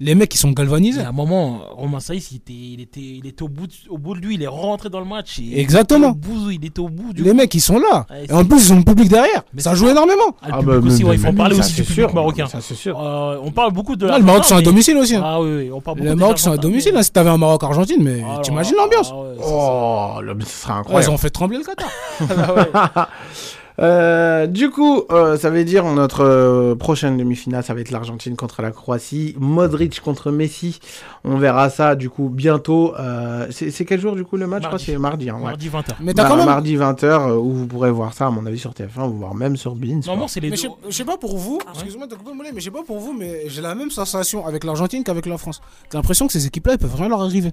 Les 0.00 0.14
mecs, 0.16 0.34
ils 0.34 0.38
sont 0.38 0.48
Il 0.48 0.54
galvanisés. 0.54 1.00
y 1.00 1.04
a 1.04 1.08
un 1.08 1.12
moment, 1.12 1.60
Romain 1.76 2.00
Saïs, 2.00 2.32
il 2.32 2.36
était, 2.38 2.52
il 2.52 2.80
était, 2.80 3.00
il 3.00 3.26
était 3.26 3.42
au, 3.42 3.48
bout 3.48 3.66
de, 3.68 3.72
au 3.88 3.98
bout 3.98 4.14
de 4.14 4.20
lui, 4.20 4.34
il 4.34 4.42
est 4.42 4.46
rentré 4.48 4.88
dans 4.88 4.98
le 4.98 5.06
match. 5.06 5.38
et- 5.38 5.60
Exactement. 5.60 6.08
au 6.10 6.14
bout- 6.14 6.50
il 6.50 6.64
était 6.64 6.80
au 6.80 6.88
bout 6.88 7.12
du. 7.12 7.22
Les 7.22 7.34
mecs, 7.34 7.54
ils 7.54 7.60
sont 7.60 7.78
là. 7.78 8.06
Ouais, 8.10 8.26
Et 8.28 8.32
en 8.32 8.44
plus, 8.44 8.66
ils 8.68 8.72
ont 8.72 8.78
le 8.78 8.82
public 8.84 9.08
derrière. 9.08 9.42
Mais 9.54 9.62
Ça 9.62 9.74
joue 9.74 9.88
énormément. 9.88 10.36
Ah, 10.42 10.48
le 10.48 10.52
Ah 10.54 10.58
public 10.58 10.80
bah, 10.80 10.86
aussi, 10.88 11.02
mais- 11.04 11.08
ouais, 11.10 11.16
il 11.16 11.20
faut 11.20 11.28
en 11.28 11.34
parler 11.34 11.54
ça, 11.54 11.60
aussi 11.60 11.70
c'est 11.74 11.82
du 11.82 11.86
public 11.88 12.06
sûr. 12.08 12.14
marocain. 12.14 12.46
Ça, 12.46 12.60
c'est 12.60 12.74
sûr. 12.74 13.00
Euh, 13.00 13.38
on 13.42 13.50
parle 13.52 13.72
beaucoup 13.72 13.94
de 13.94 14.06
la 14.06 14.18
le 14.18 14.24
Maroc, 14.24 14.44
c'est 14.44 14.54
à 14.54 14.56
mais- 14.58 14.62
domicile 14.64 14.96
aussi. 14.96 15.14
hein. 15.14 15.22
Ah 15.24 15.40
oui, 15.40 15.50
oui, 15.56 15.70
on 15.72 15.80
parle 15.80 15.98
beaucoup 15.98 16.08
Le 16.08 16.14
de 16.14 16.20
Maroc, 16.20 16.38
c'est 16.38 16.50
à 16.50 16.56
domicile. 16.56 16.94
hein. 16.96 17.02
Si 17.02 17.12
t'avais 17.12 17.30
un 17.30 17.38
Maroc-Argentine, 17.38 18.02
mais 18.02 18.22
Ah, 18.26 18.40
t'imagines 18.42 18.74
ah, 18.78 18.82
l'ambiance. 18.82 19.12
ah 19.14 19.40
ça. 19.40 19.46
Oh, 19.48 20.20
là, 20.22 20.34
mais 20.34 20.44
ce 20.44 20.50
serait 20.50 20.72
Ouais, 20.72 20.76
ils 20.78 20.80
incroyable. 20.80 21.12
ont 21.14 21.18
fait 21.18 21.30
trembler 21.30 21.58
le 21.58 21.64
Qatar. 21.64 21.88
Euh, 23.82 24.46
du 24.46 24.70
coup, 24.70 25.02
euh, 25.10 25.36
ça 25.36 25.50
veut 25.50 25.64
dire 25.64 25.84
notre 25.86 26.20
euh, 26.24 26.74
prochaine 26.76 27.16
demi-finale, 27.16 27.64
ça 27.64 27.74
va 27.74 27.80
être 27.80 27.90
l'Argentine 27.90 28.36
contre 28.36 28.62
la 28.62 28.70
Croatie, 28.70 29.34
Modric 29.40 30.00
contre 30.00 30.30
Messi. 30.30 30.78
On 31.24 31.36
verra 31.36 31.68
ça 31.68 31.96
du 31.96 32.08
coup 32.08 32.28
bientôt. 32.28 32.94
Euh, 32.98 33.48
c'est 33.50 33.84
quel 33.84 34.00
jour 34.00 34.14
du 34.14 34.24
coup 34.24 34.36
le 34.36 34.46
match 34.46 34.62
Je 34.62 34.68
crois? 34.68 34.78
Que 34.78 34.92
Mardi. 34.92 34.92
c'est 34.92 34.98
mardi. 34.98 35.30
hein, 35.30 35.34
ouais. 35.36 35.50
Mardi 35.50 35.68
20h. 35.68 35.94
Mais 36.00 36.14
t'as 36.14 36.22
Mar- 36.22 36.30
quand 36.30 36.36
même. 36.36 36.46
Mardi 36.46 36.76
20h 36.76 37.32
où 37.38 37.52
vous 37.52 37.66
pourrez 37.66 37.90
voir 37.90 38.14
ça 38.14 38.26
à 38.26 38.30
mon 38.30 38.46
avis 38.46 38.58
sur 38.58 38.70
TF1 38.72 39.08
ou 39.08 39.14
voir 39.18 39.34
même 39.34 39.56
sur 39.56 39.74
Bean. 39.74 39.96
Normalement, 40.06 40.28
c'est 40.28 40.38
les 40.40 40.50
Mais 40.50 40.56
deux. 40.56 40.68
je 40.88 40.94
sais- 40.94 41.04
pas 41.04 41.16
pour 41.16 41.36
vous, 41.36 41.58
excusez-moi 41.74 42.06
de 42.06 42.12
te 42.14 42.18
couper, 42.18 42.32
Moulay, 42.32 42.50
mais 42.54 42.60
je 42.60 42.66
sais 42.66 42.70
pas 42.70 42.84
pour 42.86 43.00
vous, 43.00 43.12
mais 43.18 43.48
j'ai 43.48 43.62
la 43.62 43.74
même 43.74 43.90
sensation 43.90 44.46
avec 44.46 44.62
l'Argentine 44.62 45.02
qu'avec 45.02 45.26
la 45.26 45.38
France. 45.38 45.60
J'ai 45.90 45.98
l'impression 45.98 46.28
que 46.28 46.32
ces 46.32 46.46
équipes-là, 46.46 46.74
elles 46.74 46.78
peuvent 46.78 46.94
rien 46.94 47.08
leur 47.08 47.20
arriver. 47.22 47.50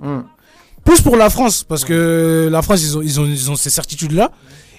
Hum. 0.00 0.24
Plus 0.84 1.00
pour 1.02 1.16
la 1.16 1.28
France, 1.28 1.64
parce 1.64 1.84
que 1.84 2.48
la 2.50 2.62
France, 2.62 2.82
ils 2.82 2.96
ont, 2.96 3.02
ils 3.02 3.20
ont, 3.20 3.24
ils 3.26 3.50
ont 3.50 3.56
ces 3.56 3.68
certitudes-là. 3.70 4.30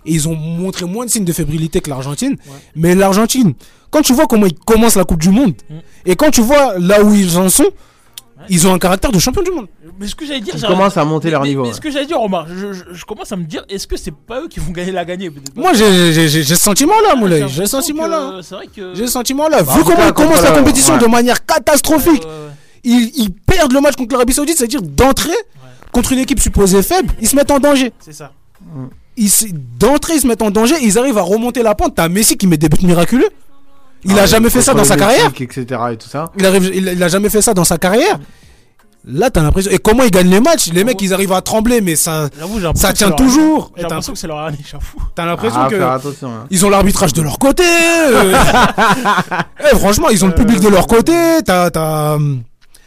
Et 0.06 0.14
ils 0.14 0.28
ont 0.28 0.36
montré 0.36 0.86
moins 0.86 1.06
de 1.06 1.10
signes 1.12 1.26
de 1.26 1.34
fébrilité 1.34 1.80
que 1.82 1.90
l'Argentine. 1.90 2.36
Mais 2.76 2.96
l'Argentine, 2.96 3.54
quand 3.92 4.02
tu 4.02 4.14
vois 4.14 4.26
comment 4.28 4.46
ils 4.48 4.58
commencent 4.58 4.96
la 4.96 5.04
Coupe 5.04 5.22
du 5.22 5.30
Monde, 5.30 5.54
Mm. 5.70 5.74
et 6.08 6.16
quand 6.16 6.32
tu 6.32 6.42
vois 6.42 6.78
là 6.80 7.04
où 7.04 7.14
ils 7.14 7.38
en 7.38 7.50
sont, 7.50 7.68
ils 8.50 8.66
ont 8.68 8.74
un 8.74 8.80
caractère 8.80 9.12
de 9.12 9.20
champion 9.20 9.44
du 9.44 9.52
monde. 9.52 9.68
Mais 10.00 10.08
ce 10.08 10.16
que 10.16 10.26
j'allais 10.26 10.40
dire, 10.42 10.56
Ils 10.58 10.62
commencent 10.66 10.98
à 10.98 11.06
monter 11.06 11.30
leur 11.30 11.44
mais- 11.44 11.50
niveau. 11.50 11.62
Mais 11.62 11.68
ouais. 11.68 11.74
ce 11.76 11.80
que 11.82 11.92
j'allais 11.92 12.08
dire, 12.08 12.20
Omar, 12.20 12.48
je, 12.50 12.74
je- 12.74 12.84
je 12.92 13.06
commence 13.06 13.32
à 13.32 13.36
me 13.36 13.44
dire, 13.44 13.64
est-ce 13.70 13.86
que 13.86 13.96
c'est 13.98 14.12
pas 14.16 14.42
eux 14.42 14.48
qui 14.48 14.60
vont 14.60 14.72
gagner 14.72 14.92
la 14.92 15.06
gagner 15.06 15.32
Moi, 15.56 15.74
j'ai 15.74 16.44
ce 16.44 16.56
sentiment-là, 16.56 17.10
Ah, 17.12 17.16
Moulay. 17.16 17.42
j'ai 17.48 17.68
ce 17.68 17.78
que 17.78 18.56
vrai 18.56 18.68
que. 18.76 18.96
J'ai 18.96 19.06
ce 19.06 19.12
sentiment-là. 19.14 19.62
Bah, 19.62 19.74
Vu 19.78 19.84
comment 19.84 20.08
ils 20.08 20.14
commencent 20.14 20.42
la 20.42 20.50
la- 20.50 20.58
compétition 20.58 20.96
ouais. 20.96 21.00
de 21.00 21.06
manière 21.06 21.46
catastrophique, 21.46 22.24
ils, 22.84 23.12
ils 23.16 23.32
perdent 23.32 23.74
le 23.74 23.80
match 23.82 23.96
contre 23.96 24.14
l'Arabie 24.14 24.34
Saoudite, 24.34 24.58
c'est-à-dire 24.58 24.82
d'entrée, 24.82 25.30
contre 25.92 26.12
une 26.14 26.20
équipe 26.20 26.40
supposée 26.40 26.82
faible, 26.82 27.14
ils 27.22 27.28
se 27.28 27.36
mettent 27.36 27.52
en 27.52 27.60
danger. 27.60 27.94
C'est 28.00 28.14
ça. 28.14 28.32
Se- 28.60 29.11
D'entrée, 29.80 30.14
ils 30.16 30.22
se 30.22 30.28
mettent 30.28 30.42
en 30.42 30.52
danger, 30.52 30.76
ils 30.82 30.98
arrivent 30.98 31.18
à 31.18 31.22
remonter 31.24 31.64
la 31.64 31.76
pente. 31.76 31.96
T'as 31.96 32.10
Messi 32.10 32.38
qui 32.38 32.48
met 32.48 32.58
des 32.58 32.70
buts 32.70 32.86
miraculeux. 32.86 33.30
Il 34.04 34.18
Ah, 34.18 34.24
a 34.24 34.26
jamais 34.26 34.50
fait 34.50 34.62
ça 34.62 34.74
dans 34.74 34.84
sa 34.84 34.96
carrière. 34.96 35.32
Etc. 35.40 35.62
et 35.92 35.98
tout 35.98 36.10
ça. 36.10 36.32
Il, 36.38 36.46
arrive, 36.46 36.72
il, 36.74 36.88
il 36.88 37.04
a 37.04 37.08
jamais 37.08 37.30
fait 37.30 37.42
ça 37.42 37.54
dans 37.54 37.64
sa 37.66 37.78
carrière. 37.78 38.20
Là, 39.06 39.32
t'as 39.32 39.42
l'impression. 39.42 39.72
Et 39.72 39.80
comment 39.80 40.04
ils 40.04 40.12
gagnent 40.12 40.30
les 40.30 40.40
matchs? 40.40 40.72
Les 40.74 40.84
mecs, 40.84 41.02
ils 41.02 41.12
arrivent 41.14 41.34
à 41.34 41.42
trembler, 41.42 41.82
mais 41.82 41.96
ça, 41.96 42.30
ça 42.76 42.94
tient 42.94 43.10
toujours. 43.12 43.72
J'ai 43.76 43.82
l'impression 43.84 44.14
que 44.14 44.20
c'est 44.20 44.28
leur 44.28 44.40
année, 44.40 44.60
j'avoue. 44.70 44.86
t'as 45.16 45.26
l'impression 45.26 45.60
Ah, 45.64 45.68
que. 45.70 45.76
hein. 46.26 46.46
Ils 46.52 46.66
ont 46.66 46.70
l'arbitrage 46.70 47.12
de 47.14 47.22
leur 47.24 47.40
côté. 47.40 47.64
euh. 47.64 48.34
Eh, 49.72 49.76
franchement, 49.78 50.10
ils 50.10 50.24
ont 50.24 50.28
le 50.28 50.36
public 50.36 50.60
de 50.60 50.68
leur 50.68 50.86
côté. 50.88 51.14
T'as, 51.46 51.70
t'as, 51.72 52.18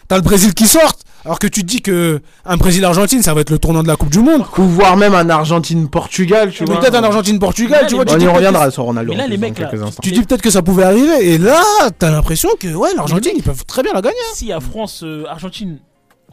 t'as 0.08 0.16
le 0.16 0.22
Brésil 0.22 0.54
qui 0.54 0.66
sort. 0.66 0.92
Alors 1.24 1.38
que 1.38 1.46
tu 1.46 1.62
te 1.62 1.66
dis 1.66 1.80
que 1.80 2.20
un 2.44 2.56
Brésil-Argentine, 2.56 3.22
ça 3.22 3.32
va 3.32 3.40
être 3.40 3.50
le 3.50 3.58
tournant 3.58 3.82
de 3.82 3.88
la 3.88 3.96
Coupe 3.96 4.10
du 4.10 4.18
Monde. 4.18 4.44
Ou 4.58 4.62
voire 4.62 4.96
même 4.96 5.14
un 5.14 5.28
Argentine-Portugal, 5.30 6.50
tu 6.50 6.64
Ou 6.64 6.66
vois. 6.66 6.80
peut-être 6.80 6.96
un 6.96 7.04
Argentine-Portugal, 7.04 7.86
tu 7.88 7.94
vois. 7.94 8.04
On 8.08 8.18
y 8.18 8.26
reviendra 8.26 8.70
sur 8.70 8.84
Ronaldo. 8.84 9.12
Mais 9.12 9.18
là, 9.18 9.24
en 9.24 9.28
les 9.28 9.38
mecs. 9.38 9.60
Tu 10.02 10.10
dis 10.10 10.20
peut-être 10.20 10.42
que 10.42 10.50
ça 10.50 10.62
pouvait 10.62 10.84
arriver. 10.84 11.32
Et 11.32 11.38
là, 11.38 11.62
t'as 11.98 12.10
l'impression 12.10 12.50
que 12.60 12.68
ouais, 12.74 12.90
l'Argentine, 12.94 13.32
ils 13.36 13.42
peuvent 13.42 13.64
très 13.64 13.82
bien 13.82 13.92
la 13.94 14.02
gagner. 14.02 14.16
Si 14.34 14.52
à 14.52 14.60
France-Argentine 14.60 15.78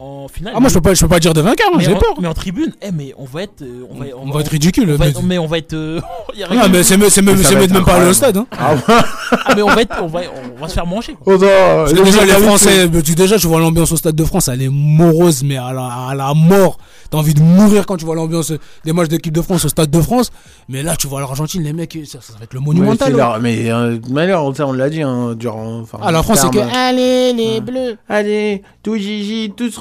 en 0.02 0.28
finale. 0.28 0.52
Ah, 0.56 0.60
moi, 0.60 0.68
je 0.68 0.74
peux 0.74 0.80
pas, 0.80 0.94
je 0.94 1.00
peux 1.00 1.08
pas 1.08 1.20
dire 1.20 1.32
de 1.34 1.40
vainqueur. 1.40 1.68
moi, 1.70 1.78
mais, 1.78 1.84
J'ai 1.84 1.94
en, 1.94 1.98
peur. 1.98 2.14
mais 2.20 2.28
en 2.28 2.34
tribune, 2.34 2.72
eh, 2.82 2.90
mais 2.92 3.14
on 3.18 3.24
va 3.24 3.42
être. 3.44 3.62
euh, 3.62 3.84
on 3.90 3.94
va, 3.98 4.04
On 4.20 4.30
va 4.30 4.40
être 4.40 4.48
ridicule. 4.50 4.90
on 4.90 4.96
va 4.96 5.06
mais- 5.22 5.38
on 5.38 5.46
va 5.46 5.58
être. 5.58 5.72
euh, 5.74 6.00
Non, 6.54 6.62
qui- 6.62 6.70
mais 6.70 6.82
c'est 6.82 6.98
c'est 7.10 7.22
même, 7.22 7.36
Ça 7.38 7.48
c'est 7.50 7.54
va 7.54 7.66
même 7.66 7.84
pas 7.84 7.94
aller 7.94 8.10
au 8.10 8.12
stade. 8.12 8.36
Hein. 8.36 8.46
Ah, 8.52 8.74
ouais. 8.74 8.80
Ah, 8.88 9.52
mais 9.56 9.62
on 9.62 9.68
va, 9.68 9.82
être, 9.82 9.94
on, 10.02 10.06
va, 10.08 10.20
on 10.56 10.60
va 10.60 10.68
se 10.68 10.74
faire 10.74 10.86
manger. 10.86 11.14
quoi. 11.14 11.34
Oh, 11.34 11.38
non, 11.38 11.46
Parce 11.46 11.92
que 11.92 11.98
les 11.98 12.04
déjà, 12.04 12.24
les 12.24 12.32
Français, 12.32 12.88
tu- 13.04 13.14
déjà, 13.14 13.38
tu 13.38 13.46
vois 13.46 13.60
l'ambiance 13.60 13.92
au 13.92 13.96
Stade 13.96 14.14
de 14.16 14.24
France, 14.24 14.48
elle 14.48 14.62
est 14.62 14.68
morose, 14.70 15.42
mais 15.44 15.56
à 15.56 15.72
la, 15.72 15.86
à 16.10 16.14
la 16.14 16.34
mort. 16.34 16.78
T'as 17.10 17.18
envie 17.18 17.34
de 17.34 17.40
mourir 17.42 17.84
quand 17.84 17.98
tu 17.98 18.06
vois 18.06 18.14
l'ambiance 18.14 18.54
des 18.86 18.92
matchs 18.94 19.08
d'équipe 19.08 19.34
de 19.34 19.42
France 19.42 19.66
au 19.66 19.68
Stade 19.68 19.90
de 19.90 20.00
France. 20.00 20.30
Mais 20.70 20.82
là, 20.82 20.96
tu 20.96 21.06
vois 21.08 21.20
l'Argentine, 21.20 21.62
les 21.62 21.74
mecs, 21.74 21.98
ça, 22.06 22.20
ça 22.22 22.32
va 22.38 22.44
être 22.44 22.54
le 22.54 22.60
Mais 22.60 22.66
monumental. 22.66 23.12
hein. 23.12 23.16
leur- 23.16 23.40
Mais 23.40 23.70
euh, 23.70 23.90
de 23.92 23.96
toute 23.96 24.08
manière, 24.10 24.42
on, 24.42 24.54
ça, 24.54 24.66
on 24.66 24.72
l'a 24.72 24.88
dit 24.88 25.02
hein, 25.02 25.34
durant. 25.38 25.80
enfin, 25.80 25.98
Ah, 26.00 26.10
la 26.10 26.22
France, 26.22 26.38
c'est 26.40 26.50
que. 26.50 26.58
Allez, 26.74 27.34
les 27.34 27.60
bleus. 27.60 27.96
Allez, 28.08 28.62
tout 28.82 28.96
Gigi, 28.96 29.52
tous 29.54 29.76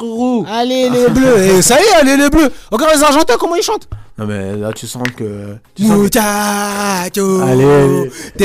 Allez, 0.49 0.89
les 0.89 1.09
bleus. 1.09 1.37
Et 1.43 1.61
ça 1.69 1.79
y 1.79 1.83
est, 1.83 1.93
allez, 2.01 2.17
les 2.17 2.29
bleus. 2.29 2.51
Regarde 2.71 2.93
les 2.95 3.03
Argentins, 3.03 3.35
comment 3.39 3.55
ils 3.55 3.63
chantent? 3.63 3.87
Non, 4.17 4.25
mais 4.27 4.55
là, 4.55 4.71
tu 4.73 4.85
sens 4.87 5.03
que. 5.17 5.55
Tu 5.75 5.83
sens 5.83 5.91
que- 5.93 6.01
Muchacho. 6.03 7.41
Allez. 7.41 8.11
Te 8.37 8.43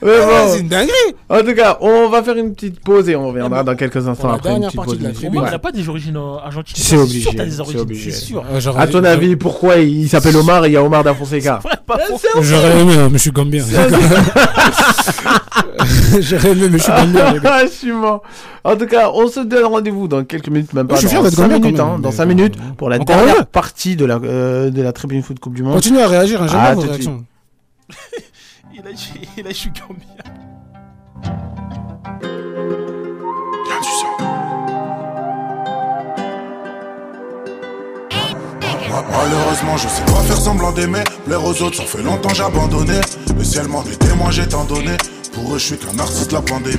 Mais 0.00 0.12
Ah, 0.22 0.26
bon. 0.26 0.52
C'est 0.52 0.60
une 0.60 0.68
dinguerie. 0.68 0.92
En 1.28 1.40
tout 1.40 1.54
cas, 1.54 1.76
on 1.80 2.08
va 2.08 2.22
faire 2.22 2.36
une 2.36 2.54
petite 2.54 2.80
pause 2.80 3.08
et 3.08 3.16
on 3.16 3.28
reviendra 3.28 3.64
dans 3.64 3.74
quelques 3.74 4.06
instants 4.08 4.28
la 4.28 4.34
après 4.34 4.50
une 4.50 4.60
dernière 4.60 4.68
petite 4.70 4.76
partie 4.76 4.90
pause. 4.92 4.98
de 4.98 5.02
la 5.04 5.08
musicale. 5.10 5.30
Pour 5.30 5.40
moi, 5.40 5.48
il 5.48 5.52
n'a 5.52 5.58
pas 5.58 5.72
des 5.72 5.88
origines 5.88 6.18
argentines. 6.44 6.76
C'est 6.76 6.96
obligé, 6.96 7.20
sûr, 7.22 7.32
t'as 7.36 7.44
des 7.44 7.50
c'est 7.50 7.60
origines, 7.60 7.80
obligé. 7.80 8.10
c'est 8.10 8.24
sûr. 8.26 8.44
À 8.76 8.86
ton 8.86 9.04
avis, 9.04 9.36
pourquoi 9.36 9.76
il 9.78 10.08
s'appelle 10.08 10.36
Omar 10.36 10.64
et 10.64 10.68
il 10.68 10.72
y 10.72 10.76
a 10.76 10.82
Omar 10.84 11.02
da 11.04 11.14
Fonseca. 11.14 11.60
J'aurais 12.40 12.80
aimé, 12.80 12.94
mais 13.10 13.18
je 13.18 13.22
suis 13.22 13.30
gambien. 13.32 13.64
J'aurais 16.20 16.50
aimé, 16.52 16.68
mais 16.70 16.78
je 16.78 16.82
suis 16.84 16.92
gambien. 16.92 17.34
Ah, 17.44 17.60
je 17.64 17.68
suis 17.70 17.92
mort. 17.92 18.22
En 18.64 18.76
tout 18.76 18.86
cas, 18.86 19.10
on 19.14 19.26
se 19.28 19.40
donne 19.40 19.64
rendez-vous 19.64 20.08
dans 20.08 20.24
quelques 20.24 20.48
minutes, 20.48 20.72
même 20.74 20.86
pas. 20.86 20.96
je 20.96 21.00
suis 21.00 21.08
fier 21.08 21.22
dans 21.22 21.28
d'être 21.28 21.36
5 21.36 21.42
gambien 21.48 21.58
quand 21.60 21.64
minutes, 21.66 21.80
hein, 21.80 21.98
dans 22.00 22.10
mais 22.10 22.14
5 22.16 22.24
bon, 22.28 22.34
minutes 22.34 22.58
bon. 22.58 22.74
pour 22.74 22.90
la 22.90 22.98
dernière 22.98 23.46
partie 23.46 23.96
de 23.96 24.04
la, 24.04 24.16
euh, 24.22 24.70
de 24.70 24.82
la 24.82 24.92
Tribune 24.92 25.22
Foot 25.22 25.38
Coupe 25.38 25.54
du 25.54 25.62
Monde. 25.62 25.74
Continue 25.74 26.00
à 26.00 26.08
réagir, 26.08 26.42
hein, 26.42 26.46
j'aime 26.48 26.60
Ah, 26.62 26.74
vos 26.74 26.80
réactions. 26.82 27.24
Il 28.78 28.86
a, 28.86 28.90
il 29.36 29.46
a, 29.46 29.50
je 29.50 29.54
suis 29.54 29.70
gambien. 29.70 30.06
Ma- 38.90 39.04
Malheureusement, 39.10 39.76
je 39.76 39.88
sais 39.88 40.02
pas 40.04 40.20
faire 40.22 40.36
semblant 40.36 40.72
d'aimer. 40.72 41.04
Plaire 41.26 41.44
aux 41.44 41.62
autres, 41.62 41.76
ça 41.76 41.84
fait 41.84 42.02
longtemps 42.02 42.30
j'ai 42.34 42.42
abandonné. 42.42 42.94
Le 43.36 43.44
ciel 43.44 43.68
m'en 43.68 43.82
est 43.84 43.96
témoin, 43.98 44.30
j'ai 44.30 44.46
tant 44.48 44.64
donné. 44.64 44.96
Pour 45.32 45.54
eux, 45.54 45.58
je 45.58 45.64
suis 45.66 45.76
qu'un 45.78 45.98
artiste 45.98 46.32
la 46.32 46.40
pandémie. 46.42 46.76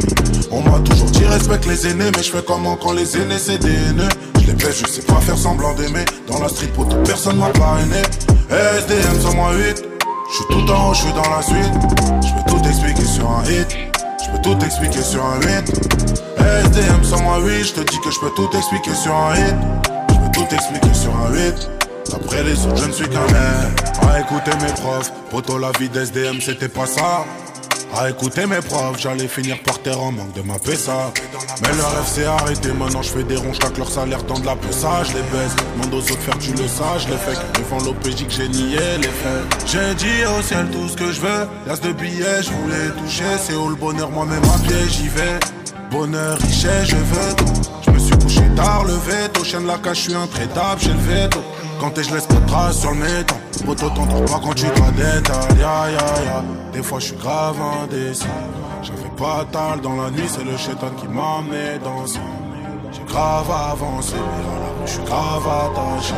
On 0.51 0.61
m'a 0.61 0.79
toujours 0.79 1.09
dit 1.11 1.25
respecte 1.25 1.65
les 1.67 1.87
aînés, 1.87 2.11
mais 2.15 2.23
je 2.23 2.31
fais 2.31 2.43
comment 2.45 2.75
quand 2.75 2.93
les 2.93 3.15
aînés 3.17 3.37
c'est 3.37 3.57
des 3.59 3.71
haineux? 3.73 4.09
Je 4.41 4.47
les 4.47 4.53
baisse, 4.53 4.81
je 4.85 4.91
sais 4.91 5.01
pas 5.03 5.15
faire 5.21 5.37
semblant 5.37 5.73
d'aimer. 5.75 6.05
Dans 6.27 6.39
la 6.41 6.49
street, 6.49 6.67
pour 6.73 6.87
personne 7.03 7.37
m'a 7.37 7.49
parrainé. 7.49 8.01
SDM 8.49 9.19
sur 9.21 9.35
moi 9.35 9.53
8. 9.53 9.88
Je 10.31 10.35
suis 10.35 10.45
tout 10.45 10.71
en 10.71 10.89
haut, 10.89 10.93
je 10.93 11.01
suis 11.01 11.13
dans 11.13 11.29
la 11.29 11.41
suite. 11.41 11.73
Je 12.21 12.33
peux 12.35 12.49
tout 12.51 12.67
expliquer 12.67 13.05
sur 13.05 13.29
un 13.29 13.43
hit. 13.45 13.75
Je 14.23 14.31
peux 14.31 14.41
tout 14.41 14.65
expliquer 14.65 15.01
sur 15.01 15.25
un 15.25 15.39
8. 15.41 15.47
SDM 16.65 17.03
sur 17.03 17.19
moi 17.21 17.39
8. 17.39 17.63
Je 17.63 17.73
te 17.73 17.79
dis 17.81 17.99
que 17.99 18.11
je 18.11 18.19
peux 18.19 18.29
tout 18.35 18.49
expliquer 18.55 18.93
sur 18.93 19.15
un 19.15 19.35
hit. 19.35 19.55
Je 20.09 20.15
peux 20.15 20.31
tout 20.31 20.55
expliquer 20.55 20.93
sur 20.93 21.15
un 21.15 21.33
8. 21.33 21.69
Après 22.13 22.43
les 22.43 22.65
autres, 22.65 22.77
je 22.77 22.87
ne 22.87 22.91
suis 22.91 23.09
qu'un 23.09 23.21
mec. 23.21 23.83
À 24.07 24.19
écouter 24.19 24.51
mes 24.61 24.71
profs, 24.73 25.11
poto 25.31 25.57
la 25.57 25.71
vie 25.79 25.89
d'SDM, 25.89 26.39
c'était 26.39 26.69
pas 26.69 26.85
ça. 26.85 27.25
À 27.95 28.09
écouter 28.09 28.45
mes 28.45 28.61
profs, 28.61 28.99
j'allais 28.99 29.27
finir 29.27 29.61
par 29.63 29.79
terre 29.79 29.99
en 29.99 30.11
manque 30.11 30.33
de 30.33 30.41
ma 30.41 30.59
PSA. 30.59 31.11
Mais 31.61 31.75
leur 31.75 31.91
rêve 31.91 32.05
s'est 32.05 32.25
arrêté, 32.25 32.69
maintenant 32.71 33.01
je 33.01 33.09
fais 33.09 33.23
des 33.23 33.35
ronds, 33.35 33.53
chaque 33.53 33.77
leur 33.77 33.89
salaire 33.89 34.23
tend 34.25 34.39
de 34.39 34.45
la 34.45 34.55
ça, 34.71 35.03
je 35.03 35.13
les 35.13 35.23
baisse. 35.23 35.55
Demande 35.75 35.93
aux 35.93 35.97
autres 35.97 36.19
faire, 36.19 36.37
tu 36.37 36.51
le 36.51 36.67
sais, 36.67 36.83
je 36.99 37.07
les 37.09 37.17
fais. 37.17 37.35
Devant 37.59 37.83
l'OPJ 37.83 38.25
que 38.25 38.31
j'ai 38.31 38.47
nié 38.47 38.77
les 39.01 39.07
faits. 39.07 39.65
J'ai 39.65 39.95
dit 39.95 40.23
au 40.25 40.41
ciel 40.41 40.67
tout 40.71 40.87
ce 40.87 40.95
que 40.95 41.11
je 41.11 41.19
veux. 41.19 41.47
L'as 41.65 41.81
de 41.81 41.91
billets, 41.91 42.43
je 42.43 42.51
voulais 42.51 42.89
toucher. 43.03 43.37
C'est 43.41 43.55
où 43.55 43.69
le 43.69 43.75
bonheur, 43.75 44.11
moi-même 44.11 44.43
à 44.43 44.59
pied, 44.59 44.87
j'y 44.87 45.07
vais. 45.07 45.39
Bonheur, 45.91 46.37
richesse, 46.37 46.89
je 46.89 46.95
veux 46.95 47.35
tout. 47.35 47.61
Je 47.85 47.91
me 47.91 47.99
suis 47.99 48.17
couché 48.19 48.43
tard, 48.55 48.83
le 48.85 48.93
veto. 48.93 49.43
Chien 49.43 49.61
de 49.61 49.67
la 49.67 49.77
cache, 49.77 49.97
je 49.97 50.03
suis 50.03 50.15
intraitable, 50.15 50.79
j'ai 50.79 50.93
le 50.93 50.99
veto. 50.99 51.39
Quand 51.79 51.91
t'es, 51.91 52.03
je 52.03 52.13
laisse 52.13 52.25
pas 52.25 52.35
de 52.35 52.45
traces 52.45 52.79
sur 52.79 52.91
le 52.91 52.97
méton. 52.97 53.35
Poto, 53.65 53.89
t'entends 53.89 54.25
pas 54.25 54.39
quand 54.43 54.53
tu 54.53 54.65
détail. 54.65 55.57
Ya, 55.57 55.89
ya, 55.89 56.23
ya. 56.25 56.43
Des 56.73 56.83
fois, 56.83 56.99
je 56.99 57.05
suis 57.05 57.15
grave 57.15 57.55
indécis. 57.83 58.25
J'avais 58.83 59.09
pas 59.17 59.45
tal 59.51 59.79
dans 59.81 59.95
la 59.95 60.09
nuit, 60.11 60.27
c'est 60.27 60.43
le 60.43 60.57
chétan 60.57 60.89
qui 60.97 61.07
m'a 61.07 61.37
amené 61.39 61.79
dans 61.83 62.05
ça. 62.05 62.19
J'ai 62.91 63.03
grave 63.03 63.49
avancé, 63.49 64.15
mais 64.15 64.43
dans 64.43 64.59
la 64.59 64.69
rue, 64.69 64.85
je 64.85 64.91
suis 64.91 65.03
grave 65.03 65.47
attaché. 65.47 66.13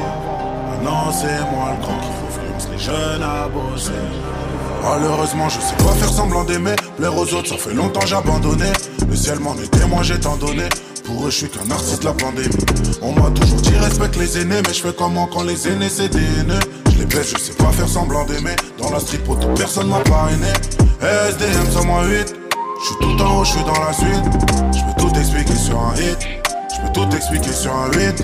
Maintenant, 0.70 1.12
c'est 1.12 1.42
moi 1.52 1.76
le 1.76 1.82
grand 1.82 2.00
qui 2.00 2.10
influence 2.28 2.68
les 2.72 2.80
jeunes 2.80 3.24
à 3.24 3.48
bosser. 3.48 3.92
Malheureusement, 4.84 5.50
je 5.50 5.60
sais 5.60 5.76
pas 5.76 5.94
faire 5.94 6.10
semblant 6.10 6.44
d'aimer. 6.44 6.76
Plaire 6.98 7.16
aux 7.16 7.34
autres, 7.34 7.50
ça 7.50 7.58
fait 7.58 7.74
longtemps 7.74 8.06
j'ai 8.06 8.16
abandonné. 8.16 8.72
Le 9.08 9.16
ciel 9.16 9.40
m'en 9.40 9.54
est 9.56 9.70
témoin, 9.70 10.02
j'ai 10.02 10.20
tant 10.20 10.38
donné. 10.38 10.64
Pour 11.06 11.26
eux, 11.26 11.30
je 11.30 11.38
suis 11.38 11.49
qu'un 11.49 11.69
artiste 11.72 12.02
de 12.02 12.06
la 12.06 12.14
pandémie. 12.14 12.49
On 13.02 13.11
m'a 13.14 13.30
toujours 13.32 13.61
dit 13.61 13.76
respecte 13.78 14.18
les 14.18 14.38
aînés, 14.40 14.61
mais 14.65 14.73
je 14.73 14.82
fais 14.82 14.94
comment 14.98 15.28
quand 15.28 15.44
les 15.44 15.68
aînés 15.68 15.90
c'est 15.90 16.10
des 16.10 16.19
haineux. 16.40 16.60
Je 16.91 16.99
les 16.99 17.06
baisse, 17.06 17.34
je 17.34 17.38
sais 17.38 17.53
pas 17.53 17.72
faire 17.72 17.88
semblant 17.88 18.26
d'aimer. 18.26 18.56
Dans 18.78 18.91
la 18.91 18.99
street, 18.99 19.19
pour 19.19 19.38
personne 19.56 19.88
m'a 19.88 19.99
parrainé. 19.99 20.48
SDM 21.02 21.72
sur 21.72 21.86
moi 21.86 22.06
8. 22.06 22.36
Je 22.82 22.86
suis 22.86 22.95
tout 22.99 23.23
en 23.23 23.40
haut, 23.40 23.44
je 23.44 23.52
suis 23.52 23.64
dans 23.64 23.80
la 23.84 23.94
suite. 23.94 24.26
Je 24.73 24.80
peux 24.86 25.02
tout 25.02 25.19
expliquer 25.19 25.56
sur 25.56 25.80
un 25.80 25.95
hit. 25.95 26.18
Je 26.73 26.82
peux 26.82 26.94
tout 26.94 27.15
expliquer 27.15 27.53
sur 27.53 27.73
un 27.76 27.91
8. 27.91 28.23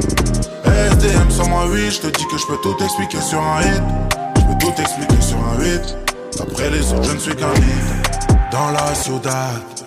SDM 0.65 1.29
sans 1.29 1.47
moi 1.49 1.65
8, 1.67 1.91
je 1.91 1.99
te 2.01 2.07
dis 2.07 2.25
que 2.27 2.37
je 2.37 2.45
peux 2.47 2.57
tout 2.61 2.75
expliquer 2.83 3.21
sur 3.21 3.41
un 3.41 3.61
hit. 3.61 3.83
Je 4.35 4.41
peux 4.41 4.57
tout 4.59 4.81
expliquer 4.81 5.21
sur 5.21 5.37
un 5.37 5.63
8. 5.63 5.97
Après 6.39 6.69
les 6.69 6.93
autres, 6.93 7.03
je 7.03 7.13
ne 7.13 7.19
suis 7.19 7.35
qu'un 7.35 7.53
hit. 7.53 8.29
Dans 8.51 8.71
la 8.71 8.93
ciudad. 8.95 9.86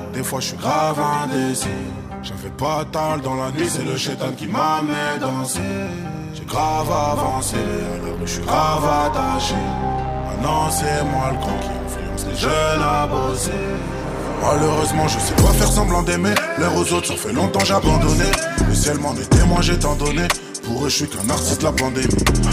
Des 0.21 0.27
fois, 0.27 0.39
je 0.39 0.49
suis 0.49 0.57
grave 0.57 0.99
indécis. 1.23 1.67
J'avais 2.21 2.51
pas 2.55 2.85
tal 2.91 3.21
dans 3.21 3.33
la 3.33 3.49
nuit, 3.49 3.67
c'est 3.67 3.83
le 3.83 3.97
chétan 3.97 4.31
qui 4.37 4.45
m'a 4.45 4.83
mis 4.83 5.19
danser. 5.19 5.59
J'ai 6.35 6.45
grave 6.45 6.91
avancé, 6.91 7.55
à 7.55 8.05
la 8.05 8.13
rue, 8.13 8.27
je 8.27 8.33
suis 8.33 8.43
grave 8.43 8.85
attaché. 8.85 9.55
Maintenant, 10.27 10.69
c'est 10.69 11.03
moi 11.05 11.31
le 11.31 11.37
grand 11.39 11.57
qui 11.57 11.69
influence 11.69 12.27
les 12.29 12.37
jeunes 12.37 12.83
à 12.83 13.07
bosser. 13.07 13.51
Malheureusement, 14.43 15.07
je 15.07 15.17
sais 15.17 15.33
pas 15.33 15.53
faire 15.53 15.71
semblant 15.71 16.03
d'aimer. 16.03 16.35
L'air 16.59 16.75
aux 16.75 16.93
autres, 16.93 17.07
ça 17.07 17.15
fait 17.15 17.33
longtemps 17.33 17.65
j'ai 17.65 17.73
abandonné. 17.73 18.25
Le 18.67 18.75
ciel 18.75 18.99
m'en 18.99 19.15
est 19.15 19.27
témoin, 19.27 19.61
j'ai 19.61 19.79
tant 19.79 19.95
donné. 19.95 20.27
Pour 20.63 20.85
eux, 20.85 20.89
je 20.89 20.95
suis 20.95 21.07
qu'un 21.07 21.29
artiste, 21.29 21.63
la 21.63 21.71
pandémie. 21.71 22.07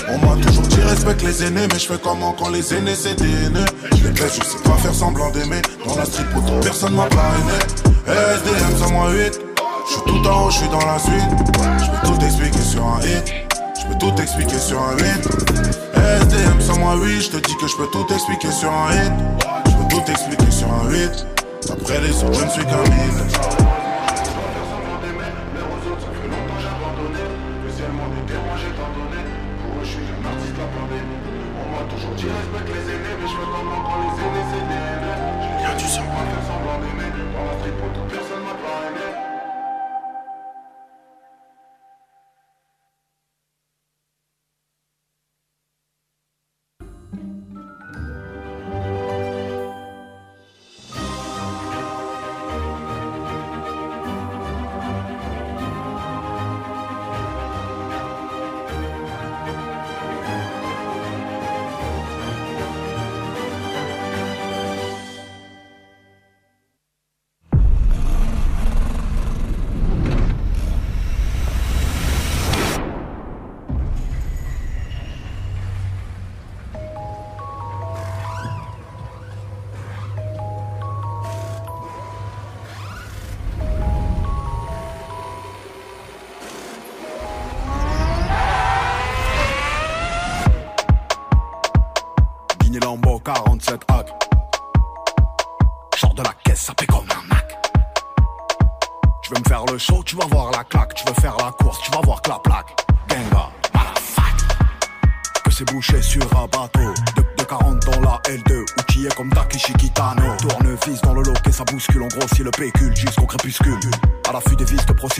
On 0.09 0.19
m'a 0.19 0.47
toujours 0.47 0.63
dit 0.65 0.81
respecte 0.81 1.23
les 1.23 1.45
aînés, 1.45 1.67
mais 1.71 1.79
je 1.79 1.87
fais 1.87 1.99
comment 2.03 2.33
quand 2.33 2.49
les 2.49 2.75
aînés 2.75 2.95
c'est 2.95 3.15
des 3.15 3.47
aînés? 3.47 3.65
Je 3.93 4.05
les 4.05 4.11
baisse, 4.11 4.39
je 4.39 4.45
sais 4.45 4.63
pas 4.65 4.77
faire 4.77 4.95
semblant 4.95 5.31
d'aimer. 5.31 5.61
Dans 5.87 5.97
la 5.97 6.05
street, 6.05 6.25
pour 6.33 6.43
personne 6.61 6.95
m'a 6.95 7.07
parrainé. 7.07 7.59
SDM, 8.07 8.77
sans 8.79 8.91
moi 8.93 9.11
8. 9.11 9.41
Je 9.87 9.93
suis 9.93 10.03
tout 10.07 10.29
en 10.29 10.47
haut, 10.47 10.51
je 10.51 10.57
suis 10.57 10.69
dans 10.69 10.85
la 10.85 10.99
suite. 10.99 11.31
Je 11.79 11.91
peux 11.91 12.07
tout 12.07 12.25
expliquer 12.25 12.63
sur 12.63 12.85
un 12.85 13.01
hit. 13.01 13.33
Je 13.81 13.87
peux 13.87 13.99
tout 13.99 14.23
expliquer 14.23 14.59
sur 14.59 14.81
un 14.81 14.97
hit. 14.97 15.29
SDM, 15.95 16.61
sans 16.61 16.79
moi 16.79 16.97
8. 16.97 17.21
Je 17.21 17.29
te 17.31 17.37
dis 17.37 17.57
que 17.57 17.67
je 17.67 17.77
peux 17.77 17.89
tout 17.93 18.07
expliquer 18.13 18.51
sur 18.53 18.71
un 18.71 18.93
hit. 18.93 19.13
Je 19.67 19.73
peux 19.73 19.89
tout 19.89 20.11
expliquer 20.11 20.51
sur 20.51 20.69
un 20.73 20.91
8. 20.91 21.27
Après 21.71 22.01
les 22.01 22.23
autres, 22.23 22.41
je 22.41 22.45
ne 22.45 22.51
suis 22.51 22.65
qu'un 22.65 22.85
hit. 22.85 23.58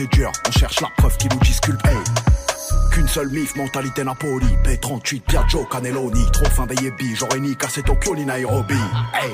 On 0.01 0.51
cherche 0.51 0.79
la 0.79 0.87
preuve 0.97 1.17
qui 1.17 1.27
nous 1.27 1.39
disculpe. 1.39 1.81
Qu'une 2.91 3.07
seule 3.07 3.29
mif, 3.29 3.55
mentalité 3.55 4.03
Napoli. 4.03 4.47
P38, 4.63 5.21
Piaggio, 5.21 5.65
Cannelloni 5.65 6.25
Trop 6.31 6.45
fin 6.45 6.65
baby, 6.65 7.15
j'aurais 7.15 7.39
ni 7.39 7.55
cassé 7.55 7.81
Tokyo 7.83 8.15
ni 8.15 8.25
Nairobi 8.25 8.79
Hey. 9.13 9.33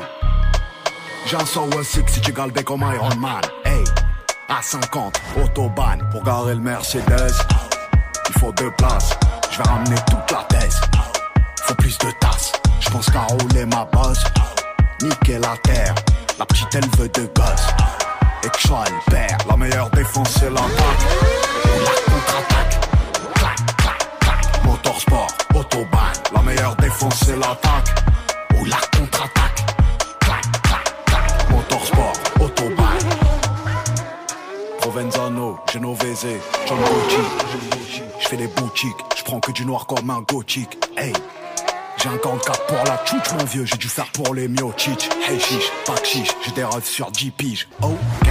J'ai 1.28 1.36
un 1.36 1.46
Sour 1.46 1.70
Six 1.84 2.02
si 2.08 2.22
tu 2.22 2.32
galbais 2.32 2.64
comme 2.64 2.82
Iron 2.82 3.16
Man 3.18 3.42
Hey. 3.64 3.84
À 4.50 4.62
50, 4.62 5.22
autobahn. 5.44 6.02
Pour 6.12 6.24
garer 6.24 6.56
le 6.56 6.62
Mercedes 6.62 7.34
Il 8.30 8.40
faut 8.40 8.52
deux 8.54 8.72
places. 8.72 9.12
Je 9.52 9.58
vais 9.58 9.70
ramener 9.70 9.98
toute 10.10 10.32
la 10.32 10.44
thèse. 10.50 10.82
Faut 11.64 11.76
plus 11.76 11.98
de 12.00 12.08
tasses. 12.20 12.54
Je 12.80 12.90
pense 12.90 13.10
qu'à 13.10 13.22
rouler 13.22 13.66
ma 13.66 13.86
bosse. 13.86 14.24
Niquer 15.02 15.38
la 15.38 15.56
terre. 15.58 15.94
La 16.40 16.46
petite 16.46 16.74
elle 16.74 16.90
veut 16.98 17.10
de 17.10 17.30
gosse 17.36 17.85
Et 18.46 19.50
La 19.50 19.58
meilleure 19.58 19.90
défense 19.90 20.30
c'est 20.40 20.52
l'attaque 20.52 20.70
la 21.84 22.14
contre-attaque 22.14 22.80
clac, 23.34 23.56
clac, 23.78 24.18
clac. 24.20 24.66
Motorsport, 24.66 25.28
autobahn, 25.56 26.14
la 26.32 26.42
meilleure 26.44 26.76
défense 26.76 27.16
c'est 27.26 27.36
l'attaque 27.36 27.96
ou 28.60 28.66
la 28.66 28.78
contre-attaque. 28.96 29.66
Clac, 30.20 30.42
clac, 30.62 30.96
clac. 31.06 31.50
Motorsport, 31.50 32.14
autobahn. 32.40 33.00
Provenzano, 34.80 35.60
Genovese, 35.74 36.40
John 36.68 36.78
Gucci. 36.78 38.02
Je 38.20 38.28
fais 38.28 38.38
des 38.38 38.48
boutiques, 38.48 38.98
je 39.18 39.24
prends 39.24 39.40
que 39.40 39.54
du 39.54 39.66
noir 39.66 39.88
comme 39.88 40.10
un 40.12 40.22
gothique. 40.22 40.78
Hey. 40.98 41.14
J'ai 41.98 42.10
un 42.10 42.18
44 42.18 42.66
pour 42.68 42.84
la 42.86 42.98
tchouch 43.06 43.34
mon 43.40 43.46
vieux, 43.46 43.66
j'ai 43.66 43.78
dû 43.78 43.88
faire 43.88 44.12
pour 44.12 44.36
les 44.36 44.48
miochich. 44.48 45.10
Hey 45.28 45.40
chiche, 45.40 45.72
pas 45.86 45.96
chiche, 46.04 46.30
j'ai 46.46 46.52
des 46.52 46.64
rêves 46.64 46.86
sur 46.86 47.10
10 47.10 47.32
piges. 47.32 47.68
Ok, 47.82 48.28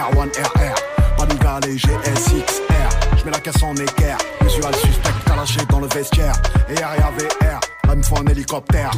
R1RR, 0.00 0.74
pas 1.18 1.26
de 1.26 1.34
galé, 1.34 1.76
GSXR. 1.76 3.18
Je 3.18 3.24
mets 3.24 3.30
la 3.32 3.40
caisse 3.40 3.62
en 3.62 3.74
équerre, 3.74 4.16
visual 4.40 4.74
suspect 4.76 5.10
calaché 5.26 5.60
dans 5.68 5.80
le 5.80 5.88
vestiaire. 5.88 6.32
Et 6.70 6.74
RIA 6.74 7.10
VR, 7.18 7.60
là 7.86 7.94
me 7.94 8.02
faut 8.02 8.16
un 8.18 8.26
hélicoptère. 8.26 8.90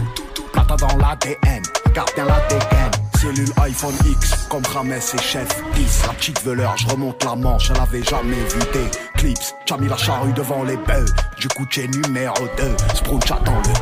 Plata 0.53 0.77
dans 0.77 0.97
l'ADN, 0.99 1.62
garde 1.93 2.11
bien 2.15 2.24
la 2.27 2.41
dégaine. 2.49 2.91
Cellule 3.20 3.53
iPhone 3.65 3.95
X, 4.07 4.47
comme 4.49 4.62
Rames 4.73 4.93
et 4.93 5.23
Chef 5.23 5.49
10. 5.74 6.03
La 6.07 6.12
petite 6.12 6.45
veleur, 6.45 6.77
je 6.77 6.89
remonte 6.89 7.24
la 7.24 7.35
manche, 7.35 7.70
elle 7.70 7.81
avait 7.81 8.03
jamais 8.05 8.37
vu 8.37 8.61
des 8.73 8.91
clips. 9.16 9.55
T'as 9.66 9.79
mis 9.79 9.89
la 9.89 9.97
charrue 9.97 10.33
devant 10.33 10.62
les 10.62 10.77
bœufs, 10.77 11.07
du 11.39 11.49
coup 11.49 11.66
t'es 11.66 11.89
numéro 11.89 12.47
2. 12.59 12.77
Sprout, 12.95 13.23
j'attends 13.27 13.59
le 13.59 13.73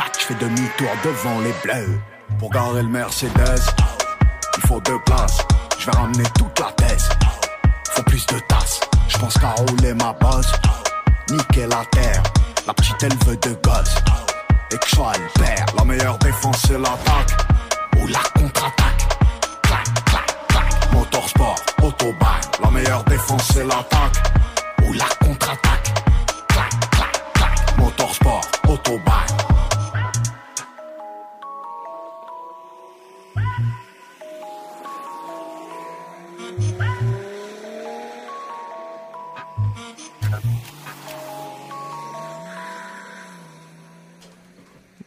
4-4, 0.00 0.20
je 0.20 0.24
fais 0.26 0.34
demi-tour 0.34 0.88
devant 1.04 1.40
les 1.40 1.54
bleus. 1.62 2.00
Pour 2.40 2.50
garer 2.50 2.82
le 2.82 2.88
Mercedes, 2.88 3.62
il 4.56 4.68
faut 4.68 4.80
deux 4.80 4.98
places. 5.06 5.38
Je 5.86 5.92
vais 5.92 5.98
ramener 5.98 6.24
toute 6.36 6.58
la 6.58 6.72
thèse. 6.72 7.08
Faut 7.92 8.02
plus 8.02 8.26
de 8.26 8.40
tasses. 8.40 8.80
Je 9.06 9.18
pense 9.18 9.34
qu'à 9.38 9.50
rouler 9.50 9.94
ma 9.94 10.12
bosse. 10.14 10.50
Niquer 11.30 11.68
la 11.68 11.84
terre. 11.92 12.24
La 12.66 12.74
petite 12.74 13.00
elle 13.04 13.16
veut 13.24 13.36
de 13.36 13.56
gosse. 13.62 13.94
Et 14.72 14.78
que 14.78 14.88
je 14.88 14.96
sois 14.96 15.12
le 15.12 15.40
père. 15.40 15.64
La 15.78 15.84
meilleure 15.84 16.18
défense 16.18 16.56
c'est 16.66 16.76
l'attaque. 16.76 17.36
Ou 18.00 18.08
la 18.08 18.18
contre-attaque. 18.34 19.18
Clac, 19.62 19.84
clac, 20.06 20.46
clac. 20.48 20.92
Motorsport, 20.92 21.60
autobahn. 21.80 22.40
La 22.64 22.70
meilleure 22.70 23.04
défense 23.04 23.48
c'est 23.52 23.64
l'attaque. 23.64 24.32
Ou 24.88 24.92
la 24.92 25.06
contre-attaque. 25.24 25.94
Clac, 26.48 26.70
clac, 26.90 27.32
clac. 27.32 27.78
Motorsport, 27.78 28.40
autobahn. 28.66 29.26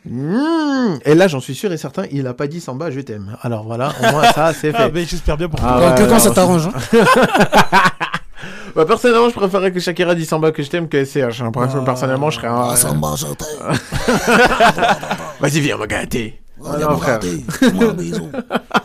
Mmh. 0.10 1.00
Et 1.06 1.14
là, 1.16 1.28
j'en 1.28 1.40
suis 1.40 1.54
sûr 1.56 1.72
et 1.72 1.78
certain, 1.78 2.04
il 2.12 2.26
a 2.28 2.34
pas 2.34 2.48
dit 2.48 2.60
Samba, 2.60 2.90
je 2.92 3.00
t'aime. 3.02 3.38
Alors 3.42 3.64
voilà, 3.64 3.92
au 4.00 4.12
moins 4.12 4.24
ça, 4.34 4.52
c'est 4.54 4.72
Ah, 4.76 4.86
fait. 4.86 4.92
mais 4.92 5.06
j'espère 5.06 5.38
bien 5.38 5.48
pour 5.50 5.60
Ah 5.64 5.78
toi. 5.80 5.90
ouais, 5.90 5.96
que 5.96 6.10
quand 6.10 6.20
ça 6.20 6.32
t'arrange. 6.32 6.68
hein. 6.68 6.72
Bah, 8.76 8.86
personnellement, 8.86 9.30
je 9.30 9.34
préférerais 9.34 9.72
que 9.72 9.80
Shakira 9.80 10.14
dise 10.16 10.30
Samba 10.30 10.52
que 10.52 10.62
je 10.62 10.70
t'aime 10.70 10.88
que 10.88 11.04
SCH. 11.04 11.42
hein. 11.42 11.52
Perso- 11.52 11.82
Personnellement, 11.84 12.30
je 12.30 12.36
serais 12.38 12.48
un. 12.48 12.70
Ah, 12.72 12.76
Samba, 12.76 13.16
je 13.18 13.26
t'aime. 13.26 13.78
Vas-y, 15.40 15.60
viens 15.60 15.76
me 15.78 15.88
gâter. 15.88 16.40
Ah, 16.64 16.76
Viens 16.78 16.90
me. 16.90 17.52
Fais-moi 17.52 17.86
un 17.90 17.94
bisou. 17.94 18.30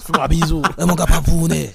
Fais-moi 0.00 0.24
un 0.24 0.28
bisou. 0.28 0.62
Et 0.78 0.84
mon 0.84 0.94
gars 0.94 1.06
papounet. 1.06 1.72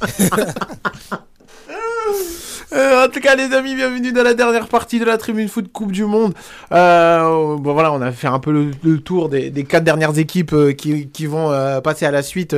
Euh, 2.72 3.06
en 3.06 3.10
tout 3.10 3.20
cas, 3.20 3.36
les 3.36 3.52
amis, 3.56 3.74
bienvenue 3.74 4.12
dans 4.12 4.22
la 4.22 4.36
dernière 4.36 4.68
partie 4.68 5.00
de 5.00 5.06
la 5.06 5.18
Tribune 5.18 5.48
Foot 5.48 5.72
Coupe 5.72 5.92
du 5.92 6.06
Monde. 6.06 6.34
Euh, 6.72 7.58
bon, 7.58 7.74
voilà, 7.74 7.92
on 7.92 8.02
a 8.02 8.12
fait 8.12 8.28
un 8.28 8.38
peu 8.40 8.72
le, 8.84 9.00
tour 9.00 9.28
des, 9.28 9.52
quatre 9.64 9.84
dernières 9.84 10.18
équipes 10.20 10.54
euh, 10.54 10.72
qui, 10.74 11.26
vont 11.26 11.50
passer 11.82 12.06
à 12.06 12.12
la 12.12 12.22
suite, 12.22 12.56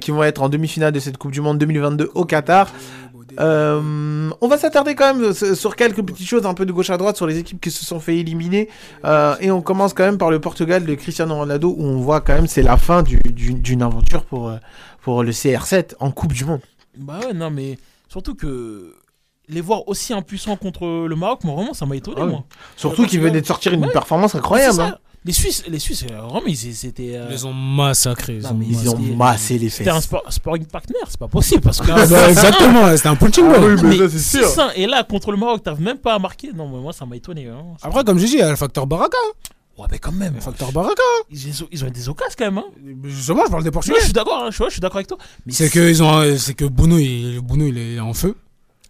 qui 0.00 0.10
vont 0.10 0.22
être 0.22 0.42
en 0.42 0.48
demi-finale 0.48 0.92
de 0.92 1.00
cette 1.00 1.18
Coupe 1.18 1.32
du 1.32 1.42
Monde 1.42 1.58
2022 1.58 2.10
au 2.14 2.24
Qatar. 2.24 2.72
On 3.38 4.48
va 4.48 4.56
s'attarder 4.56 4.94
quand 4.94 5.14
même 5.14 5.34
sur- 5.34 5.76
quelques 5.76 6.02
petites 6.02 6.26
choses 6.28 6.46
un 6.46 6.54
peu 6.54 6.64
de 6.64 6.72
gauche 6.72 6.88
à 6.90 6.96
droite 6.96 7.16
sur 7.16 7.26
les 7.26 7.38
équipes 7.38 7.60
qui 7.60 7.70
se 7.70 7.84
sont 7.84 8.00
fait 8.00 8.16
éliminer 8.16 8.70
et 9.40 9.50
on 9.50 9.60
commence 9.60 9.92
quand 9.92 10.04
même 10.04 10.18
par 10.18 10.30
le 10.30 10.38
Portugal 10.40 10.84
de 10.86 10.94
Cristiano 10.94 11.34
Ronaldo 11.34 11.74
où 11.76 11.84
on 11.84 11.98
voit 11.98 12.22
quand 12.22 12.34
même 12.34 12.46
c'est 12.46 12.62
la 12.62 12.78
fin 12.78 13.02
du- 13.02 13.18
du- 13.18 13.52
d'une 13.54 13.82
aventure 13.82 14.24
pour, 14.24 14.50
pour 15.02 15.22
le 15.22 15.30
CR7 15.32 15.94
en 16.00 16.10
Coupe 16.10 16.32
du 16.32 16.46
Monde. 16.46 16.60
Bah 16.96 17.18
ouais, 17.26 17.34
non, 17.34 17.50
mais 17.50 17.76
surtout 18.14 18.34
que 18.36 18.94
les 19.48 19.60
voir 19.60 19.86
aussi 19.88 20.12
impuissants 20.14 20.56
contre 20.56 20.86
le 21.06 21.16
Maroc, 21.16 21.42
moi 21.44 21.54
vraiment, 21.56 21.74
ça 21.74 21.84
m'a 21.84 21.96
étonné, 21.96 22.16
Ah 22.20 22.24
oui. 22.24 22.30
moi. 22.30 22.44
Surtout 22.76 23.04
qu'il 23.06 23.20
venait 23.20 23.40
de 23.40 23.46
sortir 23.46 23.72
une 23.72 23.84
Ouais. 23.84 23.90
performance 23.92 24.34
incroyable. 24.36 24.80
hein. 24.80 24.96
Les 25.26 25.32
Suisses, 25.32 25.64
les 25.68 25.78
Suisses, 25.78 26.04
euh, 26.10 26.20
vraiment, 26.20 26.42
ils 26.46 26.56
c'était. 26.56 27.12
euh, 27.16 27.24
Ils 27.28 27.32
les 27.32 27.44
ont 27.46 27.52
massacrés. 27.54 28.36
Ils 28.36 28.42
Non, 28.42 28.50
ont 28.50 28.60
Ils 28.60 28.88
ont 28.90 29.16
massé 29.16 29.54
les 29.58 29.70
fesses. 29.70 29.78
C'était 29.78 29.90
un 29.90 30.00
sport, 30.02 30.22
sparring 30.30 30.66
partner, 30.66 30.96
c'est 31.08 31.18
pas 31.18 31.28
possible 31.28 31.62
parce 31.62 31.80
que. 31.80 31.90
Ah 31.90 32.06
bah, 32.06 32.28
exactement, 32.28 32.94
c'était 32.94 33.08
un 33.08 33.16
punching 33.16 33.46
Ah 33.54 33.58
ball. 33.58 33.80
oui, 33.84 33.98
c'est 34.10 34.18
sûr. 34.18 34.46
600, 34.46 34.62
et 34.76 34.86
là, 34.86 35.02
contre 35.02 35.30
le 35.32 35.38
Maroc, 35.38 35.62
t'as 35.64 35.74
même 35.76 35.96
pas 35.98 36.18
marqué. 36.18 36.50
Non, 36.54 36.68
mais 36.68 36.78
moi, 36.78 36.92
ça 36.92 37.04
m'a 37.06 37.16
étonné. 37.16 37.48
hein. 37.48 37.64
Après, 37.82 38.04
comme 38.04 38.18
j'ai 38.18 38.26
dit, 38.26 38.34
il 38.34 38.38
y 38.40 38.42
a 38.42 38.50
le 38.50 38.56
facteur 38.56 38.86
Baraka. 38.86 39.16
Ouais, 39.76 39.86
mais 39.90 39.98
quand 39.98 40.12
même. 40.12 40.34
Facteur 40.40 40.70
Baraka. 40.72 41.02
Ils, 41.30 41.48
ils 41.72 41.84
ont 41.84 41.90
des 41.90 42.08
occasions 42.08 42.34
quand 42.38 42.44
même. 42.44 42.58
Hein. 42.58 42.64
Justement, 43.04 43.42
je 43.46 43.50
parle 43.50 43.62
des 43.64 43.68
Ouais, 43.68 43.72
Portugais. 43.72 43.96
je 43.98 44.04
suis 44.04 44.12
d'accord, 44.12 44.44
hein, 44.44 44.50
je, 44.52 44.70
suis 44.70 44.80
d'accord 44.80 44.96
avec 44.98 45.08
toi. 45.08 45.18
Mais 45.46 45.52
C'est 45.52 45.68
que 45.68 45.80
ils 45.90 46.02
ont, 46.02 46.10
un- 46.18 46.36
c'est 46.36 46.54
que 46.54 46.64
Bruno, 46.64 46.96
il, 46.98 47.40
Bruno, 47.40 47.66
il 47.66 47.76
est 47.78 47.98
en 48.00 48.14
feu. 48.14 48.36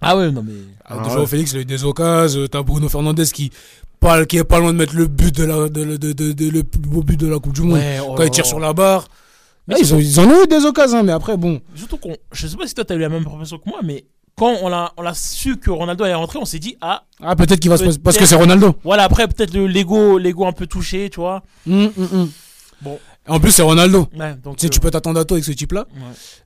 Ah 0.00 0.16
ouais, 0.16 0.30
non, 0.30 0.42
mais. 0.46 0.52
Ah 0.84 0.98
Déjà, 1.02 1.20
ouais. 1.20 1.26
Félix, 1.26 1.52
il 1.52 1.58
a 1.58 1.60
eu 1.62 1.64
des 1.64 1.84
occasions. 1.84 2.46
T'as 2.48 2.62
Bruno 2.62 2.88
Fernandez 2.90 3.24
qui, 3.32 3.50
pas, 3.98 4.26
qui 4.26 4.36
est 4.36 4.44
pas 4.44 4.58
loin 4.60 4.72
de 4.74 4.78
mettre 4.78 4.94
le 4.94 5.06
but 5.06 5.34
de 5.34 5.44
la, 5.44 5.68
de, 5.70 5.84
de, 5.84 5.96
de, 5.96 6.12
de- 6.12 6.32
de- 6.32 6.50
le 6.50 6.62
plus 6.64 6.80
beau 6.80 7.02
but 7.02 7.18
de 7.18 7.28
la 7.28 7.38
Coupe 7.38 7.54
du 7.54 7.62
Monde. 7.62 7.78
Ouais, 7.78 8.00
oh 8.06 8.14
Quand 8.14 8.24
il 8.24 8.30
tire 8.30 8.44
sur 8.44 8.60
la 8.60 8.74
barre. 8.74 9.08
Mais 9.66 9.76
Ah, 9.76 9.80
ils, 9.80 9.94
ont, 9.94 9.98
ils 9.98 10.20
en 10.20 10.24
ont 10.28 10.44
eu 10.44 10.46
des 10.46 10.66
occasions, 10.66 11.02
mais 11.02 11.12
après, 11.12 11.38
bon. 11.38 11.62
Surtout 11.74 11.96
qu'on. 11.96 12.14
Je 12.32 12.46
sais 12.46 12.56
pas 12.58 12.66
si 12.66 12.74
toi, 12.74 12.84
t'as 12.84 12.94
eu 12.96 12.98
la 12.98 13.08
même 13.08 13.26
impression 13.26 13.56
que 13.56 13.66
moi, 13.70 13.78
mais 13.82 14.04
quand 14.36 14.54
on 14.62 14.72
a, 14.72 14.92
on 14.96 15.06
a 15.06 15.14
su 15.14 15.56
que 15.58 15.70
Ronaldo 15.70 16.04
allait 16.04 16.14
rentrer, 16.14 16.38
on 16.40 16.44
s'est 16.44 16.58
dit, 16.58 16.76
ah, 16.80 17.04
Ah, 17.22 17.36
peut-être 17.36 17.60
qu'il 17.60 17.70
va 17.70 17.76
se 17.76 17.84
passer. 17.84 17.98
Parce 17.98 18.16
que 18.16 18.26
c'est 18.26 18.34
Ronaldo. 18.36 18.74
voilà, 18.84 19.04
après, 19.04 19.28
peut-être 19.28 19.54
le 19.54 19.66
Lego, 19.66 20.18
Lego 20.18 20.46
un 20.46 20.52
peu 20.52 20.66
touché, 20.66 21.08
tu 21.10 21.20
vois. 21.20 21.42
Hum, 21.68 21.90
hum, 21.96 22.08
hum. 22.12 22.30
Bon. 22.82 22.98
En 23.26 23.40
plus, 23.40 23.52
c'est 23.52 23.62
Ronaldo. 23.62 24.06
Ouais, 24.18 24.34
donc. 24.44 24.56
Tu 24.56 24.62
sais, 24.62 24.66
euh, 24.66 24.68
tu 24.70 24.80
peux 24.80 24.90
t'attendre 24.90 25.18
à 25.18 25.24
tout 25.24 25.32
avec 25.32 25.44
ce 25.44 25.52
type-là. 25.52 25.86
ouais. 25.94 26.00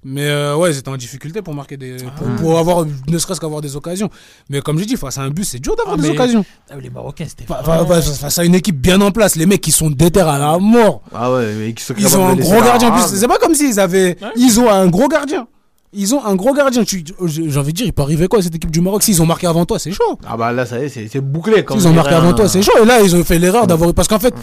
Mais 0.04 0.26
euh, 0.28 0.54
ouais, 0.54 0.72
c'était 0.72 0.88
en 0.90 0.96
difficulté 0.96 1.42
pour 1.42 1.52
marquer 1.52 1.76
des. 1.76 1.96
Pour, 1.96 2.26
Ah. 2.28 2.40
pour 2.40 2.58
avoir, 2.60 2.84
ne 3.08 3.18
serait-ce 3.18 3.40
qu'avoir 3.40 3.60
des 3.60 3.74
occasions. 3.74 4.08
Mais 4.48 4.60
comme 4.60 4.78
j'ai 4.78 4.84
dit, 4.86 4.96
face 4.96 5.18
à 5.18 5.22
un 5.22 5.30
but, 5.30 5.42
c'est 5.42 5.58
dur 5.58 5.74
d'avoir 5.74 5.96
Ah, 5.98 6.00
des 6.02 6.08
mais- 6.10 6.14
occasions. 6.14 6.44
Ah, 6.70 6.74
les 6.80 6.90
Marocains, 6.90 7.26
c'était. 7.28 7.46
Face 7.52 8.38
à 8.38 8.44
une 8.44 8.54
équipe 8.54 8.80
bien 8.80 9.00
en 9.00 9.10
place, 9.10 9.34
les 9.34 9.46
mecs 9.46 9.60
qui 9.60 9.72
sont 9.72 9.90
déter 9.90 10.20
à 10.20 10.38
la 10.38 10.58
mort. 10.58 11.02
Ah 11.12 11.32
ouais, 11.32 11.52
mais 11.54 11.72
qui 11.72 11.82
se 11.82 11.92
Ils 11.98 12.16
ont 12.16 12.28
un 12.28 12.36
gros 12.36 12.60
gardien 12.62 12.90
en 12.90 12.92
plus. 12.92 13.16
C'est 13.18 13.26
pas 13.26 13.38
comme 13.38 13.54
s'ils 13.56 13.80
avaient. 13.80 14.16
Ouais. 14.22 14.28
Ils 14.36 14.60
ont 14.60 14.70
un 14.70 14.86
gros 14.86 15.08
gardien. 15.08 15.48
Ils 15.92 16.14
ont 16.14 16.24
un 16.24 16.34
gros 16.34 16.52
gardien. 16.52 16.84
Tu- 16.84 17.02
J'ai 17.26 17.58
envie 17.58 17.72
de 17.72 17.76
dire, 17.78 17.86
il 17.86 17.92
peut 17.92 18.02
arriver 18.02 18.28
quoi 18.28 18.40
à 18.40 18.42
cette 18.42 18.54
équipe 18.54 18.70
du 18.70 18.80
Maroc? 18.80 19.02
S'ils 19.02 19.22
ont 19.22 19.26
marqué 19.26 19.46
avant 19.46 19.64
toi, 19.64 19.78
c'est 19.78 19.92
chaud. 19.92 20.18
Ah 20.26 20.36
bah 20.36 20.52
là, 20.52 20.66
ça 20.66 20.78
y 20.78 20.84
est, 20.84 21.08
c'est 21.08 21.20
bouclé. 21.20 21.64
Comme 21.64 21.78
S'ils 21.78 21.88
ont 21.88 21.92
marqué 21.94 22.14
avant 22.14 22.28
un- 22.30 22.34
toi, 22.34 22.48
c'est 22.48 22.62
chaud. 22.62 22.72
Et 22.82 22.84
là, 22.84 23.00
ils 23.00 23.16
ont 23.16 23.24
fait 23.24 23.38
l'erreur 23.38 23.66
d'avoir. 23.66 23.94
Parce 23.94 24.06
qu'en 24.08 24.18
fait, 24.18 24.34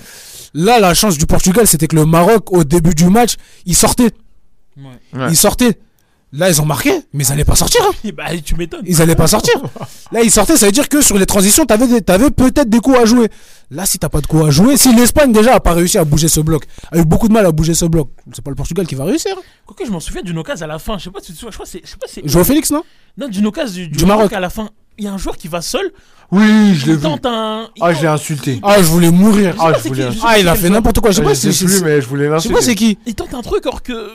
là, 0.56 0.80
la 0.80 0.94
chance 0.96 1.18
du 1.18 1.26
Portugal, 1.28 1.68
c'était 1.68 1.88
que 1.88 1.96
le 1.96 2.06
Maroc, 2.06 2.52
au 2.52 2.64
début 2.64 2.96
du 2.96 3.06
match. 3.10 3.36
Ouais. 4.78 4.84
Ouais. 5.14 5.28
Ils 5.30 5.36
sortaient. 5.38 5.78
Là, 6.38 6.50
ils 6.50 6.62
ont 6.62 6.66
marqué, 6.66 6.92
mais 7.14 7.24
ils 7.24 7.32
allaient 7.32 7.46
pas 7.46 7.56
sortir. 7.56 7.82
hein. 7.88 8.10
bah, 8.18 8.26
tu 8.44 8.56
m'étonnes. 8.56 8.82
Ils 8.86 9.02
allaient 9.02 9.16
pas 9.16 9.28
sortir. 9.28 9.54
Là, 10.12 10.22
ils 10.22 10.32
sortaient, 10.32 10.58
ça 10.58 10.66
veut 10.66 10.72
dire 10.72 10.90
que 10.90 11.02
sur 11.02 11.18
les 11.18 11.26
transitions, 11.26 11.66
t'avais, 11.66 11.88
des- 11.88 12.02
t'avais 12.02 12.30
peut-être 12.30 12.70
des 12.70 12.80
coups 12.80 12.98
à 13.00 13.06
jouer. 13.06 13.30
Là, 13.72 13.86
si 13.86 13.98
t'as 14.00 14.10
pas 14.10 14.22
de 14.22 14.28
coups 14.28 14.46
à 14.46 14.50
jouer, 14.52 14.78
si 14.78 14.94
l'Espagne 14.94 15.32
déjà 15.32 15.56
a 15.56 15.60
pas 15.60 15.74
réussi 15.74 15.98
à 15.98 16.04
bouger 16.04 16.28
ce 16.28 16.40
bloc, 16.42 16.66
a 16.92 16.98
eu 17.00 17.06
beaucoup 17.06 17.28
de 17.28 17.34
mal 17.34 17.46
à 17.46 17.52
bouger 17.52 17.74
ce 17.74 17.86
bloc, 17.86 18.10
c'est 18.34 18.44
pas 18.44 18.52
le 18.52 18.56
Portugal 18.56 18.86
qui 18.86 18.96
va 18.96 19.06
réussir. 19.06 19.36
Quoique, 19.66 19.86
je 19.86 19.92
m'en 19.92 20.00
souviens 20.00 20.22
d'une 20.22 20.38
occasion 20.38 20.66
à 20.66 20.68
la 20.68 20.78
fin. 20.80 20.98
Je 20.98 21.06
sais 21.06 21.10
pas 21.10 21.20
si 21.22 21.28
tu 21.28 21.34
te 21.34 21.38
souviens. 21.40 21.52
Je 21.52 21.56
crois 21.58 21.66
que 21.66 21.72
c'est. 21.72 21.82
Je 21.84 21.90
sais 21.90 21.98
pas 21.98 22.08
si 22.08 22.22
c'est. 22.24 22.28
Joao 22.30 22.44
Félix, 22.44 22.70
non 22.72 22.84
Non, 23.18 23.28
d'une 23.28 23.48
occasion 23.48 23.74
du, 23.84 23.88
du 23.88 23.98
Du 23.98 24.06
Maroc. 24.06 24.24
Maroc. 24.24 24.34
à 24.34 24.40
la 24.40 24.50
fin. 24.50 24.70
Il 24.98 25.04
y 25.06 25.08
a 25.08 25.14
un 25.14 25.18
joueur 25.18 25.36
qui 25.38 25.48
va 25.48 25.62
seul. 25.62 25.92
Oui, 26.32 26.74
je 26.76 26.86
l'ai 26.86 26.92
Il 26.94 26.98
vu. 26.98 27.02
tente 27.02 27.26
un. 27.26 27.70
il 27.76 27.82
Ah, 27.84 27.94
je 27.94 28.02
l'ai 28.02 28.08
insulté. 28.08 28.60
Ah, 28.64 28.78
je 28.78 28.84
voulais 28.88 29.12
mourir. 29.12 29.56
Ah, 29.60 29.74
je 29.78 29.88
voulais 29.88 30.02
qui, 30.04 30.08
insulter. 30.08 30.16
je 30.16 30.20
sais 30.22 30.26
Ah, 30.28 30.40
il 30.40 30.48
a 30.48 30.56
fait 30.56 30.70
n'importe 30.70 31.00
quoi. 31.00 31.12
Je 31.12 31.16
sais 31.18 31.22
Je 31.24 31.28
pas 31.28 31.36
sais 31.36 31.52
si 31.52 31.66
plus, 31.66 31.78
c'est. 31.80 31.84
mais 31.86 32.02
je 32.02 32.08
voulais 32.08 32.24
Je 32.26 32.28
sais 32.30 32.34
l'insulter. 32.34 32.56
pas 32.56 32.62
c'est 32.62 32.76
qui. 32.76 32.98
Il 33.06 33.16
tente 33.16 33.34
un 33.34 33.42
truc 33.42 33.66
alors 33.66 33.82
que. 33.84 34.12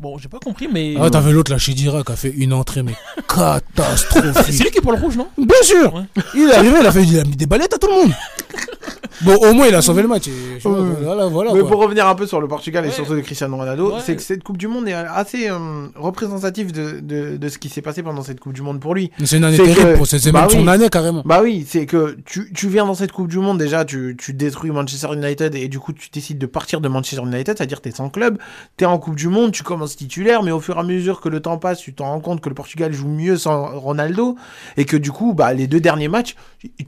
Bon, 0.00 0.18
j'ai 0.18 0.28
pas 0.28 0.38
compris, 0.38 0.68
mais. 0.72 0.94
Ah, 1.00 1.10
t'avais 1.10 1.32
l'autre 1.32 1.52
là, 1.52 1.58
Chidira, 1.58 2.02
qui 2.02 2.12
a 2.12 2.16
fait 2.16 2.30
une 2.36 2.52
entrée, 2.52 2.82
mais 2.82 2.92
c'est 3.16 3.26
catastrophique. 3.26 4.64
lui 4.64 4.70
qui 4.70 4.80
prend 4.80 4.92
le 4.92 4.98
rouge, 4.98 5.16
non? 5.16 5.28
Bien 5.38 5.62
sûr. 5.62 5.94
Ouais. 5.94 6.02
Il 6.34 6.48
est 6.48 6.54
arrivé, 6.54 6.76
il 6.80 6.86
a 6.86 6.92
fait, 6.92 7.02
il 7.02 7.18
a 7.18 7.24
mis 7.24 7.36
des 7.36 7.46
balettes 7.46 7.74
à 7.74 7.78
tout 7.78 7.86
le 7.88 7.94
monde. 8.04 8.12
Bon, 9.20 9.36
au 9.36 9.52
moins, 9.52 9.68
il 9.68 9.74
a 9.74 9.82
sauvé 9.82 10.02
le 10.02 10.08
match. 10.08 10.26
et 10.26 10.58
vois, 10.64 10.80
voilà, 11.00 11.26
voilà. 11.26 11.52
Mais 11.52 11.60
quoi. 11.60 11.68
pour 11.70 11.80
revenir 11.80 12.08
un 12.08 12.14
peu 12.16 12.26
sur 12.26 12.40
le 12.40 12.48
Portugal 12.48 12.84
et 12.84 12.88
Ouais. 12.88 12.94
surtout 12.94 13.14
de 13.14 13.20
Cristiano 13.20 13.56
Ronaldo, 13.56 13.92
Ouais. 13.92 14.00
c'est 14.04 14.16
que 14.16 14.22
cette 14.22 14.42
Coupe 14.42 14.56
du 14.58 14.66
Monde 14.66 14.88
est 14.88 14.94
assez 14.94 15.48
euh, 15.48 15.86
représentative 15.94 16.72
de, 16.72 16.98
de, 17.00 17.36
de 17.36 17.48
ce 17.48 17.58
qui 17.58 17.68
s'est 17.68 17.82
passé 17.82 18.02
pendant 18.02 18.22
cette 18.22 18.40
Coupe 18.40 18.52
du 18.52 18.62
Monde 18.62 18.80
pour 18.80 18.94
lui. 18.96 19.12
Mais 19.20 19.26
C'est 19.26 19.36
une 19.36 19.44
année 19.44 19.56
C'est 19.58 19.62
terrible 19.64 19.92
que- 19.92 19.96
pour 19.98 20.06
c'est 20.08 20.18
c'est 20.18 20.32
bah 20.32 20.40
même 20.40 20.50
son 20.50 20.66
année 20.66 20.88
carrément. 20.88 21.22
Bah 21.24 21.40
oui, 21.42 21.64
c'est 21.68 21.86
que 21.86 22.16
tu, 22.24 22.52
tu 22.52 22.68
viens 22.68 22.84
dans 22.86 22.94
cette 22.94 23.12
Coupe 23.12 23.28
du 23.28 23.38
Monde, 23.38 23.58
déjà, 23.58 23.84
tu, 23.84 24.16
tu 24.18 24.32
détruis 24.34 24.70
Manchester 24.72 25.08
United 25.12 25.54
et 25.54 25.68
du 25.68 25.78
coup, 25.78 25.92
tu 25.92 26.08
décides 26.10 26.38
de 26.38 26.46
partir 26.46 26.80
de 26.80 26.88
Manchester 26.88 27.22
United, 27.24 27.56
c'est-à-dire 27.58 27.80
t'es 27.80 27.92
sans 27.92 28.08
club, 28.08 28.38
t'es 28.76 28.86
en 28.86 28.98
Coupe 28.98 29.14
du 29.16 29.28
Monde, 29.28 29.52
tu 29.52 29.62
commences 29.72 29.96
titulaire, 29.96 30.42
mais 30.42 30.50
au 30.50 30.60
fur 30.60 30.76
et 30.76 30.80
à 30.80 30.82
mesure 30.82 31.20
que 31.20 31.28
le 31.28 31.40
temps 31.40 31.58
passe, 31.58 31.80
tu 31.80 31.94
t'en 31.94 32.06
rends 32.06 32.20
compte 32.20 32.40
que 32.40 32.48
le 32.48 32.54
Portugal 32.54 32.92
joue 32.92 33.08
mieux 33.08 33.36
sans 33.36 33.78
Ronaldo 33.78 34.36
et 34.76 34.84
que 34.84 34.96
du 34.96 35.10
coup, 35.12 35.34
bah, 35.34 35.52
les 35.54 35.66
deux 35.66 35.80
derniers 35.80 36.08
matchs, 36.08 36.36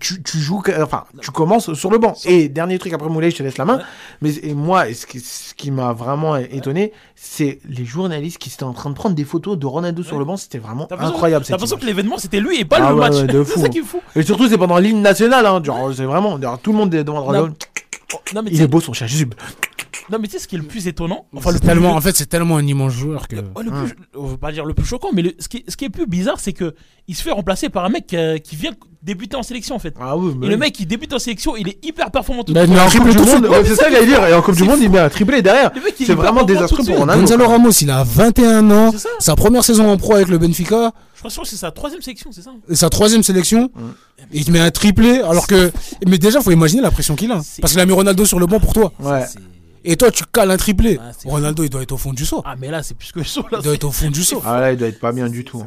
tu, 0.01 0.23
tu 0.23 0.39
joues, 0.39 0.62
enfin, 0.81 1.05
tu 1.20 1.31
commences 1.31 1.73
sur 1.74 1.90
le 1.90 1.98
banc. 1.98 2.15
Et 2.24 2.48
dernier 2.48 2.78
truc, 2.78 2.93
après 2.93 3.09
Moulay, 3.09 3.31
je 3.31 3.36
te 3.36 3.43
laisse 3.43 3.59
la 3.59 3.65
main, 3.65 3.81
mais 4.20 4.35
et 4.43 4.55
moi, 4.55 4.93
ce 4.93 5.06
qui, 5.06 5.20
ce 5.20 5.55
qui 5.55 5.70
m'a 5.70 5.93
vraiment 5.93 6.36
étonné, 6.36 6.93
c'est 7.16 7.59
les 7.69 7.85
journalistes 7.85 8.39
qui 8.39 8.51
étaient 8.51 8.62
en 8.65 8.73
train 8.73 8.90
de 8.90 8.94
prendre 8.94 9.15
des 9.15 9.24
photos 9.24 9.59
de 9.59 9.66
Ronaldo 9.66 10.02
sur 10.02 10.19
le 10.19 10.24
banc, 10.24 10.36
c'était 10.36 10.59
vraiment 10.59 10.86
incroyable. 10.93 11.44
T'as 11.44 11.52
l'impression 11.55 11.77
que 11.77 11.86
l'événement 11.86 12.19
c'était 12.19 12.40
lui 12.40 12.61
et 12.61 12.65
pas 12.65 12.77
Ah 12.81 12.89
le 12.90 12.94
ouais, 12.94 13.01
match. 13.01 13.15
ouais, 13.15 13.27
c'est 13.31 13.44
fou. 13.44 13.61
ça 13.61 13.69
qui 13.69 13.78
est 13.78 13.82
fou. 13.82 14.01
Et 14.15 14.23
surtout, 14.23 14.48
c'est 14.48 14.59
pendant 14.59 14.78
l'hymne 14.78 15.02
national, 15.02 15.47
hein. 15.47 15.62
C'est 15.97 16.05
vraiment, 16.05 16.39
tout 16.62 16.73
le 16.73 16.78
monde 16.78 16.94
est 16.94 17.05
devant 17.05 17.23
Ronaldo. 17.23 17.55
Non, 18.35 18.43
mais 18.43 18.51
tu 18.51 18.57
Il 18.57 18.62
est 18.62 18.66
beau 18.66 18.81
son 18.81 18.93
chat, 18.93 19.07
juste. 19.07 19.27
non, 20.11 20.19
mais 20.20 20.27
tu 20.28 20.32
sais 20.32 20.39
ce 20.39 20.49
qui 20.49 20.55
est 20.57 20.59
le 20.59 20.65
plus 20.65 20.86
étonnant 20.86 21.27
Enfin, 21.36 21.51
le 21.53 21.59
plus- 21.59 21.66
tellement, 21.66 21.93
en 21.95 22.01
fait, 22.01 22.15
c'est 22.16 22.27
tellement 22.27 22.57
un 22.57 22.66
immense 22.66 22.93
joueur 22.93 23.28
que. 23.28 23.36
Le 23.36 23.43
plus, 23.43 23.95
on 24.16 24.27
veut 24.27 24.36
pas 24.36 24.53
dire 24.53 24.65
le 24.65 24.74
plus 24.74 24.86
choquant, 24.86 25.09
mais 25.12 25.23
le- 25.23 25.35
ce, 25.39 25.49
qui 25.49 25.59
est, 25.59 25.70
ce 25.70 25.77
qui 25.77 25.85
est 25.85 25.91
plus 25.91 26.07
bizarre, 26.07 26.39
c'est 26.41 26.53
que 26.53 26.74
il 27.09 27.15
se 27.15 27.23
fait 27.23 27.31
remplacer 27.32 27.69
par 27.69 27.85
un 27.85 27.89
mec 27.91 28.12
euh, 28.15 28.39
qui 28.39 28.57
vient 28.57 28.73
débuter 29.03 29.36
en 29.36 29.43
sélection 29.43 29.74
en 29.74 29.78
fait. 29.78 29.95
Ah 30.01 30.16
oui, 30.16 30.32
Et 30.43 30.47
le 30.47 30.57
mec 30.57 30.73
qui 30.73 30.86
débute 30.86 31.12
en 31.12 31.19
sélection, 31.19 31.57
il 31.57 31.69
est 31.69 31.85
hyper 31.85 32.11
performant 32.11 32.43
tout 32.45 32.55
de 32.55 32.59
Bah, 32.59 32.65
suite. 32.66 32.78
en 32.78 32.82
Coupe 32.85 32.91
triple 33.11 33.11
du 33.11 33.31
monde, 33.31 33.47
ouais, 33.47 33.62
c'est 33.65 33.74
ça 33.77 33.85
que 33.86 33.93
j'allais 33.93 34.07
dire. 34.07 34.27
Et 34.27 34.32
en 34.35 34.41
Coupe 34.41 34.57
du 34.57 34.65
monde, 34.65 34.78
il 34.81 34.91
met 34.91 34.99
un 34.99 35.11
triplé 35.11 35.43
derrière. 35.43 35.70
Le 35.74 35.82
mec, 35.82 35.95
il 36.01 36.05
est 36.05 36.07
C'est 36.07 36.15
vraiment 36.15 36.43
désastreux 36.45 36.82
pour. 36.85 36.99
Ronaldo. 36.99 37.20
Gonzalo 37.20 37.47
Ramos, 37.49 37.70
il 37.82 37.91
a 37.91 38.03
21 38.05 38.70
ans, 38.70 38.91
C'est 38.93 38.99
ça. 38.99 39.09
sa 39.19 39.36
première 39.36 39.62
saison 39.65 39.91
en 39.91 39.97
pro 39.99 40.15
avec 40.15 40.28
le 40.28 40.39
Benfica, 40.39 40.93
Que 41.28 41.48
c'est 41.48 41.56
sa 41.56 41.70
troisième 41.70 42.02
sélection, 42.02 42.30
c'est 42.32 42.42
ça 42.42 42.52
et 42.68 42.74
sa 42.74 42.90
troisième 42.90 43.22
sélection, 43.22 43.70
et 44.32 44.38
il 44.38 44.44
te 44.44 44.51
met 44.51 44.60
un 44.60 44.70
triplé, 44.70 45.20
alors 45.20 45.46
que. 45.46 45.72
Mais 46.06 46.18
déjà, 46.18 46.40
faut 46.40 46.51
imaginer 46.51 46.82
la 46.82 46.90
pression 46.90 47.14
qu'il 47.16 47.30
a. 47.32 47.40
Parce 47.60 47.72
qu'il 47.72 47.80
a 47.80 47.86
mis 47.86 47.92
Ronaldo 47.92 48.24
sur 48.24 48.38
le 48.38 48.46
banc 48.46 48.60
pour 48.60 48.72
toi. 48.72 48.92
Ouais. 49.01 49.24
Et 49.86 49.96
toi, 49.96 50.10
tu 50.10 50.24
cales 50.32 50.51
un 50.51 50.56
triplé. 50.56 50.98
Ah, 51.01 51.10
Ronaldo, 51.26 51.62
il 51.62 51.68
doit 51.68 51.82
être 51.82 51.92
au 51.92 51.98
fond 51.98 52.14
du 52.14 52.24
saut. 52.24 52.42
Ah, 52.46 52.55
mais 52.59 52.70
là, 52.70 52.82
c'est 52.82 52.94
plus 52.94 53.12
que 53.12 53.22
chaud. 53.22 53.44
Là, 53.52 53.59
Il 53.60 53.64
doit 53.64 53.74
être 53.74 53.84
au 53.84 53.92
fond 53.92 54.10
du 54.10 54.24
saut. 54.24 54.42
Ah 54.44 54.59
là, 54.60 54.72
il 54.72 54.78
doit 54.78 54.88
être 54.88 54.98
pas 54.98 55.12
bien 55.12 55.28
du 55.28 55.44
tout. 55.44 55.62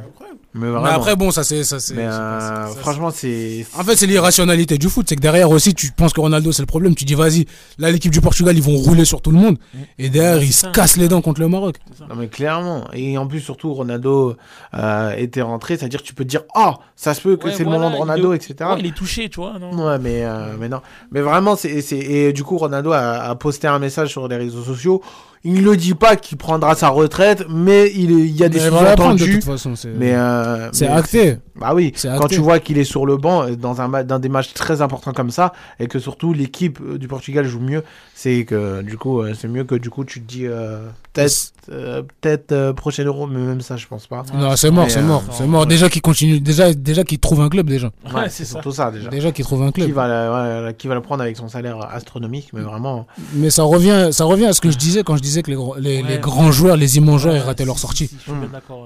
Mais 0.57 0.89
après, 0.89 1.15
bon, 1.15 1.31
ça 1.31 1.43
c'est. 1.43 1.63
ça, 1.63 1.77
euh, 1.93 2.65
franchement, 2.77 3.09
c'est. 3.11 3.65
En 3.77 3.83
fait, 3.83 3.95
c'est 3.95 4.07
l'irrationalité 4.07 4.77
du 4.77 4.89
foot. 4.89 5.05
C'est 5.07 5.15
que 5.15 5.21
derrière 5.21 5.49
aussi, 5.51 5.73
tu 5.73 5.91
penses 5.91 6.13
que 6.13 6.21
Ronaldo, 6.21 6.51
c'est 6.51 6.61
le 6.63 6.67
problème. 6.67 6.95
Tu 6.95 7.05
dis, 7.05 7.13
vas-y, 7.13 7.45
là, 7.77 7.91
l'équipe 7.91 8.11
du 8.11 8.21
Portugal, 8.21 8.55
ils 8.55 8.63
vont 8.63 8.75
rouler 8.75 9.05
sur 9.05 9.21
tout 9.21 9.31
le 9.31 9.37
monde. 9.37 9.57
Et 9.97 10.09
derrière, 10.09 10.41
ils 10.43 10.53
c'est 10.53 10.67
se 10.67 10.71
cassent 10.71 10.97
les 10.97 11.07
dents 11.07 11.21
contre 11.21 11.39
le 11.41 11.47
Maroc. 11.47 11.75
Non, 12.09 12.15
mais 12.15 12.27
clairement. 12.27 12.87
Et 12.93 13.17
en 13.17 13.27
plus, 13.27 13.39
surtout, 13.41 13.73
Ronaldo 13.73 14.35
euh, 14.73 15.11
était 15.17 15.41
rentré. 15.41 15.77
C'est-à-dire 15.77 16.01
que 16.01 16.07
tu 16.07 16.13
peux 16.13 16.23
te 16.23 16.29
dire, 16.29 16.41
ah, 16.55 16.75
ça 16.95 17.13
se 17.13 17.21
peut 17.21 17.37
que 17.37 17.45
Ouais, 17.47 17.53
c'est 17.55 17.63
le 17.63 17.69
moment 17.69 17.89
de 17.89 17.95
il 17.95 17.99
Ronaldo, 17.99 18.33
est- 18.33 18.37
etc. 18.37 18.69
Ouais, 18.71 18.79
il 18.79 18.85
est 18.87 18.95
touché, 18.95 19.29
tu 19.29 19.39
vois. 19.39 19.57
Non 19.59 19.87
Ouais, 19.87 19.99
mais, 19.99 20.23
euh, 20.25 20.55
mais 20.59 20.69
non. 20.69 20.81
Mais 21.11 21.21
vraiment, 21.21 21.55
c'est, 21.55 21.81
c'est... 21.81 21.97
Et 21.97 22.33
du 22.33 22.43
coup, 22.43 22.57
Ronaldo 22.57 22.91
a, 22.91 22.99
a 23.29 23.35
posté 23.35 23.67
un 23.67 23.79
message 23.79 24.09
sur 24.09 24.27
les 24.27 24.35
réseaux 24.37 24.63
sociaux. 24.63 25.01
Il 25.49 25.63
ne 25.63 25.75
dit 25.75 25.93
pas 25.93 26.15
qu'il 26.15 26.37
prendra 26.37 26.75
sa 26.75 26.89
retraite, 26.89 27.45
mais 27.49 27.89
il, 27.95 28.11
y 28.35 28.43
a 28.43 28.49
des 28.49 28.59
de 28.59 28.63
sous-entendus. 28.69 29.35
toute 29.35 29.43
façon. 29.45 29.75
c'est- 29.75 29.89
Mais 29.97 30.13
euh, 30.13 30.69
C'est 30.73 30.87
acté. 30.87 31.37
Bah 31.59 31.71
oui, 31.73 31.91
C'est 31.95 32.09
quand 32.09 32.25
acté. 32.25 32.35
tu 32.35 32.41
vois 32.41 32.59
qu'il 32.59 32.77
est 32.77 32.83
sur 32.83 33.05
le 33.07 33.17
banc 33.17 33.43
euh, 33.43 33.55
dans 33.55 33.81
un 33.81 34.03
dans 34.03 34.19
des 34.19 34.29
matchs 34.29 34.53
très 34.53 34.81
importants 34.83 35.11
comme 35.13 35.31
ça 35.31 35.53
et 35.79 35.87
que 35.87 35.97
surtout 35.97 36.31
l'équipe 36.33 36.79
euh, 36.81 36.97
du 36.99 37.07
Portugal 37.07 37.45
joue 37.45 37.59
mieux, 37.59 37.83
c'est 38.13 38.45
que 38.45 38.83
du 38.83 38.95
coup 38.97 39.21
euh, 39.21 39.33
c'est 39.39 39.47
mieux 39.47 39.63
que 39.63 39.73
du 39.73 39.89
coup 39.89 40.05
tu 40.05 40.21
te 40.21 40.27
dis 40.27 40.45
euh, 40.45 40.87
peut-être 41.13 41.53
euh, 41.71 42.03
peut-être 42.21 42.51
euh, 42.51 42.73
prochain 42.73 43.05
euro, 43.05 43.25
mais 43.25 43.39
même 43.39 43.61
ça 43.61 43.75
je 43.75 43.87
pense 43.87 44.05
pas. 44.05 44.23
Non, 44.35 44.55
c'est 44.55 44.69
mort, 44.69 44.85
c'est 44.89 44.99
euh, 44.99 45.03
mort, 45.03 45.23
c'est 45.31 45.47
mort. 45.47 45.65
Déjà 45.65 45.89
qu'il 45.89 46.01
continue, 46.03 46.39
déjà, 46.39 46.71
déjà 46.73 47.03
qu'il 47.03 47.17
trouve 47.17 47.41
un 47.41 47.49
club 47.49 47.67
déjà. 47.67 47.87
Ouais, 48.13 48.29
c'est 48.29 48.45
ça. 48.45 48.51
surtout 48.51 48.71
ça 48.71 48.91
déjà. 48.91 49.09
Déjà 49.09 49.31
qu'il 49.31 49.43
trouve 49.43 49.63
un 49.63 49.71
club. 49.71 49.87
Qui 49.87 49.93
va, 49.93 50.07
la- 50.07 50.63
ouais, 50.65 50.73
qui 50.75 50.87
va 50.87 50.93
le 50.93 51.01
prendre 51.01 51.23
avec 51.23 51.37
son 51.37 51.47
salaire 51.47 51.79
astronomique, 51.91 52.49
mais 52.53 52.61
vraiment. 52.61 53.07
Mais 53.33 53.49
ça 53.49 53.63
revient, 53.63 54.09
ça 54.11 54.25
revient 54.25 54.45
à 54.45 54.53
ce 54.53 54.61
que 54.61 54.69
je 54.69 54.77
disais 54.77 55.03
quand 55.03 55.17
je 55.17 55.21
disais 55.23 55.36
que 55.43 55.49
les, 55.51 55.55
gros- 55.57 55.75
les, 55.77 56.01
Ouais. 56.01 56.09
les 56.09 56.17
grands 56.19 56.51
joueurs, 56.51 56.77
les 56.77 56.97
immenses 56.97 57.21
joueurs, 57.21 57.35
ils 57.35 57.39
rataient 57.41 57.65
leur 57.65 57.75
si, 57.75 57.81
sortie. 57.81 58.07
si, 58.07 58.15
si, 58.25 58.31
ouais. 58.31 58.37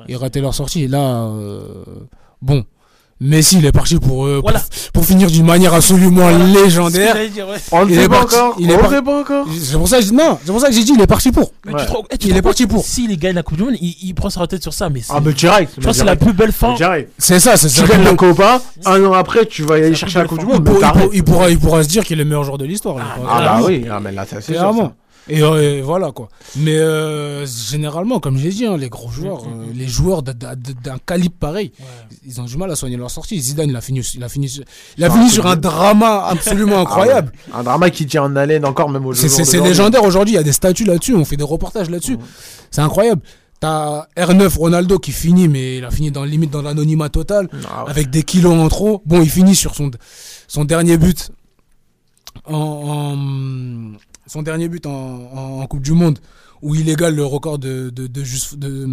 Ils 0.08 0.18
rataient 0.18 0.42
leur 0.42 0.54
sortie. 0.54 0.84
Et 0.84 0.88
là, 0.88 1.00
euh, 1.26 1.62
bon, 2.42 2.64
Messi, 3.24 3.60
il 3.60 3.66
est 3.68 3.72
parti 3.72 4.00
pour, 4.00 4.26
euh, 4.26 4.40
Voilà. 4.42 4.58
pour, 4.62 4.92
pour 4.94 5.06
finir 5.06 5.30
d'une 5.30 5.46
manière 5.46 5.76
absolument 5.76 6.24
Voilà. 6.28 6.44
Légendaire. 6.44 7.16
dire. 7.30 7.46
On 7.72 7.88
sait 7.88 8.10
pas 8.10 8.16
parti- 8.22 8.36
encore. 8.36 8.56
il 8.58 8.72
est 8.72 8.74
on 8.74 8.78
le 8.78 8.82
par- 8.82 8.90
sait 8.92 9.02
pas 9.04 9.20
encore. 9.22 9.46
C'est 9.62 9.78
pour 9.78 9.88
ça 9.88 10.00
que 10.00 10.12
non, 10.12 10.40
c'est 10.44 10.52
pour 10.52 10.60
ça 10.60 10.70
que 10.70 10.74
j'ai 10.74 10.84
dit, 10.84 10.94
il 10.96 11.02
est 11.02 11.06
parti 11.06 11.32
pour. 11.32 11.52
Mais 11.68 11.74
tu 11.74 11.86
te 11.86 11.92
eh, 12.10 12.18
tu 12.18 12.28
Il 12.30 12.36
est 12.38 12.42
parti 12.42 12.66
pour. 12.66 12.84
S'il 12.84 13.16
gagne 13.20 13.36
la 13.36 13.44
Coupe 13.44 13.58
du 13.58 13.64
Monde, 13.64 13.76
il, 13.80 13.96
il 14.02 14.16
prend 14.16 14.32
sa 14.32 14.40
retraite 14.40 14.64
sur 14.64 14.74
ça. 14.74 14.90
Mais 14.90 15.02
Ah, 15.10 15.20
mais 15.24 15.34
direct. 15.34 15.72
je 15.78 15.82
pense 15.84 15.92
que 15.92 15.98
c'est 16.00 16.04
la 16.04 16.16
plus 16.16 16.34
belle 16.34 16.52
fin. 16.52 16.74
Direct. 16.74 17.12
C'est 17.20 17.40
ça, 17.40 17.58
c'est 17.58 17.68
Tu 17.68 17.76
ça. 17.76 17.86
gagnes 17.86 18.02
Il, 18.02 18.06
la 18.06 18.16
Copa, 18.16 18.60
un 18.86 19.06
an 19.06 19.14
après, 19.14 19.46
tu 19.46 19.62
vas 19.66 19.76
aller 19.76 19.94
chercher 19.94 20.18
la 20.18 20.26
Coupe 20.26 20.40
du 20.40 20.46
Monde. 20.48 20.68
il 21.14 21.24
pourra, 21.24 21.48
il 21.52 21.60
pourra 21.60 21.84
se 21.84 21.90
dire 21.90 22.04
qu'il 22.04 22.20
est 22.20 22.24
le 22.24 22.26
meilleur 22.28 22.44
joueur 22.44 22.58
de 22.58 22.66
l'histoire. 22.66 22.96
Ah, 23.00 23.22
Ah, 23.30 23.42
bah 23.60 23.66
oui, 23.68 23.86
ah, 23.88 24.00
mais 24.00 24.12
là, 24.12 24.26
c'est 24.28 24.42
sûr. 24.42 24.56
Et, 25.30 25.44
euh, 25.44 25.78
et 25.78 25.82
voilà 25.82 26.12
quoi. 26.12 26.30
Mais 26.58 26.78
euh, 26.78 27.46
généralement, 27.46 28.20
comme 28.20 28.38
j'ai 28.38 28.50
dit, 28.50 28.66
hein, 28.66 28.76
les 28.76 28.90
gros 28.90 29.12
joueurs, 29.12 29.46
Mm, 29.46 29.50
mm, 29.50 29.62
euh, 29.62 29.66
les 29.76 29.88
joueurs 29.88 30.24
d'un- 30.24 30.36
calibre 31.06 31.36
pareil, 31.40 31.72
Ouais. 31.80 31.86
ils 32.26 32.42
ont 32.42 32.46
du 32.46 32.58
mal 32.58 32.72
à 32.72 32.76
soigner 32.76 32.98
leur 32.98 33.12
sortie. 33.12 33.40
Zidane, 33.40 33.70
il 33.70 33.76
a 33.76 33.82
fini, 33.82 34.00
il 34.16 34.24
a 34.24 34.30
fini, 34.30 34.50
sur- 34.50 34.64
il 34.98 35.04
a 35.04 35.08
un 35.08 35.12
fini 35.12 35.30
sur 35.30 35.46
un 35.46 35.56
drama 35.56 36.26
absolument 36.28 36.80
incroyable. 36.80 37.32
Ah 37.52 37.56
ouais. 37.56 37.60
Un 37.60 37.64
drama 37.64 37.90
qui 37.92 38.06
tient 38.08 38.24
en 38.24 38.36
haleine 38.36 38.66
encore, 38.66 38.90
même 38.90 39.06
au 39.06 39.14
C'est- 39.14 39.60
légendaire 39.62 40.04
aujourd'hui. 40.04 40.34
Il 40.34 40.38
y 40.38 40.40
a 40.40 40.44
des 40.44 40.52
statues 40.54 40.86
là-dessus. 40.86 41.14
On 41.16 41.24
fait 41.24 41.38
des 41.38 41.44
reportages 41.44 41.90
là-dessus. 41.90 42.18
C'est 42.72 42.82
incroyable. 42.82 43.22
T'as 43.60 44.08
R9 44.18 44.58
Ronaldo 44.58 44.98
qui 44.98 45.12
finit, 45.12 45.48
mais 45.48 45.78
il 45.78 45.86
a 45.86 45.92
fini 45.92 46.10
dans 46.10 46.24
limite 46.24 46.50
dans 46.50 46.64
l'anonymat 46.64 47.10
total, 47.10 47.48
Ah 47.70 47.84
ouais. 47.84 47.92
avec 47.92 48.10
des 48.10 48.24
kilos 48.24 48.54
en 48.54 48.68
trop. 48.70 49.04
Bon, 49.06 49.22
il 49.22 49.30
finit 49.30 49.56
sur 49.56 49.76
son 49.76 49.92
son 50.48 50.66
dernier 50.66 50.98
but 50.98 51.30
en, 52.46 52.56
en- 52.56 53.92
son 54.28 54.42
dernier 54.44 54.68
but 54.70 54.86
en, 54.86 54.92
en- 54.92 55.62
en 55.62 55.68
Coupe 55.68 55.82
du 55.82 55.94
Monde 55.94 56.20
où 56.62 56.76
il 56.76 56.88
égale 56.90 57.16
le 57.16 57.26
record 57.26 57.58
de 57.60 57.90
de, 57.90 58.08
de, 58.08 58.24
juste- 58.24 58.56
de- 58.56 58.88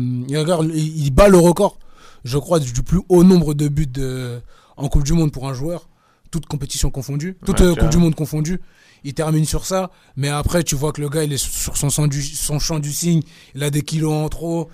il, 0.75 1.11
bat 1.11 1.29
le 1.29 1.39
record, 1.39 1.79
je 2.25 2.39
crois, 2.39 2.59
du 2.61 2.73
plus 2.83 3.01
haut 3.09 3.25
nombre 3.25 3.55
de 3.55 3.69
buts 3.69 3.87
de- 3.87 4.41
en 4.77 4.89
Coupe 4.89 5.05
du 5.05 5.13
Monde 5.13 5.33
pour 5.33 5.49
un 5.49 5.55
joueur, 5.55 5.89
toute 6.31 6.47
compétition 6.47 6.91
confondue, 6.91 7.37
toute 7.45 7.61
Ouais, 7.61 7.67
euh, 7.67 7.75
Coupe 7.75 7.91
du 7.91 7.99
Monde 7.99 8.15
confondue. 8.15 8.61
Il 9.05 9.15
termine 9.15 9.45
sur 9.45 9.65
ça, 9.65 9.91
mais 10.17 10.29
après 10.29 10.65
tu 10.65 10.75
vois 10.75 10.93
que 10.93 11.01
le 11.01 11.09
gars 11.09 11.23
il 11.25 11.33
est 11.33 11.37
sur 11.39 11.77
son, 11.77 12.07
du, 12.09 12.23
son 12.23 12.59
champ 12.59 12.79
du 12.81 12.93
signe, 12.93 13.23
il 13.55 13.63
a 13.63 13.71
des 13.71 13.83
kilos 13.83 14.13
en 14.13 14.29
trop. 14.29 14.69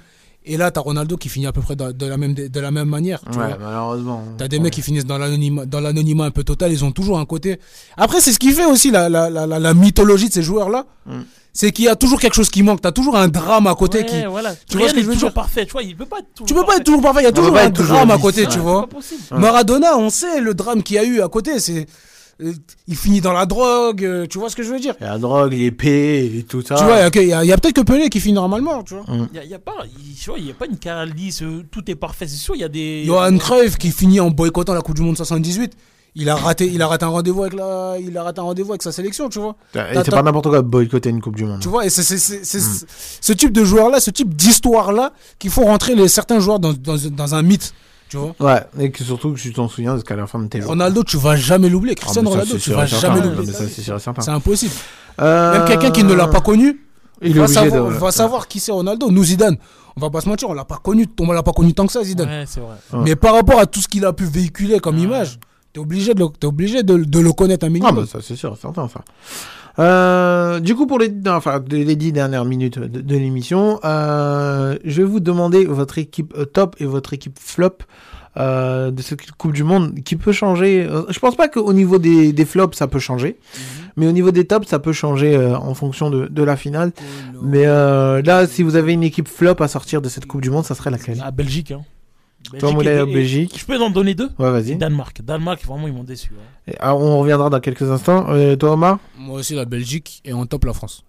Et 0.46 0.56
là, 0.58 0.70
t'as 0.70 0.80
Ronaldo 0.82 1.16
qui 1.16 1.28
finit 1.30 1.46
à 1.46 1.52
peu 1.52 1.62
près 1.62 1.74
de, 1.74 1.92
de 1.92 2.06
la, 2.06 2.16
même, 2.18 2.34
de, 2.34 2.60
la 2.60 2.70
même 2.70 2.88
manière. 2.88 3.20
tu 3.22 3.30
vois. 3.32 3.46
Ouais, 3.46 3.56
malheureusement. 3.58 4.22
T'as 4.36 4.46
des 4.48 4.58
mecs 4.58 4.74
qui 4.74 4.82
finissent 4.82 5.06
dans 5.06 5.16
l'anonymat, 5.16 5.64
dans 5.64 5.80
l'anonymat 5.80 6.24
un 6.26 6.30
peu 6.30 6.44
total, 6.44 6.70
ils 6.70 6.84
ont 6.84 6.92
toujours 6.92 7.18
un 7.18 7.24
côté. 7.24 7.58
Après, 7.96 8.20
c'est 8.20 8.32
ce 8.32 8.38
qui 8.38 8.52
fait 8.52 8.66
aussi 8.66 8.90
la, 8.90 9.08
la, 9.08 9.30
la, 9.30 9.46
la, 9.46 9.58
la 9.58 9.74
mythologie 9.74 10.28
de 10.28 10.34
ces 10.34 10.42
joueurs-là. 10.42 10.84
Mm. 11.06 11.20
C'est 11.56 11.70
qu'il 11.72 11.84
y 11.84 11.88
a 11.88 11.96
toujours 11.96 12.20
quelque 12.20 12.34
chose 12.34 12.50
qui 12.50 12.62
manque. 12.62 12.80
T'as 12.82 12.92
toujours 12.92 13.16
un 13.16 13.28
drame 13.28 13.66
à 13.68 13.74
côté 13.74 13.98
Ouais, 14.00 14.04
qui. 14.04 14.24
voilà. 14.26 14.54
tu 14.68 14.76
vois 14.76 14.88
ce 14.88 14.92
que 14.94 15.00
je 15.00 15.06
veux 15.06 15.14
toujours 15.14 15.30
dire? 15.30 15.34
parfait. 15.34 15.64
Tu 15.64 15.72
vois, 15.72 15.82
il 15.84 15.96
peut 15.96 16.04
pas 16.04 16.18
être 16.18 16.26
toujours 16.34 16.46
Tu 16.48 16.52
peux 16.54 16.60
pas 16.60 16.66
parfait. 16.66 16.80
être 16.80 16.84
toujours 16.86 17.00
parfait. 17.00 17.20
Il 17.20 17.24
y 17.24 17.28
a 17.28 17.32
toujours 17.32 17.56
un 17.56 17.70
drame 17.70 18.10
à 18.10 18.18
côté, 18.18 18.42
Ouais, 18.42 18.48
tu 18.52 18.58
vois. 18.58 18.80
pas 18.82 18.96
possible. 18.96 19.22
Ouais. 19.30 19.38
Maradona, 19.38 19.96
on 19.96 20.10
sait 20.10 20.40
le 20.40 20.52
drame 20.52 20.82
qu'il 20.82 20.96
y 20.96 20.98
a 20.98 21.04
eu 21.04 21.22
à 21.22 21.28
côté. 21.28 21.58
C'est. 21.60 21.86
Euh, 22.42 22.52
Il 22.88 22.96
finit 22.96 23.20
dans 23.20 23.32
la 23.32 23.46
drogue. 23.46 24.04
euh, 24.04 24.26
Tu 24.26 24.38
vois 24.38 24.48
ce 24.50 24.56
que 24.56 24.62
je 24.62 24.70
veux 24.72 24.80
dire? 24.80 24.94
Il 25.00 25.04
y 25.04 25.06
a 25.06 25.12
la 25.12 25.18
drogue, 25.18 25.52
l'épée 25.52 26.24
et 26.38 26.42
tout 26.42 26.62
ça. 26.62 26.74
Tu 26.76 26.84
vois, 26.84 26.96
il 27.14 27.28
y 27.28 27.32
a 27.32 27.44
y 27.44 27.48
peut-être 27.56 27.72
que 27.74 27.80
Pelé 27.82 28.08
qui 28.10 28.20
finit 28.20 28.34
normalement, 28.34 28.82
tu 28.82 28.94
vois. 28.94 29.04
Il 29.32 29.36
y 29.36 29.38
a, 29.38 29.44
y 29.44 29.54
a 29.54 29.58
pas, 29.58 29.74
il, 29.98 30.14
tu 30.14 30.30
vois, 30.30 30.38
il 30.38 30.46
y 30.46 30.50
a 30.50 30.54
pas 30.54 30.66
une 30.66 30.78
carrière 30.78 31.06
lisse, 31.14 31.42
euh, 31.42 31.64
tout 31.70 31.88
est 31.90 31.94
parfait. 31.94 32.26
C'est 32.26 32.36
sûr, 32.36 32.54
il 32.54 32.60
y 32.60 32.64
a 32.64 32.68
des. 32.68 33.04
Johan 33.04 33.36
Cruyff 33.38 33.76
qui 33.78 33.90
finit 33.90 34.20
en 34.20 34.30
boycottant 34.30 34.74
la 34.74 34.80
Coupe 34.82 34.96
du 34.96 35.02
Monde 35.02 35.16
78. 35.16 35.72
Il 36.16 36.28
a 36.28 36.36
raté, 36.36 36.66
il 36.72 36.80
a 36.80 36.86
raté 36.86 37.04
un 37.04 37.08
rendez-vous 37.08 37.42
avec 37.42 37.54
la, 37.54 37.96
il 38.00 38.16
a 38.16 38.22
raté 38.22 38.38
un 38.38 38.44
rendez-vous 38.44 38.70
avec 38.70 38.82
sa 38.84 38.92
sélection, 38.92 39.28
tu 39.28 39.40
vois. 39.40 39.56
Et 39.74 39.78
c'est 40.04 40.12
pas 40.12 40.22
n'importe 40.22 40.46
quoi 40.48 40.62
de 40.62 40.66
boycotter 40.68 41.10
une 41.10 41.20
Coupe 41.20 41.34
du 41.34 41.44
Monde. 41.44 41.58
Tu 41.60 41.68
vois, 41.68 41.84
et 41.84 41.90
c'est 41.90 42.04
c'est- 42.04 42.44
ce 43.20 43.32
type 43.32 43.50
de 43.50 43.64
joueur-là, 43.64 43.98
ce 43.98 44.12
type 44.12 44.32
d'histoire-là, 44.32 45.12
qu'il 45.40 45.50
faut 45.50 45.64
rentrer 45.64 45.96
les, 45.96 46.06
certains 46.06 46.38
joueurs 46.38 46.60
dans, 46.60 46.72
dans, 46.72 46.96
dans 47.10 47.34
un 47.34 47.42
mythe. 47.42 47.74
Tu 48.14 48.18
vois 48.44 48.52
Ouais, 48.54 48.62
et 48.78 48.90
que 48.90 49.02
surtout 49.04 49.32
que 49.32 49.38
tu 49.38 49.52
t'en 49.52 49.68
souviens 49.68 49.92
parce 49.92 50.04
qu'à 50.04 50.16
la 50.16 50.26
fin 50.26 50.38
de 50.38 50.46
tes 50.48 50.60
jours. 50.60 50.70
Ronaldo, 50.70 51.02
tu 51.04 51.16
vas 51.16 51.36
jamais 51.36 51.68
l'oublier. 51.68 51.94
Ah, 51.98 52.00
Cristiano 52.02 52.30
Ronaldo, 52.30 52.52
c'est 52.52 52.58
tu 52.58 52.70
sûr 52.70 52.76
vas 52.76 52.86
jamais 52.86 53.20
l'oublier. 53.20 53.46
mais 53.46 53.52
ça, 53.52 53.64
c'est 53.68 53.82
sûr 53.82 53.96
et 53.96 54.00
certain. 54.00 54.22
C'est 54.22 54.30
impossible. 54.30 54.72
Euh, 55.20 55.58
Même 55.58 55.68
quelqu'un 55.68 55.90
qui 55.90 56.04
ne 56.04 56.14
l'a 56.14 56.28
pas 56.28 56.40
connu, 56.40 56.80
il 57.22 57.38
va, 57.38 57.46
savoir, 57.46 57.86
de. 57.90 57.94
va 57.94 58.10
savoir 58.12 58.48
qui 58.48 58.60
c'est 58.60 58.72
Ronaldo. 58.72 59.10
Nous, 59.10 59.24
Zidane, 59.24 59.56
on 59.96 60.00
va 60.00 60.10
pas 60.10 60.20
se 60.20 60.28
mentir, 60.28 60.48
on 60.50 60.54
l'a 60.54 60.64
pas 60.64 60.78
connu, 60.82 61.06
on 61.20 61.32
l'a 61.32 61.42
pas 61.42 61.52
connu 61.52 61.72
tant 61.74 61.86
que 61.86 61.92
ça, 61.92 62.02
Zidane. 62.02 62.28
Ouais, 62.28 62.44
c'est 62.46 62.60
vrai. 62.60 62.74
Ouais. 62.92 63.00
Mais 63.04 63.16
par 63.16 63.34
rapport 63.34 63.58
à 63.58 63.66
tout 63.66 63.80
ce 63.80 63.88
qu'il 63.88 64.04
a 64.04 64.12
pu 64.12 64.24
véhiculer 64.24 64.78
comme 64.80 64.98
image, 64.98 65.38
t'es 65.72 65.80
obligé 65.80 66.14
de 66.14 66.20
le, 66.20 66.26
t'es 66.38 66.46
obligé 66.46 66.82
de, 66.82 66.96
de 66.96 67.18
le 67.20 67.32
connaître 67.32 67.64
un 67.64 67.68
Ah, 67.68 67.70
minimum. 67.70 67.94
bah 67.96 68.02
ça, 68.10 68.18
c'est 68.22 68.36
sûr, 68.36 68.56
certain, 68.60 68.88
ça. 68.88 69.00
Euh, 69.78 70.60
du 70.60 70.74
coup, 70.74 70.86
pour 70.86 70.98
les, 70.98 71.12
enfin, 71.26 71.62
les 71.68 71.96
dix 71.96 72.12
dernières 72.12 72.44
minutes 72.44 72.78
de, 72.78 73.00
de 73.00 73.16
l'émission, 73.16 73.80
euh, 73.84 74.76
je 74.84 75.02
vais 75.02 75.08
vous 75.08 75.20
demander 75.20 75.64
votre 75.64 75.98
équipe 75.98 76.32
euh, 76.38 76.44
top 76.44 76.76
et 76.78 76.84
votre 76.84 77.12
équipe 77.12 77.38
flop 77.40 77.78
euh, 78.36 78.90
de 78.90 79.02
cette 79.02 79.30
Coupe 79.32 79.52
du 79.52 79.64
Monde 79.64 79.94
qui 80.04 80.16
peut 80.16 80.32
changer. 80.32 80.86
Euh, 80.88 81.02
Je 81.08 81.18
pense 81.18 81.36
pas 81.36 81.48
qu'au 81.48 81.72
niveau 81.72 81.98
des, 81.98 82.32
des 82.32 82.44
flops, 82.44 82.76
ça 82.76 82.86
peut 82.86 82.98
changer. 83.00 83.36
Mais 83.96 84.08
au 84.08 84.12
niveau 84.12 84.32
des 84.32 84.44
tops, 84.44 84.66
ça 84.68 84.78
peut 84.80 84.92
changer 84.92 85.36
euh, 85.36 85.56
en 85.56 85.74
fonction 85.74 86.10
de, 86.10 86.26
de 86.26 86.42
la 86.42 86.56
finale. 86.56 86.92
Mais 87.42 87.66
euh, 87.66 88.22
là, 88.22 88.46
si 88.46 88.62
vous 88.62 88.76
avez 88.76 88.92
une 88.92 89.04
équipe 89.04 89.28
flop 89.28 89.56
à 89.60 89.68
sortir 89.68 90.02
de 90.02 90.08
cette 90.08 90.26
Coupe 90.26 90.40
du 90.40 90.50
Monde, 90.50 90.64
ça 90.64 90.74
serait 90.74 90.90
laquelle? 90.90 91.22
Ah, 91.24 91.30
Belgique, 91.30 91.70
hein. 91.72 91.82
Toi, 92.58 92.72
Moulay, 92.72 92.96
et- 92.96 93.08
et- 93.10 93.14
Belgique. 93.14 93.56
Je 93.58 93.64
peux 93.64 93.80
en 93.80 93.90
donner 93.90 94.14
deux 94.14 94.30
Ouais, 94.38 94.50
vas-y. 94.50 94.76
Danemark. 94.76 95.22
Danemark, 95.22 95.64
vraiment, 95.64 95.86
ils 95.88 95.94
m'ont 95.94 96.04
déçu. 96.04 96.30
hein. 96.34 96.42
Et, 96.70 96.74
ah, 96.78 96.94
on 96.94 97.18
reviendra 97.20 97.48
dans 97.50 97.60
quelques 97.60 97.90
instants. 97.90 98.26
Euh, 98.28 98.54
toi, 98.56 98.72
Omar? 98.72 98.98
Moi 99.18 99.40
aussi, 99.40 99.54
la 99.54 99.64
Belgique 99.64 100.20
et 100.24 100.32
en 100.32 100.44
top 100.46 100.64
la 100.66 100.72
France. 100.74 101.04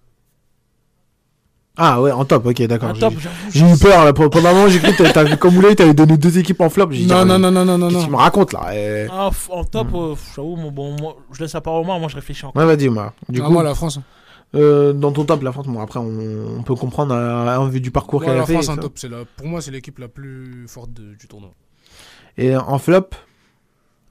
Ah 1.78 2.00
ouais, 2.00 2.10
en 2.10 2.24
top, 2.24 2.46
ok, 2.46 2.62
d'accord. 2.62 2.94
J'ai- 2.94 3.00
top, 3.00 3.14
j'avoue, 3.18 3.36
J'ai 3.52 3.70
eu 3.74 3.76
peur 3.78 4.02
là, 4.06 4.14
pendant 4.14 4.48
un 4.48 4.52
moment, 4.54 4.68
j'ai 4.68 4.78
cru 4.78 4.94
que 4.94 5.12
t'avais- 5.12 5.36
comme 5.36 5.54
Moulay, 5.56 5.74
t'avais 5.74 5.92
donné 5.92 6.16
deux 6.16 6.38
équipes 6.38 6.62
en 6.62 6.70
flop. 6.70 6.86
Dit, 6.86 7.06
Non, 7.06 7.16
ah, 7.18 7.24
non, 7.26 7.38
non, 7.38 7.50
non, 7.50 7.66
non, 7.66 7.76
non, 7.76 7.88
Qu'est-ce 7.88 7.98
non. 7.98 8.02
qu'il 8.04 8.12
me 8.12 8.16
raconte 8.16 8.54
là 8.54 8.70
eh. 8.74 9.06
Ah, 9.12 9.28
en 9.50 9.64
top, 9.64 9.88
euh, 9.94 10.14
j'avoue, 10.34 10.70
bon, 10.70 10.96
moi, 10.98 11.16
je 11.32 11.40
laisse 11.42 11.52
la 11.52 11.60
parole 11.60 11.80
au 11.80 11.84
Omar, 11.84 12.00
moi 12.00 12.08
je 12.08 12.14
réfléchis 12.14 12.46
encore. 12.46 12.62
Ouais, 12.64 12.74
vas-y, 12.76 12.88
Omar. 12.88 13.12
Du 13.28 13.42
Ah, 13.42 13.44
coup, 13.46 13.52
moi, 13.52 13.62
la 13.62 13.74
France. 13.74 14.00
Euh, 14.54 14.92
dans 14.92 15.12
ton 15.12 15.24
top, 15.24 15.42
la 15.42 15.52
France, 15.52 15.66
bon, 15.66 15.80
après, 15.80 15.98
on, 15.98 16.58
on 16.58 16.62
peut 16.62 16.74
comprendre 16.74 17.14
euh, 17.14 17.56
en 17.56 17.68
vue 17.68 17.80
du 17.80 17.90
parcours 17.90 18.22
qu'elle 18.22 18.30
a 18.32 18.36
la 18.36 18.46
fait. 18.46 18.54
France 18.54 18.68
en 18.68 18.76
ça. 18.76 18.80
top. 18.82 18.96
La, 19.10 19.24
pour 19.36 19.46
moi, 19.46 19.60
c'est 19.60 19.70
l'équipe 19.70 19.98
la 19.98 20.08
plus 20.08 20.66
forte 20.68 20.92
de- 20.92 21.14
du 21.14 21.26
tournoi. 21.28 21.50
Et 22.38 22.56
en 22.56 22.78
flop? 22.78 23.08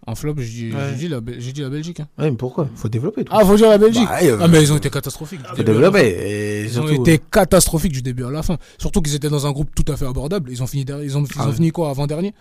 En 0.07 0.14
flop, 0.14 0.36
j'ai 0.38 0.70
dit, 0.70 0.72
Ouais. 0.76 0.94
dit, 0.94 1.07
la, 1.07 1.20
dit 1.20 1.53
la 1.62 1.70
Belgique. 1.70 1.99
hein. 1.99 2.07
Ouais, 2.20 2.30
mais 2.30 2.38
pourquoi? 2.38 2.68
Faut 2.76 2.90
développer. 2.90 3.24
Tout. 3.26 3.34
Ah, 3.36 3.44
faut 3.44 3.56
dire 3.56 3.70
la 3.70 3.80
Belgique. 3.80 4.07
Bah, 4.07 4.20
euh, 4.22 4.38
ah, 4.40 4.48
mais 4.48 4.62
ils 4.62 4.72
ont 4.72 4.78
été 4.78 4.91
catastrophiques. 4.91 5.40
faut 5.48 5.56
la 5.57 5.64
développer. 5.64 6.64
Ils 6.66 6.80
ont 6.80 6.88
été 6.88 7.18
catastrophiques 7.20 7.91
du 7.94 8.03
début 8.03 8.24
à 8.24 8.30
la 8.30 8.44
fin. 8.44 8.57
Surtout 8.78 9.02
qu'ils 9.02 9.16
étaient 9.16 9.30
dans 9.30 9.48
un 9.48 9.52
groupe 9.52 9.70
tout 9.74 9.91
à 9.91 9.98
fait 9.98 10.06
abordable. 10.06 10.52
Ils 10.52 10.62
ont 10.62 10.68
fini, 10.68 10.86
derrière- 10.86 11.03
ils 11.03 11.18
ont, 11.18 11.24
ils 11.24 11.30
Ah 11.40 11.45
ont 11.45 11.49
ouais. 11.49 11.56
fini 11.56 11.72
quoi 11.72 11.90
avant-dernier? 11.90 12.36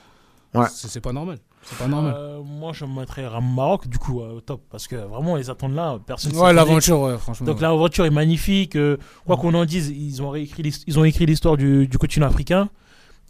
Ouais. 0.53 0.67
C'est 0.75 0.89
c'est 0.89 1.01
pas 1.01 1.13
normal. 1.13 1.39
C'est 1.67 1.79
pas 1.79 1.87
normal. 1.89 2.15
Euh, 2.17 2.43
moi 2.43 2.73
je 2.75 2.85
me 2.85 3.01
mettrais 3.01 3.27
Ram 3.27 3.45
Maroc 3.55 3.89
du 3.89 3.99
coup 3.99 4.21
euh, 4.21 4.35
au 4.37 4.41
top 4.41 4.63
parce 4.71 4.87
que 4.87 4.97
vraiment 4.97 5.37
les 5.37 5.49
attentes 5.51 5.73
là 5.73 5.99
personne 6.07 6.37
ouais, 6.37 6.53
l'aventure, 6.53 7.01
ouais, 7.01 7.17
franchement. 7.19 7.47
donc 7.47 7.61
l'aventure 7.61 8.05
est 8.05 8.11
magnifique 8.11 8.77
euh, 8.77 8.97
quoi 9.27 9.37
qu'on 9.37 9.55
en 9.55 9.65
dise 9.65 9.89
ils 9.89 10.21
ont 10.23 10.31
réécrit 10.31 10.63
l'his- 10.63 10.85
ils 10.87 10.99
ont 10.99 11.05
écrit 11.05 11.25
l'histoire 11.27 11.57
du, 11.57 11.87
du 11.89 11.97
continent 11.99 12.27
africain 12.27 12.69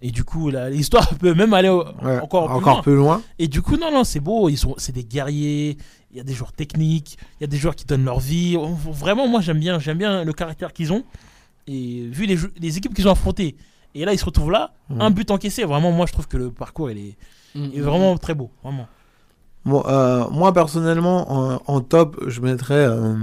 et 0.03 0.11
du 0.11 0.25
coup 0.25 0.51
la- 0.51 0.69
l'histoire 0.69 1.09
peut 1.19 1.33
même 1.35 1.55
aller 1.55 1.69
au- 1.69 1.85
ouais, 2.03 2.19
encore, 2.21 2.47
plus 2.47 2.55
encore 2.57 2.73
loin. 2.75 2.83
plus 2.83 2.97
loin. 2.97 3.23
et 3.39 3.47
du 3.47 3.63
coup 3.63 3.77
non 3.77 3.93
non 3.93 4.03
c'est 4.05 4.21
beau 4.21 4.49
ils 4.49 4.57
sont 4.59 4.75
c'est 4.79 4.93
des 4.93 5.05
guerriers 5.05 5.77
il 6.11 6.17
y 6.17 6.21
a 6.21 6.25
des 6.25 6.35
joueurs 6.35 6.53
techniques 6.53 7.17
il 7.39 7.43
y 7.43 7.45
a 7.45 7.49
des 7.49 7.57
joueurs 7.57 7.77
qui 7.77 7.85
donnent 7.85 8.05
leur 8.05 8.19
vie 8.21 8.57
vraiment 8.91 9.29
moi 9.29 9.41
j'aime 9.43 9.61
bien 9.61 9.79
j'aime 9.79 9.99
bien 9.99 10.25
le 10.25 10.33
caractère 10.33 10.73
qu'ils 10.73 10.93
ont 10.93 11.05
et 11.69 12.09
vu 12.11 12.27
les, 12.27 12.37
les 12.61 12.77
équipes 12.79 12.95
qu'ils 12.95 13.07
ont 13.09 13.13
affrontées 13.13 13.57
et 13.95 14.05
là 14.05 14.13
ils 14.13 14.19
se 14.19 14.25
retrouvent 14.25 14.51
là 14.51 14.75
un 14.99 15.11
but 15.11 15.31
encaissé 15.31 15.63
vraiment 15.65 15.93
moi 15.93 16.07
je 16.07 16.13
trouve 16.13 16.27
que 16.27 16.37
le 16.37 16.51
parcours 16.51 16.91
il 16.91 16.99
est, 16.99 17.17
Mm, 17.55 17.65
il 17.73 17.79
est 17.79 17.83
mm, 17.83 17.85
vraiment 17.85 18.17
très 18.19 18.35
beau 18.35 18.51
vraiment 18.63 18.87
Bon, 19.67 19.83
euh, 19.87 20.25
moi 20.31 20.53
personnellement, 20.53 21.33
en, 21.55 21.63
en 21.67 21.81
top, 21.81 22.23
je 22.27 22.43
mettrais. 22.43 22.75
euh, 22.75 23.15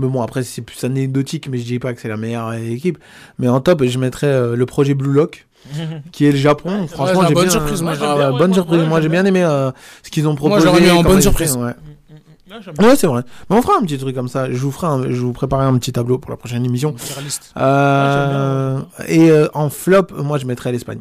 mais 0.00 0.08
bon, 0.08 0.22
après, 0.22 0.42
c'est 0.42 0.60
plus 0.62 0.82
anecdotique, 0.82 1.48
mais 1.48 1.56
je 1.58 1.64
dis 1.64 1.78
pas 1.78 1.94
que 1.94 2.00
c'est 2.00 2.08
la 2.08 2.16
meilleure 2.16 2.52
équipe. 2.54 2.98
Mais 3.38 3.46
en 3.46 3.60
top, 3.60 3.84
je 3.84 3.96
mettrais 4.00 4.26
euh, 4.26 4.56
le 4.56 4.66
projet 4.66 4.94
Blue 4.94 5.12
Lock, 5.12 5.46
qui 6.12 6.26
est 6.26 6.32
le 6.32 6.36
Japon. 6.36 6.80
Ouais, 6.80 6.88
Franchement, 6.88 7.22
j'ai 7.28 7.34
bonne 7.34 7.44
bien. 7.44 7.52
surprise, 7.52 7.80
moi, 7.80 7.94
j'aime 7.94 8.08
ouais, 8.10 8.16
bien, 8.16 8.32
ouais, 8.32 8.38
bonne 8.38 8.48
moi, 8.50 8.54
surprise. 8.56 8.80
ouais, 8.80 8.86
moi, 8.88 9.00
j'ai 9.00 9.08
bien 9.08 9.24
aimé 9.24 9.44
euh, 9.44 9.70
ce 10.02 10.10
qu'ils 10.10 10.26
ont 10.26 10.34
proposé. 10.34 10.66
j'aurais 10.66 10.80
mis 10.80 10.90
en 10.90 11.02
bonne 11.04 11.22
surprise. 11.22 11.52
fait, 11.54 11.58
ouais. 11.60 11.74
Ouais, 12.80 12.96
c'est 12.96 13.06
vrai. 13.06 13.22
Mais 13.48 13.56
on 13.56 13.62
fera 13.62 13.78
un 13.78 13.82
petit 13.82 13.96
truc 13.98 14.16
comme 14.16 14.26
ça. 14.28 14.50
Je 14.50 14.56
vous 14.58 14.72
ferai, 14.72 14.88
un- 14.88 15.10
je 15.10 15.20
vous 15.20 15.32
préparerai 15.32 15.66
un 15.66 15.78
petit 15.78 15.92
tableau 15.92 16.18
pour 16.18 16.30
la 16.32 16.36
prochaine 16.36 16.64
émission. 16.64 16.94
Euh, 17.56 18.80
et 19.06 19.30
euh, 19.30 19.46
en 19.54 19.70
flop, 19.70 20.06
moi 20.18 20.38
je 20.38 20.46
mettrais 20.46 20.72
l'Espagne. 20.72 21.00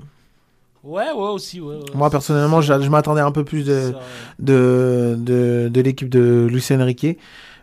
Ouais, 0.83 1.11
ouais, 1.15 1.29
aussi. 1.29 1.61
Ouais, 1.61 1.75
ouais. 1.75 1.83
Moi 1.95 2.09
personnellement, 2.09 2.61
je, 2.61 2.73
je 2.81 2.89
m'attendais 2.89 3.21
un 3.21 3.31
peu 3.31 3.43
plus 3.45 3.63
de, 3.63 3.91
Ça, 3.93 3.99
de, 4.39 5.15
de, 5.17 5.69
de 5.71 5.81
l'équipe 5.81 6.09
de 6.09 6.47
Lucien 6.49 6.83
Riquet. 6.83 7.17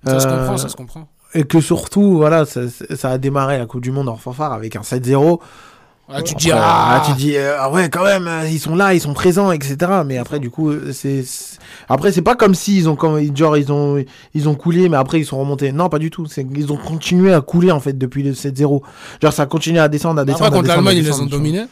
Ça 0.06 0.20
se 0.20 0.26
Euh, 0.26 0.38
comprend, 0.38 0.56
ça 0.56 0.68
se 0.68 0.76
comprend. 0.76 1.08
Et 1.34 1.44
que 1.44 1.60
surtout, 1.60 2.16
voilà, 2.16 2.44
ça, 2.46 2.62
ça 2.96 3.10
a 3.10 3.18
démarré 3.18 3.58
la 3.58 3.66
Coupe 3.66 3.82
du 3.82 3.92
Monde 3.92 4.08
en 4.08 4.16
fanfare 4.16 4.52
avec 4.52 4.74
un 4.74 4.80
7-0. 4.80 5.38
Ah, 6.12 6.22
tu 6.22 6.34
te 6.34 6.38
Après, 6.38 6.44
dis, 6.44 6.50
ah, 6.52 7.02
tu 7.06 7.12
dis, 7.12 7.36
euh, 7.36 7.54
ah 7.60 7.70
ouais, 7.70 7.88
quand 7.88 8.02
même, 8.02 8.26
euh, 8.26 8.48
ils 8.48 8.58
sont 8.58 8.74
là, 8.74 8.94
ils 8.94 9.00
sont 9.00 9.14
présents, 9.14 9.52
etc. 9.52 9.76
Mais 10.04 10.18
après, 10.18 10.40
du 10.40 10.50
coup, 10.50 10.70
euh, 10.70 10.90
c'est, 10.92 11.22
après, 11.88 12.10
c'est 12.10 12.22
pas 12.22 12.34
comme 12.34 12.56
si 12.56 12.76
ils 12.78 12.88
ont, 12.88 12.96
comme, 12.96 13.20
genre, 13.36 13.56
ils 13.56 13.70
ont, 13.70 14.02
ils 14.34 14.48
ont 14.48 14.56
coulé, 14.56 14.88
mais 14.88 14.96
après, 14.96 15.20
ils 15.20 15.24
sont 15.24 15.38
remontés. 15.38 15.70
Non, 15.70 15.88
pas 15.88 16.00
du 16.00 16.10
tout. 16.10 16.26
C'est, 16.26 16.44
ils 16.56 16.72
ont 16.72 16.76
continué 16.78 17.32
à 17.32 17.40
couler, 17.42 17.70
en 17.70 17.78
fait, 17.78 17.92
depuis 17.96 18.24
le 18.24 18.32
7-0. 18.32 18.82
Genre, 19.22 19.32
ça 19.32 19.42
a 19.42 19.46
continué 19.46 19.78
à 19.78 19.86
descendre, 19.86 20.20
à 20.20 20.24
descendre. 20.24 20.46
Après, 20.46 20.56
à 20.58 20.60
contre 20.62 20.68
l'Allemagne, 20.74 20.96
ils 20.96 21.04
les 21.04 21.20
ont 21.20 21.26
dominés. 21.26 21.66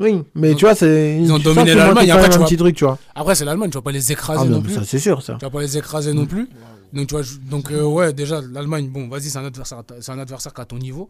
Oui, 0.00 0.22
mais 0.34 0.54
tu 0.54 0.64
vois, 0.64 0.74
c'est, 0.74 1.20
ils 1.20 1.30
ont 1.30 1.38
dominé 1.38 1.74
l'Allemagne, 1.74 2.08
même 2.08 2.30
tu 2.30 2.36
un 2.38 2.44
petit 2.44 2.56
truc, 2.56 2.74
tu 2.74 2.84
vois. 2.84 2.98
Après, 3.14 3.34
c'est 3.34 3.44
l'Allemagne, 3.44 3.68
tu 3.70 3.76
vas 3.76 3.82
pas 3.82 3.92
les 3.92 4.10
écraser 4.10 4.44
Ah, 4.46 4.48
non 4.48 4.62
plus. 4.62 4.72
ça, 4.74 4.82
c'est 4.84 4.98
sûr, 4.98 5.22
ça. 5.22 5.34
Tu 5.38 5.44
vas 5.44 5.50
pas 5.50 5.60
les 5.60 5.76
écraser 5.76 6.14
non 6.14 6.24
plus. 6.26 6.48
Donc, 6.92 7.06
tu 7.08 7.14
vois, 7.14 7.22
donc 7.48 7.70
euh, 7.70 7.84
ouais, 7.84 8.12
déjà, 8.12 8.40
l'Allemagne, 8.40 8.88
bon, 8.88 9.08
vas-y, 9.08 9.24
c'est 9.24 9.38
un 9.38 9.44
adversaire, 9.44 9.82
c'est 10.00 10.10
un 10.10 10.18
adversaire 10.18 10.52
qui 10.54 10.60
a 10.60 10.64
ton 10.64 10.78
niveau. 10.78 11.08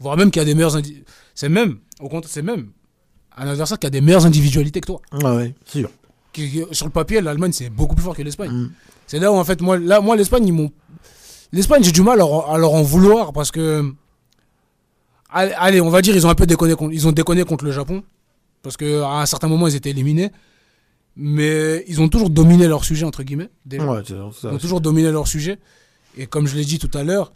Voire 0.00 0.16
même 0.16 0.30
qui 0.30 0.40
a 0.40 0.44
des 0.44 0.54
meilleurs. 0.54 0.76
C'est 1.34 1.48
même, 1.48 1.76
au 2.00 2.08
contraire, 2.08 2.30
c'est 2.32 2.42
même 2.42 2.68
un 3.36 3.46
adversaire 3.48 3.78
qui 3.78 3.86
a 3.86 3.90
des 3.90 4.00
meilleures 4.00 4.26
individualités 4.26 4.80
que 4.80 4.86
toi. 4.86 5.00
Ouais, 5.12 5.36
ouais, 5.36 5.54
sûr. 5.64 5.88
Qui- 6.32 6.50
qui- 6.50 6.64
sur 6.72 6.86
le 6.86 6.92
papier, 6.92 7.20
l'Allemagne, 7.20 7.52
c'est 7.52 7.70
beaucoup 7.70 7.94
plus 7.94 8.02
fort 8.04 8.16
que 8.16 8.22
l'Espagne. 8.22 8.50
Mm. 8.50 8.70
C'est 9.06 9.18
là 9.20 9.30
où, 9.30 9.36
en 9.36 9.44
fait, 9.44 9.60
moi, 9.60 9.78
là, 9.78 10.00
moi 10.00 10.16
l'Espagne, 10.16 10.46
ils 10.46 10.52
m'ont. 10.52 10.70
L'Espagne, 11.52 11.82
j'ai 11.84 11.92
du 11.92 12.02
mal 12.02 12.14
à 12.14 12.16
leur, 12.16 12.50
à 12.50 12.58
leur 12.58 12.72
en 12.74 12.82
vouloir 12.82 13.32
parce 13.32 13.50
que. 13.52 13.84
Allez, 15.30 15.80
on 15.80 15.88
va 15.88 16.02
dire, 16.02 16.14
ils 16.14 16.26
ont 16.26 16.30
un 16.30 16.34
peu 16.34 16.44
déconné 16.44 16.74
ils 16.90 17.08
ont 17.08 17.12
déconné 17.12 17.44
contre 17.44 17.64
le 17.64 17.72
Japon. 17.72 18.02
Parce 18.62 18.76
qu'à 18.76 19.08
un 19.20 19.26
certain 19.26 19.48
moment, 19.48 19.66
ils 19.66 19.74
étaient 19.74 19.90
éliminés. 19.90 20.30
Mais 21.16 21.84
ils 21.88 22.00
ont 22.00 22.08
toujours 22.08 22.30
dominé 22.30 22.66
leur 22.68 22.84
sujet, 22.84 23.04
entre 23.04 23.22
guillemets. 23.22 23.50
déjà. 23.66 23.84
Ouais, 23.84 24.00
c'est 24.06 24.14
ça. 24.14 24.48
Ils 24.50 24.54
ont 24.54 24.58
toujours 24.58 24.80
dominé 24.80 25.10
leur 25.10 25.28
sujet. 25.28 25.58
Et 26.16 26.26
comme 26.26 26.46
je 26.46 26.56
l'ai 26.56 26.64
dit 26.64 26.78
tout 26.78 26.90
à 26.96 27.02
l'heure, 27.04 27.32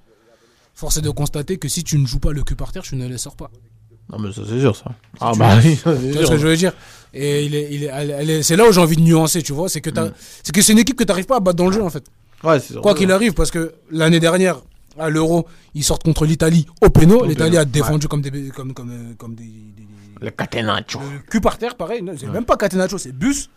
force 0.74 0.96
est 0.96 1.02
de 1.02 1.10
constater 1.10 1.58
que 1.58 1.68
si 1.68 1.84
tu 1.84 1.98
ne 1.98 2.06
joues 2.06 2.18
pas 2.18 2.32
le 2.32 2.42
cul 2.42 2.54
par 2.56 2.72
terre, 2.72 2.82
tu 2.82 2.96
ne 2.96 3.06
les 3.06 3.18
sors 3.18 3.36
pas. 3.36 3.50
Non, 4.10 4.18
mais 4.18 4.32
ça, 4.32 4.42
c'est 4.48 4.60
sûr, 4.60 4.74
ça. 4.76 4.84
Ah, 5.20 5.32
bah 5.36 5.58
oui, 5.62 5.76
c'est 5.82 6.24
ce 6.24 6.30
que 6.30 6.36
je 6.38 6.46
veux 6.46 6.56
dire? 6.56 6.72
Et 7.12 7.44
il 7.44 7.54
est, 7.54 7.68
il 7.72 7.82
est, 7.84 7.90
elle- 7.92 8.10
elle 8.18 8.30
est- 8.30 8.42
c'est 8.42 8.54
là 8.56 8.66
où 8.68 8.72
j'ai 8.72 8.80
envie 8.80 8.96
de 8.96 9.00
nuancer, 9.02 9.42
tu 9.42 9.52
vois. 9.52 9.68
C'est 9.68 9.80
que, 9.80 9.90
Mm. 9.90 10.12
c'est 10.44 10.54
que 10.54 10.62
c'est 10.62 10.72
une 10.72 10.78
équipe 10.78 10.96
que 10.96 11.02
tu 11.04 11.08
n'arrives 11.08 11.26
pas 11.26 11.36
à 11.36 11.40
battre 11.40 11.56
dans 11.56 11.66
le 11.66 11.72
jeu, 11.72 11.82
en 11.82 11.90
fait. 11.90 12.04
Ouais, 12.44 12.60
c'est 12.60 12.74
sûr. 12.74 12.82
Quoi 12.82 12.94
qu'il 12.94 13.10
arrive, 13.10 13.32
parce 13.34 13.50
que 13.50 13.74
l'année 13.90 14.20
dernière, 14.20 14.60
à 14.98 15.10
l'Euro, 15.10 15.46
ils 15.74 15.82
sortent 15.82 16.04
contre 16.04 16.24
l'Italie 16.24 16.66
au 16.82 16.88
péno. 16.90 17.24
L'Italie 17.26 17.56
a 17.58 17.64
défendu 17.64 18.06
comme 18.08 18.20
des, 18.22 18.48
comme, 18.50 18.72
comme, 18.74 18.90
euh, 18.90 19.14
comme 19.18 19.34
des- 19.34 19.44
Le 20.20 20.30
catenaccio. 20.30 21.00
le 21.00 21.18
cul 21.30 21.40
par 21.40 21.58
terre, 21.58 21.74
pareil. 21.76 22.02
C'est 22.18 22.26
même 22.28 22.44
pas 22.44 22.56
Catenaccio, 22.56 22.98
c'est 22.98 23.12
bus. 23.12 23.50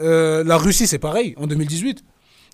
Euh, 0.00 0.44
la 0.44 0.56
Russie, 0.56 0.86
c'est 0.86 0.98
pareil, 0.98 1.34
en 1.38 1.46
2018. 1.46 2.02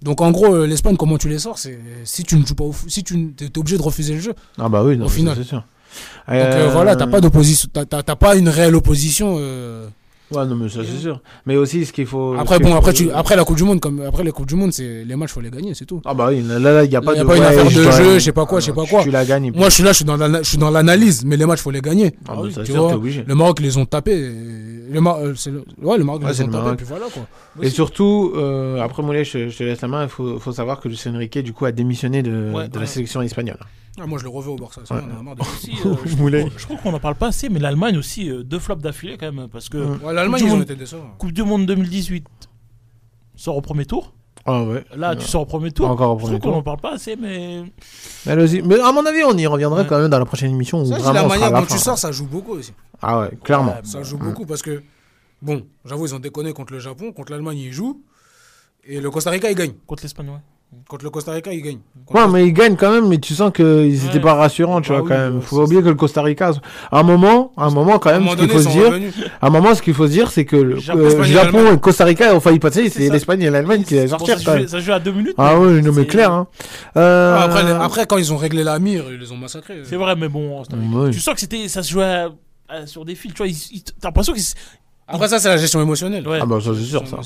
Donc 0.02 0.20
en 0.20 0.30
gros, 0.30 0.54
euh, 0.54 0.66
l'Espagne, 0.66 0.96
comment 0.96 1.16
tu 1.18 1.28
les 1.28 1.38
sors 1.38 1.58
C'est 1.58 1.78
si 2.04 2.24
tu 2.24 2.36
ne 2.36 2.44
joues 2.44 2.54
pas 2.54 2.64
au 2.64 2.72
foot, 2.72 2.90
si 2.90 3.02
tu 3.02 3.34
es 3.40 3.58
obligé 3.58 3.78
de 3.78 3.82
refuser 3.82 4.14
le 4.14 4.20
jeu. 4.20 4.34
Ah, 4.58 4.68
bah 4.68 4.82
oui, 4.84 4.96
non, 4.96 5.06
Au 5.06 5.08
final. 5.08 5.36
c'est 5.36 5.44
sûr. 5.44 5.58
Donc 5.58 6.36
euh, 6.36 6.68
voilà, 6.72 6.96
t'as 6.96 7.06
pas 7.06 7.20
d'opposition, 7.20 7.68
t'as- 7.72 8.02
pas 8.16 8.36
une 8.36 8.48
réelle 8.48 8.74
opposition. 8.74 9.36
euh. 9.38 9.88
Ouais, 10.32 10.44
non, 10.44 10.56
mais 10.56 10.68
ça, 10.68 10.80
c'est 10.84 10.98
sûr. 11.00 11.20
Mais 11.46 11.56
aussi, 11.56 11.86
ce 11.86 11.92
qu'il 11.92 12.06
faut. 12.06 12.34
Après 12.36 12.58
bon, 12.58 12.74
après 12.74 12.92
tu, 12.92 13.10
après 13.12 13.36
la 13.36 13.44
Coupe 13.44 13.56
du 13.56 13.62
Monde, 13.64 13.78
comme 13.80 14.02
après 14.02 14.24
les 14.24 14.32
Coupes 14.32 14.46
du 14.48 14.56
Monde, 14.56 14.72
c'est 14.72 15.04
les 15.04 15.14
matchs, 15.14 15.30
faut 15.30 15.40
les 15.40 15.50
gagner, 15.50 15.72
c'est 15.74 15.84
tout. 15.84 16.02
Ah, 16.04 16.14
bah 16.14 16.26
oui, 16.30 16.42
là, 16.42 16.58
là, 16.58 16.82
il 16.84 16.90
n'y 16.90 16.96
a 16.96 17.00
pas 17.00 17.12
Il 17.14 17.18
y 17.18 17.20
a 17.20 17.22
de. 17.22 17.28
pas 17.28 17.36
une 17.36 17.42
affaire 17.44 17.64
de 17.64 17.82
dois- 17.82 17.90
jeu, 17.92 18.14
je 18.14 18.24
sais 18.24 18.32
pas 18.32 18.44
quoi, 18.44 18.58
Ah, 18.58 18.60
je 18.60 18.66
sais 18.66 18.72
pas 18.72 18.84
quoi. 18.86 19.02
Tu 19.04 19.10
la 19.12 19.24
gagnes. 19.24 19.52
Moi, 19.54 19.68
je 19.68 19.74
suis 19.74 19.82
là, 19.84 19.90
je 19.92 19.96
suis 19.96 20.04
dans 20.04 20.16
la- 20.16 20.42
je 20.42 20.48
suis 20.48 20.58
dans 20.58 20.70
l'analyse, 20.70 21.24
mais 21.24 21.36
les 21.36 21.46
matchs, 21.46 21.60
faut 21.60 21.70
les 21.70 21.80
gagner. 21.80 22.12
Ah, 22.28 22.34
bah, 22.36 22.42
ça, 22.52 22.64
tu 22.64 22.72
sûr, 22.72 22.82
vois. 22.82 22.94
obligé. 22.96 23.24
Le 23.26 23.34
Maroc, 23.36 23.58
ils 23.60 23.66
les 23.66 23.76
ont 23.78 23.86
tapés. 23.86 24.32
Le 24.90 25.00
Mar- 25.00 25.18
euh, 25.20 25.34
le... 25.46 25.64
Ouais, 25.82 25.98
le 25.98 26.04
Maroc, 26.04 26.22
Ouais, 26.22 26.30
les 26.32 26.40
ont 26.42 26.46
le 26.46 26.52
tapés, 26.52 26.62
Maroc. 26.64 26.76
puis 26.78 26.86
voilà 26.88 27.06
quoi. 27.12 27.26
Et 27.62 27.70
surtout, 27.70 28.32
euh, 28.36 28.80
après 28.80 29.02
Moulet, 29.04 29.24
je, 29.24 29.48
je 29.48 29.56
te 29.56 29.62
laisse 29.64 29.80
la 29.80 29.88
main. 29.88 30.02
Il 30.04 30.08
faut, 30.08 30.38
faut 30.40 30.52
savoir 30.52 30.80
que 30.80 30.88
Lucien 30.88 31.16
Riquet, 31.16 31.42
du 31.42 31.52
coup, 31.52 31.64
a 31.66 31.72
démissionné 31.72 32.22
de, 32.22 32.52
de 32.72 32.78
la 32.80 32.86
sélection 32.86 33.22
espagnole. 33.22 33.58
Ah, 33.98 34.06
moi, 34.06 34.18
je 34.18 34.24
le 34.24 34.30
revais 34.30 34.50
au 34.50 34.56
Barça. 34.56 34.80
Ouais. 34.82 34.86
on 35.16 35.20
a 35.20 35.22
marre 35.22 35.36
de- 35.36 35.40
Aussi, 35.42 35.72
euh, 35.86 35.94
je, 36.56 36.64
trouve 36.64 36.80
qu'on 36.82 36.92
en 36.92 36.98
parle 37.00 37.14
pas 37.14 37.28
assez, 37.28 37.48
mais 37.48 37.58
l'Allemagne 37.58 37.96
aussi, 37.96 38.30
euh, 38.30 38.42
deux 38.42 38.58
flops 38.58 38.82
d'affilée 38.82 39.16
quand 39.18 39.32
même. 39.32 39.48
Parce 39.48 39.68
que 39.68 39.78
Ouais. 39.78 40.12
L'Allemagne, 40.12 40.40
Coupe 40.40 40.42
du 40.42 40.44
ils 40.44 40.52
ont 40.52 40.56
Monde. 40.58 40.62
été 40.64 40.76
décevants. 40.76 41.14
Coupe 41.18 41.32
du 41.32 41.42
Monde 41.42 41.66
2018 41.66 42.26
sort 43.36 43.56
au 43.56 43.60
premier 43.62 43.86
tour. 43.86 44.12
Ah 44.44 44.62
ouais. 44.64 44.84
Là, 44.94 45.10
Ouais. 45.10 45.16
tu 45.16 45.24
sors 45.26 45.42
au 45.42 45.46
premier 45.46 45.72
tour. 45.72 45.88
Encore 45.90 46.14
au 46.16 46.18
je 46.20 46.24
trouve 46.26 46.38
qu'on 46.38 46.48
tour. 46.50 46.56
en 46.58 46.62
parle 46.62 46.80
pas 46.80 46.92
assez, 46.94 47.16
mais. 47.16 47.64
Mais 48.26 48.80
à 48.80 48.92
mon 48.92 49.04
avis, 49.06 49.24
on 49.24 49.36
y 49.36 49.46
reviendra 49.46 49.80
Ouais. 49.80 49.86
quand 49.88 49.98
même 49.98 50.10
dans 50.10 50.18
la 50.18 50.24
prochaine 50.26 50.50
émission. 50.52 50.82
Où 50.82 50.86
Ça, 50.86 50.98
vraiment 50.98 51.22
la 51.22 51.28
manière 51.28 51.50
dont 51.52 51.62
fin. 51.66 51.74
tu 51.76 51.80
sors, 51.82 51.98
ça 51.98 52.12
joue 52.12 52.26
beaucoup 52.26 52.52
aussi. 52.52 52.72
Ah 53.02 53.20
ouais, 53.20 53.30
clairement. 53.42 53.72
Ouais, 53.72 53.80
Ça 53.82 53.98
bah, 53.98 54.04
joue 54.04 54.18
beaucoup 54.18 54.46
parce 54.46 54.62
que, 54.62 54.82
bon, 55.42 55.66
j'avoue, 55.84 56.06
ils 56.06 56.14
ont 56.14 56.18
déconné 56.20 56.52
contre 56.52 56.72
le 56.74 56.78
Japon, 56.78 57.12
contre 57.12 57.32
l'Allemagne, 57.32 57.58
ils 57.58 57.72
jouent. 57.72 58.02
Et 58.84 59.00
le 59.00 59.10
Costa 59.10 59.30
Rica, 59.30 59.50
ils 59.50 59.56
gagnent. 59.56 59.72
contre 59.86 60.04
l'Espagne, 60.04 60.28
ouais. 60.28 60.36
Contre 60.88 61.04
le 61.04 61.10
Costa 61.10 61.32
Rica, 61.32 61.52
ils 61.52 61.62
gagnent. 61.62 61.80
Ouais, 62.12 62.28
mais 62.28 62.46
ils 62.46 62.52
gagnent 62.52 62.76
quand 62.76 62.90
même, 62.92 63.08
mais 63.08 63.18
tu 63.18 63.34
sens 63.34 63.50
qu'ils 63.52 63.64
Ouais. 63.64 64.06
étaient 64.08 64.20
pas 64.20 64.34
rassurants, 64.34 64.80
tu 64.80 64.90
Bah 64.90 64.96
vois, 64.96 65.02
oui, 65.04 65.08
quand 65.08 65.18
même. 65.18 65.36
ouais, 65.36 65.40
Faut 65.42 65.56
pas 65.56 65.62
oublier 65.62 65.80
que 65.82 65.88
le 65.88 65.94
Costa 65.94 66.22
Rica, 66.22 66.52
à 66.92 67.00
un 67.00 67.02
moment, 67.02 67.52
à 67.56 67.64
un 67.66 67.70
moment, 67.70 67.98
quand 67.98 68.10
même, 68.10 68.28
ce 68.28 68.36
qu'il 68.36 68.48
faut 68.50 68.60
se 68.60 68.68
dire, 68.68 68.86
revenus. 68.86 69.14
à 69.40 69.46
un 69.46 69.50
moment, 69.50 69.74
ce 69.74 69.82
qu'il 69.82 69.94
faut 69.94 70.06
se 70.06 70.12
dire, 70.12 70.30
c'est 70.30 70.44
que 70.44 70.54
le 70.56 70.76
Japon, 70.78 71.00
euh, 71.00 71.70
et 71.72 71.74
et 71.74 71.78
Costa 71.80 72.04
Rica 72.04 72.34
ont 72.34 72.40
failli 72.40 72.58
passer, 72.58 72.88
C'est 72.90 73.08
l'Espagne 73.08 73.42
et 73.42 73.50
l'Allemagne 73.50 73.82
qui 73.84 73.96
allaient 73.98 74.08
sortir, 74.08 74.38
ça, 74.38 74.58
joue, 74.58 74.66
ça 74.68 74.80
joue 74.80 74.92
à 74.92 75.00
deux 75.00 75.12
minutes. 75.12 75.34
Ah 75.38 75.58
ouais, 75.58 75.80
non, 75.80 75.92
mais 75.92 76.06
clair, 76.06 76.30
hein. 76.32 76.46
Euh, 76.96 77.36
Après, 77.38 77.64
les- 77.64 77.70
après, 77.70 78.06
quand 78.06 78.18
ils 78.18 78.32
ont 78.32 78.36
réglé 78.36 78.62
la 78.62 78.78
mire, 78.78 79.04
ils 79.10 79.18
les 79.18 79.32
ont 79.32 79.36
massacrés. 79.36 79.80
C'est 79.84 79.96
vrai, 79.96 80.14
mais 80.14 80.28
bon, 80.28 80.62
Ouais. 80.62 81.10
tu 81.10 81.20
sens 81.20 81.34
que 81.34 81.40
c'était, 81.40 81.68
ça 81.68 81.82
se 81.82 81.90
jouait 81.90 82.04
à- 82.04 82.30
à- 82.68 82.86
sur 82.86 83.04
des 83.04 83.14
fils. 83.14 83.32
Tu 83.34 83.42
vois, 83.42 83.52
t'as 84.00 84.08
l'impression 84.08 84.32
qu'ils. 84.34 84.44
Après, 85.08 85.28
ça, 85.28 85.38
c'est 85.38 85.48
la 85.48 85.56
gestion 85.56 85.80
émotionnelle. 85.80 86.26
Ouais. 86.28 86.38
Ah 86.42 86.46
bah 86.46 86.58
ça 86.60 86.70
c'est 86.76 86.82
sûr 86.84 87.06
ça. 87.06 87.18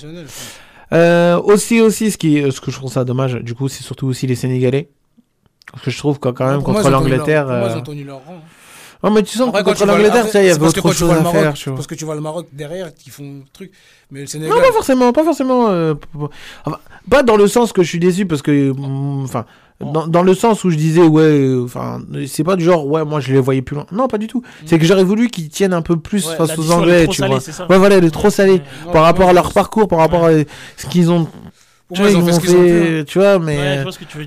Euh, 0.93 1.41
aussi 1.41 1.81
aussi 1.81 2.11
ce 2.11 2.19
qui 2.19 2.43
ce 2.51 2.61
que 2.61 2.71
je 2.73 2.77
trouve 2.77 2.91
ça 2.93 3.05
dommage 3.05 3.35
du 3.37 3.55
coup 3.55 3.69
c'est 3.69 3.85
surtout 3.85 4.09
aussi 4.09 4.27
les 4.27 4.35
Sénégalais 4.35 4.89
parce 5.71 5.85
que 5.85 5.91
je 5.93 5.99
trouve 5.99 6.19
que 6.19 6.29
quand 6.31 6.47
même 6.47 6.57
moi, 6.57 6.65
contre 6.65 6.91
l'Angleterre 6.91 7.47
moi, 7.47 7.57
ils 7.71 7.73
euh, 7.73 7.77
ont 7.79 7.83
tenu 7.83 8.03
leur 8.03 8.17
rang. 8.25 8.41
non 9.05 9.11
mais 9.12 9.23
tu 9.23 9.39
sens 9.39 9.51
Après, 9.51 9.62
que 9.62 9.69
contre 9.69 9.87
le- 9.87 9.93
l'Angleterre 9.93 10.27
il 10.35 10.47
y 10.47 10.51
avait 10.51 10.67
autre 10.67 10.93
chose 10.93 11.12
le 11.12 11.19
à 11.19 11.21
Maroc, 11.21 11.41
faire 11.41 11.55
tu 11.55 11.69
vois 11.69 11.77
Parce 11.77 11.87
que 11.87 11.95
tu 11.95 12.05
vois 12.05 12.17
le 12.17 12.21
Maroc 12.21 12.49
derrière 12.53 12.93
qui 12.93 13.11
font 13.11 13.43
truc. 13.53 13.71
Mais 14.11 14.23
le 14.23 14.27
Sénégal. 14.27 14.53
non 14.53 14.61
pas 14.61 14.73
forcément 14.73 15.12
pas 15.12 15.23
forcément 15.23 15.69
euh, 15.69 15.95
enfin, 16.65 16.79
pas 17.09 17.23
dans 17.23 17.37
le 17.37 17.47
sens 17.47 17.73
que 17.73 17.85
je 17.85 17.89
suis 17.89 18.01
déçu 18.01 18.27
parce 18.27 18.43
que 18.43 18.73
mm, 18.73 19.23
enfin 19.23 19.47
dans, 19.81 20.07
dans 20.07 20.23
le 20.23 20.35
sens 20.35 20.65
où 20.65 20.70
je 20.70 20.77
disais 20.77 21.02
ouais 21.02 21.23
euh, 21.23 21.65
enfin 21.65 22.01
c'est 22.27 22.44
pas 22.44 22.57
du 22.57 22.65
genre 22.65 22.86
ouais 22.86 23.05
moi 23.05 23.20
je 23.20 23.32
les 23.32 23.40
voyais 23.40 23.62
plus 23.62 23.77
loin 23.77 23.86
non 23.93 24.09
pas 24.09 24.19
du 24.19 24.27
tout 24.27 24.43
c'est 24.66 24.78
que 24.78 24.85
j'aurais 24.85 25.05
voulu 25.05 25.28
qu'ils 25.28 25.48
tiennent 25.48 25.73
un 25.73 25.82
peu 25.82 25.97
plus 25.97 26.27
Ouais, 26.28 26.36
face 26.36 26.59
aux 26.59 26.70
Anglais 26.70 27.07
tu 27.09 27.23
vois 27.24 27.39
ouais 27.69 27.78
voilà 27.78 27.97
elle 27.97 28.05
est 28.05 28.11
trop 28.11 28.28
Ouais. 28.28 28.62
Non, 28.86 28.93
par 28.93 29.02
rapport 29.05 29.28
à 29.31 29.32
leur 29.32 29.52
parcours 29.52 29.89
par 29.89 29.98
rapport 30.01 30.27
à 30.27 30.31
ce 30.77 30.86
qu'ils 30.89 31.11
ont 31.11 31.27
tu 31.93 32.01
vois, 32.02 32.11
ils 32.11 32.16
ont 32.16 32.24
fait 32.24 32.32
ce 32.35 32.40
qu'ils 32.40 32.55
ont 32.55 32.62
pu. 32.62 32.98
hein. 33.01 33.05
tu 33.05 33.19
vois 33.19 33.39
mais. 33.40 33.85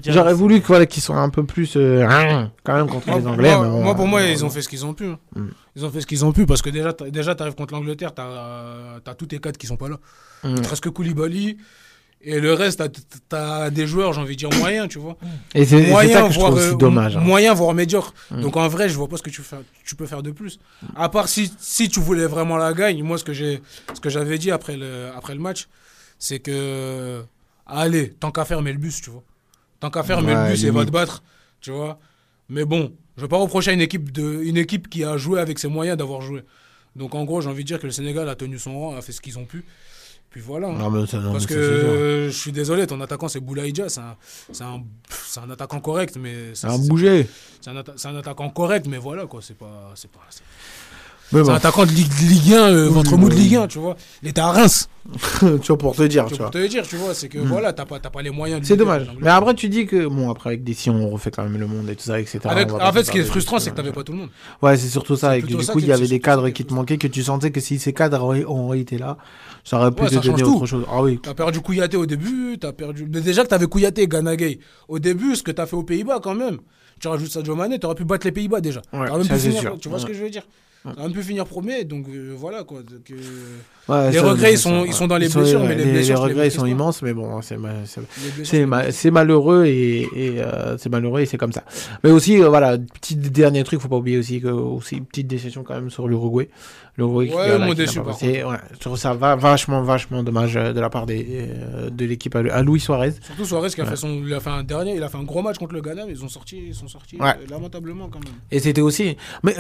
J'aurais 0.08 0.34
voulu 0.34 0.60
que, 0.60 0.68
voilà, 0.68 0.86
qu'ils 0.86 1.02
soient 1.02 1.16
un 1.16 1.30
peu 1.30 1.46
plus 1.46 1.76
euh, 1.78 2.06
quand 2.66 2.74
même 2.76 2.88
contre 2.88 3.08
Moi, 3.08 3.20
les 3.20 3.26
Anglais. 3.28 3.56
moi- 3.56 3.64
mais 3.66 3.70
bon, 3.72 3.82
moi, 3.84 3.96
pour 3.96 4.06
moi, 4.08 4.20
euh, 4.20 4.32
ils 4.32 4.44
ont 4.44 4.50
fait 4.50 4.62
ce 4.62 4.68
qu'ils 4.68 4.86
ont 4.86 4.94
pu. 4.94 5.06
hein. 5.06 5.18
Mm. 5.34 5.46
Ils 5.78 5.86
ont 5.86 5.90
fait 5.90 6.02
ce 6.02 6.06
qu'ils 6.08 6.26
ont 6.26 6.34
pu 6.34 6.46
parce 6.46 6.62
que 6.62 6.70
déjà, 6.70 6.92
déjà, 7.10 7.36
t'arrives 7.36 7.56
contre 7.56 7.74
l'Angleterre, 7.74 8.14
t'as 8.14 8.26
as 9.06 9.16
tous 9.16 9.28
tes 9.28 9.40
quatre 9.40 9.58
qui 9.58 9.66
sont 9.68 9.78
pas 9.78 9.88
là. 9.88 9.96
Mm. 10.44 10.56
Il 10.58 10.62
te 10.62 10.68
reste 10.68 10.84
que 10.84 10.90
Koulibaly. 10.90 11.56
Et 12.26 12.40
le 12.40 12.54
reste, 12.54 12.78
t'as- 12.80 12.90
t'as 13.28 13.70
des 13.70 13.86
joueurs, 13.86 14.14
j'ai 14.14 14.22
envie 14.22 14.36
de 14.36 14.40
dire, 14.40 14.50
moyens, 14.58 14.88
tu 14.88 14.98
vois. 14.98 15.18
Et 15.54 15.66
c'est 15.66 15.84
ça 15.92 16.22
que 16.24 16.34
je 16.34 16.40
trouve 16.40 16.56
aussi 16.56 16.68
euh, 16.70 16.76
dommage. 16.76 17.18
hein. 17.18 17.22
Moyen, 17.22 17.54
voire 17.54 17.74
médiocre. 17.74 18.14
Mm. 18.32 18.42
Donc 18.42 18.56
en 18.56 18.68
vrai, 18.70 18.88
je 18.88 18.96
vois 18.96 19.10
pas 19.10 19.18
ce 19.18 19.24
que 19.24 19.30
tu, 19.30 19.42
fais, 19.42 19.58
tu 19.86 19.96
peux 19.96 20.06
faire 20.06 20.24
de 20.24 20.32
plus. 20.32 20.58
À 20.96 21.10
part 21.10 21.28
si, 21.28 21.52
si 21.60 21.90
tu 21.90 22.00
voulais 22.00 22.26
vraiment 22.26 22.56
la 22.56 22.74
gagne, 22.74 23.04
moi 23.04 23.18
ce 23.18 23.24
que 23.26 23.34
j'ai 23.34 23.62
ce 23.94 24.00
que 24.00 24.10
j'avais 24.10 24.38
dit 24.38 24.52
après 24.52 24.78
le, 24.78 25.10
après 25.18 25.34
le 25.34 25.42
match, 25.42 25.68
c'est 26.18 26.40
que 26.40 27.24
allez, 27.66 28.10
tant 28.12 28.32
qu'à 28.32 28.46
faire, 28.46 28.62
mets 28.62 28.72
le 28.72 28.80
bus, 28.80 29.02
tu 29.02 29.10
vois. 29.10 29.24
Tant 29.82 29.90
qu'à 29.90 30.04
faire, 30.04 30.22
mets 30.22 30.34
Ouais, 30.34 30.44
le 30.46 30.52
bus 30.54 30.64
et 30.64 30.70
va 30.72 30.86
te 30.86 30.92
battre, 30.92 31.24
tu 31.60 31.72
vois. 31.72 32.00
Mais 32.48 32.64
bon, 32.64 32.94
je 33.18 33.22
vais 33.24 33.28
pas 33.28 33.38
reprocher 33.38 33.72
à 33.72 33.74
une 33.74 33.82
équipe, 33.82 34.12
de, 34.14 34.42
une 34.44 34.58
équipe 34.58 34.90
qui 34.90 35.04
a 35.04 35.18
joué 35.18 35.40
avec 35.42 35.60
ses 35.60 35.68
moyens 35.68 35.98
d'avoir 35.98 36.22
joué. 36.22 36.44
Donc 36.96 37.16
en 37.16 37.24
gros, 37.26 37.42
j'ai 37.42 37.50
envie 37.50 37.64
de 37.64 37.68
dire 37.68 37.80
que 37.80 37.86
le 37.88 37.92
Sénégal 37.92 38.30
a 38.30 38.36
tenu 38.36 38.60
son 38.60 38.80
rang, 38.80 38.96
a 38.96 39.02
fait 39.02 39.12
ce 39.12 39.20
qu'ils 39.20 39.38
ont 39.40 39.46
pu. 39.46 39.66
Puis 40.34 40.42
voilà. 40.42 40.68
hein. 40.70 40.78
Non, 40.80 40.90
mais 40.90 41.06
ça- 41.06 41.20
non, 41.20 41.32
Parce 41.32 41.48
mais 41.48 41.56
que 41.56 41.62
ça, 42.26 42.26
je 42.26 42.36
suis 42.36 42.52
désolé, 42.52 42.88
ton 42.88 43.00
attaquant 43.02 43.28
c'est 43.28 43.40
Boulaïdja, 43.40 43.88
c'est 43.88 44.00
un, 44.02 44.18
un, 44.62 44.82
un 45.44 45.50
attaquant 45.52 45.80
correct, 45.80 46.18
mais 46.20 46.56
C'est 46.56 46.66
un 46.68 46.78
bouger. 46.80 47.30
c'est 47.62 47.70
un, 47.70 47.76
atta- 47.76 48.08
un 48.08 48.16
attaquant 48.16 48.50
correct, 48.50 48.88
mais 48.90 48.98
voilà 48.98 49.28
quoi, 49.28 49.42
c'est 49.44 49.56
pas, 49.58 49.92
c'est 49.94 50.10
pas. 50.12 50.22
C'est- 51.34 51.38
Mais 51.38 51.44
C'est 51.44 51.46
bon, 51.48 51.52
un 51.52 51.56
attaquant 51.56 51.86
de 51.86 51.92
Ligue, 51.92 52.12
Ligue 52.22 52.54
1, 52.54 52.70
euh, 52.74 52.90
ventre 52.90 53.18
mou 53.18 53.30
de. 53.30 53.34
Ligue 53.36 53.56
1, 53.56 53.68
tu 53.68 53.80
vois. 53.80 53.96
Il 54.22 54.30
était 54.30 54.42
à 54.42 54.48
Reims. 54.52 54.88
tu 55.42 55.46
vois, 55.68 55.78
pour 55.78 55.96
te 55.96 56.04
dire, 56.04 56.24
Tu 56.28 56.32
tu 56.34 56.38
vois, 56.38 56.46
pour 56.50 56.62
te 56.62 56.66
dire, 56.66 56.88
tu 56.88 56.96
vois, 56.96 57.14
c'est 57.14 57.28
que 57.28 57.38
voilà, 57.38 57.74
t'as 57.74 57.84
pas, 57.86 58.00
pas 58.00 58.22
les 58.22 58.30
moyens 58.30 58.62
C'est 58.64 58.78
dommage. 58.78 59.12
Mais 59.20 59.30
après, 59.30 59.54
tu 59.54 59.68
dis 59.68 59.86
que, 59.86 60.06
bon, 60.08 60.32
après, 60.32 60.52
avec 60.52 60.64
des 60.64 60.74
si 60.74 60.90
on 60.90 61.10
refait 61.10 61.30
quand 61.30 61.44
même 61.44 61.58
le 61.60 61.68
monde 61.68 61.90
et 61.90 61.96
tout 61.98 62.04
ça, 62.06 62.20
etc. 62.22 62.40
Avec- 62.46 62.72
en 62.72 62.92
fait, 62.94 63.04
ce 63.04 63.12
qui 63.12 63.18
est 63.18 63.24
frustrant, 63.24 63.60
c'est 63.60 63.72
que 63.72 63.76
t'avais 63.76 63.92
pas 63.92 64.04
tout 64.04 64.14
le 64.14 64.20
monde. 64.20 64.30
Ouais, 64.62 64.78
c'est 64.78 64.88
surtout 64.88 65.16
ça. 65.18 65.38
Et 65.38 65.42
que 65.42 65.48
du 65.48 65.58
coup, 65.58 65.80
il 65.80 65.88
y 65.88 65.92
avait 65.92 66.08
des 66.08 66.20
cadres 66.22 66.50
qui 66.50 66.64
te 66.64 66.74
manquaient, 66.74 66.98
que 66.98 67.08
tu 67.08 67.22
sentais 67.24 67.52
que 67.52 67.60
si 67.60 67.80
ces 67.80 67.92
cadres 67.94 68.24
auraient, 68.48 68.80
été 68.80 68.98
là, 68.98 69.18
ça 69.66 69.78
aurait 69.80 69.92
pu 69.92 70.06
te 70.06 70.16
donner 70.26 70.44
autre 70.44 70.66
chose. 70.66 70.86
Ah 70.90 71.02
oui. 71.02 71.20
T'as 71.22 71.34
perdu 71.34 71.60
Kouyaté 71.60 71.98
au 71.98 72.06
début, 72.06 72.58
t'as 72.60 72.72
perdu. 72.72 73.08
Mais 73.12 73.22
déjà 73.22 73.44
que 73.44 73.48
t'avais 73.50 73.68
Kouyaté 73.68 74.04
et 74.04 74.08
Ganagay. 74.08 74.60
Au 74.88 75.00
début, 75.00 75.36
ce 75.36 75.44
que 75.44 75.52
t'as 75.52 75.66
fait 75.66 75.76
aux 75.76 75.84
Pays-Bas 75.84 76.20
quand 76.24 76.36
même. 76.36 76.60
Tu 77.02 77.08
rajoutes 77.10 77.30
Sadio 77.32 77.56
Mané, 77.56 77.80
t'aurais 77.80 77.96
pu 77.96 78.06
battre 78.06 78.26
les 78.26 78.32
Pays-Bas 78.32 78.62
déjà. 78.62 78.82
Ouais, 78.94 79.08
ça, 79.28 79.36
finir- 79.38 79.60
sûr. 79.60 79.78
Tu 79.82 79.90
vois 79.90 80.00
ce 80.00 80.06
Ouais. 80.06 80.12
que 80.12 80.18
je 80.18 80.24
veux 80.24 80.30
dire? 80.30 80.44
T'aurais 80.84 81.02
même 81.04 81.14
pu 81.14 81.24
finir 81.24 81.46
premier, 81.46 81.86
donc 81.86 82.08
euh, 82.10 82.34
voilà 82.36 82.64
quoi. 82.64 82.80
donc, 82.80 83.10
euh, 83.12 83.16
Ouais, 83.90 84.12
Les 84.12 84.18
ça, 84.20 84.24
regrets, 84.24 84.54
ils 84.54 84.58
sont- 84.58 84.82
ça, 84.84 84.88
ils 84.88 84.94
sont 84.94 85.08
dans 85.08 85.18
les 85.18 85.28
sont- 85.30 85.40
blessures, 85.40 85.62
ouais, 85.62 85.68
mais 85.68 85.76
les 85.76 85.84
les, 85.86 85.92
blessures, 85.92 86.16
je 86.18 86.22
les 86.22 86.28
regrets, 86.34 86.48
ils 86.48 86.52
sont 86.52 86.62
pas. 86.62 86.68
immenses, 86.70 87.02
mais 87.02 87.14
bon, 87.14 87.42
c'est 87.42 87.58
ma- 87.58 87.86
c'est- 87.86 88.00
les 88.00 88.06
blessures, 88.32 88.46
c'est 88.46 88.56
je 88.58 88.62
les 88.62 88.66
ma- 88.66 88.78
maîtrise 88.78 88.96
c'est 88.96 89.12
malheureux 89.12 89.66
et, 89.66 90.02
et, 90.04 90.08
euh, 90.42 90.78
c'est 90.78 90.90
malheureux 90.90 91.20
et 91.22 91.26
c'est 91.26 91.38
comme 91.38 91.52
ça. 91.52 91.64
Mais 92.04 92.12
aussi, 92.12 92.38
voilà, 92.38 92.78
petit 92.78 93.16
dernier 93.18 93.64
truc, 93.66 93.82
faut 93.82 93.90
pas 93.90 93.98
oublier 93.98 94.18
aussi 94.18 94.40
que 94.40 94.48
aussi 94.48 95.02
petite 95.02 95.28
déception 95.28 95.64
quand 95.64 95.74
même 95.76 95.90
sur 95.90 96.08
l'Uruguay. 96.08 96.50
L'Uruguay 96.98 97.28
qui, 97.30 97.36
Ouais, 97.36 97.70
qui 97.70 97.76
déçu, 97.76 97.98
pas 98.00 98.06
par 98.06 98.14
passé. 98.14 98.44
Ouais, 98.44 98.56
je 98.74 98.78
trouve 98.78 98.98
ça 98.98 99.14
va, 99.16 99.36
vachement, 99.36 99.82
vachement 99.82 100.22
dommage 100.24 100.54
de 100.54 100.80
la 100.80 100.90
part 100.90 101.06
des, 101.06 101.50
de 101.92 102.06
l'équipe 102.06 102.36
à, 102.36 102.40
à 102.40 102.62
Luis 102.62 102.80
Suarez. 102.80 103.14
Surtout 103.22 103.46
Suarez 103.46 103.70
qui 103.70 103.82
a 103.82 103.84
Ouais. 103.84 103.90
fait 103.90 103.96
son, 103.98 104.22
il 104.26 104.34
a 104.34 104.40
fait 104.40 104.50
un 104.52 104.64
dernier, 104.64 104.96
il 104.96 105.04
a 105.04 105.10
fait 105.10 105.18
un 105.18 105.24
gros 105.24 105.42
match 105.42 105.58
contre 105.58 105.74
le 105.74 105.82
Ghana, 105.82 106.06
mais 106.06 106.12
ils 106.14 106.24
ont 106.24 106.30
sorti, 106.30 106.58
ils 106.68 106.76
sont 106.76 106.88
sortis 106.88 107.18
Ouais. 107.20 107.34
lamentablement 107.50 108.08
quand 108.10 108.24
même. 108.24 108.34
Et 108.52 108.60
c'était 108.60 108.82
aussi. 108.82 109.18
Mais 109.44 109.56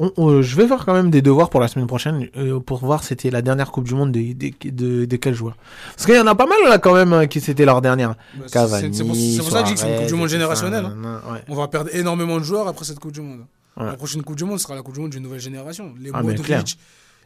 on- 0.00 0.12
on- 0.16 0.42
je 0.46 0.56
vais 0.56 0.66
faire 0.66 0.84
quand 0.86 0.94
même 0.94 1.10
des 1.10 1.20
devoirs 1.22 1.50
pour 1.50 1.60
la 1.60 1.68
semaine 1.68 1.86
prochaine 1.86 2.28
euh, 2.36 2.58
pour 2.60 2.78
voir 2.78 3.04
c'était 3.04 3.30
la 3.30 3.42
dernière 3.42 3.70
Coupe 3.72 3.84
du 3.84 3.94
Monde 3.94 4.12
de, 4.12 4.32
de, 4.32 4.50
de, 4.70 5.04
de 5.04 5.16
quel 5.16 5.34
joueur. 5.34 5.56
Parce 5.94 6.06
qu'il 6.06 6.14
y 6.14 6.18
en 6.18 6.26
a 6.26 6.34
pas 6.34 6.46
mal 6.46 6.58
là 6.68 6.78
quand 6.78 6.94
même 6.94 7.12
hein, 7.12 7.26
qui 7.26 7.40
c'était 7.40 7.64
leur 7.64 7.82
dernière. 7.82 8.10
Bah, 8.34 8.44
c'est- 8.46 8.52
Cavani, 8.52 8.94
c'est 8.94 9.04
pour, 9.04 9.14
c'est 9.16 9.38
pour 9.38 9.50
ça 9.50 9.62
que 9.62 9.68
je 9.68 9.74
dis 9.74 9.74
que 9.74 9.80
c'est 9.80 9.92
une 9.92 9.98
Coupe 9.98 10.06
du 10.06 10.14
Monde 10.14 10.28
générationnelle. 10.28 10.84
hein. 10.86 11.20
ouais. 11.32 11.40
On 11.48 11.54
va 11.54 11.68
perdre 11.68 11.90
énormément 11.94 12.38
de 12.38 12.44
joueurs 12.44 12.68
après 12.68 12.84
cette 12.84 12.98
Coupe 12.98 13.12
du 13.12 13.20
Monde. 13.20 13.40
Ouais. 13.76 13.84
La 13.86 13.92
prochaine 13.96 14.22
Coupe 14.22 14.36
du 14.36 14.44
Monde 14.44 14.58
sera 14.58 14.74
la 14.74 14.82
Coupe 14.82 14.94
du 14.94 15.00
Monde 15.00 15.10
d'une 15.10 15.22
nouvelle 15.22 15.40
génération. 15.40 15.92
Les 16.00 16.10
Ah. 16.14 16.22
Modric, 16.22 16.78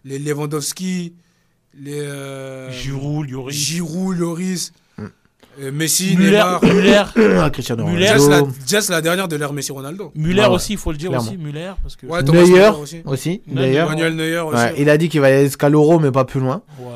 les 0.05 0.19
Lewandowski, 0.19 1.13
les 1.79 2.01
euh, 2.01 2.71
Giroud, 2.73 3.29
Lloris, 3.31 3.55
Giroud, 3.57 4.17
Lloris. 4.19 4.73
Euh, 5.61 5.71
Messi, 5.73 6.17
Muller, 6.17 6.31
Neymar. 6.31 6.65
Muller, 6.65 7.03
Ah, 7.41 7.51
Cristiano 7.51 7.85
Muller, 7.87 8.07
Jess, 8.07 8.29
la, 8.29 8.37
Ronaldo. 8.39 8.49
Jess, 8.67 8.89
la 8.91 9.01
dernière 9.01 9.29
de 9.29 9.37
l'ère 9.37 9.53
Messi 9.53 9.73
Ronaldo. 9.73 10.13
Muller 10.15 10.43
ouais. 10.43 10.49
aussi, 10.49 10.73
il 10.73 10.79
faut 10.79 10.93
le 10.93 10.99
dire 10.99 11.11
Clairement. 11.11 11.29
aussi, 11.29 11.37
Muller, 11.39 11.73
parce 11.83 11.97
que 11.97 12.07
Ouais, 12.07 12.23
Thomas 12.25 12.43
Neuer 12.47 12.69
aussi. 12.81 13.03
aussi. 13.05 13.43
Neuer, 13.47 13.85
Manuel 13.85 14.17
Neuer 14.17 14.39
aussi. 14.41 14.57
Ouais, 14.57 14.75
il 14.79 14.89
a 14.91 14.97
dit 14.99 15.09
qu'il 15.09 15.21
va 15.21 15.27
aller 15.29 15.45
jusqu'à 15.45 15.69
l'euro 15.69 15.99
mais 15.99 16.11
pas 16.11 16.25
plus 16.25 16.41
loin. 16.41 16.63
Ouais. 16.79 16.87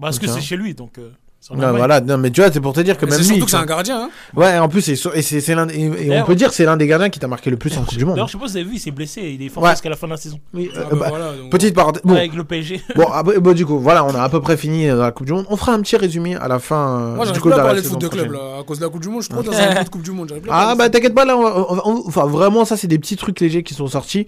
parce 0.00 0.18
que 0.18 0.26
Ok. 0.26 0.32
c'est 0.34 0.40
chez 0.40 0.56
lui, 0.56 0.74
donc. 0.74 0.98
euh, 0.98 1.10
Allemagne. 1.50 1.76
voilà, 1.76 2.00
non, 2.00 2.18
mais 2.18 2.30
tu 2.30 2.40
vois, 2.40 2.50
c'est 2.52 2.60
pour 2.60 2.72
te 2.72 2.80
dire 2.80 2.96
que 2.96 3.04
Mais 3.04 3.12
même 3.12 3.20
c'est 3.22 3.28
lui. 3.28 3.36
surtout 3.36 3.44
que 3.46 3.50
c'est 3.50 3.56
un 3.56 3.66
gardien. 3.66 4.02
Hein. 4.04 4.10
Ouais, 4.34 4.58
en 4.58 4.68
plus, 4.68 4.88
et 4.88 4.96
c'est 4.96 5.40
c'est 5.40 5.54
l'un 5.54 5.66
des- 5.66 5.74
et, 5.74 6.06
et 6.12 6.20
on 6.20 6.24
peut 6.24 6.34
dire 6.34 6.48
que 6.48 6.54
c'est 6.54 6.64
l'un 6.64 6.76
des 6.76 6.86
gardiens 6.86 7.10
qui 7.10 7.18
t'a 7.18 7.26
marqué 7.28 7.50
le 7.50 7.56
plus 7.56 7.76
en 7.76 7.82
Coupe 7.82 7.96
du 7.98 8.04
Monde. 8.04 8.14
D'ailleurs, 8.14 8.28
je 8.28 8.32
sais 8.32 8.38
pas 8.38 8.46
si 8.46 8.52
vous 8.52 8.56
avez 8.58 8.66
vu, 8.68 8.76
il 8.76 8.78
s'est 8.80 8.90
blessé, 8.92 9.36
il 9.38 9.44
est 9.44 9.48
fort 9.48 9.62
Ouais. 9.64 9.70
jusqu'à 9.70 9.88
la 9.90 9.96
fin 9.96 10.06
de 10.06 10.12
la 10.12 10.16
saison. 10.18 10.38
Oui, 10.54 10.70
Ah, 10.74 10.78
euh, 10.78 10.82
bah, 10.90 10.96
bah, 11.00 11.06
voilà, 11.08 11.32
donc- 11.36 11.50
Petite 11.50 11.74
parenthèse. 11.74 12.02
Bon, 12.04 12.14
Avec 12.14 12.34
le 12.34 12.44
PSG. 12.44 12.80
bon, 12.96 13.06
après, 13.12 13.38
bon, 13.40 13.52
du 13.54 13.66
coup, 13.66 13.78
voilà, 13.80 14.04
on 14.04 14.14
a 14.14 14.22
à 14.22 14.28
peu 14.28 14.40
près 14.40 14.56
fini 14.56 14.88
euh, 14.88 14.96
la 14.96 15.10
Coupe 15.10 15.26
du 15.26 15.32
Monde. 15.32 15.46
On 15.50 15.56
fera 15.56 15.72
un 15.72 15.80
petit 15.80 15.96
résumé 15.96 16.36
à 16.36 16.48
la 16.48 16.58
fin. 16.58 16.76
euh, 17.00 17.14
Moi, 17.16 17.24
du 17.24 17.28
j'arrive 17.28 17.42
coup, 17.42 17.48
plus 17.48 17.54
à 17.54 17.56
la 17.58 17.62
parler 17.64 17.82
foot 17.82 18.00
de 18.00 18.08
club 18.08 18.32
là. 18.32 18.38
À 18.60 18.62
cause 18.64 18.78
de 18.78 18.84
la 18.84 18.90
Coupe 18.90 19.02
du 19.02 19.08
Monde, 19.08 19.22
je 19.22 19.26
suis 19.26 19.34
trop 19.34 19.42
dans 19.42 19.52
un 19.52 19.82
de 19.84 19.88
Coupe 19.88 20.02
du 20.02 20.10
Monde. 20.12 20.32
Ah 20.50 20.74
bah 20.76 20.88
t'inquiète 20.88 21.14
pas 21.14 21.24
là, 21.24 21.36
enfin 21.36 22.26
vraiment 22.26 22.64
ça 22.64 22.76
c'est 22.76 22.86
des 22.86 22.98
petits 22.98 23.16
trucs 23.16 23.40
légers 23.40 23.62
qui 23.62 23.74
sont 23.74 23.86
sortis. 23.88 24.26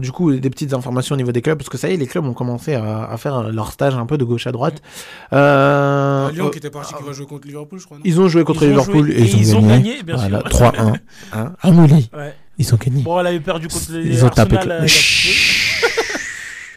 Du 0.00 0.12
coup 0.12 0.32
des 0.32 0.50
petites 0.50 0.72
informations 0.74 1.14
au 1.14 1.18
niveau 1.18 1.32
des 1.32 1.42
clubs 1.42 1.58
parce 1.58 1.68
que 1.68 1.78
ça 1.78 1.88
y 1.88 1.94
est 1.94 1.96
les 1.96 2.06
clubs 2.06 2.24
ont 2.24 2.32
commencé 2.34 2.74
à, 2.74 3.04
à 3.10 3.16
faire 3.16 3.50
leur 3.52 3.72
stage 3.72 3.94
un 3.94 4.06
peu 4.06 4.16
de 4.18 4.24
gauche 4.24 4.46
à 4.46 4.52
droite. 4.52 4.82
Euh, 5.32 5.95
Lyon 6.32 6.46
euh, 6.46 6.50
qui 6.50 6.58
était 6.58 6.70
parti, 6.70 6.94
qui 6.94 7.02
va 7.02 7.12
jouer 7.12 7.26
contre 7.26 7.46
Liverpool, 7.46 7.78
je 7.78 7.84
crois. 7.84 7.96
non 7.98 8.02
ils 8.04 8.20
ont 8.20 8.28
joué 8.28 8.44
contre 8.44 8.62
Ils 8.62 8.66
ont 8.66 8.70
Liverpool 8.70 9.06
joué- 9.12 9.14
et 9.20 9.22
ils 9.36 9.56
ont 9.56 9.66
gagné. 9.66 10.02
bien 10.02 10.16
voilà, 10.16 10.40
sûr. 10.40 10.48
3-1. 10.48 10.94
Hein 11.32 11.52
ah 11.62 11.70
Ouais. 11.70 12.34
ils 12.58 12.74
ont 12.74 12.78
gagné. 12.78 13.02
Bon, 13.02 13.18
elle 13.20 13.26
avait 13.28 13.40
perdu 13.40 13.68
contre 13.68 13.92
les 13.92 14.06
Ils 14.08 14.24
ont 14.24 14.28
tapé. 14.30 14.56
Euh. 14.66 14.86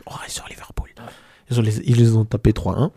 Oh, 0.06 0.12
sur 0.28 0.46
Liverpool. 0.50 0.90
Ils, 1.52 1.60
ont 1.60 1.62
les, 1.64 1.78
ils 1.86 1.96
les 1.98 2.16
ont 2.16 2.26
tapé 2.26 2.52
3-1. 2.52 2.90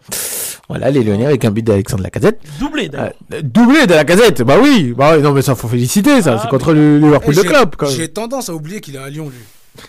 Voilà, 0.69 0.90
les 0.90 1.03
Lyonnais 1.03 1.27
avec 1.27 1.44
un 1.44 1.51
but 1.51 1.62
d'Alexandre 1.62 2.03
Lacazette. 2.03 2.40
doublé 2.59 2.89
d'ailleurs. 2.89 3.12
Euh, 3.32 3.43
doublé 3.43 3.86
de 3.86 3.93
Lacazette, 3.94 4.43
bah 4.43 4.57
oui. 4.62 4.94
Bah 4.97 5.15
oui, 5.16 5.23
non 5.23 5.32
mais 5.32 5.43
ça 5.43 5.55
faut 5.55 5.69
féliciter 5.69 6.23
ça, 6.23 6.35
Ah, 6.36 6.40
c'est 6.43 6.49
contre 6.49 6.73
le 6.73 6.97
Eh, 6.97 7.01
Liverpool 7.05 7.35
de 7.35 7.43
j'ai- 7.43 7.49
club 7.49 7.77
quand 7.77 7.86
même. 7.86 7.94
J'ai 7.97 8.09
tendance 8.09 8.49
à 8.49 8.55
oublier 8.55 8.81
qu'il 8.81 8.94
est 8.97 8.99
à 8.99 9.09
Lyon, 9.11 9.28
lui. 9.28 9.39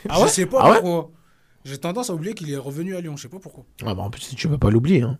Ah 0.09 0.19
ouais 0.21 0.27
Je 0.27 0.33
sais 0.33 0.45
pas 0.45 0.57
Ah 0.61 0.71
ouais 0.71 0.81
pourquoi. 0.81 1.11
J'ai 1.65 1.77
tendance 1.77 2.09
à 2.09 2.13
oublier 2.13 2.33
qu'il 2.33 2.51
est 2.51 2.57
revenu 2.57 2.95
à 2.97 3.01
Lyon, 3.01 3.15
je 3.15 3.21
sais 3.23 3.27
pas 3.29 3.39
pourquoi. 3.39 3.63
Ah 3.85 3.93
bah 3.93 4.03
en 4.03 4.09
plus 4.09 4.33
tu 4.35 4.47
vas 4.49 4.57
pas 4.57 4.69
l'oublier 4.69 5.01
hein. 5.03 5.17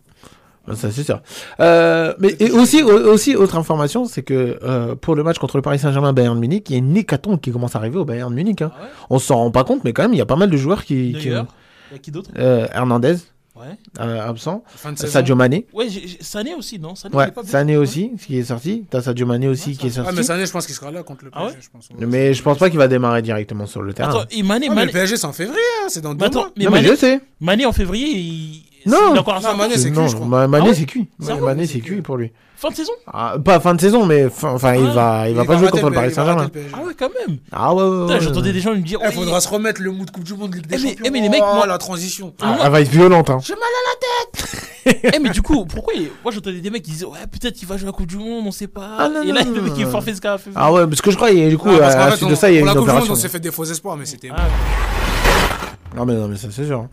Ça 0.72 0.90
c'est 0.90 1.02
sûr. 1.04 1.20
Euh, 1.60 2.14
mais 2.18 2.34
et 2.40 2.50
aussi 2.50 2.82
au- 2.82 3.12
aussi 3.12 3.36
autre 3.36 3.56
information, 3.56 4.06
c'est 4.06 4.22
que 4.22 4.58
euh, 4.62 4.94
pour 4.94 5.14
le 5.14 5.22
match 5.22 5.38
contre 5.38 5.56
le 5.56 5.62
Paris 5.62 5.78
Saint-Germain 5.78 6.12
Bayern 6.12 6.38
Munich, 6.38 6.64
il 6.70 6.72
y 6.72 6.76
a 6.76 6.78
une 6.78 6.96
hécatombe 6.96 7.40
qui 7.40 7.52
commence 7.52 7.76
à 7.76 7.78
arriver 7.80 7.98
au 7.98 8.04
Bayern 8.04 8.32
Munich. 8.32 8.62
Hein. 8.62 8.70
Ah 8.74 8.82
ouais? 8.82 8.88
On 9.10 9.18
s'en 9.18 9.36
rend 9.36 9.50
pas 9.50 9.64
compte, 9.64 9.84
mais 9.84 9.92
quand 9.92 10.02
même 10.02 10.14
il 10.14 10.18
y 10.18 10.22
a 10.22 10.26
pas 10.26 10.36
mal 10.36 10.48
de 10.50 10.56
joueurs 10.56 10.84
qui, 10.84 11.12
qui 11.18 11.28
D'ailleurs, 11.28 11.46
il 11.90 11.94
y 11.94 11.96
a 11.96 11.98
qui 11.98 12.10
d'autre? 12.10 12.30
euh, 12.38 12.66
Hernandez 12.72 13.16
Ouais. 13.56 13.66
euh, 14.00 14.28
absent, 14.28 14.64
Fin 14.66 14.90
de 14.90 14.98
saison. 14.98 15.12
Sadio 15.12 15.36
Mané, 15.36 15.66
Ouais, 15.72 15.86
Sané 16.20 16.54
aussi, 16.56 16.80
non? 16.80 16.96
Sané, 16.96 17.14
ouais, 17.14 17.30
pas 17.30 17.44
Sané 17.44 17.76
aussi 17.76 18.10
qui 18.18 18.36
est 18.38 18.42
sorti. 18.42 18.84
T'as 18.90 19.00
Sadio 19.00 19.26
Mané 19.26 19.46
aussi 19.46 19.70
Ouais, 19.70 19.76
qui 19.76 19.86
est 19.86 19.90
ça- 19.90 20.00
Ah, 20.00 20.04
sorti. 20.06 20.16
mais 20.18 20.22
Sané, 20.24 20.44
je 20.46 20.50
pense 20.50 20.66
qu'il 20.66 20.74
sera 20.74 20.90
là 20.90 21.04
contre 21.04 21.24
le 21.24 21.30
Ah 21.32 21.42
PSG, 21.42 21.54
ouais 21.54 21.62
je 21.62 21.68
pense. 21.70 21.88
mais 22.08 22.34
je 22.34 22.42
pense 22.42 22.58
pas 22.58 22.68
qu'il 22.68 22.78
va 22.80 22.88
démarrer 22.88 23.22
directement 23.22 23.66
sur 23.66 23.80
le 23.82 23.94
terrain. 23.94 24.08
Attends, 24.10 24.24
et 24.32 24.42
Mané, 24.42 24.66
Ah, 24.66 24.70
mais 24.70 24.74
Mané, 24.74 24.86
le 24.86 24.92
PSG, 24.92 25.16
c'est 25.18 25.26
en 25.26 25.32
février, 25.32 25.60
hein, 25.84 25.86
c'est 25.88 26.00
dans 26.00 26.10
mais 26.10 26.16
deux 26.16 26.24
attends, 26.24 26.40
mois. 26.40 26.50
mais 26.56 26.64
non 26.64 26.70
mais 26.72 26.76
Mané, 26.82 26.88
je 26.88 26.96
sais. 26.96 27.20
Mané 27.40 27.64
en 27.66 27.72
février, 27.72 28.08
il. 28.18 28.64
Non. 28.86 29.12
il 29.12 29.16
a 29.16 29.20
encore 29.20 29.34
un 29.34 29.36
Non, 29.36 29.42
certain- 29.42 29.56
Mané, 29.56 29.76
c'est 29.78 29.90
cuit, 29.90 30.08
je 30.08 30.14
crois. 30.16 30.26
Mané 30.46 30.64
Ah 30.64 30.68
ouais 30.68 30.74
c'est 30.74 30.84
cuit. 30.84 31.08
Mané 31.40 31.66
c'est 31.66 31.80
cuit. 31.80 32.02
pour 32.02 32.16
lui. 32.16 32.32
Fin 32.56 32.70
de 32.70 32.76
saison 32.76 32.92
Ah, 33.12 33.34
pas 33.44 33.60
fin 33.60 33.74
de 33.74 33.80
saison, 33.80 34.06
mais 34.06 34.30
fin- 34.30 34.52
enfin 34.52 34.74
il 34.74 34.86
Ah. 34.86 34.94
va 34.94 35.28
il 35.28 35.34
va 35.34 35.44
pas 35.44 35.58
jouer 35.58 35.68
contre 35.68 35.88
le 35.90 35.94
Paris 35.94 36.12
Saint-Germain. 36.14 36.48
Ah 36.72 36.78
ouais, 36.86 36.92
quand 36.98 37.10
même. 37.26 37.38
Ah 37.52 37.74
ouais 37.74 37.82
ouais. 37.82 38.12
Ouais, 38.14 38.20
J'entendais 38.20 38.46
ouais. 38.48 38.52
des 38.54 38.60
gens 38.60 38.70
me 38.70 38.78
dire. 38.80 38.98
Il 39.02 39.06
ouais, 39.06 39.12
faudra 39.12 39.40
se 39.40 39.48
remettre 39.48 39.82
le 39.82 39.90
mood 39.90 40.10
Coupe 40.10 40.24
du 40.24 40.34
Monde 40.34 40.54
Ligue 40.54 40.66
des 40.66 40.76
Eh, 40.76 40.78
mais- 40.82 40.88
Champions. 40.90 41.04
eh, 41.06 41.10
mais 41.10 41.20
les 41.20 41.28
mecs, 41.28 41.42
oh, 41.44 41.54
moi- 41.56 41.66
la 41.66 41.76
transition. 41.78 42.32
Ah, 42.40 42.56
elle 42.64 42.70
va 42.70 42.80
être 42.80 42.88
violente 42.88 43.28
hein. 43.30 43.38
Eh, 44.86 45.18
mais 45.18 45.30
du 45.30 45.40
coup, 45.42 45.64
pourquoi 45.66 45.94
il- 45.94 46.10
Moi 46.22 46.32
j'entendais 46.32 46.60
des 46.60 46.70
mecs 46.70 46.82
qui 46.82 46.90
disaient 46.92 47.06
Ouais, 47.06 47.18
peut-être 47.30 47.60
il 47.60 47.66
va 47.66 47.76
jouer 47.76 47.84
à 47.88 47.90
la 47.90 47.92
Coupe 47.96 48.06
du 48.06 48.16
Monde, 48.18 48.44
on 48.46 48.50
sait 48.52 48.66
pas. 48.66 48.88
Ah, 48.98 49.08
et 49.24 49.32
là, 49.32 49.42
le 49.42 49.60
mec 49.62 49.72
il 49.76 49.84
non. 49.84 49.90
forfait 49.90 50.14
ce 50.14 50.20
gars. 50.20 50.38
fait- 50.38 50.50
Ah 50.54 50.72
ouais, 50.72 50.86
parce 50.86 51.00
que 51.02 51.10
je 51.10 51.16
crois, 51.16 51.28
a- 51.28 51.48
du 51.48 51.58
coup, 51.58 51.68
Ah, 51.70 51.86
à 51.86 52.10
la 52.10 52.16
suite 52.16 52.28
de 52.30 52.34
ça, 52.34 52.50
il 52.50 52.54
y 52.54 52.58
a 52.58 52.60
une 52.60 52.66
la 52.66 52.76
opération. 52.76 53.12
on 53.12 53.16
s'est 53.16 53.28
fait 53.28 53.40
des 53.40 53.50
faux 53.50 53.64
espoirs, 53.64 53.96
mais 53.96 54.04
c'était. 54.06 54.28
Ah, 54.34 54.42
Non, 55.96 56.04
mais 56.04 56.14
non, 56.14 56.28
mais 56.28 56.36
ça, 56.36 56.48
c'est 56.50 56.66
sûr. 56.66 56.86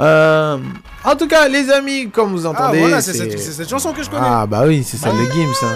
Euh, 0.00 0.58
en 1.04 1.16
tout 1.16 1.28
cas, 1.28 1.48
les 1.48 1.70
amis, 1.70 2.10
comme 2.10 2.34
vous 2.34 2.46
Ah, 2.46 2.50
entendez. 2.50 2.80
voilà, 2.80 3.00
c'est 3.00 3.12
cette, 3.14 3.68
chanson 3.68 3.92
que 3.92 4.02
je 4.02 4.10
connais. 4.10 4.26
Ah, 4.26 4.46
bah 4.46 4.64
oui, 4.66 4.84
c'est 4.84 4.96
ça, 4.96 5.10
le 5.12 5.24
Gims. 5.30 5.52
hein. 5.62 5.74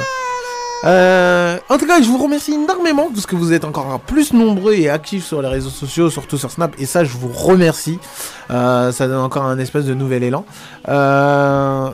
Euh, 0.85 1.59
en 1.69 1.77
tout 1.79 1.87
cas, 1.87 2.01
je 2.01 2.07
vous 2.09 2.19
remercie 2.23 2.53
énormément 2.55 3.09
parce 3.13 3.27
que 3.27 3.35
vous 3.37 3.53
êtes 3.53 3.65
encore 3.65 3.99
plus 4.01 4.33
nombreux 4.33 4.75
et 4.75 4.89
actifs 4.89 5.25
sur 5.27 5.43
les 5.43 5.49
réseaux 5.49 5.71
sociaux, 5.71 6.09
surtout 6.11 6.39
sur 6.39 6.51
Snap, 6.51 6.75
et 6.79 6.87
ça, 6.87 7.05
je 7.05 7.13
vous 7.17 7.29
remercie. 7.33 7.99
Euh, 8.51 8.93
ça 8.93 9.07
donne 9.09 9.19
encore 9.19 9.45
un 9.45 9.59
espèce 9.59 9.85
de 9.85 9.93
nouvel 9.93 10.23
élan. 10.23 10.47
Euh, 10.89 11.89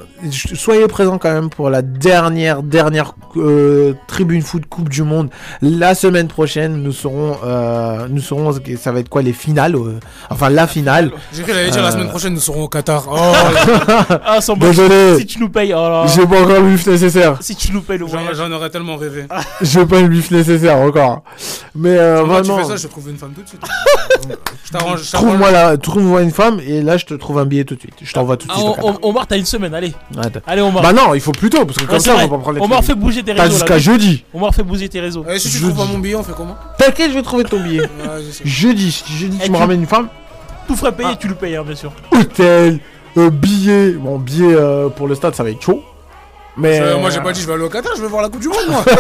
soyez 0.55 0.87
présents 0.87 1.19
quand 1.19 1.33
même 1.33 1.51
pour 1.51 1.69
la 1.69 1.83
dernière, 1.83 2.63
dernière 2.63 3.15
euh, 3.37 3.95
Tribune 4.07 4.43
Foot 4.43 4.67
Coupe 4.67 4.89
du 4.89 5.03
Monde. 5.03 5.31
La 5.63 5.97
semaine 5.97 6.29
prochaine, 6.29 6.81
nous 6.81 6.93
serons, 6.93 7.39
euh, 7.45 8.07
nous 8.09 8.21
serons, 8.21 8.53
ça 8.79 8.93
va 8.93 9.01
être 9.01 9.09
quoi 9.09 9.23
les 9.23 9.33
finales, 9.33 9.75
euh, 9.75 9.99
enfin 10.31 10.49
la 10.49 10.69
finale. 10.69 11.11
J'ai 11.33 11.43
cru 11.43 11.53
dire 11.71 11.83
la 11.83 11.91
semaine 11.91 12.09
prochaine, 12.09 12.35
nous 12.35 12.41
serons 12.41 12.65
au 12.65 12.69
Qatar. 12.69 13.05
Oh, 13.17 14.15
Ah, 14.25 14.41
sans. 14.41 14.57
Désolé, 14.57 15.19
Si 15.19 15.27
tu 15.27 15.41
nous 15.41 15.49
payes, 15.49 15.73
oh 15.75 15.89
là. 15.89 16.07
j'ai 16.07 16.27
pas 16.27 16.41
encore 16.41 16.61
le 16.61 16.91
nécessaire. 16.91 17.37
Si 17.41 17.57
tu 17.57 17.73
nous 17.73 17.81
payes 17.83 17.99
le 17.99 18.07
j'en 18.07 18.13
voyage. 18.19 18.37
j'en 18.37 18.51
aurais 18.53 18.71
tellement 18.75 18.97
rêvé. 18.97 19.25
J'ai 19.63 19.87
pas 19.87 20.01
le 20.03 20.09
bif 20.09 20.31
nécessaire 20.31 20.77
encore. 20.79 21.23
Mais 21.75 21.97
euh, 21.97 22.25
Moi, 22.25 22.43
tu 22.43 22.49
vraiment. 22.49 22.63
fais 22.65 22.71
ça, 22.71 22.77
je 22.77 22.89
trouve 22.89 23.09
une 23.09 23.17
femme 23.17 23.33
tout 23.35 23.43
de 23.43 23.49
suite. 23.49 23.61
je 24.65 24.71
t'arrange. 24.73 25.03
je 25.05 25.11
t'arrange. 25.11 25.13
Trouve-moi 25.13 25.51
la, 25.51 25.77
trouve-moi 25.79 26.23
une 26.23 26.31
femme 26.33 26.61
et 26.67 26.83
là 26.83 26.97
je 26.97 27.07
te 27.07 27.15
trouve 27.15 27.39
un 27.39 27.45
billet 27.47 27.65
tout 27.65 27.77
de 27.77 27.81
suite. 27.81 27.95
Je 28.03 28.13
t'envoie 28.13 28.37
tout 28.37 28.47
de 28.49 28.53
Ah, 28.53 28.59
suite. 28.59 28.69
au 28.83 28.87
on- 28.89 28.99
on- 29.03 29.09
Omar, 29.11 29.27
t'as 29.27 29.37
une 29.39 29.45
semaine, 29.47 29.75
allez. 29.75 29.93
Attends. 30.19 30.41
Allez, 30.47 30.61
Omar. 30.63 30.83
Bah 30.83 30.93
non, 30.93 31.15
il 31.15 31.21
faut 31.21 31.33
plus 31.33 31.51
tôt 31.51 31.65
parce 31.65 31.79
que 31.79 31.85
comme 31.85 31.99
ça 32.01 32.15
vrai. 32.15 32.25
on 32.25 32.29
va 32.29 32.37
pas 32.37 32.43
prendre 32.43 32.59
les 32.59 32.65
Omar, 32.65 32.83
fait 32.85 32.95
bouger 32.95 33.23
tes 33.23 33.35
T'as 33.35 33.43
réseaux. 33.45 33.55
jusqu'à 33.55 33.75
là. 33.75 33.79
jeudi. 33.79 34.25
Omar, 34.35 34.55
fait 34.55 34.63
bouger 34.63 34.89
tes 34.89 35.01
réseaux. 35.01 35.25
Eh, 35.31 35.39
si 35.39 35.51
tu 35.51 35.61
trouves 35.61 35.75
pas 35.77 35.85
mon 35.85 35.99
billet, 35.99 36.17
on 36.17 36.23
fait 36.25 36.33
comment? 36.37 36.57
T'inquiète, 36.77 37.11
je 37.11 37.15
vais 37.17 37.23
trouver 37.23 37.45
ton 37.45 37.61
billet. 37.61 37.89
Je 38.45 38.49
jeudi, 38.51 38.91
si 38.91 39.05
jeudi 39.17 39.39
tu 39.39 39.51
me 39.51 39.55
tu- 39.57 39.61
ramènes 39.61 39.81
une 39.81 39.87
femme. 39.87 40.09
Tout 40.67 40.75
frais 40.77 40.93
payé, 40.93 41.11
Ah. 41.13 41.17
tu 41.21 41.29
le 41.29 41.35
payes, 41.35 41.57
hein, 41.57 41.63
bien 41.65 41.77
sûr. 41.77 41.93
Hôtel, 42.11 42.81
euh, 43.19 43.31
billet. 43.31 43.93
Bon, 43.93 44.19
billet 44.19 44.55
euh, 44.55 44.89
pour 44.89 45.07
le 45.07 45.15
stade 45.15 45.35
ça 45.37 45.43
va 45.45 45.51
être 45.51 45.63
chaud. 45.63 45.83
Mais 46.57 46.77
Je- 46.79 46.97
Moi, 46.97 47.11
j'ai 47.11 47.21
pas 47.21 47.33
dit 47.33 47.41
je 47.41 47.47
vais 47.47 47.55
aller 47.55 47.65
au 47.65 47.69
Qatar, 47.69 47.93
je 47.97 48.03
vais 48.03 48.09
voir 48.09 48.23
la 48.23 48.29
Coupe 48.29 48.41
du 48.41 48.49
Monde, 48.49 48.69
moi. 48.69 48.85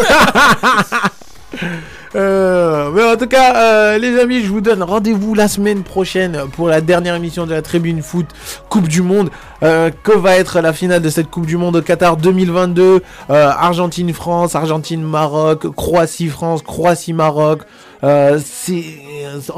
Euh, 2.17 2.91
mais 2.95 3.03
en 3.03 3.17
tout 3.17 3.27
cas, 3.27 3.57
euh, 3.57 3.99
les 3.99 4.21
amis, 4.21 4.41
je 4.41 4.47
vous 4.49 4.61
donne 4.61 4.85
rendez-vous 4.85 5.35
la 5.35 5.49
semaine 5.49 5.83
prochaine 5.83 6.43
pour 6.55 6.69
la 6.69 6.81
dernière 6.81 7.17
émission 7.17 7.45
de 7.45 7.53
la 7.53 7.61
Tribune 7.61 8.03
Foot 8.03 8.27
Coupe 8.69 8.87
du 8.87 9.03
Monde. 9.03 9.31
Euh, 9.65 9.91
que 10.05 10.13
va 10.13 10.37
être 10.37 10.61
la 10.61 10.73
finale 10.73 11.03
de 11.03 11.09
cette 11.09 11.29
Coupe 11.29 11.47
du 11.47 11.57
Monde 11.57 11.75
au 11.77 11.83
Qatar 11.83 12.17
2022 12.17 13.03
euh, 13.31 13.51
Argentine-France, 13.51 14.55
Argentine-Maroc, 14.55 15.75
Croatie-France, 15.75 16.63
Croatie-Maroc. 16.63 17.63
Euh, 18.05 18.39
c'est 18.45 18.85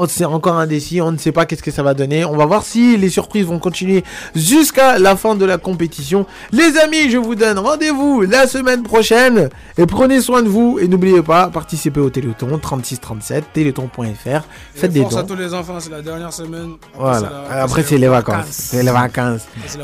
c'est 0.07 0.25
encore 0.25 0.55
indécis, 0.55 1.01
on 1.01 1.11
ne 1.11 1.17
sait 1.17 1.31
pas 1.33 1.45
qu'est-ce 1.45 1.61
que 1.61 1.69
ça 1.71 1.83
va 1.83 1.93
donner. 1.93 2.23
On 2.25 2.35
va 2.37 2.45
voir 2.45 2.63
si 2.63 2.97
les 2.97 3.09
surprises 3.09 3.45
vont 3.45 3.59
continuer 3.59 4.03
jusqu'à 4.35 4.97
la 4.97 5.15
fin 5.15 5.35
de 5.35 5.45
la 5.45 5.57
compétition. 5.57 6.25
Les 6.51 6.77
amis, 6.77 7.09
je 7.11 7.17
vous 7.17 7.35
donne 7.35 7.59
rendez-vous 7.59 8.21
la 8.21 8.47
semaine 8.47 8.81
prochaine 8.83 9.49
et 9.77 9.85
prenez 9.85 10.21
soin 10.21 10.41
de 10.41 10.47
vous 10.47 10.79
et 10.81 10.87
n'oubliez 10.87 11.21
pas, 11.21 11.49
participez 11.49 11.99
au 11.99 12.09
Téléthon 12.09 12.57
3637 12.57 13.45
téléthon.fr. 13.53 14.41
Faites 14.73 14.91
des 14.93 15.01
Force 15.01 15.17
à 15.17 15.21
dons. 15.23 15.35
tous 15.35 15.39
les 15.41 15.53
enfants, 15.53 15.79
c'est 15.79 15.91
la 15.91 16.01
dernière 16.01 16.31
semaine. 16.33 16.71
Après, 16.95 17.19
Voilà. 17.19 17.31
Après 17.63 17.83
c'est 17.83 17.97
les 17.97 18.07
vacances. 18.07 18.45
C'est 18.49 18.83
les 18.83 18.91
vacances. 18.91 19.41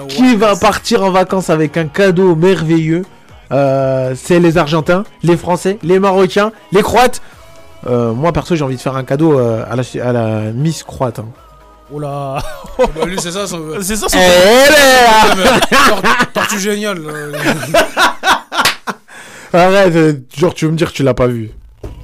Qui 0.07 0.35
va 0.35 0.55
partir 0.55 1.03
en 1.03 1.11
vacances 1.11 1.49
avec 1.49 1.75
un 1.77 1.87
cadeau 1.87 2.35
merveilleux 2.35 3.03
Euh, 3.51 4.15
C'est 4.15 4.39
les 4.39 4.57
Argentins, 4.57 5.03
les 5.21 5.37
Français, 5.37 5.77
les 5.83 5.99
Marocains, 5.99 6.51
les 6.71 6.81
Croates. 6.81 7.21
Euh, 7.87 8.13
moi 8.13 8.31
perso 8.31 8.55
j'ai 8.55 8.63
envie 8.63 8.77
de 8.77 8.81
faire 8.81 8.95
un 8.95 9.03
cadeau 9.03 9.37
euh, 9.37 9.65
à, 9.69 9.75
la, 9.75 9.83
à 10.07 10.13
la 10.13 10.51
Miss 10.53 10.83
Croate. 10.83 11.19
hein. 11.19 11.25
Oh 11.93 11.99
là. 11.99 12.41
Bah, 12.77 13.05
lui, 13.05 13.17
c'est 13.21 13.31
ça 13.31 13.45
son. 13.45 13.61
C'est 13.81 13.95
ça, 13.95 14.09
son- 14.09 14.17
Eh 14.17 14.71
là 14.71 15.35
Ouais, 15.35 15.43
mais 15.69 15.77
tor- 15.77 16.01
Tortue 16.33 16.59
géniale. 16.59 16.97
euh, 17.05 17.31
Arrête, 19.53 19.95
euh, 19.95 20.13
genre 20.35 20.53
tu 20.53 20.65
veux 20.65 20.71
me 20.71 20.77
dire 20.77 20.91
que 20.91 20.95
tu 20.97 21.03
l'as 21.03 21.13
pas 21.13 21.27
vu. 21.27 21.51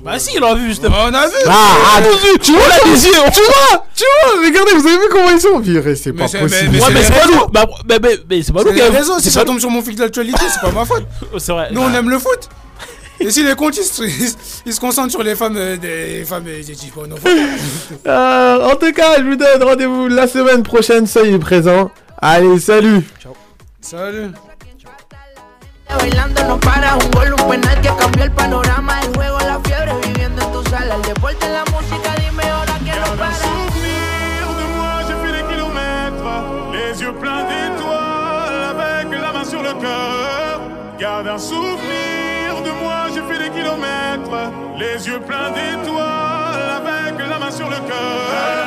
Bah 0.03 0.19
si, 0.19 0.35
il 0.35 0.41
l'a 0.41 0.53
vu 0.53 0.67
justement. 0.67 0.95
On 1.07 1.13
a 1.13 1.27
vu 1.27 1.33
Ah, 1.47 1.51
ah, 1.97 2.01
tu 2.41 2.51
vois 2.53 2.67
là 2.67 2.75
les 2.85 3.05
yeux, 3.05 3.11
tu 3.33 3.41
vois, 3.41 3.85
tu 3.95 4.03
vois, 4.03 4.45
regardez, 4.45 4.73
vous 4.73 4.87
avez 4.87 4.97
vu 4.97 5.03
comment 5.11 5.29
ils 5.31 5.41
sont 5.41 5.59
Viré, 5.59 5.95
c'est 5.95 6.11
Mais 6.11 6.19
pas 6.23 6.27
c'est- 6.27 6.39
possible. 6.39 6.69
mais 6.71 6.79
Ouais, 6.79 6.85
c'est 6.87 6.93
mais 6.93 7.03
c'est 7.03 7.13
pas 7.13 7.25
nous. 7.27 7.47
Bah, 7.51 7.65
bah, 7.85 7.99
bah, 7.99 8.09
mais 8.29 8.43
c'est 8.43 8.53
pas 8.53 8.59
nous 8.61 8.67
C'est 8.67 8.73
qui 8.75 8.79
les 8.79 8.85
avons- 8.87 8.97
réseaux, 8.97 9.19
si 9.19 9.31
ça 9.31 9.39
pas 9.41 9.45
tombe 9.47 9.59
sur 9.59 9.69
mon 9.71 9.81
fil 9.81 9.95
d'actualité, 9.95 10.41
c'est 10.53 10.61
pas 10.61 10.71
ma 10.71 10.85
faute. 10.85 11.05
C'est 11.39 11.51
vrai. 11.51 11.69
Nous, 11.71 11.81
on 11.81 11.91
aime 11.93 12.09
le 12.09 12.19
foot. 12.19 12.49
Et 13.19 13.31
si 13.31 13.43
les 13.43 13.55
comptes, 13.55 13.75
ils, 13.77 13.83
se- 13.83 14.03
ils 14.65 14.73
se- 14.73 14.79
concentrent 14.79 15.11
sur 15.11 15.23
les 15.23 15.35
femmes 15.35 15.57
euh, 15.57 15.75
des 15.77 16.23
femmes 16.25 16.45
euh, 16.47 16.63
des 16.63 16.75
types 16.75 16.93
pornophones. 16.93 17.31
Euh, 18.07 18.71
en 18.71 18.75
tout 18.75 18.91
cas, 18.93 19.17
je 19.17 19.23
vous 19.23 19.35
donne 19.35 19.61
rendez-vous 19.63 20.07
la 20.07 20.27
semaine 20.27 20.63
prochaine, 20.63 21.05
soyez 21.07 21.37
présents. 21.37 21.91
Allez, 22.21 22.59
salut 22.59 23.01
Salut. 23.81 24.31
Bailando 25.97 26.43
no 26.47 26.57
para, 26.59 26.93
un 26.93 26.97
gol, 27.09 27.33
un 27.37 27.49
penal 27.49 27.81
que 27.81 27.87
cambió 27.87 28.23
el 28.23 28.31
panorama. 28.31 28.99
El 29.01 29.07
juego, 29.15 29.39
la 29.39 29.59
fiebre, 29.65 29.93
viviendo 30.05 30.41
en 30.43 30.51
tu 30.63 30.69
sala. 30.69 30.95
El 30.95 31.01
deporte, 31.01 31.45
la 31.49 31.63
música, 31.71 32.13
dime 32.19 32.43
ahora 32.43 32.73
que 32.77 32.99
no 32.99 33.17
para. 33.17 33.33
souvenir 33.33 34.45
de 34.59 34.65
moi, 34.75 35.01
j'ai 35.07 35.15
fait 35.25 35.33
des 35.41 35.47
kilomètres, 35.51 36.43
les 36.73 37.01
yeux 37.01 37.13
pleins 37.13 37.43
d'étoiles, 37.43 38.63
avec 38.69 39.19
la 39.19 39.31
main 39.33 39.43
sur 39.43 39.63
le 39.63 39.73
cœur. 39.81 40.61
Garde 40.99 41.27
un 41.27 41.37
souvenir 41.39 41.88
les 44.79 45.07
yeux 45.07 45.19
pleins 45.19 45.51
d'étoiles, 45.51 46.69
avec 46.77 47.27
la 47.27 47.37
main 47.37 47.51
sur 47.51 47.69
le 47.69 47.75
cœur. 47.75 48.59